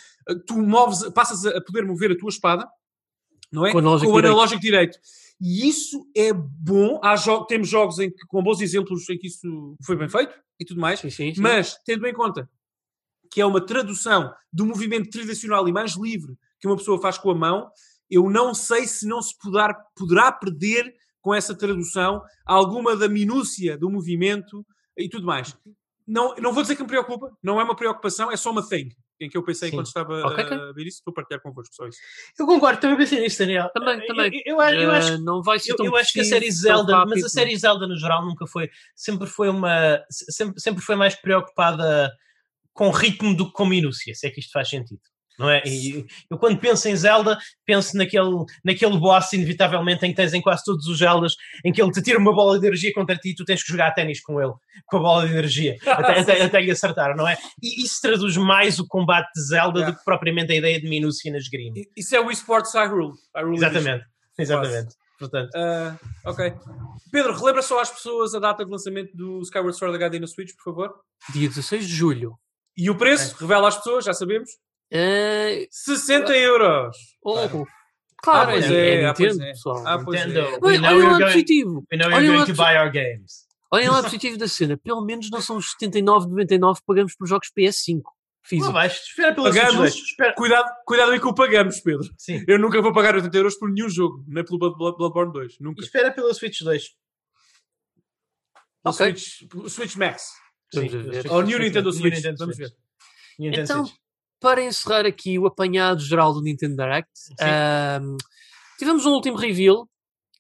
tu 0.47 0.57
moves, 0.57 1.09
passas 1.13 1.45
a 1.45 1.61
poder 1.61 1.85
mover 1.85 2.13
a 2.13 2.17
tua 2.17 2.29
espada, 2.29 2.65
não 3.51 3.67
é? 3.67 3.73
Com 3.73 3.79
o 3.79 3.81
analógico 3.81 4.11
o 4.11 4.15
direito. 4.15 4.33
analógico 4.33 4.61
direito. 4.61 4.99
E 5.45 5.69
isso 5.69 6.09
é 6.17 6.33
bom. 6.33 7.01
Há 7.03 7.17
jo- 7.17 7.45
temos 7.47 7.69
jogos 7.69 7.99
em 7.99 8.09
que, 8.09 8.25
com 8.29 8.41
bons 8.43 8.61
exemplos 8.61 9.09
em 9.11 9.19
que 9.19 9.27
isso 9.27 9.75
foi 9.85 9.97
bem 9.97 10.09
feito 10.09 10.33
e 10.61 10.65
tudo 10.65 10.81
mais. 10.81 11.01
Sim, 11.01 11.11
sim, 11.11 11.35
sim. 11.35 11.41
Mas, 11.41 11.77
tendo 11.85 12.07
em 12.07 12.15
conta 12.15 12.49
que 13.29 13.41
é 13.41 13.47
uma 13.47 13.61
tradução 13.65 14.33
do 14.53 14.65
movimento 14.65 15.11
tradicional 15.11 15.67
e 15.69 15.73
mais 15.73 15.97
livre 15.97 16.37
que 16.61 16.69
uma 16.69 16.77
pessoa 16.77 17.01
faz 17.01 17.19
com 17.19 17.31
a 17.31 17.35
mão, 17.35 17.69
eu 18.09 18.31
não 18.31 18.55
sei 18.55 18.87
se 18.87 19.05
não 19.07 19.21
se 19.21 19.37
poderá, 19.37 19.75
poderá 19.97 20.31
perder 20.31 20.95
com 21.21 21.35
essa 21.35 21.55
tradução 21.57 22.23
alguma 22.47 22.95
da 22.97 23.09
minúcia 23.09 23.77
do 23.77 23.91
movimento 23.91 24.65
e 24.97 25.09
tudo 25.09 25.27
mais. 25.27 25.57
Não, 26.07 26.35
não 26.37 26.53
vou 26.53 26.63
dizer 26.63 26.77
que 26.77 26.83
me 26.83 26.89
preocupa, 26.89 27.31
não 27.43 27.61
é 27.61 27.65
uma 27.65 27.75
preocupação, 27.75 28.31
é 28.31 28.37
só 28.37 28.51
uma 28.53 28.69
thing 28.69 28.91
em 29.25 29.29
que 29.29 29.37
eu 29.37 29.43
pensei 29.45 29.69
Sim. 29.69 29.75
enquanto 29.75 29.87
estava 29.87 30.27
Ok, 30.27 30.45
ok. 30.45 30.57
a 30.59 30.73
ver 30.73 30.87
isso. 30.87 30.99
Estou 30.99 31.13
a 31.13 31.15
partilhar 31.15 31.41
convosco 31.43 31.75
só 31.75 31.87
isso. 31.87 31.99
Eu 32.39 32.47
concordo, 32.47 32.81
também 32.81 32.97
pensei 32.97 33.21
nisso, 33.21 33.39
Daniel. 33.39 33.71
Também, 33.73 34.01
Eu- 34.01 34.07
também. 34.07 34.43
Eu, 34.45 34.61
eu, 34.61 34.69
eu 34.81 34.91
Ah, 34.91 34.97
acho 34.99 35.19
não 35.23 35.43
vai 35.43 35.59
ser 35.59 35.73
Eu, 35.73 35.77
tão 35.77 35.87
eu 35.87 35.97
acho 35.97 36.13
que 36.13 36.21
a 36.21 36.25
série 36.25 36.51
Zelda, 36.51 37.05
mas 37.07 37.23
a 37.25 37.29
série 37.29 37.57
Zelda 37.57 37.87
no 37.87 37.97
geral 37.99 38.25
nunca 38.25 38.47
foi, 38.47 38.71
sempre 38.95 39.27
foi 39.27 39.49
uma, 39.49 40.03
sempre, 40.11 40.61
sempre 40.61 40.83
foi 40.83 40.97
mais 40.97 41.15
preocupada 41.15 42.11
com 42.73 42.91
ritmo 42.91 43.37
do 43.37 43.47
que 43.47 43.53
com 43.53 43.67
minúcia, 43.67 44.15
se 44.15 44.27
é 44.27 44.31
que 44.31 44.41
isto 44.41 44.51
faz 44.53 44.69
sentido. 44.69 45.01
Não 45.39 45.49
é? 45.51 45.63
E 45.67 46.07
eu 46.31 46.37
quando 46.39 46.59
penso 46.59 46.89
em 46.89 46.95
Zelda, 46.97 47.39
penso 47.65 47.97
naquele, 47.97 48.45
naquele 48.65 48.99
boss, 48.99 49.33
inevitavelmente, 49.33 50.05
em 50.05 50.11
que 50.11 50.17
tens 50.17 50.35
em 50.35 50.41
quase 50.43 50.63
todos 50.65 50.87
os 50.87 50.99
Zeldas, 50.99 51.35
em 51.65 51.73
que 51.73 51.81
ele 51.83 51.91
te 51.91 52.03
tira 52.03 52.19
uma 52.19 52.33
bola 52.35 52.59
de 52.59 52.67
energia 52.67 52.93
contra 52.95 53.17
ti 53.17 53.31
e 53.31 53.35
tu 53.35 53.45
tens 53.45 53.63
que 53.63 53.71
jogar 53.73 53.93
ténis 53.93 54.21
com 54.21 54.41
ele, 54.41 54.53
com 54.87 54.99
a 54.99 55.01
bola 55.01 55.27
de 55.27 55.33
energia, 55.33 55.77
até, 55.87 56.21
até, 56.21 56.43
até 56.43 56.61
lhe 56.61 56.71
acertar, 56.71 57.17
não 57.17 57.27
é? 57.27 57.37
E 57.63 57.83
isso 57.85 58.01
traduz 58.03 58.37
mais 58.37 58.79
o 58.79 58.87
combate 58.87 59.31
de 59.35 59.43
Zelda 59.43 59.81
Yeah. 59.81 59.91
do 59.93 59.99
que 59.99 60.05
propriamente 60.05 60.53
a 60.53 60.57
ideia 60.57 60.81
de 60.81 60.89
minúcia 60.89 61.33
na 61.33 61.39
esgrima. 61.39 61.75
Isso 61.97 62.15
é 62.15 62.21
o 62.21 62.31
eSports 62.31 62.73
Hyrule. 62.75 63.13
Hyrule 63.35 63.57
Edition. 63.57 63.79
Exatamente, 63.79 64.05
exatamente. 64.39 64.95
Portanto, 65.19 65.51
Ah, 65.55 65.97
ok. 66.27 66.53
Pedro, 67.11 67.33
relembra 67.37 67.63
só 67.63 67.81
às 67.81 67.91
pessoas 67.91 68.35
a 68.35 68.39
data 68.41 68.65
de 68.65 68.71
lançamento 68.71 69.17
do 69.17 69.41
Skyward 69.43 69.77
Sword 69.79 69.97
HD 69.97 70.19
na 70.19 70.27
Switch, 70.27 70.51
por 70.57 70.65
favor. 70.73 70.95
Dia 71.33 71.49
16 71.49 71.87
de 71.87 71.95
julho. 71.95 72.35
E 72.77 72.91
o 72.91 72.97
preço, 72.97 73.37
revela 73.39 73.69
às 73.69 73.77
pessoas, 73.77 74.05
já 74.05 74.13
sabemos. 74.13 74.51
Ah, 74.93 75.67
60 75.71 76.37
euros. 76.37 76.97
oh, 77.25 77.35
Claro. 78.23 78.51
Ah, 78.51 78.53
pois 78.53 78.71
é, 78.71 78.75
é, 78.75 78.95
é 79.03 79.07
ah, 79.07 79.15
pois 79.15 79.33
Nintendo, 79.33 79.45
é. 79.45 79.53
pessoal. 79.53 79.87
Ah, 79.87 79.99
Nintendo, 79.99 80.39
é. 80.39 80.59
Olha, 80.63 80.79
o 80.95 81.11
lado 81.11 81.25
positivo. 81.25 81.85
Olha 81.93 82.31
o 82.31 82.35
lado. 82.37 82.53
Olhem 83.75 83.89
lá 83.89 84.03
positivo 84.03 84.37
da 84.39 84.47
cena. 84.47 84.77
Pelo 84.77 85.03
menos 85.05 85.29
não 85.31 85.41
são 85.41 85.57
os 85.57 85.75
79,99 85.83 86.77
que 86.77 86.85
pagamos 86.87 87.15
por 87.17 87.27
jogos 87.27 87.49
PS5 87.59 88.03
Lá 88.05 88.11
físicos. 88.45 88.73
vais, 88.73 88.93
espera 88.93 89.35
pela 89.35 89.51
Switch 89.51 89.63
Pagamos. 89.65 89.81
2. 89.93 89.95
Espera. 89.95 90.35
Cuidado, 90.35 90.71
cuidado 90.87 91.13
aí 91.13 91.19
que 91.21 91.27
o 91.27 91.35
pagamos, 91.35 91.81
Pedro. 91.81 92.09
Sim. 92.19 92.45
Eu 92.47 92.59
nunca 92.59 92.81
vou 92.83 92.93
pagar 92.93 93.15
80 93.17 93.37
euros 93.37 93.55
por 93.57 93.71
nenhum 93.73 93.89
jogo, 93.89 94.23
nem 94.29 94.45
pelo 94.45 94.59
Blood- 94.59 94.77
Blood- 94.77 94.97
Bloodborne 94.99 95.33
2. 95.33 95.57
Nunca. 95.59 95.83
Espera 95.83 96.13
pela 96.13 96.33
Switch 96.35 96.61
2. 96.61 96.83
O 98.85 98.91
Ok. 98.91 99.17
Switch, 99.17 99.55
o 99.55 99.69
Switch 99.69 99.97
Max. 99.97 100.29
Sim, 100.73 100.87
ver. 100.89 101.03
Switch- 101.23 101.31
Ou 101.33 101.43
New 101.43 101.51
Switch- 101.51 101.63
Nintendo 101.65 101.93
Switch. 101.93 102.37
Vamos 102.39 102.57
ver. 102.57 102.71
Então, 103.39 103.87
Switch. 103.87 103.97
Para 104.43 104.63
encerrar 104.63 105.07
aqui 105.07 105.39
o 105.39 105.47
apanhado 105.47 106.01
geral 106.01 106.33
do 106.35 106.43
Nintendo 106.43 106.77
Direct, 106.77 107.09
ahm, 107.41 108.17
tivemos 108.79 109.07
um 109.07 109.13
último 109.13 109.37
reveal 109.37 109.89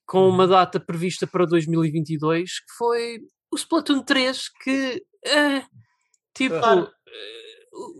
com 0.06 0.28
uma 0.28 0.46
data 0.46 0.78
prevista 0.80 1.26
para 1.26 1.46
2022 1.46 2.58
que 2.60 2.72
foi 2.76 3.18
o 3.50 3.56
Splatoon 3.56 4.02
3 4.02 4.48
que 4.62 5.02
eh, 5.24 5.62
tipo 6.34 6.58
Claro. 6.58 6.90
eh, 7.06 7.52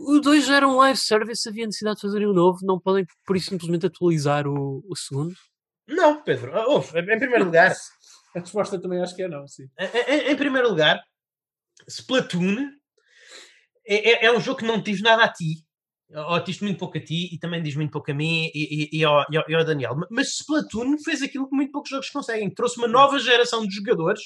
o 0.09 0.21
2 0.21 0.45
já 0.47 0.57
era 0.57 0.69
um 0.69 0.77
live 0.77 0.99
service, 0.99 1.49
havia 1.49 1.65
necessidade 1.65 1.97
de 1.97 2.03
fazerem 2.03 2.29
um 2.29 2.33
novo, 2.35 2.59
não 2.63 2.79
podem 2.79 3.07
por 3.25 3.37
isso 3.37 3.49
simplesmente 3.51 3.87
atualizar 3.87 4.47
o, 4.47 4.83
o 4.87 4.97
segundo. 4.97 5.35
Não, 5.89 6.23
Pedro. 6.23 6.53
ouve, 6.69 6.99
em 6.99 7.19
primeiro 7.19 7.45
lugar, 7.47 7.73
A 8.35 8.41
resposta 8.41 8.81
também 8.81 8.99
acho 9.03 9.15
que 9.15 9.23
é 9.23 9.29
não, 9.29 9.47
sim. 9.47 9.65
em, 9.79 10.13
em- 10.15 10.31
em 10.33 10.37
primeiro 10.37 10.69
lugar, 10.71 10.99
Splatoon 11.87 12.71
é, 13.87 14.11
é- 14.13 14.27
é 14.27 14.33
um 14.37 14.41
jogo 14.41 14.59
que 14.61 14.65
não 14.67 14.81
diz 14.81 15.01
nada 15.03 15.25
a 15.25 15.33
ti. 15.33 15.65
Ou 16.15 16.41
diz 16.45 16.61
muito 16.61 16.79
pouco 16.79 16.99
a 16.99 17.01
ti 17.01 17.29
e 17.35 17.39
também 17.39 17.63
diz 17.63 17.75
muito 17.75 17.91
pouco 17.91 18.11
a 18.11 18.15
mim 18.15 18.51
e, 18.55 18.85
e- 18.95 18.99
e 19.01 19.05
ao, 19.05 19.25
e 19.49 19.55
ao- 19.55 19.65
Daniel. 19.65 19.97
Mas 20.11 20.29
Splatoon 20.41 20.99
fez 20.99 21.23
aquilo 21.23 21.49
que 21.49 21.57
muito 21.57 21.73
poucos 21.73 21.91
jogos 21.91 22.11
conseguem. 22.11 22.51
Trouxe 22.53 22.77
uma 22.79 22.89
nova 22.89 23.19
geração 23.19 23.67
de 23.67 23.75
jogadores 23.75 24.21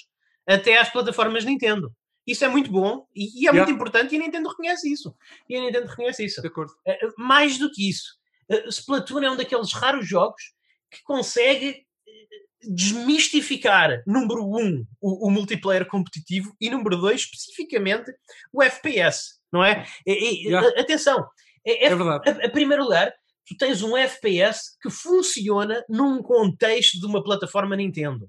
até 0.46 0.78
às 0.78 0.90
plataformas 0.90 1.44
Nintendo. 1.44 1.92
Isso 2.26 2.44
é 2.44 2.48
muito 2.48 2.70
bom 2.72 3.06
e, 3.14 3.24
e 3.24 3.46
é 3.46 3.50
Yeah. 3.52 3.58
muito 3.60 3.72
importante 3.76 4.14
e 4.14 4.18
a 4.18 4.20
Nintendo 4.20 4.48
reconhece 4.48 4.92
isso. 4.92 5.14
E 5.48 5.56
a 5.56 5.60
Nintendo 5.60 5.86
reconhece 5.86 6.24
isso. 6.24 6.40
De 6.42 6.48
acordo. 6.48 6.72
Eh, 6.84 6.98
mais 7.16 7.56
do 7.58 7.70
que 7.70 7.88
isso, 7.88 8.16
eh, 8.48 8.66
Splatoon 8.68 9.22
é 9.22 9.30
um 9.30 9.36
daqueles 9.36 9.72
raros 9.72 10.08
jogos 10.08 10.42
que 10.90 11.00
consegue 11.04 11.68
eh, 11.68 12.66
desmistificar, 12.68 14.02
número 14.06 14.44
um, 14.44 14.84
o, 15.00 15.28
o 15.28 15.30
multiplayer 15.30 15.86
competitivo 15.86 16.52
e 16.60 16.68
número 16.70 16.96
dois, 16.96 17.20
especificamente, 17.20 18.12
o 18.52 18.62
FPS, 18.62 19.34
não 19.52 19.64
é? 19.64 19.86
E- 20.06 20.48
Yeah. 20.48 20.68
Atenção, 20.80 21.24
é, 21.66 21.84
é- 21.86 21.92
É 21.92 21.94
verdade. 21.94 22.30
a, 22.42 22.46
a 22.46 22.50
primeiro 22.50 22.84
lugar, 22.84 23.12
tu 23.46 23.56
tens 23.56 23.82
um 23.82 23.96
FPS 23.96 24.76
que 24.82 24.90
funciona 24.90 25.84
num 25.88 26.22
contexto 26.22 26.98
de 26.98 27.06
uma 27.06 27.22
plataforma 27.22 27.76
Nintendo. 27.76 28.28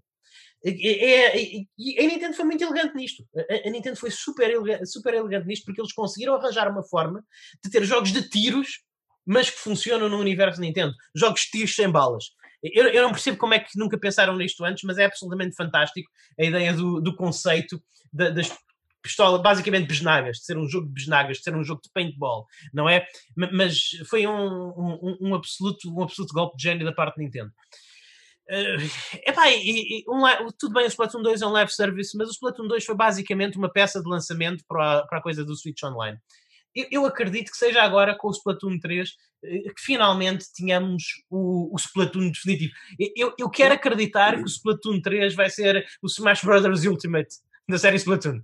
É- 0.66 0.72
é- 0.72 1.38
é- 1.38 1.64
e 1.78 2.00
a 2.00 2.08
Nintendo 2.08 2.36
foi 2.36 2.46
muito 2.46 2.64
elegante 2.64 2.96
nisto. 2.96 3.24
A, 3.36 3.68
a 3.68 3.72
Nintendo 3.72 3.96
foi 3.98 4.10
super 4.12 4.50
elegante, 4.50 4.86
super 4.88 5.14
elegante 5.14 5.48
nisto 5.48 5.66
porque 5.66 5.80
eles 5.82 5.94
conseguiram 5.94 6.36
arranjar 6.36 6.70
uma 6.72 6.84
forma 6.84 7.24
de 7.64 7.70
ter 7.72 7.84
jogos 7.84 8.12
de 8.12 8.28
tiros, 8.30 8.80
mas 9.26 9.50
que 9.50 9.58
funcionam 9.60 10.10
no 10.10 10.18
universo 10.20 10.60
Nintendo. 10.60 10.94
Jogos 11.16 11.42
de 11.42 11.52
tiros 11.52 11.76
sem 11.76 11.90
balas. 11.90 12.26
Eu, 12.64 12.88
eu 12.88 13.04
não 13.04 13.12
percebo 13.12 13.38
como 13.38 13.54
é 13.54 13.60
que 13.60 13.70
nunca 13.78 14.00
pensaram 14.00 14.36
nisto 14.36 14.66
antes, 14.66 14.84
mas 14.84 14.98
é 14.98 15.06
absolutamente 15.06 15.56
fantástico 15.56 16.10
a 16.40 16.44
ideia 16.44 16.74
do, 16.74 17.00
do 17.00 17.16
conceito 17.16 17.80
da- 18.12 18.30
das 18.32 18.50
pistolas, 19.02 19.42
basicamente 19.42 19.88
besnagas, 19.88 20.38
de 20.38 20.46
ser 20.46 20.58
um 20.58 20.68
jogo 20.68 20.88
de 20.88 20.94
besnagas, 20.94 21.38
de 21.38 21.44
ser 21.44 21.56
um 21.56 21.64
jogo 21.64 21.82
de 21.84 21.90
paintball, 21.94 22.46
não 22.74 22.88
é? 22.90 23.06
Ma- 23.36 23.50
Mas 23.52 23.90
foi 24.10 24.28
um, 24.28 24.70
um, 24.70 25.18
um 25.22 25.36
absoluto, 25.36 25.90
um 25.94 26.04
absoluto 26.04 26.34
golpe 26.34 26.58
de 26.58 26.64
gênio 26.64 26.86
da 26.86 26.92
parte 26.92 27.16
de 27.18 27.24
Nintendo. 27.24 27.52
Uh, 28.50 29.20
epá, 29.30 29.50
e, 29.52 30.00
e 30.00 30.04
um, 30.08 30.22
tudo 30.58 30.74
bem, 30.74 30.86
o 30.86 30.88
Splatoon 30.88 31.22
2 31.22 31.42
é 31.42 31.46
um 31.46 31.52
live 31.52 31.72
service, 31.72 32.18
mas 32.18 32.30
o 32.30 32.32
Splatoon 32.32 32.68
2 32.68 32.86
foi 32.86 32.96
basicamente 32.96 33.58
uma 33.58 33.70
peça 33.72 34.02
de 34.02 34.10
lançamento 34.10 34.64
para, 34.68 35.00
a- 35.00 35.06
para 35.08 35.20
a 35.20 35.22
coisa 35.22 35.44
do 35.44 35.54
Switch 35.56 35.84
Online. 35.84 36.18
Eu, 36.74 36.88
eu 36.92 37.06
acredito 37.06 37.52
que 37.52 37.58
seja 37.58 37.82
agora 37.82 38.16
com 38.16 38.28
o 38.30 38.32
Splatoon 38.32 38.80
3 38.80 39.10
eh, 39.44 39.64
que 39.74 39.82
finalmente 39.82 40.46
tenhamos 40.56 41.04
o, 41.30 41.74
o 41.74 41.78
Splatoon 41.78 42.30
definitivo. 42.32 42.72
Eu, 43.18 43.34
eu 43.38 43.50
quero 43.50 43.74
acreditar 43.74 44.36
que 44.38 44.44
o 44.44 44.46
Splatoon 44.46 45.02
3 45.02 45.34
vai 45.36 45.50
ser 45.50 45.86
o 46.02 46.08
Smash 46.08 46.44
Brothers 46.44 46.86
Ultimate 46.86 47.30
da 47.68 47.78
série 47.78 47.98
Splatoon. 47.98 48.42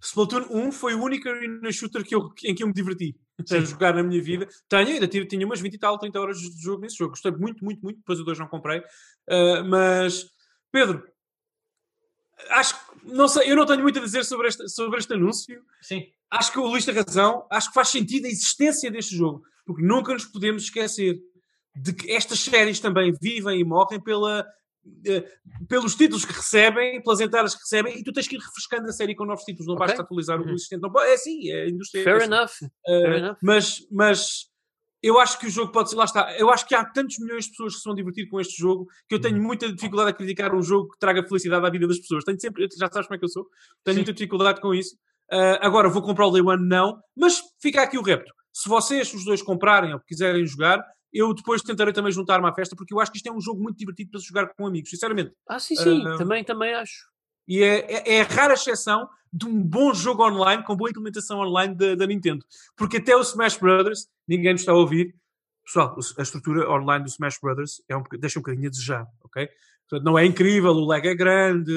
Splatoon 0.00 0.46
1 0.50 0.72
foi 0.72 0.94
o 0.94 1.02
único 1.02 1.28
arena 1.28 1.72
shooter 1.72 2.04
que 2.04 2.14
eu, 2.14 2.30
em 2.44 2.54
que 2.54 2.62
eu 2.62 2.68
me 2.68 2.72
diverti 2.72 3.16
a 3.50 3.60
jogar 3.60 3.94
na 3.94 4.02
minha 4.02 4.22
vida. 4.22 4.48
Tenho, 4.68 4.88
ainda 4.88 5.08
tive, 5.08 5.26
tinha 5.26 5.44
umas 5.44 5.60
20 5.60 5.74
e 5.74 5.78
tal, 5.78 5.98
30 5.98 6.20
horas 6.20 6.38
de 6.38 6.62
jogo 6.62 6.82
nesse 6.82 6.96
jogo. 6.96 7.10
Gostei 7.10 7.32
muito, 7.32 7.64
muito, 7.64 7.82
muito. 7.82 7.98
Depois 7.98 8.20
o 8.20 8.24
2 8.24 8.38
não 8.38 8.48
comprei. 8.48 8.78
Uh, 8.78 9.64
mas, 9.68 10.26
Pedro, 10.70 11.02
acho 12.50 12.74
que, 12.74 13.12
não 13.12 13.28
sei, 13.28 13.50
eu 13.50 13.56
não 13.56 13.66
tenho 13.66 13.82
muito 13.82 13.98
a 13.98 14.02
dizer 14.02 14.24
sobre 14.24 14.48
este, 14.48 14.68
sobre 14.68 14.98
este 14.98 15.12
anúncio. 15.12 15.62
Sim. 15.82 16.06
Acho 16.30 16.52
que 16.52 16.58
o 16.58 16.66
Luís 16.66 16.84
tem 16.84 16.94
razão. 16.94 17.46
Acho 17.50 17.68
que 17.68 17.74
faz 17.74 17.88
sentido 17.88 18.26
a 18.26 18.30
existência 18.30 18.90
deste 18.90 19.16
jogo. 19.16 19.42
Porque 19.64 19.82
nunca 19.82 20.12
nos 20.12 20.24
podemos 20.24 20.64
esquecer 20.64 21.18
de 21.74 21.92
que 21.92 22.10
estas 22.10 22.40
séries 22.40 22.80
também 22.80 23.12
vivem 23.20 23.60
e 23.60 23.64
morrem 23.64 24.00
pela, 24.00 24.46
pelos 25.68 25.94
títulos 25.94 26.24
que 26.24 26.32
recebem, 26.32 27.02
pelas 27.02 27.20
entradas 27.20 27.54
que 27.54 27.60
recebem, 27.60 27.98
e 27.98 28.02
tu 28.04 28.12
tens 28.12 28.26
que 28.28 28.36
ir 28.36 28.40
refrescando 28.40 28.88
a 28.88 28.92
série 28.92 29.14
com 29.14 29.24
novos 29.24 29.44
títulos. 29.44 29.66
Não 29.66 29.74
Ok. 29.74 29.86
basta 29.86 30.02
atualizar 30.02 30.40
Uhum. 30.40 30.46
o 30.48 30.54
existente. 30.54 30.80
Não, 30.82 31.00
é 31.00 31.14
assim, 31.14 31.50
é 31.50 31.62
a 31.64 31.68
indústria. 31.68 32.00
é 32.00 32.04
Fair 32.04 32.16
assim. 32.16 32.24
enough. 32.26 32.50
Uh, 32.86 33.02
fair 33.02 33.16
enough. 33.18 33.36
mas, 33.42 33.78
mas 33.90 34.30
eu 35.02 35.18
acho 35.20 35.38
que 35.38 35.46
o 35.46 35.50
jogo 35.50 35.70
pode 35.70 35.90
ser, 35.90 35.96
lá 35.96 36.04
está, 36.04 36.36
eu 36.38 36.50
acho 36.50 36.66
que 36.66 36.74
há 36.74 36.84
tantos 36.84 37.18
milhões 37.20 37.44
de 37.44 37.50
pessoas 37.50 37.74
que 37.74 37.80
se 37.80 37.84
vão 37.88 37.94
divertir 37.94 38.28
com 38.28 38.40
este 38.40 38.56
jogo 38.60 38.86
que 39.08 39.14
eu 39.14 39.18
Uhum. 39.18 39.22
tenho 39.22 39.42
muita 39.42 39.72
dificuldade 39.72 40.10
a 40.10 40.12
criticar 40.12 40.54
um 40.54 40.62
jogo 40.62 40.88
que 40.92 40.98
traga 40.98 41.22
felicidade 41.26 41.64
à 41.66 41.70
vida 41.70 41.86
das 41.86 41.98
pessoas. 41.98 42.24
Tenho 42.24 42.40
sempre, 42.40 42.66
já 42.76 42.88
sabes 42.90 43.06
como 43.06 43.14
é 43.14 43.18
que 43.18 43.24
eu 43.24 43.28
sou, 43.28 43.46
tenho 43.84 43.94
Sim. 43.94 44.00
muita 44.00 44.12
dificuldade 44.12 44.60
com 44.60 44.74
isso. 44.74 44.96
Uh, 45.32 45.58
agora 45.60 45.88
vou 45.88 46.02
comprar 46.02 46.26
o 46.26 46.30
Day 46.30 46.42
One, 46.42 46.66
não, 46.66 46.98
mas 47.16 47.40
fica 47.60 47.82
aqui 47.82 47.98
o 47.98 48.02
repto. 48.02 48.32
Se 48.52 48.68
vocês, 48.68 49.12
os 49.14 49.24
dois, 49.24 49.40
comprarem 49.42 49.92
ou 49.92 50.00
quiserem 50.00 50.44
jogar, 50.46 50.82
eu 51.12 51.32
depois 51.34 51.62
tentarei 51.62 51.92
também 51.92 52.12
juntar-me 52.12 52.46
à 52.46 52.52
festa, 52.52 52.76
porque 52.76 52.92
eu 52.92 53.00
acho 53.00 53.10
que 53.10 53.18
isto 53.18 53.28
é 53.28 53.32
um 53.32 53.40
jogo 53.40 53.62
muito 53.62 53.78
divertido 53.78 54.10
para 54.10 54.20
se 54.20 54.26
jogar 54.26 54.48
com 54.48 54.66
amigos, 54.66 54.90
sinceramente. 54.90 55.32
Ah, 55.48 55.58
sim, 55.58 55.76
sim, 55.76 56.06
Ah, 56.06 56.16
também, 56.16 56.44
também 56.44 56.74
acho. 56.74 57.08
E 57.46 57.62
é, 57.62 57.78
é, 57.92 58.16
é 58.16 58.20
a 58.20 58.24
rara 58.24 58.54
exceção 58.54 59.08
de 59.32 59.46
um 59.46 59.62
bom 59.62 59.92
jogo 59.94 60.26
online, 60.26 60.62
com 60.64 60.76
boa 60.76 60.90
implementação 60.90 61.38
online 61.40 61.74
da, 61.74 61.94
da 61.94 62.06
Nintendo. 62.06 62.44
Porque 62.76 62.98
até 62.98 63.16
o 63.16 63.20
Smash 63.20 63.56
Brothers, 63.56 64.08
ninguém 64.26 64.52
nos 64.52 64.62
está 64.62 64.72
a 64.72 64.76
ouvir. 64.76 65.14
Pessoal, 65.64 65.96
a 66.16 66.22
estrutura 66.22 66.70
online 66.70 67.04
do 67.04 67.08
Smash 67.08 67.38
Brothers 67.40 67.82
é 67.88 67.96
um, 67.96 68.02
deixa 68.18 68.38
um 68.38 68.42
bocadinho 68.42 68.68
a 68.68 68.70
desejar, 68.70 69.06
ok? 69.22 69.48
Portanto, 69.88 70.04
não 70.04 70.18
é 70.18 70.24
incrível, 70.24 70.72
o 70.72 70.84
lag 70.84 71.06
é 71.06 71.14
grande, 71.14 71.72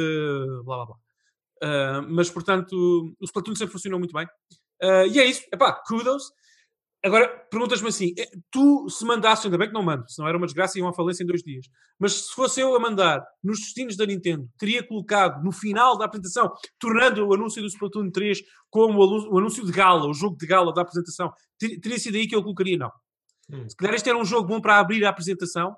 blá 0.66 0.78
blá 0.78 0.86
blá. 0.86 0.96
Ah, 1.62 2.02
mas, 2.08 2.30
portanto, 2.30 2.74
o 3.20 3.26
Splatoon 3.26 3.56
sempre 3.56 3.72
funcionou 3.72 4.00
muito 4.00 4.14
bem. 4.14 4.28
Ah, 4.82 5.06
e 5.06 5.20
é 5.20 5.26
isso. 5.26 5.44
Epá, 5.54 5.72
kudos. 5.74 6.32
Agora, 7.04 7.28
perguntas-me 7.50 7.88
assim, 7.90 8.14
eh, 8.18 8.30
tu 8.52 8.88
se 8.88 9.04
mandasses, 9.04 9.46
ainda 9.46 9.58
bem 9.58 9.68
que 9.68 9.74
não 9.74 9.82
mando, 9.82 10.06
senão 10.08 10.28
era 10.30 10.38
uma 10.38 10.46
desgraça 10.46 10.78
e 10.78 10.82
uma 10.84 10.94
falência 10.94 11.24
em 11.24 11.26
dois 11.26 11.42
dias. 11.42 11.66
Mas 12.00 12.14
se 12.28 12.34
fosse 12.34 12.62
eu 12.62 12.76
a 12.76 12.80
mandar 12.80 13.26
nos 13.44 13.60
destinos 13.60 13.98
da 13.98 14.06
Nintendo, 14.06 14.48
teria 14.58 14.86
colocado 14.86 15.44
no 15.44 15.52
final 15.52 15.98
da 15.98 16.06
apresentação, 16.06 16.54
tornando 16.80 17.26
o 17.28 17.34
anúncio 17.34 17.60
do 17.62 17.68
Splatoon 17.68 18.12
3 18.12 18.40
como 18.70 19.00
o 19.00 19.38
anúncio 19.40 19.66
de 19.66 19.72
gala, 19.72 20.08
o 20.08 20.14
jogo 20.14 20.38
de 20.38 20.46
gala 20.46 20.72
da 20.72 20.84
apresentação, 20.84 21.34
ter- 21.58 21.80
teria 21.80 21.98
sido 21.98 22.16
aí 22.18 22.28
que 22.28 22.36
eu 22.36 22.44
colocaria 22.44 22.78
não. 22.78 22.92
Hum. 23.50 23.68
Se 23.68 23.76
calhar 23.76 23.96
este 23.96 24.08
era 24.08 24.18
um 24.18 24.24
jogo 24.26 24.48
bom 24.48 24.62
para 24.62 24.78
abrir 24.80 25.04
a 25.04 25.10
apresentação 25.10 25.76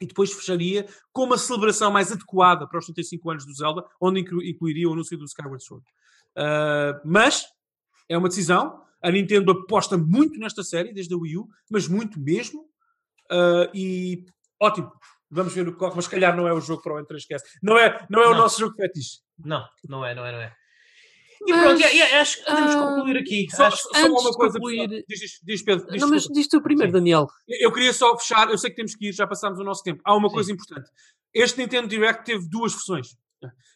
e 0.00 0.06
depois 0.06 0.32
fecharia 0.32 0.84
com 1.12 1.24
uma 1.24 1.38
celebração 1.38 1.92
mais 1.92 2.10
adequada 2.10 2.66
para 2.66 2.78
os 2.78 2.86
35 2.86 3.30
anos 3.30 3.46
do 3.46 3.54
Zelda, 3.54 3.84
onde 4.00 4.20
inclu- 4.20 4.42
incluiria 4.42 4.88
o 4.88 4.92
anúncio 4.94 5.16
do 5.16 5.24
Skyward 5.26 5.62
Sword. 5.64 5.86
Ah, 6.36 7.00
mas 7.04 7.44
é 8.08 8.18
uma 8.18 8.28
decisão. 8.28 8.82
A 9.02 9.10
Nintendo 9.10 9.52
aposta 9.52 9.96
muito 9.96 10.38
nesta 10.38 10.62
série, 10.62 10.92
desde 10.92 11.14
a 11.14 11.16
Wii 11.16 11.38
U, 11.38 11.48
mas 11.70 11.88
muito 11.88 12.20
mesmo. 12.20 12.66
Ah, 13.30 13.70
e 13.74 14.24
ótimo. 14.60 14.90
Vamos 15.30 15.54
ver 15.54 15.68
o 15.68 15.72
que 15.72 15.78
corre, 15.78 15.94
mas 15.94 16.06
se 16.06 16.10
calhar 16.10 16.36
não 16.36 16.48
é 16.48 16.52
o 16.52 16.60
jogo 16.60 16.82
para 16.82 16.94
o 16.94 16.98
N3Cast. 16.98 17.42
Não 17.62 17.78
é, 17.78 18.04
não 18.10 18.20
é 18.20 18.26
o 18.26 18.30
Não. 18.32 18.38
nosso 18.38 18.58
jogo 18.58 18.74
fetiche. 18.74 19.18
Não, 19.38 19.64
não 19.88 20.04
é, 20.04 20.12
não 20.14 20.26
é, 20.26 20.32
não 20.32 20.40
é. 20.40 20.52
E 21.46 21.52
Mas, 21.52 21.62
pronto, 21.62 21.80
e- 21.80 21.96
e 21.96 22.02
acho 22.02 22.36
que 22.38 22.44
podemos 22.44 22.74
ah, 22.74 22.78
concluir 22.82 23.16
aqui. 23.16 23.46
Só, 23.50 23.64
Acho- 23.66 23.76
só 23.94 24.06
uma 24.08 24.32
coisa. 24.34 24.52
concluir- 24.58 24.88
pessoal. 24.88 25.02
Diz, 25.08 25.20
diz, 25.20 25.30
diz, 25.42 25.62
Pedro. 25.62 25.86
Diz, 25.90 26.02
não, 26.02 26.08
mas 26.10 26.24
diz 26.24 26.48
tu 26.48 26.60
primeiro, 26.60 26.90
Sim. 26.90 26.98
Daniel. 26.98 27.26
Eu 27.48 27.72
queria 27.72 27.92
só 27.94 28.18
fechar, 28.18 28.50
eu 28.50 28.58
sei 28.58 28.68
que 28.70 28.76
temos 28.76 28.94
que 28.94 29.08
ir, 29.08 29.12
já 29.12 29.26
passámos 29.26 29.58
o 29.58 29.64
nosso 29.64 29.82
tempo. 29.82 30.02
Há 30.04 30.14
uma 30.14 30.28
Sim. 30.28 30.34
coisa 30.34 30.52
importante. 30.52 30.90
Este 31.32 31.58
Nintendo 31.58 31.88
Direct 31.88 32.24
teve 32.26 32.46
duas 32.46 32.72
versões. 32.72 33.16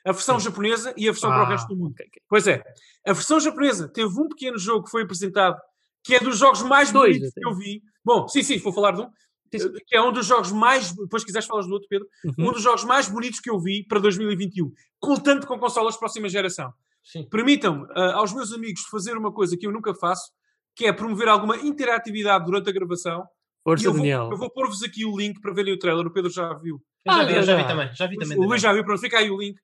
A 0.05 0.13
versão 0.13 0.39
japonesa 0.39 0.93
e 0.97 1.09
a 1.09 1.13
versão 1.13 1.31
para 1.31 1.43
o 1.43 1.47
Ah, 1.47 1.49
resto 1.49 1.69
do 1.69 1.77
mundo. 1.77 1.93
ok, 1.93 2.07
ok. 2.07 2.23
Pois 2.29 2.47
é. 2.47 2.63
A 3.07 3.13
versão 3.13 3.41
japonesa 3.41 3.89
teve 3.89 4.09
um 4.21 4.29
pequeno 4.29 4.59
jogo 4.59 4.85
que 4.85 4.91
foi 4.91 5.03
apresentado, 5.03 5.57
que 6.03 6.15
é 6.15 6.21
dos 6.21 6.39
jogos 6.39 6.63
mais 6.63 6.93
Dois, 6.93 7.17
bonitos 7.17 7.35
que 7.35 7.47
eu 7.47 7.55
vi. 7.55 7.83
Bom, 8.05 8.29
sim, 8.29 8.43
sim, 8.43 8.59
vou 8.59 8.73
falar 8.73 8.93
de 8.93 9.01
um. 9.03 9.11
Sim. 9.57 9.73
Que 9.87 9.97
é 9.97 10.03
um 10.03 10.13
dos 10.13 10.27
jogos 10.27 10.51
mais. 10.51 10.93
Depois, 10.93 11.23
se 11.23 11.27
quiseres, 11.27 11.47
falas 11.47 11.67
do 11.67 11.73
outro, 11.73 11.89
Pedro. 11.89 12.09
Uhum. 12.25 12.49
Um 12.49 12.53
dos 12.53 12.61
jogos 12.63 12.83
mais 12.85 13.09
bonitos 13.09 13.39
que 13.39 13.49
eu 13.49 13.59
vi 13.61 13.85
para 13.87 14.01
2021. 14.01 14.73
Contando 14.99 15.47
com 15.47 15.57
consolas 15.59 15.95
de 15.95 16.01
próxima 16.01 16.29
geração. 16.29 16.73
Sim. 17.05 17.25
Permitam 17.31 17.87
ah, 17.95 18.15
aos 18.15 18.33
meus 18.33 18.53
amigos 18.53 18.83
fazer 18.91 19.17
uma 19.17 19.33
coisa 19.33 19.57
que 19.57 19.67
eu 19.67 19.71
nunca 19.71 19.95
faço, 19.95 20.33
que 20.75 20.87
é 20.87 20.93
promover 20.93 21.29
alguma 21.29 21.57
interatividade 21.59 22.45
durante 22.45 22.69
a 22.69 22.73
gravação. 22.73 23.25
Força, 23.65 23.87
eu 23.87 23.93
vou, 23.93 24.01
Daniel. 24.01 24.29
eu 24.31 24.37
vou 24.37 24.51
pôr-vos 24.51 24.83
aqui 24.83 25.07
o 25.07 25.17
link 25.17 25.41
para 25.41 25.55
verem 25.55 25.73
o 25.73 25.79
trailer. 25.79 26.07
O 26.07 26.11
Pedro 26.11 26.31
já 26.31 26.53
viu. 26.53 26.83
Eu 27.05 27.13
já 27.13 27.21
Ah, 27.21 27.25
vi, 27.25 27.35
eu 27.35 27.43
já 27.43 27.57
vi 27.57 27.63
já. 27.63 27.69
também. 27.69 27.95
Já 27.95 28.07
vi 28.07 28.17
também. 28.19 28.39
O 28.39 28.43
Luís 28.43 28.61
já 28.61 28.73
viu, 28.73 28.85
pronto, 28.85 29.01
fica 29.01 29.19
aí 29.19 29.31
o 29.31 29.39
link. 29.39 29.59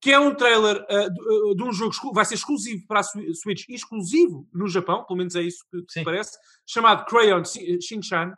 que 0.00 0.10
é 0.12 0.18
um 0.18 0.34
trailer 0.34 0.76
uh, 0.82 1.10
de, 1.10 1.20
uh, 1.20 1.54
de, 1.54 1.62
um 1.62 1.72
jogo 1.72 1.94
que 1.98 2.12
vai 2.12 2.26
ser 2.26 2.34
exclusivo 2.34 2.84
para 2.86 3.00
a 3.00 3.02
Switch, 3.02 3.66
exclusivo 3.70 4.46
no 4.52 4.68
Japão, 4.68 5.02
pelo 5.04 5.16
menos 5.16 5.34
é 5.34 5.40
isso 5.40 5.64
que, 5.70 5.80
que 5.82 6.04
parece, 6.04 6.36
chamado 6.66 7.06
Crayon 7.06 7.42
Shinchan. 7.80 8.34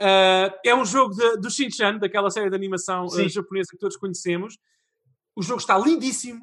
Uh, 0.00 0.54
é 0.64 0.74
um 0.74 0.84
jogo 0.84 1.12
de, 1.12 1.38
do 1.38 1.50
Shinchan, 1.50 1.98
daquela 1.98 2.30
série 2.30 2.50
de 2.50 2.54
animação 2.54 3.08
japonesa 3.28 3.70
que 3.72 3.78
todos 3.78 3.96
conhecemos. 3.96 4.56
O 5.34 5.42
jogo 5.42 5.60
está 5.60 5.76
lindíssimo, 5.76 6.40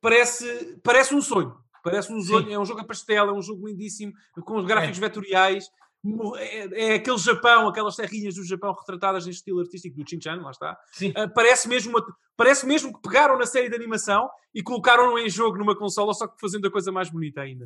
parece, 0.00 0.78
parece 0.82 1.14
um 1.14 1.22
sonho. 1.22 1.56
Parece 1.82 2.12
um 2.12 2.20
sonho, 2.20 2.52
é 2.52 2.58
um 2.58 2.64
jogo 2.64 2.80
a 2.80 2.84
pastel, 2.84 3.28
é 3.28 3.32
um 3.32 3.40
jogo 3.40 3.68
lindíssimo, 3.68 4.12
com 4.44 4.56
os 4.58 4.66
gráficos 4.66 4.98
é. 4.98 5.00
vetoriais. 5.00 5.70
É, 6.36 6.90
é, 6.90 6.94
aquele 6.94 7.18
Japão, 7.18 7.68
aquelas 7.68 7.96
terrinhas 7.96 8.34
do 8.34 8.44
Japão 8.44 8.72
retratadas 8.72 9.26
em 9.26 9.30
estilo 9.30 9.60
artístico 9.60 9.96
do 9.96 10.08
Shin-Chan, 10.08 10.40
lá 10.40 10.50
está. 10.50 10.78
Uh, 11.02 11.32
parece, 11.34 11.68
mesmo 11.68 11.90
uma, 11.90 12.16
parece 12.36 12.66
mesmo 12.66 12.92
que 12.92 13.00
pegaram 13.00 13.36
na 13.38 13.46
série 13.46 13.68
de 13.68 13.74
animação 13.74 14.28
e 14.54 14.62
colocaram 14.62 15.18
em 15.18 15.28
jogo 15.28 15.58
numa 15.58 15.76
consola, 15.76 16.14
só 16.14 16.28
que 16.28 16.38
fazendo 16.40 16.66
a 16.68 16.70
coisa 16.70 16.92
mais 16.92 17.10
bonita 17.10 17.40
ainda. 17.40 17.64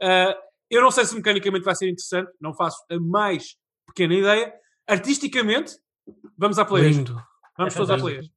Uh, 0.00 0.34
eu 0.70 0.80
não 0.80 0.90
sei 0.90 1.04
se 1.04 1.14
mecanicamente 1.14 1.64
vai 1.64 1.74
ser 1.74 1.86
interessante, 1.88 2.30
não 2.40 2.54
faço 2.54 2.82
a 2.90 2.98
mais 2.98 3.56
pequena 3.86 4.14
ideia. 4.14 4.54
Artisticamente, 4.86 5.76
vamos 6.36 6.58
à 6.58 6.64
players. 6.64 6.96
Lindo. 6.96 7.22
Vamos 7.58 7.74
é 7.74 7.76
todos 7.76 7.90
à 7.90 7.98
players. 7.98 8.30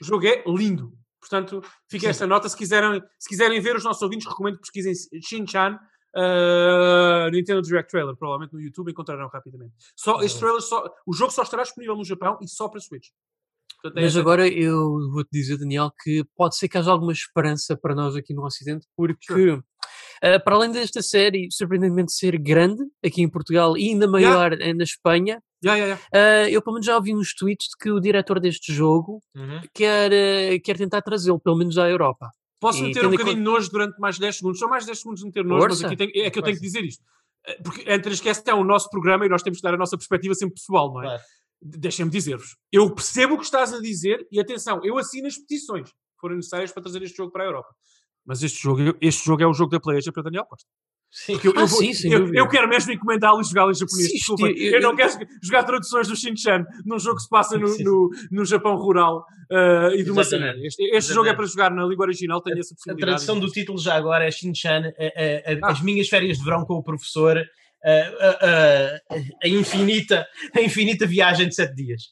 O 0.00 0.04
jogo 0.04 0.26
é 0.26 0.42
lindo. 0.46 0.92
Portanto, 1.20 1.62
fica 1.88 2.08
esta 2.08 2.26
nota. 2.26 2.48
Se 2.48 2.56
quiserem, 2.56 3.00
se 3.18 3.28
quiserem 3.28 3.60
ver 3.60 3.76
os 3.76 3.84
nossos 3.84 4.02
ouvintes, 4.02 4.28
recomendo 4.28 4.56
que 4.56 4.62
pesquisem 4.62 4.92
Shin-Chan 5.22 5.78
uh, 6.16 7.30
Nintendo 7.30 7.62
Direct 7.62 7.90
Trailer. 7.90 8.16
Provavelmente 8.16 8.52
no 8.52 8.60
YouTube 8.60 8.90
encontrarão 8.90 9.28
rapidamente. 9.28 9.74
Só, 9.96 10.20
este 10.22 10.38
trailer 10.38 10.60
só, 10.60 10.84
o 11.06 11.12
jogo 11.12 11.32
só 11.32 11.42
estará 11.42 11.62
disponível 11.62 11.96
no 11.96 12.04
Japão 12.04 12.38
e 12.40 12.48
só 12.48 12.68
para 12.68 12.80
Switch. 12.80 13.08
Portanto, 13.82 13.98
é 13.98 14.02
Mas 14.02 14.16
agora 14.16 14.48
eu 14.48 15.10
vou-te 15.10 15.28
dizer, 15.30 15.58
Daniel, 15.58 15.92
que 16.02 16.24
pode 16.34 16.56
ser 16.56 16.68
que 16.68 16.78
haja 16.78 16.90
alguma 16.90 17.12
esperança 17.12 17.76
para 17.76 17.94
nós 17.94 18.16
aqui 18.16 18.32
no 18.32 18.44
Ocidente, 18.44 18.86
porque 18.96 19.26
sure. 19.26 19.52
uh, 19.52 20.42
para 20.42 20.54
além 20.54 20.72
desta 20.72 21.02
série 21.02 21.48
surpreendentemente 21.50 22.12
ser 22.12 22.38
grande 22.38 22.82
aqui 23.04 23.20
em 23.20 23.28
Portugal 23.28 23.76
e 23.76 23.90
ainda 23.90 24.08
maior 24.08 24.52
yeah. 24.52 24.74
na 24.74 24.84
Espanha, 24.84 25.42
yeah, 25.62 25.84
yeah. 25.84 26.02
Uh, 26.14 26.48
eu 26.48 26.62
pelo 26.62 26.74
menos 26.74 26.86
já 26.86 26.96
ouvi 26.96 27.14
uns 27.14 27.34
tweets 27.34 27.68
de 27.68 27.76
que 27.78 27.90
o 27.90 28.00
diretor 28.00 28.40
deste 28.40 28.72
jogo 28.72 29.20
uhum. 29.34 29.60
quer, 29.74 30.10
uh, 30.10 30.62
quer 30.62 30.78
tentar 30.78 31.02
trazê-lo, 31.02 31.38
pelo 31.38 31.56
menos 31.56 31.76
à 31.76 31.88
Europa. 31.88 32.30
Posso 32.64 32.78
e 32.78 32.82
meter 32.84 33.06
um 33.06 33.10
bocadinho 33.10 33.36
de 33.36 33.42
nojo 33.42 33.70
durante 33.70 34.00
mais 34.00 34.18
10 34.18 34.36
segundos? 34.36 34.58
Só 34.58 34.66
mais 34.66 34.86
10 34.86 34.98
segundos 34.98 35.20
de 35.20 35.26
meter 35.26 35.44
nojo, 35.44 35.60
Força. 35.60 35.82
mas 35.82 35.92
aqui 35.92 35.96
tem, 35.96 36.22
é 36.22 36.30
que 36.30 36.38
eu 36.38 36.42
tenho 36.42 36.56
que 36.56 36.62
dizer 36.62 36.82
isto. 36.82 37.04
Eh, 37.46 37.60
porque 37.62 37.84
entre 37.90 38.12
as 38.12 38.20
que 38.20 38.50
é 38.50 38.54
o 38.54 38.64
nosso 38.64 38.88
programa 38.88 39.26
e 39.26 39.28
nós 39.28 39.42
temos 39.42 39.58
que 39.58 39.62
dar 39.62 39.74
a 39.74 39.76
nossa 39.76 39.98
perspectiva 39.98 40.34
sempre 40.34 40.54
pessoal, 40.54 40.90
não 40.90 41.02
é? 41.02 41.04
Claro. 41.04 41.22
Deixem-me 41.60 42.10
dizer-vos. 42.10 42.56
Eu 42.72 42.90
percebo 42.94 43.34
o 43.34 43.38
que 43.38 43.44
estás 43.44 43.74
a 43.74 43.80
dizer 43.80 44.26
e 44.32 44.40
atenção, 44.40 44.80
eu 44.82 44.96
assino 44.96 45.26
as 45.26 45.36
petições 45.36 45.90
que 45.90 46.20
forem 46.20 46.36
necessárias 46.36 46.72
para 46.72 46.82
trazer 46.82 47.02
este 47.02 47.16
jogo 47.16 47.30
para 47.30 47.44
a 47.44 47.46
Europa. 47.46 47.68
Mas 48.24 48.42
este 48.42 48.62
jogo, 48.62 48.96
este 48.98 49.26
jogo 49.26 49.42
é 49.42 49.46
o 49.46 49.52
jogo 49.52 49.70
da 49.70 49.78
PlayStation 49.78 50.12
para 50.12 50.22
Daniel 50.22 50.46
Costa. 50.46 50.68
Sim. 51.14 51.38
eu, 51.44 51.52
ah, 51.54 51.60
eu, 51.60 51.66
vou, 51.68 51.80
sim, 51.80 52.12
eu, 52.12 52.34
eu, 52.34 52.48
quero 52.48 52.68
mesmo 52.68 52.90
encomendá-lo 52.90 53.40
e 53.40 53.44
jogá-lo 53.44 53.70
em 53.70 53.74
japonês. 53.74 54.08
Sim, 54.08 54.16
Desculpa, 54.16 54.46
eu, 54.48 54.72
eu, 54.72 54.80
não 54.80 54.96
quero 54.96 55.12
jogar 55.40 55.62
traduções 55.62 56.08
do 56.08 56.16
Shin-Chan 56.16 56.64
num 56.84 56.98
jogo 56.98 57.18
que 57.18 57.22
se 57.22 57.28
passa 57.28 57.56
no, 57.56 57.68
no, 57.78 58.10
no 58.32 58.44
Japão 58.44 58.74
rural 58.74 59.24
uh, 59.48 59.94
e 59.94 60.02
de 60.02 60.10
uma. 60.10 60.22
Este, 60.22 60.82
este 60.92 61.14
jogo 61.14 61.28
é 61.28 61.32
para 61.32 61.46
jogar 61.46 61.70
na 61.70 61.84
língua 61.84 62.06
original, 62.06 62.42
tenho 62.42 62.58
essa 62.58 62.74
possibilidade. 62.74 63.12
A 63.12 63.14
tradução 63.14 63.38
do 63.38 63.48
título 63.48 63.78
já 63.78 63.94
agora 63.94 64.26
é 64.26 64.30
Shin-Chan, 64.32 64.92
ah. 65.62 65.70
as 65.70 65.80
minhas 65.80 66.08
férias 66.08 66.38
de 66.38 66.44
verão 66.44 66.64
com 66.64 66.74
o 66.74 66.82
professor, 66.82 67.38
a, 67.84 69.00
a, 69.40 69.48
infinita, 69.48 70.26
a 70.52 70.60
infinita 70.60 71.06
viagem 71.06 71.48
de 71.48 71.54
sete 71.54 71.76
dias. 71.76 72.02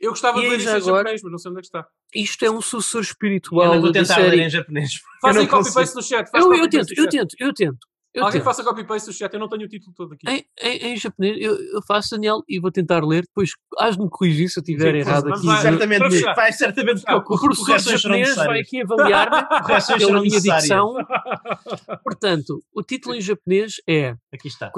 Eu 0.00 0.12
gostava 0.12 0.38
e 0.38 0.42
de 0.42 0.48
ler 0.48 0.58
isso 0.58 0.70
em 0.70 0.80
japonês, 0.80 1.22
mas 1.22 1.32
não 1.32 1.38
sei 1.38 1.50
onde 1.50 1.58
é 1.58 1.60
que 1.60 1.66
está. 1.66 1.86
Isto 2.14 2.44
é 2.46 2.50
um 2.50 2.62
sucessor 2.62 3.02
espiritual. 3.02 3.66
Eu 3.66 3.74
não 3.74 3.80
vou 3.82 3.92
tentar 3.92 4.16
ler 4.20 4.38
em 4.38 4.48
japonês. 4.48 5.02
Fazem 5.20 5.46
copy-paste 5.46 5.94
no 5.94 6.02
chat. 6.02 6.30
Eu, 6.32 6.54
eu 6.54 6.70
tento, 6.70 6.94
eu 6.96 7.08
tento, 7.08 7.36
eu 7.38 7.52
tento. 7.52 7.86
Eu 8.14 8.24
Alguém 8.24 8.40
faça 8.40 8.64
copy-paste 8.64 9.10
do 9.10 9.14
chat, 9.14 9.32
eu 9.32 9.38
não 9.38 9.48
tenho 9.48 9.66
o 9.66 9.68
título 9.68 9.92
todo 9.94 10.14
aqui. 10.14 10.28
Em, 10.28 10.44
em, 10.62 10.92
em 10.92 10.96
japonês, 10.96 11.36
eu, 11.38 11.54
eu, 11.54 11.82
faço, 11.86 12.10
Daniel, 12.10 12.42
e 12.48 12.58
vou 12.58 12.72
tentar 12.72 13.04
ler, 13.04 13.22
depois 13.22 13.50
hás-me 13.78 14.08
corrigir 14.08 14.48
se 14.48 14.58
eu 14.58 14.62
estiver 14.62 14.94
errado 14.94 15.28
aqui. 15.28 15.46
Vai, 15.46 15.62
certamente, 15.62 16.20
vai 16.20 16.52
certamente 16.52 17.04
o 17.06 17.22
professor 17.22 17.98
japonês 17.98 18.34
vai 18.34 18.60
aqui 18.60 18.80
avaliar-me 18.80 19.36
pela 19.98 20.22
minha 20.22 20.40
dicção. 20.40 20.94
Portanto, 22.02 22.62
o 22.74 22.82
título 22.82 23.14
em 23.14 23.20
japonês 23.20 23.74
é 23.88 24.14
Aqui 24.32 24.48
está. 24.48 24.72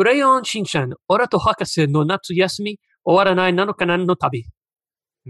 Shinchan, 0.44 0.90
Ora 1.08 1.28
to 1.28 1.38
Hakase 1.38 1.86
no 1.86 2.04
Natsu 2.04 2.34
Yasumi, 2.34 2.78
Ora 3.06 3.34
Nai 3.34 3.52
Nanokanan 3.52 4.04
no 4.04 4.16
Tabi. 4.16 4.44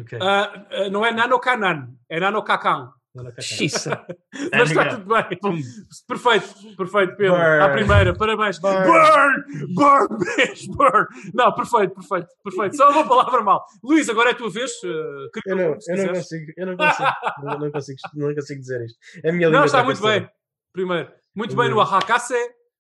Okay. 0.01 0.19
Uh, 0.19 0.87
uh, 0.87 0.91
não 0.91 1.05
é 1.05 1.13
Nanokanan, 1.13 1.95
é 2.09 2.19
Nanokakan. 2.19 2.93
Xissa. 3.41 4.07
Mas 4.53 4.71
está 4.71 4.97
tudo 4.97 5.07
bem. 5.07 5.63
Perfeito, 6.07 6.77
perfeito, 6.77 7.17
Pedro. 7.17 7.37
Burn. 7.37 7.63
À 7.63 7.69
primeira, 7.71 8.15
parabéns. 8.15 8.59
Burn, 8.59 8.85
burn, 8.87 9.75
burn, 9.75 10.19
bitch, 10.37 10.67
burn. 10.69 11.07
Não, 11.35 11.53
perfeito, 11.53 11.95
perfeito, 11.95 12.29
perfeito. 12.45 12.77
Só 12.77 12.91
uma 12.91 13.07
palavra 13.07 13.43
mal. 13.43 13.65
Luís, 13.83 14.09
agora 14.09 14.31
é 14.31 14.33
a 14.33 14.37
tua 14.37 14.51
vez. 14.51 14.71
Uh, 14.85 15.29
eu 15.47 15.57
não, 15.57 15.77
eu 15.89 15.97
não 15.97 16.15
consigo, 16.15 16.53
eu 16.57 16.67
não 16.67 16.77
consigo, 16.77 17.09
não, 17.43 17.59
não, 17.59 17.71
consigo, 17.71 17.99
não 18.15 18.35
consigo 18.35 18.61
dizer 18.61 18.85
isto. 18.85 18.99
É 19.25 19.31
a 19.31 19.33
minha 19.33 19.51
Não, 19.51 19.65
está 19.65 19.83
muito 19.83 20.01
bem. 20.01 20.29
Primeiro, 20.73 21.11
muito 21.35 21.57
bem 21.57 21.69
no 21.69 21.81
Ahakase, 21.81 22.35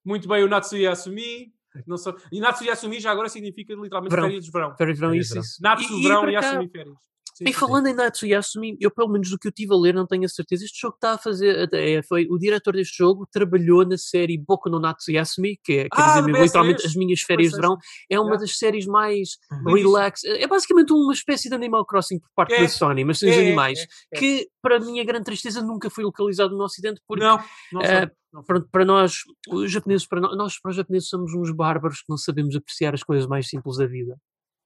muito 0.04 0.28
bem 0.28 0.44
o 0.44 0.48
Natsuya 0.48 0.92
Asumi. 0.92 1.52
Não 1.86 1.96
sou... 1.96 2.16
E 2.32 2.40
Natsuya 2.40 2.72
Asumi 2.72 3.00
já 3.00 3.10
agora 3.10 3.28
significa 3.28 3.74
literalmente 3.74 4.10
verão. 4.10 4.24
férias 4.26 4.44
de 4.44 4.50
verão. 4.50 4.76
Férias 4.76 4.96
de 4.96 5.00
verão, 5.00 5.14
isso, 5.14 5.38
isso. 5.38 5.62
Natsu, 5.62 5.92
e, 5.92 6.02
verão 6.02 6.28
e, 6.28 6.32
e 6.32 6.36
Asumi, 6.36 6.68
férias. 6.68 6.98
Sim, 7.40 7.48
e 7.48 7.52
falando 7.54 7.86
sim. 7.86 7.92
em 7.92 7.94
Natsuyasumi, 7.94 8.76
eu 8.78 8.90
pelo 8.90 9.08
menos 9.08 9.30
do 9.30 9.38
que 9.38 9.48
eu 9.48 9.52
tive 9.52 9.72
a 9.72 9.76
ler 9.76 9.94
não 9.94 10.06
tenho 10.06 10.24
a 10.24 10.28
certeza. 10.28 10.64
Este 10.64 10.78
jogo 10.78 10.94
está 10.94 11.12
a 11.12 11.18
fazer, 11.18 11.68
é, 11.72 12.02
foi 12.02 12.26
o 12.30 12.38
diretor 12.38 12.74
deste 12.74 12.98
jogo 12.98 13.26
trabalhou 13.30 13.86
na 13.86 13.96
série 13.96 14.36
Boku 14.36 14.68
no 14.68 14.78
Natsuyasumi, 14.78 15.58
que 15.64 15.72
é, 15.72 15.82
quer 15.84 16.02
ah, 16.02 16.20
dizer, 16.20 16.42
literalmente 16.42 16.86
as 16.86 16.94
minhas 16.94 17.20
férias 17.20 17.52
de 17.52 17.56
verão, 17.56 17.78
é 18.10 18.20
uma 18.20 18.36
das 18.36 18.58
séries 18.58 18.86
mais 18.86 19.38
uhum. 19.50 19.74
relax. 19.74 20.24
É 20.24 20.46
basicamente 20.46 20.92
uma 20.92 21.12
espécie 21.12 21.48
de 21.48 21.54
Animal 21.54 21.86
Crossing 21.86 22.18
por 22.18 22.30
parte 22.34 22.54
é, 22.54 22.60
da 22.60 22.68
Sony, 22.68 23.04
mas 23.04 23.18
sem 23.18 23.30
os 23.30 23.36
é, 23.36 23.40
animais, 23.40 23.80
é, 23.80 23.84
é. 24.16 24.18
que 24.18 24.48
para 24.60 24.76
a 24.76 24.80
minha 24.80 25.04
grande 25.04 25.24
tristeza 25.24 25.62
nunca 25.62 25.88
foi 25.88 26.04
localizado 26.04 26.56
no 26.56 26.64
Ocidente, 26.64 27.00
porque 27.06 27.24
não, 27.24 27.38
não, 27.72 27.80
uh, 27.80 28.44
pronto, 28.46 28.68
para 28.70 28.84
nós, 28.84 29.14
os 29.48 29.72
japoneses, 29.72 30.06
para 30.06 30.20
nós, 30.20 30.36
nós, 30.36 30.60
para 30.60 30.70
os 30.70 30.76
japoneses 30.76 31.08
somos 31.08 31.32
uns 31.34 31.50
bárbaros 31.50 31.98
que 31.98 32.10
não 32.10 32.16
sabemos 32.16 32.54
apreciar 32.54 32.94
as 32.94 33.02
coisas 33.02 33.26
mais 33.26 33.48
simples 33.48 33.76
da 33.78 33.86
vida. 33.86 34.16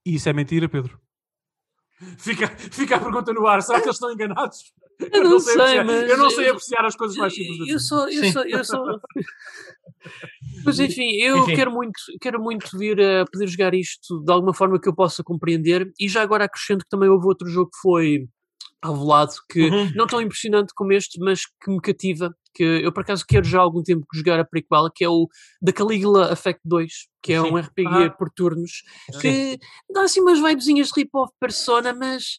E 0.07 0.17
isso 0.17 0.29
é 0.29 0.33
mentira, 0.33 0.69
Pedro? 0.69 1.01
Fica, 2.19 2.49
fica 2.49 2.97
a 2.97 3.01
pergunta 3.01 3.33
no 3.33 3.47
ar: 3.47 3.63
será 3.63 3.81
que 3.81 3.87
eles 3.87 3.97
estão 3.97 4.13
enganados? 4.13 4.73
Eu, 5.01 5.09
eu 5.23 5.31
não, 5.31 5.41
sei, 5.41 5.55
sei 5.55 5.85
mas 5.85 6.11
eu 6.11 6.17
não 6.17 6.31
sei 6.31 6.49
apreciar 6.49 6.85
as 6.85 6.97
coisas 6.97 7.17
mais 7.17 7.35
simples. 7.35 7.69
Eu 7.69 7.79
sou, 7.79 8.09
eu 8.09 8.33
sou, 8.33 8.45
eu 8.45 8.65
sou. 8.65 9.01
mas 10.65 10.79
enfim, 10.79 11.17
eu 11.17 11.39
enfim. 11.39 11.55
quero 11.55 11.73
muito, 11.73 12.01
quero 12.21 12.41
muito 12.41 12.79
vir 12.79 13.01
a 13.01 13.25
poder 13.25 13.47
jogar 13.47 13.75
isto 13.75 14.23
de 14.23 14.33
alguma 14.33 14.55
forma 14.55 14.81
que 14.81 14.89
eu 14.89 14.95
possa 14.95 15.23
compreender. 15.23 15.91
E 15.99 16.09
já 16.09 16.23
agora 16.23 16.45
acrescento 16.45 16.85
que 16.85 16.91
também 16.91 17.09
houve 17.09 17.27
outro 17.27 17.49
jogo 17.49 17.71
que 17.71 17.79
foi 17.81 18.29
revelado 18.85 19.33
que 19.49 19.69
uhum. 19.69 19.91
não 19.95 20.07
tão 20.07 20.21
impressionante 20.21 20.73
como 20.75 20.93
este, 20.93 21.19
mas 21.21 21.43
que 21.47 21.71
me 21.71 21.81
cativa. 21.81 22.35
Que 22.55 22.63
eu 22.63 22.93
por 22.93 23.01
acaso 23.01 23.25
quero 23.27 23.45
já 23.45 23.59
há 23.59 23.63
algum 23.63 23.83
tempo 23.83 24.07
jogar 24.15 24.39
a 24.39 24.45
prequel, 24.45 24.89
que 24.95 25.05
é 25.05 25.09
o 25.09 25.27
da 25.61 25.73
Caligula 25.73 26.33
Effect 26.33 26.61
2, 26.65 26.93
que 27.21 27.33
é 27.33 27.43
Sim. 27.43 27.51
um 27.51 27.57
RPG 27.57 28.05
ah. 28.05 28.11
por 28.11 28.31
turnos, 28.31 28.85
que 29.21 29.59
dá 29.93 30.03
assim 30.03 30.21
umas 30.21 30.41
vibezinhas 30.41 30.89
de 30.89 31.01
rip-off 31.01 31.33
persona, 31.41 31.93
mas 31.93 32.39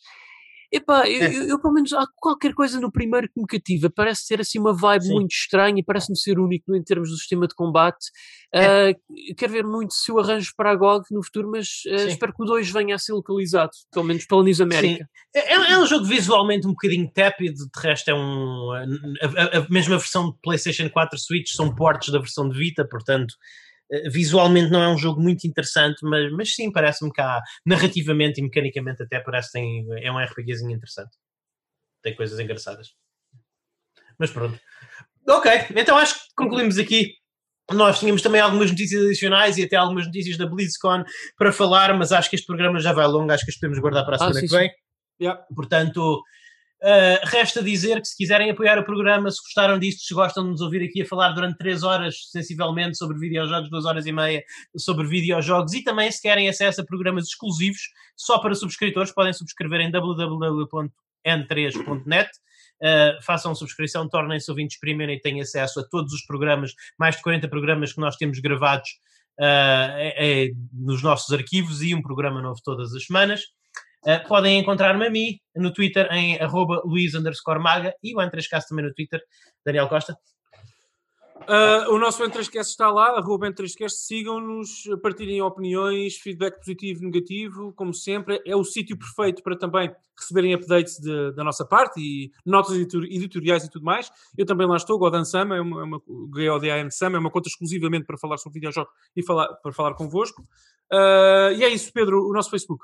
Epá, 0.72 1.08
eu, 1.08 1.32
eu, 1.32 1.44
eu, 1.50 1.62
pelo 1.62 1.74
menos 1.74 1.94
há 1.94 2.06
qualquer 2.16 2.54
coisa 2.54 2.80
no 2.80 2.92
primeiro 2.92 3.28
que 3.28 3.40
me 3.40 3.48
cativa. 3.48 3.90
Parece 3.90 4.28
ter 4.28 4.42
assim 4.42 4.60
uma 4.60 4.74
vibe 4.74 5.06
Sim. 5.06 5.14
muito 5.14 5.32
estranha, 5.32 5.84
parece-me 5.86 6.18
ser 6.18 6.40
único 6.40 6.76
em 6.76 6.84
termos 6.84 7.10
do 7.10 7.18
sistema 7.18 7.48
de 7.48 7.56
combate. 7.56 8.06
É. 8.54 8.92
Uh, 8.92 9.36
quero 9.36 9.52
ver 9.52 9.64
muito 9.64 9.94
se 9.94 10.12
o 10.12 10.20
arranjo 10.20 10.52
para 10.56 10.72
a 10.72 10.76
GOG 10.76 11.06
no 11.12 11.24
futuro, 11.24 11.52
mas 11.52 11.68
uh, 11.88 12.08
espero 12.08 12.34
que 12.34 12.44
o 12.44 12.46
2 12.46 12.70
venha 12.72 12.96
a 12.96 13.00
ser 13.00 13.14
localizado, 13.14 13.72
pelo 13.92 14.06
menos 14.06 14.26
pela 14.26 14.44
News 14.44 14.62
América. 14.62 15.08
É, 15.34 15.54
é, 15.54 15.72
é, 15.72 15.80
um 15.80 15.86
jogo 15.86 16.06
visualmente 16.06 16.66
um 16.66 16.72
bocadinho 16.72 17.10
tépido, 17.12 17.56
de 17.56 17.82
resto 17.82 18.10
é 18.10 18.14
um. 18.14 18.72
A, 18.72 18.82
a, 19.26 19.58
a 19.60 19.70
mesma 19.70 19.98
versão 19.98 20.32
de 20.32 20.38
PlayStation 20.42 20.90
4 20.90 21.20
Switch 21.20 21.52
são 21.52 21.74
portes 21.74 22.12
da 22.12 22.20
versão 22.20 22.48
de 22.48 22.58
Vita, 22.58 22.88
portanto 22.88 23.36
visualmente 24.12 24.72
não 24.72 24.82
é 24.82 24.90
um 24.90 24.98
jogo 24.98 25.22
muito 25.22 25.46
interessante, 25.46 26.00
mas, 26.04 26.32
mas 26.32 26.54
sim, 26.54 26.72
parece-me 26.72 27.12
que 27.12 27.22
há, 27.22 27.42
narrativamente 27.66 28.40
e 28.40 28.44
mecanicamente 28.44 29.04
até 29.04 29.20
parece 29.20 29.52
que 29.52 29.60
tem, 29.60 29.86
é 30.04 30.12
um 30.12 30.20
RPGzinho 30.20 30.72
interessante. 30.72 31.16
Tem 32.02 32.16
coisas 32.16 32.40
engraçadas. 32.40 32.90
Mas 34.20 34.32
pronto. 34.32 34.60
Ok, 35.28 35.52
então 35.76 35.98
acho 35.98 36.16
que 36.16 36.22
concluímos 36.36 36.78
aqui. 36.78 37.14
Nós 37.72 38.00
tínhamos 38.00 38.22
também 38.22 38.40
algumas 38.40 38.70
notícias 38.70 39.04
adicionais 39.04 39.58
e 39.58 39.64
até 39.64 39.76
algumas 39.76 40.06
notícias 40.06 40.38
da 40.38 40.46
BlizzCon 40.46 41.04
para 41.36 41.52
falar, 41.52 41.98
mas 41.98 42.12
acho 42.12 42.30
que 42.30 42.36
este 42.36 42.46
programa 42.46 42.80
já 42.80 42.94
vai 42.94 43.08
longo, 43.08 43.32
acho 43.32 43.44
que 43.44 43.52
as 43.52 43.58
podemos 43.58 43.80
guardar 43.80 44.06
para 44.06 44.14
a 44.14 44.16
ah, 44.18 44.20
semana 44.20 44.38
ah, 44.38 44.42
sim, 44.42 44.48
que 44.48 44.56
vem. 44.56 44.72
Yeah. 45.20 45.44
Portanto, 45.56 46.22
Uh, 46.86 47.18
resta 47.24 47.64
dizer 47.64 48.00
que 48.00 48.08
se 48.08 48.16
quiserem 48.16 48.52
apoiar 48.52 48.78
o 48.78 48.86
programa, 48.86 49.32
se 49.32 49.42
gostaram 49.42 49.80
disto, 49.80 50.04
se 50.04 50.14
gostam 50.14 50.44
de 50.44 50.52
nos 50.52 50.62
ouvir 50.62 50.88
aqui 50.88 51.02
a 51.02 51.06
falar 51.08 51.30
durante 51.30 51.58
3 51.58 51.82
horas, 51.82 52.30
sensivelmente, 52.30 52.96
sobre 52.96 53.18
videojogos, 53.18 53.72
2 53.72 53.86
horas 53.86 54.06
e 54.06 54.12
meia 54.12 54.44
sobre 54.78 55.08
videojogos 55.08 55.74
e 55.74 55.84
também 55.84 56.12
se 56.12 56.22
querem 56.22 56.48
acesso 56.48 56.82
a 56.82 56.86
programas 56.86 57.26
exclusivos 57.26 57.82
só 58.16 58.38
para 58.38 58.54
subscritores, 58.54 59.12
podem 59.12 59.34
subscrever 59.34 59.82
em 59.82 59.90
www.n3.net. 59.90 62.30
uh, 62.30 63.24
façam 63.24 63.56
subscrição, 63.56 64.08
tornem-se 64.08 64.52
ouvintes 64.52 64.78
premium 64.78 65.10
e 65.10 65.20
têm 65.20 65.42
acesso 65.42 65.80
a 65.80 65.84
todos 65.84 66.14
os 66.14 66.24
programas, 66.24 66.76
mais 67.00 67.16
de 67.16 67.24
40 67.24 67.48
programas 67.48 67.94
que 67.94 68.00
nós 68.00 68.16
temos 68.16 68.38
gravados 68.38 68.92
uh, 69.40 69.90
é, 69.98 70.14
é, 70.18 70.52
nos 70.72 71.02
nossos 71.02 71.34
arquivos 71.34 71.82
e 71.82 71.96
um 71.96 72.02
programa 72.04 72.44
novo 72.44 72.62
todas 72.64 72.94
as 72.94 73.06
semanas. 73.06 73.42
Uh, 74.06 74.28
podem 74.28 74.60
encontrar-me 74.60 75.08
a 75.08 75.10
mim 75.10 75.40
no 75.56 75.74
Twitter 75.74 76.08
em 76.12 76.40
arroba 76.40 76.82
Luís 76.86 77.14
Maga 77.60 77.94
e 78.04 78.16
o 78.16 78.22
Entrescast 78.22 78.70
também 78.70 78.86
no 78.86 78.94
Twitter, 78.94 79.22
Daniel 79.66 79.90
Costa. 79.90 80.16
Uh, 81.48 81.94
o 81.94 82.00
nosso 82.00 82.24
Entrescast 82.24 82.72
está 82.72 82.90
lá, 82.90 83.18
arroba 83.18 83.48
Entrescast, 83.48 84.00
sigam-nos, 84.00 84.84
partilhem 85.04 85.42
opiniões, 85.42 86.16
feedback 86.16 86.58
positivo, 86.58 87.04
negativo, 87.04 87.74
como 87.74 87.94
sempre, 87.94 88.42
é 88.46 88.56
o 88.56 88.64
sítio 88.64 88.98
perfeito 88.98 89.44
para 89.44 89.56
também 89.56 89.94
receberem 90.18 90.56
updates 90.56 90.98
de, 90.98 91.34
da 91.34 91.44
nossa 91.44 91.64
parte 91.64 92.00
e 92.00 92.32
notas 92.44 92.76
editoriais 92.76 93.64
e 93.64 93.70
tudo 93.70 93.86
mais. 93.86 94.10
Eu 94.36 94.46
também 94.46 94.66
lá 94.66 94.78
estou, 94.78 94.98
Godan 94.98 95.26
Sama, 95.26 95.58
é 95.58 95.62
uma, 95.62 95.82
é 95.82 95.84
uma 95.84 96.02
GODAN 96.08 96.90
Sama, 96.90 97.18
é 97.18 97.20
uma 97.20 97.30
conta 97.30 97.50
exclusivamente 97.50 98.06
para 98.06 98.18
falar 98.18 98.38
sobre 98.38 98.56
videojogos 98.60 98.92
e 99.16 99.24
falar, 99.24 99.48
para 99.56 99.74
falar 99.74 99.94
convosco. 99.94 100.42
Uh, 100.92 101.52
e 101.58 101.64
é 101.64 101.70
isso, 101.70 101.92
Pedro, 101.94 102.28
o 102.28 102.34
nosso 102.34 102.50
Facebook. 102.50 102.84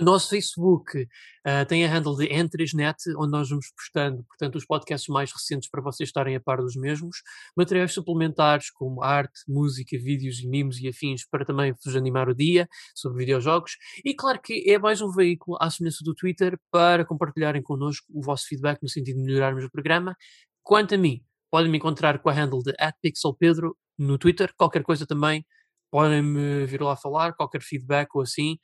O 0.00 0.04
nosso 0.04 0.30
Facebook 0.30 0.98
uh, 1.02 1.66
tem 1.68 1.84
a 1.84 1.88
handle 1.88 2.16
de 2.16 2.26
N3Net, 2.26 2.96
onde 3.18 3.32
nós 3.32 3.50
vamos 3.50 3.70
postando, 3.76 4.24
portanto, 4.24 4.56
os 4.56 4.64
podcasts 4.64 5.08
mais 5.10 5.30
recentes 5.30 5.68
para 5.68 5.82
vocês 5.82 6.08
estarem 6.08 6.34
a 6.34 6.40
par 6.40 6.56
dos 6.56 6.74
mesmos, 6.74 7.18
materiais 7.54 7.92
suplementares 7.92 8.70
como 8.70 9.02
arte, 9.04 9.42
música, 9.46 9.98
vídeos 9.98 10.40
e 10.40 10.48
mimos 10.48 10.80
e 10.80 10.88
afins 10.88 11.28
para 11.28 11.44
também 11.44 11.74
vos 11.84 11.94
animar 11.94 12.30
o 12.30 12.34
dia 12.34 12.66
sobre 12.94 13.18
videojogos. 13.18 13.72
E 14.02 14.14
claro 14.14 14.40
que 14.40 14.72
é 14.72 14.78
mais 14.78 15.02
um 15.02 15.10
veículo, 15.10 15.58
à 15.60 15.68
semelhança 15.68 16.02
do 16.02 16.14
Twitter, 16.14 16.58
para 16.70 17.04
compartilharem 17.04 17.60
connosco 17.60 18.06
o 18.08 18.22
vosso 18.22 18.46
feedback 18.48 18.82
no 18.82 18.88
sentido 18.88 19.18
de 19.18 19.22
melhorarmos 19.22 19.64
o 19.64 19.70
programa. 19.70 20.16
Quanto 20.62 20.94
a 20.94 20.98
mim, 20.98 21.22
podem 21.50 21.70
me 21.70 21.76
encontrar 21.76 22.20
com 22.20 22.30
a 22.30 22.32
handle 22.32 22.62
de 22.62 22.72
@pixelpedro 23.02 23.76
no 23.98 24.16
Twitter, 24.16 24.50
qualquer 24.56 24.82
coisa 24.82 25.06
também 25.06 25.44
podem 25.90 26.22
me 26.22 26.64
vir 26.64 26.80
lá 26.80 26.96
falar, 26.96 27.34
qualquer 27.34 27.60
feedback 27.60 28.08
ou 28.14 28.22
assim 28.22 28.56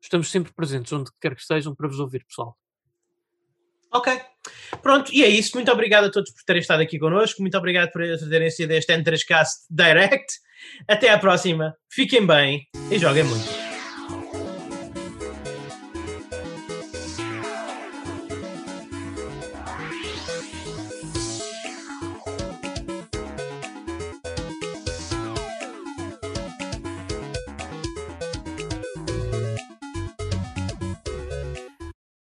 estamos 0.00 0.30
sempre 0.30 0.52
presentes, 0.52 0.92
onde 0.92 1.10
quer 1.20 1.34
que 1.34 1.42
estejam, 1.42 1.74
para 1.74 1.88
vos 1.88 2.00
ouvir, 2.00 2.24
pessoal. 2.24 2.56
Ok. 3.92 4.20
Pronto, 4.82 5.12
e 5.12 5.24
é 5.24 5.28
isso. 5.28 5.52
Muito 5.54 5.70
obrigado 5.70 6.04
a 6.04 6.10
todos 6.10 6.30
por 6.30 6.42
terem 6.44 6.60
estado 6.60 6.80
aqui 6.80 6.98
connosco. 6.98 7.40
Muito 7.42 7.58
obrigado 7.58 7.90
por 7.90 8.02
terem 8.28 8.50
sido 8.50 8.70
este 8.70 8.92
N3Cast 8.92 9.66
Direct. 9.68 10.34
Até 10.86 11.10
à 11.10 11.18
próxima. 11.18 11.74
Fiquem 11.90 12.26
bem 12.26 12.66
e 12.90 12.98
joguem 12.98 13.24
muito. 13.24 13.59